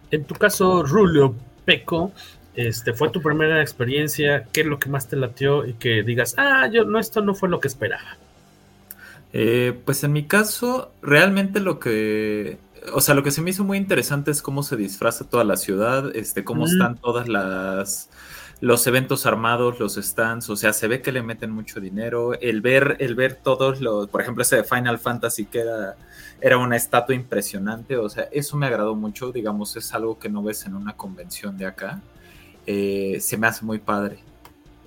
En 0.09 0.23
tu 0.25 0.35
caso, 0.35 0.83
Rulio 0.83 1.35
Peco, 1.65 2.11
este, 2.55 2.93
fue 2.93 3.09
tu 3.09 3.21
primera 3.21 3.61
experiencia, 3.61 4.45
¿qué 4.51 4.61
es 4.61 4.67
lo 4.67 4.77
que 4.77 4.89
más 4.89 5.07
te 5.07 5.15
latió 5.15 5.65
y 5.65 5.73
que 5.73 6.03
digas, 6.03 6.35
ah, 6.37 6.67
yo 6.71 6.83
no, 6.83 6.99
esto 6.99 7.21
no 7.21 7.33
fue 7.33 7.49
lo 7.49 7.59
que 7.59 7.69
esperaba? 7.69 8.17
Eh, 9.33 9.73
pues 9.85 10.03
en 10.03 10.11
mi 10.11 10.25
caso, 10.25 10.91
realmente 11.01 11.61
lo 11.61 11.79
que, 11.79 12.57
o 12.93 13.01
sea, 13.01 13.15
lo 13.15 13.23
que 13.23 13.31
se 13.31 13.41
me 13.41 13.49
hizo 13.51 13.63
muy 13.63 13.77
interesante 13.77 14.31
es 14.31 14.41
cómo 14.41 14.63
se 14.63 14.75
disfraza 14.75 15.29
toda 15.29 15.43
la 15.43 15.57
ciudad, 15.57 16.15
este, 16.15 16.43
cómo 16.43 16.65
están 16.65 16.97
todas 16.97 17.27
las 17.27 18.09
los 18.61 18.85
eventos 18.85 19.25
armados, 19.25 19.79
los 19.79 19.95
stands, 19.95 20.47
o 20.51 20.55
sea, 20.55 20.71
se 20.71 20.87
ve 20.87 21.01
que 21.01 21.11
le 21.11 21.23
meten 21.23 21.49
mucho 21.49 21.79
dinero. 21.79 22.39
El 22.39 22.61
ver, 22.61 22.95
el 22.99 23.15
ver 23.15 23.33
todos 23.33 23.81
los, 23.81 24.07
por 24.07 24.21
ejemplo, 24.21 24.43
ese 24.43 24.57
de 24.57 24.63
Final 24.63 24.99
Fantasy 24.99 25.45
que 25.45 25.61
era, 25.61 25.95
era 26.39 26.59
una 26.59 26.75
estatua 26.75 27.15
impresionante, 27.15 27.97
o 27.97 28.07
sea, 28.07 28.29
eso 28.31 28.55
me 28.57 28.67
agradó 28.67 28.95
mucho, 28.95 29.31
digamos, 29.31 29.75
es 29.77 29.91
algo 29.95 30.19
que 30.19 30.29
no 30.29 30.43
ves 30.43 30.67
en 30.67 30.75
una 30.75 30.93
convención 30.93 31.57
de 31.57 31.65
acá. 31.65 32.01
Eh, 32.67 33.17
se 33.19 33.35
me 33.37 33.47
hace 33.47 33.65
muy 33.65 33.79
padre. 33.79 34.19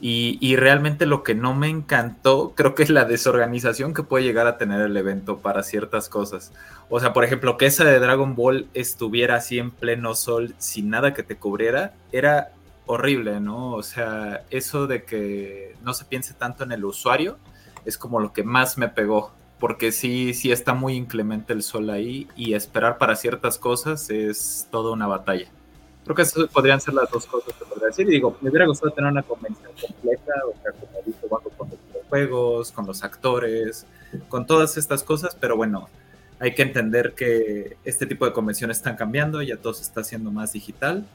Y, 0.06 0.56
realmente 0.56 1.06
lo 1.06 1.22
que 1.22 1.34
no 1.34 1.54
me 1.54 1.70
encantó, 1.70 2.52
creo 2.54 2.74
que 2.74 2.82
es 2.82 2.90
la 2.90 3.06
desorganización 3.06 3.94
que 3.94 4.02
puede 4.02 4.22
llegar 4.22 4.46
a 4.46 4.58
tener 4.58 4.82
el 4.82 4.94
evento 4.98 5.38
para 5.38 5.62
ciertas 5.62 6.10
cosas. 6.10 6.52
O 6.90 7.00
sea, 7.00 7.14
por 7.14 7.24
ejemplo, 7.24 7.56
que 7.56 7.64
esa 7.64 7.84
de 7.84 7.98
Dragon 7.98 8.34
Ball 8.34 8.68
estuviera 8.74 9.36
así 9.36 9.58
en 9.58 9.70
pleno 9.70 10.14
sol 10.14 10.54
sin 10.58 10.90
nada 10.90 11.14
que 11.14 11.22
te 11.22 11.38
cubriera, 11.38 11.94
era 12.12 12.52
horrible, 12.84 13.40
¿no? 13.40 13.72
O 13.72 13.82
sea, 13.82 14.44
eso 14.50 14.86
de 14.86 15.04
que 15.04 15.74
no 15.82 15.94
se 15.94 16.04
piense 16.04 16.34
tanto 16.34 16.64
en 16.64 16.72
el 16.72 16.84
usuario 16.84 17.38
es 17.86 17.96
como 17.96 18.20
lo 18.20 18.34
que 18.34 18.44
más 18.44 18.76
me 18.76 18.88
pegó, 18.88 19.32
porque 19.58 19.90
sí, 19.90 20.34
sí 20.34 20.52
está 20.52 20.74
muy 20.74 20.96
inclemente 20.96 21.54
el 21.54 21.62
sol 21.62 21.88
ahí 21.88 22.28
y 22.36 22.52
esperar 22.52 22.98
para 22.98 23.16
ciertas 23.16 23.56
cosas 23.56 24.10
es 24.10 24.68
toda 24.70 24.92
una 24.92 25.06
batalla. 25.06 25.48
Creo 26.04 26.14
que 26.14 26.22
eso 26.22 26.46
podrían 26.48 26.80
ser 26.80 26.94
las 26.94 27.10
dos 27.10 27.26
cosas 27.26 27.54
que 27.54 27.64
podría 27.64 27.88
decir. 27.88 28.06
Y 28.06 28.12
digo, 28.12 28.36
me 28.40 28.50
hubiera 28.50 28.66
gustado 28.66 28.92
tener 28.92 29.10
una 29.10 29.22
convención 29.22 29.72
completa, 29.80 30.32
o 30.46 30.62
sea, 30.62 30.72
como 30.72 31.02
dicho, 31.04 31.28
bajo 31.30 31.50
con 31.50 31.70
los 31.70 31.78
juegos, 32.08 32.72
con 32.72 32.86
los 32.86 33.02
actores, 33.02 33.86
con 34.28 34.46
todas 34.46 34.76
estas 34.76 35.02
cosas, 35.02 35.36
pero 35.40 35.56
bueno, 35.56 35.88
hay 36.38 36.54
que 36.54 36.62
entender 36.62 37.14
que 37.14 37.76
este 37.84 38.06
tipo 38.06 38.24
de 38.26 38.32
convenciones 38.32 38.76
están 38.76 38.96
cambiando, 38.96 39.42
ya 39.42 39.56
todo 39.56 39.74
se 39.74 39.82
está 39.82 40.02
haciendo 40.02 40.30
más 40.30 40.52
digital 40.52 41.06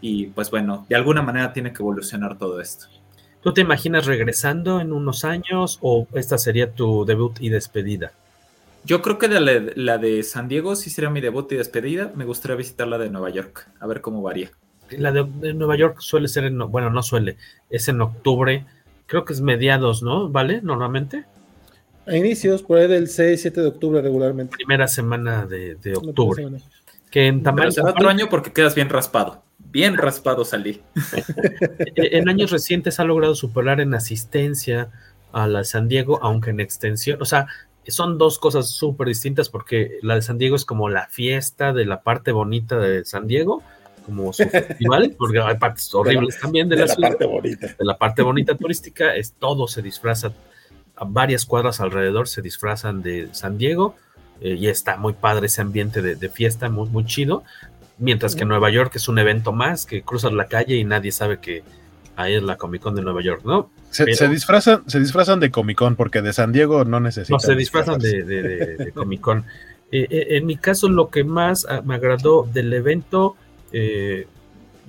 y 0.00 0.26
pues 0.26 0.50
bueno, 0.50 0.84
de 0.88 0.96
alguna 0.96 1.22
manera 1.22 1.52
tiene 1.52 1.72
que 1.72 1.82
evolucionar 1.82 2.36
todo 2.36 2.60
esto. 2.60 2.86
¿Tú 3.42 3.52
te 3.52 3.60
imaginas 3.60 4.06
regresando 4.06 4.80
en 4.80 4.92
unos 4.92 5.24
años 5.24 5.78
o 5.80 6.06
esta 6.14 6.38
sería 6.38 6.72
tu 6.72 7.04
debut 7.04 7.40
y 7.40 7.50
despedida? 7.50 8.12
Yo 8.84 9.00
creo 9.00 9.18
que 9.18 9.28
la, 9.28 9.98
de 9.98 10.22
San 10.22 10.48
Diego 10.48 10.76
sí 10.76 10.90
sería 10.90 11.10
mi 11.10 11.20
debut 11.20 11.50
y 11.52 11.56
despedida. 11.56 12.12
Me 12.14 12.24
gustaría 12.24 12.56
visitar 12.56 12.86
la 12.86 12.98
de 12.98 13.10
Nueva 13.10 13.30
York, 13.30 13.68
a 13.80 13.86
ver 13.86 14.00
cómo 14.00 14.22
varía. 14.22 14.50
La 14.90 15.10
de, 15.10 15.54
Nueva 15.54 15.76
York 15.76 15.96
suele 16.00 16.28
ser 16.28 16.44
en, 16.44 16.58
bueno, 16.58 16.90
no 16.90 17.02
suele, 17.02 17.36
es 17.70 17.88
en 17.88 18.00
octubre, 18.02 18.66
creo 19.06 19.24
que 19.24 19.32
es 19.32 19.40
mediados, 19.40 20.02
¿no? 20.02 20.28
¿Vale? 20.28 20.60
Normalmente. 20.62 21.24
A 22.06 22.14
inicios, 22.14 22.62
por 22.62 22.78
ahí 22.78 22.86
del 22.86 23.08
6, 23.08 23.40
7 23.40 23.60
de 23.62 23.66
octubre 23.68 24.02
regularmente. 24.02 24.54
Primera 24.56 24.86
semana 24.86 25.46
de, 25.46 25.78
octubre. 25.96 26.46
Que 27.10 27.28
en 27.28 27.42
tamaño. 27.42 27.70
será 27.70 27.90
otro 27.90 28.08
año 28.08 28.28
porque 28.28 28.52
quedas 28.52 28.74
bien 28.74 28.90
raspado 28.90 29.44
bien 29.74 29.96
raspado 29.96 30.44
salí. 30.44 30.80
en 31.96 32.28
años 32.28 32.52
recientes 32.52 33.00
ha 33.00 33.04
logrado 33.04 33.34
superar 33.34 33.80
en 33.80 33.92
asistencia 33.92 34.88
a 35.32 35.48
la 35.48 35.58
de 35.58 35.64
San 35.64 35.88
Diego, 35.88 36.20
aunque 36.22 36.50
en 36.50 36.60
extensión, 36.60 37.20
o 37.20 37.24
sea, 37.24 37.48
son 37.88 38.18
dos 38.18 38.38
cosas 38.38 38.68
súper 38.68 39.08
distintas 39.08 39.48
porque 39.48 39.98
la 40.02 40.14
de 40.14 40.22
San 40.22 40.38
Diego 40.38 40.56
es 40.56 40.64
como 40.64 40.88
la 40.88 41.08
fiesta 41.08 41.72
de 41.72 41.84
la 41.84 42.02
parte 42.02 42.32
bonita 42.32 42.78
de 42.78 43.04
San 43.04 43.26
Diego, 43.26 43.62
como 44.06 44.32
su 44.32 44.44
festival, 44.50 45.14
porque 45.18 45.40
hay 45.40 45.56
partes 45.56 45.94
horribles 45.94 46.38
también 46.40 46.68
de, 46.68 46.76
la, 46.76 46.86
parte 46.86 47.26
bonita. 47.26 47.66
De 47.66 47.84
la 47.84 47.96
parte 47.96 48.22
bonita 48.22 48.54
turística, 48.58 49.14
es 49.14 49.32
todo 49.32 49.68
se 49.68 49.82
disfraza, 49.82 50.32
a 50.96 51.04
varias 51.04 51.44
cuadras 51.44 51.80
alrededor 51.80 52.28
se 52.28 52.42
disfrazan 52.42 53.02
de 53.02 53.28
San 53.32 53.58
Diego. 53.58 53.96
Eh, 54.40 54.56
y 54.58 54.66
está 54.66 54.96
muy 54.96 55.12
padre 55.12 55.46
ese 55.46 55.62
ambiente 55.62 56.02
de, 56.02 56.16
de, 56.16 56.28
fiesta, 56.28 56.68
muy, 56.68 56.88
muy 56.88 57.04
chido. 57.04 57.44
Mientras 57.98 58.34
que 58.34 58.44
Nueva 58.44 58.68
York 58.70 58.96
es 58.96 59.06
un 59.06 59.18
evento 59.20 59.52
más 59.52 59.86
que 59.86 60.02
cruzas 60.02 60.32
la 60.32 60.48
calle 60.48 60.74
y 60.74 60.84
nadie 60.84 61.12
sabe 61.12 61.38
que 61.38 61.62
ahí 62.16 62.34
es 62.34 62.42
la 62.42 62.56
Comic 62.56 62.82
Con 62.82 62.94
de 62.94 63.02
Nueva 63.02 63.22
York, 63.22 63.42
¿no? 63.44 63.70
Se, 63.90 64.04
disfrazan, 64.28 64.88
se 64.88 64.98
disfrazan 64.98 65.40
de 65.40 65.50
Comic 65.50 65.78
Con 65.78 65.96
porque 65.96 66.22
de 66.22 66.32
San 66.32 66.52
Diego 66.52 66.84
no 66.84 67.00
necesitan. 67.00 67.34
No, 67.34 67.38
se 67.40 67.54
disfrazan 67.54 67.98
de, 67.98 68.92
Comic 68.94 69.20
Con. 69.20 69.44
Eh, 69.90 70.06
eh, 70.10 70.26
en 70.30 70.46
mi 70.46 70.56
caso, 70.56 70.88
lo 70.88 71.10
que 71.10 71.24
más 71.24 71.66
ah, 71.68 71.82
me 71.84 71.94
agradó 71.94 72.48
del 72.52 72.72
evento 72.72 73.36
eh, 73.72 74.26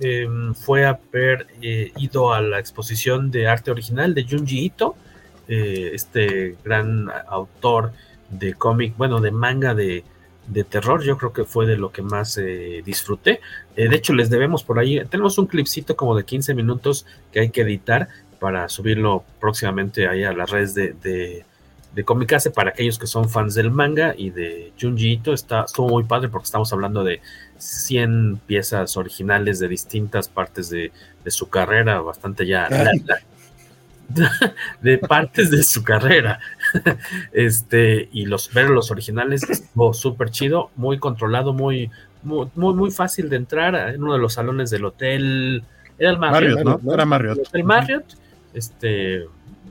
em, 0.00 0.54
fue 0.54 0.84
haber 0.84 1.46
ido 1.60 2.32
a 2.32 2.40
la 2.40 2.58
exposición 2.58 3.30
de 3.30 3.48
arte 3.48 3.70
original 3.70 4.14
de 4.14 4.24
Junji 4.24 4.64
Ito, 4.64 4.96
este 5.48 6.56
gran 6.64 7.08
autor 7.28 7.92
de 8.30 8.54
cómic, 8.54 8.96
bueno, 8.96 9.20
de 9.20 9.30
manga 9.30 9.74
de 9.74 10.02
de 10.48 10.64
terror, 10.64 11.02
yo 11.02 11.16
creo 11.18 11.32
que 11.32 11.44
fue 11.44 11.66
de 11.66 11.76
lo 11.76 11.90
que 11.90 12.02
más 12.02 12.38
eh, 12.38 12.82
disfruté. 12.84 13.40
Eh, 13.76 13.88
de 13.88 13.96
hecho, 13.96 14.14
les 14.14 14.30
debemos 14.30 14.64
por 14.64 14.78
ahí, 14.78 15.02
tenemos 15.10 15.38
un 15.38 15.46
clipcito 15.46 15.96
como 15.96 16.16
de 16.16 16.24
15 16.24 16.54
minutos 16.54 17.06
que 17.32 17.40
hay 17.40 17.50
que 17.50 17.62
editar 17.62 18.08
para 18.40 18.68
subirlo 18.68 19.24
próximamente 19.40 20.08
ahí 20.08 20.24
a 20.24 20.32
las 20.32 20.50
redes 20.50 20.74
de, 20.74 20.92
de, 20.92 21.44
de 21.96 22.04
Comicase 22.04 22.50
para 22.50 22.70
aquellos 22.70 22.98
que 22.98 23.06
son 23.06 23.28
fans 23.30 23.54
del 23.54 23.70
manga 23.70 24.14
y 24.16 24.28
de 24.28 24.72
Junji 24.78 25.12
Ito. 25.12 25.32
Está, 25.32 25.64
estuvo 25.64 25.88
muy 25.88 26.04
padre 26.04 26.28
porque 26.28 26.44
estamos 26.44 26.70
hablando 26.72 27.02
de 27.02 27.22
100 27.56 28.42
piezas 28.46 28.98
originales 28.98 29.58
de 29.58 29.68
distintas 29.68 30.28
partes 30.28 30.68
de, 30.68 30.92
su 31.28 31.48
carrera, 31.48 32.00
bastante 32.00 32.46
ya 32.46 32.68
de 34.82 34.98
partes 34.98 35.50
de 35.50 35.62
su 35.62 35.82
carrera. 35.82 36.38
este, 37.32 38.10
y 38.12 38.26
los 38.26 38.52
ver 38.52 38.68
los 38.68 38.90
originales 38.90 39.48
estuvo 39.48 39.94
súper 39.94 40.30
chido, 40.30 40.70
muy 40.76 40.98
controlado, 40.98 41.54
muy, 41.54 41.90
muy, 42.26 42.74
muy, 42.74 42.90
fácil 42.90 43.28
de 43.28 43.36
entrar 43.36 43.94
en 43.94 44.02
uno 44.02 44.14
de 44.14 44.18
los 44.18 44.34
salones 44.34 44.70
del 44.70 44.84
hotel. 44.84 45.62
Era 45.98 46.10
el 46.10 46.18
Marriott, 46.18 46.60
¿no? 46.60 46.92
Era 46.92 47.04
Marriott. 47.04 47.38
El 47.52 47.64
Marriott, 47.64 48.04
este, 48.52 49.24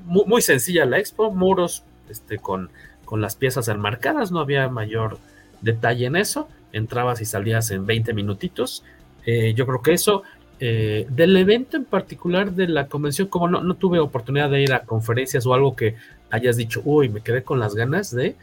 muy, 0.05 0.41
sencilla 0.41 0.85
la 0.85 0.97
expo, 0.97 1.31
muros 1.31 1.83
este, 2.09 2.37
con, 2.37 2.69
con 3.03 3.21
las 3.21 3.35
piezas 3.35 3.67
enmarcadas, 3.67 4.31
no 4.31 4.39
había 4.39 4.67
mayor 4.69 5.19
detalle 5.61 6.05
en 6.05 6.15
eso. 6.15 6.47
Entrabas 6.71 7.21
y 7.21 7.25
salías 7.25 7.71
en 7.71 7.85
20 7.85 8.13
minutitos. 8.13 8.83
Eh, 9.25 9.53
yo 9.55 9.65
creo 9.65 9.81
que 9.81 9.93
eso 9.93 10.23
eh, 10.59 11.05
del 11.09 11.35
evento 11.35 11.75
en 11.75 11.83
particular 11.83 12.53
de 12.53 12.69
la 12.69 12.87
convención, 12.87 13.27
como 13.27 13.49
no, 13.49 13.73
tuve 13.75 13.99
oportunidad 13.99 14.49
de 14.49 14.61
ir 14.61 14.73
a 14.73 14.83
conferencias 14.83 15.45
o 15.45 15.53
algo 15.53 15.75
que 15.75 15.95
hayas 16.29 16.55
dicho, 16.55 16.81
uy, 16.85 17.09
me 17.09 17.19
quedé 17.19 17.43
con 17.43 17.59
las 17.59 17.75
ganas 17.75 18.11
de, 18.11 18.35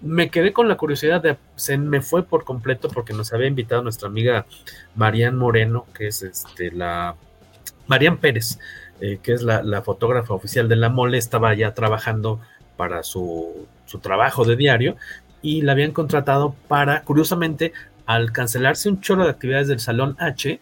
me 0.00 0.30
quedé 0.30 0.52
con 0.52 0.68
la 0.68 0.76
curiosidad 0.76 1.22
de, 1.22 1.36
se 1.56 1.78
me 1.78 2.00
fue 2.00 2.22
por 2.22 2.44
completo 2.44 2.88
porque 2.88 3.12
nos 3.12 3.32
había 3.32 3.46
invitado 3.46 3.82
nuestra 3.82 4.08
amiga 4.08 4.46
Marian 4.94 5.36
Moreno, 5.36 5.86
que 5.94 6.08
es 6.08 6.22
este, 6.22 6.70
la, 6.70 7.16
Marian 7.86 8.18
Pérez, 8.18 8.58
eh, 9.00 9.18
que 9.22 9.32
es 9.32 9.42
la, 9.42 9.82
fotógrafa 9.82 10.34
oficial 10.34 10.68
de 10.68 10.76
la 10.76 10.88
mole, 10.88 11.18
estaba 11.18 11.54
ya 11.54 11.74
trabajando 11.74 12.40
para 12.76 13.02
su, 13.02 13.66
su 13.86 13.98
trabajo 13.98 14.44
de 14.44 14.56
diario 14.56 14.96
y 15.42 15.62
la 15.62 15.72
habían 15.72 15.92
contratado 15.92 16.54
para, 16.68 17.02
curiosamente, 17.02 17.72
al 18.04 18.32
cancelarse 18.32 18.88
un 18.88 19.00
chorro 19.00 19.24
de 19.24 19.30
actividades 19.30 19.68
del 19.68 19.80
Salón 19.80 20.16
H, 20.18 20.60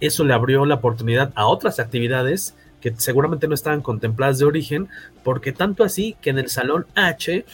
eso 0.00 0.24
le 0.24 0.34
abrió 0.34 0.64
la 0.66 0.76
oportunidad 0.76 1.32
a 1.34 1.46
otras 1.46 1.78
actividades 1.78 2.54
que 2.80 2.92
seguramente 2.96 3.48
no 3.48 3.54
estaban 3.54 3.82
contempladas 3.82 4.38
de 4.38 4.44
origen, 4.44 4.88
porque 5.24 5.52
tanto 5.52 5.84
así 5.84 6.16
que 6.20 6.30
en 6.30 6.38
el 6.38 6.48
Salón 6.48 6.86
H, 6.94 7.44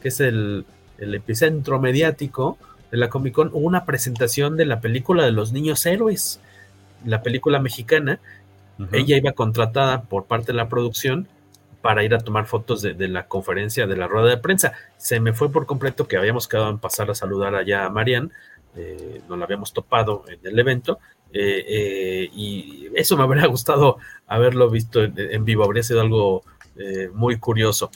que 0.00 0.08
es 0.08 0.20
el, 0.20 0.66
epicentro 1.14 1.80
mediático 1.80 2.58
de 2.90 2.98
la 2.98 3.08
Comic 3.08 3.34
Con, 3.34 3.48
hubo 3.48 3.66
una 3.66 3.84
presentación 3.84 4.56
de 4.56 4.66
la 4.66 4.80
película 4.80 5.24
de 5.24 5.32
los 5.32 5.52
niños 5.52 5.84
héroes, 5.86 6.40
la 7.04 7.22
película 7.22 7.58
mexicana. 7.58 8.20
Ella 8.90 9.16
iba 9.16 9.32
contratada 9.32 10.02
por 10.02 10.24
parte 10.24 10.48
de 10.48 10.54
la 10.54 10.68
producción 10.68 11.28
para 11.82 12.04
ir 12.04 12.14
a 12.14 12.18
tomar 12.18 12.46
fotos 12.46 12.82
de, 12.82 13.08
la 13.08 13.26
conferencia, 13.26 13.86
de 13.86 13.96
la 13.96 14.08
rueda 14.08 14.28
de 14.28 14.38
prensa. 14.38 14.72
Se 14.96 15.20
me 15.20 15.32
fue 15.32 15.50
por 15.50 15.66
completo 15.66 16.08
que 16.08 16.16
habíamos 16.16 16.48
quedado 16.48 16.70
en 16.70 16.78
pasar 16.78 17.10
a 17.10 17.14
saludar 17.14 17.54
allá 17.54 17.84
a 17.84 17.90
Marian, 17.90 18.32
eh, 18.74 19.20
nos 19.28 19.38
la 19.38 19.44
habíamos 19.44 19.72
topado 19.72 20.24
en 20.28 20.38
el 20.44 20.58
evento 20.58 20.98
eh, 21.32 21.64
eh, 21.66 22.30
y 22.34 22.88
eso 22.94 23.16
me 23.16 23.22
habría 23.22 23.46
gustado 23.46 23.96
haberlo 24.26 24.68
visto 24.68 25.02
en, 25.02 25.44
vivo, 25.44 25.64
habría 25.64 25.82
sido 25.82 26.00
algo 26.00 26.44
eh, 26.76 27.08
muy 27.12 27.38
curioso. 27.38 27.90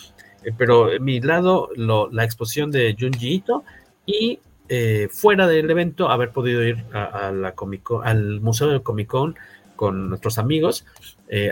Pero 0.56 0.92
en 0.92 1.04
mi 1.04 1.20
lado, 1.20 1.70
la 1.76 2.24
exposición 2.24 2.70
de 2.70 2.96
Junji 2.98 3.34
Ito 3.34 3.64
y 4.04 4.38
fuera 5.10 5.46
del 5.46 5.70
evento, 5.70 6.08
haber 6.08 6.30
podido 6.30 6.62
ir 6.62 6.84
a, 6.92 7.30
la 7.32 7.52
Comic 7.54 7.88
al 8.02 8.40
Museo 8.40 8.68
del 8.68 8.82
Comic 8.82 9.08
Con 9.08 9.36
con 9.76 10.08
nuestros 10.08 10.38
amigos. 10.38 10.86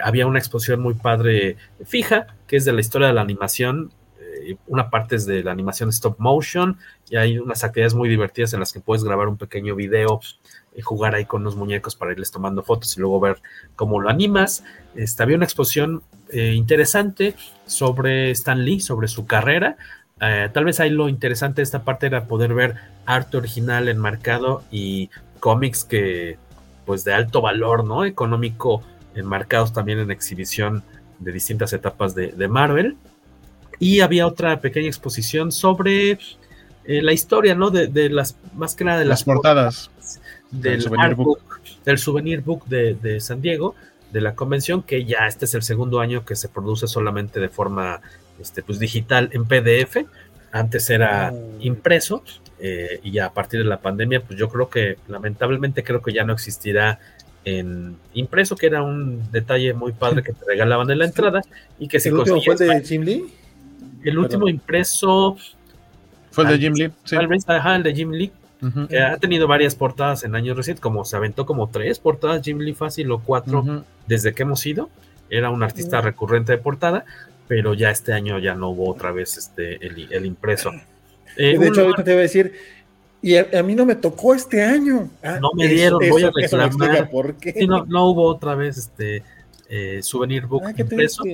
había 0.02 0.26
una 0.26 0.38
exposición 0.38 0.80
muy 0.80 0.94
padre 0.94 1.56
fija, 1.84 2.28
que 2.46 2.56
es 2.56 2.64
de 2.64 2.72
la 2.72 2.80
historia 2.80 3.08
de 3.08 3.14
la 3.14 3.20
animación. 3.20 3.92
una 4.66 4.90
parte 4.90 5.16
es 5.16 5.26
de 5.26 5.42
la 5.42 5.52
animación 5.52 5.90
stop 5.90 6.18
motion 6.18 6.76
y 7.08 7.16
hay 7.16 7.38
unas 7.38 7.62
actividades 7.64 7.94
muy 7.94 8.08
divertidas 8.08 8.52
en 8.54 8.60
las 8.60 8.72
que 8.72 8.80
puedes 8.80 9.04
grabar 9.04 9.28
un 9.28 9.36
pequeño 9.36 9.74
video 9.74 10.20
jugar 10.82 11.14
ahí 11.14 11.24
con 11.24 11.44
los 11.44 11.56
muñecos 11.56 11.94
para 11.96 12.12
irles 12.12 12.30
tomando 12.30 12.62
fotos 12.62 12.96
y 12.96 13.00
luego 13.00 13.20
ver 13.20 13.40
cómo 13.76 14.00
lo 14.00 14.08
animas. 14.08 14.64
Este, 14.94 15.22
había 15.22 15.36
una 15.36 15.44
exposición 15.44 16.02
eh, 16.30 16.52
interesante 16.54 17.34
sobre 17.66 18.30
Stan 18.32 18.64
Lee, 18.64 18.80
sobre 18.80 19.08
su 19.08 19.26
carrera. 19.26 19.76
Eh, 20.20 20.48
tal 20.52 20.64
vez 20.64 20.80
ahí 20.80 20.90
lo 20.90 21.08
interesante 21.08 21.56
de 21.56 21.64
esta 21.64 21.84
parte 21.84 22.06
era 22.06 22.26
poder 22.26 22.54
ver 22.54 22.76
arte 23.06 23.36
original 23.36 23.88
enmarcado 23.88 24.62
y 24.70 25.10
cómics 25.40 25.84
que, 25.84 26.38
pues 26.86 27.04
de 27.04 27.12
alto 27.12 27.40
valor, 27.40 27.84
¿no? 27.84 28.04
Económico, 28.04 28.82
enmarcados 29.14 29.72
también 29.72 29.98
en 29.98 30.10
exhibición 30.10 30.82
de 31.18 31.32
distintas 31.32 31.72
etapas 31.72 32.14
de, 32.14 32.48
Marvel. 32.48 32.96
Y 33.78 34.00
había 34.00 34.26
otra 34.26 34.60
pequeña 34.60 34.86
exposición 34.86 35.52
sobre 35.52 36.12
eh, 36.12 36.18
la 37.02 37.12
historia, 37.12 37.54
¿no? 37.54 37.70
De, 37.70 38.08
las, 38.08 38.36
más 38.54 38.74
que 38.74 38.84
nada 38.84 38.98
de 38.98 39.04
las, 39.04 39.24
portadas. 39.24 39.90
Del, 40.60 40.80
souvenir 40.82 41.14
book. 41.14 41.60
del 41.84 41.98
souvenir 41.98 42.40
book 42.40 42.66
de 42.66 43.20
San 43.20 43.40
Diego, 43.40 43.74
de 44.14 44.20
la 44.20 44.36
convención, 44.36 44.82
que 44.82 45.04
ya 45.04 45.26
este 45.26 45.44
es 45.44 45.54
el 45.54 45.62
segundo 45.62 45.98
año 45.98 46.24
que 46.24 46.36
se 46.36 46.48
produce 46.48 46.86
solamente 46.86 47.40
de 47.40 47.48
forma 47.48 48.00
este, 48.40 48.62
pues, 48.62 48.78
digital 48.78 49.28
en 49.32 49.44
PDF. 49.44 50.06
Antes 50.52 50.88
era 50.88 51.32
oh. 51.34 51.56
impreso 51.60 52.22
eh, 52.60 53.00
y 53.02 53.10
ya 53.10 53.26
a 53.26 53.32
partir 53.32 53.60
de 53.60 53.66
la 53.66 53.80
pandemia, 53.80 54.20
pues 54.20 54.38
yo 54.38 54.48
creo 54.48 54.70
que 54.70 54.98
lamentablemente 55.08 55.82
creo 55.82 56.00
que 56.00 56.12
ya 56.12 56.22
no 56.22 56.32
existirá 56.32 57.00
en 57.44 57.96
impreso, 58.14 58.54
que 58.54 58.66
era 58.66 58.84
un 58.84 59.30
detalle 59.32 59.74
muy 59.74 59.90
padre 59.90 60.22
que 60.22 60.32
te 60.32 60.44
regalaban 60.46 60.88
en 60.90 61.00
la 61.00 61.04
entrada 61.06 61.42
y 61.80 61.88
que 61.88 61.98
se 61.98 62.10
¿El 62.10 62.14
último 62.14 62.40
fue 62.40 62.54
de 62.54 62.80
Jim 62.82 63.02
Lee? 63.02 63.24
El 64.04 64.16
último 64.16 64.48
impreso 64.48 65.36
fue 66.30 66.44
el 66.44 66.50
de 66.50 66.58
Jim 66.58 66.74
Lee, 66.74 66.92
sí. 67.02 67.16
el 67.16 67.82
de 67.82 67.94
Jim 67.94 68.12
Lee, 68.12 68.30
que 68.88 69.00
ha 69.00 69.16
tenido 69.18 69.46
varias 69.46 69.74
portadas 69.74 70.24
en 70.24 70.34
años 70.34 70.56
recientes, 70.56 70.80
como 70.80 71.04
se 71.04 71.16
aventó 71.16 71.46
como 71.46 71.68
tres 71.68 71.98
portadas 71.98 72.42
Jim 72.42 72.58
Lee 72.58 72.74
fácil 72.74 73.10
o 73.10 73.20
cuatro 73.20 73.84
desde 74.06 74.34
que 74.34 74.42
hemos 74.42 74.64
ido. 74.66 74.90
Era 75.30 75.50
un 75.50 75.62
artista 75.62 76.00
recurrente 76.00 76.52
de 76.52 76.58
portada, 76.58 77.04
pero 77.48 77.74
ya 77.74 77.90
este 77.90 78.12
año 78.12 78.38
ya 78.38 78.54
no 78.54 78.70
hubo 78.70 78.90
otra 78.90 79.10
vez 79.12 79.36
este 79.36 79.84
el, 79.86 80.26
impreso. 80.26 80.70
Eh, 81.36 81.58
de 81.58 81.66
hecho, 81.66 81.80
ahorita 81.80 82.04
te 82.04 82.12
voy 82.12 82.20
a 82.20 82.22
decir, 82.22 82.52
y 83.20 83.36
a, 83.36 83.62
mí 83.64 83.74
no 83.74 83.84
me 83.84 83.96
tocó 83.96 84.36
este 84.36 84.62
año. 84.62 85.10
Ah, 85.20 85.40
no 85.40 85.50
me 85.56 85.66
dieron, 85.66 85.98
voy 86.08 86.22
a 86.22 86.30
reclamar. 86.32 87.10
¿Por 87.10 87.34
qué? 87.34 87.66
no, 87.66 87.84
no 87.86 88.10
hubo 88.10 88.26
otra 88.26 88.54
vez 88.54 88.78
este 88.78 89.24
eh, 89.68 90.00
souvenir 90.00 90.46
book 90.46 90.62
ah, 90.66 90.74
impreso. 90.76 91.24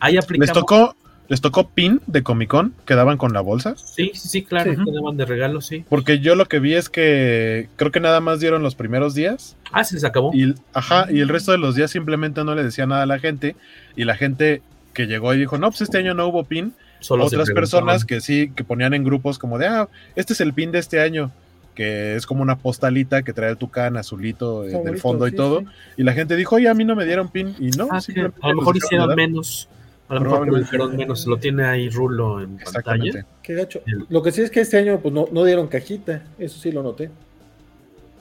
Ahí 0.00 0.16
aplicamos. 0.16 0.48
Les 0.48 0.52
tocó, 0.52 0.96
les 1.28 1.40
tocó 1.40 1.70
pin 1.70 2.00
de 2.06 2.22
Comic 2.22 2.50
Con, 2.50 2.74
quedaban 2.84 3.16
con 3.16 3.32
la 3.32 3.40
bolsa. 3.40 3.74
Sí, 3.76 4.10
sí, 4.14 4.28
sí, 4.28 4.42
claro, 4.44 4.72
quedaban 4.72 5.16
de 5.16 5.24
regalo, 5.24 5.60
sí. 5.60 5.84
Porque 5.88 6.18
yo 6.18 6.34
lo 6.34 6.46
que 6.46 6.58
vi 6.58 6.74
es 6.74 6.88
que 6.88 7.68
creo 7.76 7.90
que 7.90 8.00
nada 8.00 8.20
más 8.20 8.40
dieron 8.40 8.62
los 8.62 8.74
primeros 8.74 9.14
días. 9.14 9.56
Ah, 9.72 9.84
sí, 9.84 9.98
se 9.98 10.06
acabó. 10.06 10.32
Y, 10.34 10.54
ajá, 10.74 11.06
y 11.10 11.20
el 11.20 11.28
resto 11.28 11.52
de 11.52 11.58
los 11.58 11.74
días 11.74 11.90
simplemente 11.90 12.44
no 12.44 12.54
le 12.54 12.62
decía 12.62 12.86
nada 12.86 13.04
a 13.04 13.06
la 13.06 13.18
gente. 13.18 13.56
Y 13.96 14.04
la 14.04 14.16
gente 14.16 14.62
que 14.92 15.06
llegó 15.06 15.32
y 15.34 15.38
dijo, 15.38 15.56
no, 15.56 15.70
pues 15.70 15.80
este 15.80 15.98
año 15.98 16.14
no 16.14 16.26
hubo 16.28 16.44
pin. 16.44 16.74
Solo 17.00 17.24
Otras 17.24 17.50
personas 17.50 18.04
que 18.04 18.20
sí, 18.20 18.50
que 18.54 18.64
ponían 18.64 18.94
en 18.94 19.04
grupos 19.04 19.38
como 19.38 19.58
de, 19.58 19.66
ah, 19.66 19.88
este 20.16 20.32
es 20.32 20.40
el 20.40 20.54
pin 20.54 20.72
de 20.72 20.78
este 20.78 21.00
año, 21.00 21.32
que 21.74 22.16
es 22.16 22.24
como 22.24 22.42
una 22.42 22.56
postalita 22.56 23.22
que 23.22 23.34
trae 23.34 23.56
tu 23.56 23.70
can 23.70 23.96
azulito 23.98 24.66
en 24.66 24.88
el 24.88 24.98
fondo 24.98 25.26
y 25.26 25.32
todo. 25.32 25.64
Y 25.96 26.02
la 26.02 26.12
gente 26.12 26.36
dijo, 26.36 26.56
oye, 26.56 26.68
a 26.68 26.74
mí 26.74 26.84
no 26.84 26.96
me 26.96 27.04
dieron 27.04 27.28
pin. 27.28 27.54
Y 27.58 27.70
no, 27.70 27.88
ah, 27.90 28.00
a 28.40 28.48
lo 28.48 28.56
mejor 28.56 28.76
hicieron 28.76 29.14
menos. 29.14 29.68
A 30.08 30.14
lo 30.14 30.20
mejor 30.20 30.60
hicieron 30.60 30.96
menos, 30.96 31.26
lo 31.26 31.38
tiene 31.38 31.64
ahí 31.64 31.88
Rulo 31.88 32.40
en 32.42 32.58
pantalla. 32.58 33.26
Qué 33.42 33.54
gacho. 33.54 33.80
Lo 34.08 34.22
que 34.22 34.32
sí 34.32 34.42
es 34.42 34.50
que 34.50 34.60
este 34.60 34.78
año 34.78 35.00
pues 35.00 35.14
no, 35.14 35.26
no 35.32 35.44
dieron 35.44 35.68
cajita, 35.68 36.24
eso 36.38 36.58
sí 36.58 36.72
lo 36.72 36.82
noté. 36.82 37.10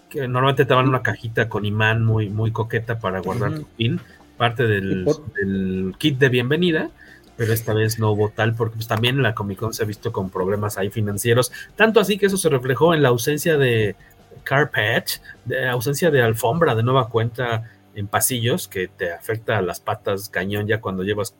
Que 0.09 0.27
normalmente 0.27 0.65
te 0.65 0.73
dan 0.73 0.87
una 0.87 1.01
cajita 1.01 1.49
con 1.49 1.65
imán 1.65 2.05
muy, 2.05 2.29
muy 2.29 2.51
coqueta 2.51 2.99
para 2.99 3.19
guardar 3.19 3.55
tu 3.55 3.65
pin 3.65 3.99
parte 4.37 4.67
del, 4.67 5.95
kit 5.97 6.17
de 6.17 6.29
bienvenida, 6.29 6.89
pero 7.37 7.53
esta 7.53 7.73
vez 7.73 7.99
no 7.99 8.11
hubo 8.11 8.29
tal 8.29 8.55
porque 8.55 8.75
pues, 8.75 8.87
también 8.87 9.21
la 9.21 9.33
Comic 9.33 9.59
Con 9.59 9.73
se 9.73 9.83
ha 9.83 9.85
visto 9.85 10.11
con 10.11 10.29
problemas 10.29 10.77
ahí 10.77 10.89
financieros, 10.89 11.51
tanto 11.75 11.99
así 11.99 12.17
que 12.17 12.27
eso 12.27 12.37
se 12.37 12.49
reflejó 12.49 12.93
en 12.93 13.03
la 13.03 13.09
ausencia 13.09 13.57
de 13.57 13.95
carpet, 14.43 15.21
de 15.45 15.69
ausencia 15.69 16.11
de 16.11 16.21
alfombra 16.21 16.75
de 16.75 16.83
nueva 16.83 17.09
cuenta 17.09 17.69
en 17.95 18.07
pasillos 18.07 18.67
que 18.67 18.87
te 18.87 19.13
afecta 19.13 19.57
a 19.57 19.61
las 19.61 19.79
patas 19.79 20.29
cañón 20.29 20.67
ya 20.67 20.81
cuando 20.81 21.03
llevas 21.03 21.35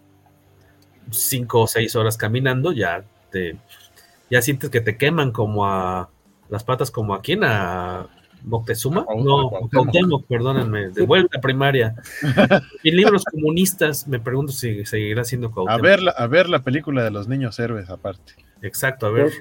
cinco 1.12 1.62
o 1.62 1.68
seis 1.68 1.96
horas 1.96 2.18
caminando, 2.18 2.72
ya 2.72 3.04
te 3.32 3.58
ya 4.30 4.42
sientes 4.42 4.70
que 4.70 4.82
te 4.82 4.98
queman 4.98 5.32
como 5.32 5.66
a 5.66 6.10
las 6.50 6.64
patas 6.64 6.90
como 6.92 7.14
a 7.14 7.22
quién 7.22 7.44
a 7.44 8.08
Moctezuma, 8.44 9.06
no, 9.16 9.50
Cuauhtémoc, 9.72 10.26
perdónenme, 10.26 10.90
de 10.90 11.06
vuelta 11.06 11.40
primaria. 11.40 11.96
y 12.84 12.92
libros 12.92 13.24
comunistas, 13.24 14.08
me 14.08 14.20
pregunto 14.20 14.52
si 14.52 14.86
seguirá 14.86 15.24
siendo 15.24 15.52
Cuauhtémoc. 15.52 15.80
A 15.80 15.82
ver, 15.82 16.02
la, 16.02 16.12
a 16.12 16.28
ver 16.28 16.50
la 16.50 16.60
película 16.60 17.04
de 17.04 17.12
los 17.12 17.28
niños 17.28 17.58
héroes 17.60 17.90
aparte. 17.90 18.34
Exacto, 18.62 19.06
a 19.06 19.12
ver. 19.12 19.32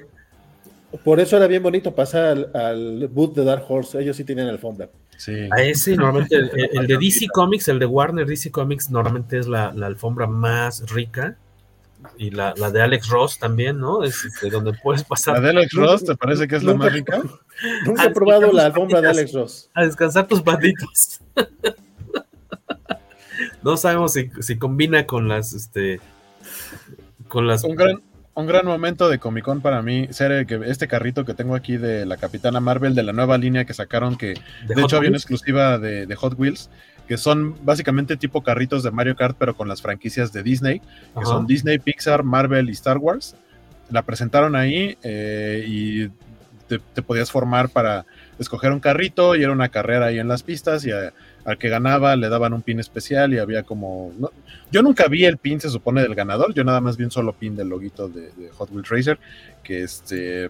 Por, 1.03 1.19
eso 1.19 1.35
era 1.37 1.47
bien 1.47 1.63
bonito 1.63 1.93
pasar 1.93 2.49
al, 2.53 3.07
boot 3.07 3.35
de 3.35 3.43
Dark 3.43 3.65
Horse, 3.67 3.99
ellos 3.99 4.15
sí 4.15 4.23
tienen 4.23 4.47
alfombra. 4.47 4.89
Sí. 5.17 5.49
A 5.51 5.61
ese, 5.63 5.95
normalmente, 5.95 6.37
el, 6.37 6.87
de 6.87 6.97
DC 7.01 7.27
Comics, 7.33 7.67
el 7.67 7.79
de 7.79 7.85
Warner 7.85 8.25
DC 8.25 8.51
Comics, 8.51 8.89
normalmente 8.89 9.37
es 9.37 9.47
la, 9.47 9.73
la 9.73 9.87
alfombra 9.87 10.27
más 10.27 10.89
rica 10.91 11.37
y 12.17 12.31
la, 12.31 12.53
la, 12.57 12.71
de 12.71 12.81
Alex 12.81 13.09
Ross 13.09 13.39
también, 13.39 13.79
¿no? 13.79 14.03
Es 14.03 14.23
de 14.41 14.49
donde 14.49 14.73
puedes 14.73 15.03
pasar. 15.03 15.35
¿La 15.35 15.41
de 15.41 15.49
Alex 15.49 15.73
Ross 15.73 16.03
te 16.03 16.15
parece 16.15 16.47
que 16.47 16.55
es 16.55 16.63
la 16.63 16.73
más 16.73 16.91
rica? 16.91 17.21
Nunca 17.85 18.05
he 18.05 18.09
probado 18.11 18.51
la 18.51 18.65
alfombra 18.65 19.01
de 19.01 19.09
Alex 19.09 19.33
Ross. 19.33 19.69
A 19.73 19.85
descansar 19.85 20.27
tus 20.27 20.43
banditos. 20.43 21.21
no 23.63 23.77
sabemos 23.77 24.13
si, 24.13 24.29
si, 24.41 24.57
combina 24.57 25.05
con 25.05 25.27
las, 25.27 25.53
este, 25.53 25.99
con 27.27 27.47
las... 27.47 27.63
Un 27.63 27.75
gran, 27.75 28.01
un 28.35 28.47
gran 28.47 28.65
momento 28.65 29.09
de 29.09 29.19
Comic 29.19 29.45
Con 29.45 29.61
para 29.61 29.81
mí 29.81 30.07
ser 30.11 30.45
que 30.45 30.61
este 30.65 30.87
carrito 30.87 31.25
que 31.25 31.33
tengo 31.33 31.55
aquí 31.55 31.77
de 31.77 32.05
la 32.05 32.17
Capitana 32.17 32.59
Marvel, 32.59 32.95
de 32.95 33.03
la 33.03 33.13
nueva 33.13 33.37
línea 33.37 33.65
que 33.65 33.73
sacaron, 33.73 34.17
que 34.17 34.33
de, 34.67 34.81
hecho 34.81 34.97
había 34.97 35.09
una 35.09 35.17
exclusiva 35.17 35.77
de, 35.77 36.07
de 36.07 36.15
Hot 36.15 36.33
Wheels, 36.37 36.69
que 37.07 37.17
son 37.17 37.55
básicamente 37.63 38.17
tipo 38.17 38.41
carritos 38.41 38.83
de 38.83 38.91
Mario 38.91 39.15
Kart, 39.15 39.35
pero 39.37 39.55
con 39.55 39.67
las 39.67 39.81
franquicias 39.81 40.31
de 40.31 40.43
Disney, 40.43 40.81
que 41.17 41.25
son 41.25 41.45
Disney, 41.45 41.79
Pixar, 41.79 42.23
Marvel 42.23 42.69
y 42.69 42.73
Star 42.73 42.97
Wars. 42.97 43.35
La 43.89 44.03
presentaron 44.03 44.55
ahí 44.55 44.97
eh, 45.03 45.65
y 45.67 46.07
te, 46.67 47.01
podías 47.01 47.29
formar 47.29 47.69
para 47.69 48.05
escoger 48.39 48.71
un 48.71 48.79
carrito 48.79 49.35
y 49.35 49.43
era 49.43 49.51
una 49.51 49.69
carrera 49.69 50.07
ahí 50.07 50.19
en 50.19 50.27
las 50.27 50.43
pistas 50.43 50.85
y 50.85 50.91
al 50.91 51.57
que 51.57 51.69
ganaba 51.69 52.15
le 52.15 52.29
daban 52.29 52.53
un 52.53 52.61
pin 52.61 52.79
especial 52.79 53.33
y 53.33 53.39
había 53.39 53.63
como... 53.63 54.13
yo 54.71 54.81
nunca 54.81 55.07
vi 55.07 55.25
el 55.25 55.37
pin, 55.37 55.59
se 55.59 55.69
supone, 55.69 56.01
del 56.01 56.15
ganador, 56.15 56.53
yo 56.53 56.63
nada 56.63 56.81
más 56.81 56.97
vi 56.97 57.03
un 57.03 57.11
solo 57.11 57.33
pin 57.33 57.55
del 57.55 57.67
loguito 57.67 58.07
de, 58.07 58.31
Hot 58.57 58.71
Wheels 58.71 58.89
Racer, 58.89 59.19
que 59.63 59.83
este... 59.83 60.49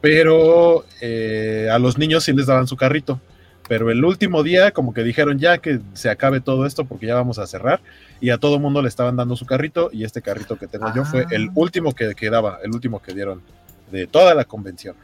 Pero 0.00 0.84
eh, 1.00 1.70
a 1.72 1.78
los 1.78 1.96
niños 1.96 2.24
sí 2.24 2.34
les 2.34 2.46
daban 2.46 2.66
su 2.66 2.76
carrito 2.76 3.20
pero 3.68 3.90
el 3.90 4.04
último 4.04 4.42
día 4.42 4.72
como 4.72 4.92
que 4.92 5.02
dijeron 5.02 5.38
ya 5.38 5.58
que 5.58 5.80
se 5.94 6.10
acabe 6.10 6.40
todo 6.40 6.66
esto 6.66 6.84
porque 6.84 7.06
ya 7.06 7.14
vamos 7.14 7.38
a 7.38 7.46
cerrar 7.46 7.80
y 8.20 8.30
a 8.30 8.38
todo 8.38 8.58
mundo 8.58 8.82
le 8.82 8.88
estaban 8.88 9.16
dando 9.16 9.36
su 9.36 9.46
carrito 9.46 9.90
y 9.92 10.04
este 10.04 10.22
carrito 10.22 10.56
que 10.56 10.66
tengo 10.66 10.92
yo 10.94 11.04
fue 11.04 11.26
el 11.30 11.48
ah. 11.48 11.52
último 11.54 11.94
que 11.94 12.14
quedaba, 12.14 12.58
el 12.62 12.72
último 12.72 13.00
que 13.00 13.14
dieron 13.14 13.42
de 13.90 14.06
toda 14.06 14.34
la 14.34 14.44
convención. 14.44 14.96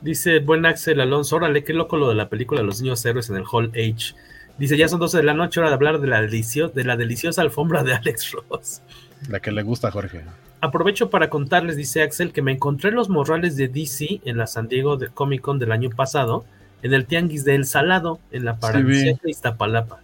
Dice 0.00 0.38
buen 0.38 0.64
Axel 0.64 1.00
Alonso, 1.00 1.36
órale, 1.36 1.62
qué 1.62 1.74
loco 1.74 1.96
lo 1.96 2.08
de 2.08 2.14
la 2.14 2.28
película 2.28 2.62
Los 2.62 2.80
Niños 2.80 3.04
Héroes 3.04 3.28
en 3.28 3.36
el 3.36 3.44
Hall 3.50 3.70
H. 3.74 4.14
Dice, 4.56 4.76
ya 4.76 4.88
son 4.88 5.00
12 5.00 5.18
de 5.18 5.22
la 5.22 5.34
noche, 5.34 5.60
hora 5.60 5.70
de 5.70 5.74
hablar 5.74 6.00
de 6.00 6.06
la, 6.06 6.20
de 6.20 6.84
la 6.84 6.96
deliciosa 6.96 7.42
alfombra 7.42 7.82
de 7.82 7.94
Alex 7.96 8.32
Ross. 8.32 8.82
La 9.28 9.40
que 9.40 9.50
le 9.50 9.62
gusta 9.62 9.88
a 9.88 9.90
Jorge. 9.90 10.22
Aprovecho 10.60 11.08
para 11.08 11.30
contarles, 11.30 11.76
dice 11.76 12.02
Axel, 12.02 12.32
que 12.32 12.42
me 12.42 12.52
encontré 12.52 12.90
los 12.90 13.08
morrales 13.08 13.56
de 13.56 13.68
DC 13.68 14.20
en 14.24 14.36
la 14.36 14.46
San 14.46 14.68
Diego 14.68 14.96
de 14.96 15.08
Comic 15.08 15.40
Con 15.40 15.58
del 15.58 15.72
año 15.72 15.90
pasado 15.90 16.44
en 16.82 16.94
el 16.94 17.06
Tianguis 17.06 17.44
de 17.44 17.54
El 17.54 17.64
Salado, 17.64 18.20
en 18.30 18.44
la 18.44 18.56
Paralela 18.56 19.18
de 19.22 19.30
Iztapalapa. 19.30 20.00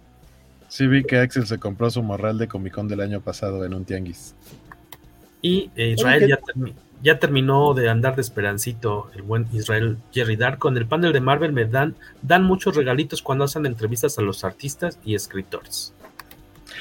Sí, 0.67 0.87
vi 0.87 1.03
que 1.03 1.17
Axel 1.17 1.47
se 1.47 1.57
compró 1.57 1.89
su 1.89 2.03
morral 2.03 2.37
de 2.37 2.47
Comic 2.47 2.73
Con 2.73 2.87
del 2.87 2.99
año 2.99 3.21
pasado 3.21 3.63
en 3.65 3.73
un 3.73 3.85
tianguis. 3.85 4.35
Y 5.41 5.69
eh, 5.75 5.95
Israel 5.97 6.37
ya, 7.03 7.19
terminó 7.19 7.73
de 7.73 7.89
andar 7.89 8.15
de 8.15 8.21
esperancito, 8.21 9.09
el 9.15 9.21
buen 9.21 9.47
Israel 9.53 9.97
Jerry 10.11 10.35
Dark. 10.35 10.57
Con 10.57 10.75
el 10.77 10.85
panel 10.85 11.13
de 11.13 11.21
Marvel 11.21 11.53
me 11.53 11.65
dan, 11.65 11.95
dan 12.21 12.43
muchos 12.43 12.75
regalitos 12.75 13.21
cuando 13.21 13.45
hacen 13.45 13.65
entrevistas 13.65 14.17
a 14.17 14.23
los 14.23 14.43
artistas 14.43 14.99
y 15.05 15.15
escritores. 15.15 15.93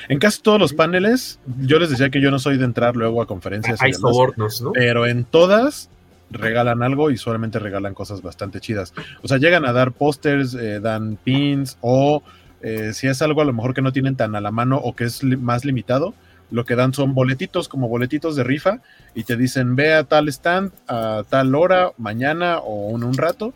En 0.08 0.18
casi 0.18 0.40
todos 0.40 0.58
los 0.58 0.72
paneles, 0.72 1.38
yo 1.60 1.78
les 1.78 1.90
decía 1.90 2.10
que 2.10 2.20
yo 2.20 2.30
no 2.30 2.38
soy 2.38 2.58
de 2.58 2.64
entrar 2.64 2.96
luego 2.96 3.22
a 3.22 3.26
conferencias. 3.26 3.80
Hay 3.80 3.92
sobornos, 3.92 4.62
¿no? 4.62 4.72
Pero 4.72 5.06
en 5.06 5.24
todas 5.24 5.90
regalan 6.30 6.82
algo 6.82 7.10
y 7.10 7.16
solamente 7.16 7.58
regalan 7.58 7.94
cosas 7.94 8.22
bastante 8.22 8.60
chidas. 8.60 8.92
O 9.22 9.28
sea, 9.28 9.38
llegan 9.38 9.64
a 9.64 9.72
dar 9.72 9.92
pósters, 9.92 10.54
eh, 10.54 10.80
dan 10.80 11.16
pins 11.22 11.78
o 11.80 12.22
eh, 12.62 12.92
si 12.94 13.06
es 13.06 13.22
algo 13.22 13.42
a 13.42 13.44
lo 13.44 13.52
mejor 13.52 13.74
que 13.74 13.82
no 13.82 13.92
tienen 13.92 14.16
tan 14.16 14.34
a 14.34 14.40
la 14.40 14.50
mano 14.50 14.76
o 14.78 14.94
que 14.96 15.04
es 15.04 15.22
más 15.22 15.64
limitado, 15.64 16.14
lo 16.50 16.64
que 16.64 16.76
dan 16.76 16.94
son 16.94 17.14
boletitos 17.14 17.68
como 17.68 17.88
boletitos 17.88 18.36
de 18.36 18.44
rifa 18.44 18.80
y 19.14 19.24
te 19.24 19.36
dicen 19.36 19.76
ve 19.76 19.94
a 19.94 20.04
tal 20.04 20.28
stand 20.28 20.72
a 20.86 21.24
tal 21.28 21.54
hora, 21.54 21.92
mañana 21.98 22.58
o 22.58 22.96
en 22.96 23.04
un 23.04 23.14
rato 23.14 23.52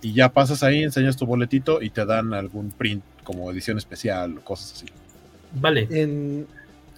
y 0.00 0.12
ya 0.12 0.30
pasas 0.30 0.62
ahí, 0.62 0.82
enseñas 0.82 1.16
tu 1.16 1.26
boletito 1.26 1.80
y 1.80 1.90
te 1.90 2.04
dan 2.04 2.34
algún 2.34 2.70
print 2.70 3.04
como 3.22 3.50
edición 3.50 3.78
especial 3.78 4.38
o 4.38 4.40
cosas 4.40 4.72
así. 4.72 4.86
Vale. 5.54 5.86
En, 5.90 6.46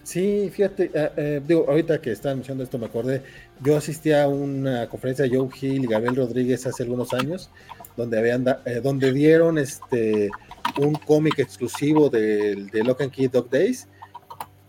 Sí, 0.05 0.51
fíjate, 0.53 0.91
eh, 0.93 1.11
eh, 1.17 1.41
digo, 1.43 1.65
ahorita 1.67 1.99
que 1.99 2.11
están 2.11 2.35
mencionando 2.35 2.63
esto 2.63 2.77
me 2.77 2.85
acordé, 2.85 3.23
yo 3.63 3.75
asistí 3.75 4.11
a 4.11 4.27
una 4.27 4.87
conferencia 4.87 5.25
de 5.25 5.35
Joe 5.35 5.49
Hill 5.59 5.83
y 5.83 5.87
Gabriel 5.87 6.17
Rodríguez 6.17 6.67
hace 6.67 6.83
algunos 6.83 7.11
años, 7.11 7.49
donde 7.97 8.19
habían 8.19 8.45
eh, 8.65 8.81
donde 8.83 9.11
dieron 9.11 9.57
este 9.57 10.29
un 10.77 10.93
cómic 10.93 11.39
exclusivo 11.39 12.11
de, 12.11 12.67
de 12.71 12.83
Lock 12.83 13.01
and 13.01 13.11
Key 13.11 13.29
Dog 13.29 13.49
Days, 13.49 13.87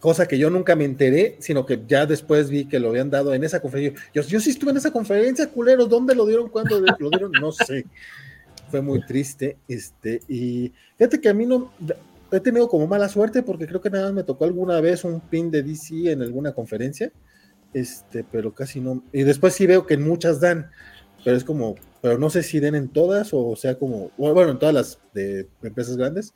cosa 0.00 0.26
que 0.26 0.38
yo 0.38 0.48
nunca 0.48 0.74
me 0.74 0.86
enteré, 0.86 1.36
sino 1.38 1.66
que 1.66 1.82
ya 1.86 2.06
después 2.06 2.48
vi 2.48 2.64
que 2.64 2.78
lo 2.78 2.88
habían 2.88 3.10
dado 3.10 3.34
en 3.34 3.44
esa 3.44 3.60
conferencia. 3.60 4.00
Yo, 4.14 4.40
sí 4.40 4.48
estuve 4.48 4.70
en 4.70 4.78
esa 4.78 4.90
conferencia, 4.90 5.50
culeros, 5.50 5.90
¿dónde 5.90 6.14
lo 6.14 6.24
dieron? 6.24 6.48
¿Cuándo 6.48 6.80
lo 6.80 7.10
dieron? 7.10 7.30
No 7.32 7.52
sé. 7.52 7.84
Fue 8.70 8.80
muy 8.80 9.04
triste, 9.04 9.58
este, 9.68 10.22
y 10.28 10.72
fíjate 10.96 11.20
que 11.20 11.28
a 11.28 11.34
mí 11.34 11.44
no, 11.44 11.70
he 12.32 12.40
tenido 12.40 12.68
como 12.68 12.86
mala 12.86 13.08
suerte 13.08 13.42
porque 13.42 13.66
creo 13.66 13.80
que 13.80 13.90
nada 13.90 14.06
más 14.06 14.14
me 14.14 14.22
tocó 14.24 14.44
alguna 14.44 14.80
vez 14.80 15.04
un 15.04 15.20
pin 15.20 15.50
de 15.50 15.62
DC 15.62 16.10
en 16.10 16.22
alguna 16.22 16.52
conferencia, 16.52 17.12
este, 17.72 18.24
pero 18.24 18.52
casi 18.54 18.80
no. 18.80 19.02
Y 19.12 19.22
después 19.22 19.54
sí 19.54 19.66
veo 19.66 19.86
que 19.86 19.94
en 19.94 20.06
muchas 20.06 20.40
dan, 20.40 20.70
pero 21.24 21.36
es 21.36 21.44
como, 21.44 21.76
pero 22.00 22.18
no 22.18 22.30
sé 22.30 22.42
si 22.42 22.60
den 22.60 22.74
en 22.74 22.88
todas 22.88 23.30
o 23.32 23.54
sea 23.56 23.76
como, 23.76 24.10
bueno, 24.16 24.50
en 24.50 24.58
todas 24.58 24.74
las 24.74 24.98
de 25.12 25.48
empresas 25.62 25.96
grandes, 25.96 26.34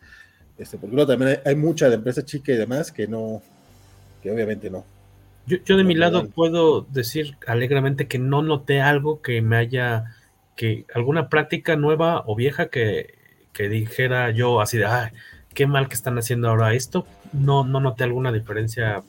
este, 0.59 0.79
porque 0.79 0.95
luego 0.95 1.11
también 1.13 1.41
hay, 1.45 1.57
mucha 1.57 1.89
de 1.89 1.95
empresa 1.95 2.25
chica 2.25 2.53
y 2.53 2.57
demás 2.57 2.93
que 2.93 3.09
no, 3.09 3.43
que 4.23 4.31
obviamente 4.31 4.71
no. 4.71 4.85
Yo, 5.47 5.57
yo 5.65 5.77
de 5.77 5.85
mi 5.85 5.95
lado 5.95 6.29
puedo 6.29 6.83
decir 6.83 7.37
alegremente 7.47 8.07
que 8.07 8.19
no 8.19 8.43
noté 8.43 8.81
algo 8.81 9.23
que 9.23 9.41
me 9.41 9.57
haya, 9.57 10.17
que 10.55 10.85
alguna 10.95 11.29
práctica 11.29 11.77
nueva 11.77 12.23
o 12.27 12.37
vieja 12.37 12.69
que, 12.69 13.15
que 13.53 13.69
dijera 13.69 14.31
yo 14.31 14.61
así 14.61 14.79
de, 14.79 14.85
ay, 14.85 15.11
qué 15.55 15.67
mal 15.67 15.89
que 15.89 15.95
están 15.95 16.19
haciendo 16.19 16.49
ahora 16.49 16.75
esto. 16.75 17.07
No, 17.33 17.65
no 17.65 17.81
noté 17.81 18.05
alguna 18.05 18.33
diferencia 18.33 19.03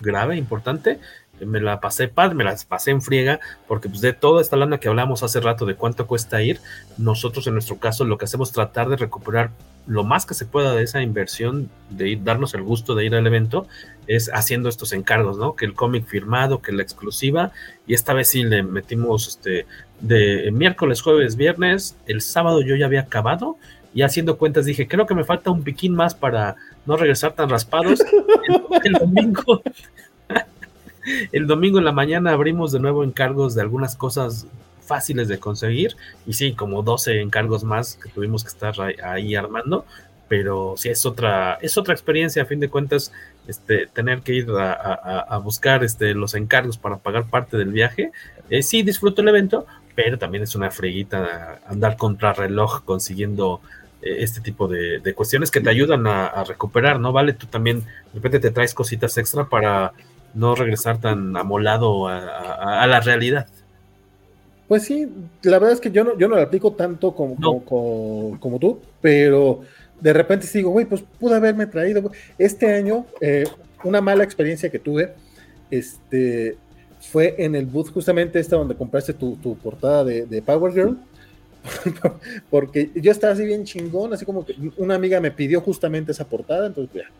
grave, 0.00 0.36
importante. 0.36 0.98
Me 1.40 1.60
la 1.60 1.80
pasé 1.80 2.06
paz, 2.06 2.32
me 2.32 2.44
las 2.44 2.64
pasé 2.64 2.92
en 2.92 3.02
friega, 3.02 3.40
porque 3.66 3.88
pues 3.88 4.00
de 4.00 4.12
toda 4.12 4.40
esta 4.40 4.56
lana 4.56 4.78
que 4.78 4.86
hablamos 4.86 5.24
hace 5.24 5.40
rato 5.40 5.66
de 5.66 5.74
cuánto 5.74 6.06
cuesta 6.06 6.40
ir, 6.42 6.60
nosotros 6.96 7.48
en 7.48 7.54
nuestro 7.54 7.78
caso 7.78 8.04
lo 8.04 8.18
que 8.18 8.26
hacemos 8.26 8.50
es 8.50 8.54
tratar 8.54 8.88
de 8.88 8.96
recuperar 8.96 9.50
lo 9.88 10.04
más 10.04 10.26
que 10.26 10.34
se 10.34 10.46
pueda 10.46 10.74
de 10.74 10.84
esa 10.84 11.02
inversión, 11.02 11.68
de 11.90 12.16
darnos 12.22 12.54
el 12.54 12.62
gusto 12.62 12.94
de 12.94 13.04
ir 13.06 13.16
al 13.16 13.26
evento, 13.26 13.66
es 14.06 14.30
haciendo 14.32 14.68
estos 14.68 14.92
encargos, 14.92 15.36
¿no? 15.36 15.56
Que 15.56 15.64
el 15.64 15.74
cómic 15.74 16.06
firmado, 16.06 16.62
que 16.62 16.70
la 16.70 16.84
exclusiva, 16.84 17.50
y 17.84 17.94
esta 17.94 18.14
vez 18.14 18.28
sí 18.28 18.44
le 18.44 18.62
metimos 18.62 19.26
este 19.26 19.66
de 20.00 20.50
miércoles, 20.52 21.02
jueves, 21.02 21.34
viernes, 21.34 21.96
el 22.06 22.20
sábado 22.20 22.62
yo 22.62 22.76
ya 22.76 22.86
había 22.86 23.00
acabado 23.00 23.56
y 23.94 24.02
haciendo 24.02 24.36
cuentas 24.36 24.66
dije, 24.66 24.88
creo 24.88 25.06
que 25.06 25.14
me 25.14 25.24
falta 25.24 25.50
un 25.50 25.62
piquín 25.62 25.94
más 25.94 26.14
para 26.14 26.56
no 26.84 26.96
regresar 26.96 27.32
tan 27.32 27.48
raspados. 27.48 28.00
el, 28.84 28.92
domingo, 28.92 29.62
el 31.32 31.46
domingo 31.46 31.78
en 31.78 31.84
la 31.84 31.92
mañana 31.92 32.32
abrimos 32.32 32.72
de 32.72 32.80
nuevo 32.80 33.04
encargos 33.04 33.54
de 33.54 33.62
algunas 33.62 33.94
cosas 33.94 34.46
fáciles 34.80 35.28
de 35.28 35.38
conseguir 35.38 35.96
y 36.26 36.34
sí, 36.34 36.52
como 36.52 36.82
12 36.82 37.20
encargos 37.20 37.64
más 37.64 37.96
que 37.96 38.10
tuvimos 38.10 38.42
que 38.42 38.48
estar 38.48 38.74
ahí, 39.02 39.34
armando, 39.34 39.86
pero 40.28 40.74
sí 40.76 40.88
es 40.88 41.06
otra, 41.06 41.54
es 41.62 41.78
otra 41.78 41.94
experiencia 41.94 42.42
a 42.42 42.46
fin 42.46 42.60
de 42.60 42.68
cuentas, 42.68 43.12
este, 43.46 43.86
tener 43.86 44.20
que 44.22 44.34
ir 44.34 44.48
a, 44.50 45.38
buscar 45.42 45.84
este, 45.84 46.14
los 46.14 46.34
encargos 46.34 46.78
para 46.78 46.98
pagar 46.98 47.26
parte 47.30 47.56
del 47.56 47.72
viaje. 47.72 48.10
Eh, 48.50 48.62
sí, 48.62 48.82
disfruto 48.82 49.22
el 49.22 49.28
evento, 49.28 49.66
pero 49.94 50.18
también 50.18 50.42
es 50.44 50.54
una 50.54 50.70
freguita 50.70 51.60
andar 51.66 51.96
contra 51.96 52.32
reloj 52.32 52.82
consiguiendo 52.84 53.60
este 54.04 54.40
tipo 54.40 54.68
de, 54.68 55.14
cuestiones 55.14 55.50
que 55.50 55.60
te 55.60 55.70
ayudan 55.70 56.06
a, 56.06 56.44
recuperar, 56.44 57.00
¿no? 57.00 57.12
Vale, 57.12 57.32
tú 57.32 57.46
también 57.46 57.80
de 57.80 58.14
repente 58.14 58.38
te 58.38 58.50
traes 58.50 58.74
cositas 58.74 59.16
extra 59.18 59.48
para 59.48 59.92
no 60.34 60.54
regresar 60.54 61.00
tan 61.00 61.36
amolado 61.36 62.08
a, 62.08 62.86
la 62.86 63.00
realidad. 63.00 63.46
Pues 64.68 64.84
sí, 64.84 65.08
la 65.42 65.58
verdad 65.58 65.72
es 65.72 65.80
que 65.80 65.90
yo 65.90 66.04
no, 66.04 66.18
yo 66.18 66.28
no 66.28 66.36
lo 66.36 66.42
aplico 66.42 66.72
tanto 66.72 67.14
como, 67.14 67.64
como, 67.64 68.58
tú, 68.58 68.80
pero 69.00 69.60
de 70.00 70.12
repente 70.12 70.46
digo, 70.52 70.70
güey, 70.70 70.86
pues 70.86 71.02
pude 71.18 71.36
haberme 71.36 71.66
traído. 71.66 72.10
Este 72.38 72.74
año, 72.74 73.06
eh, 73.20 73.44
una 73.84 74.00
mala 74.00 74.24
experiencia 74.24 74.70
que 74.70 74.78
tuve, 74.78 75.14
este, 75.70 76.56
fue 77.00 77.34
en 77.38 77.54
el 77.54 77.66
booth 77.66 77.92
justamente 77.92 78.38
esta 78.38 78.56
donde 78.56 78.74
compraste 78.74 79.12
tu, 79.12 79.36
portada 79.62 80.04
de, 80.04 80.26
de 80.26 80.42
Power 80.42 80.72
Girl 80.72 80.98
porque 82.50 82.90
yo 82.94 83.10
estaba 83.10 83.32
así 83.32 83.44
bien 83.44 83.64
chingón, 83.64 84.12
así 84.12 84.24
como 84.24 84.44
que 84.44 84.54
una 84.76 84.94
amiga 84.94 85.20
me 85.20 85.30
pidió 85.30 85.60
justamente 85.60 86.12
esa 86.12 86.26
portada, 86.26 86.66
entonces 86.66 86.94
ya, 86.94 87.10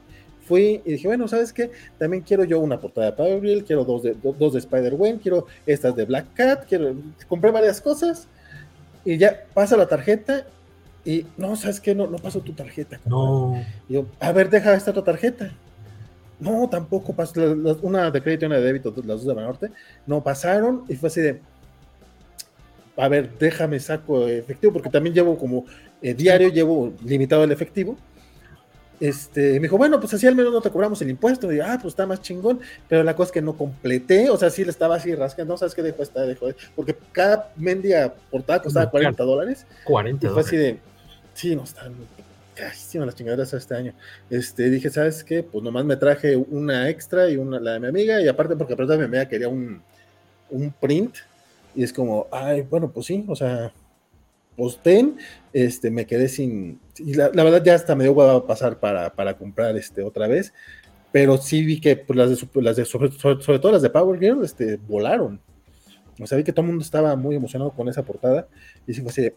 fui 0.44 0.82
y 0.84 0.92
dije, 0.92 1.08
bueno, 1.08 1.26
¿sabes 1.28 1.52
qué? 1.52 1.70
También 1.98 2.22
quiero 2.22 2.44
yo 2.44 2.60
una 2.60 2.80
portada 2.80 3.06
de 3.06 3.12
Power 3.12 3.64
quiero 3.64 3.84
dos 3.84 4.02
de, 4.02 4.14
dos 4.22 4.52
de 4.52 4.58
Spider-Man, 4.58 5.18
quiero 5.18 5.46
estas 5.66 5.96
de 5.96 6.04
Black 6.04 6.34
Cat, 6.34 6.66
quiero, 6.68 6.94
compré 7.28 7.50
varias 7.50 7.80
cosas 7.80 8.28
y 9.04 9.16
ya 9.16 9.44
pasa 9.52 9.76
la 9.76 9.86
tarjeta 9.86 10.46
y 11.04 11.26
no, 11.36 11.54
¿sabes 11.56 11.80
qué? 11.80 11.94
No, 11.94 12.06
no 12.06 12.16
pasó 12.16 12.40
tu 12.40 12.52
tarjeta. 12.52 12.98
No. 13.04 13.62
Y 13.88 13.94
yo, 13.94 14.06
a 14.20 14.32
ver, 14.32 14.48
deja 14.48 14.72
esta 14.74 14.90
otra 14.90 15.04
tarjeta. 15.04 15.52
No, 16.40 16.68
tampoco 16.68 17.12
pasó, 17.12 17.40
una 17.82 18.10
de 18.10 18.22
crédito 18.22 18.44
y 18.44 18.46
una 18.46 18.56
de 18.56 18.62
débito, 18.62 18.92
las 18.96 19.18
dos 19.18 19.26
de 19.26 19.34
Banorte, 19.34 19.70
no 20.06 20.22
pasaron 20.22 20.84
y 20.88 20.96
fue 20.96 21.08
así 21.08 21.20
de, 21.20 21.40
a 22.96 23.08
ver, 23.08 23.30
déjame 23.38 23.80
saco 23.80 24.28
efectivo, 24.28 24.72
porque 24.72 24.90
también 24.90 25.14
llevo 25.14 25.36
como 25.36 25.64
eh, 26.00 26.14
diario, 26.14 26.48
llevo 26.48 26.92
limitado 27.04 27.44
el 27.44 27.52
efectivo. 27.52 27.96
Este, 29.00 29.54
me 29.54 29.60
dijo, 29.60 29.76
bueno, 29.76 29.98
pues 29.98 30.14
así 30.14 30.26
al 30.26 30.36
menos 30.36 30.52
no 30.52 30.60
te 30.60 30.70
cobramos 30.70 31.02
el 31.02 31.10
impuesto. 31.10 31.52
Y 31.52 31.60
ah, 31.60 31.78
pues 31.80 31.92
está 31.92 32.06
más 32.06 32.22
chingón. 32.22 32.60
Pero 32.88 33.02
la 33.02 33.16
cosa 33.16 33.28
es 33.28 33.32
que 33.32 33.42
no 33.42 33.56
completé, 33.56 34.30
o 34.30 34.36
sea, 34.36 34.50
sí 34.50 34.64
le 34.64 34.70
estaba 34.70 34.96
así 34.96 35.14
rascando, 35.14 35.56
¿sabes 35.56 35.74
qué 35.74 35.82
dejó 35.82 36.02
esta? 36.02 36.22
Dejó, 36.22 36.48
porque 36.76 36.96
cada 37.12 37.50
mendia 37.56 38.14
portada 38.30 38.62
costaba 38.62 38.90
40 38.90 39.22
dólares. 39.24 39.66
40 39.84 40.26
y 40.26 40.30
fue 40.30 40.40
así 40.40 40.56
de, 40.56 40.78
sí, 41.34 41.56
no 41.56 41.64
están 41.64 41.94
casi 42.54 42.98
las 42.98 43.14
chingaderas 43.16 43.52
este 43.52 43.74
año. 43.74 43.92
Este, 44.30 44.70
dije, 44.70 44.88
¿sabes 44.88 45.24
qué? 45.24 45.42
Pues 45.42 45.64
nomás 45.64 45.84
me 45.84 45.96
traje 45.96 46.36
una 46.36 46.88
extra 46.88 47.28
y 47.28 47.36
una, 47.36 47.58
la 47.58 47.72
de 47.72 47.80
mi 47.80 47.88
amiga, 47.88 48.20
y 48.20 48.28
aparte 48.28 48.54
porque 48.54 48.74
aparte 48.74 48.96
mi 48.96 49.04
amiga 49.04 49.26
quería 49.26 49.48
un, 49.48 49.82
un 50.50 50.70
print 50.70 51.16
y 51.74 51.82
es 51.82 51.92
como, 51.92 52.26
ay, 52.30 52.62
bueno, 52.62 52.90
pues 52.90 53.06
sí, 53.06 53.24
o 53.28 53.36
sea, 53.36 53.72
pues 54.56 54.78
este, 55.52 55.90
me 55.90 56.06
quedé 56.06 56.28
sin, 56.28 56.80
y 56.98 57.14
la, 57.14 57.28
verdad 57.30 57.62
ya 57.64 57.74
hasta 57.74 57.94
me 57.94 58.04
dio 58.04 58.20
a 58.22 58.46
pasar 58.46 58.78
para, 58.78 59.12
para, 59.14 59.36
comprar 59.36 59.76
este 59.76 60.02
otra 60.02 60.28
vez, 60.28 60.52
pero 61.12 61.36
sí 61.38 61.64
vi 61.64 61.80
que 61.80 61.96
pues, 61.96 62.16
las 62.16 62.30
de, 62.30 62.62
las 62.62 62.76
de 62.76 62.84
sobre, 62.84 63.10
todo 63.10 63.72
las 63.72 63.82
de 63.82 63.90
Power 63.90 64.18
Girl, 64.20 64.44
este, 64.44 64.76
volaron. 64.76 65.40
O 66.20 66.26
sea, 66.26 66.38
vi 66.38 66.44
que 66.44 66.52
todo 66.52 66.62
el 66.62 66.68
mundo 66.68 66.84
estaba 66.84 67.16
muy 67.16 67.34
emocionado 67.34 67.72
con 67.72 67.88
esa 67.88 68.04
portada, 68.04 68.46
y 68.86 68.94
sí 68.94 69.02
así 69.06 69.32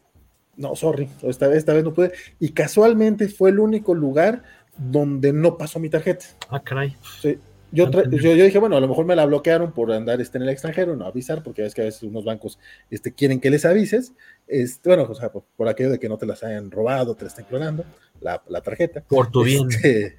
no, 0.56 0.76
sorry, 0.76 1.08
esta, 1.22 1.54
esta 1.54 1.74
vez 1.74 1.84
no 1.84 1.94
pude, 1.94 2.12
y 2.40 2.50
casualmente 2.50 3.28
fue 3.28 3.52
el 3.52 3.60
único 3.60 3.94
lugar 3.94 4.44
donde 4.78 5.34
no 5.34 5.58
pasó 5.58 5.80
mi 5.80 5.90
tarjeta. 5.90 6.26
Ah, 6.50 6.60
caray. 6.60 6.96
Sí, 7.22 7.38
yo, 7.72 7.90
yo, 7.92 8.34
dije, 8.34 8.60
bueno, 8.60 8.78
a 8.78 8.80
lo 8.80 8.88
mejor 8.88 9.06
me 9.06 9.16
la 9.16 9.26
bloquearon 9.26 9.74
por 9.74 9.92
andar 9.92 10.22
este, 10.22 10.38
en 10.38 10.44
el 10.44 10.50
extranjero, 10.50 10.96
no 10.96 11.06
avisar, 11.06 11.44
porque 11.44 11.66
es 11.66 11.76
que 11.76 11.82
a 11.82 11.86
veces 11.86 12.04
unos 12.04 12.24
bancos 12.24 12.60
este, 12.90 13.14
quieren 13.14 13.40
que 13.40 13.50
les 13.50 13.66
avises. 13.66 14.14
Este, 14.48 14.90
bueno, 14.90 15.08
o 15.10 15.16
sea, 15.16 15.32
por, 15.32 15.68
aquello 15.68 15.92
de 15.92 16.00
que 16.00 16.08
no 16.08 16.18
te 16.18 16.26
las 16.26 16.44
hayan 16.44 16.72
robado, 16.72 17.16
te 17.16 17.24
la 17.24 17.30
estén 17.30 17.46
clonando, 17.46 17.84
la, 18.22 18.42
la 18.48 18.62
tarjeta. 18.62 19.02
Por 19.02 19.30
tu 19.32 19.44
bien. 19.44 19.68
Este, 19.70 20.16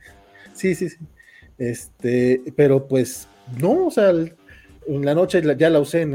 sí, 0.53 0.75
sí, 0.75 0.91
sí. 0.91 0.99
Este, 1.57 2.43
pero 2.55 2.87
pues, 2.87 3.27
no, 3.61 3.87
o 3.87 3.91
sea, 3.91 4.13
en 4.89 5.05
la 5.05 5.15
noche 5.15 5.43
ya 5.57 5.69
la 5.71 5.81
usé 5.81 6.03
en, 6.03 6.15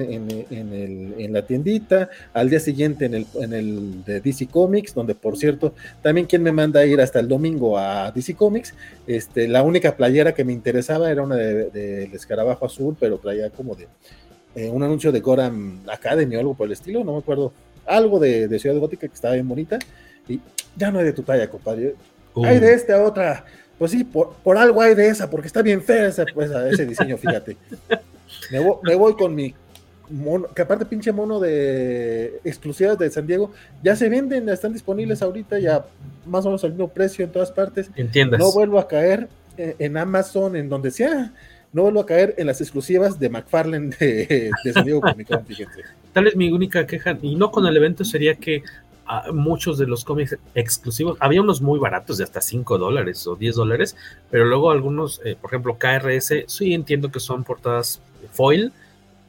en, 0.49 1.33
la 1.33 1.45
tiendita, 1.45 2.09
al 2.33 2.49
día 2.49 2.59
siguiente 2.59 3.05
en 3.05 3.13
el, 3.13 3.27
en 3.35 3.53
el 3.53 4.03
de 4.03 4.19
DC 4.19 4.47
Comics, 4.47 4.93
donde 4.93 5.13
por 5.15 5.37
cierto, 5.37 5.73
también 6.01 6.25
quien 6.25 6.41
me 6.41 6.51
manda 6.51 6.79
a 6.79 6.85
ir 6.85 6.99
hasta 6.99 7.19
el 7.19 7.27
domingo 7.27 7.77
a 7.77 8.11
DC 8.11 8.35
Comics, 8.35 8.73
este, 9.05 9.47
la 9.47 9.61
única 9.61 9.95
playera 9.95 10.33
que 10.33 10.43
me 10.43 10.53
interesaba 10.53 11.11
era 11.11 11.21
una 11.21 11.35
del 11.35 11.71
de, 11.71 12.03
escarabajo 12.13 12.65
azul, 12.65 12.97
pero 12.99 13.19
traía 13.19 13.49
como 13.51 13.75
de 13.75 13.87
eh, 14.55 14.69
un 14.69 14.81
anuncio 14.81 15.11
de 15.11 15.19
Goram 15.19 15.81
Academy 15.87 16.35
o 16.35 16.39
algo 16.39 16.53
por 16.55 16.65
el 16.65 16.73
estilo, 16.73 17.03
no 17.03 17.13
me 17.13 17.19
acuerdo, 17.19 17.53
algo 17.85 18.19
de, 18.19 18.47
de 18.47 18.59
Ciudad 18.59 18.77
Gótica 18.77 19.07
que 19.07 19.13
estaba 19.13 19.35
bien 19.35 19.47
bonita, 19.47 19.77
y 20.27 20.39
ya 20.75 20.91
no 20.91 20.99
hay 20.99 21.05
de 21.05 21.13
tu 21.13 21.21
talla, 21.21 21.49
compadre. 21.49 21.95
Hay 22.43 22.59
de 22.59 22.73
esta 22.73 23.03
otra. 23.03 23.45
Pues 23.77 23.91
sí, 23.91 24.03
por, 24.03 24.33
por, 24.43 24.57
algo 24.57 24.81
hay 24.81 24.95
de 24.95 25.09
esa, 25.09 25.29
porque 25.29 25.47
está 25.47 25.61
bien 25.61 25.81
fea 25.81 26.11
pues, 26.33 26.49
ese 26.71 26.85
diseño, 26.85 27.17
fíjate. 27.17 27.57
Me 28.51 28.95
voy, 28.95 29.13
con 29.15 29.35
mi 29.35 29.53
mono, 30.09 30.47
que 30.53 30.61
aparte 30.61 30.85
pinche 30.85 31.11
mono 31.11 31.39
de 31.39 32.39
exclusivas 32.43 32.97
de 32.97 33.09
San 33.09 33.25
Diego, 33.25 33.51
ya 33.81 33.95
se 33.95 34.09
venden, 34.09 34.49
están 34.49 34.73
disponibles 34.73 35.21
ahorita, 35.21 35.59
ya 35.59 35.85
más 36.25 36.45
o 36.45 36.49
menos 36.49 36.63
al 36.63 36.71
mismo 36.71 36.89
precio 36.89 37.25
en 37.25 37.31
todas 37.31 37.51
partes. 37.51 37.89
Entiendes. 37.95 38.39
No 38.39 38.51
vuelvo 38.51 38.79
a 38.79 38.87
caer 38.87 39.27
en 39.57 39.97
Amazon, 39.97 40.55
en 40.55 40.69
donde 40.69 40.91
sea. 40.91 41.33
No 41.71 41.83
vuelvo 41.83 42.01
a 42.01 42.05
caer 42.05 42.35
en 42.37 42.47
las 42.47 42.61
exclusivas 42.61 43.19
de 43.19 43.29
McFarlane 43.29 43.95
de, 43.99 44.51
San 44.73 44.85
Diego 44.85 45.01
Comic 45.01 45.27
Con, 45.27 45.45
Tal 46.13 46.27
es 46.27 46.35
mi 46.35 46.51
única 46.51 46.85
queja, 46.85 47.17
y 47.21 47.35
no 47.35 47.51
con 47.51 47.65
el 47.65 47.75
evento, 47.75 48.05
sería 48.05 48.35
que 48.35 48.63
muchos 49.33 49.77
de 49.77 49.87
los 49.87 50.03
cómics 50.03 50.37
exclusivos, 50.55 51.17
había 51.19 51.41
unos 51.41 51.61
muy 51.61 51.79
baratos 51.79 52.17
de 52.17 52.23
hasta 52.23 52.41
5 52.41 52.77
dólares 52.77 53.27
o 53.27 53.35
10 53.35 53.55
dólares, 53.55 53.95
pero 54.29 54.45
luego 54.45 54.71
algunos, 54.71 55.21
eh, 55.25 55.35
por 55.39 55.49
ejemplo, 55.49 55.77
KRS, 55.77 56.45
sí 56.47 56.73
entiendo 56.73 57.11
que 57.11 57.19
son 57.19 57.43
portadas 57.43 58.01
foil, 58.31 58.71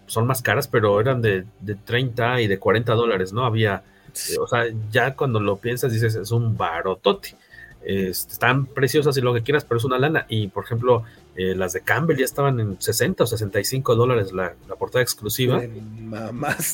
son 0.06 0.26
más 0.26 0.42
caras, 0.42 0.68
pero 0.68 1.00
eran 1.00 1.22
de, 1.22 1.44
de 1.60 1.74
30 1.74 2.40
y 2.42 2.46
de 2.46 2.58
40 2.58 2.92
dólares, 2.94 3.32
¿no? 3.32 3.44
Había, 3.44 3.82
eh, 4.30 4.38
o 4.38 4.46
sea, 4.46 4.64
ya 4.90 5.14
cuando 5.14 5.40
lo 5.40 5.56
piensas 5.56 5.92
dices, 5.92 6.14
es 6.14 6.30
un 6.30 6.56
barotote. 6.56 7.36
están 7.84 8.66
preciosas 8.66 9.16
y 9.16 9.20
lo 9.20 9.34
que 9.34 9.42
quieras, 9.42 9.64
pero 9.64 9.78
es 9.78 9.84
una 9.84 9.98
lana. 9.98 10.26
Y 10.28 10.48
por 10.48 10.64
ejemplo, 10.64 11.04
eh, 11.36 11.54
las 11.56 11.72
de 11.72 11.80
Campbell 11.80 12.16
ya 12.16 12.24
estaban 12.24 12.60
en 12.60 12.80
60 12.80 13.24
o 13.24 13.26
65 13.26 13.96
dólares 13.96 14.32
la, 14.32 14.54
la 14.68 14.76
portada 14.76 15.02
exclusiva. 15.02 15.60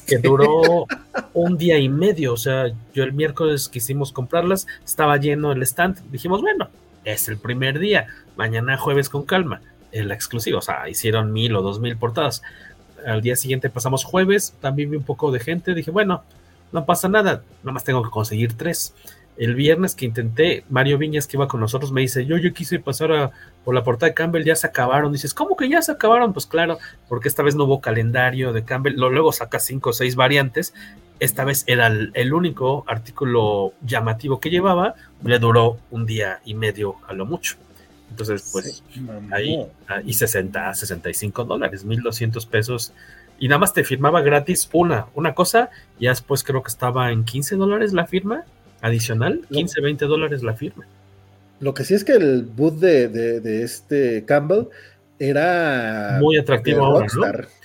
Que 0.07 0.19
duró 0.19 0.87
un 1.33 1.57
día 1.57 1.79
y 1.79 1.89
medio. 1.89 2.35
O 2.35 2.37
sea, 2.37 2.67
yo 2.93 3.05
el 3.05 3.13
miércoles 3.13 3.69
quisimos 3.69 4.13
comprarlas, 4.13 4.67
estaba 4.85 5.17
lleno 5.17 5.53
el 5.53 5.63
stand. 5.63 6.11
Dijimos, 6.11 6.43
bueno, 6.43 6.69
es 7.05 7.29
el 7.29 7.39
primer 7.39 7.79
día. 7.79 8.09
Mañana 8.37 8.77
jueves 8.77 9.09
con 9.09 9.25
calma. 9.25 9.63
La 9.93 10.15
exclusiva. 10.15 10.59
O 10.59 10.63
sea, 10.63 10.89
hicieron 10.89 11.33
mil 11.33 11.55
o 11.57 11.63
dos 11.63 11.81
mil 11.81 11.97
portadas. 11.97 12.43
Al 13.07 13.23
día 13.23 13.37
siguiente 13.37 13.71
pasamos 13.71 14.05
jueves. 14.05 14.55
También 14.61 14.91
vi 14.91 14.97
un 14.97 15.05
poco 15.05 15.31
de 15.31 15.41
gente. 15.41 15.75
Dije, 15.75 15.91
bueno, 15.91 16.23
no 16.73 16.85
pasa 16.85 17.09
nada. 17.09 17.43
Nada 17.63 17.73
más 17.73 17.85
tengo 17.85 18.03
que 18.03 18.11
conseguir 18.11 18.57
tres 18.57 18.95
el 19.41 19.55
viernes 19.55 19.95
que 19.95 20.05
intenté, 20.05 20.65
Mario 20.69 20.99
Viñas 20.99 21.27
que 21.27 21.39
iba 21.39 21.49
con 21.49 21.61
nosotros 21.61 21.93
me 21.93 22.03
dice, 22.03 22.27
yo, 22.27 22.37
yo 22.37 22.53
quise 22.53 22.79
pasar 22.79 23.33
por 23.65 23.75
la 23.75 23.83
portada 23.83 24.11
de 24.11 24.15
Campbell, 24.15 24.45
ya 24.45 24.55
se 24.55 24.67
acabaron. 24.67 25.13
Dices, 25.13 25.33
¿cómo 25.33 25.57
que 25.57 25.67
ya 25.67 25.81
se 25.81 25.93
acabaron? 25.93 26.35
Pues 26.35 26.45
claro, 26.45 26.77
porque 27.09 27.29
esta 27.29 27.43
vez 27.43 27.55
no 27.55 27.65
hubo 27.65 27.81
calendario 27.81 28.53
de 28.53 28.65
Campbell, 28.65 28.97
luego 28.97 29.33
saca 29.33 29.59
cinco 29.59 29.91
o 29.91 29.93
seis 29.95 30.15
variantes. 30.15 30.75
Esta 31.21 31.45
vez 31.45 31.65
era 31.67 31.87
el, 31.87 32.35
único 32.35 32.85
artículo 32.87 33.73
llamativo 33.81 34.41
que 34.41 34.51
llevaba, 34.51 34.95
le 35.25 35.39
duró 35.39 35.79
un 35.91 36.05
día 36.05 36.41
y 36.45 36.53
medio 36.53 36.97
a 37.09 37.15
lo 37.15 37.25
mucho. 37.25 37.57
Entonces, 38.11 38.49
pues 38.53 38.83
ahí, 39.31 39.67
y 40.05 40.15
60, 40.15 40.75
65 40.75 41.45
dólares, 41.45 41.85
1200 41.85 42.45
pesos. 42.47 42.93
Y 43.39 43.49
nada 43.49 43.59
más 43.59 43.73
te 43.73 43.85
firmaba 43.85 44.21
gratis 44.21 44.69
una, 44.73 45.07
una 45.15 45.35
cosa, 45.35 45.71
y 45.99 46.09
después 46.09 46.45
creo 46.45 46.63
que 46.63 46.69
estaba 46.71 47.13
en 47.13 47.25
15 47.25 47.57
dólares 47.57 47.93
la 47.93 48.07
firma 48.07 48.45
adicional, 48.83 49.43
15, 49.51 49.81
20 49.81 50.05
dólares 50.07 50.43
la 50.43 50.55
firma. 50.55 50.87
Lo 51.61 51.73
que 51.75 51.85
sí 51.85 51.95
es 51.95 52.05
que 52.05 52.13
el 52.13 52.43
boot 52.43 52.75
de, 52.75 53.63
este 53.63 54.25
Campbell 54.25 54.67
era 55.19 56.19
muy 56.21 56.37
atractivo 56.37 56.85
ahora, 56.85 57.09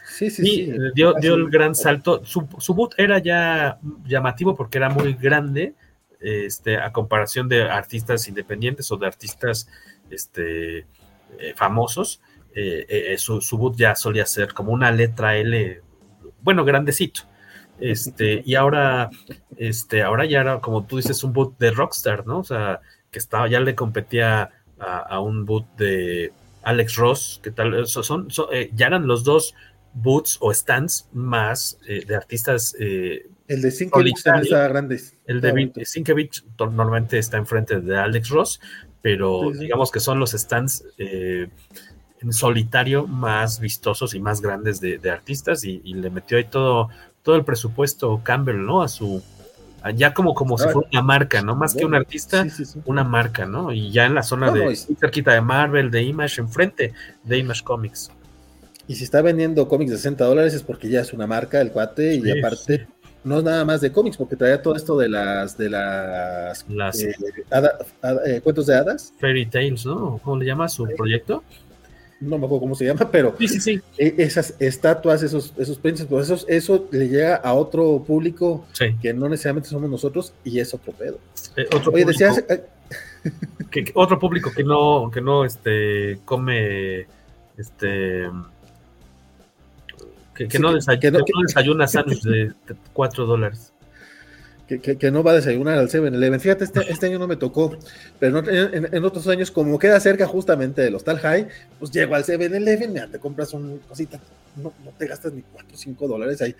Sí, 0.08 0.30
sí, 0.30 0.46
sí. 0.46 0.74
Dio, 0.94 1.14
dio, 1.20 1.36
el 1.36 1.50
gran 1.50 1.76
salto. 1.76 2.24
Su, 2.24 2.48
su, 2.58 2.74
boot 2.74 2.94
era 2.98 3.20
ya 3.20 3.80
llamativo 4.06 4.56
porque 4.56 4.78
era 4.78 4.88
muy 4.88 5.14
grande 5.14 5.74
este, 6.22 6.78
a 6.78 6.92
comparación 6.92 7.48
de 7.50 7.64
artistas 7.64 8.28
independientes 8.28 8.92
o 8.92 8.98
de 8.98 9.08
artistas 9.08 9.68
este, 10.10 10.80
eh, 10.80 11.54
famosos. 11.56 12.22
Eh, 12.54 12.86
eh, 12.88 13.18
su, 13.18 13.42
su 13.42 13.58
boot 13.58 13.76
ya 13.76 13.96
solía 13.96 14.26
ser 14.26 14.54
como 14.54 14.72
una 14.72 14.92
letra 14.92 15.36
L, 15.38 15.82
bueno, 16.42 16.64
grandecito. 16.64 17.22
Este, 17.80 18.42
y 18.46 18.56
ahora, 18.56 19.10
este, 19.58 20.02
ahora 20.02 20.26
ya 20.26 20.42
era, 20.42 20.60
como 20.62 20.86
tú 20.86 20.98
dices, 20.98 21.24
un 21.24 21.34
boot 21.34 21.58
de 21.58 21.72
Rockstar, 21.72 22.26
¿no? 22.26 22.40
O 22.40 22.44
sea, 22.44 22.80
que 23.12 23.20
estaba, 23.20 23.48
ya 23.50 23.60
le 23.60 23.76
competía 23.76 24.52
a, 24.80 25.20
un 25.20 25.46
boot 25.46 25.66
de 25.78 26.34
Alex 26.64 26.96
Ross, 26.96 27.40
que 27.44 27.52
tal, 27.52 27.86
son, 27.88 28.28
eh, 28.52 28.72
ya 28.74 28.88
eran 28.88 29.08
los 29.08 29.24
dos 29.24 29.54
boots 29.94 30.38
o 30.42 30.54
stands 30.54 31.08
más 31.14 31.78
eh, 31.88 32.04
de 32.06 32.16
artistas. 32.16 32.76
Eh, 32.80 33.28
el 33.48 33.62
de 33.62 33.72
Sinkevich 33.72 34.24
también 34.24 34.44
está 34.44 34.68
grande. 34.68 35.02
El 35.26 35.42
de 35.42 35.86
Sinkevich 35.86 36.44
normalmente 36.60 37.18
está 37.18 37.38
enfrente 37.38 37.80
de 37.80 37.98
Alex 37.98 38.30
Ross, 38.30 38.60
pero 39.06 39.52
digamos 39.52 39.92
que 39.92 40.00
son 40.00 40.20
los 40.20 40.32
stands 40.32 40.84
en 40.98 42.34
solitario 42.34 43.06
más 43.06 43.60
vistosos 43.60 44.16
y 44.16 44.20
más 44.20 44.42
grandes 44.42 44.82
de, 44.82 45.12
artistas 45.12 45.64
y, 45.64 45.94
le 45.94 46.10
metió 46.10 46.40
ahí 46.40 46.46
todo 46.46 46.90
todo 47.22 47.36
el 47.36 47.46
presupuesto 47.46 48.22
Campbell, 48.24 48.66
¿no? 48.66 48.82
A 48.82 48.88
su, 48.88 49.22
ya 49.94 50.16
como, 50.16 50.34
como 50.34 50.58
si 50.58 50.64
fuera 50.70 50.90
una 50.92 51.04
marca, 51.04 51.44
¿no? 51.44 51.56
Más 51.56 51.76
que 51.76 51.86
un 51.86 51.94
artista, 51.94 52.48
una 52.86 53.04
marca, 53.04 53.46
¿no? 53.46 53.72
Y 53.72 53.92
ya 53.92 54.08
en 54.08 54.16
la 54.16 54.24
zona 54.24 54.50
de 54.50 54.76
cerquita 54.76 55.36
de 55.36 55.42
Marvel, 55.42 55.92
de 55.92 56.02
Image, 56.02 56.42
enfrente 56.42 56.94
de 57.24 57.38
Image 57.38 57.64
Comics. 57.64 58.10
Y 58.88 58.96
si 58.96 59.04
está 59.04 59.22
vendiendo 59.22 59.68
cómics 59.68 59.92
de 59.92 59.98
60 59.98 60.26
dólares 60.26 60.56
es 60.56 60.64
porque 60.64 60.90
ya 60.90 61.02
es 61.02 61.14
una 61.14 61.28
marca, 61.28 61.62
el 61.62 61.72
cuate, 61.72 62.16
y 62.16 62.40
aparte 62.40 62.88
no 63.26 63.40
es 63.40 63.44
nada 63.44 63.66
más 63.66 63.82
de 63.82 63.92
cómics, 63.92 64.18
porque 64.18 64.36
traía 64.36 64.62
todo 64.62 64.76
esto 64.76 64.98
de 64.98 65.10
las 65.10 65.58
de 65.58 65.70
las, 65.70 66.64
eh, 67.02 67.16
eh, 68.26 68.42
cuentos 68.42 68.68
de 68.68 68.76
hadas. 68.76 69.14
Fairy 69.20 69.48
Tales, 69.48 69.86
¿no? 69.86 70.20
¿Cómo 70.24 70.38
le 70.38 70.46
llama 70.46 70.70
su 70.70 70.88
proyecto? 70.96 71.44
no 72.22 72.38
me 72.38 72.46
acuerdo 72.46 72.62
cómo 72.62 72.76
se 72.76 72.86
llama, 72.86 73.10
pero 73.12 73.36
e, 73.38 74.16
esas 74.18 74.56
estatuas, 74.60 75.22
esos, 75.22 75.54
esos 75.58 75.78
príncipes, 75.78 76.10
pues 76.10 76.30
eso, 76.30 76.46
eso 76.48 76.88
le 76.92 77.10
llega 77.10 77.36
a 77.36 77.54
otro 77.54 78.04
público 78.06 78.66
que 79.02 79.14
no 79.14 79.28
necesariamente 79.28 79.70
somos 79.70 79.90
nosotros 79.90 80.34
y 80.44 80.60
es 80.60 80.74
otro 80.74 80.94
pedo. 80.94 81.20
Eh, 81.58 81.66
otro 81.68 81.92
Oye, 81.92 82.06
público, 82.06 82.12
decías, 82.12 82.44
que, 83.70 83.92
otro 83.94 84.18
público 84.18 84.52
que 84.56 84.64
no, 84.64 85.12
que 85.14 85.22
no 85.22 85.46
este, 85.46 86.20
come 86.26 87.06
este 87.58 88.30
que, 90.36 90.60
no, 90.60 90.74
que, 91.00 91.12
no, 91.12 91.22
desayuna 91.42 91.88
sándwich 91.88 92.22
de 92.24 92.54
4 92.94 93.26
dólares 93.26 93.74
que, 94.68 95.12
no 95.12 95.24
va 95.24 95.32
a 95.32 95.36
desayunar 95.36 95.78
al 95.78 95.90
7-Eleven. 95.90 96.40
Fíjate, 96.40 96.64
este, 96.64 96.92
este, 96.92 97.06
año 97.06 97.20
no 97.20 97.28
me 97.28 97.36
tocó, 97.36 97.78
pero 98.20 98.44
en, 98.50 99.06
otros 99.06 99.28
años, 99.28 99.52
como 99.52 99.78
queda 99.78 100.00
cerca 100.00 100.26
justamente 100.26 100.82
del 100.82 100.96
Hostal 100.96 101.20
High, 101.20 101.48
pues 101.80 101.92
llego 101.92 102.16
al 102.16 102.24
7-Eleven, 102.24 102.92
mira, 102.92 103.08
te 103.08 103.20
compras 103.20 103.54
una 103.54 103.76
cosita, 103.88 104.20
no, 104.56 104.74
te 104.98 105.08
gastas 105.08 105.34
ni 105.34 105.44
4 105.44 105.70
o 105.74 105.78
5 105.78 106.08
dólares, 106.08 106.42
ahí, 106.42 106.56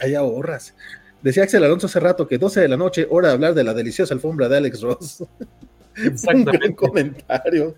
ahí, 0.00 0.14
ahorras. 0.14 0.74
Decía 1.22 1.42
Axel 1.42 1.62
Alonso 1.62 1.86
hace 1.86 2.00
rato 2.00 2.26
que 2.26 2.38
12 2.38 2.60
de 2.60 2.68
la 2.68 2.78
noche, 2.78 3.06
hora 3.10 3.28
de 3.28 3.34
hablar 3.34 3.54
de 3.54 3.64
la 3.64 3.74
deliciosa 3.74 4.14
alfombra 4.14 4.48
de 4.48 4.56
Alex 4.56 4.80
Ross. 4.80 5.24
Exactamente. 5.96 6.68
Un 6.68 6.74
comentario. 6.74 7.74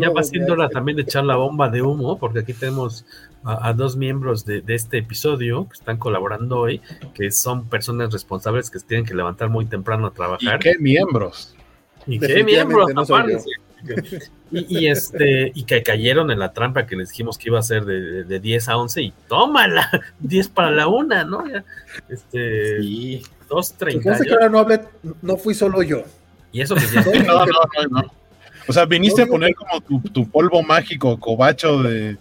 Ya, 0.00 0.10
va 0.10 0.22
siendo 0.22 0.52
hora 0.52 0.68
también 0.68 0.96
de 0.96 1.02
echar 1.02 1.24
la 1.24 1.34
bomba 1.34 1.68
de 1.68 1.82
humo, 1.82 2.16
porque 2.16 2.40
aquí 2.40 2.52
tenemos 2.52 3.04
a, 3.44 3.72
dos 3.74 3.96
miembros 3.96 4.44
de, 4.44 4.62
este 4.68 4.98
episodio 4.98 5.68
que 5.68 5.74
están 5.74 5.98
colaborando 5.98 6.58
hoy, 6.58 6.80
que 7.14 7.30
son 7.30 7.68
personas 7.68 8.12
responsables 8.12 8.70
que 8.70 8.78
tienen 8.80 9.04
que 9.04 9.14
levantar 9.14 9.50
muy 9.50 9.66
temprano 9.66 10.06
a 10.06 10.12
trabajar. 10.12 10.56
¿Y 10.56 10.58
qué 10.58 10.78
miembros? 10.78 11.54
¿Y 12.06 12.18
qué 12.18 12.42
miembros? 12.42 12.90
y, 14.50 14.86
este, 14.86 15.52
y 15.54 15.64
que 15.64 15.82
cayeron 15.82 16.30
en 16.30 16.38
la 16.38 16.54
trampa 16.54 16.86
que 16.86 16.96
les 16.96 17.10
dijimos 17.10 17.36
que 17.36 17.50
iba 17.50 17.58
a 17.58 17.62
ser 17.62 17.84
de, 17.84 18.40
10 18.40 18.68
a 18.70 18.78
11 18.78 19.02
y 19.02 19.12
tómala, 19.28 19.90
10 20.20 20.48
para 20.48 20.70
la 20.70 20.86
una, 20.88 21.24
¿no? 21.24 21.44
este, 22.08 22.80
sí. 22.80 23.22
2.30. 23.48 24.02
Pues 24.02 24.22
que 24.22 24.32
ahora 24.32 24.48
no 24.48 24.58
hablé, 24.58 24.80
no 25.20 25.36
fui 25.36 25.54
solo 25.54 25.82
yo. 25.82 26.04
Y 26.50 26.62
eso 26.62 26.74
que 26.76 26.86
ya... 26.86 27.02
no, 27.02 27.44
no, 27.44 27.44
no, 27.44 28.00
no. 28.00 28.12
O 28.66 28.72
sea, 28.72 28.86
viniste 28.86 29.22
a 29.22 29.26
poner 29.26 29.54
como 29.54 29.82
tu, 29.82 30.00
tu 30.10 30.30
polvo 30.30 30.62
mágico, 30.62 31.20
cobacho 31.20 31.82
de, 31.82 32.16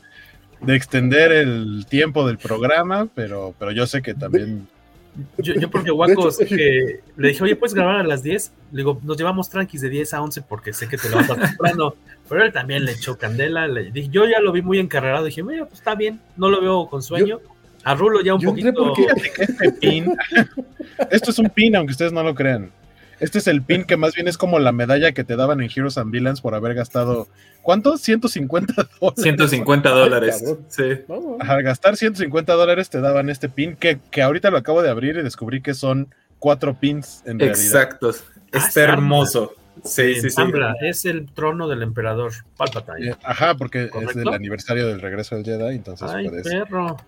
de 0.66 0.76
extender 0.76 1.32
el 1.32 1.86
tiempo 1.88 2.26
del 2.26 2.38
programa, 2.38 3.08
pero, 3.14 3.54
pero 3.60 3.72
yo 3.72 3.86
sé 3.88 4.02
que 4.02 4.14
también. 4.14 4.68
Yo, 5.38 5.54
yo 5.54 5.70
porque 5.70 5.92
Waco 5.92 6.30
que 6.38 7.02
le 7.18 7.28
dije, 7.28 7.44
oye, 7.44 7.56
¿puedes 7.56 7.76
grabar 7.76 7.98
a 7.98 8.04
las 8.04 8.24
10? 8.24 8.52
Le 8.72 8.78
digo, 8.78 9.00
nos 9.04 9.16
llevamos 9.16 9.50
tranquis 9.50 9.82
de 9.82 9.90
10 9.90 10.14
a 10.16 10.22
11 10.22 10.42
porque 10.42 10.74
sé 10.74 10.88
que 10.88 10.98
te 10.98 11.10
lo 11.10 11.18
vas 11.18 11.30
a 11.30 11.36
temprano. 11.36 11.94
Pero 12.28 12.44
él 12.44 12.52
también 12.52 12.86
le 12.86 12.94
echó 12.94 13.18
candela. 13.18 13.68
Le 13.68 13.92
dije, 13.92 14.10
yo 14.10 14.26
ya 14.26 14.40
lo 14.40 14.52
vi 14.52 14.62
muy 14.62 14.80
encarrerado. 14.80 15.26
Dije, 15.26 15.44
mira, 15.44 15.66
pues 15.66 15.80
está 15.80 15.94
bien, 15.94 16.20
no 16.36 16.50
lo 16.50 16.62
veo 16.62 16.88
con 16.88 17.04
sueño. 17.04 17.40
a 17.84 17.94
Rulo 17.94 18.22
ya 18.22 18.34
un 18.34 18.42
poquito. 18.42 18.74
Porque... 18.74 19.06
Este 19.38 19.72
pin, 19.74 20.16
esto 21.12 21.32
es 21.32 21.38
un 21.38 21.50
pin, 21.50 21.76
aunque 21.76 21.92
ustedes 21.92 22.12
no 22.12 22.24
lo 22.24 22.34
crean. 22.34 22.72
Este 23.24 23.40
es 23.40 23.48
el 23.48 23.62
pin 23.62 23.86
que 23.86 23.96
más 23.96 24.16
bien 24.16 24.28
es 24.28 24.38
como 24.38 24.60
la 24.60 24.74
medalla 24.74 25.14
que 25.14 25.24
te 25.24 25.38
daban 25.38 25.62
en 25.62 25.70
Heroes 25.74 25.98
and 25.98 26.12
Villains 26.12 26.42
por 26.42 26.56
haber 26.56 26.74
gastado. 26.74 27.30
¿Cuánto? 27.62 27.98
150 27.98 28.74
dólares. 29.00 29.24
150 29.24 29.90
dólares. 29.90 30.44
sí. 30.68 30.84
Al 31.40 31.64
gastar 31.64 31.96
150 31.96 32.54
dólares 32.54 32.90
te 32.90 33.00
daban 33.00 33.30
este 33.30 33.48
pin 33.48 33.78
que, 33.78 34.00
que 34.12 34.22
ahorita 34.22 34.52
lo 34.52 34.58
acabo 34.58 34.82
de 34.82 34.90
abrir 34.90 35.16
y 35.16 35.24
descubrí 35.24 35.62
que 35.62 35.74
son 35.74 36.14
cuatro 36.38 36.78
pins 36.78 37.24
en 37.26 37.40
realidad. 37.40 37.64
Exactos. 37.64 38.26
Ah, 38.52 38.58
está 38.58 38.82
hermoso. 38.82 39.54
Sí, 39.86 40.16
sí, 40.16 40.30
sí. 40.30 40.42
es 40.82 41.06
el 41.06 41.32
trono 41.32 41.70
del 41.70 41.82
emperador 41.82 42.34
Palpatine. 42.58 43.12
Eh, 43.12 43.16
ajá, 43.24 43.56
porque 43.56 43.90
es 44.02 44.16
el 44.18 44.28
aniversario 44.28 44.86
del 44.86 45.00
regreso 45.00 45.36
del 45.36 45.46
Jedi, 45.46 45.76
entonces 45.76 46.12
puedes 46.12 46.48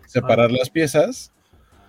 separar 0.08 0.52
las 0.52 0.69
piezas 0.69 1.34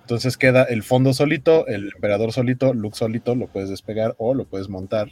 entonces 0.07 0.37
queda 0.37 0.63
el 0.63 0.85
fondo 0.85 1.13
solito, 1.13 1.67
el 1.67 1.91
emperador 1.93 2.31
solito, 2.31 2.73
Luke 2.73 2.97
solito, 2.97 3.35
lo 3.35 3.49
puedes 3.49 3.71
despegar 3.71 4.15
o 4.19 4.35
lo 4.35 4.45
puedes 4.45 4.69
montar 4.69 5.09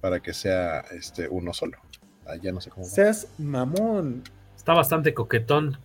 para 0.00 0.18
que 0.18 0.34
sea 0.34 0.80
este 0.90 1.28
uno 1.28 1.54
solo. 1.54 1.78
Ah, 2.26 2.34
ya 2.34 2.50
no 2.50 2.60
sé 2.60 2.68
cómo. 2.70 2.84
Seas 2.84 3.28
mamón. 3.38 4.24
Está 4.56 4.72
bastante 4.72 5.14
coquetón. 5.14 5.78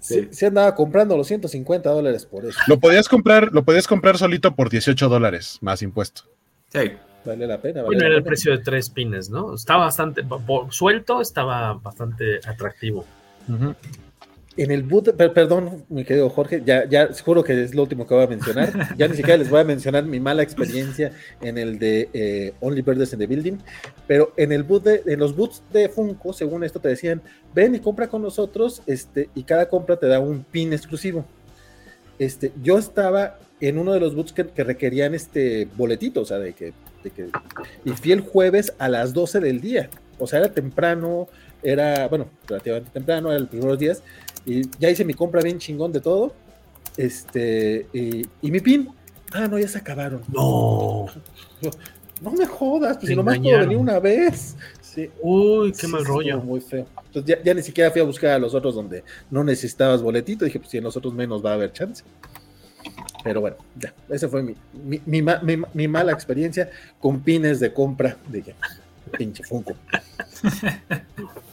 Sí, 0.00 0.28
se 0.32 0.46
andaba 0.46 0.74
comprando 0.74 1.16
los 1.16 1.28
150 1.28 1.88
dólares 1.88 2.26
por 2.26 2.44
eso. 2.44 2.60
Lo 2.66 2.78
podías 2.78 3.08
comprar, 3.08 3.50
lo 3.54 3.64
podías 3.64 3.88
comprar 3.88 4.18
solito 4.18 4.54
por 4.54 4.68
18 4.68 5.08
dólares 5.08 5.56
más 5.62 5.80
impuesto. 5.80 6.24
Sí. 6.68 6.92
Vale 7.24 7.46
la 7.46 7.58
pena. 7.58 7.84
bueno, 7.84 8.04
era 8.04 8.16
el 8.16 8.22
precio 8.22 8.52
de 8.52 8.58
tres 8.58 8.90
pines, 8.90 9.30
¿no? 9.30 9.54
Estaba 9.54 9.84
bastante, 9.86 10.22
suelto, 10.68 11.22
estaba 11.22 11.72
bastante 11.72 12.38
atractivo. 12.46 13.06
En 14.56 14.70
el 14.70 14.84
boot, 14.84 15.14
perdón, 15.16 15.84
mi 15.90 16.04
querido 16.04 16.30
Jorge, 16.30 16.62
ya, 16.64 16.88
ya 16.88 17.10
juro 17.24 17.44
que 17.44 17.62
es 17.62 17.74
lo 17.74 17.82
último 17.82 18.06
que 18.06 18.14
voy 18.14 18.24
a 18.24 18.26
mencionar. 18.26 18.72
Ya 18.96 19.06
ni 19.06 19.16
siquiera 19.16 19.36
les 19.36 19.50
voy 19.50 19.60
a 19.60 19.64
mencionar 19.64 20.04
mi 20.04 20.18
mala 20.18 20.42
experiencia 20.42 21.12
en 21.42 21.58
el 21.58 21.78
de 21.78 22.08
eh, 22.14 22.54
Only 22.60 22.80
Birds 22.80 23.12
in 23.12 23.18
the 23.18 23.26
Building, 23.26 23.58
pero 24.06 24.32
en 24.36 24.52
el 24.52 24.62
boot 24.62 24.84
de, 24.84 25.02
en 25.06 25.18
los 25.18 25.36
boots 25.36 25.62
de 25.72 25.88
Funko, 25.90 26.32
según 26.32 26.64
esto 26.64 26.80
te 26.80 26.88
decían, 26.88 27.20
ven 27.54 27.74
y 27.74 27.80
compra 27.80 28.08
con 28.08 28.22
nosotros, 28.22 28.82
este, 28.86 29.28
y 29.34 29.42
cada 29.42 29.68
compra 29.68 29.98
te 29.98 30.06
da 30.06 30.20
un 30.20 30.42
pin 30.44 30.72
exclusivo. 30.72 31.26
Este, 32.18 32.52
yo 32.62 32.78
estaba 32.78 33.38
en 33.60 33.78
uno 33.78 33.92
de 33.92 34.00
los 34.00 34.14
boots 34.14 34.32
que, 34.32 34.64
requerían 34.64 35.14
este 35.14 35.68
boletito, 35.76 36.22
o 36.22 36.24
sea, 36.24 36.38
de 36.38 36.54
que, 36.54 36.72
de 37.02 37.10
que, 37.10 37.28
y 37.84 37.90
fui 37.90 38.12
el 38.12 38.20
jueves 38.20 38.72
a 38.78 38.88
las 38.88 39.12
12 39.12 39.40
del 39.40 39.60
día, 39.60 39.90
o 40.18 40.26
sea, 40.26 40.40
era 40.40 40.52
temprano, 40.52 41.28
era, 41.62 42.08
bueno, 42.08 42.28
relativamente 42.46 42.90
temprano, 42.90 43.30
era 43.30 43.40
los 43.40 43.48
primeros 43.48 43.78
días, 43.78 44.02
y 44.46 44.62
ya 44.78 44.88
hice 44.88 45.04
mi 45.04 45.12
compra 45.12 45.42
bien 45.42 45.58
chingón 45.58 45.92
de 45.92 46.00
todo. 46.00 46.32
Este, 46.96 47.86
y, 47.92 48.50
mi 48.50 48.60
pin. 48.60 48.88
Ah, 49.32 49.48
no, 49.48 49.58
ya 49.58 49.68
se 49.68 49.78
acabaron. 49.78 50.22
No. 50.28 51.06
no 52.22 52.30
me 52.30 52.46
jodas, 52.46 52.96
pues 52.96 53.08
si 53.08 53.16
nomás 53.16 53.38
puedo 53.38 53.58
venir 53.58 53.76
una 53.76 53.98
vez. 53.98 54.56
Sí. 54.80 55.10
Uy, 55.20 55.72
qué 55.72 55.88
mal 55.88 56.04
rollo. 56.06 56.40
Muy 56.40 56.60
feo. 56.60 56.86
Entonces 57.06 57.38
ya, 57.44 57.52
ni 57.52 57.62
siquiera 57.62 57.90
fui 57.90 58.00
a 58.00 58.04
buscar 58.04 58.30
a 58.30 58.38
los 58.38 58.54
otros 58.54 58.74
donde 58.74 59.02
no 59.30 59.42
necesitabas 59.44 60.00
boletito. 60.00 60.44
Dije, 60.44 60.58
pues 60.58 60.70
si 60.70 60.78
en 60.78 60.84
los 60.84 60.96
otros 60.96 61.12
menos 61.12 61.44
va 61.44 61.50
a 61.50 61.54
haber 61.54 61.72
chance. 61.72 62.04
Pero 63.24 63.40
bueno, 63.40 63.56
ya, 63.76 63.92
esa 64.08 64.28
fue 64.28 64.42
mi, 64.42 64.54
mi, 65.04 65.22
mi, 65.74 65.88
mala 65.88 66.12
experiencia 66.12 66.70
con 67.00 67.20
pines 67.20 67.58
de 67.58 67.72
compra 67.72 68.16
de 68.28 68.54
pinche 69.18 69.42
Funko. 69.42 69.74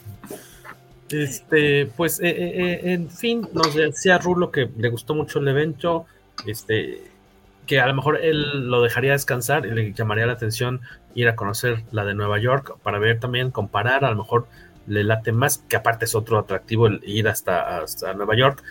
Este, 1.10 1.86
pues, 1.86 2.20
eh, 2.20 2.30
eh, 2.30 2.54
eh, 2.56 2.94
en 2.94 3.10
fin, 3.10 3.48
nos 3.54 3.76
decía 3.76 4.18
Rulo 4.18 4.52
que 4.52 4.70
le 4.78 4.90
gustó 4.90 5.14
mucho 5.14 5.40
el 5.40 5.48
evento, 5.48 6.06
este, 6.48 7.04
que 7.68 7.80
a 7.80 7.88
lo 7.88 7.94
mejor 7.94 8.20
él 8.22 8.70
lo 8.70 8.82
dejaría 8.82 9.12
descansar 9.12 9.66
y 9.66 9.72
le 9.72 9.94
llamaría 9.94 10.26
la 10.26 10.34
atención 10.34 10.82
ir 11.14 11.28
a 11.28 11.36
conocer 11.36 11.84
la 11.92 12.06
de 12.06 12.16
Nueva 12.16 12.40
York 12.40 12.78
para 12.84 13.00
ver 13.00 13.20
también, 13.20 13.52
comparar, 13.52 14.06
a 14.06 14.10
lo 14.10 14.18
mejor 14.18 14.48
le 14.88 15.04
late 15.04 15.32
más, 15.32 15.60
que 15.70 15.76
aparte 15.76 16.06
es 16.06 16.16
otro 16.16 16.40
atractivo 16.40 16.88
el 16.88 17.02
ir 17.06 17.28
hasta, 17.28 17.80
hasta 17.80 18.14
Nueva 18.14 18.36
York, 18.36 18.64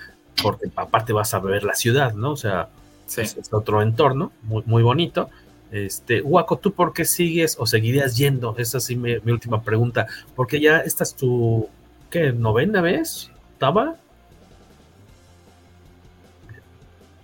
porque 0.43 0.71
aparte 0.75 1.13
vas 1.13 1.33
a 1.35 1.39
ver 1.39 1.63
la 1.63 1.75
ciudad, 1.75 2.15
¿no? 2.15 2.33
O 2.33 2.37
sea, 2.37 2.69
es, 3.17 3.37
otro 3.53 3.83
entorno 3.83 4.33
muy, 4.43 4.63
muy 4.67 4.83
bonito. 4.83 5.31
Este, 5.71 6.21
Waco, 6.21 6.59
¿tú 6.59 6.73
por 6.73 6.93
qué 6.93 7.05
sigues 7.05 7.57
o 7.59 7.67
seguirías 7.67 8.17
yendo? 8.17 8.55
Esa 8.59 8.79
sí 8.81 8.97
mi, 8.97 9.19
mi 9.21 9.33
última 9.33 9.63
pregunta, 9.63 10.07
porque 10.35 10.61
ya 10.61 10.79
esta 10.79 11.05
es 11.05 11.15
tu 11.15 11.69
¿qué? 12.13 12.33
¿Novena 12.33 12.81
vez? 12.81 13.31
¿Estaba? 13.55 13.97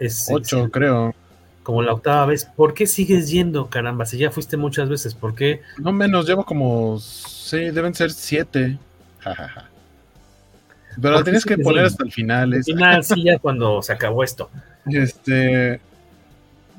Es, 0.01 0.29
Ocho, 0.33 0.69
creo. 0.71 1.15
Como 1.63 1.83
la 1.83 1.93
octava 1.93 2.27
vez. 2.27 2.47
¿Por 2.57 2.75
qué 2.75 2.87
sigues 2.87 3.31
yendo, 3.31 3.69
caramba? 3.69 4.07
Si 4.07 4.17
ya 4.19 4.31
fuiste 4.31 4.57
muchas 4.57 4.89
veces, 4.89 5.15
¿por 5.15 5.35
qué? 5.35 5.61
No 5.77 5.93
menos, 5.93 6.27
llevo 6.27 6.45
como. 6.45 6.99
Sí, 6.99 7.71
deben 7.71 7.95
ser 7.95 8.11
siete. 8.11 8.79
Pero 11.01 11.15
la 11.15 11.23
tienes 11.23 11.45
que 11.45 11.59
poner 11.59 11.85
hasta 11.85 12.05
el 12.05 12.11
final. 12.11 12.55
Al 12.55 12.65
final, 12.65 13.05
sí, 13.05 13.23
ya 13.23 13.39
cuando 13.39 13.83
se 13.83 13.93
acabó 13.93 14.25
esto. 14.25 14.51
Este. 14.87 15.81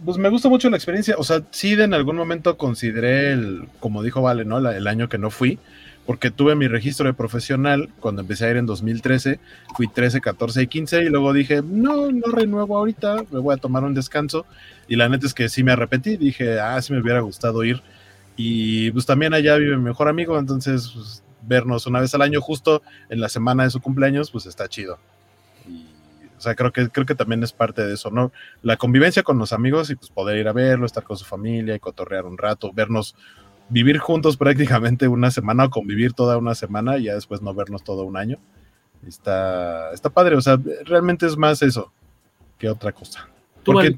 Pues 0.03 0.17
me 0.17 0.29
gusta 0.29 0.49
mucho 0.49 0.69
la 0.69 0.77
experiencia. 0.77 1.15
O 1.17 1.23
sea, 1.23 1.41
sí, 1.51 1.73
en 1.73 1.93
algún 1.93 2.15
momento 2.15 2.57
consideré 2.57 3.33
el, 3.33 3.67
como 3.79 4.01
dijo 4.01 4.21
Vale, 4.21 4.45
¿no? 4.45 4.57
el 4.57 4.87
año 4.87 5.09
que 5.09 5.17
no 5.17 5.29
fui 5.29 5.59
porque 6.09 6.31
tuve 6.31 6.55
mi 6.55 6.67
registro 6.67 7.05
de 7.05 7.13
profesional 7.13 7.87
cuando 7.99 8.21
empecé 8.21 8.47
a 8.47 8.49
ir 8.49 8.57
en 8.57 8.65
2013, 8.65 9.39
fui 9.75 9.87
13, 9.87 10.21
14 10.21 10.63
y 10.63 10.65
15 10.65 11.03
y 11.03 11.09
luego 11.09 11.33
dije, 11.33 11.61
no, 11.61 12.11
no 12.11 12.31
renuevo 12.31 12.79
ahorita, 12.79 13.25
me 13.29 13.37
voy 13.37 13.53
a 13.53 13.57
tomar 13.57 13.83
un 13.83 13.93
descanso 13.93 14.47
y 14.87 14.95
la 14.95 15.07
neta 15.07 15.27
es 15.27 15.35
que 15.35 15.47
sí 15.49 15.63
me 15.63 15.71
arrepentí, 15.71 16.17
dije, 16.17 16.59
ah, 16.59 16.81
sí 16.81 16.93
me 16.93 16.99
hubiera 16.99 17.19
gustado 17.19 17.63
ir 17.63 17.83
y 18.35 18.89
pues 18.89 19.05
también 19.05 19.35
allá 19.35 19.55
vive 19.57 19.77
mi 19.77 19.83
mejor 19.83 20.07
amigo, 20.07 20.39
entonces 20.39 20.89
pues, 20.95 21.21
vernos 21.43 21.85
una 21.85 21.99
vez 21.99 22.11
al 22.15 22.23
año 22.23 22.41
justo 22.41 22.81
en 23.09 23.21
la 23.21 23.29
semana 23.29 23.65
de 23.65 23.69
su 23.69 23.79
cumpleaños, 23.79 24.31
pues 24.31 24.47
está 24.47 24.67
chido. 24.67 24.97
o 26.39 26.41
sea, 26.41 26.55
creo 26.55 26.73
que, 26.73 26.89
creo 26.89 27.05
que 27.05 27.13
también 27.13 27.43
es 27.43 27.53
parte 27.53 27.85
de 27.85 27.93
eso, 27.93 28.09
¿no? 28.09 28.31
La 28.63 28.77
convivencia 28.77 29.21
con 29.21 29.37
los 29.37 29.53
amigos 29.53 29.91
y 29.91 29.95
pues 29.95 30.09
poder 30.09 30.37
ir 30.37 30.47
a 30.47 30.53
verlo, 30.53 30.87
estar 30.87 31.03
con 31.03 31.17
su 31.17 31.25
familia 31.25 31.75
y 31.75 31.79
cotorrear 31.79 32.25
un 32.25 32.39
rato, 32.39 32.71
vernos 32.73 33.13
vivir 33.69 33.97
juntos 33.99 34.37
prácticamente 34.37 35.07
una 35.07 35.31
semana 35.31 35.65
o 35.65 35.69
convivir 35.69 36.13
toda 36.13 36.37
una 36.37 36.55
semana 36.55 36.97
y 36.97 37.03
ya 37.03 37.15
después 37.15 37.41
no 37.41 37.53
vernos 37.53 37.83
todo 37.83 38.03
un 38.03 38.17
año. 38.17 38.37
Está, 39.07 39.93
está 39.93 40.09
padre, 40.09 40.35
o 40.35 40.41
sea, 40.41 40.59
realmente 40.85 41.25
es 41.25 41.37
más 41.37 41.61
eso 41.61 41.91
que 42.57 42.69
otra 42.69 42.91
cosa. 42.91 43.29
Porque 43.63 43.95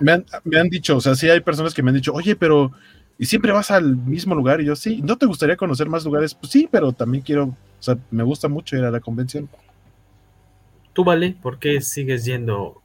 Me, 0.00 0.12
han, 0.12 0.24
me 0.44 0.58
han 0.58 0.68
dicho, 0.68 0.96
o 0.96 1.00
sea, 1.00 1.14
sí 1.14 1.28
hay 1.28 1.40
personas 1.40 1.74
que 1.74 1.82
me 1.82 1.90
han 1.90 1.96
dicho, 1.96 2.12
oye, 2.12 2.36
pero 2.36 2.72
¿y 3.18 3.26
siempre 3.26 3.52
vas 3.52 3.70
al 3.70 3.96
mismo 3.96 4.34
lugar? 4.34 4.60
Y 4.60 4.66
yo, 4.66 4.76
sí, 4.76 5.00
¿no 5.02 5.16
te 5.16 5.26
gustaría 5.26 5.56
conocer 5.56 5.88
más 5.88 6.04
lugares? 6.04 6.34
Pues 6.34 6.52
sí, 6.52 6.68
pero 6.70 6.92
también 6.92 7.24
quiero, 7.24 7.44
o 7.44 7.56
sea, 7.80 7.96
me 8.10 8.22
gusta 8.22 8.48
mucho 8.48 8.76
ir 8.76 8.84
a 8.84 8.90
la 8.90 9.00
convención. 9.00 9.48
¿Tú, 10.92 11.02
Vale? 11.02 11.36
¿Por 11.42 11.58
qué 11.58 11.80
sigues 11.80 12.24
yendo? 12.24 12.82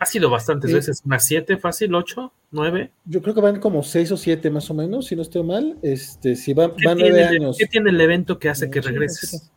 Ha 0.00 0.06
sido 0.06 0.30
bastantes 0.30 0.72
veces, 0.72 1.02
unas 1.04 1.26
siete, 1.26 1.58
fácil, 1.58 1.94
ocho. 1.94 2.32
¿Nueve? 2.50 2.90
Yo 3.04 3.20
creo 3.20 3.34
que 3.34 3.42
van 3.42 3.60
como 3.60 3.82
seis 3.82 4.10
o 4.10 4.16
siete 4.16 4.48
más 4.48 4.70
o 4.70 4.74
menos, 4.74 5.06
si 5.06 5.14
no 5.14 5.20
estoy 5.20 5.42
mal. 5.42 5.76
Este, 5.82 6.36
si 6.36 6.54
van, 6.54 6.72
van 6.82 6.96
nueve 6.98 7.22
años. 7.22 7.58
¿Qué 7.58 7.66
tiene 7.66 7.90
el 7.90 8.00
evento 8.00 8.38
que 8.38 8.48
hace 8.48 8.70
que 8.70 8.80
regreses? 8.80 9.52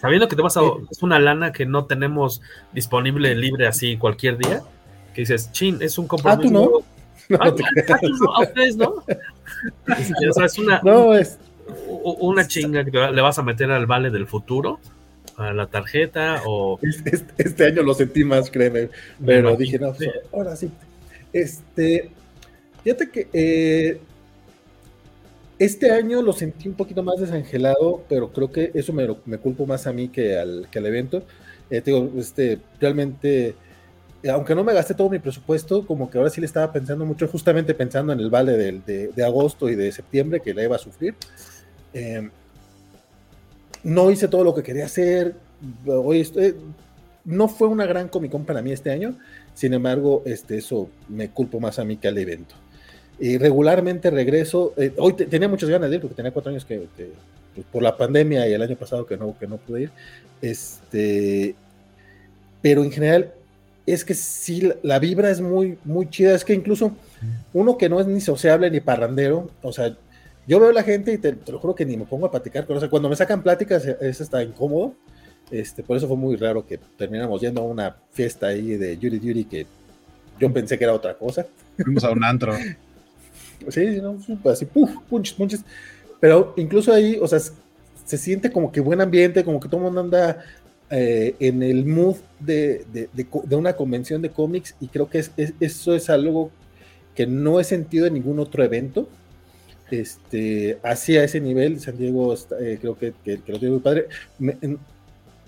Sabiendo 0.00 0.26
que 0.26 0.36
te 0.36 0.40
vas 0.42 0.56
a. 0.56 0.62
Es 0.90 1.02
una 1.02 1.18
lana 1.18 1.52
que 1.52 1.66
no 1.66 1.84
tenemos 1.84 2.40
disponible 2.72 3.34
libre 3.34 3.66
así 3.66 3.98
cualquier 3.98 4.38
día. 4.38 4.62
Que 5.12 5.20
dices, 5.20 5.52
chin, 5.52 5.76
es 5.82 5.98
un 5.98 6.08
compromiso. 6.08 6.40
Ah, 6.40 6.42
tú 6.42 6.50
no. 6.50 6.60
no, 7.28 7.38
ah, 7.38 8.36
¿A 8.36 8.40
ustedes 8.40 8.74
no? 8.74 9.04
es, 10.44 10.58
una, 10.58 10.80
no, 10.82 11.14
es... 11.14 11.38
una 12.00 12.46
chinga 12.46 12.86
que 12.86 12.90
le 12.90 13.20
vas 13.20 13.38
a 13.38 13.42
meter 13.42 13.70
al 13.70 13.84
vale 13.84 14.08
del 14.08 14.26
futuro 14.26 14.80
a 15.38 15.52
la 15.54 15.66
tarjeta 15.66 16.42
o 16.46 16.78
este, 17.04 17.24
este, 17.38 17.64
año 17.64 17.82
lo 17.82 17.94
sentí 17.94 18.24
más 18.24 18.50
créeme 18.50 18.90
pero 19.24 19.56
dije 19.56 19.78
no 19.78 19.94
pues, 19.94 20.10
ahora 20.32 20.54
sí 20.54 20.70
este, 21.32 22.10
fíjate 22.82 23.10
que 23.10 23.28
eh, 23.32 24.00
este 25.58 25.90
año 25.90 26.22
lo 26.22 26.32
sentí 26.32 26.68
un 26.68 26.74
poquito 26.74 27.02
más 27.02 27.18
desangelado, 27.18 28.04
pero 28.08 28.32
creo 28.32 28.52
que 28.52 28.70
eso 28.74 28.92
me, 28.92 29.08
me 29.24 29.38
culpo 29.38 29.66
más 29.66 29.86
a 29.86 29.92
mí 29.92 30.08
que 30.08 30.38
al, 30.38 30.68
que 30.70 30.78
al 30.78 30.86
evento. 30.86 31.24
Eh, 31.68 31.82
digo, 31.84 32.12
este, 32.16 32.60
realmente, 32.80 33.56
aunque 34.30 34.54
no 34.54 34.62
me 34.62 34.72
gasté 34.72 34.94
todo 34.94 35.10
mi 35.10 35.18
presupuesto, 35.18 35.84
como 35.84 36.08
que 36.08 36.18
ahora 36.18 36.30
sí 36.30 36.40
le 36.40 36.46
estaba 36.46 36.72
pensando 36.72 37.04
mucho, 37.04 37.26
justamente 37.26 37.74
pensando 37.74 38.12
en 38.12 38.20
el 38.20 38.30
vale 38.30 38.52
de, 38.52 39.08
de, 39.08 39.24
agosto 39.24 39.68
y 39.68 39.74
de 39.74 39.90
septiembre 39.90 40.40
que 40.40 40.54
la 40.54 40.62
iba 40.62 40.76
a 40.76 40.78
sufrir. 40.78 41.16
Em, 41.92 42.30
no 43.82 44.10
hice 44.10 44.28
todo 44.28 44.44
lo 44.44 44.54
que 44.54 44.62
quería 44.62 44.86
hacer. 44.86 45.34
Hoy 45.86 46.20
estoy, 46.20 46.54
no 47.24 47.48
fue 47.48 47.68
una 47.68 47.86
gran 47.86 48.08
Comic 48.08 48.32
Con 48.32 48.44
para 48.44 48.62
mí 48.62 48.72
este 48.72 48.90
año. 48.90 49.16
Sin 49.54 49.74
embargo, 49.74 50.22
este, 50.24 50.58
eso 50.58 50.88
me 51.08 51.30
culpo 51.30 51.60
más 51.60 51.78
a 51.78 51.84
mí 51.84 51.96
que 51.96 52.08
al 52.08 52.18
evento. 52.18 52.54
Y 53.18 53.38
regularmente 53.38 54.10
regreso. 54.10 54.72
Eh, 54.76 54.92
hoy 54.96 55.12
tenía 55.14 55.48
muchas 55.48 55.68
ganas 55.68 55.90
de 55.90 55.96
ir 55.96 56.02
porque 56.02 56.14
tenía 56.14 56.30
cuatro 56.30 56.50
años 56.50 56.64
que, 56.64 56.86
pues, 56.96 57.66
por 57.72 57.82
la 57.82 57.96
pandemia 57.96 58.48
y 58.48 58.52
el 58.52 58.62
año 58.62 58.76
pasado 58.76 59.04
que 59.04 59.16
no, 59.16 59.36
que 59.38 59.46
no 59.46 59.56
pude 59.56 59.82
ir. 59.82 59.90
Este, 60.40 61.54
pero 62.62 62.84
en 62.84 62.92
general 62.92 63.32
es 63.84 64.04
que 64.04 64.14
sí, 64.14 64.70
la 64.82 64.98
vibra 64.98 65.30
es 65.30 65.40
muy, 65.40 65.78
muy 65.84 66.08
chida. 66.08 66.34
Es 66.34 66.44
que 66.44 66.54
incluso 66.54 66.92
uno 67.52 67.76
que 67.76 67.88
no 67.88 68.00
es 68.00 68.06
ni 68.06 68.20
sociable 68.20 68.70
ni 68.70 68.80
parrandero, 68.80 69.50
o 69.62 69.72
sea, 69.72 69.96
yo 70.48 70.58
veo 70.58 70.70
a 70.70 70.72
la 70.72 70.82
gente 70.82 71.12
y 71.12 71.18
te, 71.18 71.36
lo 71.46 71.60
juro 71.60 71.76
que 71.76 71.86
ni 71.86 71.96
me 71.96 72.06
pongo 72.06 72.26
a 72.26 72.30
platicar 72.32 72.66
con 72.66 72.76
o 72.76 72.80
sea, 72.80 72.90
cuando 72.90 73.08
me 73.08 73.14
sacan 73.14 73.42
pláticas 73.42 73.84
es 73.84 74.20
hasta 74.20 74.42
incómodo 74.42 74.96
este, 75.50 75.82
por 75.82 75.96
eso 75.96 76.06
fue 76.06 76.16
muy 76.16 76.36
raro 76.36 76.66
que 76.66 76.78
terminamos 76.96 77.40
yendo 77.40 77.62
a 77.62 77.64
una 77.64 77.96
fiesta 78.12 78.48
ahí 78.48 78.76
de 78.76 78.98
Yuri 78.98 79.20
Yuri 79.20 79.44
que 79.44 79.66
yo 80.38 80.52
pensé 80.52 80.78
que 80.78 80.84
era 80.84 80.94
otra 80.94 81.14
cosa. 81.16 81.46
Fuimos 81.76 82.04
a 82.04 82.10
un 82.10 82.22
antro. 82.22 82.52
sí, 83.68 84.00
no, 84.00 84.18
pues 84.42 84.54
así, 84.54 84.66
puf, 84.66 84.90
punches, 85.08 85.34
punches. 85.34 85.64
Pero 86.20 86.54
incluso 86.56 86.92
ahí, 86.92 87.18
o 87.20 87.26
sea, 87.26 87.40
se 88.04 88.18
siente 88.18 88.52
como 88.52 88.70
que 88.70 88.80
buen 88.80 89.00
ambiente, 89.00 89.44
como 89.44 89.58
que 89.58 89.68
todo 89.68 89.78
el 89.78 89.84
mundo 89.84 90.00
anda 90.00 90.44
eh, 90.90 91.34
en 91.40 91.62
el 91.62 91.86
mood 91.86 92.16
de, 92.38 92.84
de, 92.92 93.08
de, 93.12 93.56
una 93.56 93.74
convención 93.74 94.22
de 94.22 94.30
cómics 94.30 94.74
y 94.80 94.88
creo 94.88 95.08
que 95.08 95.18
es, 95.18 95.32
eso 95.60 95.94
es 95.94 96.10
algo 96.10 96.50
que 97.14 97.26
no 97.26 97.58
he 97.58 97.64
sentido 97.64 98.06
en 98.06 98.14
ningún 98.14 98.38
otro 98.38 98.62
evento. 98.62 99.08
Este, 99.90 100.78
así 100.82 101.16
a 101.16 101.24
ese 101.24 101.40
nivel, 101.40 101.80
San 101.80 101.96
Diego 101.96 102.34
eh, 102.60 102.78
creo 102.80 102.98
que, 102.98 103.14
lo 103.46 103.58
tiene 103.58 103.70
muy 103.70 103.80
padre. 103.80 104.08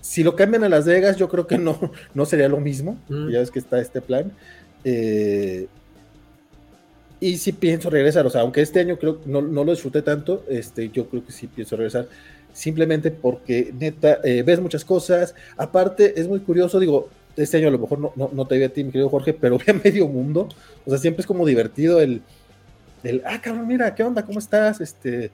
si 0.01 0.23
lo 0.23 0.35
cambian 0.35 0.63
a 0.63 0.69
Las 0.69 0.85
Vegas, 0.85 1.17
yo 1.17 1.29
creo 1.29 1.47
que 1.47 1.57
no, 1.57 1.79
no 2.13 2.25
sería 2.25 2.49
lo 2.49 2.59
mismo. 2.59 2.99
Mm. 3.09 3.29
Ya 3.29 3.39
ves 3.39 3.51
que 3.51 3.59
está 3.59 3.79
este 3.79 4.01
plan. 4.01 4.31
Eh, 4.83 5.67
y 7.19 7.37
sí 7.37 7.51
pienso 7.51 7.91
regresar, 7.91 8.25
o 8.25 8.31
sea, 8.31 8.41
aunque 8.41 8.61
este 8.61 8.79
año 8.79 8.97
creo 8.97 9.21
no, 9.25 9.43
no 9.43 9.63
lo 9.63 9.71
disfruté 9.71 10.01
tanto, 10.01 10.43
este, 10.49 10.89
yo 10.89 11.07
creo 11.07 11.23
que 11.23 11.31
sí 11.31 11.45
pienso 11.45 11.75
regresar 11.75 12.07
simplemente 12.53 13.11
porque 13.11 13.73
neta, 13.77 14.19
eh, 14.23 14.43
ves 14.43 14.59
muchas 14.59 14.85
cosas. 14.85 15.35
Aparte, 15.57 16.19
es 16.19 16.27
muy 16.27 16.39
curioso, 16.39 16.79
digo, 16.79 17.09
este 17.35 17.57
año 17.57 17.69
a 17.69 17.71
lo 17.71 17.79
mejor 17.79 17.99
no, 17.99 18.29
no, 18.31 18.47
te 18.47 18.57
vi 18.57 18.63
a 18.63 18.69
ti, 18.69 18.83
mi 18.83 18.91
querido 18.91 19.09
Jorge, 19.09 19.33
pero 19.33 19.57
ve 19.65 19.71
a 19.71 19.73
medio 19.73 20.07
mundo. 20.07 20.49
O 20.85 20.89
sea, 20.89 20.99
siempre 20.99 21.21
es 21.21 21.27
como 21.27 21.45
divertido 21.45 22.01
el, 22.01 22.21
el, 23.03 23.23
ah, 23.25 23.39
cabrón, 23.41 23.67
mira, 23.67 23.93
¿qué 23.95 24.03
onda? 24.03 24.25
¿Cómo 24.25 24.39
estás? 24.39 24.81
Este, 24.81 25.31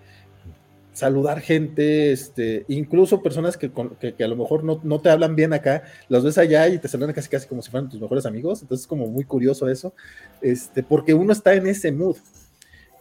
saludar 0.98 1.42
gente, 1.42 2.12
este, 2.12 2.66
incluso 2.70 3.22
personas 3.22 3.56
que, 3.56 3.72
que, 4.00 4.24
a 4.24 4.28
lo 4.28 4.36
mejor 4.36 4.64
no, 4.64 4.80
no, 4.84 5.00
te 5.00 5.12
hablan 5.12 5.36
bien 5.36 5.54
acá, 5.54 5.84
los 6.10 6.24
ves 6.24 6.40
allá 6.40 6.68
y 6.70 6.80
te 6.80 6.88
saludan 6.88 7.14
casi 7.14 7.30
casi 7.30 7.48
como 7.48 7.62
si 7.62 7.70
fueran 7.70 7.88
tus 7.88 8.02
mejores 8.02 8.26
amigos, 8.26 8.64
entonces 8.64 8.86
es 8.86 8.88
como 8.88 9.06
muy 9.06 9.24
curioso 9.24 9.70
eso, 9.70 9.94
este, 10.42 10.82
porque 10.82 11.14
uno 11.14 11.34
está 11.34 11.54
en 11.54 11.68
ese 11.68 11.92
mood. 11.92 12.18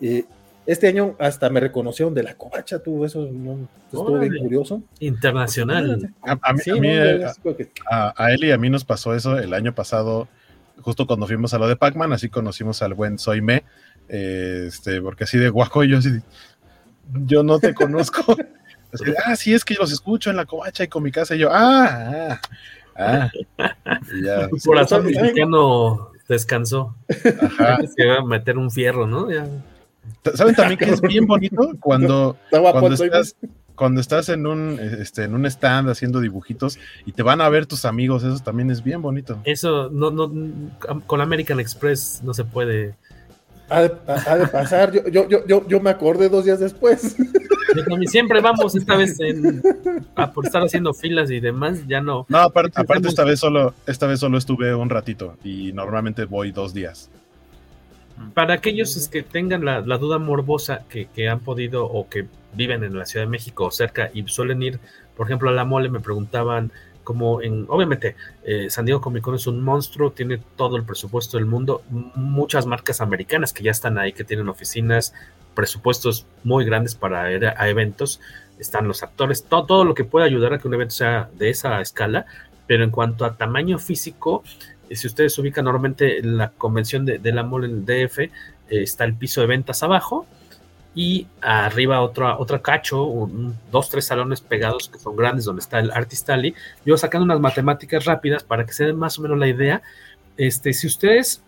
Eh, 0.03 0.25
este 0.67 0.89
año 0.89 1.17
hasta 1.19 1.49
me 1.49 1.59
reconocieron 1.59 2.13
de 2.13 2.23
la 2.23 2.35
covacha, 2.35 2.81
tú, 2.81 3.07
eso 3.07 3.31
no, 3.33 3.67
estuvo 3.87 4.19
bien 4.19 4.43
curioso. 4.43 4.83
Internacional. 4.99 6.13
A, 7.91 8.33
él 8.33 8.45
y 8.45 8.51
a 8.51 8.59
mí 8.59 8.69
nos 8.69 8.85
pasó 8.85 9.15
eso 9.15 9.39
el 9.39 9.55
año 9.55 9.75
pasado, 9.75 10.29
justo 10.83 11.07
cuando 11.07 11.27
fuimos 11.27 11.55
a 11.55 11.59
lo 11.59 11.67
de 11.67 11.77
Pac-Man, 11.77 12.13
así 12.13 12.29
conocimos 12.29 12.83
al 12.83 12.93
buen 12.93 13.19
Soy 13.19 13.41
Me, 13.41 13.65
este, 14.09 15.01
porque 15.01 15.25
así 15.25 15.39
de 15.39 15.49
guaco 15.49 15.85
yo 15.85 15.99
así, 15.99 16.21
yo 17.25 17.43
no 17.43 17.59
te 17.59 17.75
conozco. 17.75 18.37
ah, 19.25 19.37
sí, 19.37 19.55
es 19.55 19.65
que 19.65 19.75
los 19.75 19.93
escucho 19.93 20.31
en 20.31 20.37
la 20.37 20.47
covacha 20.47 20.85
y 20.85 20.89
con 20.89 21.03
mi 21.03 21.11
casa 21.11 21.35
y 21.35 21.39
yo, 21.39 21.51
ah, 21.53 22.39
ah, 22.97 23.31
ah. 23.31 23.31
Tu 24.51 24.57
corazón 24.65 25.07
mexicano 25.07 26.11
descansó. 26.29 26.95
Ajá. 27.41 27.79
Se 27.97 28.07
va 28.07 28.19
a 28.19 28.25
meter 28.25 28.59
un 28.59 28.71
fierro, 28.71 29.07
¿no? 29.07 29.31
Ya. 29.31 29.47
¿Saben 30.35 30.55
también 30.55 30.79
que 30.79 30.87
es 30.87 31.01
bien 31.01 31.27
bonito 31.27 31.73
cuando, 31.81 32.37
cuando 32.51 32.95
estás, 32.95 33.37
cuando 33.75 34.01
estás 34.01 34.29
en 34.29 34.47
un, 34.47 34.79
este, 34.81 35.25
en 35.25 35.35
un 35.35 35.47
stand 35.47 35.89
haciendo 35.91 36.21
dibujitos 36.21 36.79
y 37.05 37.13
te 37.13 37.23
van 37.23 37.41
a 37.41 37.49
ver 37.49 37.67
tus 37.67 37.85
amigos? 37.85 38.23
Eso 38.23 38.39
también 38.39 38.71
es 38.71 38.83
bien 38.83 39.03
bonito. 39.03 39.41
Eso 39.45 39.91
no, 39.91 40.11
no, 40.11 40.33
con 41.07 41.21
American 41.21 41.59
Express 41.61 42.21
no 42.23 42.35
se 42.35 42.45
puede. 42.45 42.95
Ha 43.69 43.83
de, 43.83 43.91
pasar, 44.47 44.93
yo, 44.93 45.09
yo, 45.09 45.45
yo, 45.47 45.67
yo, 45.67 45.81
me 45.81 45.91
acordé 45.91 46.29
dos 46.29 46.45
días 46.45 46.61
después. 46.61 47.17
Siempre 48.07 48.41
vamos 48.41 48.77
esta 48.77 48.97
vez 48.97 49.19
a 50.15 50.33
por 50.33 50.47
estar 50.47 50.63
haciendo 50.63 50.95
filas 50.95 51.31
y 51.31 51.41
demás, 51.41 51.83
ya 51.87 52.01
no. 52.01 52.27
No, 52.29 52.39
aparte, 52.39 52.81
aparte 52.81 53.09
esta 53.09 53.25
vez 53.25 53.41
solo, 53.41 53.75
esta 53.87 54.07
vez 54.07 54.21
solo 54.21 54.39
estuve 54.39 54.75
un 54.75 54.89
ratito 54.89 55.37
y 55.43 55.73
normalmente 55.73 56.25
voy 56.25 56.53
dos 56.53 56.73
días. 56.73 57.11
Para 58.35 58.55
aquellos 58.55 59.09
que 59.09 59.23
tengan 59.23 59.65
la, 59.65 59.83
duda 59.83 60.19
morbosa 60.19 60.85
que, 60.89 61.29
han 61.29 61.41
podido 61.41 61.85
o 61.85 62.09
que 62.09 62.27
viven 62.55 62.83
en 62.85 62.97
la 62.97 63.05
Ciudad 63.05 63.27
de 63.27 63.31
México 63.31 63.67
o 63.67 63.71
cerca 63.71 64.11
y 64.15 64.23
suelen 64.27 64.63
ir, 64.63 64.79
por 65.17 65.27
ejemplo, 65.27 65.51
a 65.51 65.53
la 65.53 65.65
mole, 65.65 65.91
me 65.91 66.01
preguntaban 66.01 66.73
como 67.07 67.41
en, 67.41 67.67
obviamente, 67.69 68.17
eh, 68.43 68.69
San 68.69 68.85
Diego 68.85 69.01
Comic 69.01 69.23
Con 69.23 69.37
es 69.37 69.47
un 69.47 69.63
monstruo, 69.63 70.11
tiene 70.11 70.39
todo 70.57 70.77
el 70.77 70.83
presupuesto 70.83 71.37
del 71.37 71.47
mundo, 71.47 71.83
muchas 71.89 72.67
marcas 72.67 73.01
americanas 73.01 73.53
que 73.53 73.63
ya 73.63 73.71
están 73.71 73.97
ahí, 73.97 74.13
que 74.13 74.25
tienen 74.25 74.49
oficinas, 74.49 75.15
presupuestos 75.55 76.27
muy 76.43 76.65
grandes 76.65 76.97
para 76.97 77.33
ir 77.33 77.47
a, 77.47 77.69
eventos, 77.69 78.21
están 78.59 78.89
los 78.89 79.05
actores, 79.05 79.45
todo, 79.45 79.67
todo 79.67 79.85
lo 79.85 79.95
que 79.95 80.03
pueda 80.03 80.27
ayudar 80.27 80.53
a 80.53 80.59
que 80.59 80.67
un 80.67 80.75
evento 80.75 80.97
sea 80.97 81.31
de 81.39 81.51
esa 81.51 81.81
escala, 81.81 82.27
pero 82.67 82.83
en 82.83 82.91
cuanto 82.91 83.25
a 83.25 83.37
tamaño 83.37 83.79
físico, 83.79 84.43
si 84.91 85.07
ustedes 85.07 85.39
ubican 85.39 85.65
normalmente 85.65 86.21
la 86.25 86.51
convención 86.51 87.07
de, 87.07 87.21
la 87.33 87.45
mall 87.45 87.67
en 87.67 87.71
el 87.71 87.87
DF, 87.87 88.19
eh, 88.19 88.31
está 88.69 89.05
el 89.05 89.15
piso 89.15 89.41
de 89.43 89.47
ventas 89.47 89.85
abajo 89.85 90.27
y 90.97 91.27
arriba 91.43 92.01
otra, 92.01 92.39
otra 92.39 92.63
cacho, 92.63 93.29
dos, 93.71 93.91
tres 93.91 94.07
salones 94.07 94.41
pegados 94.41 94.89
que 94.89 94.99
son 94.99 95.15
grandes 95.15 95.45
donde 95.45 95.61
está 95.61 95.79
el 95.79 95.91
Artist 95.91 96.29
Alley. 96.31 96.55
Yo 96.87 96.97
sacando 96.97 97.27
unas 97.27 97.39
matemáticas 97.39 98.07
rápidas 98.07 98.43
para 98.43 98.65
que 98.65 98.73
se 98.73 98.87
den 98.87 98.97
más 98.97 99.19
o 99.19 99.23
menos 99.23 99.39
la 99.39 99.47
idea. 99.47 99.83
Este, 100.39 100.73
si 100.73 100.87
ustedes 100.87 101.43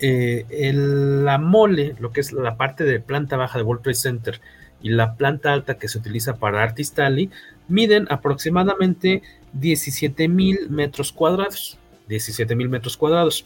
eh, 0.00 0.72
la 0.74 1.38
mole, 1.38 1.94
lo 2.00 2.10
que 2.10 2.20
es 2.20 2.32
la 2.32 2.56
parte 2.56 2.82
de 2.82 2.98
planta 2.98 3.36
baja 3.36 3.56
de 3.56 3.62
World 3.62 3.84
Trade 3.84 3.94
Center 3.94 4.40
y 4.82 4.90
la 4.90 5.14
planta 5.14 5.52
alta 5.52 5.78
que 5.78 5.86
se 5.86 5.98
utiliza 5.98 6.34
para 6.34 6.60
Artist 6.60 6.98
Alley, 6.98 7.30
miden 7.68 8.08
aproximadamente 8.10 9.22
17 9.52 10.26
mil 10.26 10.70
metros 10.70 11.12
cuadrados. 11.12 11.78
17 12.08 12.56
mil 12.56 12.68
metros 12.68 12.96
cuadrados. 12.96 13.44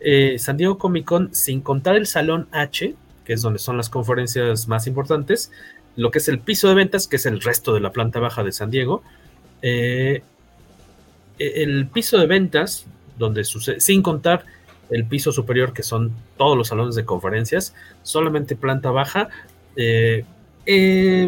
Eh, 0.00 0.36
San 0.38 0.56
Diego 0.56 0.78
Comic 0.78 1.04
Con, 1.04 1.34
sin 1.34 1.60
contar 1.60 1.96
el 1.96 2.06
Salón 2.06 2.48
H, 2.50 2.94
que 3.30 3.34
es 3.34 3.42
donde 3.42 3.60
son 3.60 3.76
las 3.76 3.88
conferencias 3.88 4.66
más 4.66 4.88
importantes, 4.88 5.52
lo 5.94 6.10
que 6.10 6.18
es 6.18 6.26
el 6.26 6.40
piso 6.40 6.66
de 6.66 6.74
ventas, 6.74 7.06
que 7.06 7.14
es 7.14 7.26
el 7.26 7.40
resto 7.40 7.72
de 7.72 7.78
la 7.78 7.92
planta 7.92 8.18
baja 8.18 8.42
de 8.42 8.50
San 8.50 8.72
Diego, 8.72 9.04
eh, 9.62 10.24
el 11.38 11.86
piso 11.86 12.18
de 12.18 12.26
ventas, 12.26 12.86
donde 13.18 13.44
sucede, 13.44 13.78
sin 13.78 14.02
contar 14.02 14.46
el 14.90 15.06
piso 15.06 15.30
superior, 15.30 15.72
que 15.72 15.84
son 15.84 16.10
todos 16.36 16.58
los 16.58 16.66
salones 16.66 16.96
de 16.96 17.04
conferencias, 17.04 17.72
solamente 18.02 18.56
planta 18.56 18.90
baja, 18.90 19.28
eh, 19.76 20.24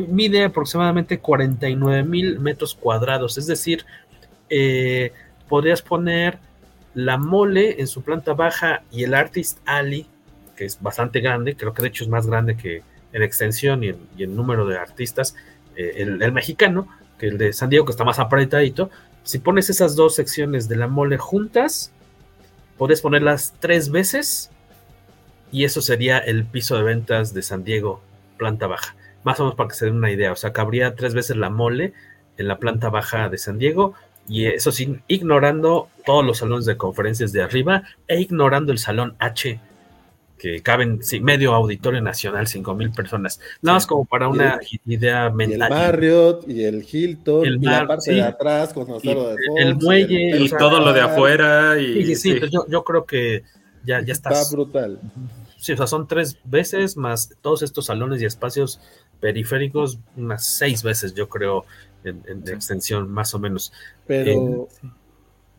mide 0.08 0.42
aproximadamente 0.42 1.20
49 1.20 2.02
mil 2.02 2.40
metros 2.40 2.74
cuadrados, 2.74 3.38
es 3.38 3.46
decir, 3.46 3.86
podrías 5.48 5.82
poner 5.82 6.40
la 6.94 7.16
Mole 7.16 7.80
en 7.80 7.86
su 7.86 8.02
planta 8.02 8.34
baja 8.34 8.82
y 8.90 9.04
el 9.04 9.14
Artist 9.14 9.60
Alley, 9.66 10.08
que 10.56 10.64
es 10.64 10.80
bastante 10.80 11.20
grande, 11.20 11.56
creo 11.56 11.74
que 11.74 11.82
de 11.82 11.88
hecho 11.88 12.04
es 12.04 12.10
más 12.10 12.26
grande 12.26 12.56
que 12.56 12.82
en 13.12 13.22
extensión 13.22 13.84
y 13.84 13.94
en, 14.22 14.36
número 14.36 14.66
de 14.66 14.78
artistas, 14.78 15.34
eh, 15.76 15.94
el, 15.98 16.32
mexicano, 16.32 16.88
que 17.18 17.28
el 17.28 17.38
de 17.38 17.52
San 17.52 17.70
Diego, 17.70 17.84
que 17.84 17.92
está 17.92 18.04
más 18.04 18.18
apretadito. 18.18 18.90
Si 19.22 19.38
pones 19.38 19.70
esas 19.70 19.96
dos 19.96 20.14
secciones 20.14 20.68
de 20.68 20.76
la 20.76 20.88
mole 20.88 21.18
juntas, 21.18 21.92
puedes 22.78 23.00
ponerlas 23.00 23.54
tres 23.60 23.90
veces 23.90 24.50
y 25.50 25.64
eso 25.64 25.82
sería 25.82 26.18
el 26.18 26.44
piso 26.44 26.76
de 26.76 26.82
ventas 26.82 27.34
de 27.34 27.42
San 27.42 27.64
Diego, 27.64 28.00
planta 28.38 28.66
baja. 28.66 28.96
Más 29.24 29.38
o 29.38 29.44
menos 29.44 29.56
para 29.56 29.68
que 29.68 29.74
se 29.76 29.84
den 29.84 29.96
una 29.96 30.10
idea. 30.10 30.32
O 30.32 30.36
sea, 30.36 30.52
cabría 30.52 30.94
tres 30.94 31.14
veces 31.14 31.36
la 31.36 31.50
mole 31.50 31.92
en 32.38 32.48
la 32.48 32.58
planta 32.58 32.88
baja 32.88 33.28
de 33.28 33.38
San 33.38 33.58
Diego 33.58 33.94
y 34.28 34.46
eso 34.46 34.72
sin 34.72 35.02
ignorando 35.08 35.88
todos 36.04 36.24
los 36.24 36.38
salones 36.38 36.64
de 36.64 36.76
conferencias 36.76 37.32
de 37.32 37.42
arriba 37.42 37.82
e 38.08 38.20
ignorando 38.20 38.72
el 38.72 38.78
salón 38.78 39.14
H, 39.18 39.60
que 40.42 40.60
caben 40.60 41.04
sí, 41.04 41.20
medio 41.20 41.54
auditorio 41.54 42.02
nacional, 42.02 42.48
cinco 42.48 42.74
mil 42.74 42.90
personas. 42.90 43.38
Nada 43.60 43.76
más 43.76 43.86
como 43.86 44.04
para 44.04 44.26
una 44.26 44.58
idea 44.86 45.30
mental. 45.30 45.60
Y 45.60 45.62
el 45.62 45.70
Marriott 45.70 46.48
y 46.48 46.64
el 46.64 46.84
Hilton, 46.90 47.46
y 47.46 47.58
la 47.60 47.86
parte 47.86 48.12
de 48.12 48.22
atrás 48.22 48.72
con 48.72 48.88
los 48.88 49.00
de 49.02 49.36
El 49.56 49.76
muelle. 49.76 50.42
Y, 50.42 50.48
todo 50.48 50.80
lo 50.80 50.92
de 50.92 51.00
afuera. 51.00 51.78
Y, 51.78 52.16
sí, 52.16 52.40
yo, 52.50 52.66
yo, 52.66 52.82
creo 52.82 53.04
que 53.04 53.44
ya, 53.84 54.00
ya 54.00 54.12
está. 54.12 54.30
Está 54.30 54.50
brutal. 54.50 54.98
Sí, 55.58 55.74
o 55.74 55.76
sea, 55.76 55.86
son 55.86 56.08
tres 56.08 56.36
veces 56.42 56.96
más 56.96 57.36
todos 57.40 57.62
estos 57.62 57.86
salones 57.86 58.20
y 58.20 58.24
espacios 58.24 58.80
periféricos, 59.20 60.00
unas 60.16 60.44
seis 60.44 60.82
veces, 60.82 61.14
yo 61.14 61.28
creo, 61.28 61.66
en, 62.02 62.20
extensión, 62.48 63.08
más 63.08 63.32
o 63.32 63.38
menos. 63.38 63.72
Pero, 64.08 64.66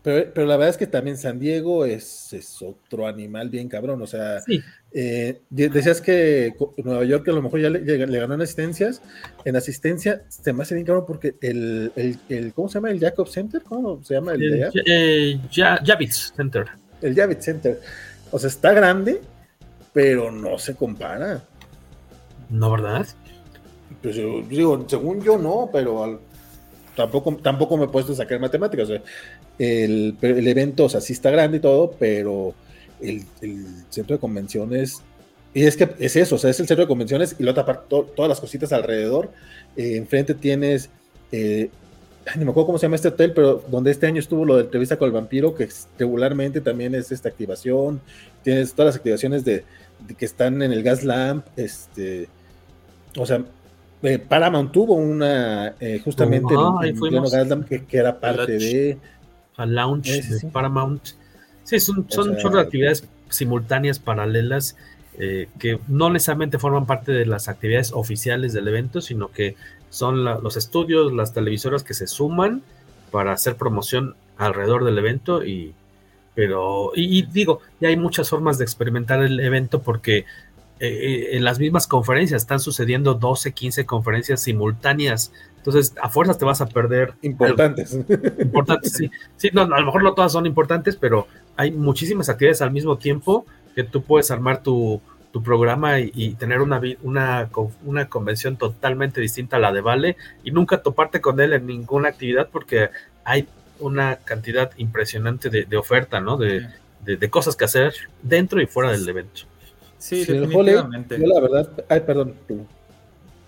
pero, 0.03 0.45
la 0.45 0.57
verdad 0.57 0.69
es 0.69 0.77
que 0.77 0.85
también 0.85 1.17
San 1.17 1.39
Diego 1.39 1.85
es, 1.85 2.33
es 2.33 2.61
otro 2.61 3.07
animal 3.07 3.49
bien 3.49 3.69
cabrón. 3.69 4.01
O 4.01 4.07
sea, 4.07 4.43
eh, 4.91 5.41
decías 5.49 6.01
que 6.01 6.53
Nueva 6.83 7.05
York 7.05 7.25
a 7.29 7.31
lo 7.31 7.41
mejor 7.41 7.61
ya 7.61 7.69
le, 7.69 8.19
ganó 8.19 8.33
en 8.33 8.41
asistencias. 8.41 9.01
En 9.45 9.55
asistencia 9.55 10.23
se 10.27 10.51
me 10.51 10.63
hace 10.63 10.75
bien 10.75 10.85
cabrón 10.85 11.05
porque 11.07 11.35
el, 11.41 11.93
el, 12.27 12.53
¿cómo 12.53 12.67
se 12.67 12.73
llama? 12.75 12.91
¿El 12.91 12.99
Jacob 12.99 13.29
Center? 13.29 13.61
¿Cómo 13.63 14.03
se 14.03 14.15
llama? 14.15 14.33
El, 14.33 14.69
eh, 14.85 15.39
Javits 15.49 16.33
Center. 16.35 16.65
El 17.01 17.15
Javits 17.15 17.45
Center. 17.45 17.79
O 18.31 18.39
sea, 18.39 18.49
está 18.49 18.73
grande, 18.73 19.21
pero 19.93 20.31
no 20.33 20.59
se 20.59 20.75
compara. 20.75 21.45
No, 22.49 22.71
¿verdad? 22.71 23.07
Pues 24.01 24.17
yo, 24.17 24.41
digo, 24.41 24.85
según 24.85 25.23
yo 25.23 25.37
no, 25.37 25.69
pero 25.71 26.03
al, 26.03 26.19
tampoco, 26.93 27.37
tampoco 27.41 27.77
me 27.77 27.85
he 27.85 27.87
puesto 27.87 28.11
a 28.11 28.15
sacar 28.15 28.39
matemáticas. 28.39 28.89
El, 29.59 30.17
evento, 30.21 30.85
o 30.85 30.89
sea, 30.89 31.01
sí 31.01 31.13
está 31.13 31.31
grande 31.31 31.57
y 31.57 31.59
todo, 31.59 31.91
pero 31.99 32.53
el, 33.01 33.23
centro 33.89 34.15
de 34.15 34.19
convenciones, 34.19 35.01
y 35.53 35.63
es 35.63 35.77
que 35.77 35.89
es 35.99 36.15
eso, 36.15 36.35
o 36.35 36.37
sea, 36.37 36.49
es 36.49 36.59
el 36.59 36.67
centro 36.67 36.83
de 36.83 36.87
convenciones 36.87 37.35
y 37.39 37.43
la 37.43 37.51
otra 37.51 37.65
parte, 37.65 37.83
todas 37.89 38.29
las 38.29 38.39
cositas 38.39 38.73
alrededor. 38.73 39.31
Eh, 39.77 39.97
enfrente 39.97 40.33
tienes, 40.33 40.89
eh, 41.31 41.69
ni 42.35 42.45
me 42.45 42.51
acuerdo 42.51 42.67
cómo 42.67 42.77
se 42.79 42.87
llama 42.87 42.95
este 42.95 43.09
hotel, 43.09 43.33
pero 43.33 43.63
donde 43.69 43.91
este 43.91 44.07
año 44.07 44.19
estuvo 44.19 44.45
lo 44.45 44.55
de 44.55 44.63
entrevista 44.63 44.97
con 44.97 45.07
el 45.07 45.11
vampiro, 45.11 45.53
que 45.53 45.69
regularmente 45.99 46.61
también 46.61 46.95
es 46.95 47.11
esta 47.11 47.29
activación. 47.29 48.01
Tienes 48.41 48.73
todas 48.73 48.87
las 48.87 48.95
activaciones 48.95 49.45
de, 49.45 49.63
que 50.17 50.25
están 50.25 50.61
en 50.63 50.71
el 50.71 50.81
Gas 50.81 51.03
Lamp, 51.03 51.45
este 51.55 52.29
o 53.17 53.25
sea, 53.25 53.43
eh, 54.01 54.19
Paramount 54.19 54.71
tuvo 54.71 54.95
una, 54.95 55.75
eh, 55.79 56.01
justamente 56.03 56.53
en, 56.53 57.63
que, 57.63 57.85
que, 57.85 57.97
era 57.97 58.19
parte 58.19 58.53
de... 58.53 58.97
Al 59.57 59.75
launch 59.75 60.07
de 60.07 60.49
Paramount. 60.49 61.01
Sí, 61.63 61.79
son, 61.79 62.05
son, 62.09 62.57
actividades 62.57 63.07
simultáneas, 63.29 63.99
paralelas, 63.99 64.75
eh, 65.17 65.47
que 65.59 65.79
no 65.87 66.09
necesariamente 66.09 66.59
forman 66.59 66.85
parte 66.85 67.11
de 67.11 67.25
las 67.25 67.47
actividades 67.47 67.91
oficiales 67.93 68.53
del 68.53 68.67
evento, 68.67 68.99
sino 68.99 69.31
que 69.31 69.55
son 69.89 70.23
los 70.25 70.57
estudios, 70.57 71.13
las 71.13 71.33
televisoras 71.33 71.83
que 71.83 71.93
se 71.93 72.07
suman 72.07 72.63
para 73.11 73.31
hacer 73.31 73.55
promoción 73.55 74.15
alrededor 74.37 74.83
del 74.85 74.97
evento 74.97 75.45
y 75.45 75.75
pero 76.35 76.91
y, 76.95 77.21
digo 77.27 77.59
ya 77.79 77.89
hay 77.89 77.95
muchas 77.95 78.27
formas 78.27 78.57
de 78.57 78.63
experimentar 78.63 79.21
el 79.21 79.39
evento 79.39 79.83
porque 79.83 80.25
eh, 80.79 81.29
en 81.33 81.43
las 81.43 81.59
mismas 81.59 81.87
conferencias 81.87 82.41
están 82.41 82.59
sucediendo 82.59 83.13
12 83.13 83.51
15 83.51 83.85
conferencias 83.85 84.41
simultáneas. 84.41 85.31
Entonces 85.57 85.93
a 86.01 86.09
fuerzas 86.09 86.37
te 86.37 86.45
vas 86.45 86.61
a 86.61 86.67
perder 86.67 87.13
importantes. 87.21 87.93
Importantes 88.39 88.93
sí. 88.93 89.09
Sí 89.37 89.49
no, 89.53 89.61
a 89.61 89.79
lo 89.79 89.85
mejor 89.85 90.03
no 90.03 90.13
todas 90.13 90.31
son 90.33 90.45
importantes 90.45 90.97
pero 90.97 91.27
hay 91.55 91.71
muchísimas 91.71 92.27
actividades 92.29 92.61
al 92.61 92.71
mismo 92.71 92.97
tiempo 92.97 93.45
que 93.75 93.83
tú 93.83 94.03
puedes 94.03 94.29
armar 94.29 94.61
tu 94.61 95.01
tu 95.33 95.41
programa 95.41 95.99
y, 95.99 96.35
tener 96.35 96.61
una, 96.61 96.79
una, 97.01 97.49
una, 97.83 98.07
convención 98.07 98.55
totalmente 98.55 99.19
distinta 99.19 99.57
a 99.57 99.59
la 99.59 99.71
de 99.71 99.81
Vale 99.81 100.15
y 100.43 100.51
nunca 100.51 100.83
toparte 100.83 101.21
con 101.21 101.39
él 101.39 101.53
en 101.53 101.65
ninguna 101.65 102.09
actividad 102.09 102.49
porque 102.51 102.91
hay 103.25 103.47
una 103.79 104.17
cantidad 104.17 104.71
impresionante 104.77 105.49
de, 105.49 105.77
oferta, 105.77 106.21
¿no? 106.21 106.37
De, 106.37 106.69
cosas 107.31 107.55
que 107.55 107.65
hacer 107.65 107.95
dentro 108.21 108.61
y 108.61 108.67
fuera 108.67 108.91
del 108.91 109.09
evento. 109.09 109.41
Sí, 110.03 110.25
definitivamente. 110.25 111.17
yo 111.19 111.27
la 111.27 111.39
verdad, 111.39 111.69
ay, 111.87 112.01
perdón. 112.01 112.33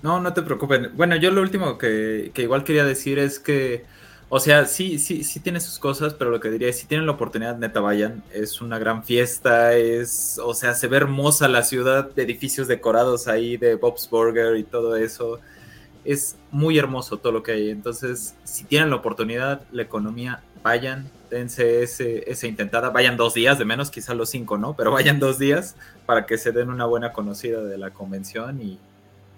No, 0.02 0.22
no 0.22 0.34
te 0.34 0.42
preocupes. 0.42 0.96
Bueno, 0.96 1.16
yo 1.18 1.32
lo 1.32 1.42
último 1.42 1.78
que, 1.78 2.32
que 2.34 2.44
igual 2.44 2.64
quería 2.64 2.86
decir 2.86 3.20
es 3.20 3.40
que 3.40 3.84
o 4.28 4.40
sea, 4.40 4.66
sí, 4.66 4.98
sí, 4.98 5.24
sí 5.24 5.40
tiene 5.40 5.60
sus 5.60 5.78
cosas, 5.78 6.16
pero 6.16 6.32
lo 6.32 6.40
que 6.40 6.50
diría 6.50 6.70
es, 6.70 6.80
si 6.80 6.88
tienen 6.88 7.06
la 7.06 7.12
oportunidad, 7.14 7.58
neta, 7.58 7.80
vayan. 7.80 8.24
Es 8.34 8.60
una 8.60 8.80
gran 8.80 9.04
fiesta, 9.04 9.74
es, 9.76 10.40
o 10.44 10.54
sea, 10.56 10.74
se 10.74 10.88
ve 10.88 10.98
hermosa 10.98 11.48
la 11.48 11.64
ciudad, 11.64 12.10
de 12.10 12.24
edificios 12.24 12.68
decorados 12.68 13.28
ahí 13.28 13.58
de 13.58 13.76
Bob's 13.76 14.10
Burger 14.10 14.58
y 14.58 14.64
todo 14.64 14.96
eso. 14.96 15.40
Es 16.04 16.38
muy 16.52 16.78
hermoso 16.78 17.18
todo 17.18 17.34
lo 17.34 17.44
que 17.44 17.52
hay. 17.54 17.70
Entonces, 17.70 18.36
si 18.44 18.64
tienen 18.64 18.90
la 18.90 18.96
oportunidad, 18.98 19.62
la 19.72 19.84
economía, 19.84 20.42
vayan, 20.64 21.10
dense 21.36 21.84
ese, 21.84 22.30
ese 22.30 22.48
intentada. 22.48 22.90
Vayan 22.90 23.18
dos 23.18 23.34
días, 23.34 23.60
de 23.60 23.66
menos, 23.66 23.92
quizá 23.92 24.14
los 24.14 24.30
cinco, 24.30 24.58
¿no? 24.58 24.76
Pero 24.76 24.92
vayan 24.92 25.20
dos 25.20 25.38
días 25.38 25.76
para 26.06 26.26
que 26.26 26.38
se 26.38 26.52
den 26.52 26.70
una 26.70 26.86
buena 26.86 27.12
conocida 27.12 27.64
de 27.64 27.78
la 27.78 27.92
convención 27.92 28.62
y, 28.62 28.80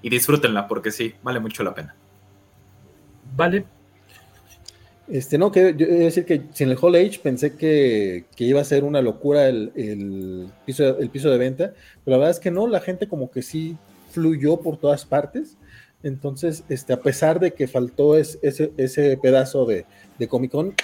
y 0.02 0.10
disfrútenla, 0.10 0.68
porque 0.68 0.92
sí, 0.92 1.16
vale 1.24 1.40
mucho 1.40 1.64
la 1.64 1.74
pena. 1.74 1.96
Vale, 3.36 3.66
este, 5.08 5.38
no, 5.38 5.52
que 5.52 5.74
yo 5.78 5.86
iba 5.86 5.96
a 5.96 6.00
decir 6.00 6.26
que 6.26 6.44
sin 6.54 6.70
el 6.70 6.78
Hall 6.82 6.96
Age 6.96 7.20
pensé 7.24 7.56
que, 7.56 8.26
iba 8.38 8.60
a 8.60 8.66
ser 8.66 8.84
una 8.84 9.02
locura 9.02 9.48
el, 9.48 10.50
piso, 10.66 10.98
el 11.00 11.10
piso 11.10 11.30
de 11.30 11.38
venta, 11.38 11.74
pero 12.04 12.18
la 12.18 12.18
verdad 12.18 12.32
es 12.32 12.40
que 12.40 12.52
no, 12.52 12.68
la 12.68 12.82
gente 12.82 13.08
como 13.08 13.32
que 13.32 13.42
sí 13.42 13.78
fluyó 14.12 14.58
por 14.58 14.78
todas 14.78 15.06
partes. 15.06 15.58
Entonces, 16.04 16.64
este, 16.70 16.94
a 16.94 17.02
pesar 17.02 17.40
de 17.40 17.54
que 17.54 17.68
faltó 17.68 18.18
ese, 18.18 18.72
ese 18.78 19.18
pedazo 19.18 19.66
de, 19.66 19.86
Comic 20.28 20.52
Con, 20.52 20.76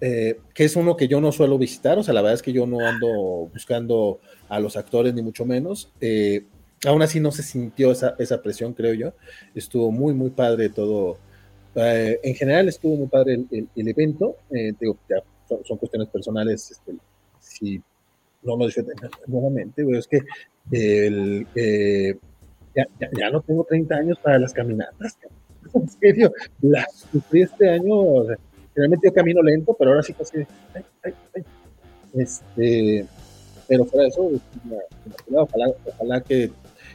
eh, 0.00 0.40
que 0.54 0.64
es 0.64 0.76
uno 0.76 0.96
que 0.96 1.08
yo 1.08 1.20
no 1.20 1.32
suelo 1.32 1.58
visitar, 1.58 1.98
o 1.98 2.02
sea, 2.02 2.14
la 2.14 2.22
verdad 2.22 2.34
es 2.34 2.42
que 2.42 2.52
yo 2.52 2.66
no 2.66 2.86
ando 2.86 3.50
buscando 3.52 4.20
a 4.48 4.60
los 4.60 4.76
actores 4.76 5.14
ni 5.14 5.22
mucho 5.22 5.44
menos. 5.44 5.92
Eh, 6.00 6.44
aún 6.86 7.02
así 7.02 7.20
no 7.20 7.32
se 7.32 7.42
sintió 7.42 7.90
esa, 7.90 8.14
esa 8.18 8.42
presión, 8.42 8.74
creo 8.74 8.94
yo. 8.94 9.12
Estuvo 9.54 9.90
muy, 9.90 10.14
muy 10.14 10.30
padre 10.30 10.68
todo, 10.68 11.18
eh, 11.74 12.18
en 12.22 12.34
general 12.34 12.68
estuvo 12.68 12.96
muy 12.96 13.06
padre 13.06 13.44
el, 13.50 13.88
evento. 13.88 14.36
Eh, 14.50 14.72
digo, 14.80 14.96
ya 15.08 15.22
son, 15.48 15.78
cuestiones 15.78 16.08
personales. 16.08 16.70
Este, 16.70 16.92
si 17.40 17.82
no 18.42 18.56
lo 18.56 18.66
disfruté 18.66 18.92
nuevamente, 19.26 19.84
pero 19.84 19.98
es 19.98 20.06
que 20.06 20.20
el, 20.70 21.46
eh, 21.54 22.16
ya, 22.74 22.86
ya, 23.18 23.30
no 23.30 23.40
tengo 23.40 23.64
30 23.64 23.94
años 23.94 24.18
para 24.22 24.38
las 24.38 24.52
caminatas. 24.52 25.18
En 25.74 25.86
serio, 25.86 26.32
las 26.62 27.06
sufrí 27.12 27.42
este 27.42 27.68
año. 27.68 28.22
Realmente 28.78 29.08
yo 29.08 29.12
camino 29.12 29.42
lento, 29.42 29.74
pero 29.76 29.90
ahora 29.90 30.04
sí 30.04 30.12
casi. 30.12 30.46
Este, 32.14 33.04
pero 33.66 33.84
fuera 33.84 34.04
de 34.04 34.08
eso, 34.08 34.30
ojalá, 35.34 35.66
ojalá 35.84 36.20
que 36.20 36.52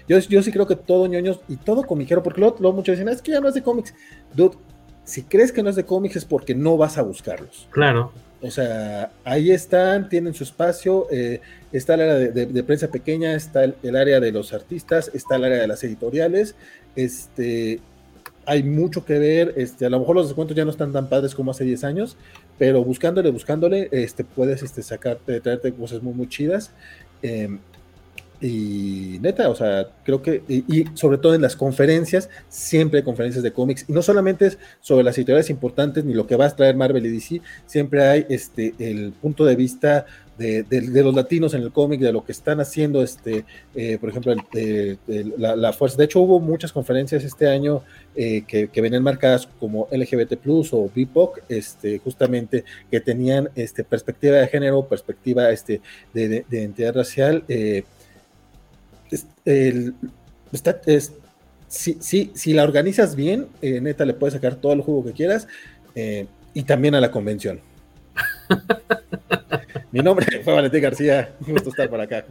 yo, 0.07 0.17
yo 0.19 0.41
sí 0.41 0.51
creo 0.51 0.65
que 0.65 0.77
todo 0.77 1.07
ñoños 1.07 1.41
y 1.49 1.57
todo 1.57 1.83
comiquero, 1.83 2.23
porque 2.23 2.39
luego, 2.39 2.71
muchos 2.71 2.97
dicen, 2.97 3.09
es 3.09 3.21
que 3.21 3.33
ya 3.33 3.41
no 3.41 3.49
es 3.49 3.53
de 3.53 3.63
cómics. 3.63 3.93
Dude, 4.33 4.55
si 5.03 5.23
crees 5.23 5.51
que 5.51 5.61
no 5.61 5.69
es 5.69 5.75
de 5.75 5.85
cómics 5.85 6.15
es 6.15 6.25
porque 6.25 6.55
no 6.55 6.77
vas 6.77 6.97
a 6.97 7.01
buscarlos. 7.01 7.67
Claro. 7.71 8.13
O 8.41 8.49
sea, 8.49 9.11
ahí 9.25 9.51
están, 9.51 10.07
tienen 10.07 10.33
su 10.33 10.45
espacio, 10.45 11.07
eh, 11.11 11.41
está 11.73 11.95
el 11.95 12.01
área 12.01 12.15
de, 12.15 12.63
prensa 12.63 12.87
pequeña, 12.87 13.35
está 13.35 13.65
el, 13.65 13.95
área 13.95 14.21
de 14.21 14.31
los 14.31 14.53
artistas, 14.53 15.11
está 15.13 15.35
el 15.35 15.43
área 15.43 15.59
de 15.59 15.67
las 15.67 15.83
editoriales, 15.83 16.55
este, 16.95 17.81
hay 18.45 18.63
mucho 18.63 19.05
que 19.05 19.19
ver, 19.19 19.53
este, 19.57 19.85
a 19.85 19.89
lo 19.89 19.99
mejor 19.99 20.15
los 20.15 20.27
descuentos 20.27 20.55
ya 20.55 20.65
no 20.65 20.71
están 20.71 20.91
tan 20.91 21.07
padres 21.07 21.35
como 21.35 21.51
hace 21.51 21.63
10 21.63 21.83
años, 21.83 22.17
pero 22.57 22.83
buscándole, 22.83 23.31
buscándole, 23.31 23.89
este, 23.91 24.23
puedes 24.23 24.63
este, 24.63 24.81
sacarte, 24.83 25.39
traerte 25.41 25.73
cosas 25.73 26.01
muy, 26.01 26.13
muy 26.13 26.27
chidas. 26.27 26.71
Em, 27.21 27.59
y 28.41 29.19
neta, 29.21 29.49
o 29.49 29.55
sea, 29.55 29.87
creo 30.03 30.21
que, 30.21 30.43
y, 30.49 30.85
sobre 30.95 31.17
todo 31.17 31.33
en 31.33 31.41
las 31.41 31.55
conferencias, 31.55 32.29
siempre 32.49 32.99
hay 32.99 33.03
conferencias 33.03 33.41
de 33.41 33.53
cómics, 33.53 33.85
y 33.87 33.93
no 33.93 34.01
solamente 34.01 34.47
es 34.47 34.57
sobre 34.81 35.05
las 35.05 35.17
editoriales 35.17 35.49
importantes 35.49 36.03
ni 36.03 36.13
lo 36.13 36.27
que 36.27 36.35
va 36.35 36.47
a 36.47 36.55
traer 36.55 36.75
Marvel 36.75 37.05
y 37.05 37.09
DC, 37.09 37.41
siempre 37.65 38.03
hay 38.03 38.25
este, 38.27 38.73
el 38.79 39.13
punto 39.13 39.45
de 39.45 39.55
vista 39.55 40.05
de, 40.37 41.03
los 41.03 41.13
latinos 41.13 41.53
en 41.53 41.61
el 41.61 41.71
cómic, 41.71 41.99
de 41.99 42.11
lo 42.11 42.25
que 42.25 42.31
están 42.31 42.59
haciendo, 42.59 43.03
este, 43.03 43.45
eh, 43.75 43.97
por 43.99 44.09
ejemplo, 44.09 44.35
la, 45.37 45.73
fuerza. 45.73 45.97
De 45.97 46.05
hecho, 46.05 46.21
hubo 46.21 46.39
muchas 46.39 46.71
conferencias 46.71 47.23
este 47.23 47.47
año 47.47 47.83
eh, 48.15 48.43
que, 48.47 48.67
que, 48.67 48.81
venían 48.81 49.03
marcadas 49.03 49.47
como 49.59 49.87
LGBT 49.91 50.37
Plus 50.37 50.73
o 50.73 50.89
BIPOC, 50.93 51.41
este, 51.49 51.99
justamente 51.99 52.63
que 52.89 52.99
tenían 52.99 53.49
este, 53.55 53.83
perspectiva 53.83 54.37
de 54.37 54.47
género, 54.47 54.87
perspectiva 54.87 55.51
este, 55.51 55.81
de, 56.13 56.45
identidad 56.49 56.95
racial. 56.95 57.43
Eh, 57.47 57.83
el, 59.45 59.93
está, 60.51 60.81
es, 60.85 61.13
si, 61.67 61.97
si, 62.01 62.31
si, 62.33 62.53
la 62.53 62.63
organizas 62.63 63.15
bien, 63.15 63.47
neta, 63.61 64.05
le 64.05 64.13
puedes 64.13 64.33
sacar 64.33 64.55
todo 64.55 64.73
el 64.73 64.81
jugo 64.81 65.05
que 65.05 65.13
quieras 65.13 65.47
y 66.53 66.63
también 66.63 66.95
a 66.95 67.01
la 67.01 67.11
convención. 67.11 67.59
Mi 69.93 69.99
nombre 69.99 70.25
fue 70.43 70.53
Valentín 70.53 70.81
García, 70.81 71.35
un 71.45 71.53
gusto 71.53 71.69
estar 71.69 71.87
por 71.87 72.01
acá, 72.01 72.25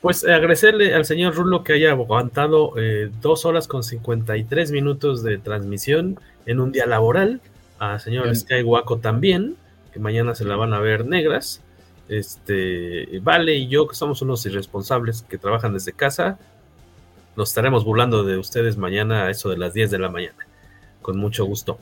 Pues 0.00 0.24
agradecerle 0.24 0.94
al 0.94 1.04
señor 1.04 1.34
Rulo 1.34 1.64
que 1.64 1.72
haya 1.74 1.90
aguantado 1.90 2.72
eh, 2.78 3.10
dos 3.20 3.44
horas 3.44 3.66
con 3.66 3.82
53 3.82 4.70
minutos 4.70 5.24
de 5.24 5.36
transmisión 5.36 6.18
en 6.46 6.60
un 6.60 6.70
día 6.70 6.86
laboral. 6.86 7.40
A 7.80 7.98
señor 7.98 8.34
Sky 8.36 8.62
Waco 8.62 8.98
también, 8.98 9.56
que 9.92 9.98
mañana 9.98 10.34
se 10.34 10.44
la 10.44 10.54
van 10.54 10.72
a 10.74 10.78
ver 10.78 11.04
negras. 11.04 11.60
Este, 12.08 13.18
Vale 13.20 13.56
y 13.56 13.66
yo, 13.66 13.88
que 13.88 13.96
somos 13.96 14.22
unos 14.22 14.46
irresponsables 14.46 15.22
que 15.22 15.38
trabajan 15.38 15.74
desde 15.74 15.92
casa, 15.92 16.38
nos 17.36 17.48
estaremos 17.48 17.84
burlando 17.84 18.22
de 18.22 18.38
ustedes 18.38 18.76
mañana 18.76 19.24
a 19.24 19.30
eso 19.30 19.50
de 19.50 19.58
las 19.58 19.74
10 19.74 19.90
de 19.90 19.98
la 19.98 20.08
mañana. 20.08 20.46
Con 21.02 21.18
mucho 21.18 21.44
gusto. 21.44 21.78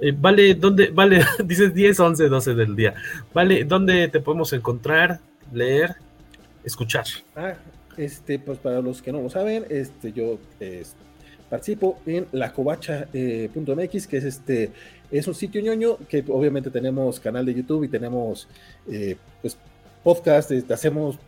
Eh, 0.00 0.14
vale, 0.16 0.54
¿dónde? 0.54 0.90
Vale, 0.90 1.24
dices 1.44 1.74
10, 1.74 1.98
11, 1.98 2.28
12 2.28 2.54
del 2.54 2.76
día. 2.76 2.94
Vale, 3.34 3.64
¿dónde 3.64 4.08
te 4.08 4.20
podemos 4.20 4.52
encontrar, 4.52 5.20
leer, 5.52 5.96
escuchar? 6.64 7.04
Ah, 7.34 7.54
este, 7.96 8.38
pues 8.38 8.58
para 8.58 8.80
los 8.80 9.02
que 9.02 9.12
no 9.12 9.20
lo 9.20 9.30
saben, 9.30 9.64
este, 9.68 10.12
yo 10.12 10.38
participo 11.50 11.98
en 12.06 12.26
lacovacha.mx, 12.32 13.10
eh, 13.14 14.08
que 14.08 14.16
es 14.16 14.24
este, 14.24 14.70
es 15.10 15.26
un 15.26 15.34
sitio 15.34 15.60
ñoño 15.60 15.98
que 16.08 16.24
obviamente 16.28 16.70
tenemos 16.70 17.18
canal 17.18 17.46
de 17.46 17.54
YouTube 17.54 17.84
y 17.84 17.88
tenemos 17.88 18.46
eh, 18.90 19.16
pues 19.40 19.56
podcast, 20.04 20.50
este, 20.52 20.72
hacemos 20.72 21.18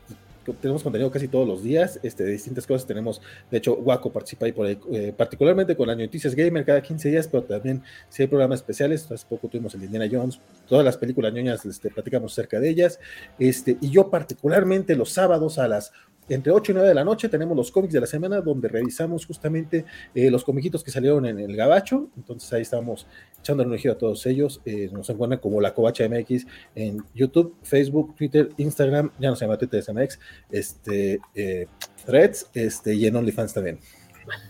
tenemos 0.60 0.82
contenido 0.82 1.10
casi 1.10 1.28
todos 1.28 1.46
los 1.46 1.62
días, 1.62 2.00
este, 2.02 2.24
de 2.24 2.32
distintas 2.32 2.66
cosas. 2.66 2.86
Tenemos, 2.86 3.20
de 3.50 3.58
hecho, 3.58 3.74
Waco 3.74 4.10
participa 4.10 4.46
ahí 4.46 4.52
por 4.52 4.66
ahí, 4.66 4.78
eh, 4.92 5.12
particularmente 5.16 5.76
con 5.76 5.88
las 5.88 5.96
noticias 5.96 6.34
gamer 6.34 6.64
cada 6.64 6.82
15 6.82 7.10
días, 7.10 7.28
pero 7.28 7.44
también 7.44 7.82
si 8.08 8.22
hay 8.22 8.28
programas 8.28 8.60
especiales. 8.60 9.10
Hace 9.10 9.26
poco 9.28 9.48
tuvimos 9.48 9.74
el 9.74 9.84
Indiana 9.84 10.08
Jones, 10.10 10.40
todas 10.68 10.84
las 10.84 10.96
películas 10.96 11.32
ñoñas, 11.32 11.64
este, 11.64 11.90
platicamos 11.90 12.32
cerca 12.32 12.60
de 12.60 12.68
ellas. 12.68 12.98
Este, 13.38 13.76
y 13.80 13.90
yo, 13.90 14.10
particularmente, 14.10 14.96
los 14.96 15.10
sábados 15.12 15.58
a 15.58 15.68
las 15.68 15.92
entre 16.30 16.52
8 16.52 16.72
y 16.72 16.74
9 16.74 16.88
de 16.88 16.94
la 16.94 17.04
noche 17.04 17.28
tenemos 17.28 17.56
los 17.56 17.70
cómics 17.70 17.92
de 17.92 18.00
la 18.00 18.06
semana 18.06 18.40
donde 18.40 18.68
revisamos 18.68 19.26
justamente 19.26 19.84
eh, 20.14 20.30
los 20.30 20.44
comiquitos 20.44 20.82
que 20.82 20.90
salieron 20.90 21.26
en 21.26 21.38
el 21.38 21.54
Gabacho. 21.56 22.08
Entonces 22.16 22.52
ahí 22.52 22.62
estamos 22.62 23.06
echando 23.40 23.62
energía 23.62 23.92
a 23.92 23.98
todos 23.98 24.24
ellos. 24.26 24.60
Eh, 24.64 24.88
nos 24.92 25.10
encuentran 25.10 25.40
como 25.40 25.60
la 25.60 25.74
Covacha 25.74 26.08
MX 26.08 26.46
en 26.74 27.04
YouTube, 27.14 27.56
Facebook, 27.62 28.14
Twitter, 28.16 28.50
Instagram. 28.56 29.10
Ya 29.18 29.30
no 29.30 29.36
se 29.36 29.44
llama 29.44 29.58
Twitter, 29.58 29.82
MX. 29.92 30.18
Este, 30.50 31.20
eh, 31.34 31.66
Threads 32.06 32.50
este, 32.54 32.94
y 32.94 33.06
en 33.06 33.16
OnlyFans 33.16 33.54
también. 33.54 33.78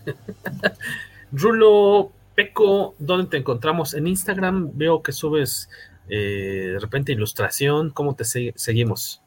Rulo 1.31 2.11
Peco, 2.35 2.95
¿dónde 2.99 3.29
te 3.29 3.37
encontramos? 3.37 3.93
En 3.93 4.07
Instagram 4.07 4.71
veo 4.73 5.01
que 5.01 5.11
subes 5.11 5.69
eh, 6.09 6.71
de 6.73 6.79
repente 6.79 7.11
ilustración. 7.11 7.91
¿Cómo 7.91 8.15
te 8.15 8.23
seguimos? 8.23 9.20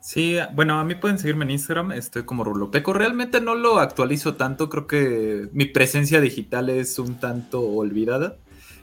Sí, 0.00 0.36
bueno, 0.54 0.78
a 0.78 0.84
mí 0.84 0.94
pueden 0.94 1.18
seguirme 1.18 1.44
en 1.44 1.52
Instagram, 1.52 1.92
estoy 1.92 2.24
como 2.24 2.44
Rulo 2.44 2.70
Peco. 2.70 2.92
Realmente 2.92 3.40
no 3.40 3.54
lo 3.54 3.78
actualizo 3.78 4.36
tanto, 4.36 4.68
creo 4.68 4.86
que 4.86 5.48
mi 5.52 5.66
presencia 5.66 6.20
digital 6.20 6.70
es 6.70 6.98
un 6.98 7.16
tanto 7.16 7.60
olvidada. 7.60 8.36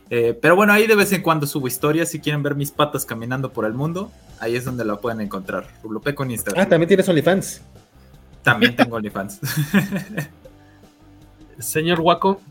Eh, 0.10 0.38
pero 0.40 0.56
bueno, 0.56 0.74
ahí 0.74 0.88
de 0.88 0.96
vez 0.96 1.12
en 1.14 1.22
cuando 1.22 1.48
subo 1.48 1.68
historias. 1.68 2.10
Si 2.10 2.20
quieren 2.20 2.44
ver 2.44 2.56
mis 2.56 2.72
patas 2.72 3.06
caminando 3.06 3.52
por 3.52 3.66
el 3.66 3.74
mundo, 3.74 4.12
ahí 4.40 4.56
es 4.56 4.66
donde 4.66 4.86
la 4.86 4.98
pueden 4.98 5.22
encontrar. 5.22 5.68
Rulopeco 5.84 6.24
en 6.24 6.32
Instagram. 6.32 6.64
Ah, 6.64 6.70
también 6.70 6.88
tienes 6.88 7.10
OnlyFans. 7.10 7.62
También 8.44 8.76
tengo 8.76 8.98
OnlyFans. 8.98 9.40
Señor 11.60 12.02
Waco. 12.02 12.42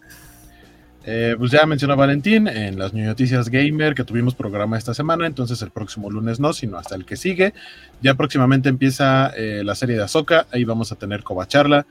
Eh, 1.06 1.36
pues 1.38 1.50
ya 1.50 1.66
mencionó 1.66 1.96
Valentín 1.96 2.48
en 2.48 2.78
las 2.78 2.94
Noticias 2.94 3.50
Gamer 3.50 3.94
que 3.94 4.04
tuvimos 4.04 4.34
programa 4.34 4.78
esta 4.78 4.94
semana, 4.94 5.26
entonces 5.26 5.60
el 5.60 5.70
próximo 5.70 6.10
lunes 6.10 6.40
no, 6.40 6.52
sino 6.52 6.78
hasta 6.78 6.94
el 6.94 7.04
que 7.04 7.16
sigue. 7.16 7.52
Ya 8.00 8.14
próximamente 8.14 8.68
empieza 8.68 9.30
eh, 9.36 9.62
la 9.64 9.74
serie 9.74 9.96
de 9.96 10.02
Azoka, 10.02 10.46
ahí 10.50 10.64
vamos 10.64 10.92
a 10.92 10.96
tener 10.96 11.22
covacharla 11.22 11.86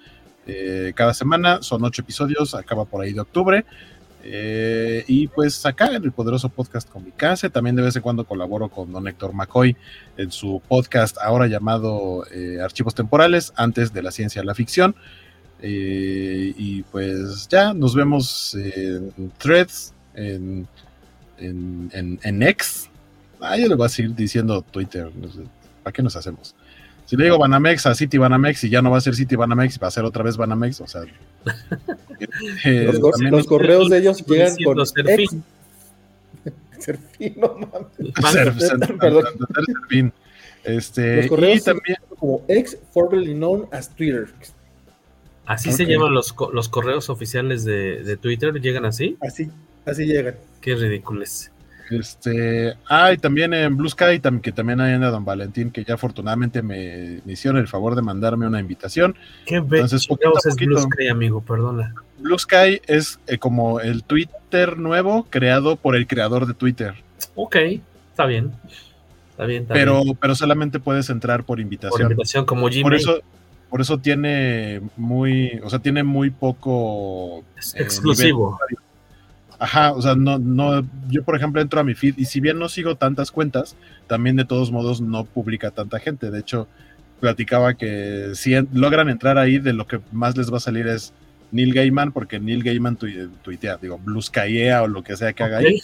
cada 0.95 1.13
semana, 1.13 1.59
son 1.61 1.85
ocho 1.85 2.01
episodios, 2.01 2.53
acaba 2.53 2.83
por 2.83 3.01
ahí 3.01 3.13
de 3.13 3.21
octubre. 3.21 3.63
Eh, 4.25 5.03
y 5.07 5.27
pues 5.27 5.65
acá 5.65 5.87
en 5.87 6.03
el 6.03 6.13
poderoso 6.13 6.47
podcast 6.47 6.89
con 6.89 7.03
mi 7.03 7.11
casa, 7.11 7.49
también 7.49 7.75
de 7.75 7.81
vez 7.81 7.95
en 7.97 8.01
cuando 8.01 8.23
colaboro 8.23 8.69
con 8.69 8.91
don 8.91 9.05
Héctor 9.07 9.33
McCoy 9.33 9.75
en 10.15 10.31
su 10.31 10.61
podcast 10.65 11.17
ahora 11.21 11.47
llamado 11.47 12.25
eh, 12.31 12.59
Archivos 12.61 12.95
Temporales, 12.95 13.51
antes 13.57 13.91
de 13.91 14.01
la 14.01 14.11
ciencia 14.11 14.43
la 14.43 14.55
ficción. 14.55 14.95
Eh, 15.65 16.53
y 16.57 16.83
pues 16.83 17.47
ya 17.47 17.73
nos 17.73 17.95
vemos 17.95 18.53
en 18.53 19.31
Threads, 19.37 19.93
en, 20.13 20.67
en, 21.37 22.19
en, 22.21 22.43
X. 22.43 22.89
Ah, 23.39 23.57
yo 23.57 23.69
le 23.69 23.75
voy 23.75 23.85
a 23.85 23.89
seguir 23.89 24.13
diciendo 24.13 24.61
Twitter. 24.61 25.09
¿Para 25.81 25.93
qué 25.93 26.03
nos 26.03 26.17
hacemos? 26.17 26.53
Si 27.05 27.15
le 27.15 27.23
digo 27.23 27.37
Banamex 27.37 27.85
a 27.85 27.95
City 27.95 28.17
Banamex 28.17 28.65
y 28.65 28.69
ya 28.69 28.81
no 28.81 28.91
va 28.91 28.97
a 28.97 29.01
ser 29.01 29.15
City 29.15 29.37
Banamex, 29.37 29.79
va 29.81 29.87
a 29.87 29.91
ser 29.91 30.03
otra 30.03 30.21
vez 30.21 30.35
Banamex, 30.35 30.81
o 30.81 30.87
sea. 30.87 31.01
Eh, 32.65 32.91
los, 33.29 33.45
correos 33.45 33.89
de 33.89 33.99
ellos 33.99 34.25
llegan 34.25 34.55
con 34.63 34.85
Serfín. 34.85 35.43
Serfín, 36.79 37.35
no 37.37 37.55
mames. 37.57 38.89
Perdón. 38.99 39.25
Este, 40.63 41.17
los 41.17 41.27
correos 41.27 41.57
y 41.57 41.61
también 41.61 41.97
como 42.17 42.43
ex 42.47 42.77
formerly 42.93 43.33
known 43.33 43.67
as 43.71 43.93
Twitter. 43.93 44.29
Así 45.45 45.71
se 45.71 45.85
llaman 45.85 46.13
los, 46.13 46.35
los 46.53 46.69
correos 46.69 47.09
oficiales 47.09 47.65
de, 47.65 48.03
de, 48.03 48.17
Twitter, 48.17 48.53
¿llegan 48.61 48.85
así? 48.85 49.17
Así, 49.21 49.49
así 49.85 50.05
llegan. 50.05 50.35
Qué 50.61 50.75
ridículos. 50.75 51.51
Este, 51.89 52.73
ah, 52.87 53.11
y 53.11 53.17
también 53.17 53.53
en 53.53 53.75
Blue 53.75 53.89
Sky, 53.89 54.19
que 54.41 54.51
también 54.51 54.79
hay 54.79 54.93
en 54.93 55.01
Don 55.01 55.25
Valentín, 55.25 55.69
que 55.69 55.83
ya 55.83 55.95
afortunadamente 55.95 56.61
me, 56.61 57.21
hicieron 57.25 57.59
el 57.59 57.67
favor 57.67 57.95
de 57.95 58.01
mandarme 58.01 58.47
una 58.47 58.59
invitación. 58.59 59.15
¿Qué 59.45 59.55
Entonces, 59.55 60.07
poquito 60.07 60.33
es 60.47 60.55
Blue 60.55 60.79
Sky, 60.79 61.07
amigo? 61.09 61.41
Perdona. 61.41 61.93
Blue 62.19 62.39
Sky 62.39 62.81
es 62.87 63.19
eh, 63.27 63.37
como 63.37 63.79
el 63.79 64.03
Twitter 64.03 64.77
nuevo 64.77 65.27
creado 65.29 65.75
por 65.75 65.95
el 65.95 66.07
creador 66.07 66.47
de 66.47 66.53
Twitter. 66.53 66.93
Ok, 67.35 67.57
está 68.11 68.25
bien. 68.25 68.53
Está 69.31 69.45
bien, 69.45 69.65
pero, 69.67 70.03
pero 70.19 70.35
solamente 70.35 70.79
puedes 70.79 71.09
entrar 71.09 71.43
por 71.43 71.59
invitación. 71.59 71.99
Por 71.99 72.11
invitación, 72.11 72.45
como 72.45 72.67
Gmail. 72.67 72.83
Por 72.83 72.93
eso, 72.93 73.19
por 73.73 73.81
eso 73.81 73.97
tiene 73.97 74.81
muy, 74.97 75.59
o 75.63 75.69
sea, 75.71 75.79
tiene 75.79 76.03
muy 76.03 76.29
poco 76.29 77.43
es 77.57 77.73
exclusivo. 77.73 78.59
Ajá, 79.57 79.93
o 79.93 80.01
sea, 80.03 80.13
no, 80.13 80.37
no, 80.37 80.87
yo 81.09 81.23
por 81.23 81.35
ejemplo 81.35 81.59
entro 81.59 81.79
a 81.79 81.83
mi 81.83 81.95
feed 81.95 82.13
y 82.17 82.25
si 82.25 82.39
bien 82.39 82.59
no 82.59 82.69
sigo 82.69 82.97
tantas 82.97 83.31
cuentas, 83.31 83.75
también 84.05 84.35
de 84.35 84.45
todos 84.45 84.71
modos 84.71 85.01
no 85.01 85.25
publica 85.25 85.71
tanta 85.71 85.97
gente. 85.97 86.29
De 86.29 86.41
hecho, 86.41 86.67
platicaba 87.19 87.73
que 87.73 88.33
si 88.35 88.53
logran 88.73 89.09
entrar 89.09 89.39
ahí, 89.39 89.57
de 89.57 89.73
lo 89.73 89.87
que 89.87 89.99
más 90.11 90.37
les 90.37 90.53
va 90.53 90.57
a 90.57 90.59
salir 90.59 90.85
es 90.85 91.11
Neil 91.51 91.73
Gaiman, 91.73 92.11
porque 92.11 92.39
Neil 92.39 92.61
Gaiman 92.61 92.95
tuitea, 92.95 93.77
digo, 93.77 93.97
Blue 93.97 94.21
o 94.83 94.87
lo 94.87 95.03
que 95.03 95.17
sea 95.17 95.33
que 95.33 95.41
haga 95.41 95.57
ahí, 95.57 95.81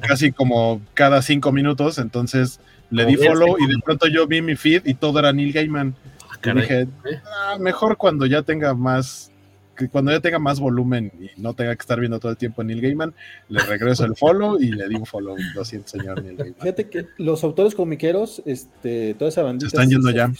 casi 0.00 0.32
como 0.32 0.82
cada 0.94 1.22
cinco 1.22 1.52
minutos, 1.52 1.98
entonces 1.98 2.58
le 2.90 3.06
di 3.06 3.16
follow 3.16 3.56
y 3.60 3.68
de 3.68 3.78
pronto 3.84 4.08
yo 4.08 4.26
vi 4.26 4.42
mi 4.42 4.56
feed 4.56 4.86
y 4.86 4.94
todo 4.94 5.20
era 5.20 5.32
Neil 5.32 5.52
Gaiman. 5.52 5.94
Dije, 6.42 6.88
ah, 7.24 7.56
mejor 7.60 7.96
cuando 7.96 8.26
ya 8.26 8.42
tenga 8.42 8.74
más 8.74 9.32
que 9.76 9.88
cuando 9.88 10.10
ya 10.10 10.20
tenga 10.20 10.38
más 10.38 10.60
volumen 10.60 11.10
y 11.18 11.40
no 11.40 11.54
tenga 11.54 11.74
que 11.74 11.80
estar 11.80 11.98
viendo 11.98 12.20
todo 12.20 12.30
el 12.30 12.36
tiempo 12.36 12.60
a 12.60 12.64
Neil 12.64 12.80
Gaiman, 12.80 13.14
le 13.48 13.60
regreso 13.60 14.04
el 14.04 14.14
follow 14.16 14.60
y 14.60 14.70
le 14.70 14.88
di 14.88 14.96
un 14.96 15.06
follow. 15.06 15.36
Lo 15.54 15.64
siento, 15.64 15.88
señor 15.88 16.22
Neil 16.22 16.36
Gaiman. 16.36 16.60
Fíjate 16.60 16.88
que 16.88 17.06
los 17.16 17.42
autores 17.42 17.74
comiqueros, 17.74 18.42
este, 18.44 19.14
toda 19.14 19.30
esa 19.30 19.42
bandita 19.42 19.70
se, 19.70 19.76
están 19.76 19.88
yendo 19.88 20.10
ya. 20.10 20.30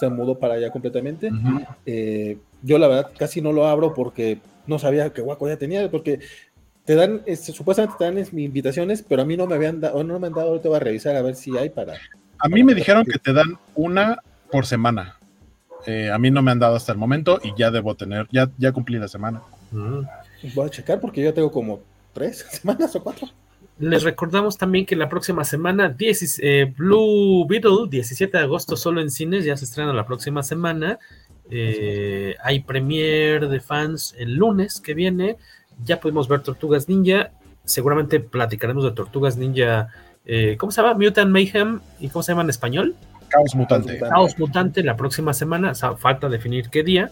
Se, 0.00 0.08
mudó 0.08 0.38
para 0.38 0.54
allá 0.54 0.70
completamente. 0.70 1.30
Eh, 1.84 2.38
yo 2.62 2.78
la 2.78 2.88
verdad 2.88 3.10
casi 3.16 3.40
no 3.40 3.52
lo 3.52 3.66
abro 3.66 3.94
porque 3.94 4.40
no 4.66 4.78
sabía 4.78 5.12
que 5.12 5.22
Guaco 5.22 5.48
ya 5.48 5.56
tenía, 5.56 5.90
porque 5.90 6.20
te 6.84 6.94
dan, 6.94 7.22
este, 7.26 7.52
supuestamente 7.52 7.96
te 7.98 8.04
dan 8.04 8.18
invitaciones, 8.38 9.04
pero 9.06 9.22
a 9.22 9.24
mí 9.24 9.36
no 9.36 9.46
me 9.46 9.54
habían 9.54 9.80
dado, 9.80 10.02
no 10.04 10.18
me 10.18 10.28
han 10.28 10.32
dado, 10.32 10.48
ahorita 10.48 10.68
voy 10.68 10.76
a 10.76 10.80
revisar 10.80 11.16
a 11.16 11.22
ver 11.22 11.34
si 11.34 11.56
hay 11.56 11.68
para. 11.68 11.94
A 12.38 12.48
mí 12.48 12.64
me 12.64 12.74
dijeron 12.74 13.04
que 13.04 13.18
te 13.18 13.32
dan 13.32 13.58
una 13.74 14.22
por 14.50 14.64
semana. 14.64 15.17
Eh, 15.86 16.10
a 16.10 16.18
mí 16.18 16.30
no 16.30 16.42
me 16.42 16.50
han 16.50 16.58
dado 16.58 16.76
hasta 16.76 16.92
el 16.92 16.98
momento 16.98 17.40
y 17.42 17.52
ya 17.56 17.70
debo 17.70 17.94
tener, 17.94 18.26
ya, 18.30 18.50
ya 18.58 18.72
cumplí 18.72 18.98
la 18.98 19.08
semana. 19.08 19.42
Mm. 19.70 20.00
Voy 20.54 20.66
a 20.66 20.70
checar 20.70 21.00
porque 21.00 21.22
yo 21.22 21.32
tengo 21.32 21.50
como 21.50 21.80
tres 22.12 22.38
semanas 22.50 22.94
o 22.96 23.02
cuatro. 23.02 23.28
Les 23.78 24.02
recordamos 24.02 24.58
también 24.58 24.84
que 24.84 24.96
la 24.96 25.08
próxima 25.08 25.44
semana, 25.44 25.94
eh, 26.00 26.74
Blue 26.76 27.46
Beetle, 27.46 27.88
17 27.88 28.36
de 28.36 28.42
agosto, 28.42 28.76
solo 28.76 29.00
en 29.00 29.08
cines, 29.08 29.44
ya 29.44 29.56
se 29.56 29.66
estrena 29.66 29.92
la 29.92 30.04
próxima 30.04 30.42
semana. 30.42 30.98
Eh, 31.48 32.34
hay 32.42 32.60
premiere 32.60 33.46
de 33.46 33.60
fans 33.60 34.16
el 34.18 34.34
lunes 34.34 34.80
que 34.80 34.94
viene. 34.94 35.36
Ya 35.84 36.00
podemos 36.00 36.26
ver 36.26 36.40
Tortugas 36.40 36.88
Ninja. 36.88 37.30
Seguramente 37.64 38.18
platicaremos 38.18 38.82
de 38.82 38.90
Tortugas 38.90 39.36
Ninja. 39.36 39.88
¿Cómo 40.58 40.72
se 40.72 40.82
llama? 40.82 40.94
Mutant 40.94 41.30
Mayhem. 41.30 41.80
¿Y 42.00 42.08
cómo 42.08 42.24
se 42.24 42.32
llama 42.32 42.42
en 42.42 42.50
español? 42.50 42.96
Caos 43.28 43.54
Mutante. 43.54 43.98
Caos 43.98 44.38
Mutante 44.38 44.82
la 44.82 44.96
próxima 44.96 45.32
semana. 45.32 45.74
falta 45.74 46.28
definir 46.28 46.68
qué 46.70 46.82
día. 46.82 47.10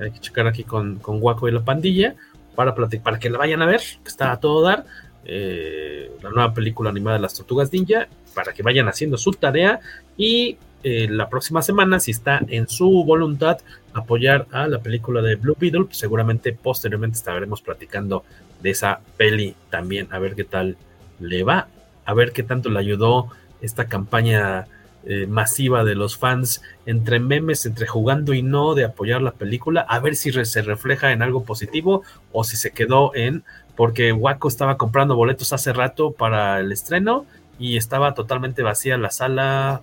Hay 0.00 0.12
que 0.12 0.20
checar 0.20 0.46
aquí 0.46 0.64
con, 0.64 0.98
con 0.98 1.20
Guaco 1.20 1.48
y 1.48 1.52
la 1.52 1.60
pandilla 1.60 2.14
para, 2.54 2.74
para 2.74 3.18
que 3.18 3.30
la 3.30 3.38
vayan 3.38 3.62
a 3.62 3.66
ver, 3.66 3.80
que 3.80 4.08
está 4.08 4.32
a 4.32 4.40
todo 4.40 4.62
dar. 4.62 4.84
Eh, 5.24 6.10
la 6.22 6.30
nueva 6.30 6.54
película 6.54 6.90
animada 6.90 7.16
de 7.16 7.22
las 7.22 7.34
Tortugas 7.34 7.72
Ninja, 7.72 8.08
para 8.34 8.52
que 8.52 8.62
vayan 8.62 8.88
haciendo 8.88 9.18
su 9.18 9.32
tarea. 9.32 9.80
Y 10.16 10.56
eh, 10.82 11.08
la 11.10 11.28
próxima 11.28 11.60
semana, 11.60 12.00
si 12.00 12.12
está 12.12 12.40
en 12.48 12.68
su 12.68 13.04
voluntad, 13.04 13.58
apoyar 13.92 14.46
a 14.52 14.68
la 14.68 14.78
película 14.78 15.20
de 15.22 15.34
Blue 15.34 15.56
Beetle, 15.58 15.84
pues 15.84 15.98
seguramente 15.98 16.52
posteriormente 16.52 17.18
estaremos 17.18 17.60
platicando 17.62 18.24
de 18.62 18.70
esa 18.70 19.00
peli 19.16 19.54
también, 19.70 20.08
a 20.10 20.18
ver 20.18 20.34
qué 20.34 20.44
tal 20.44 20.76
le 21.20 21.42
va, 21.42 21.68
a 22.04 22.14
ver 22.14 22.32
qué 22.32 22.42
tanto 22.42 22.70
le 22.70 22.78
ayudó 22.78 23.28
esta 23.60 23.86
campaña 23.86 24.66
eh, 25.04 25.26
masiva 25.26 25.84
de 25.84 25.94
los 25.94 26.18
fans 26.18 26.62
entre 26.84 27.20
memes, 27.20 27.66
entre 27.66 27.86
jugando 27.86 28.34
y 28.34 28.42
no 28.42 28.74
de 28.74 28.84
apoyar 28.84 29.22
la 29.22 29.32
película, 29.32 29.80
a 29.82 30.00
ver 30.00 30.16
si 30.16 30.32
se 30.32 30.62
refleja 30.62 31.12
en 31.12 31.22
algo 31.22 31.44
positivo 31.44 32.02
o 32.32 32.44
si 32.44 32.56
se 32.56 32.72
quedó 32.72 33.14
en 33.14 33.44
porque 33.78 34.12
Waco 34.12 34.48
estaba 34.48 34.76
comprando 34.76 35.14
boletos 35.14 35.52
hace 35.52 35.72
rato 35.72 36.10
para 36.10 36.58
el 36.58 36.72
estreno 36.72 37.26
y 37.60 37.76
estaba 37.76 38.12
totalmente 38.12 38.64
vacía 38.64 38.98
la 38.98 39.12
sala. 39.12 39.82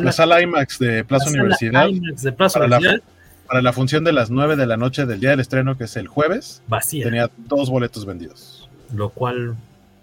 la 0.00 0.12
sala 0.12 0.40
IMAX 0.40 0.78
de 0.78 1.04
Plaza 1.04 1.28
Universidad. 1.28 1.88
de 1.90 2.32
Plaza 2.32 2.58
para, 2.58 2.78
Universidad. 2.78 3.02
La, 3.02 3.46
para 3.46 3.60
la 3.60 3.72
función 3.74 4.02
de 4.02 4.14
las 4.14 4.30
9 4.30 4.56
de 4.56 4.64
la 4.66 4.78
noche 4.78 5.04
del 5.04 5.20
día 5.20 5.28
del 5.28 5.40
estreno, 5.40 5.76
que 5.76 5.84
es 5.84 5.96
el 5.96 6.08
jueves, 6.08 6.62
vacía. 6.68 7.04
Tenía 7.04 7.30
dos 7.36 7.68
boletos 7.68 8.06
vendidos. 8.06 8.70
Lo 8.94 9.10
cual 9.10 9.56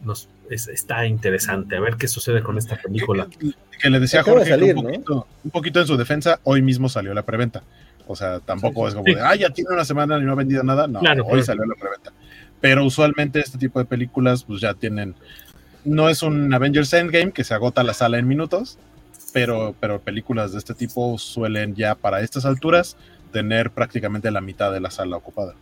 nos 0.03 0.29
está 0.51 1.07
interesante. 1.07 1.77
A 1.77 1.79
ver 1.79 1.95
qué 1.95 2.07
sucede 2.07 2.43
con 2.43 2.59
esta 2.59 2.75
película. 2.75 3.27
Que, 3.79 3.89
le 3.89 3.99
decía 3.99 4.23
Jorge 4.23 4.73
un, 4.73 5.51
poquito, 5.51 5.79
en 5.79 5.87
su 5.87 5.97
defensa, 5.97 6.39
hoy 6.43 6.61
mismo 6.61 6.89
salió 6.89 7.13
la 7.13 7.23
preventa. 7.23 7.63
O 8.07 8.15
sea, 8.15 8.39
tampoco 8.39 8.87
es 8.87 8.95
como 8.95 9.05
de, 9.05 9.21
ah, 9.21 9.35
ya 9.35 9.49
tiene 9.51 9.71
una 9.71 9.85
semana 9.85 10.17
y 10.17 10.23
no 10.23 10.31
ha 10.31 10.35
vendido 10.35 10.63
nada. 10.63 10.87
No, 10.87 10.99
hoy 11.25 11.43
salió 11.43 11.65
la 11.65 11.75
preventa. 11.75 12.11
Pero 12.59 12.85
usualmente 12.85 13.39
este 13.39 13.57
tipo 13.57 13.79
de 13.79 13.85
películas, 13.85 14.43
pues 14.43 14.61
ya 14.61 14.73
tienen. 14.73 15.15
No 15.85 16.09
es 16.09 16.23
un 16.23 16.53
Avengers 16.53 16.91
Endgame 16.93 17.31
que 17.31 17.43
se 17.43 17.53
agota 17.53 17.83
la 17.83 17.93
sala 17.93 18.17
en 18.17 18.27
minutos, 18.27 18.77
pero, 19.31 19.75
pero 19.79 19.99
películas 19.99 20.51
de 20.51 20.57
este 20.57 20.73
tipo 20.73 21.17
suelen 21.17 21.75
ya 21.75 21.95
para 21.95 22.21
estas 22.21 22.45
alturas 22.45 22.97
tener 23.31 23.71
prácticamente 23.71 24.29
la 24.31 24.41
mitad 24.41 24.71
de 24.71 24.81
la 24.81 24.91
sala 24.91 25.15
ocupada 25.15 25.53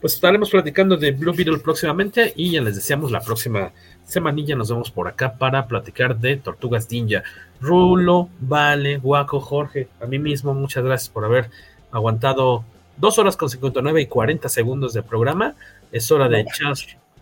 pues 0.00 0.14
estaremos 0.14 0.50
platicando 0.50 0.96
de 0.96 1.12
Blue 1.12 1.34
Beetle 1.34 1.58
próximamente 1.58 2.32
y 2.34 2.52
ya 2.52 2.62
les 2.62 2.74
deseamos 2.74 3.10
la 3.10 3.20
próxima 3.20 3.72
semanilla 4.10 4.56
nos 4.56 4.70
vemos 4.70 4.90
por 4.90 5.08
acá 5.08 5.34
para 5.34 5.66
platicar 5.66 6.18
de 6.18 6.36
Tortugas 6.36 6.90
Ninja. 6.90 7.22
Rulo, 7.60 8.28
Vale, 8.40 8.98
Guaco, 8.98 9.40
Jorge, 9.40 9.88
a 10.00 10.06
mí 10.06 10.18
mismo, 10.18 10.54
muchas 10.54 10.84
gracias 10.84 11.08
por 11.08 11.24
haber 11.24 11.50
aguantado 11.92 12.64
dos 12.96 13.18
horas 13.18 13.36
con 13.36 13.48
59 13.48 14.02
y 14.02 14.06
40 14.06 14.48
segundos 14.48 14.92
de 14.92 15.02
programa. 15.02 15.54
Es 15.92 16.10
hora 16.10 16.28
de 16.28 16.40
echar 16.40 16.74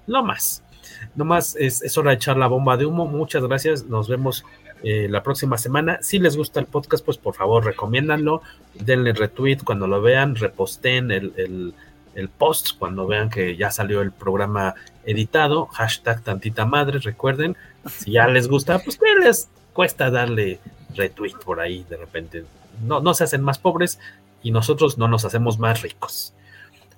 no 0.06 0.22
más. 0.22 0.62
No 1.14 1.24
más 1.24 1.54
es, 1.56 1.82
es 1.82 1.96
hora 1.96 2.10
de 2.10 2.16
echar 2.16 2.36
la 2.36 2.46
bomba 2.46 2.76
de 2.76 2.86
humo. 2.86 3.06
Muchas 3.06 3.44
gracias. 3.44 3.86
Nos 3.86 4.08
vemos 4.08 4.44
eh, 4.82 5.08
la 5.08 5.22
próxima 5.22 5.58
semana. 5.58 5.98
Si 6.02 6.18
les 6.18 6.36
gusta 6.36 6.60
el 6.60 6.66
podcast, 6.66 7.04
pues 7.04 7.18
por 7.18 7.34
favor 7.34 7.64
recomiéndanlo, 7.64 8.42
denle 8.74 9.12
retweet 9.12 9.58
cuando 9.64 9.88
lo 9.88 10.00
vean, 10.00 10.36
reposten 10.36 11.10
el, 11.10 11.74
post 12.26 12.76
cuando 12.78 13.06
vean 13.06 13.30
que 13.30 13.56
ya 13.56 13.70
salió 13.70 14.02
el 14.02 14.10
programa 14.10 14.74
editado, 15.04 15.66
hashtag 15.66 16.22
tantita 16.22 16.66
madre, 16.66 16.98
recuerden, 16.98 17.56
si 17.86 18.12
ya 18.12 18.26
les 18.26 18.48
gusta, 18.48 18.80
pues 18.80 18.98
que 18.98 19.14
les 19.24 19.48
cuesta 19.72 20.10
darle 20.10 20.58
retweet 20.96 21.34
por 21.44 21.60
ahí 21.60 21.86
de 21.88 21.96
repente. 21.96 22.44
No, 22.82 23.00
no 23.00 23.14
se 23.14 23.22
hacen 23.24 23.42
más 23.42 23.58
pobres 23.58 24.00
y 24.42 24.50
nosotros 24.50 24.98
no 24.98 25.06
nos 25.06 25.24
hacemos 25.24 25.60
más 25.60 25.82
ricos. 25.82 26.34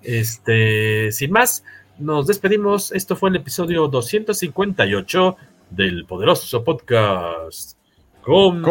Este, 0.02 1.12
sin 1.12 1.32
más, 1.32 1.62
nos 1.98 2.26
despedimos. 2.26 2.92
Esto 2.92 3.16
fue 3.16 3.28
el 3.30 3.36
episodio 3.36 3.88
258 3.88 5.36
del 5.70 6.06
poderoso 6.06 6.64
podcast. 6.64 7.76
Con 8.22 8.62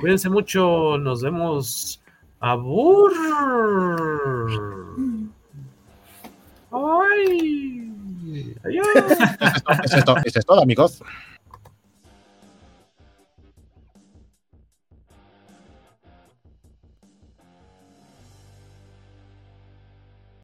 Cuídense 0.00 0.30
mucho, 0.30 0.96
nos 0.98 1.22
vemos. 1.22 2.00
Abur. 2.40 3.12
Ay. 6.70 7.84
Adiós. 8.64 8.86
eso 10.24 10.38
es 10.38 10.46
todo, 10.46 10.62
amigos. 10.62 11.02